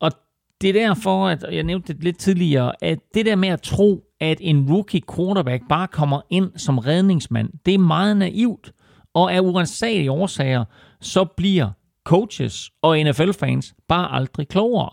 og 0.01 0.13
det 0.61 0.69
er 0.69 0.87
derfor, 0.87 1.29
at 1.29 1.45
jeg 1.53 1.63
nævnte 1.63 1.93
det 1.93 2.05
lidt 2.05 2.19
tidligere, 2.19 2.73
at 2.83 2.99
det 3.15 3.27
der 3.27 3.37
med 3.37 3.49
at 3.49 3.63
tro, 3.63 4.05
at 4.21 4.39
en 4.41 4.73
rookie 4.73 5.01
quarterback 5.17 5.63
bare 5.69 5.89
kommer 5.89 6.21
ind 6.31 6.51
som 6.57 6.79
redningsmand, 6.79 7.49
det 7.67 7.75
er 7.75 7.79
meget 7.79 8.17
naivt. 8.17 8.73
Og 9.15 9.33
af 9.35 9.41
uansagelige 9.41 10.11
årsager, 10.11 10.65
så 11.01 11.25
bliver 11.25 11.71
coaches 12.05 12.71
og 12.83 12.99
NFL-fans 12.99 13.75
bare 13.89 14.13
aldrig 14.13 14.49
klogere. 14.49 14.91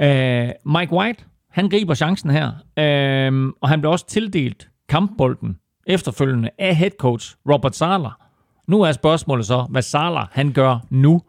Øh, 0.00 0.50
Mike 0.66 0.92
White, 0.92 1.24
han 1.50 1.68
griber 1.68 1.94
chancen 1.94 2.30
her, 2.30 2.52
øh, 2.78 3.52
og 3.60 3.68
han 3.68 3.80
bliver 3.80 3.92
også 3.92 4.06
tildelt 4.06 4.68
kampbolden 4.88 5.58
efterfølgende 5.86 6.50
af 6.58 6.76
head 6.76 6.90
coach 6.98 7.36
Robert 7.52 7.76
Sala. 7.76 8.08
Nu 8.68 8.82
er 8.82 8.92
spørgsmålet 8.92 9.46
så, 9.46 9.66
hvad 9.70 9.82
Sala 9.82 10.24
han 10.32 10.52
gør 10.52 10.78
nu. 10.90 11.22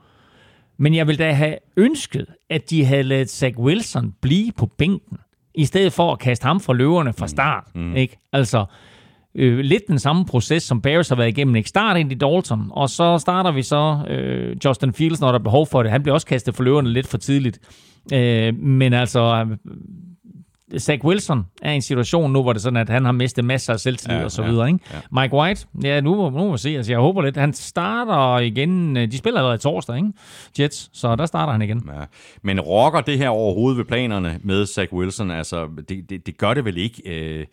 Men 0.78 0.96
jeg 0.96 1.08
ville 1.08 1.26
da 1.26 1.32
have 1.32 1.56
ønsket, 1.78 2.26
at 2.50 2.70
de 2.70 2.86
havde 2.86 3.04
ladet 3.04 3.30
Zach 3.30 3.58
Wilson 3.58 4.14
blive 4.22 4.52
på 4.52 4.66
bænken, 4.66 5.18
i 5.56 5.66
stedet 5.66 5.94
for 5.94 6.12
at 6.12 6.20
kaste 6.20 6.46
ham 6.46 6.60
fra 6.60 6.74
løverne 6.74 7.14
fra 7.14 7.28
start. 7.28 7.64
Mm. 7.76 7.96
Ikke? 7.96 8.18
Altså, 8.34 8.66
øh, 9.38 9.60
lidt 9.60 9.84
den 9.88 10.00
samme 10.00 10.26
proces, 10.26 10.64
som 10.64 10.82
Bears 10.82 11.10
har 11.10 11.16
været 11.16 11.28
igennem. 11.30 11.56
Ikke? 11.56 11.70
Start 11.70 11.98
ind 11.98 12.12
i 12.12 12.16
Dalton, 12.16 12.68
og 12.72 12.90
så 12.90 13.18
starter 13.18 13.52
vi 13.52 13.62
så 13.62 13.98
øh, 14.10 14.56
Justin 14.66 14.94
Fields, 14.94 15.22
når 15.22 15.28
der 15.28 15.40
er 15.40 15.44
behov 15.44 15.68
for 15.68 15.84
det. 15.84 15.92
Han 15.92 16.04
bliver 16.04 16.14
også 16.14 16.28
kastet 16.28 16.56
for 16.56 16.64
løverne 16.64 16.90
lidt 16.90 17.08
for 17.08 17.18
tidligt. 17.18 17.60
Øh, 18.14 18.56
men 18.60 18.94
altså, 18.94 19.46
øh, 19.72 20.80
Zach 20.80 21.04
Wilson 21.06 21.46
er 21.62 21.72
i 21.72 21.76
en 21.76 21.82
situation 21.82 22.34
nu, 22.34 22.42
hvor 22.42 22.54
det 22.54 22.60
er 22.60 22.62
sådan, 22.62 22.78
at 22.78 22.90
han 22.90 23.06
har 23.06 23.12
mistet 23.12 23.46
masser 23.46 23.74
af 23.74 23.80
selvtillid 23.80 24.18
Ja, 24.18 24.24
og 24.24 24.32
så 24.32 24.42
ja, 24.44 24.50
videre. 24.50 24.68
Ikke? 24.68 24.80
ja. 24.94 25.22
Mike 25.22 25.34
White, 25.36 25.68
ja, 25.84 26.02
nu, 26.02 26.16
må- 26.16 26.30
nu 26.30 26.38
må 26.38 26.52
vi 26.52 26.58
se. 26.58 26.70
Altså, 26.70 26.92
jeg 26.92 27.00
håber 27.00 27.22
lidt. 27.22 27.38
Han 27.38 27.54
starter 27.54 28.40
igen. 28.40 28.98
øh, 28.98 29.12
De 29.12 29.18
spiller 29.18 29.40
allerede 29.40 29.58
torsdag, 29.58 29.96
ikke? 29.96 30.10
Jets, 30.60 30.90
så 30.94 31.16
der 31.16 31.26
starter 31.26 31.52
han 31.52 31.62
igen. 31.62 31.84
Ja. 31.88 32.04
Men 32.42 32.60
rokker 32.60 33.02
det 33.02 33.18
her 33.18 33.30
overhovedet 33.30 33.78
ved 33.78 33.86
planerne 33.86 34.40
med 34.44 34.66
Zach 34.66 34.94
Wilson? 34.94 35.32
Altså, 35.32 35.68
det, 35.90 36.10
det, 36.10 36.26
det 36.26 36.38
gør 36.38 36.54
det 36.54 36.66
vel 36.66 36.78
ikke. 36.78 37.02
Øh, 37.06 37.46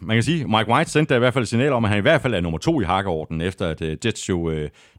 man 0.00 0.16
kan 0.16 0.22
sige, 0.22 0.44
Mike 0.44 0.68
White 0.68 0.90
sendte 0.90 1.14
da 1.14 1.16
i 1.16 1.18
hvert 1.18 1.32
fald 1.32 1.42
et 1.42 1.48
signal 1.48 1.72
om, 1.72 1.84
at 1.84 1.88
han 1.90 1.98
i 1.98 2.00
hvert 2.00 2.20
fald 2.22 2.34
er 2.34 2.40
nummer 2.40 2.58
to 2.58 2.80
i 2.80 2.84
hakkeorden, 2.84 3.40
efter 3.40 3.68
at 3.68 3.80
uh, 3.82 3.88
Jets 4.04 4.28
jo 4.28 4.38
uh, 4.50 4.54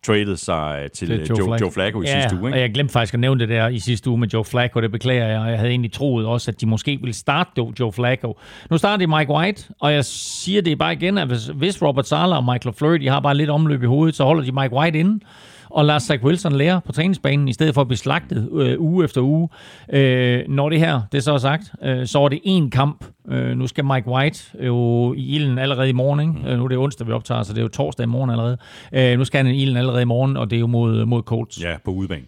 traded 0.06 0.36
sig 0.36 0.80
øh, 0.84 0.90
til, 0.90 1.26
Joe, 1.30 1.38
Joe, 1.40 1.58
Joe 1.62 1.72
Flacco 1.72 2.02
i 2.02 2.06
ja, 2.06 2.22
sidste 2.22 2.36
uge. 2.36 2.44
og 2.44 2.50
Ikke? 2.50 2.60
jeg 2.60 2.74
glemte 2.74 2.92
faktisk 2.92 3.14
at 3.14 3.20
nævne 3.20 3.40
det 3.40 3.50
der 3.50 3.68
i 3.68 3.80
sidste 3.80 4.10
uge 4.10 4.20
med 4.20 4.28
Joe 4.28 4.46
Flacco, 4.46 4.82
det 4.82 4.92
beklager 4.92 5.28
jeg, 5.28 5.40
og 5.40 5.50
jeg 5.50 5.58
havde 5.58 5.70
egentlig 5.70 5.92
troet 5.92 6.26
også, 6.26 6.52
at 6.52 6.62
de 6.62 6.66
måske 6.66 6.98
ville 7.02 7.14
starte 7.14 7.50
Joe- 7.60 7.74
Joe 7.80 7.92
Flacco. 7.94 8.38
Nu 8.70 8.78
starter 8.78 9.06
de 9.06 9.18
Mike 9.18 9.32
White, 9.32 9.64
og 9.80 9.94
jeg 9.94 10.06
siger 10.06 10.62
det 10.62 10.78
bare 10.78 10.94
igen, 10.94 11.18
at 11.18 11.28
hvis, 11.28 11.46
hvis 11.46 11.82
Robert 11.82 12.08
Sala 12.08 12.36
og 12.36 12.44
Michael 12.44 12.76
Fleury, 12.76 12.98
de 12.98 13.08
har 13.08 13.20
bare 13.20 13.36
lidt 13.36 13.50
omløb 13.50 13.84
i 13.84 13.86
hovedet, 13.86 14.16
så 14.16 14.24
holder 14.24 14.44
de 14.44 14.52
Mike 14.52 14.74
White 14.76 15.00
inde, 15.00 15.20
og 15.70 15.86
lade 15.86 16.00
Zach 16.00 16.24
Wilson 16.24 16.52
lære 16.52 16.82
på 16.86 16.92
træningsbanen, 16.92 17.48
i 17.48 17.54
stedet 17.54 17.74
for 17.74 17.82
at 17.82 17.88
blive 17.88 17.98
slagtet 17.98 18.50
øh, 18.54 18.82
uge 18.82 19.04
efter 19.04 19.22
uge. 19.22 19.50
Øh, 19.94 20.44
når 20.50 20.70
det 20.70 20.80
her, 20.80 21.02
det 21.12 21.18
er 21.18 21.22
så 21.22 21.38
sagt, 21.38 21.72
øh, 21.84 22.08
så 22.08 22.20
er 22.20 22.30
det 22.30 22.40
én 22.46 22.70
kamp. 22.70 23.06
Øh, 23.32 23.58
nu 23.58 23.68
skal 23.68 23.86
Mike 23.86 24.08
White 24.08 24.66
jo 24.66 25.14
i 25.14 25.36
ilden 25.36 25.58
allerede 25.58 25.90
i 25.90 25.94
morgen. 25.94 26.20
Ikke? 26.20 26.52
Øh, 26.52 26.58
nu 26.58 26.64
er 26.64 26.68
det 26.68 26.78
onsdag, 26.78 27.08
vi 27.08 27.12
optager, 27.12 27.44
så 27.44 27.54
det 27.54 27.60
er 27.60 27.64
jo 27.64 27.68
torsdag 27.68 28.04
i 28.04 28.08
morgen 28.08 28.30
allerede. 28.30 28.58
Øh, 28.92 29.18
nu 29.18 29.26
skal 29.26 29.46
han 29.46 29.56
i 29.56 29.62
ilden 29.62 29.78
allerede 29.78 30.02
i 30.02 30.06
morgen, 30.06 30.38
og 30.38 30.50
det 30.50 30.56
er 30.56 30.60
jo 30.60 30.68
mod, 30.68 31.06
mod 31.06 31.22
Colts. 31.22 31.64
Ja, 31.64 31.76
på 31.86 31.92
udebane. 31.92 32.26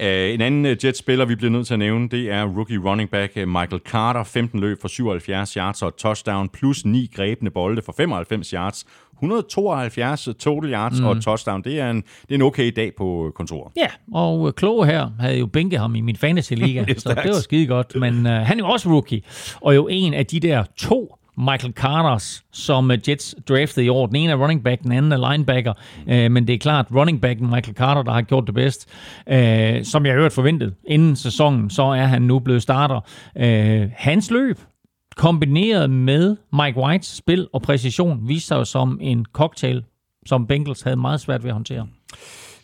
Uh, 0.00 0.06
en 0.06 0.40
anden 0.40 0.64
uh, 0.64 0.84
Jets-spiller, 0.84 1.24
vi 1.24 1.34
bliver 1.34 1.50
nødt 1.50 1.66
til 1.66 1.74
at 1.74 1.78
nævne, 1.78 2.08
det 2.08 2.30
er 2.30 2.44
rookie 2.44 2.78
running 2.78 3.10
back 3.10 3.32
uh, 3.36 3.48
Michael 3.48 3.80
Carter. 3.84 4.24
15 4.24 4.60
løb 4.60 4.80
for 4.80 4.88
77 4.88 5.54
yards 5.54 5.82
og 5.82 5.96
touchdown, 5.96 6.48
plus 6.48 6.84
9 6.84 7.10
grebne 7.14 7.50
bolde 7.50 7.82
for 7.82 7.94
95 7.96 8.50
yards. 8.50 8.86
172 9.12 10.28
total 10.38 10.72
yards 10.72 11.00
mm. 11.00 11.06
og 11.06 11.12
et 11.12 11.22
touchdown. 11.22 11.64
Det 11.64 11.80
er, 11.80 11.90
en, 11.90 11.96
det 11.96 12.30
er 12.30 12.34
en 12.34 12.42
okay 12.42 12.72
dag 12.76 12.92
på 12.98 13.32
kontoret. 13.34 13.72
Ja, 13.76 13.88
og 14.12 14.54
Kloge 14.54 14.86
her 14.86 15.10
havde 15.20 15.38
jo 15.38 15.46
bænket 15.46 15.80
ham 15.80 15.94
i 15.94 16.00
min 16.00 16.16
fantasy-liga, 16.16 16.84
så 16.98 17.08
det 17.08 17.30
var 17.30 17.40
skide 17.40 17.66
godt. 17.66 17.96
Men 17.96 18.26
uh, 18.26 18.32
han 18.32 18.60
er 18.60 18.64
jo 18.64 18.68
også 18.68 18.88
rookie, 18.88 19.22
og 19.60 19.74
jo 19.74 19.88
en 19.90 20.14
af 20.14 20.26
de 20.26 20.40
der 20.40 20.64
to 20.76 21.18
Michael 21.38 21.72
Carters, 21.72 22.44
som 22.52 22.90
øh, 22.90 22.98
Jets 23.08 23.34
draftede 23.48 23.86
i 23.86 23.88
år. 23.88 24.06
Den 24.06 24.16
ene 24.16 24.32
er 24.32 24.36
running 24.36 24.64
back, 24.64 24.82
den 24.82 24.92
anden 24.92 25.12
er 25.12 25.30
linebacker. 25.30 25.72
Øh, 26.08 26.30
men 26.30 26.46
det 26.46 26.54
er 26.54 26.58
klart, 26.58 26.86
running 26.94 27.20
backen 27.20 27.46
Michael 27.46 27.76
Carter, 27.76 28.02
der 28.02 28.12
har 28.12 28.22
gjort 28.22 28.46
det 28.46 28.54
bedst. 28.54 28.88
Øh, 29.28 29.84
som 29.84 30.06
jeg 30.06 30.14
har 30.14 30.20
hørt 30.20 30.32
forventet 30.32 30.74
inden 30.88 31.16
sæsonen, 31.16 31.70
så 31.70 31.82
er 31.82 32.04
han 32.04 32.22
nu 32.22 32.38
blevet 32.38 32.62
starter. 32.62 33.00
Øh, 33.36 33.90
hans 33.94 34.30
løb, 34.30 34.58
kombineret 35.16 35.90
med 35.90 36.36
Mike 36.52 36.78
Whites 36.78 37.16
spil 37.16 37.48
og 37.52 37.62
præcision, 37.62 38.28
viste 38.28 38.48
sig 38.48 38.66
som 38.66 38.98
en 39.00 39.24
cocktail, 39.32 39.84
som 40.26 40.46
Bengals 40.46 40.82
havde 40.82 40.96
meget 40.96 41.20
svært 41.20 41.42
ved 41.42 41.50
at 41.50 41.54
håndtere. 41.54 41.86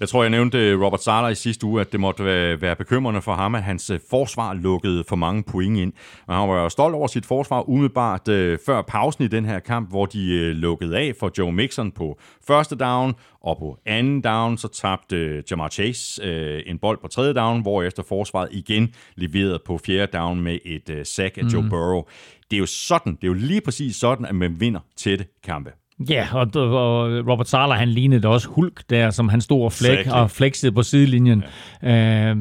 Jeg 0.00 0.08
tror, 0.08 0.22
jeg 0.22 0.30
nævnte 0.30 0.74
Robert 0.74 1.02
Sala 1.02 1.28
i 1.28 1.34
sidste 1.34 1.66
uge, 1.66 1.80
at 1.80 1.92
det 1.92 2.00
måtte 2.00 2.24
være 2.60 2.76
bekymrende 2.76 3.22
for 3.22 3.34
ham, 3.34 3.54
at 3.54 3.62
hans 3.62 3.90
øh, 3.90 4.00
forsvar 4.10 4.54
lukkede 4.54 5.04
for 5.08 5.16
mange 5.16 5.42
point 5.42 5.78
ind. 5.78 5.92
Og 6.26 6.36
han 6.36 6.48
var 6.48 6.62
jo 6.62 6.68
stolt 6.68 6.94
over 6.94 7.06
sit 7.06 7.26
forsvar 7.26 7.68
umiddelbart 7.68 8.28
øh, 8.28 8.58
før 8.66 8.82
pausen 8.82 9.24
i 9.24 9.28
den 9.28 9.44
her 9.44 9.58
kamp, 9.58 9.90
hvor 9.90 10.06
de 10.06 10.30
øh, 10.30 10.56
lukkede 10.56 10.98
af 10.98 11.12
for 11.20 11.30
Joe 11.38 11.52
Mixon 11.52 11.92
på 11.92 12.18
første 12.46 12.76
down, 12.76 13.14
og 13.40 13.56
på 13.58 13.78
anden 13.86 14.20
down, 14.20 14.58
så 14.58 14.68
tabte 14.68 15.42
Jamar 15.50 15.68
Chase 15.68 16.68
en 16.68 16.78
bold 16.78 16.98
på 17.02 17.08
tredje 17.08 17.34
down, 17.34 17.62
hvor 17.62 17.82
efter 17.82 18.02
forsvaret 18.02 18.48
igen 18.52 18.94
leverede 19.16 19.58
på 19.66 19.78
fjerde 19.78 20.18
down 20.18 20.40
med 20.40 20.58
et 20.64 21.06
sack 21.06 21.38
af 21.38 21.42
Joe 21.42 21.62
mm. 21.62 21.68
Burrow. 21.68 22.02
Det 22.50 22.56
er 22.56 22.60
jo 22.60 22.66
sådan, 22.66 23.12
det 23.14 23.24
er 23.24 23.28
jo 23.28 23.34
lige 23.34 23.60
præcis 23.60 23.96
sådan, 23.96 24.26
at 24.26 24.34
man 24.34 24.60
vinder 24.60 24.80
tætte 24.96 25.26
kampe. 25.44 25.70
Ja, 26.08 26.28
og, 26.32 26.48
og 26.54 27.10
Robert 27.30 27.48
Sala, 27.48 27.74
han 27.74 27.88
lignede 27.88 28.28
også 28.28 28.48
Hulk 28.48 28.90
der, 28.90 29.10
som 29.10 29.28
han 29.28 29.40
stod 29.40 29.64
og, 29.64 29.72
flæk, 29.72 29.98
exactly. 29.98 30.20
og 30.20 30.30
flexede 30.30 30.72
på 30.72 30.82
sidelinjen. 30.82 31.44
Ja. 31.82 32.30
Øh, 32.30 32.36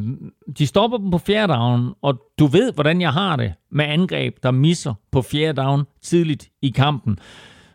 de 0.58 0.68
stopper 0.68 0.98
dem 0.98 1.12
på 1.12 1.18
fjerde 1.18 1.54
down, 1.54 1.94
og 2.02 2.22
du 2.40 2.46
ved, 2.46 2.74
hvordan 2.74 3.02
jeg 3.02 3.14
har 3.14 3.36
det 3.36 3.54
med 3.72 3.86
angreb, 3.86 4.36
der 4.44 4.52
misser 4.52 4.94
på 5.12 5.22
fjerde 5.22 5.62
down 5.62 5.84
tidligt 6.02 6.50
i 6.62 6.70
kampen. 6.70 7.20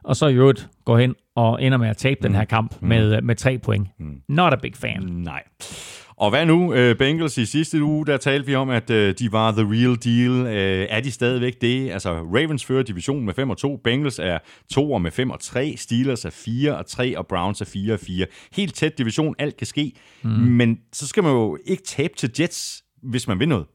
Og 0.05 0.17
så 0.17 0.27
i 0.27 0.35
øvrigt 0.35 0.69
går 0.85 0.99
hen 0.99 1.15
og 1.37 1.63
ender 1.63 1.79
med 1.79 1.89
at 1.89 1.97
tabe 1.97 2.19
mm. 2.21 2.23
den 2.23 2.35
her 2.35 2.45
kamp 2.45 2.75
mm. 2.81 2.89
med, 2.89 3.23
med 3.23 3.37
tre 3.37 3.59
point. 3.59 3.89
Mm. 3.99 4.15
Not 4.29 4.53
a 4.53 4.57
big 4.57 4.77
fan. 4.77 5.03
Nej. 5.03 5.43
Og 6.19 6.31
hvad 6.31 6.47
nu? 6.47 6.73
Uh, 6.73 6.97
Bengals 6.97 7.39
i 7.39 7.47
sidste 7.47 7.83
uge, 7.83 8.07
der 8.07 8.17
talte 8.17 8.47
vi 8.47 8.55
om, 8.55 8.71
at 8.71 8.91
uh, 8.91 8.97
de 8.97 9.33
var 9.33 9.53
the 9.53 9.63
real 9.63 9.97
deal. 10.05 10.31
Uh, 10.41 10.87
er 10.97 11.01
de 11.01 11.11
stadigvæk 11.11 11.61
det? 11.61 11.91
Altså, 11.91 12.13
Ravens 12.13 12.65
fører 12.65 12.83
divisionen 12.83 13.25
med 13.25 13.35
5 13.35 13.51
og 13.51 13.57
2. 13.57 13.81
Bengals 13.85 14.19
er 14.19 14.39
2 14.73 14.99
med 14.99 15.11
5 15.11 15.31
og 15.31 15.41
3. 15.41 15.75
Steelers 15.77 16.25
er 16.25 16.31
4 16.31 16.77
og 16.77 16.87
3, 16.87 17.19
og 17.19 17.27
Browns 17.27 17.61
er 17.61 17.65
4 17.65 17.93
og 17.93 18.01
4. 18.01 18.27
Helt 18.57 18.75
tæt 18.75 18.99
division, 18.99 19.35
alt 19.39 19.57
kan 19.57 19.67
ske. 19.67 19.93
Mm. 20.23 20.31
Men 20.31 20.79
så 20.93 21.07
skal 21.07 21.23
man 21.23 21.33
jo 21.33 21.59
ikke 21.67 21.83
tabe 21.83 22.15
til 22.17 22.31
Jets, 22.41 22.85
hvis 23.03 23.29
man 23.29 23.39
vil 23.39 23.49
noget. 23.49 23.67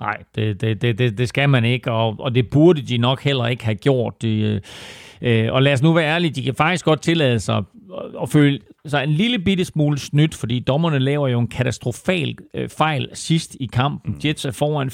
Nej, 0.00 0.22
det, 0.34 0.60
det, 0.60 0.82
det, 0.82 1.18
det 1.18 1.28
skal 1.28 1.48
man 1.48 1.64
ikke, 1.64 1.92
og, 1.92 2.16
og 2.18 2.34
det 2.34 2.50
burde 2.50 2.82
de 2.82 2.98
nok 2.98 3.22
heller 3.22 3.46
ikke 3.46 3.64
have 3.64 3.74
gjort. 3.74 4.22
Det, 4.22 4.64
øh, 5.22 5.52
og 5.52 5.62
lad 5.62 5.72
os 5.72 5.82
nu 5.82 5.92
være 5.92 6.06
ærlige, 6.06 6.30
de 6.30 6.42
kan 6.42 6.54
faktisk 6.54 6.84
godt 6.84 7.02
tillade 7.02 7.40
sig 7.40 7.62
at 8.22 8.28
føle 8.30 8.60
sig 8.86 9.04
en 9.04 9.10
lille 9.10 9.38
bitte 9.38 9.64
smule 9.64 9.98
snydt, 9.98 10.34
fordi 10.34 10.60
dommerne 10.60 10.98
laver 10.98 11.28
jo 11.28 11.40
en 11.40 11.48
katastrofal 11.48 12.36
øh, 12.54 12.68
fejl 12.68 13.08
sidst 13.12 13.56
i 13.60 13.66
kampen. 13.66 14.12
Mm. 14.12 14.20
Jets 14.24 14.44
er 14.44 14.50
foran 14.50 14.88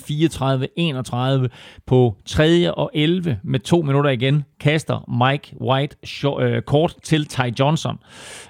34-31 1.45 1.49
på 1.87 2.17
3. 2.27 2.75
og 2.75 2.91
11 2.95 3.39
med 3.45 3.61
to 3.61 3.83
minutter 3.83 4.11
igen. 4.11 4.45
Kaster 4.61 5.29
Mike 5.31 5.57
White 5.61 5.97
short, 6.05 6.43
øh, 6.43 6.63
kort 6.63 6.95
til 7.03 7.27
Ty 7.27 7.41
Johnson. 7.61 7.99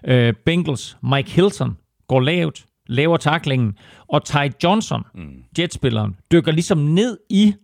Øh, 0.06 0.34
Bengals 0.44 0.96
Mike 1.02 1.30
Hilton 1.30 1.76
går 2.08 2.20
lavt, 2.20 2.64
laver 2.86 3.16
taklingen, 3.16 3.72
og 4.08 4.24
Ty 4.24 4.36
Johnson, 4.64 5.02
mm. 5.14 5.28
jetspilleren, 5.58 6.16
dykker 6.32 6.52
ligesom 6.52 6.78
ned 6.78 7.18
i 7.30 7.54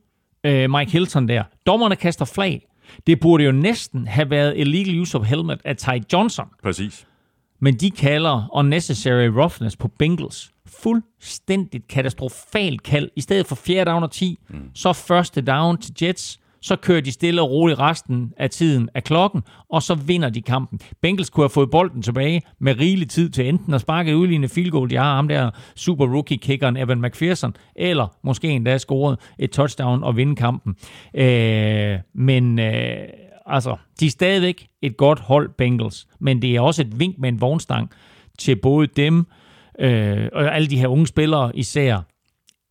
øh, 0.45 0.71
Mike 0.71 0.93
Hilton 0.93 1.29
der. 1.29 1.43
Dommerne 1.67 1.97
kaster 1.97 2.25
flag. 2.25 2.67
Det 3.07 3.21
burde 3.21 3.45
jo 3.45 3.53
næsten 3.53 4.07
have 4.07 4.31
været 4.31 4.55
illegal 4.57 5.01
use 5.01 5.19
of 5.19 5.27
helmet 5.27 5.61
af 5.65 5.77
Ty 5.77 6.13
Johnson. 6.13 6.47
Præcis. 6.63 7.07
Men 7.61 7.75
de 7.75 7.91
kalder 7.91 8.49
unnecessary 8.53 9.27
roughness 9.27 9.77
på 9.77 9.89
Bengals. 9.89 10.51
Fuldstændigt 10.67 11.89
katastrofalt 11.89 12.83
kald. 12.83 13.11
I 13.17 13.21
stedet 13.21 13.47
for 13.47 13.55
fjerde 13.55 13.91
down 13.91 14.03
og 14.03 14.11
10, 14.11 14.39
mm. 14.49 14.57
så 14.75 14.93
første 14.93 15.41
down 15.41 15.79
til 15.79 15.95
Jets 16.03 16.41
så 16.63 16.77
kører 16.77 17.01
de 17.01 17.13
stille 17.13 17.43
og 17.43 17.51
roligt 17.51 17.79
resten 17.79 18.33
af 18.37 18.51
tiden 18.51 18.89
af 18.95 19.05
klokken, 19.05 19.43
og 19.71 19.83
så 19.83 19.95
vinder 19.95 20.29
de 20.29 20.43
kampen. 20.43 20.81
Bengals 21.03 21.31
kunne 21.31 21.45
have 21.45 21.51
fået 21.51 21.71
bolden 21.71 22.03
tilbage 22.03 22.43
med 22.59 22.79
rigelig 22.81 23.09
tid 23.09 23.31
til 23.31 23.49
enten 23.49 23.75
at 23.75 23.81
sparke 23.81 24.17
udlignende 24.17 24.49
field 24.49 24.71
goal, 24.71 24.91
de 24.91 24.97
har 24.97 25.15
ham 25.15 25.29
der 25.29 25.51
super 25.77 26.07
rookie 26.07 26.39
kickeren 26.39 26.77
Evan 26.77 27.01
McPherson, 27.01 27.57
eller 27.77 28.17
måske 28.23 28.49
endda 28.49 28.79
scoret 28.79 29.19
et 29.39 29.51
touchdown 29.51 30.03
og 30.05 30.17
vinde 30.17 30.37
kampen. 30.37 30.77
Øh, 31.15 31.99
men 32.15 32.59
øh, 32.59 32.99
altså, 33.55 33.77
de 34.01 34.07
er 34.07 34.11
stadigvæk 34.11 34.69
et 34.83 34.97
godt 34.97 35.21
hold, 35.21 35.51
Bengals, 35.59 36.07
men 36.21 36.43
det 36.43 36.57
er 36.57 36.61
også 36.61 36.83
et 36.83 37.01
vink 37.01 37.19
med 37.19 37.29
en 37.29 37.41
vognstang 37.41 37.91
til 38.39 38.57
både 38.57 38.87
dem 38.87 39.27
øh, 39.81 40.29
og 40.33 40.55
alle 40.55 40.69
de 40.69 40.79
her 40.79 40.89
unge 40.89 41.07
spillere 41.07 41.57
især, 41.57 42.01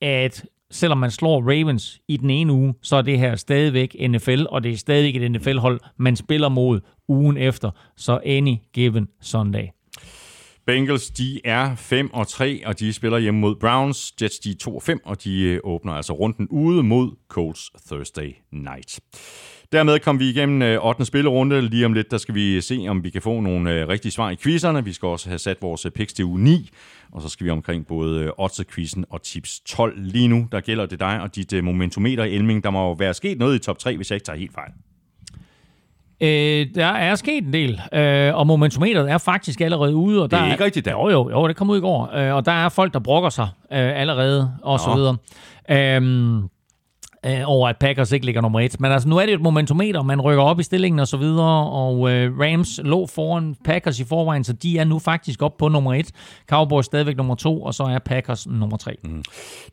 at 0.01 0.45
selvom 0.71 0.97
man 0.97 1.11
slår 1.11 1.41
Ravens 1.41 2.01
i 2.07 2.17
den 2.17 2.29
ene 2.29 2.53
uge, 2.53 2.73
så 2.81 2.95
er 2.95 3.01
det 3.01 3.19
her 3.19 3.35
stadigvæk 3.35 3.95
NFL, 4.09 4.45
og 4.49 4.63
det 4.63 4.71
er 4.71 4.77
stadigvæk 4.77 5.21
et 5.21 5.31
NFL-hold, 5.31 5.79
man 5.97 6.15
spiller 6.15 6.49
mod 6.49 6.79
ugen 7.07 7.37
efter. 7.37 7.71
Så 7.97 8.19
any 8.25 8.55
given 8.73 9.07
Sunday. 9.21 9.67
Bengals, 10.65 11.09
de 11.09 11.41
er 11.45 11.75
5 11.75 12.13
og 12.13 12.27
3, 12.27 12.61
og 12.65 12.79
de 12.79 12.93
spiller 12.93 13.17
hjemme 13.17 13.39
mod 13.39 13.55
Browns. 13.55 14.13
Jets, 14.21 14.39
de 14.39 14.51
er 14.51 14.55
2 14.61 14.75
og 14.75 14.83
5, 14.83 14.99
og 15.05 15.23
de 15.23 15.41
øh, 15.41 15.59
åbner 15.63 15.93
altså 15.93 16.13
runden 16.13 16.47
ude 16.47 16.83
mod 16.83 17.11
Colts 17.29 17.71
Thursday 17.87 18.35
night. 18.51 18.99
Dermed 19.71 19.99
kom 19.99 20.19
vi 20.19 20.29
igennem 20.29 20.79
8. 20.81 21.01
Øh, 21.01 21.05
spillerunde. 21.05 21.61
Lige 21.61 21.85
om 21.85 21.93
lidt, 21.93 22.11
der 22.11 22.17
skal 22.17 22.35
vi 22.35 22.61
se, 22.61 22.85
om 22.89 23.03
vi 23.03 23.09
kan 23.09 23.21
få 23.21 23.39
nogle 23.39 23.71
øh, 23.71 23.87
rigtige 23.87 24.11
svar 24.11 24.29
i 24.29 24.35
quizzerne. 24.35 24.83
Vi 24.83 24.93
skal 24.93 25.07
også 25.07 25.29
have 25.29 25.39
sat 25.39 25.57
vores 25.61 25.87
picks 25.95 26.13
til 26.13 26.25
uge 26.25 26.39
9. 26.39 26.69
Og 27.11 27.21
så 27.21 27.29
skal 27.29 27.45
vi 27.45 27.51
omkring 27.51 27.87
både 27.87 28.23
øh, 28.23 28.31
odds-quizzen 28.37 29.05
og 29.09 29.21
tips 29.21 29.59
12. 29.59 29.93
Lige 29.97 30.27
nu, 30.27 30.47
der 30.51 30.59
gælder 30.59 30.85
det 30.85 30.99
dig 30.99 31.21
og 31.21 31.35
dit 31.35 31.63
momentometer 31.63 32.23
Elming. 32.23 32.63
Der 32.63 32.69
må 32.69 32.87
jo 32.87 32.91
være 32.91 33.13
sket 33.13 33.39
noget 33.39 33.55
i 33.55 33.59
top 33.59 33.79
3, 33.79 33.95
hvis 33.95 34.11
jeg 34.11 34.15
ikke 34.15 34.25
tager 34.25 34.39
helt 34.39 34.53
fejl. 34.53 34.71
Øh, 36.21 36.75
der 36.75 36.85
er 36.85 37.15
sket 37.15 37.43
en 37.43 37.53
del, 37.53 37.81
øh, 37.93 38.35
og 38.35 38.47
momentometeret 38.47 39.11
er 39.11 39.17
faktisk 39.17 39.61
allerede 39.61 39.95
ude. 39.95 40.23
Og 40.23 40.31
der 40.31 40.37
det 40.37 40.47
er 40.47 40.51
ikke 40.51 40.63
rigtigt, 40.63 40.85
der. 40.85 40.91
Jo, 40.91 41.09
jo, 41.09 41.29
jo, 41.29 41.47
det 41.47 41.55
kom 41.55 41.69
ud 41.69 41.77
i 41.77 41.81
går. 41.81 42.15
Øh, 42.15 42.35
og 42.35 42.45
der 42.45 42.51
er 42.51 42.69
folk, 42.69 42.93
der 42.93 42.99
brokker 42.99 43.29
sig 43.29 43.47
øh, 43.71 44.01
allerede, 44.01 44.53
og 44.63 44.79
så 44.79 44.95
videre. 44.95 45.17
Øh, 45.69 46.43
øh, 47.25 47.41
over, 47.45 47.69
at 47.69 47.77
Packers 47.77 48.11
ikke 48.11 48.25
ligger 48.25 48.41
nummer 48.41 48.59
et. 48.59 48.79
Men 48.79 48.91
altså, 48.91 49.09
nu 49.09 49.17
er 49.17 49.25
det 49.25 49.33
et 49.33 49.41
momentometer, 49.41 50.03
man 50.03 50.21
rykker 50.21 50.43
op 50.43 50.59
i 50.59 50.63
stillingen 50.63 50.99
og 50.99 51.07
så 51.07 51.17
videre, 51.17 51.69
og 51.69 52.11
øh, 52.11 52.39
Rams 52.39 52.79
lå 52.83 53.07
foran 53.07 53.55
Packers 53.65 53.99
i 53.99 54.03
forvejen, 54.03 54.43
så 54.43 54.53
de 54.53 54.77
er 54.77 54.83
nu 54.83 54.99
faktisk 54.99 55.41
op 55.41 55.57
på 55.57 55.67
nummer 55.67 55.93
et. 55.93 56.11
Cowboys 56.49 56.85
stadigvæk 56.85 57.17
nummer 57.17 57.35
to, 57.35 57.61
og 57.61 57.73
så 57.73 57.83
er 57.83 57.99
Packers 57.99 58.47
nummer 58.47 58.77
tre. 58.77 58.95
Mm. 59.03 59.23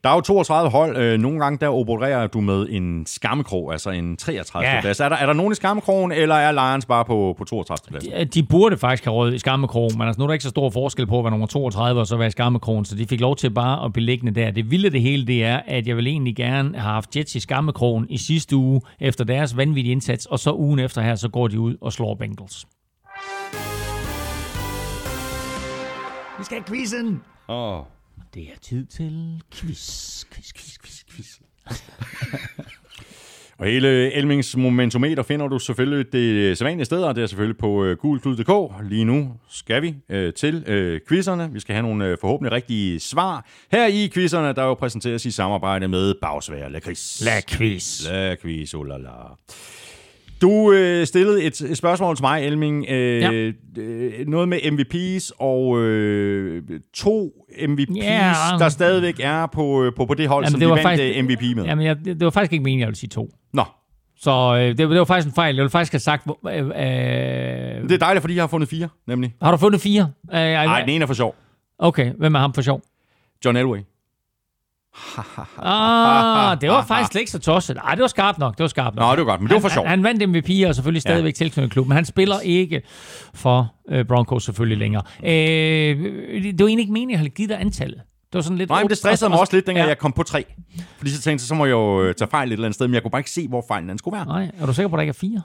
Der 0.05 0.11
er 0.11 0.15
jo 0.15 0.21
32 0.21 0.71
hold. 0.71 0.97
Øh, 0.97 1.19
nogle 1.19 1.41
gange 1.41 1.59
der 1.59 1.69
opererer 1.69 2.27
du 2.27 2.41
med 2.41 2.67
en 2.71 3.07
skammekrog, 3.07 3.73
altså 3.73 3.91
en 3.91 4.17
33. 4.17 4.69
Ja. 4.69 4.81
plads. 4.81 5.01
Er 5.01 5.09
der, 5.09 5.17
er 5.17 5.27
der 5.27 5.33
nogen 5.33 5.53
i 5.53 5.55
skammekrogen, 5.55 6.13
eller 6.13 6.35
er 6.35 6.53
Lions 6.53 6.87
bare 6.87 7.05
på, 7.05 7.35
på 7.39 7.45
32. 7.45 7.91
plads? 7.91 8.05
De, 8.05 8.25
de 8.25 8.43
burde 8.43 8.77
faktisk 8.77 9.05
have 9.05 9.15
råd 9.15 9.33
i 9.33 9.39
skammekrogen, 9.39 9.99
men 9.99 10.07
altså, 10.07 10.21
nu 10.21 10.25
er 10.25 10.27
der 10.27 10.33
ikke 10.33 10.43
så 10.43 10.49
stor 10.49 10.71
forskel 10.71 11.07
på 11.07 11.19
at 11.19 11.25
være 11.25 11.31
nummer 11.31 11.47
32 11.47 12.01
og 12.01 12.07
så 12.07 12.17
være 12.17 12.29
i 12.29 12.31
skammekrogen, 12.31 12.85
så 12.85 12.95
de 12.95 13.07
fik 13.07 13.21
lov 13.21 13.37
til 13.37 13.51
bare 13.51 13.85
at 13.85 13.93
blive 13.93 14.07
liggende 14.07 14.41
der. 14.41 14.51
Det 14.51 14.71
vilde 14.71 14.91
det 14.91 15.01
hele, 15.01 15.27
det 15.27 15.45
er, 15.45 15.61
at 15.67 15.87
jeg 15.87 15.97
vil 15.97 16.07
egentlig 16.07 16.37
gerne 16.37 16.79
have 16.79 16.93
haft 16.93 17.17
Jets 17.17 17.36
i 17.37 17.41
skammekrogen 17.41 18.07
i 18.11 18.17
sidste 18.17 18.57
uge 18.57 18.81
efter 19.01 19.25
deres 19.25 19.57
vanvittige 19.57 19.93
indsats, 19.93 20.27
og 20.27 20.39
så 20.39 20.55
ugen 20.55 20.79
efter 20.79 21.03
her, 21.03 21.15
så 21.15 21.29
går 21.29 21.49
de 21.49 21.61
ud 21.61 21.77
og 21.81 21.93
slår 21.93 22.15
Bengals. 22.15 22.67
Vi 26.39 26.45
skal 26.45 26.57
have 26.57 26.65
quizzen! 26.65 27.23
Åh. 27.49 27.79
Oh. 27.79 27.85
Det 28.35 28.43
er 28.43 28.59
tid 28.63 28.87
til 28.87 29.43
quiz, 29.53 30.25
quiz, 30.25 30.53
quiz, 30.53 30.79
quiz, 30.79 31.05
quiz. 31.11 31.41
Og 33.59 33.67
hele 33.67 34.13
Elmings 34.13 34.57
momentometer 34.57 35.23
finder 35.23 35.49
du 35.49 35.59
selvfølgelig 35.59 36.13
det 36.13 36.59
sædvanlige 36.59 36.85
sted, 36.85 37.03
og 37.03 37.15
det 37.15 37.23
er 37.23 37.27
selvfølgelig 37.27 37.59
på 37.59 37.85
øh, 37.85 37.97
gulklud.dk. 37.97 38.83
Lige 38.91 39.05
nu 39.05 39.33
skal 39.51 39.83
vi 39.83 39.95
øh, 40.09 40.33
til 40.33 40.65
øh, 40.67 41.01
quizzerne. 41.09 41.53
Vi 41.53 41.61
skal 41.61 41.75
have 41.75 41.83
nogle 41.83 42.07
øh, 42.07 42.17
forhåbentlig 42.21 42.53
rigtige 42.53 43.01
svar. 43.01 43.47
Her 43.73 43.87
i 43.87 44.11
quizzerne, 44.15 44.53
der 44.53 44.63
jo 44.63 44.75
præsenteres 44.75 45.27
i 45.27 45.31
samarbejde 45.31 45.89
med 45.89 46.15
Bagsvær 46.23 46.69
Lakris. 46.69 47.23
La 47.25 47.41
quiz. 47.49 48.09
La 48.09 48.35
quiz, 48.35 48.75
oh 48.75 48.87
la 48.87 48.97
la. 48.97 49.11
Du 50.43 50.73
øh, 50.73 51.07
stillede 51.07 51.43
et, 51.43 51.61
et 51.61 51.77
spørgsmål 51.77 52.17
til 52.17 52.23
mig, 52.23 52.45
Elming. 52.47 52.87
Øh, 52.89 53.21
Ja. 53.23 53.33
øh, 53.83 54.27
noget 54.27 54.49
med 54.49 54.59
MVP's 54.59 55.31
og 55.39 55.81
øh, 55.81 56.63
to 56.95 57.33
MVP's, 57.51 57.97
Ja. 58.05 58.33
der 58.59 58.69
stadigvæk 58.69 59.21
er 59.21 59.47
på, 59.47 59.85
øh, 59.85 59.93
på, 59.97 60.07
på 60.07 60.15
det 60.15 60.29
hold, 60.29 60.45
Jamen, 60.45 60.51
som 60.51 60.61
det 60.61 60.67
de 60.67 60.71
vandt 60.71 60.83
faktisk- 60.83 61.15
faktisk... 61.17 61.25
MVP 61.51 61.57
med. 61.57 61.65
Jamen, 61.65 61.87
jeg, 61.87 61.97
det, 62.05 62.25
var 62.25 62.31
faktisk 62.31 62.53
ikke 62.53 62.63
meningen, 62.63 62.81
jeg 62.81 62.87
ville 62.87 62.99
sige 62.99 63.11
to. 63.11 63.31
Nå, 63.53 63.65
Så 64.19 64.31
øh, 64.57 64.69
det, 64.69 64.79
det 64.79 64.89
var 64.99 65.05
faktisk 65.05 65.27
en 65.29 65.35
fejl. 65.35 65.55
Jeg 65.57 65.63
ville 65.63 65.71
faktisk 65.71 65.93
have 65.93 66.01
sagt... 66.01 66.27
Øh, 66.49 66.67
øh, 66.67 66.73
det 66.73 67.93
er 67.93 67.99
dejligt, 68.01 68.21
fordi 68.21 68.35
jeg 68.35 68.43
har 68.43 68.49
fundet 68.49 68.69
fire, 68.69 68.89
nemlig. 69.07 69.35
har 69.43 69.51
du 69.51 69.57
fundet 69.57 69.81
fire? 69.81 70.03
Øh, 70.33 70.39
Nej, 70.41 70.81
den 70.81 70.89
ene 70.89 71.03
er 71.03 71.07
for 71.07 71.15
sjov. 71.15 71.35
Okay, 71.79 72.13
hvem 72.19 72.35
er 72.35 72.39
ham 72.39 72.55
for 72.55 72.63
sjov? 72.63 72.83
John 73.45 73.57
Elway. 73.57 73.79
Ah, 75.59 76.61
det 76.61 76.71
var 76.71 76.85
faktisk 76.89 77.13
slet 77.13 77.21
ikke 77.21 77.31
så 77.31 77.39
tosset. 77.39 77.77
Nej, 77.77 77.95
det 77.95 78.03
var 78.03 78.09
skarpt 78.09 78.39
nok. 78.39 78.59
Det 78.59 78.63
var 78.63 78.69
skarpt 78.69 78.97
nok. 78.97 79.03
Nå, 79.03 79.11
det 79.11 79.27
var 79.27 79.33
godt, 79.33 79.41
men 79.41 79.49
det 79.49 79.55
var 79.55 79.61
for 79.61 79.69
han, 79.69 79.75
sjov. 79.75 79.87
Han, 79.87 80.05
han 80.05 80.19
vandt 80.21 80.29
MVP 80.29 80.69
og 80.69 80.75
selvfølgelig 80.75 81.03
stadigvæk 81.03 81.33
ja. 81.33 81.45
tilknyttet 81.45 81.73
klubben. 81.73 81.93
Han 81.93 82.05
spiller 82.05 82.41
ikke 82.41 82.83
for 83.35 83.75
øh, 83.91 84.05
Broncos 84.05 84.45
selvfølgelig 84.45 84.79
længere. 84.79 85.03
Øh, 85.23 85.29
det 85.29 86.61
var 86.61 86.67
egentlig 86.67 86.83
ikke 86.83 86.93
meningen, 86.93 87.11
at 87.11 87.13
jeg 87.13 87.19
havde 87.19 87.31
givet 87.31 87.51
dig 87.51 87.61
antallet. 87.61 87.99
Det 88.33 88.35
var 88.35 88.41
sådan 88.41 88.59
lidt... 88.59 88.71
Nej, 88.71 88.83
men 88.83 88.89
det 88.89 88.99
stressede 88.99 89.31
mig 89.31 89.41
også 89.41 89.57
lidt, 89.57 89.67
dengang 89.67 89.85
ja. 89.85 89.89
jeg 89.89 89.99
kom 89.99 90.13
på 90.13 90.23
tre. 90.23 90.45
Fordi 90.99 91.11
så 91.11 91.23
tænkte 91.23 91.43
jeg, 91.43 91.49
så 91.49 91.55
må 91.55 91.65
jeg 91.65 91.73
jo 91.73 92.03
øh, 92.03 92.15
tage 92.15 92.31
fejl 92.31 92.49
et 92.49 92.53
eller 92.53 92.65
andet 92.65 92.75
sted, 92.75 92.89
men 92.89 92.95
jeg 92.95 93.03
kunne 93.03 93.11
bare 93.11 93.21
ikke 93.21 93.31
se, 93.31 93.49
hvor 93.49 93.65
fejlen 93.69 93.89
den 93.89 93.99
skulle 93.99 94.17
være. 94.17 94.27
Nej, 94.27 94.51
er 94.61 94.67
du 94.67 94.75
sikker 94.75 94.89
på, 94.89 94.97
at 94.97 94.99
der 94.99 95.03
ikke 95.03 95.11
er 95.11 95.21
fire? 95.21 95.43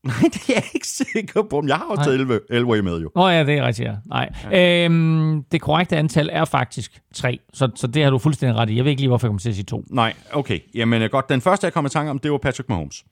Nej, 0.04 0.14
det 0.22 0.36
er 0.48 0.52
jeg 0.54 0.62
ikke 0.74 0.86
sikker 0.86 1.42
på, 1.42 1.60
men 1.60 1.68
jeg 1.68 1.76
har 1.76 1.86
jo 1.90 2.02
taget 2.04 2.40
Elway- 2.50 2.80
med 2.82 3.00
jo. 3.00 3.10
Nå 3.16 3.28
ja, 3.28 3.44
det 3.44 3.54
er 3.58 3.66
rigtigt, 3.66 3.88
ja. 3.88 3.94
Nej. 4.06 4.32
Ja. 4.50 4.84
Øhm, 4.84 5.42
det 5.52 5.60
korrekte 5.60 5.96
antal 5.96 6.28
er 6.32 6.44
faktisk 6.44 7.00
tre, 7.14 7.38
så, 7.52 7.70
så 7.74 7.86
det 7.86 8.02
har 8.04 8.10
du 8.10 8.18
fuldstændig 8.18 8.56
ret 8.58 8.70
i. 8.70 8.76
Jeg 8.76 8.84
ved 8.84 8.90
ikke 8.90 9.02
lige, 9.02 9.08
hvorfor 9.08 9.26
jeg 9.26 9.28
kommer 9.28 9.40
til 9.40 9.48
at 9.48 9.54
sige 9.54 9.64
to. 9.64 9.84
Nej, 9.90 10.14
okay. 10.32 10.58
Jamen 10.74 11.02
øh, 11.02 11.10
godt. 11.10 11.28
Den 11.28 11.40
første, 11.40 11.64
jeg 11.64 11.72
kom 11.72 11.86
i 11.86 11.88
tanke 11.88 12.10
om, 12.10 12.18
det 12.18 12.32
var 12.32 12.38
Patrick 12.38 12.68
Mahomes. 12.68 13.04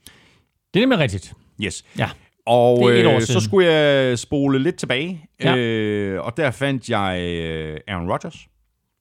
Det 0.74 0.80
er 0.82 0.86
nemlig 0.86 0.98
rigtigt. 0.98 1.32
Yes. 1.62 1.84
Ja. 1.98 2.10
Og 2.46 2.90
øh, 2.92 3.22
så 3.22 3.40
skulle 3.40 3.68
jeg 3.72 4.18
spole 4.18 4.58
lidt 4.58 4.76
tilbage, 4.76 5.24
Ja. 5.44 5.56
øh, 5.56 6.24
og 6.24 6.36
der 6.36 6.50
fandt 6.50 6.88
jeg 6.88 7.20
øh, 7.22 7.78
Aaron 7.88 8.10
Rodgers. 8.10 8.46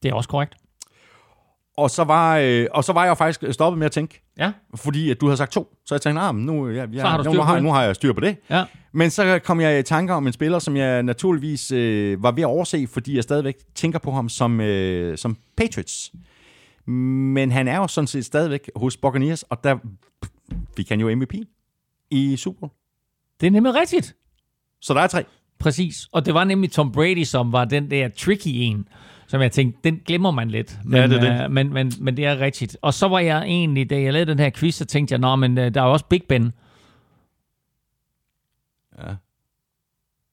Det 0.04 0.10
er 0.10 0.14
også 0.14 0.30
korrekt. 0.30 0.54
Og 1.78 1.90
så, 1.90 2.04
var, 2.04 2.38
øh, 2.38 2.68
og 2.72 2.84
så 2.84 2.94
var 2.94 3.06
jeg 3.06 3.18
faktisk 3.18 3.44
stoppet 3.54 3.80
med 3.80 3.86
at 3.86 3.91
tænke, 3.91 4.22
Ja. 4.38 4.52
fordi 4.76 5.12
at 5.12 5.22
du 5.22 5.26
havde 5.26 5.38
sagt 5.38 5.52
to. 5.52 5.76
Så 5.86 5.95
jeg 5.95 6.02
tænkte, 6.02 6.22
ah, 6.22 6.36
men 6.36 6.45
nu, 6.45 6.70
ja, 6.70 6.86
ja, 6.94 6.99
Så 7.02 7.08
har 7.08 7.18
du 7.18 7.24
nu, 7.24 7.36
på 7.36 7.41
har, 7.44 7.60
nu 7.60 7.72
har 7.72 7.84
jeg 7.84 7.95
styr 7.95 8.14
på 8.14 8.20
det. 8.20 8.38
Ja. 8.49 8.64
Men 8.94 9.10
så 9.10 9.40
kom 9.44 9.62
jeg 9.62 9.80
i 9.80 9.84
tanker 9.84 10.14
om 10.14 10.28
en 10.28 10.34
spiller, 10.34 10.60
som 10.60 10.76
jeg 10.78 11.04
naturligvis 11.04 11.72
øh, 11.72 12.24
var 12.24 12.32
ved 12.32 12.44
at 12.44 12.48
overse, 12.48 12.88
fordi 12.88 13.16
jeg 13.16 13.24
stadigvæk 13.24 13.56
tænker 13.76 13.99
på 13.99 14.12
ham 14.12 14.30
som, 14.30 14.62
øh, 14.62 15.18
som 15.18 15.38
Patriots. 15.58 16.12
Men 16.88 17.52
han 17.52 17.68
er 17.68 17.78
jo 17.78 17.88
sådan 17.88 18.08
set 18.08 18.26
stadigvæk 18.26 18.70
hos 18.76 18.98
Buccaneers, 18.98 19.44
og 19.44 19.64
der 19.64 19.78
fik 20.76 20.90
han 20.90 20.99
jo 20.99 21.16
MVP 21.16 21.34
i 22.12 22.36
Super 22.38 22.60
Bowl. 22.60 22.72
Det 23.41 23.48
er 23.48 23.52
nemlig 23.52 23.76
rigtigt. 23.76 24.16
Så 24.82 24.94
der 24.94 25.02
er 25.02 25.08
tre. 25.08 25.24
Præcis. 25.60 26.08
Og 26.12 26.26
det 26.26 26.34
var 26.34 26.44
nemlig 26.44 26.72
Tom 26.72 26.91
Brady, 26.91 27.24
som 27.24 27.52
var 27.52 27.66
den 27.66 27.91
der 27.91 28.10
tricky 28.18 28.48
en, 28.48 28.88
som 29.28 29.41
jeg 29.41 29.52
tænkte, 29.52 29.80
den 29.84 30.02
glemmer 30.06 30.32
man 30.32 30.49
lidt. 30.49 30.80
Men, 30.86 30.95
Ja, 30.95 31.08
det 31.08 31.24
er 31.24 31.38
det. 31.38 31.44
øh, 31.44 31.52
men, 31.52 31.74
men, 31.74 31.91
men 31.99 32.18
det 32.18 32.26
er 32.26 32.40
rigtigt. 32.40 32.78
Og 32.82 32.94
så 32.94 33.08
var 33.08 33.20
jeg 33.20 33.41
egentlig, 33.44 33.90
da 33.90 34.02
jeg 34.02 34.14
lavede 34.14 34.32
den 34.32 34.40
her 34.40 34.49
quiz, 34.49 34.76
så 34.76 34.86
tænkte 34.86 35.12
jeg, 35.14 35.20
nå, 35.20 35.36
men 35.36 35.58
øh, 35.58 35.74
der 35.74 35.82
er 35.82 35.86
også 35.86 36.06
Big 36.06 36.24
Ben. 36.30 36.52
Ja. 38.98 39.14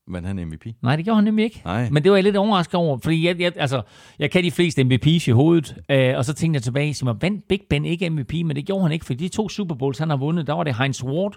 Men 0.06 0.24
han 0.24 0.38
er 0.38 0.44
MVP. 0.44 0.66
Nej, 0.82 0.96
det 0.96 1.04
gjorde 1.04 1.16
han 1.16 1.24
nemlig 1.24 1.44
ikke. 1.44 1.62
Nej. 1.64 1.88
Men 1.90 2.02
det 2.04 2.10
var 2.10 2.16
jeg 2.16 2.24
lidt 2.24 2.36
overrasket 2.36 2.74
over, 2.74 2.98
fordi 2.98 3.26
jeg, 3.26 3.40
jeg, 3.40 3.52
altså, 3.56 3.82
jeg 4.18 4.30
kan 4.30 4.44
de 4.44 4.50
fleste 4.50 4.82
MVP's 4.82 5.28
i 5.28 5.30
hovedet, 5.30 5.76
øh, 5.90 6.16
og 6.16 6.24
så 6.24 6.34
tænkte 6.34 6.56
jeg 6.56 6.62
tilbage 6.62 6.90
og 6.90 6.94
siger, 6.94 7.12
vandt 7.20 7.48
Big 7.48 7.60
Ben 7.70 7.84
ikke 7.84 8.10
MVP, 8.10 8.32
men 8.34 8.56
det 8.56 8.66
gjorde 8.66 8.82
han 8.82 8.92
ikke, 8.92 9.04
fordi 9.04 9.24
de 9.24 9.28
to 9.28 9.48
Super 9.48 9.74
Bowls, 9.74 9.98
han 9.98 10.10
har 10.10 10.16
vundet, 10.16 10.46
der 10.46 10.52
var 10.52 10.64
det 10.64 10.76
Heinz 10.78 11.02
Ward, 11.04 11.34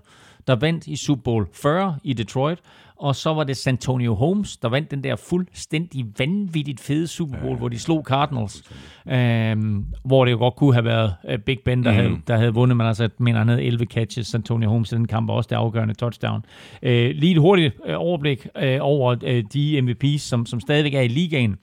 der 0.48 0.56
vandt 0.56 0.88
i 0.88 0.96
Super 0.96 1.22
Bowl 1.24 1.48
40 1.54 1.98
i 2.04 2.14
Detroit, 2.14 2.60
og 3.00 3.16
så 3.16 3.34
var 3.34 3.44
det 3.44 3.58
Santonio 3.58 4.14
Holmes, 4.14 4.58
der 4.58 4.70
vandt 4.70 4.92
den 4.92 5.04
der 5.04 5.16
fuldstændig 5.16 6.06
vanvittigt 6.18 6.80
fede 6.80 7.08
Super 7.08 7.40
Bowl, 7.40 7.52
ja, 7.52 7.58
hvor 7.58 7.70
de 7.70 7.80
slog 7.80 8.04
Cardinals, 8.04 8.64
øh, 9.08 9.58
hvor 10.06 10.26
det 10.26 10.32
jo 10.32 10.38
godt 10.38 10.56
kunne 10.56 10.74
have 10.74 10.86
været 10.86 11.14
øh, 11.30 11.40
Big 11.40 11.60
Ben, 11.66 11.84
der, 11.84 11.92
mm. 11.92 11.98
havde, 11.98 12.22
der 12.28 12.38
havde 12.38 12.54
vundet, 12.54 12.78
men 12.78 12.88
altså, 12.88 13.04
jeg 13.04 13.10
mener, 13.20 13.40
han 13.40 13.48
havde 13.48 13.64
11 13.64 13.86
catches, 13.86 14.28
Santonio 14.28 14.70
Holmes 14.70 14.92
i 14.92 14.96
den 14.96 15.08
kamp, 15.08 15.30
og 15.30 15.36
også 15.36 15.48
det 15.48 15.56
afgørende 15.56 15.94
touchdown. 15.94 16.46
Øh, 16.82 17.12
lige 17.16 17.32
et 17.32 17.42
hurtigt 17.42 17.76
øh, 17.86 17.96
overblik 17.98 18.48
øh, 18.58 18.78
over 18.82 19.16
øh, 19.24 19.44
de 19.54 19.80
MVP's, 19.80 20.18
som, 20.18 20.46
som 20.46 20.60
stadigvæk 20.60 20.94
er 20.94 21.02
i 21.02 21.08
ligaen. 21.08 21.56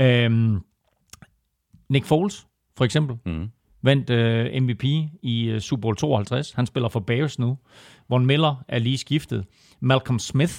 Øh, 0.00 0.60
Nick 1.88 2.04
Foles, 2.06 2.46
for 2.76 2.84
eksempel, 2.84 3.16
Mm. 3.26 3.50
vandt 3.82 4.10
øh, 4.10 4.62
MVP 4.62 4.84
i 5.22 5.44
øh, 5.48 5.60
Super 5.60 5.80
Bowl 5.80 5.96
52. 5.96 6.52
Han 6.52 6.66
spiller 6.66 6.88
for 6.88 7.00
Bears 7.00 7.38
nu. 7.38 7.58
Von 8.08 8.26
Miller 8.26 8.64
er 8.68 8.78
lige 8.78 8.98
skiftet. 8.98 9.44
Malcolm 9.80 10.18
Smith, 10.18 10.54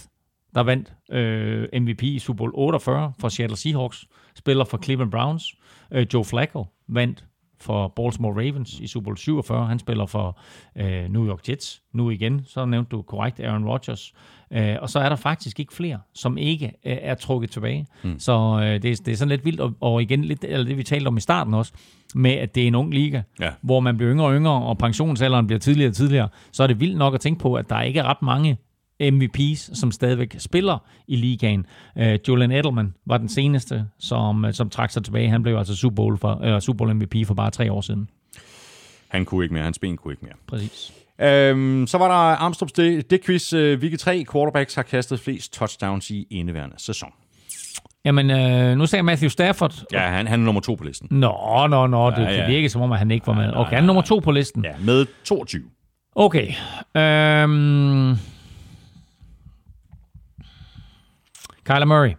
der 0.56 0.62
vandt 0.64 0.94
øh, 1.12 1.68
MVP 1.82 2.04
i 2.04 2.20
Super 2.20 2.38
Bowl 2.38 2.52
48 2.54 3.14
for 3.20 3.30
Seattle 3.30 3.58
Seahawks, 3.58 4.06
spiller 4.36 4.66
for 4.66 4.78
Cleveland 4.84 5.12
Browns. 5.12 5.56
Øh, 5.91 6.08
Joe 6.14 6.26
Flacco 6.26 6.66
vandt 6.88 7.26
for 7.62 7.88
Baltimore 7.88 8.34
Ravens 8.34 8.80
i 8.80 8.88
Super 8.88 9.04
Bowl 9.04 9.18
47. 9.18 9.68
Han 9.68 9.80
spiller 9.80 10.06
for 10.06 10.40
øh, 10.76 11.10
New 11.10 11.28
York 11.28 11.50
Jets 11.50 11.82
nu 11.94 12.10
igen. 12.10 12.41
Så 12.46 12.66
nævnte 12.66 12.90
du 12.90 13.02
korrekt 13.02 13.40
Aaron 13.40 13.66
Rodgers. 13.66 14.14
Øh, 14.54 14.76
og 14.82 14.90
så 14.90 15.00
er 15.00 15.10
der 15.10 15.16
faktisk 15.16 15.60
ikke 15.60 15.74
flere, 15.74 16.00
som 16.14 16.38
ikke 16.38 16.66
øh, 16.66 16.98
er 17.02 17.16
trukket 17.16 17.52
tilbage. 17.52 17.88
Mm. 18.04 18.20
Så 18.20 18.60
øh, 18.64 18.82
det, 18.82 18.91
er, 18.91 18.96
det 19.06 19.08
er 19.08 19.16
sådan 19.16 19.30
lidt 19.30 19.46
vildt, 19.46 19.60
og, 19.60 19.74
og 19.80 20.02
igen 20.02 20.24
lidt, 20.26 20.44
eller 20.44 20.66
det 20.66 20.78
vi 20.78 20.84
talte 20.84 21.08
om 21.08 21.18
i 21.18 21.22
starten 21.22 21.54
også, 21.54 21.74
med 22.16 22.32
at 22.32 22.56
det 22.56 22.64
er 22.64 22.68
en 22.68 22.76
ung 22.76 22.94
liga, 22.94 23.22
Ja. 23.40 23.50
hvor 23.62 23.80
man 23.80 23.98
bliver 23.98 24.12
yngre 24.14 24.26
og 24.28 24.34
yngre, 24.36 24.52
og 24.62 24.78
pensionsalderen 24.78 25.48
bliver 25.48 25.60
tidligere 25.60 25.90
og 25.90 25.96
tidligere, 25.96 26.30
så 26.52 26.64
er 26.64 26.68
det 26.68 26.80
vildt 26.80 26.98
nok 26.98 27.14
at 27.14 27.20
tænke 27.22 27.40
på, 27.40 27.54
at 27.54 27.70
der 27.70 27.82
ikke 27.82 28.00
er 28.00 28.04
ret 28.04 28.22
mange 28.22 28.58
MVP's, 29.04 29.76
som 29.80 29.92
stadigvæk 29.92 30.36
spiller 30.38 30.78
i 31.08 31.16
ligaen. 31.16 31.66
Uh, 31.96 32.14
Julian 32.28 32.52
Edelman 32.52 32.94
var 33.06 33.18
den 33.18 33.30
seneste, 33.30 33.86
som, 34.00 34.44
uh, 34.44 34.52
som 34.52 34.70
trak 34.70 34.92
sig 34.92 35.04
tilbage. 35.04 35.30
Han 35.30 35.44
blev 35.44 35.58
altså 35.58 35.76
Super 35.76 35.96
Bowl, 35.96 36.18
for, 36.18 36.54
uh, 36.56 36.60
Super 36.60 36.78
Bowl 36.78 36.96
MVP 36.96 37.28
for 37.28 37.34
bare 37.34 37.52
tre 37.52 37.72
år 37.72 37.82
siden. 37.82 38.10
Han 39.08 39.26
kunne 39.26 39.46
ikke 39.46 39.54
mere, 39.54 39.64
hans 39.64 39.80
ben 39.80 39.98
kunne 39.98 40.14
ikke 40.14 40.26
mere. 40.26 40.36
Præcis. 40.48 40.94
Øhm, 41.22 41.88
så 41.88 41.98
var 41.98 42.08
der 42.08 42.16
Armstrongs 42.16 42.74
det, 42.74 43.10
det 43.10 43.26
quiz. 43.26 43.54
Øh, 43.54 43.80
hvilke 43.80 43.98
tre 43.98 44.26
quarterbacks 44.32 44.76
har 44.76 44.84
kastet 44.84 45.20
flest 45.20 45.54
touchdowns 45.54 46.10
i 46.10 46.28
indeværende 46.30 46.76
sæson? 46.78 47.10
Jamen, 48.06 48.30
uh, 48.30 48.78
nu 48.78 48.86
sagde 48.86 49.04
Matthew 49.04 49.30
Stafford. 49.30 49.84
Ja, 49.94 50.00
han, 50.00 50.28
han 50.28 50.40
er 50.40 50.46
nummer 50.46 50.62
to 50.62 50.76
på 50.76 50.84
listen. 50.84 51.08
Nå, 51.12 51.68
nå, 51.70 51.88
nå, 51.88 52.10
det, 52.10 52.18
Ja, 52.18 52.32
det 52.32 52.38
ja. 52.38 52.48
virker 52.48 52.70
som 52.70 52.82
om, 52.82 52.92
at 52.92 53.00
han 53.00 53.12
ikke 53.12 53.28
var 53.28 53.34
med. 53.34 53.54
Okay, 53.56 53.76
han 53.76 53.84
er 53.84 53.88
nummer 53.88 54.02
to 54.02 54.20
på 54.20 54.32
listen. 54.32 54.66
Ja, 54.66 54.72
med 54.80 55.06
22. 55.24 55.62
Okay. 56.16 56.48
Øhm... 56.98 58.18
Kyler 61.70 61.86
Murray. 61.86 62.12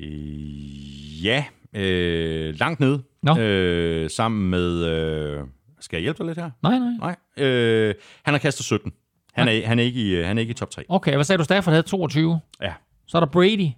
Øh, 0.00 1.24
ja, 1.24 1.44
øh, 1.74 2.54
langt 2.58 2.80
nede. 2.80 3.02
Nå. 3.22 3.38
Øh, 3.38 4.10
sammen 4.10 4.50
med... 4.50 4.84
Øh, 4.84 5.44
skal 5.80 5.96
jeg 5.96 6.02
hjælpe 6.02 6.18
dig 6.18 6.26
lidt 6.26 6.38
her? 6.38 6.50
Nej, 6.62 6.78
nej. 6.78 7.14
Nej. 7.36 7.46
Øh, 7.46 7.94
han 8.22 8.34
har 8.34 8.38
kastet 8.38 8.64
17. 8.64 8.92
Han 9.34 9.48
er, 9.48 9.66
han, 9.66 9.78
er 9.78 9.82
ikke 9.82 10.00
i, 10.00 10.14
øh, 10.16 10.26
han 10.26 10.38
er 10.38 10.40
ikke 10.40 10.50
i 10.50 10.54
top 10.54 10.70
3. 10.70 10.84
Okay, 10.88 11.14
hvad 11.14 11.24
sagde 11.24 11.38
du? 11.38 11.44
Stafford 11.44 11.72
havde 11.72 11.82
22. 11.82 12.40
Ja. 12.62 12.72
Så 13.06 13.18
er 13.18 13.20
der 13.20 13.26
Brady. 13.26 13.68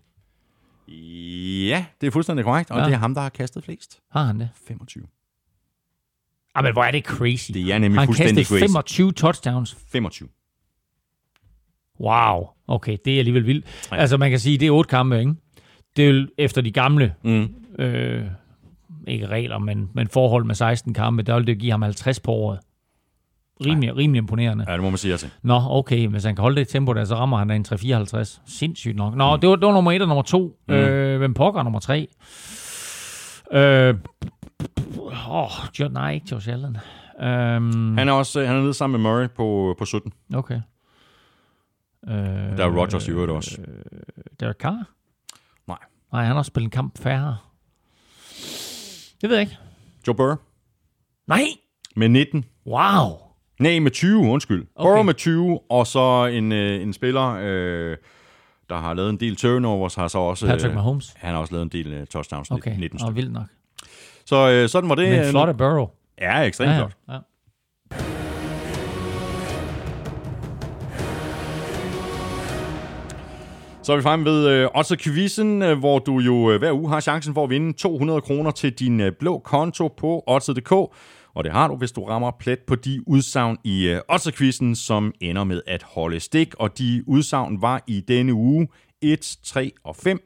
Ja, 1.69 1.87
det 2.01 2.07
er 2.07 2.11
fuldstændig 2.11 2.45
korrekt, 2.45 2.71
og 2.71 2.79
Ja. 2.79 2.85
det 2.85 2.93
er 2.93 2.99
ham, 2.99 3.15
der 3.15 3.21
har 3.21 3.29
kastet 3.29 3.65
flest. 3.65 4.01
Har 4.13 4.25
han 4.25 4.41
det? 4.41 4.49
25. 4.69 5.05
Ah, 6.55 6.65
men 6.65 6.73
hvor 6.73 6.85
er 6.85 6.91
det 6.91 7.05
crazy. 7.05 7.51
Det 7.55 7.73
er 7.73 7.79
nemlig 7.79 8.01
han 8.01 8.07
fuldstændig 8.09 8.37
kastede 8.37 8.61
crazy. 8.61 8.71
25 8.71 9.13
touchdowns. 9.13 9.77
25. 9.93 10.29
Wow. 12.01 12.49
Okay, 12.69 12.97
det 13.05 13.15
er 13.15 13.19
alligevel 13.19 13.47
vildt. 13.47 13.89
Ja. 13.93 13.97
Altså, 13.97 14.17
man 14.17 14.31
kan 14.31 14.39
sige, 14.39 14.59
det 14.59 14.67
er 14.67 14.71
otte 14.71 14.89
kampe, 14.89 15.19
ikke? 15.21 15.35
Det 15.97 16.09
er 16.09 16.13
jo 16.13 16.27
efter 16.39 16.63
de 16.63 16.71
gamle, 16.71 17.15
Mm. 17.23 17.49
øh, 17.79 18.23
ikke 19.09 19.27
regler, 19.27 19.59
men, 19.59 19.91
men 19.95 20.09
forhold 20.09 20.45
med 20.45 20.55
16 20.55 20.95
kampe, 20.95 21.23
der 21.23 21.35
vil 21.37 21.47
det 21.47 21.59
give 21.59 21.71
ham 21.71 21.83
50 21.83 22.21
på 22.21 22.33
året. 22.33 22.59
Rimelig, 23.67 23.97
rimelig 23.97 24.19
imponerende. 24.19 24.65
Ja, 24.69 24.75
det 24.75 24.83
må 24.83 24.91
man 24.91 24.97
sige 24.99 25.17
til. 25.17 25.31
Nå, 25.43 25.61
okay, 25.71 26.09
hvis 26.09 26.25
han 26.25 26.35
kan 26.37 26.43
holde 26.43 26.57
det 26.57 26.69
tempo 26.69 26.93
der, 26.93 27.05
så 27.05 27.15
rammer 27.15 27.39
han 27.39 27.49
da 27.49 27.55
en 27.55 27.65
354. 27.65 28.41
Sindssygt 28.47 28.97
nok. 28.97 29.15
Nå, 29.17 29.37
det, 29.37 29.49
var, 29.49 29.57
det 29.57 29.67
var 29.67 29.73
nummer 29.73 29.93
et 29.93 30.03
og 30.03 30.09
nummer 30.09 30.23
to. 30.23 30.57
Mm. 30.69 30.75
Øh, 30.75 31.19
hvem 31.19 31.35
pokker 31.35 31.61
er 31.61 31.65
nummer 31.65 31.81
tre? 31.81 32.07
Øh, 33.53 33.95
åh, 35.31 35.51
jo, 35.81 35.89
nej, 35.89 36.13
ikke 36.15 36.27
Josh 36.33 36.49
Allen. 36.53 36.77
Øhm, 37.23 37.99
Han 37.99 38.09
er 38.09 38.13
også 38.13 38.47
han 38.47 38.57
er 38.57 38.61
nede 38.61 38.75
sammen 38.75 39.03
med 39.03 39.11
Murray 39.11 39.29
på, 39.37 39.75
på 39.79 39.85
17. 39.85 40.13
okay. 40.35 40.61
Øh, 42.09 42.15
Der 42.59 42.65
er 42.65 42.77
Rodgers 42.79 43.09
i 43.09 43.11
øvrigt 43.11 43.33
også. 43.33 43.59
Derek 44.41 44.57
Carr? 44.57 44.85
Nej. 45.69 45.79
Nej, 46.13 46.25
han 46.25 46.37
har 46.37 46.43
spillet 46.43 46.67
en 46.67 46.71
kamp 46.71 46.99
færre. 46.99 47.37
Det 49.21 49.29
ved 49.29 49.37
jeg 49.37 49.41
ikke. 49.41 49.59
Joe 50.07 50.15
Burrow 50.15 50.37
Nej! 51.27 51.45
med 51.97 52.09
19. 52.09 52.45
Wow! 52.67 53.19
Nej, 53.61 53.79
med 53.79 53.91
20, 53.91 54.19
undskyld. 54.21 54.67
Okay. 54.75 54.89
Burrow 54.89 55.03
med 55.03 55.15
20, 55.15 55.61
og 55.71 55.87
så 55.87 56.27
en, 56.33 56.53
øh, 56.53 56.83
en 56.83 56.93
spiller, 56.93 57.39
øh, 57.43 57.97
der 58.69 58.77
har 58.77 58.95
lavet 58.95 59.11
en 59.11 59.21
del 59.21 59.37
turnovers, 59.37 59.95
har 59.95 60.09
så 60.09 60.19
også... 60.19 60.47
Patrick 60.47 60.69
øh, 60.71 60.75
Mahomes. 60.75 61.13
Han 61.17 61.31
har 61.35 61.41
også 61.41 61.53
lavet 61.53 61.63
en 61.63 61.69
del 61.85 61.93
øh, 61.93 62.07
touchdowns, 62.07 62.51
Okay, 62.51 62.77
19 62.79 62.97
og 62.97 63.01
stykker. 63.01 63.13
vildt 63.15 63.33
nok. 63.33 63.47
Så 64.27 64.51
øh, 64.51 64.69
sådan 64.69 64.89
var 64.89 64.95
det. 64.95 65.09
Men 65.11 65.19
øh, 65.21 65.31
flot 65.31 65.49
af 65.49 65.57
Burrow. 65.57 65.87
Ja, 66.21 66.41
ekstremt 66.43 66.77
flot. 66.77 66.97
ja. 67.09 67.19
Så 73.83 73.93
er 73.93 73.97
vi 73.97 74.03
fremme 74.03 74.25
ved 74.25 74.49
øh, 74.49 74.69
Otto 74.75 74.95
Quizzen, 74.99 75.63
øh, 75.63 75.79
hvor 75.79 75.99
du 75.99 76.19
jo 76.19 76.51
øh, 76.51 76.59
hver 76.59 76.73
uge 76.73 76.89
har 76.89 77.01
chancen 77.01 77.35
for 77.35 77.45
at 77.45 77.51
vinde 77.51 77.73
200 77.73 78.21
kroner 78.21 78.51
til 78.51 78.73
din 78.73 79.01
øh, 79.01 79.13
blå 79.13 79.39
konto 79.39 79.89
på 79.89 80.25
Otto.dk. 80.27 80.73
Og 81.35 81.45
det 81.45 81.53
har 81.53 81.69
du, 81.69 81.77
hvis 81.77 81.93
du 81.93 82.05
rammer 82.05 82.31
plet 82.41 82.59
på 82.67 82.75
de 82.75 83.01
udsagn 83.07 83.57
i 83.65 83.89
øh, 83.89 84.01
Otto 84.13 84.31
Quizzen, 84.31 84.77
som 84.77 85.13
ender 85.21 85.45
med 85.45 85.63
at 85.67 85.83
holde 85.83 86.21
stik. 86.21 86.55
Og 86.55 86.79
de 86.79 87.05
udsagn 87.07 87.63
var 87.63 87.83
i 87.87 88.01
denne 88.01 88.35
uge 88.35 88.69
1, 89.03 89.37
3 89.45 89.73
og 89.85 89.97
5. 89.97 90.19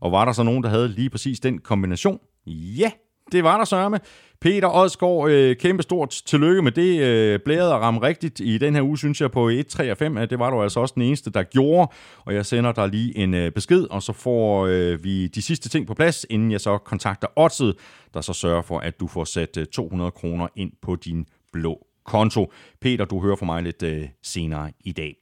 Og 0.00 0.12
var 0.12 0.24
der 0.24 0.32
så 0.32 0.42
nogen, 0.42 0.62
der 0.62 0.68
havde 0.68 0.88
lige 0.88 1.10
præcis 1.10 1.40
den 1.40 1.58
kombination? 1.58 2.18
Ja, 2.46 2.90
det 3.32 3.44
var 3.44 3.56
der 3.58 3.64
sørme. 3.64 3.98
Peter 4.40 4.68
Odsgaard, 4.74 5.30
øh, 5.30 5.56
kæmpe 5.56 5.82
stort 5.82 6.22
tillykke 6.26 6.62
med 6.62 6.72
det. 6.72 7.00
Øh, 7.00 7.40
blæret 7.44 7.72
at 7.72 7.80
ramme 7.80 8.02
rigtigt 8.02 8.40
i 8.40 8.58
den 8.58 8.74
her 8.74 8.82
uge, 8.82 8.98
synes 8.98 9.20
jeg, 9.20 9.30
på 9.30 9.48
1, 9.48 9.66
3 9.66 9.90
og 9.90 9.96
5. 9.96 10.16
at 10.16 10.30
Det 10.30 10.38
var 10.38 10.50
du 10.50 10.62
altså 10.62 10.80
også 10.80 10.94
den 10.94 11.02
eneste, 11.02 11.30
der 11.30 11.42
gjorde. 11.42 11.90
Og 12.24 12.34
jeg 12.34 12.46
sender 12.46 12.72
dig 12.72 12.88
lige 12.88 13.18
en 13.18 13.34
øh, 13.34 13.52
besked, 13.52 13.86
og 13.90 14.02
så 14.02 14.12
får 14.12 14.66
øh, 14.66 15.04
vi 15.04 15.26
de 15.26 15.42
sidste 15.42 15.68
ting 15.68 15.86
på 15.86 15.94
plads, 15.94 16.26
inden 16.30 16.52
jeg 16.52 16.60
så 16.60 16.78
kontakter 16.78 17.28
Odset, 17.36 17.74
der 18.14 18.20
så 18.20 18.32
sørger 18.32 18.62
for, 18.62 18.78
at 18.78 19.00
du 19.00 19.06
får 19.06 19.24
sat 19.24 19.56
øh, 19.56 19.66
200 19.66 20.10
kroner 20.10 20.48
ind 20.56 20.72
på 20.82 20.96
din 20.96 21.26
blå 21.52 21.86
konto. 22.10 22.52
Peter, 22.80 23.04
du 23.04 23.20
hører 23.20 23.36
fra 23.36 23.46
mig 23.46 23.62
lidt 23.62 23.82
øh, 23.82 24.08
senere 24.22 24.72
i 24.84 24.92
dag. 24.92 25.14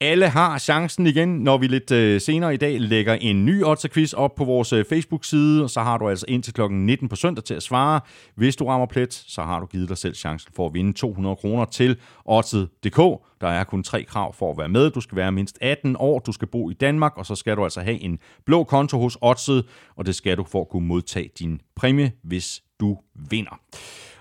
Alle 0.00 0.28
har 0.28 0.58
chancen 0.58 1.06
igen, 1.06 1.28
når 1.28 1.58
vi 1.58 1.66
lidt 1.66 1.90
øh, 1.90 2.20
senere 2.20 2.54
i 2.54 2.56
dag 2.56 2.80
lægger 2.80 3.14
en 3.14 3.46
ny 3.46 3.64
Otterquiz 3.64 4.12
op 4.12 4.34
på 4.34 4.44
vores 4.44 4.72
øh, 4.72 4.84
Facebook-side, 4.84 5.62
og 5.64 5.70
så 5.70 5.80
har 5.80 5.98
du 5.98 6.08
altså 6.08 6.26
indtil 6.28 6.54
kl. 6.54 6.62
19 6.70 7.08
på 7.08 7.16
søndag 7.16 7.44
til 7.44 7.54
at 7.54 7.62
svare. 7.62 8.00
Hvis 8.34 8.56
du 8.56 8.66
rammer 8.66 8.86
plet, 8.86 9.14
så 9.14 9.42
har 9.42 9.60
du 9.60 9.66
givet 9.66 9.88
dig 9.88 9.98
selv 9.98 10.14
chancen 10.14 10.52
for 10.56 10.66
at 10.66 10.74
vinde 10.74 10.92
200 10.92 11.36
kroner 11.36 11.64
til 11.64 11.96
Odset.dk. 12.24 12.98
Der 13.40 13.48
er 13.48 13.64
kun 13.64 13.82
tre 13.82 14.04
krav 14.04 14.34
for 14.34 14.50
at 14.50 14.58
være 14.58 14.68
med. 14.68 14.90
Du 14.90 15.00
skal 15.00 15.16
være 15.16 15.32
mindst 15.32 15.58
18 15.60 15.96
år, 15.98 16.18
du 16.18 16.32
skal 16.32 16.48
bo 16.48 16.70
i 16.70 16.74
Danmark, 16.74 17.12
og 17.16 17.26
så 17.26 17.34
skal 17.34 17.56
du 17.56 17.64
altså 17.64 17.80
have 17.80 18.00
en 18.00 18.18
blå 18.46 18.64
konto 18.64 18.98
hos 18.98 19.18
Odset, 19.20 19.64
og 19.96 20.06
det 20.06 20.14
skal 20.14 20.36
du 20.36 20.44
for 20.44 20.60
at 20.60 20.68
kunne 20.68 20.86
modtage 20.86 21.30
din 21.38 21.60
præmie, 21.76 22.12
hvis 22.22 22.62
du 22.80 22.98
vinder. 23.30 23.60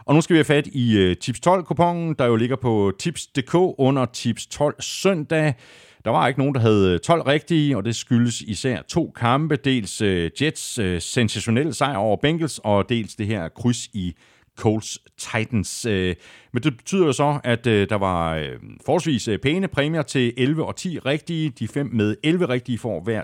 Og 0.08 0.16
nu 0.16 0.22
skal 0.22 0.34
vi 0.34 0.38
have 0.38 0.46
fat 0.46 0.68
i 0.68 0.98
øh, 0.98 1.18
Tips 1.18 1.40
12-kupongen, 1.48 2.16
der 2.20 2.26
jo 2.26 2.36
ligger 2.36 2.56
på 2.56 2.92
tips.dk 3.00 3.56
under 3.56 4.06
Tips 4.06 4.48
12 4.48 4.82
søndag. 4.82 5.54
Der 6.06 6.12
var 6.12 6.28
ikke 6.28 6.40
nogen, 6.40 6.56
der 6.56 6.62
havde 6.62 6.94
øh, 6.94 7.00
12 7.00 7.22
rigtige, 7.22 7.78
og 7.78 7.86
det 7.86 7.96
skyldes 7.96 8.42
især 8.42 8.82
to 8.82 9.14
kampe. 9.16 9.56
Dels 9.56 10.02
øh, 10.02 10.32
Jets 10.42 10.80
øh, 10.80 11.02
sensationelle 11.02 11.74
sejr 11.74 11.98
over 11.98 12.18
Bengals, 12.22 12.60
og 12.64 12.90
dels 12.90 13.16
det 13.16 13.28
her 13.28 13.50
kryds 13.50 13.88
i 13.94 14.16
Colts 14.58 15.00
Titans. 15.18 15.86
Øh, 15.86 16.16
Men 16.52 16.64
det 16.64 16.78
betyder 16.78 17.06
jo 17.06 17.14
så, 17.14 17.40
at 17.44 17.68
øh, 17.68 17.90
der 17.90 17.96
var 17.96 18.36
øh, 18.36 18.60
forholdsvis 18.86 19.28
øh, 19.28 19.40
pæne 19.40 19.68
præmier 19.68 20.02
til 20.02 20.34
11 20.38 20.66
og 20.66 20.76
10 20.76 21.00
rigtige. 21.00 21.50
De 21.50 21.68
fem 21.68 21.90
med 21.94 22.16
11 22.24 22.50
rigtige 22.50 22.78
får 22.78 23.04
hver 23.04 23.24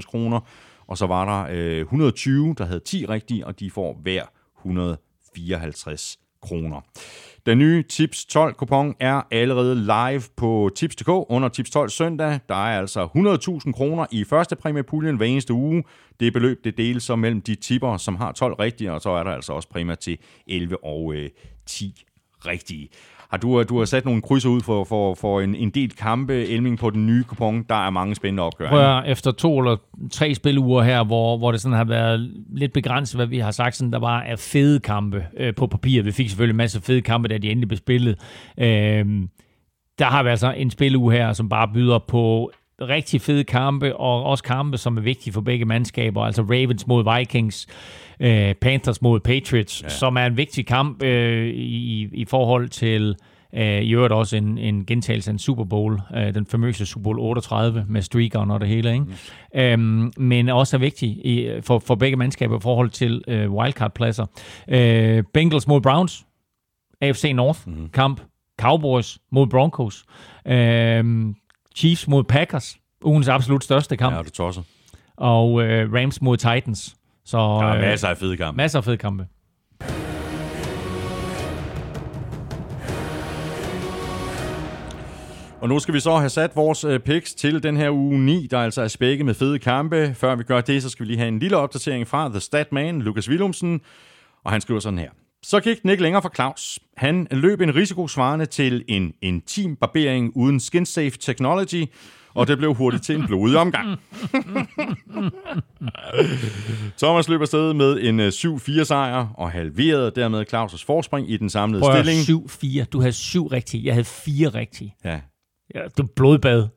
kroner, 0.00 0.40
og 0.86 0.98
så 0.98 1.06
var 1.06 1.46
der 1.46 1.54
øh, 1.58 1.80
120, 1.80 2.54
der 2.58 2.64
havde 2.64 2.80
10 2.80 3.06
rigtige, 3.06 3.46
og 3.46 3.60
de 3.60 3.70
får 3.70 4.00
hver 4.02 4.22
100 4.58 4.98
54 5.36 6.18
kroner. 6.42 6.80
Den 7.46 7.58
nye 7.58 7.82
Tips 7.82 8.24
12 8.24 8.54
kupon 8.54 8.94
er 9.00 9.22
allerede 9.30 9.74
live 9.74 10.22
på 10.36 10.70
Tips.dk 10.76 11.08
under 11.08 11.48
Tips 11.48 11.70
12 11.70 11.90
søndag. 11.90 12.40
Der 12.48 12.54
er 12.54 12.78
altså 12.78 13.08
100.000 13.66 13.72
kroner 13.72 14.06
i 14.10 14.24
første 14.24 14.56
præmiepuljen 14.56 15.16
hver 15.16 15.26
eneste 15.26 15.52
uge. 15.52 15.84
Det 16.20 16.32
beløb 16.32 16.64
det 16.64 16.76
deles 16.76 17.02
så 17.02 17.16
mellem 17.16 17.40
de 17.40 17.54
tipper, 17.54 17.96
som 17.96 18.16
har 18.16 18.32
12 18.32 18.54
rigtige, 18.54 18.92
og 18.92 19.00
så 19.00 19.10
er 19.10 19.24
der 19.24 19.30
altså 19.30 19.52
også 19.52 19.68
præmier 19.68 19.94
til 19.94 20.18
11 20.46 20.84
og 20.84 21.14
øh, 21.14 21.30
10 21.66 22.04
rigtige. 22.46 22.88
Har 23.30 23.38
du, 23.38 23.62
du 23.62 23.78
har 23.78 23.84
sat 23.84 24.04
nogle 24.04 24.22
krydser 24.22 24.48
ud 24.48 24.60
for, 24.60 24.84
for, 24.84 25.14
for 25.14 25.40
en, 25.40 25.54
en 25.54 25.70
del 25.70 25.90
kampe, 25.90 26.46
Elming, 26.46 26.78
på 26.78 26.90
den 26.90 27.06
nye 27.06 27.24
kupon. 27.24 27.64
Der 27.68 27.86
er 27.86 27.90
mange 27.90 28.14
spændende 28.14 28.42
opgør. 28.42 28.68
Prøv 28.68 28.80
at, 28.80 29.10
efter 29.10 29.30
to 29.30 29.58
eller 29.58 29.76
tre 30.12 30.34
spiluger 30.34 30.82
her, 30.82 31.04
hvor, 31.04 31.38
hvor 31.38 31.52
det 31.52 31.60
sådan 31.60 31.76
har 31.76 31.84
været 31.84 32.30
lidt 32.48 32.72
begrænset, 32.72 33.18
hvad 33.18 33.26
vi 33.26 33.38
har 33.38 33.50
sagt, 33.50 33.76
sådan, 33.76 33.92
der 33.92 33.98
var 33.98 34.20
af 34.20 34.38
fede 34.38 34.80
kampe 34.80 35.24
øh, 35.36 35.54
på 35.54 35.66
papir. 35.66 36.02
Vi 36.02 36.12
fik 36.12 36.28
selvfølgelig 36.28 36.52
en 36.52 36.56
masse 36.56 36.80
fede 36.80 37.02
kampe, 37.02 37.28
da 37.28 37.38
de 37.38 37.50
endelig 37.50 37.68
blev 37.68 37.78
spillet. 37.78 38.16
Øh, 38.58 39.06
der 39.98 40.04
har 40.04 40.22
vi 40.22 40.28
altså 40.28 40.52
en 40.52 40.70
spiluge 40.70 41.12
her, 41.12 41.32
som 41.32 41.48
bare 41.48 41.68
byder 41.74 41.98
på 41.98 42.50
rigtig 42.82 43.20
fede 43.20 43.44
kampe, 43.44 43.96
og 43.96 44.24
også 44.24 44.44
kampe, 44.44 44.78
som 44.78 44.96
er 44.96 45.00
vigtige 45.00 45.32
for 45.32 45.40
begge 45.40 45.64
mandskaber, 45.64 46.22
altså 46.22 46.42
Ravens 46.42 46.86
mod 46.86 47.18
Vikings, 47.18 47.66
øh, 48.20 48.54
Panthers 48.54 49.02
mod 49.02 49.20
Patriots, 49.20 49.82
ja. 49.82 49.88
som 49.88 50.16
er 50.16 50.26
en 50.26 50.36
vigtig 50.36 50.66
kamp 50.66 51.02
øh, 51.02 51.46
i, 51.46 52.08
i 52.12 52.24
forhold 52.24 52.68
til 52.68 53.16
øh, 53.54 53.82
i 53.82 53.94
øvrigt 53.94 54.12
også 54.12 54.36
en, 54.36 54.58
en 54.58 54.86
gentagelse 54.86 55.30
af 55.30 55.32
en 55.32 55.38
Super 55.38 55.64
Bowl, 55.64 56.00
øh, 56.16 56.34
den 56.34 56.46
famøse 56.46 56.86
Super 56.86 57.02
Bowl 57.02 57.18
38 57.18 57.84
med 57.88 58.02
streakeren 58.02 58.50
og 58.50 58.60
det 58.60 58.68
hele, 58.68 58.92
ikke? 58.92 59.04
Mm. 59.04 59.60
Øhm, 59.60 60.12
men 60.16 60.48
også 60.48 60.76
er 60.76 60.80
vigtig 60.80 61.08
i, 61.08 61.60
for, 61.60 61.78
for 61.78 61.94
begge 61.94 62.16
mandskaber 62.16 62.56
i 62.56 62.60
forhold 62.60 62.90
til 62.90 63.24
øh, 63.28 63.52
wildcard-pladser. 63.52 64.26
Øh, 64.68 65.24
Bengals 65.34 65.66
mod 65.66 65.80
Browns, 65.80 66.26
AFC 67.00 67.32
North 67.34 67.60
mm. 67.66 67.88
kamp, 67.88 68.20
Cowboys 68.60 69.18
mod 69.30 69.46
Broncos, 69.46 70.04
øh, 70.46 71.04
Chiefs 71.76 72.08
mod 72.08 72.24
Packers, 72.24 72.76
ugens 73.04 73.28
absolut 73.28 73.64
største 73.64 73.96
kamp, 73.96 74.16
Ja, 74.16 74.22
du 74.22 74.30
tosser. 74.30 74.62
og 75.16 75.62
øh, 75.62 75.92
Rams 75.92 76.22
mod 76.22 76.36
Titans. 76.36 76.96
Så 77.24 77.38
Der 77.38 77.44
er 77.66 77.74
øh, 77.74 77.80
masser 77.80 78.08
af 78.08 78.16
fede 78.16 78.36
kampe. 78.36 78.56
masser 78.56 78.78
af 78.78 78.84
fede 78.84 78.96
kampe. 78.96 79.26
Og 85.60 85.68
nu 85.68 85.78
skal 85.78 85.94
vi 85.94 86.00
så 86.00 86.16
have 86.16 86.28
sat 86.28 86.56
vores 86.56 86.84
øh, 86.84 87.00
picks 87.00 87.34
til 87.34 87.62
den 87.62 87.76
her 87.76 87.90
uge 87.90 88.18
9, 88.18 88.46
der 88.50 88.58
altså 88.58 88.82
er 88.82 88.88
spækket 88.88 89.26
med 89.26 89.34
fede 89.34 89.58
kampe. 89.58 90.14
Før 90.14 90.34
vi 90.34 90.42
gør 90.42 90.60
det, 90.60 90.82
så 90.82 90.90
skal 90.90 91.06
vi 91.06 91.10
lige 91.10 91.18
have 91.18 91.28
en 91.28 91.38
lille 91.38 91.56
opdatering 91.56 92.06
fra 92.08 92.28
The 92.28 92.40
Statman, 92.40 93.02
Lukas 93.02 93.28
Willumsen. 93.30 93.80
Og 94.44 94.52
han 94.52 94.60
skriver 94.60 94.80
sådan 94.80 94.98
her. 94.98 95.10
Så 95.46 95.60
gik 95.60 95.82
den 95.82 95.90
ikke 95.90 96.02
længere 96.02 96.22
for 96.22 96.32
Claus. 96.34 96.78
Han 96.96 97.26
løb 97.30 97.60
en 97.60 97.74
risiko 97.74 98.08
svarende 98.08 98.46
til 98.46 98.84
en 98.88 99.12
intim 99.22 99.76
barbering 99.76 100.32
uden 100.36 100.60
skin-safe 100.60 101.16
technology, 101.20 101.84
og 102.34 102.46
det 102.46 102.58
blev 102.58 102.74
hurtigt 102.74 103.02
til 103.04 103.14
en 103.16 103.26
blodig 103.26 103.58
omgang. 103.58 103.88
Thomas 107.02 107.28
løb 107.28 107.40
afsted 107.40 107.72
med 107.72 108.00
en 108.00 108.20
øh, 108.20 108.28
7-4 108.28 108.84
sejr 108.84 109.28
og 109.34 109.50
halverede 109.50 110.12
dermed 110.16 110.44
Claus' 110.54 110.84
forspring 110.86 111.30
i 111.30 111.36
den 111.36 111.50
samlede 111.50 111.80
Prøv 111.80 111.94
at 111.94 112.06
stilling. 112.06 112.80
7-4. 112.82 112.84
Du 112.84 113.00
havde 113.00 113.12
syv 113.12 113.46
rigtige. 113.46 113.84
Jeg 113.84 113.94
havde 113.94 114.04
fire 114.04 114.48
rigtige. 114.48 114.94
Ja, 115.04 115.20
Ja, 115.74 115.80
var 115.96 116.08
blodbad. 116.16 116.68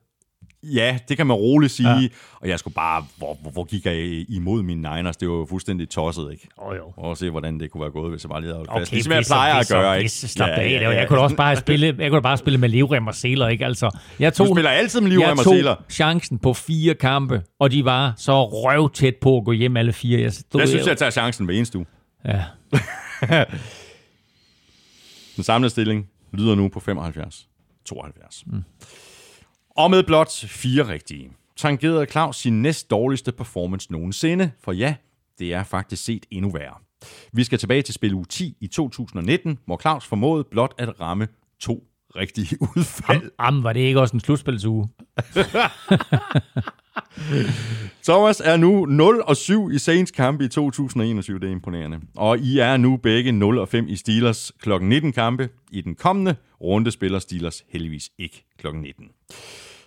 Ja, 0.64 0.98
det 1.10 1.18
kan 1.18 1.27
man 1.27 1.36
roligt 1.36 1.72
sige. 1.72 1.90
Ja. 1.90 2.07
Og 2.41 2.48
jeg 2.48 2.60
skulle 2.60 2.73
bare, 2.73 3.06
hvor, 3.18 3.38
hvor, 3.41 3.52
hvor 3.52 3.64
gik 3.64 3.86
jeg 3.86 3.95
imod 4.30 4.64
mine 4.64 4.81
Niners? 4.95 5.18
Det 5.18 5.30
var 5.30 5.36
jo 5.36 5.45
fuldstændig 5.49 5.90
tosset, 5.90 6.31
ikke? 6.31 6.48
Åh 6.61 6.68
oh, 6.68 6.76
jo. 6.77 6.94
Og 6.98 7.18
se, 7.18 7.30
hvordan 7.30 7.60
det 7.60 7.72
kunne 7.72 7.81
være 7.81 7.91
gået, 7.91 8.11
hvis 8.11 8.23
jeg 8.23 8.30
bare 8.30 8.41
lige 8.41 8.48
havde 8.48 8.57
holdt 8.57 8.69
Okay, 8.72 8.80
fast. 8.81 8.91
Ligesom 8.91 9.11
jeg 9.14 9.23
plejer 9.27 9.56
at 9.56 9.68
gøre, 9.72 9.98
ikke? 9.98 10.10
Slap 10.10 10.48
ja, 10.49 10.53
af. 10.61 10.69
Ja, 10.72 10.81
ja, 10.81 10.90
Jeg 10.90 11.07
kunne 11.07 11.19
også 11.19 11.36
bare 11.36 11.56
spille, 11.56 11.95
jeg 11.99 12.11
kunne 12.11 12.22
bare 12.22 12.38
spille 12.38 12.60
med 12.60 12.69
livrem 12.69 13.07
og 13.07 13.15
seler, 13.15 13.48
ikke? 13.48 13.65
Altså, 13.65 13.98
jeg 14.19 14.34
tog, 14.34 14.48
Du 14.48 14.53
spiller 14.53 14.72
altid 14.72 15.02
med 15.02 15.10
livrem 15.10 15.23
jeg 15.23 15.31
og 15.31 15.44
tog 15.44 15.53
seler. 15.53 15.76
chancen 15.90 16.38
på 16.40 16.53
fire 16.53 16.94
kampe, 16.95 17.41
og 17.60 17.72
de 17.72 17.86
var 17.86 18.14
så 18.18 18.45
røv 18.45 18.91
tæt 18.94 19.15
på 19.22 19.38
at 19.38 19.45
gå 19.45 19.52
hjem 19.52 19.77
alle 19.77 19.94
fire. 19.94 20.22
Jeg, 20.22 20.34
stod, 20.34 20.61
Jeg 20.61 20.68
synes, 20.69 20.88
jeg 20.88 20.98
tager 20.98 21.10
chancen 21.10 21.45
hver 21.45 21.56
eneste 21.56 21.77
uge. 21.77 21.88
Ja. 22.26 22.44
Den 25.36 25.44
samlede 25.44 25.69
stilling 25.69 26.07
lyder 26.34 26.56
nu 26.56 26.68
på 26.68 26.80
75-72. 26.80 28.44
Mm. 28.45 28.64
Og 29.80 29.91
med 29.91 30.03
blot 30.03 30.45
fire 30.47 30.88
rigtige, 30.88 31.31
tangerede 31.57 32.06
Claus 32.11 32.38
sin 32.38 32.61
næst 32.61 32.89
dårligste 32.89 33.31
performance 33.31 33.91
nogensinde, 33.91 34.51
for 34.64 34.72
ja, 34.72 34.95
det 35.39 35.53
er 35.53 35.64
faktisk 35.64 36.03
set 36.03 36.26
endnu 36.31 36.51
værre. 36.51 36.73
Vi 37.34 37.43
skal 37.43 37.60
tilbage 37.60 37.81
til 37.81 37.93
spil 37.93 38.14
uge 38.14 38.26
10 38.26 38.57
i 38.61 38.68
2019, 38.68 39.60
hvor 39.65 39.81
Claus 39.81 40.06
formåede 40.06 40.43
blot 40.51 40.73
at 40.77 41.01
ramme 41.01 41.27
to 41.60 41.84
rigtige 42.15 42.57
udfald. 42.76 43.31
Am, 43.38 43.64
var 43.64 43.73
det 43.73 43.80
ikke 43.80 44.01
også 44.01 44.14
en 44.14 44.19
slutspilsuge? 44.19 44.89
Thomas 48.07 48.41
er 48.45 48.57
nu 48.57 48.85
0 48.85 49.22
og 49.22 49.38
7 49.38 49.72
i 49.72 49.77
Saints 49.77 50.11
kampe 50.11 50.45
i 50.45 50.47
2021, 50.47 51.39
det 51.39 51.47
er 51.47 51.51
imponerende. 51.51 51.99
Og 52.15 52.39
I 52.39 52.60
er 52.60 52.77
nu 52.77 52.97
begge 52.97 53.31
0 53.31 53.57
og 53.57 53.68
5 53.68 53.88
i 53.88 53.95
Steelers 53.95 54.51
kl. 54.61 54.69
19 54.81 55.14
kampe. 55.14 55.49
I 55.72 55.81
den 55.81 55.95
kommende 55.95 56.35
runde 56.61 56.91
spiller 56.91 57.19
Steelers 57.19 57.64
heldigvis 57.69 58.10
ikke 58.18 58.45
kl. 58.57 58.68
19. 58.68 59.06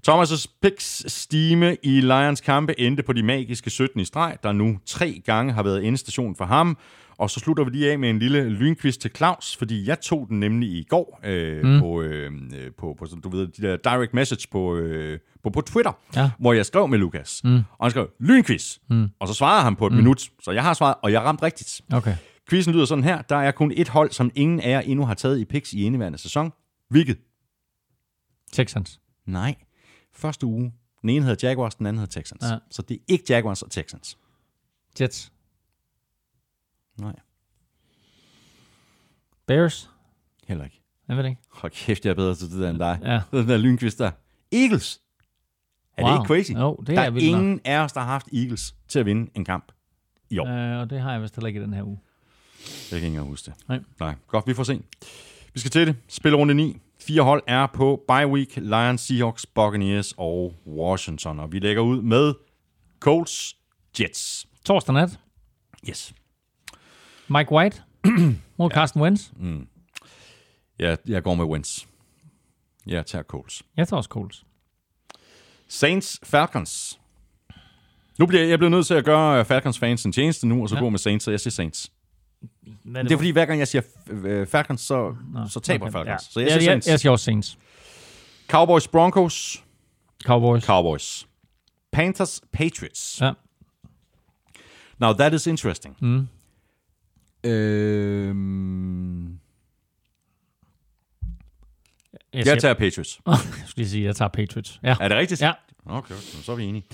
Thomas' 0.09 0.47
picks 0.63 1.13
stime 1.13 1.77
i 1.83 2.01
Lions 2.01 2.41
kampe 2.41 2.81
endte 2.81 3.03
på 3.03 3.13
de 3.13 3.23
magiske 3.23 3.71
17 3.71 4.01
i 4.01 4.05
streg, 4.05 4.37
der 4.43 4.53
nu 4.53 4.79
tre 4.87 5.23
gange 5.25 5.53
har 5.53 5.63
været 5.63 5.87
endestation 5.87 6.37
for 6.37 6.45
ham. 6.45 6.77
Og 7.19 7.31
så 7.31 7.41
slutter 7.41 7.65
vi 7.65 7.71
lige 7.71 7.93
af 7.93 7.99
med 7.99 8.11
en 8.11 8.19
lille 8.19 8.49
lynquiz 8.49 8.97
til 8.97 9.11
Claus, 9.17 9.57
fordi 9.57 9.89
jeg 9.89 10.01
tog 10.01 10.27
den 10.29 10.41
nemlig 10.41 10.69
i 10.69 10.85
går 10.89 11.21
øh, 11.25 11.65
mm. 11.65 11.81
på, 11.81 12.03
øh, 12.03 12.33
på, 12.79 12.97
på, 12.99 13.07
du 13.25 13.29
ved, 13.29 13.49
de 13.49 13.63
der 13.63 13.77
direct 13.77 14.15
message 14.15 14.49
på, 14.51 14.77
øh, 14.77 15.19
på, 15.43 15.51
på 15.51 15.61
Twitter, 15.61 15.93
Ja. 16.17 16.31
hvor 16.39 16.53
jeg 16.53 16.67
skrev 16.67 16.89
med 16.89 16.99
Lukas. 16.99 17.41
Mm. 17.45 17.57
Og 17.57 17.63
han 17.81 17.91
skrev, 17.91 18.09
lynquiz. 18.21 18.79
Mm. 18.91 19.09
Og 19.21 19.29
så 19.29 19.35
svarede 19.35 19.63
han 19.65 19.77
på 19.77 19.87
et 19.87 19.93
mm. 19.93 19.97
minut. 19.99 20.31
Så 20.43 20.51
jeg 20.51 20.63
har 20.63 20.75
svaret, 20.75 20.95
og 21.03 21.13
jeg 21.13 21.21
ramte 21.21 21.43
rigtigt. 21.43 21.81
Okay. 21.93 22.15
Quizzen 22.51 22.75
lyder 22.75 22.85
sådan 22.85 23.05
her. 23.05 23.23
Der 23.23 23.37
er 23.37 23.51
kun 23.51 23.73
et 23.77 23.89
hold, 23.89 24.11
som 24.11 24.31
ingen 24.35 24.61
af 24.61 24.71
jer 24.71 24.81
endnu 24.81 25.05
har 25.07 25.15
taget 25.15 25.39
i 25.39 25.45
picks 25.45 25.73
i 25.73 25.83
indeværende 25.83 26.19
sæson. 26.19 26.53
Hvilket? 26.91 27.19
Texans. 28.53 29.01
Nej. 29.27 29.55
Første 30.13 30.47
uge. 30.47 30.73
Den 31.03 31.09
ene 31.11 31.25
hedder 31.27 31.49
Jaguars, 31.49 31.75
den 31.75 31.87
anden 31.87 32.01
hedder 32.01 32.21
Texans. 32.21 32.43
Ja. 32.43 32.59
Så 32.71 32.83
det 32.83 32.95
er 32.95 32.99
ikke 33.09 33.25
Jaguars 33.29 33.63
og 33.63 33.71
Texans. 33.71 34.19
Jets. 35.01 35.33
Nej, 37.01 37.13
Bears. 39.47 39.91
heller 40.47 40.65
ikke. 40.65 40.81
Jeg 41.09 41.17
ved 41.17 41.25
det 41.25 41.31
ikke. 41.31 41.43
Hold 41.51 41.73
kæft, 41.73 42.05
jeg 42.05 42.11
er 42.11 42.15
bedre 42.15 42.35
til 42.35 42.51
det 42.51 42.59
der 42.61 42.71
end 42.71 42.79
dig. 42.79 42.99
Ja. 43.03 43.21
Den 43.39 43.49
der 43.49 43.57
lynquiz 43.57 43.95
der. 43.97 44.11
Eagles. 44.53 45.01
Er 45.97 46.03
Wow. 46.05 46.13
det 46.13 46.19
ikke 46.19 46.27
crazy? 46.27 46.53
Jo, 46.59 46.77
det 46.77 46.87
der 46.87 47.01
er 47.01 47.07
er 47.07 47.11
vildt 47.11 47.33
nok. 47.33 47.41
ingen 47.43 47.61
af 47.65 47.79
os, 47.79 47.93
der 47.93 48.01
har 48.01 48.07
haft 48.07 48.29
Eagles 48.33 48.75
til 48.89 48.99
at 48.99 49.07
vinde 49.07 49.31
en 49.35 49.45
kamp 49.45 49.73
i 50.31 50.39
år. 50.39 50.47
Øh, 50.47 50.81
og 50.81 50.91
det 50.91 51.01
har 51.01 51.13
jeg 51.13 51.23
vist 51.23 51.37
heller 51.37 51.49
ikke 51.49 51.61
i 51.61 51.63
den 51.63 51.73
her 51.75 51.83
uge. 51.83 51.99
Jeg 52.61 52.69
kan 52.89 52.97
ikke 52.97 53.07
engang 53.07 53.27
huske 53.29 53.47
det. 53.51 53.55
Nej. 53.69 53.81
Nej. 54.01 54.15
Godt, 54.27 54.47
vi 54.47 54.55
får 54.55 54.65
se. 54.65 54.83
Vi 55.55 55.61
skal 55.61 55.71
til 55.71 55.87
det. 55.87 55.97
Spillerunde 56.09 56.55
9. 56.55 56.77
Fire 57.07 57.23
hold 57.23 57.43
er 57.47 57.67
på 57.67 58.05
bye 58.09 58.27
week. 58.27 58.57
Lions, 58.57 59.01
Seahawks, 59.01 59.47
Buccaneers 59.47 60.15
og 60.17 60.55
Washington. 60.67 61.39
Og 61.41 61.53
vi 61.53 61.59
lægger 61.59 61.83
ud 61.83 62.03
med 62.03 62.35
Colts, 63.01 63.57
Jets. 64.01 64.47
Torsdag 64.65 64.95
nat. 64.95 65.19
Yes. 65.89 66.15
Mike 67.29 67.53
White 67.53 67.83
mod 68.59 68.71
Carsten 68.71 69.01
Wentz. 69.03 69.31
Jeg, 70.79 70.99
jeg 71.07 71.23
går 71.23 71.35
med 71.35 71.45
wins. 71.45 71.89
Jeg 72.87 73.07
tager 73.07 73.23
Colts. 73.23 73.63
Jeg 73.77 73.89
tager 73.89 73.99
også 73.99 74.09
Colts. 74.09 74.45
Saints, 75.69 76.21
Falcons. 76.25 77.01
Nu 78.19 78.27
bliver 78.27 78.45
jeg 78.45 78.59
bliver 78.59 78.71
nødt 78.71 78.87
til 78.87 78.95
at 78.95 79.05
gøre 79.05 79.45
Falcons 79.45 79.79
fans 79.79 80.05
en 80.05 80.13
tjeneste 80.13 80.47
nu, 80.49 80.63
og 80.63 80.69
så 80.69 80.75
Ja. 80.75 80.81
gå 80.81 80.89
med 80.89 80.99
Saints, 80.99 81.25
så 81.25 81.31
jeg 81.31 81.41
siger 81.41 81.51
Saints. 81.53 81.93
Hvad 82.85 83.05
Det 83.05 83.13
er 83.13 83.17
fordi, 83.17 83.31
hver 83.31 83.45
gang 83.47 83.59
jeg 83.59 83.69
siger 83.69 83.83
øh, 84.11 84.47
Falcons, 84.47 84.81
så, 84.81 85.15
så 85.51 85.61
taber 85.61 85.85
okay, 85.87 85.93
Falcons. 85.93 86.09
Ja. 86.09 86.33
Så 86.33 86.41
jeg 86.41 86.49
jeg, 86.49 86.53
siger 86.61 86.73
jeg, 86.73 86.83
Saints. 86.83 86.87
jeg, 86.89 87.01
siger 87.01 87.13
også 87.13 87.25
Saints. 87.25 87.59
Cowboys, 88.49 88.89
Broncos, 88.89 89.65
Cowboys. 90.25 90.65
Cowboys. 90.65 91.27
Panthers, 91.93 92.41
Patriots. 92.53 93.21
Ja. 93.21 93.33
Now 94.99 95.13
that 95.13 95.33
is 95.35 95.47
interesting. 95.47 95.97
Mm. 96.01 96.29
Øhm, 97.51 99.39
Jeg, 102.35 102.47
jeg 102.47 102.59
tager 102.61 102.75
Patriots. 102.75 103.21
jeg 103.27 103.37
skulle 103.67 103.89
sige, 103.89 104.05
jeg 104.05 104.17
tager 104.17 104.29
Patriots. 104.29 104.81
Ja. 104.83 104.97
Er 105.01 105.09
det 105.09 105.17
rigtigt? 105.17 105.41
Ja. 105.43 105.53
Okay, 105.87 106.15
så 106.43 106.53
er 106.53 106.57
vi 106.57 106.65
enige. 106.65 106.85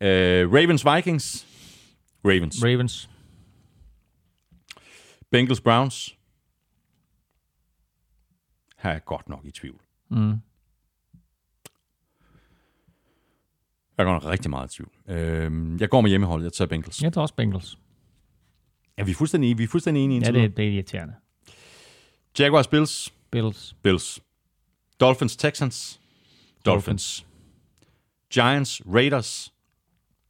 Øh, 0.00 0.52
Ravens, 0.52 0.84
Vikings. 0.94 1.46
Ravens. 2.24 2.56
Ravens. 2.64 3.10
Bengals, 5.30 5.60
Browns. 5.60 6.16
Her 8.78 8.90
er 8.90 8.94
jeg 8.94 9.04
godt 9.04 9.28
nok 9.28 9.44
i 9.44 9.50
tvivl. 9.50 9.80
Mm. 10.08 10.34
Jeg 13.98 14.06
går 14.06 14.12
nok 14.12 14.24
rigtig 14.24 14.50
meget 14.50 14.72
i 14.72 14.76
tvivl. 14.76 14.92
Øh, 15.08 15.80
jeg 15.80 15.88
går 15.90 16.00
med 16.00 16.10
hjemmeholdet. 16.10 16.44
Jeg 16.44 16.52
tager 16.52 16.68
Bengals. 16.68 17.02
Jeg 17.02 17.12
tager 17.12 17.22
også 17.22 17.34
Bengals. 17.34 17.78
Er 18.96 19.04
vi 19.04 19.14
fuldstændig 19.14 19.50
enige? 19.50 19.58
Vi 19.58 19.64
er 19.64 19.68
fuldstændig 19.68 20.04
enige 20.04 20.20
Ja, 20.24 20.32
det, 20.32 20.56
det 20.56 20.66
er 20.68 20.70
irriterende. 20.72 21.14
Jaguars, 22.38 22.66
Bills. 22.68 23.14
Bills. 23.30 23.76
Bills. 23.82 24.20
Dolphins, 25.00 25.36
Texans. 25.36 26.00
Dolphins. 26.66 27.26
Giants, 28.34 28.82
Raiders. 28.86 29.54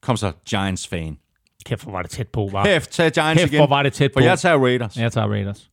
Kom 0.00 0.16
så, 0.16 0.32
Giants-fan. 0.48 1.18
Kæft, 1.66 1.82
hvor 1.82 1.92
var 1.92 2.02
det 2.02 2.10
tæt 2.10 2.28
på, 2.28 2.48
var. 2.52 2.64
Kæft, 2.64 2.90
tag 2.90 3.12
Giants 3.12 3.40
Kæft, 3.42 3.52
igen. 3.52 3.60
hvor 3.60 3.66
var 3.76 3.82
det 3.82 3.92
tæt 3.92 4.12
på. 4.12 4.20
For 4.20 4.24
jeg 4.24 4.38
tager 4.38 4.56
Raiders. 4.56 4.96
Jeg 4.96 5.12
tager 5.12 5.26
Raiders. 5.26 5.70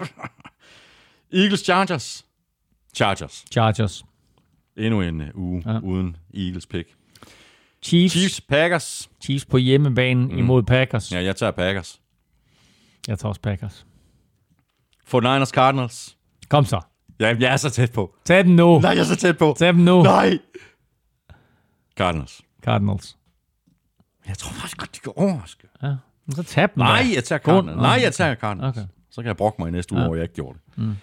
Eagles, 1.42 1.60
Chargers. 1.60 2.24
Chargers. 2.94 3.44
Chargers. 3.52 4.04
Endnu 4.76 5.00
en 5.00 5.20
uh, 5.20 5.26
uge 5.34 5.62
Ja. 5.66 5.78
uden 5.78 6.16
Eagles 6.34 6.66
pick. 6.66 6.88
Chiefs. 7.82 8.12
Chiefs, 8.14 8.40
Packers. 8.40 9.10
Chiefs 9.22 9.44
på 9.44 9.56
hjemmebane 9.56 10.24
mm. 10.26 10.38
imod 10.38 10.62
Packers. 10.62 11.12
Ja, 11.12 11.22
jeg 11.22 11.36
tager 11.36 11.52
Packers. 11.52 12.00
Jeg 13.08 13.18
tager 13.18 13.28
også 13.28 13.40
Packers. 13.40 13.86
49ers, 15.14 15.50
Cardinals. 15.50 16.16
Kom 16.48 16.64
så. 16.64 16.80
Ja, 17.20 17.36
jeg 17.40 17.52
er 17.52 17.56
så 17.56 17.70
tæt 17.70 17.92
på. 17.92 18.14
Tag 18.24 18.44
den 18.44 18.56
nu. 18.56 18.80
Nej, 18.80 18.90
jeg 18.90 19.00
er 19.00 19.04
så 19.04 19.16
tæt 19.16 19.38
på. 19.38 19.54
Tag 19.58 19.68
dem 19.68 19.76
nu. 19.82 20.02
Nej. 20.02 20.38
Cardinals. 21.96 22.42
Cardinals. 22.62 23.16
Jeg 24.28 24.38
tror 24.38 24.52
faktisk 24.52 24.76
godt, 24.78 24.94
de 24.94 25.00
kan 25.00 25.12
overraske. 25.16 25.68
Ja. 25.82 25.94
Men 26.26 26.36
så 26.36 26.42
tab 26.42 26.74
dem 26.74 26.78
Nej, 26.80 27.06
jeg 27.14 27.24
tager 27.24 27.38
Cardinals. 27.38 27.76
Nej, 27.76 27.98
jeg 28.02 28.14
tager 28.14 28.34
Cardinals. 28.34 28.76
Okay. 28.78 28.86
Så 29.10 29.20
kan 29.22 29.26
jeg 29.26 29.36
brokke 29.36 29.62
mig 29.62 29.68
i 29.68 29.70
næste 29.70 29.92
uge, 29.92 30.00
Ja. 30.02 30.06
hvor 30.06 30.14
jeg 30.16 30.22
ikke 30.22 30.34
gjorde 30.34 30.58
det. 30.76 30.84
Mm. 30.84 30.96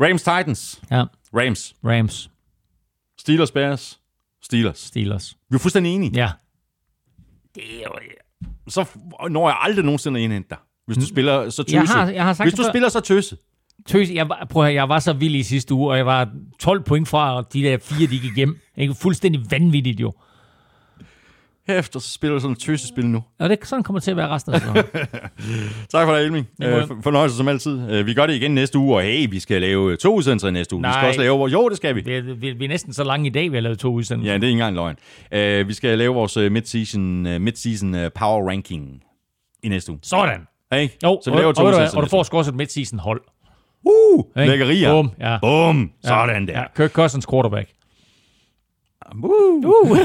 Rams, 0.00 0.22
Titans. 0.22 0.82
Ja. 0.90 1.04
Rams. 1.36 1.74
Rams. 1.84 2.30
Steelers, 3.20 3.50
Bears. 3.50 4.00
Steelers. 4.42 4.78
Steelers. 4.78 5.36
Vi 5.50 5.54
er 5.54 5.58
fuldstændig 5.58 5.94
enige. 5.94 6.12
Ja. 6.14 6.30
Så 8.68 8.82
f- 8.82 9.28
når 9.28 9.48
jeg 9.48 9.56
aldrig 9.60 9.84
nogensinde 9.84 10.20
at 10.20 10.24
indhente 10.24 10.48
dig. 10.50 10.58
Hvis 10.86 10.96
du 10.96 11.06
spiller 11.06 11.50
så 11.50 11.62
tøse. 11.62 11.76
Jeg 11.76 11.86
har, 11.88 12.08
jeg 12.10 12.24
har 12.24 12.32
sagt 12.32 12.44
Hvis 12.44 12.52
det 12.52 12.58
du 12.58 12.64
før. 12.64 12.70
spiller 12.72 12.88
så 12.88 13.00
tøse. 13.00 13.36
Tøs, 13.86 14.10
jeg, 14.10 14.28
var, 14.28 14.46
prøv 14.50 14.64
at 14.66 14.74
jeg 14.74 14.88
var 14.88 14.98
så 14.98 15.12
vild 15.12 15.34
i 15.34 15.42
sidste 15.42 15.74
uge, 15.74 15.90
og 15.90 15.96
jeg 15.96 16.06
var 16.06 16.30
12 16.60 16.82
point 16.84 17.08
fra, 17.08 17.36
og 17.36 17.52
de 17.52 17.62
der 17.62 17.78
fire, 17.78 18.06
de 18.10 18.18
gik 18.20 18.36
hjem. 18.36 18.60
Ikke? 18.76 18.94
Fuldstændig 18.94 19.50
vanvittigt 19.50 20.00
jo. 20.00 20.12
Herefter 21.66 22.00
så 22.00 22.12
spiller 22.12 22.34
du 22.34 22.40
sådan 22.40 22.52
et 22.52 22.58
tøsespil 22.58 23.06
nu. 23.06 23.22
Og 23.40 23.48
det 23.48 23.58
sådan 23.62 23.82
kommer 23.82 23.98
det 23.98 24.04
til 24.04 24.10
at 24.10 24.16
være 24.16 24.28
resten 24.28 24.54
af 24.54 24.60
sæsonen. 24.60 24.84
Tak 25.92 26.06
for 26.06 26.12
det, 26.14 26.24
Elming. 26.24 26.48
Ja, 26.60 26.78
Øh, 26.80 26.86
for- 26.86 26.98
fornøjelse 27.02 27.36
som 27.36 27.48
altid. 27.48 27.90
Øh, 27.90 28.06
vi 28.06 28.14
gør 28.14 28.26
det 28.26 28.34
igen 28.34 28.50
næste 28.54 28.78
uge, 28.78 28.96
og 28.96 29.02
hey, 29.02 29.30
vi 29.30 29.40
skal 29.40 29.60
lave 29.60 29.96
to 29.96 30.14
udsendelser 30.14 30.50
næste 30.50 30.74
uge. 30.74 30.80
Vi 30.82 30.82
Nej. 30.82 30.92
skal 31.00 31.08
også 31.08 31.20
lave... 31.20 31.46
Jo, 31.46 31.68
det 31.68 31.76
skal 31.76 31.94
vi. 31.94 32.00
vi, 32.00 32.14
er, 32.16 32.22
vi, 32.22 32.50
vi 32.52 32.64
er 32.64 32.68
næsten 32.68 32.92
så 32.92 33.04
lange 33.04 33.26
i 33.26 33.30
dag, 33.30 33.50
vi 33.50 33.56
har 33.56 33.62
lavet 33.62 33.78
to 33.78 33.92
udsendelser. 33.92 34.32
Ja, 34.32 34.38
det 34.38 34.44
er 34.44 34.48
ikke 34.48 34.52
engang 34.64 34.74
løgn. 34.76 34.96
Øh, 35.32 35.68
vi 35.68 35.72
skal 35.72 35.98
lave 35.98 36.14
vores 36.14 36.36
øh, 36.36 36.52
mid-season, 36.52 37.26
øh, 37.26 37.40
mid-season 37.40 38.08
power 38.08 38.48
ranking 38.48 39.02
i 39.62 39.68
næste 39.68 39.92
uge. 39.92 39.98
Sådan. 40.02 40.40
Hey? 40.72 40.88
Jo, 41.04 41.20
så 41.24 41.30
vi 41.30 41.36
laver 41.36 41.48
og, 41.48 41.56
to 41.56 41.62
og, 41.62 41.68
udsendelser. 41.68 41.96
og 41.96 42.02
du 42.04 42.08
får 42.08 42.18
også 42.18 42.50
et 42.50 42.54
midseason 42.56 42.98
hold. 42.98 43.20
Uh, 43.84 44.24
lækkerier. 44.36 44.92
Bum, 44.92 45.10
ja. 45.20 45.38
Bum. 45.42 45.90
Sådan 46.04 46.46
der. 46.48 46.58
Ja, 46.60 46.64
Kirk 46.76 46.90
Cousins 46.90 47.26
quarterback. 47.30 47.68
Uh. 49.24 49.64
Uh. 49.64 49.98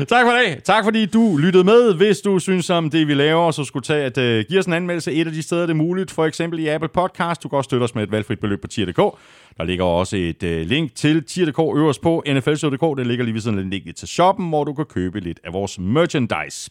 tak 0.12 0.24
for 0.26 0.32
det. 0.32 0.64
Tak 0.64 0.84
fordi 0.84 1.06
du 1.06 1.36
lyttede 1.36 1.64
med. 1.64 1.94
Hvis 1.94 2.20
du 2.20 2.38
synes 2.38 2.70
om 2.70 2.90
det, 2.90 3.08
vi 3.08 3.14
laver, 3.14 3.50
så 3.50 3.64
skulle 3.64 3.82
tage 3.82 4.04
at 4.04 4.18
uh, 4.18 4.48
give 4.48 4.58
os 4.58 4.66
en 4.66 4.72
anmeldelse 4.72 5.12
et 5.12 5.26
af 5.26 5.32
de 5.32 5.42
steder, 5.42 5.62
det 5.62 5.70
er 5.70 5.74
muligt. 5.74 6.10
For 6.10 6.26
eksempel 6.26 6.58
i 6.58 6.68
Apple 6.68 6.88
Podcast. 6.88 7.42
Du 7.42 7.48
kan 7.48 7.56
også 7.56 7.68
støtte 7.68 7.84
os 7.84 7.94
med 7.94 8.02
et 8.02 8.12
valgfrit 8.12 8.40
beløb 8.40 8.60
på 8.60 8.66
tier.dk. 8.66 9.18
Der 9.56 9.64
ligger 9.64 9.84
også 9.84 10.16
et 10.16 10.42
uh, 10.42 10.48
link 10.48 10.94
til 10.94 11.24
tier.dk 11.24 11.58
øverst 11.58 12.00
på 12.00 12.22
nflshow.dk. 12.26 12.98
Det 12.98 13.06
ligger 13.06 13.24
lige 13.24 13.34
ved 13.34 13.40
sådan 13.40 13.58
en 13.58 13.70
link 13.70 13.96
til 13.96 14.08
shoppen, 14.08 14.48
hvor 14.48 14.64
du 14.64 14.74
kan 14.74 14.84
købe 14.84 15.20
lidt 15.20 15.40
af 15.44 15.52
vores 15.52 15.78
merchandise. 15.78 16.70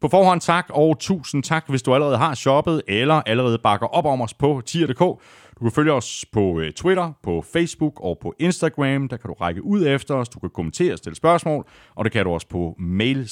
På 0.00 0.08
forhånd 0.08 0.40
tak, 0.40 0.66
og 0.70 0.98
tusind 0.98 1.42
tak, 1.42 1.64
hvis 1.68 1.82
du 1.82 1.94
allerede 1.94 2.16
har 2.16 2.34
shoppet, 2.34 2.82
eller 2.88 3.14
allerede 3.14 3.58
bakker 3.58 3.86
op 3.86 4.04
om 4.06 4.20
os 4.20 4.34
på 4.34 4.62
tier.dk. 4.66 5.20
Du 5.58 5.64
kan 5.64 5.70
følge 5.72 5.92
os 5.92 6.24
på 6.32 6.60
øh, 6.60 6.72
Twitter, 6.72 7.12
på 7.22 7.44
Facebook 7.52 8.00
og 8.00 8.18
på 8.22 8.34
Instagram. 8.38 9.08
Der 9.08 9.16
kan 9.16 9.28
du 9.28 9.34
række 9.34 9.64
ud 9.64 9.86
efter 9.86 10.14
os, 10.14 10.28
du 10.28 10.38
kan 10.38 10.50
kommentere 10.50 10.92
og 10.92 10.98
stille 10.98 11.16
spørgsmål, 11.16 11.66
og 11.94 12.04
det 12.04 12.12
kan 12.12 12.24
du 12.24 12.30
også 12.30 12.48
på 12.48 12.74
mail 12.78 13.28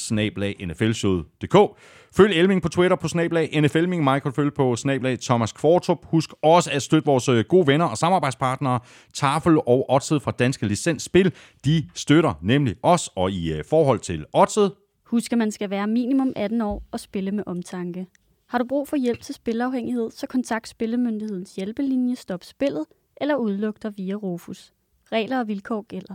Følg 2.16 2.32
Elming 2.34 2.62
på 2.62 2.68
Twitter 2.68 2.96
på 2.96 3.08
snablag 3.08 3.60
NFLming. 3.60 4.04
Mig 4.04 4.22
kan 4.22 4.32
følge 4.32 4.50
på 4.50 4.76
snablag 4.76 5.20
Thomas 5.20 5.52
Kvartrup. 5.52 5.98
Husk 6.04 6.30
også 6.42 6.70
at 6.72 6.82
støtte 6.82 7.06
vores 7.06 7.28
øh, 7.28 7.44
gode 7.48 7.66
venner 7.66 7.86
og 7.86 7.98
samarbejdspartnere, 7.98 8.80
Tafel 9.14 9.58
og 9.58 9.90
Odset 9.90 10.22
fra 10.22 10.30
Danske 10.30 10.66
Licens 10.66 11.02
Spil. 11.02 11.32
De 11.64 11.88
støtter 11.94 12.34
nemlig 12.42 12.76
os, 12.82 13.10
og 13.16 13.30
i 13.30 13.52
øh, 13.52 13.64
forhold 13.70 13.98
til 13.98 14.24
Odset, 14.32 14.72
Husk, 15.12 15.32
at 15.32 15.38
man 15.38 15.50
skal 15.50 15.70
være 15.70 15.86
minimum 15.86 16.32
18 16.36 16.60
år 16.60 16.82
og 16.92 17.00
spille 17.00 17.30
med 17.30 17.44
omtanke. 17.46 18.06
Har 18.52 18.58
du 18.58 18.64
brug 18.64 18.88
for 18.88 18.96
hjælp 18.96 19.20
til 19.20 19.34
spilafhængighed, 19.34 20.10
så 20.10 20.26
kontakt 20.26 20.68
Spillemyndighedens 20.68 21.54
hjælpelinje 21.54 22.16
Stop 22.16 22.44
Spillet 22.44 22.84
eller 23.16 23.36
udluk 23.36 23.82
dig 23.82 23.92
via 23.96 24.14
Rufus. 24.14 24.72
Regler 25.12 25.38
og 25.38 25.48
vilkår 25.48 25.82
gælder. 25.82 26.14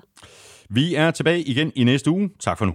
Vi 0.70 0.96
er 0.96 1.12
tilbage 1.12 1.42
igen 1.42 1.72
i 1.76 1.84
næste 1.84 2.12
uge. 2.12 2.30
Tak 2.40 2.58
for 2.58 2.66
nu. 2.66 2.74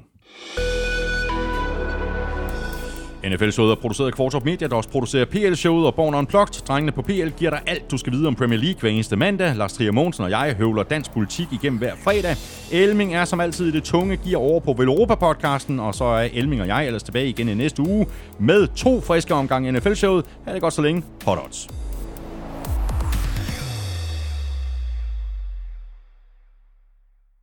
NFL-showet 3.26 3.70
er 3.70 3.74
produceret 3.74 4.06
af 4.06 4.12
Kvartrup 4.12 4.44
Media, 4.44 4.68
der 4.68 4.76
også 4.76 4.88
producerer 4.88 5.24
PL-showet 5.24 5.86
og 5.86 5.94
Born 5.94 6.14
Unplugged. 6.14 6.66
Drengene 6.68 6.92
på 6.92 7.02
PL 7.02 7.28
giver 7.38 7.50
dig 7.50 7.60
alt, 7.66 7.90
du 7.90 7.96
skal 7.98 8.12
vide 8.12 8.26
om 8.26 8.34
Premier 8.34 8.58
League 8.58 8.80
hver 8.80 8.90
eneste 8.90 9.16
mandag. 9.16 9.56
Lars 9.56 9.72
Trier 9.72 9.92
Mogensen 9.92 10.24
og 10.24 10.30
jeg 10.30 10.54
høvler 10.58 10.82
dansk 10.82 11.12
politik 11.12 11.46
igennem 11.52 11.78
hver 11.78 11.92
fredag. 12.04 12.36
Elming 12.72 13.14
er 13.14 13.24
som 13.24 13.40
altid 13.40 13.68
i 13.68 13.70
det 13.70 13.84
tunge 13.84 14.16
gear 14.16 14.40
over 14.40 14.60
på 14.60 14.72
Veloropa-podcasten, 14.72 15.80
og 15.80 15.94
så 15.94 16.04
er 16.04 16.28
Elming 16.32 16.62
og 16.62 16.68
jeg 16.68 16.86
ellers 16.86 17.02
tilbage 17.02 17.28
igen 17.28 17.48
i 17.48 17.54
næste 17.54 17.82
uge 17.82 18.06
med 18.38 18.66
to 18.76 19.00
friske 19.00 19.34
omgange 19.34 19.72
NFL-showet. 19.72 20.24
Ha' 20.44 20.54
det 20.54 20.60
godt 20.60 20.74
så 20.74 20.82
længe. 20.82 21.02
Hot 21.24 21.38
odds. 21.44 21.68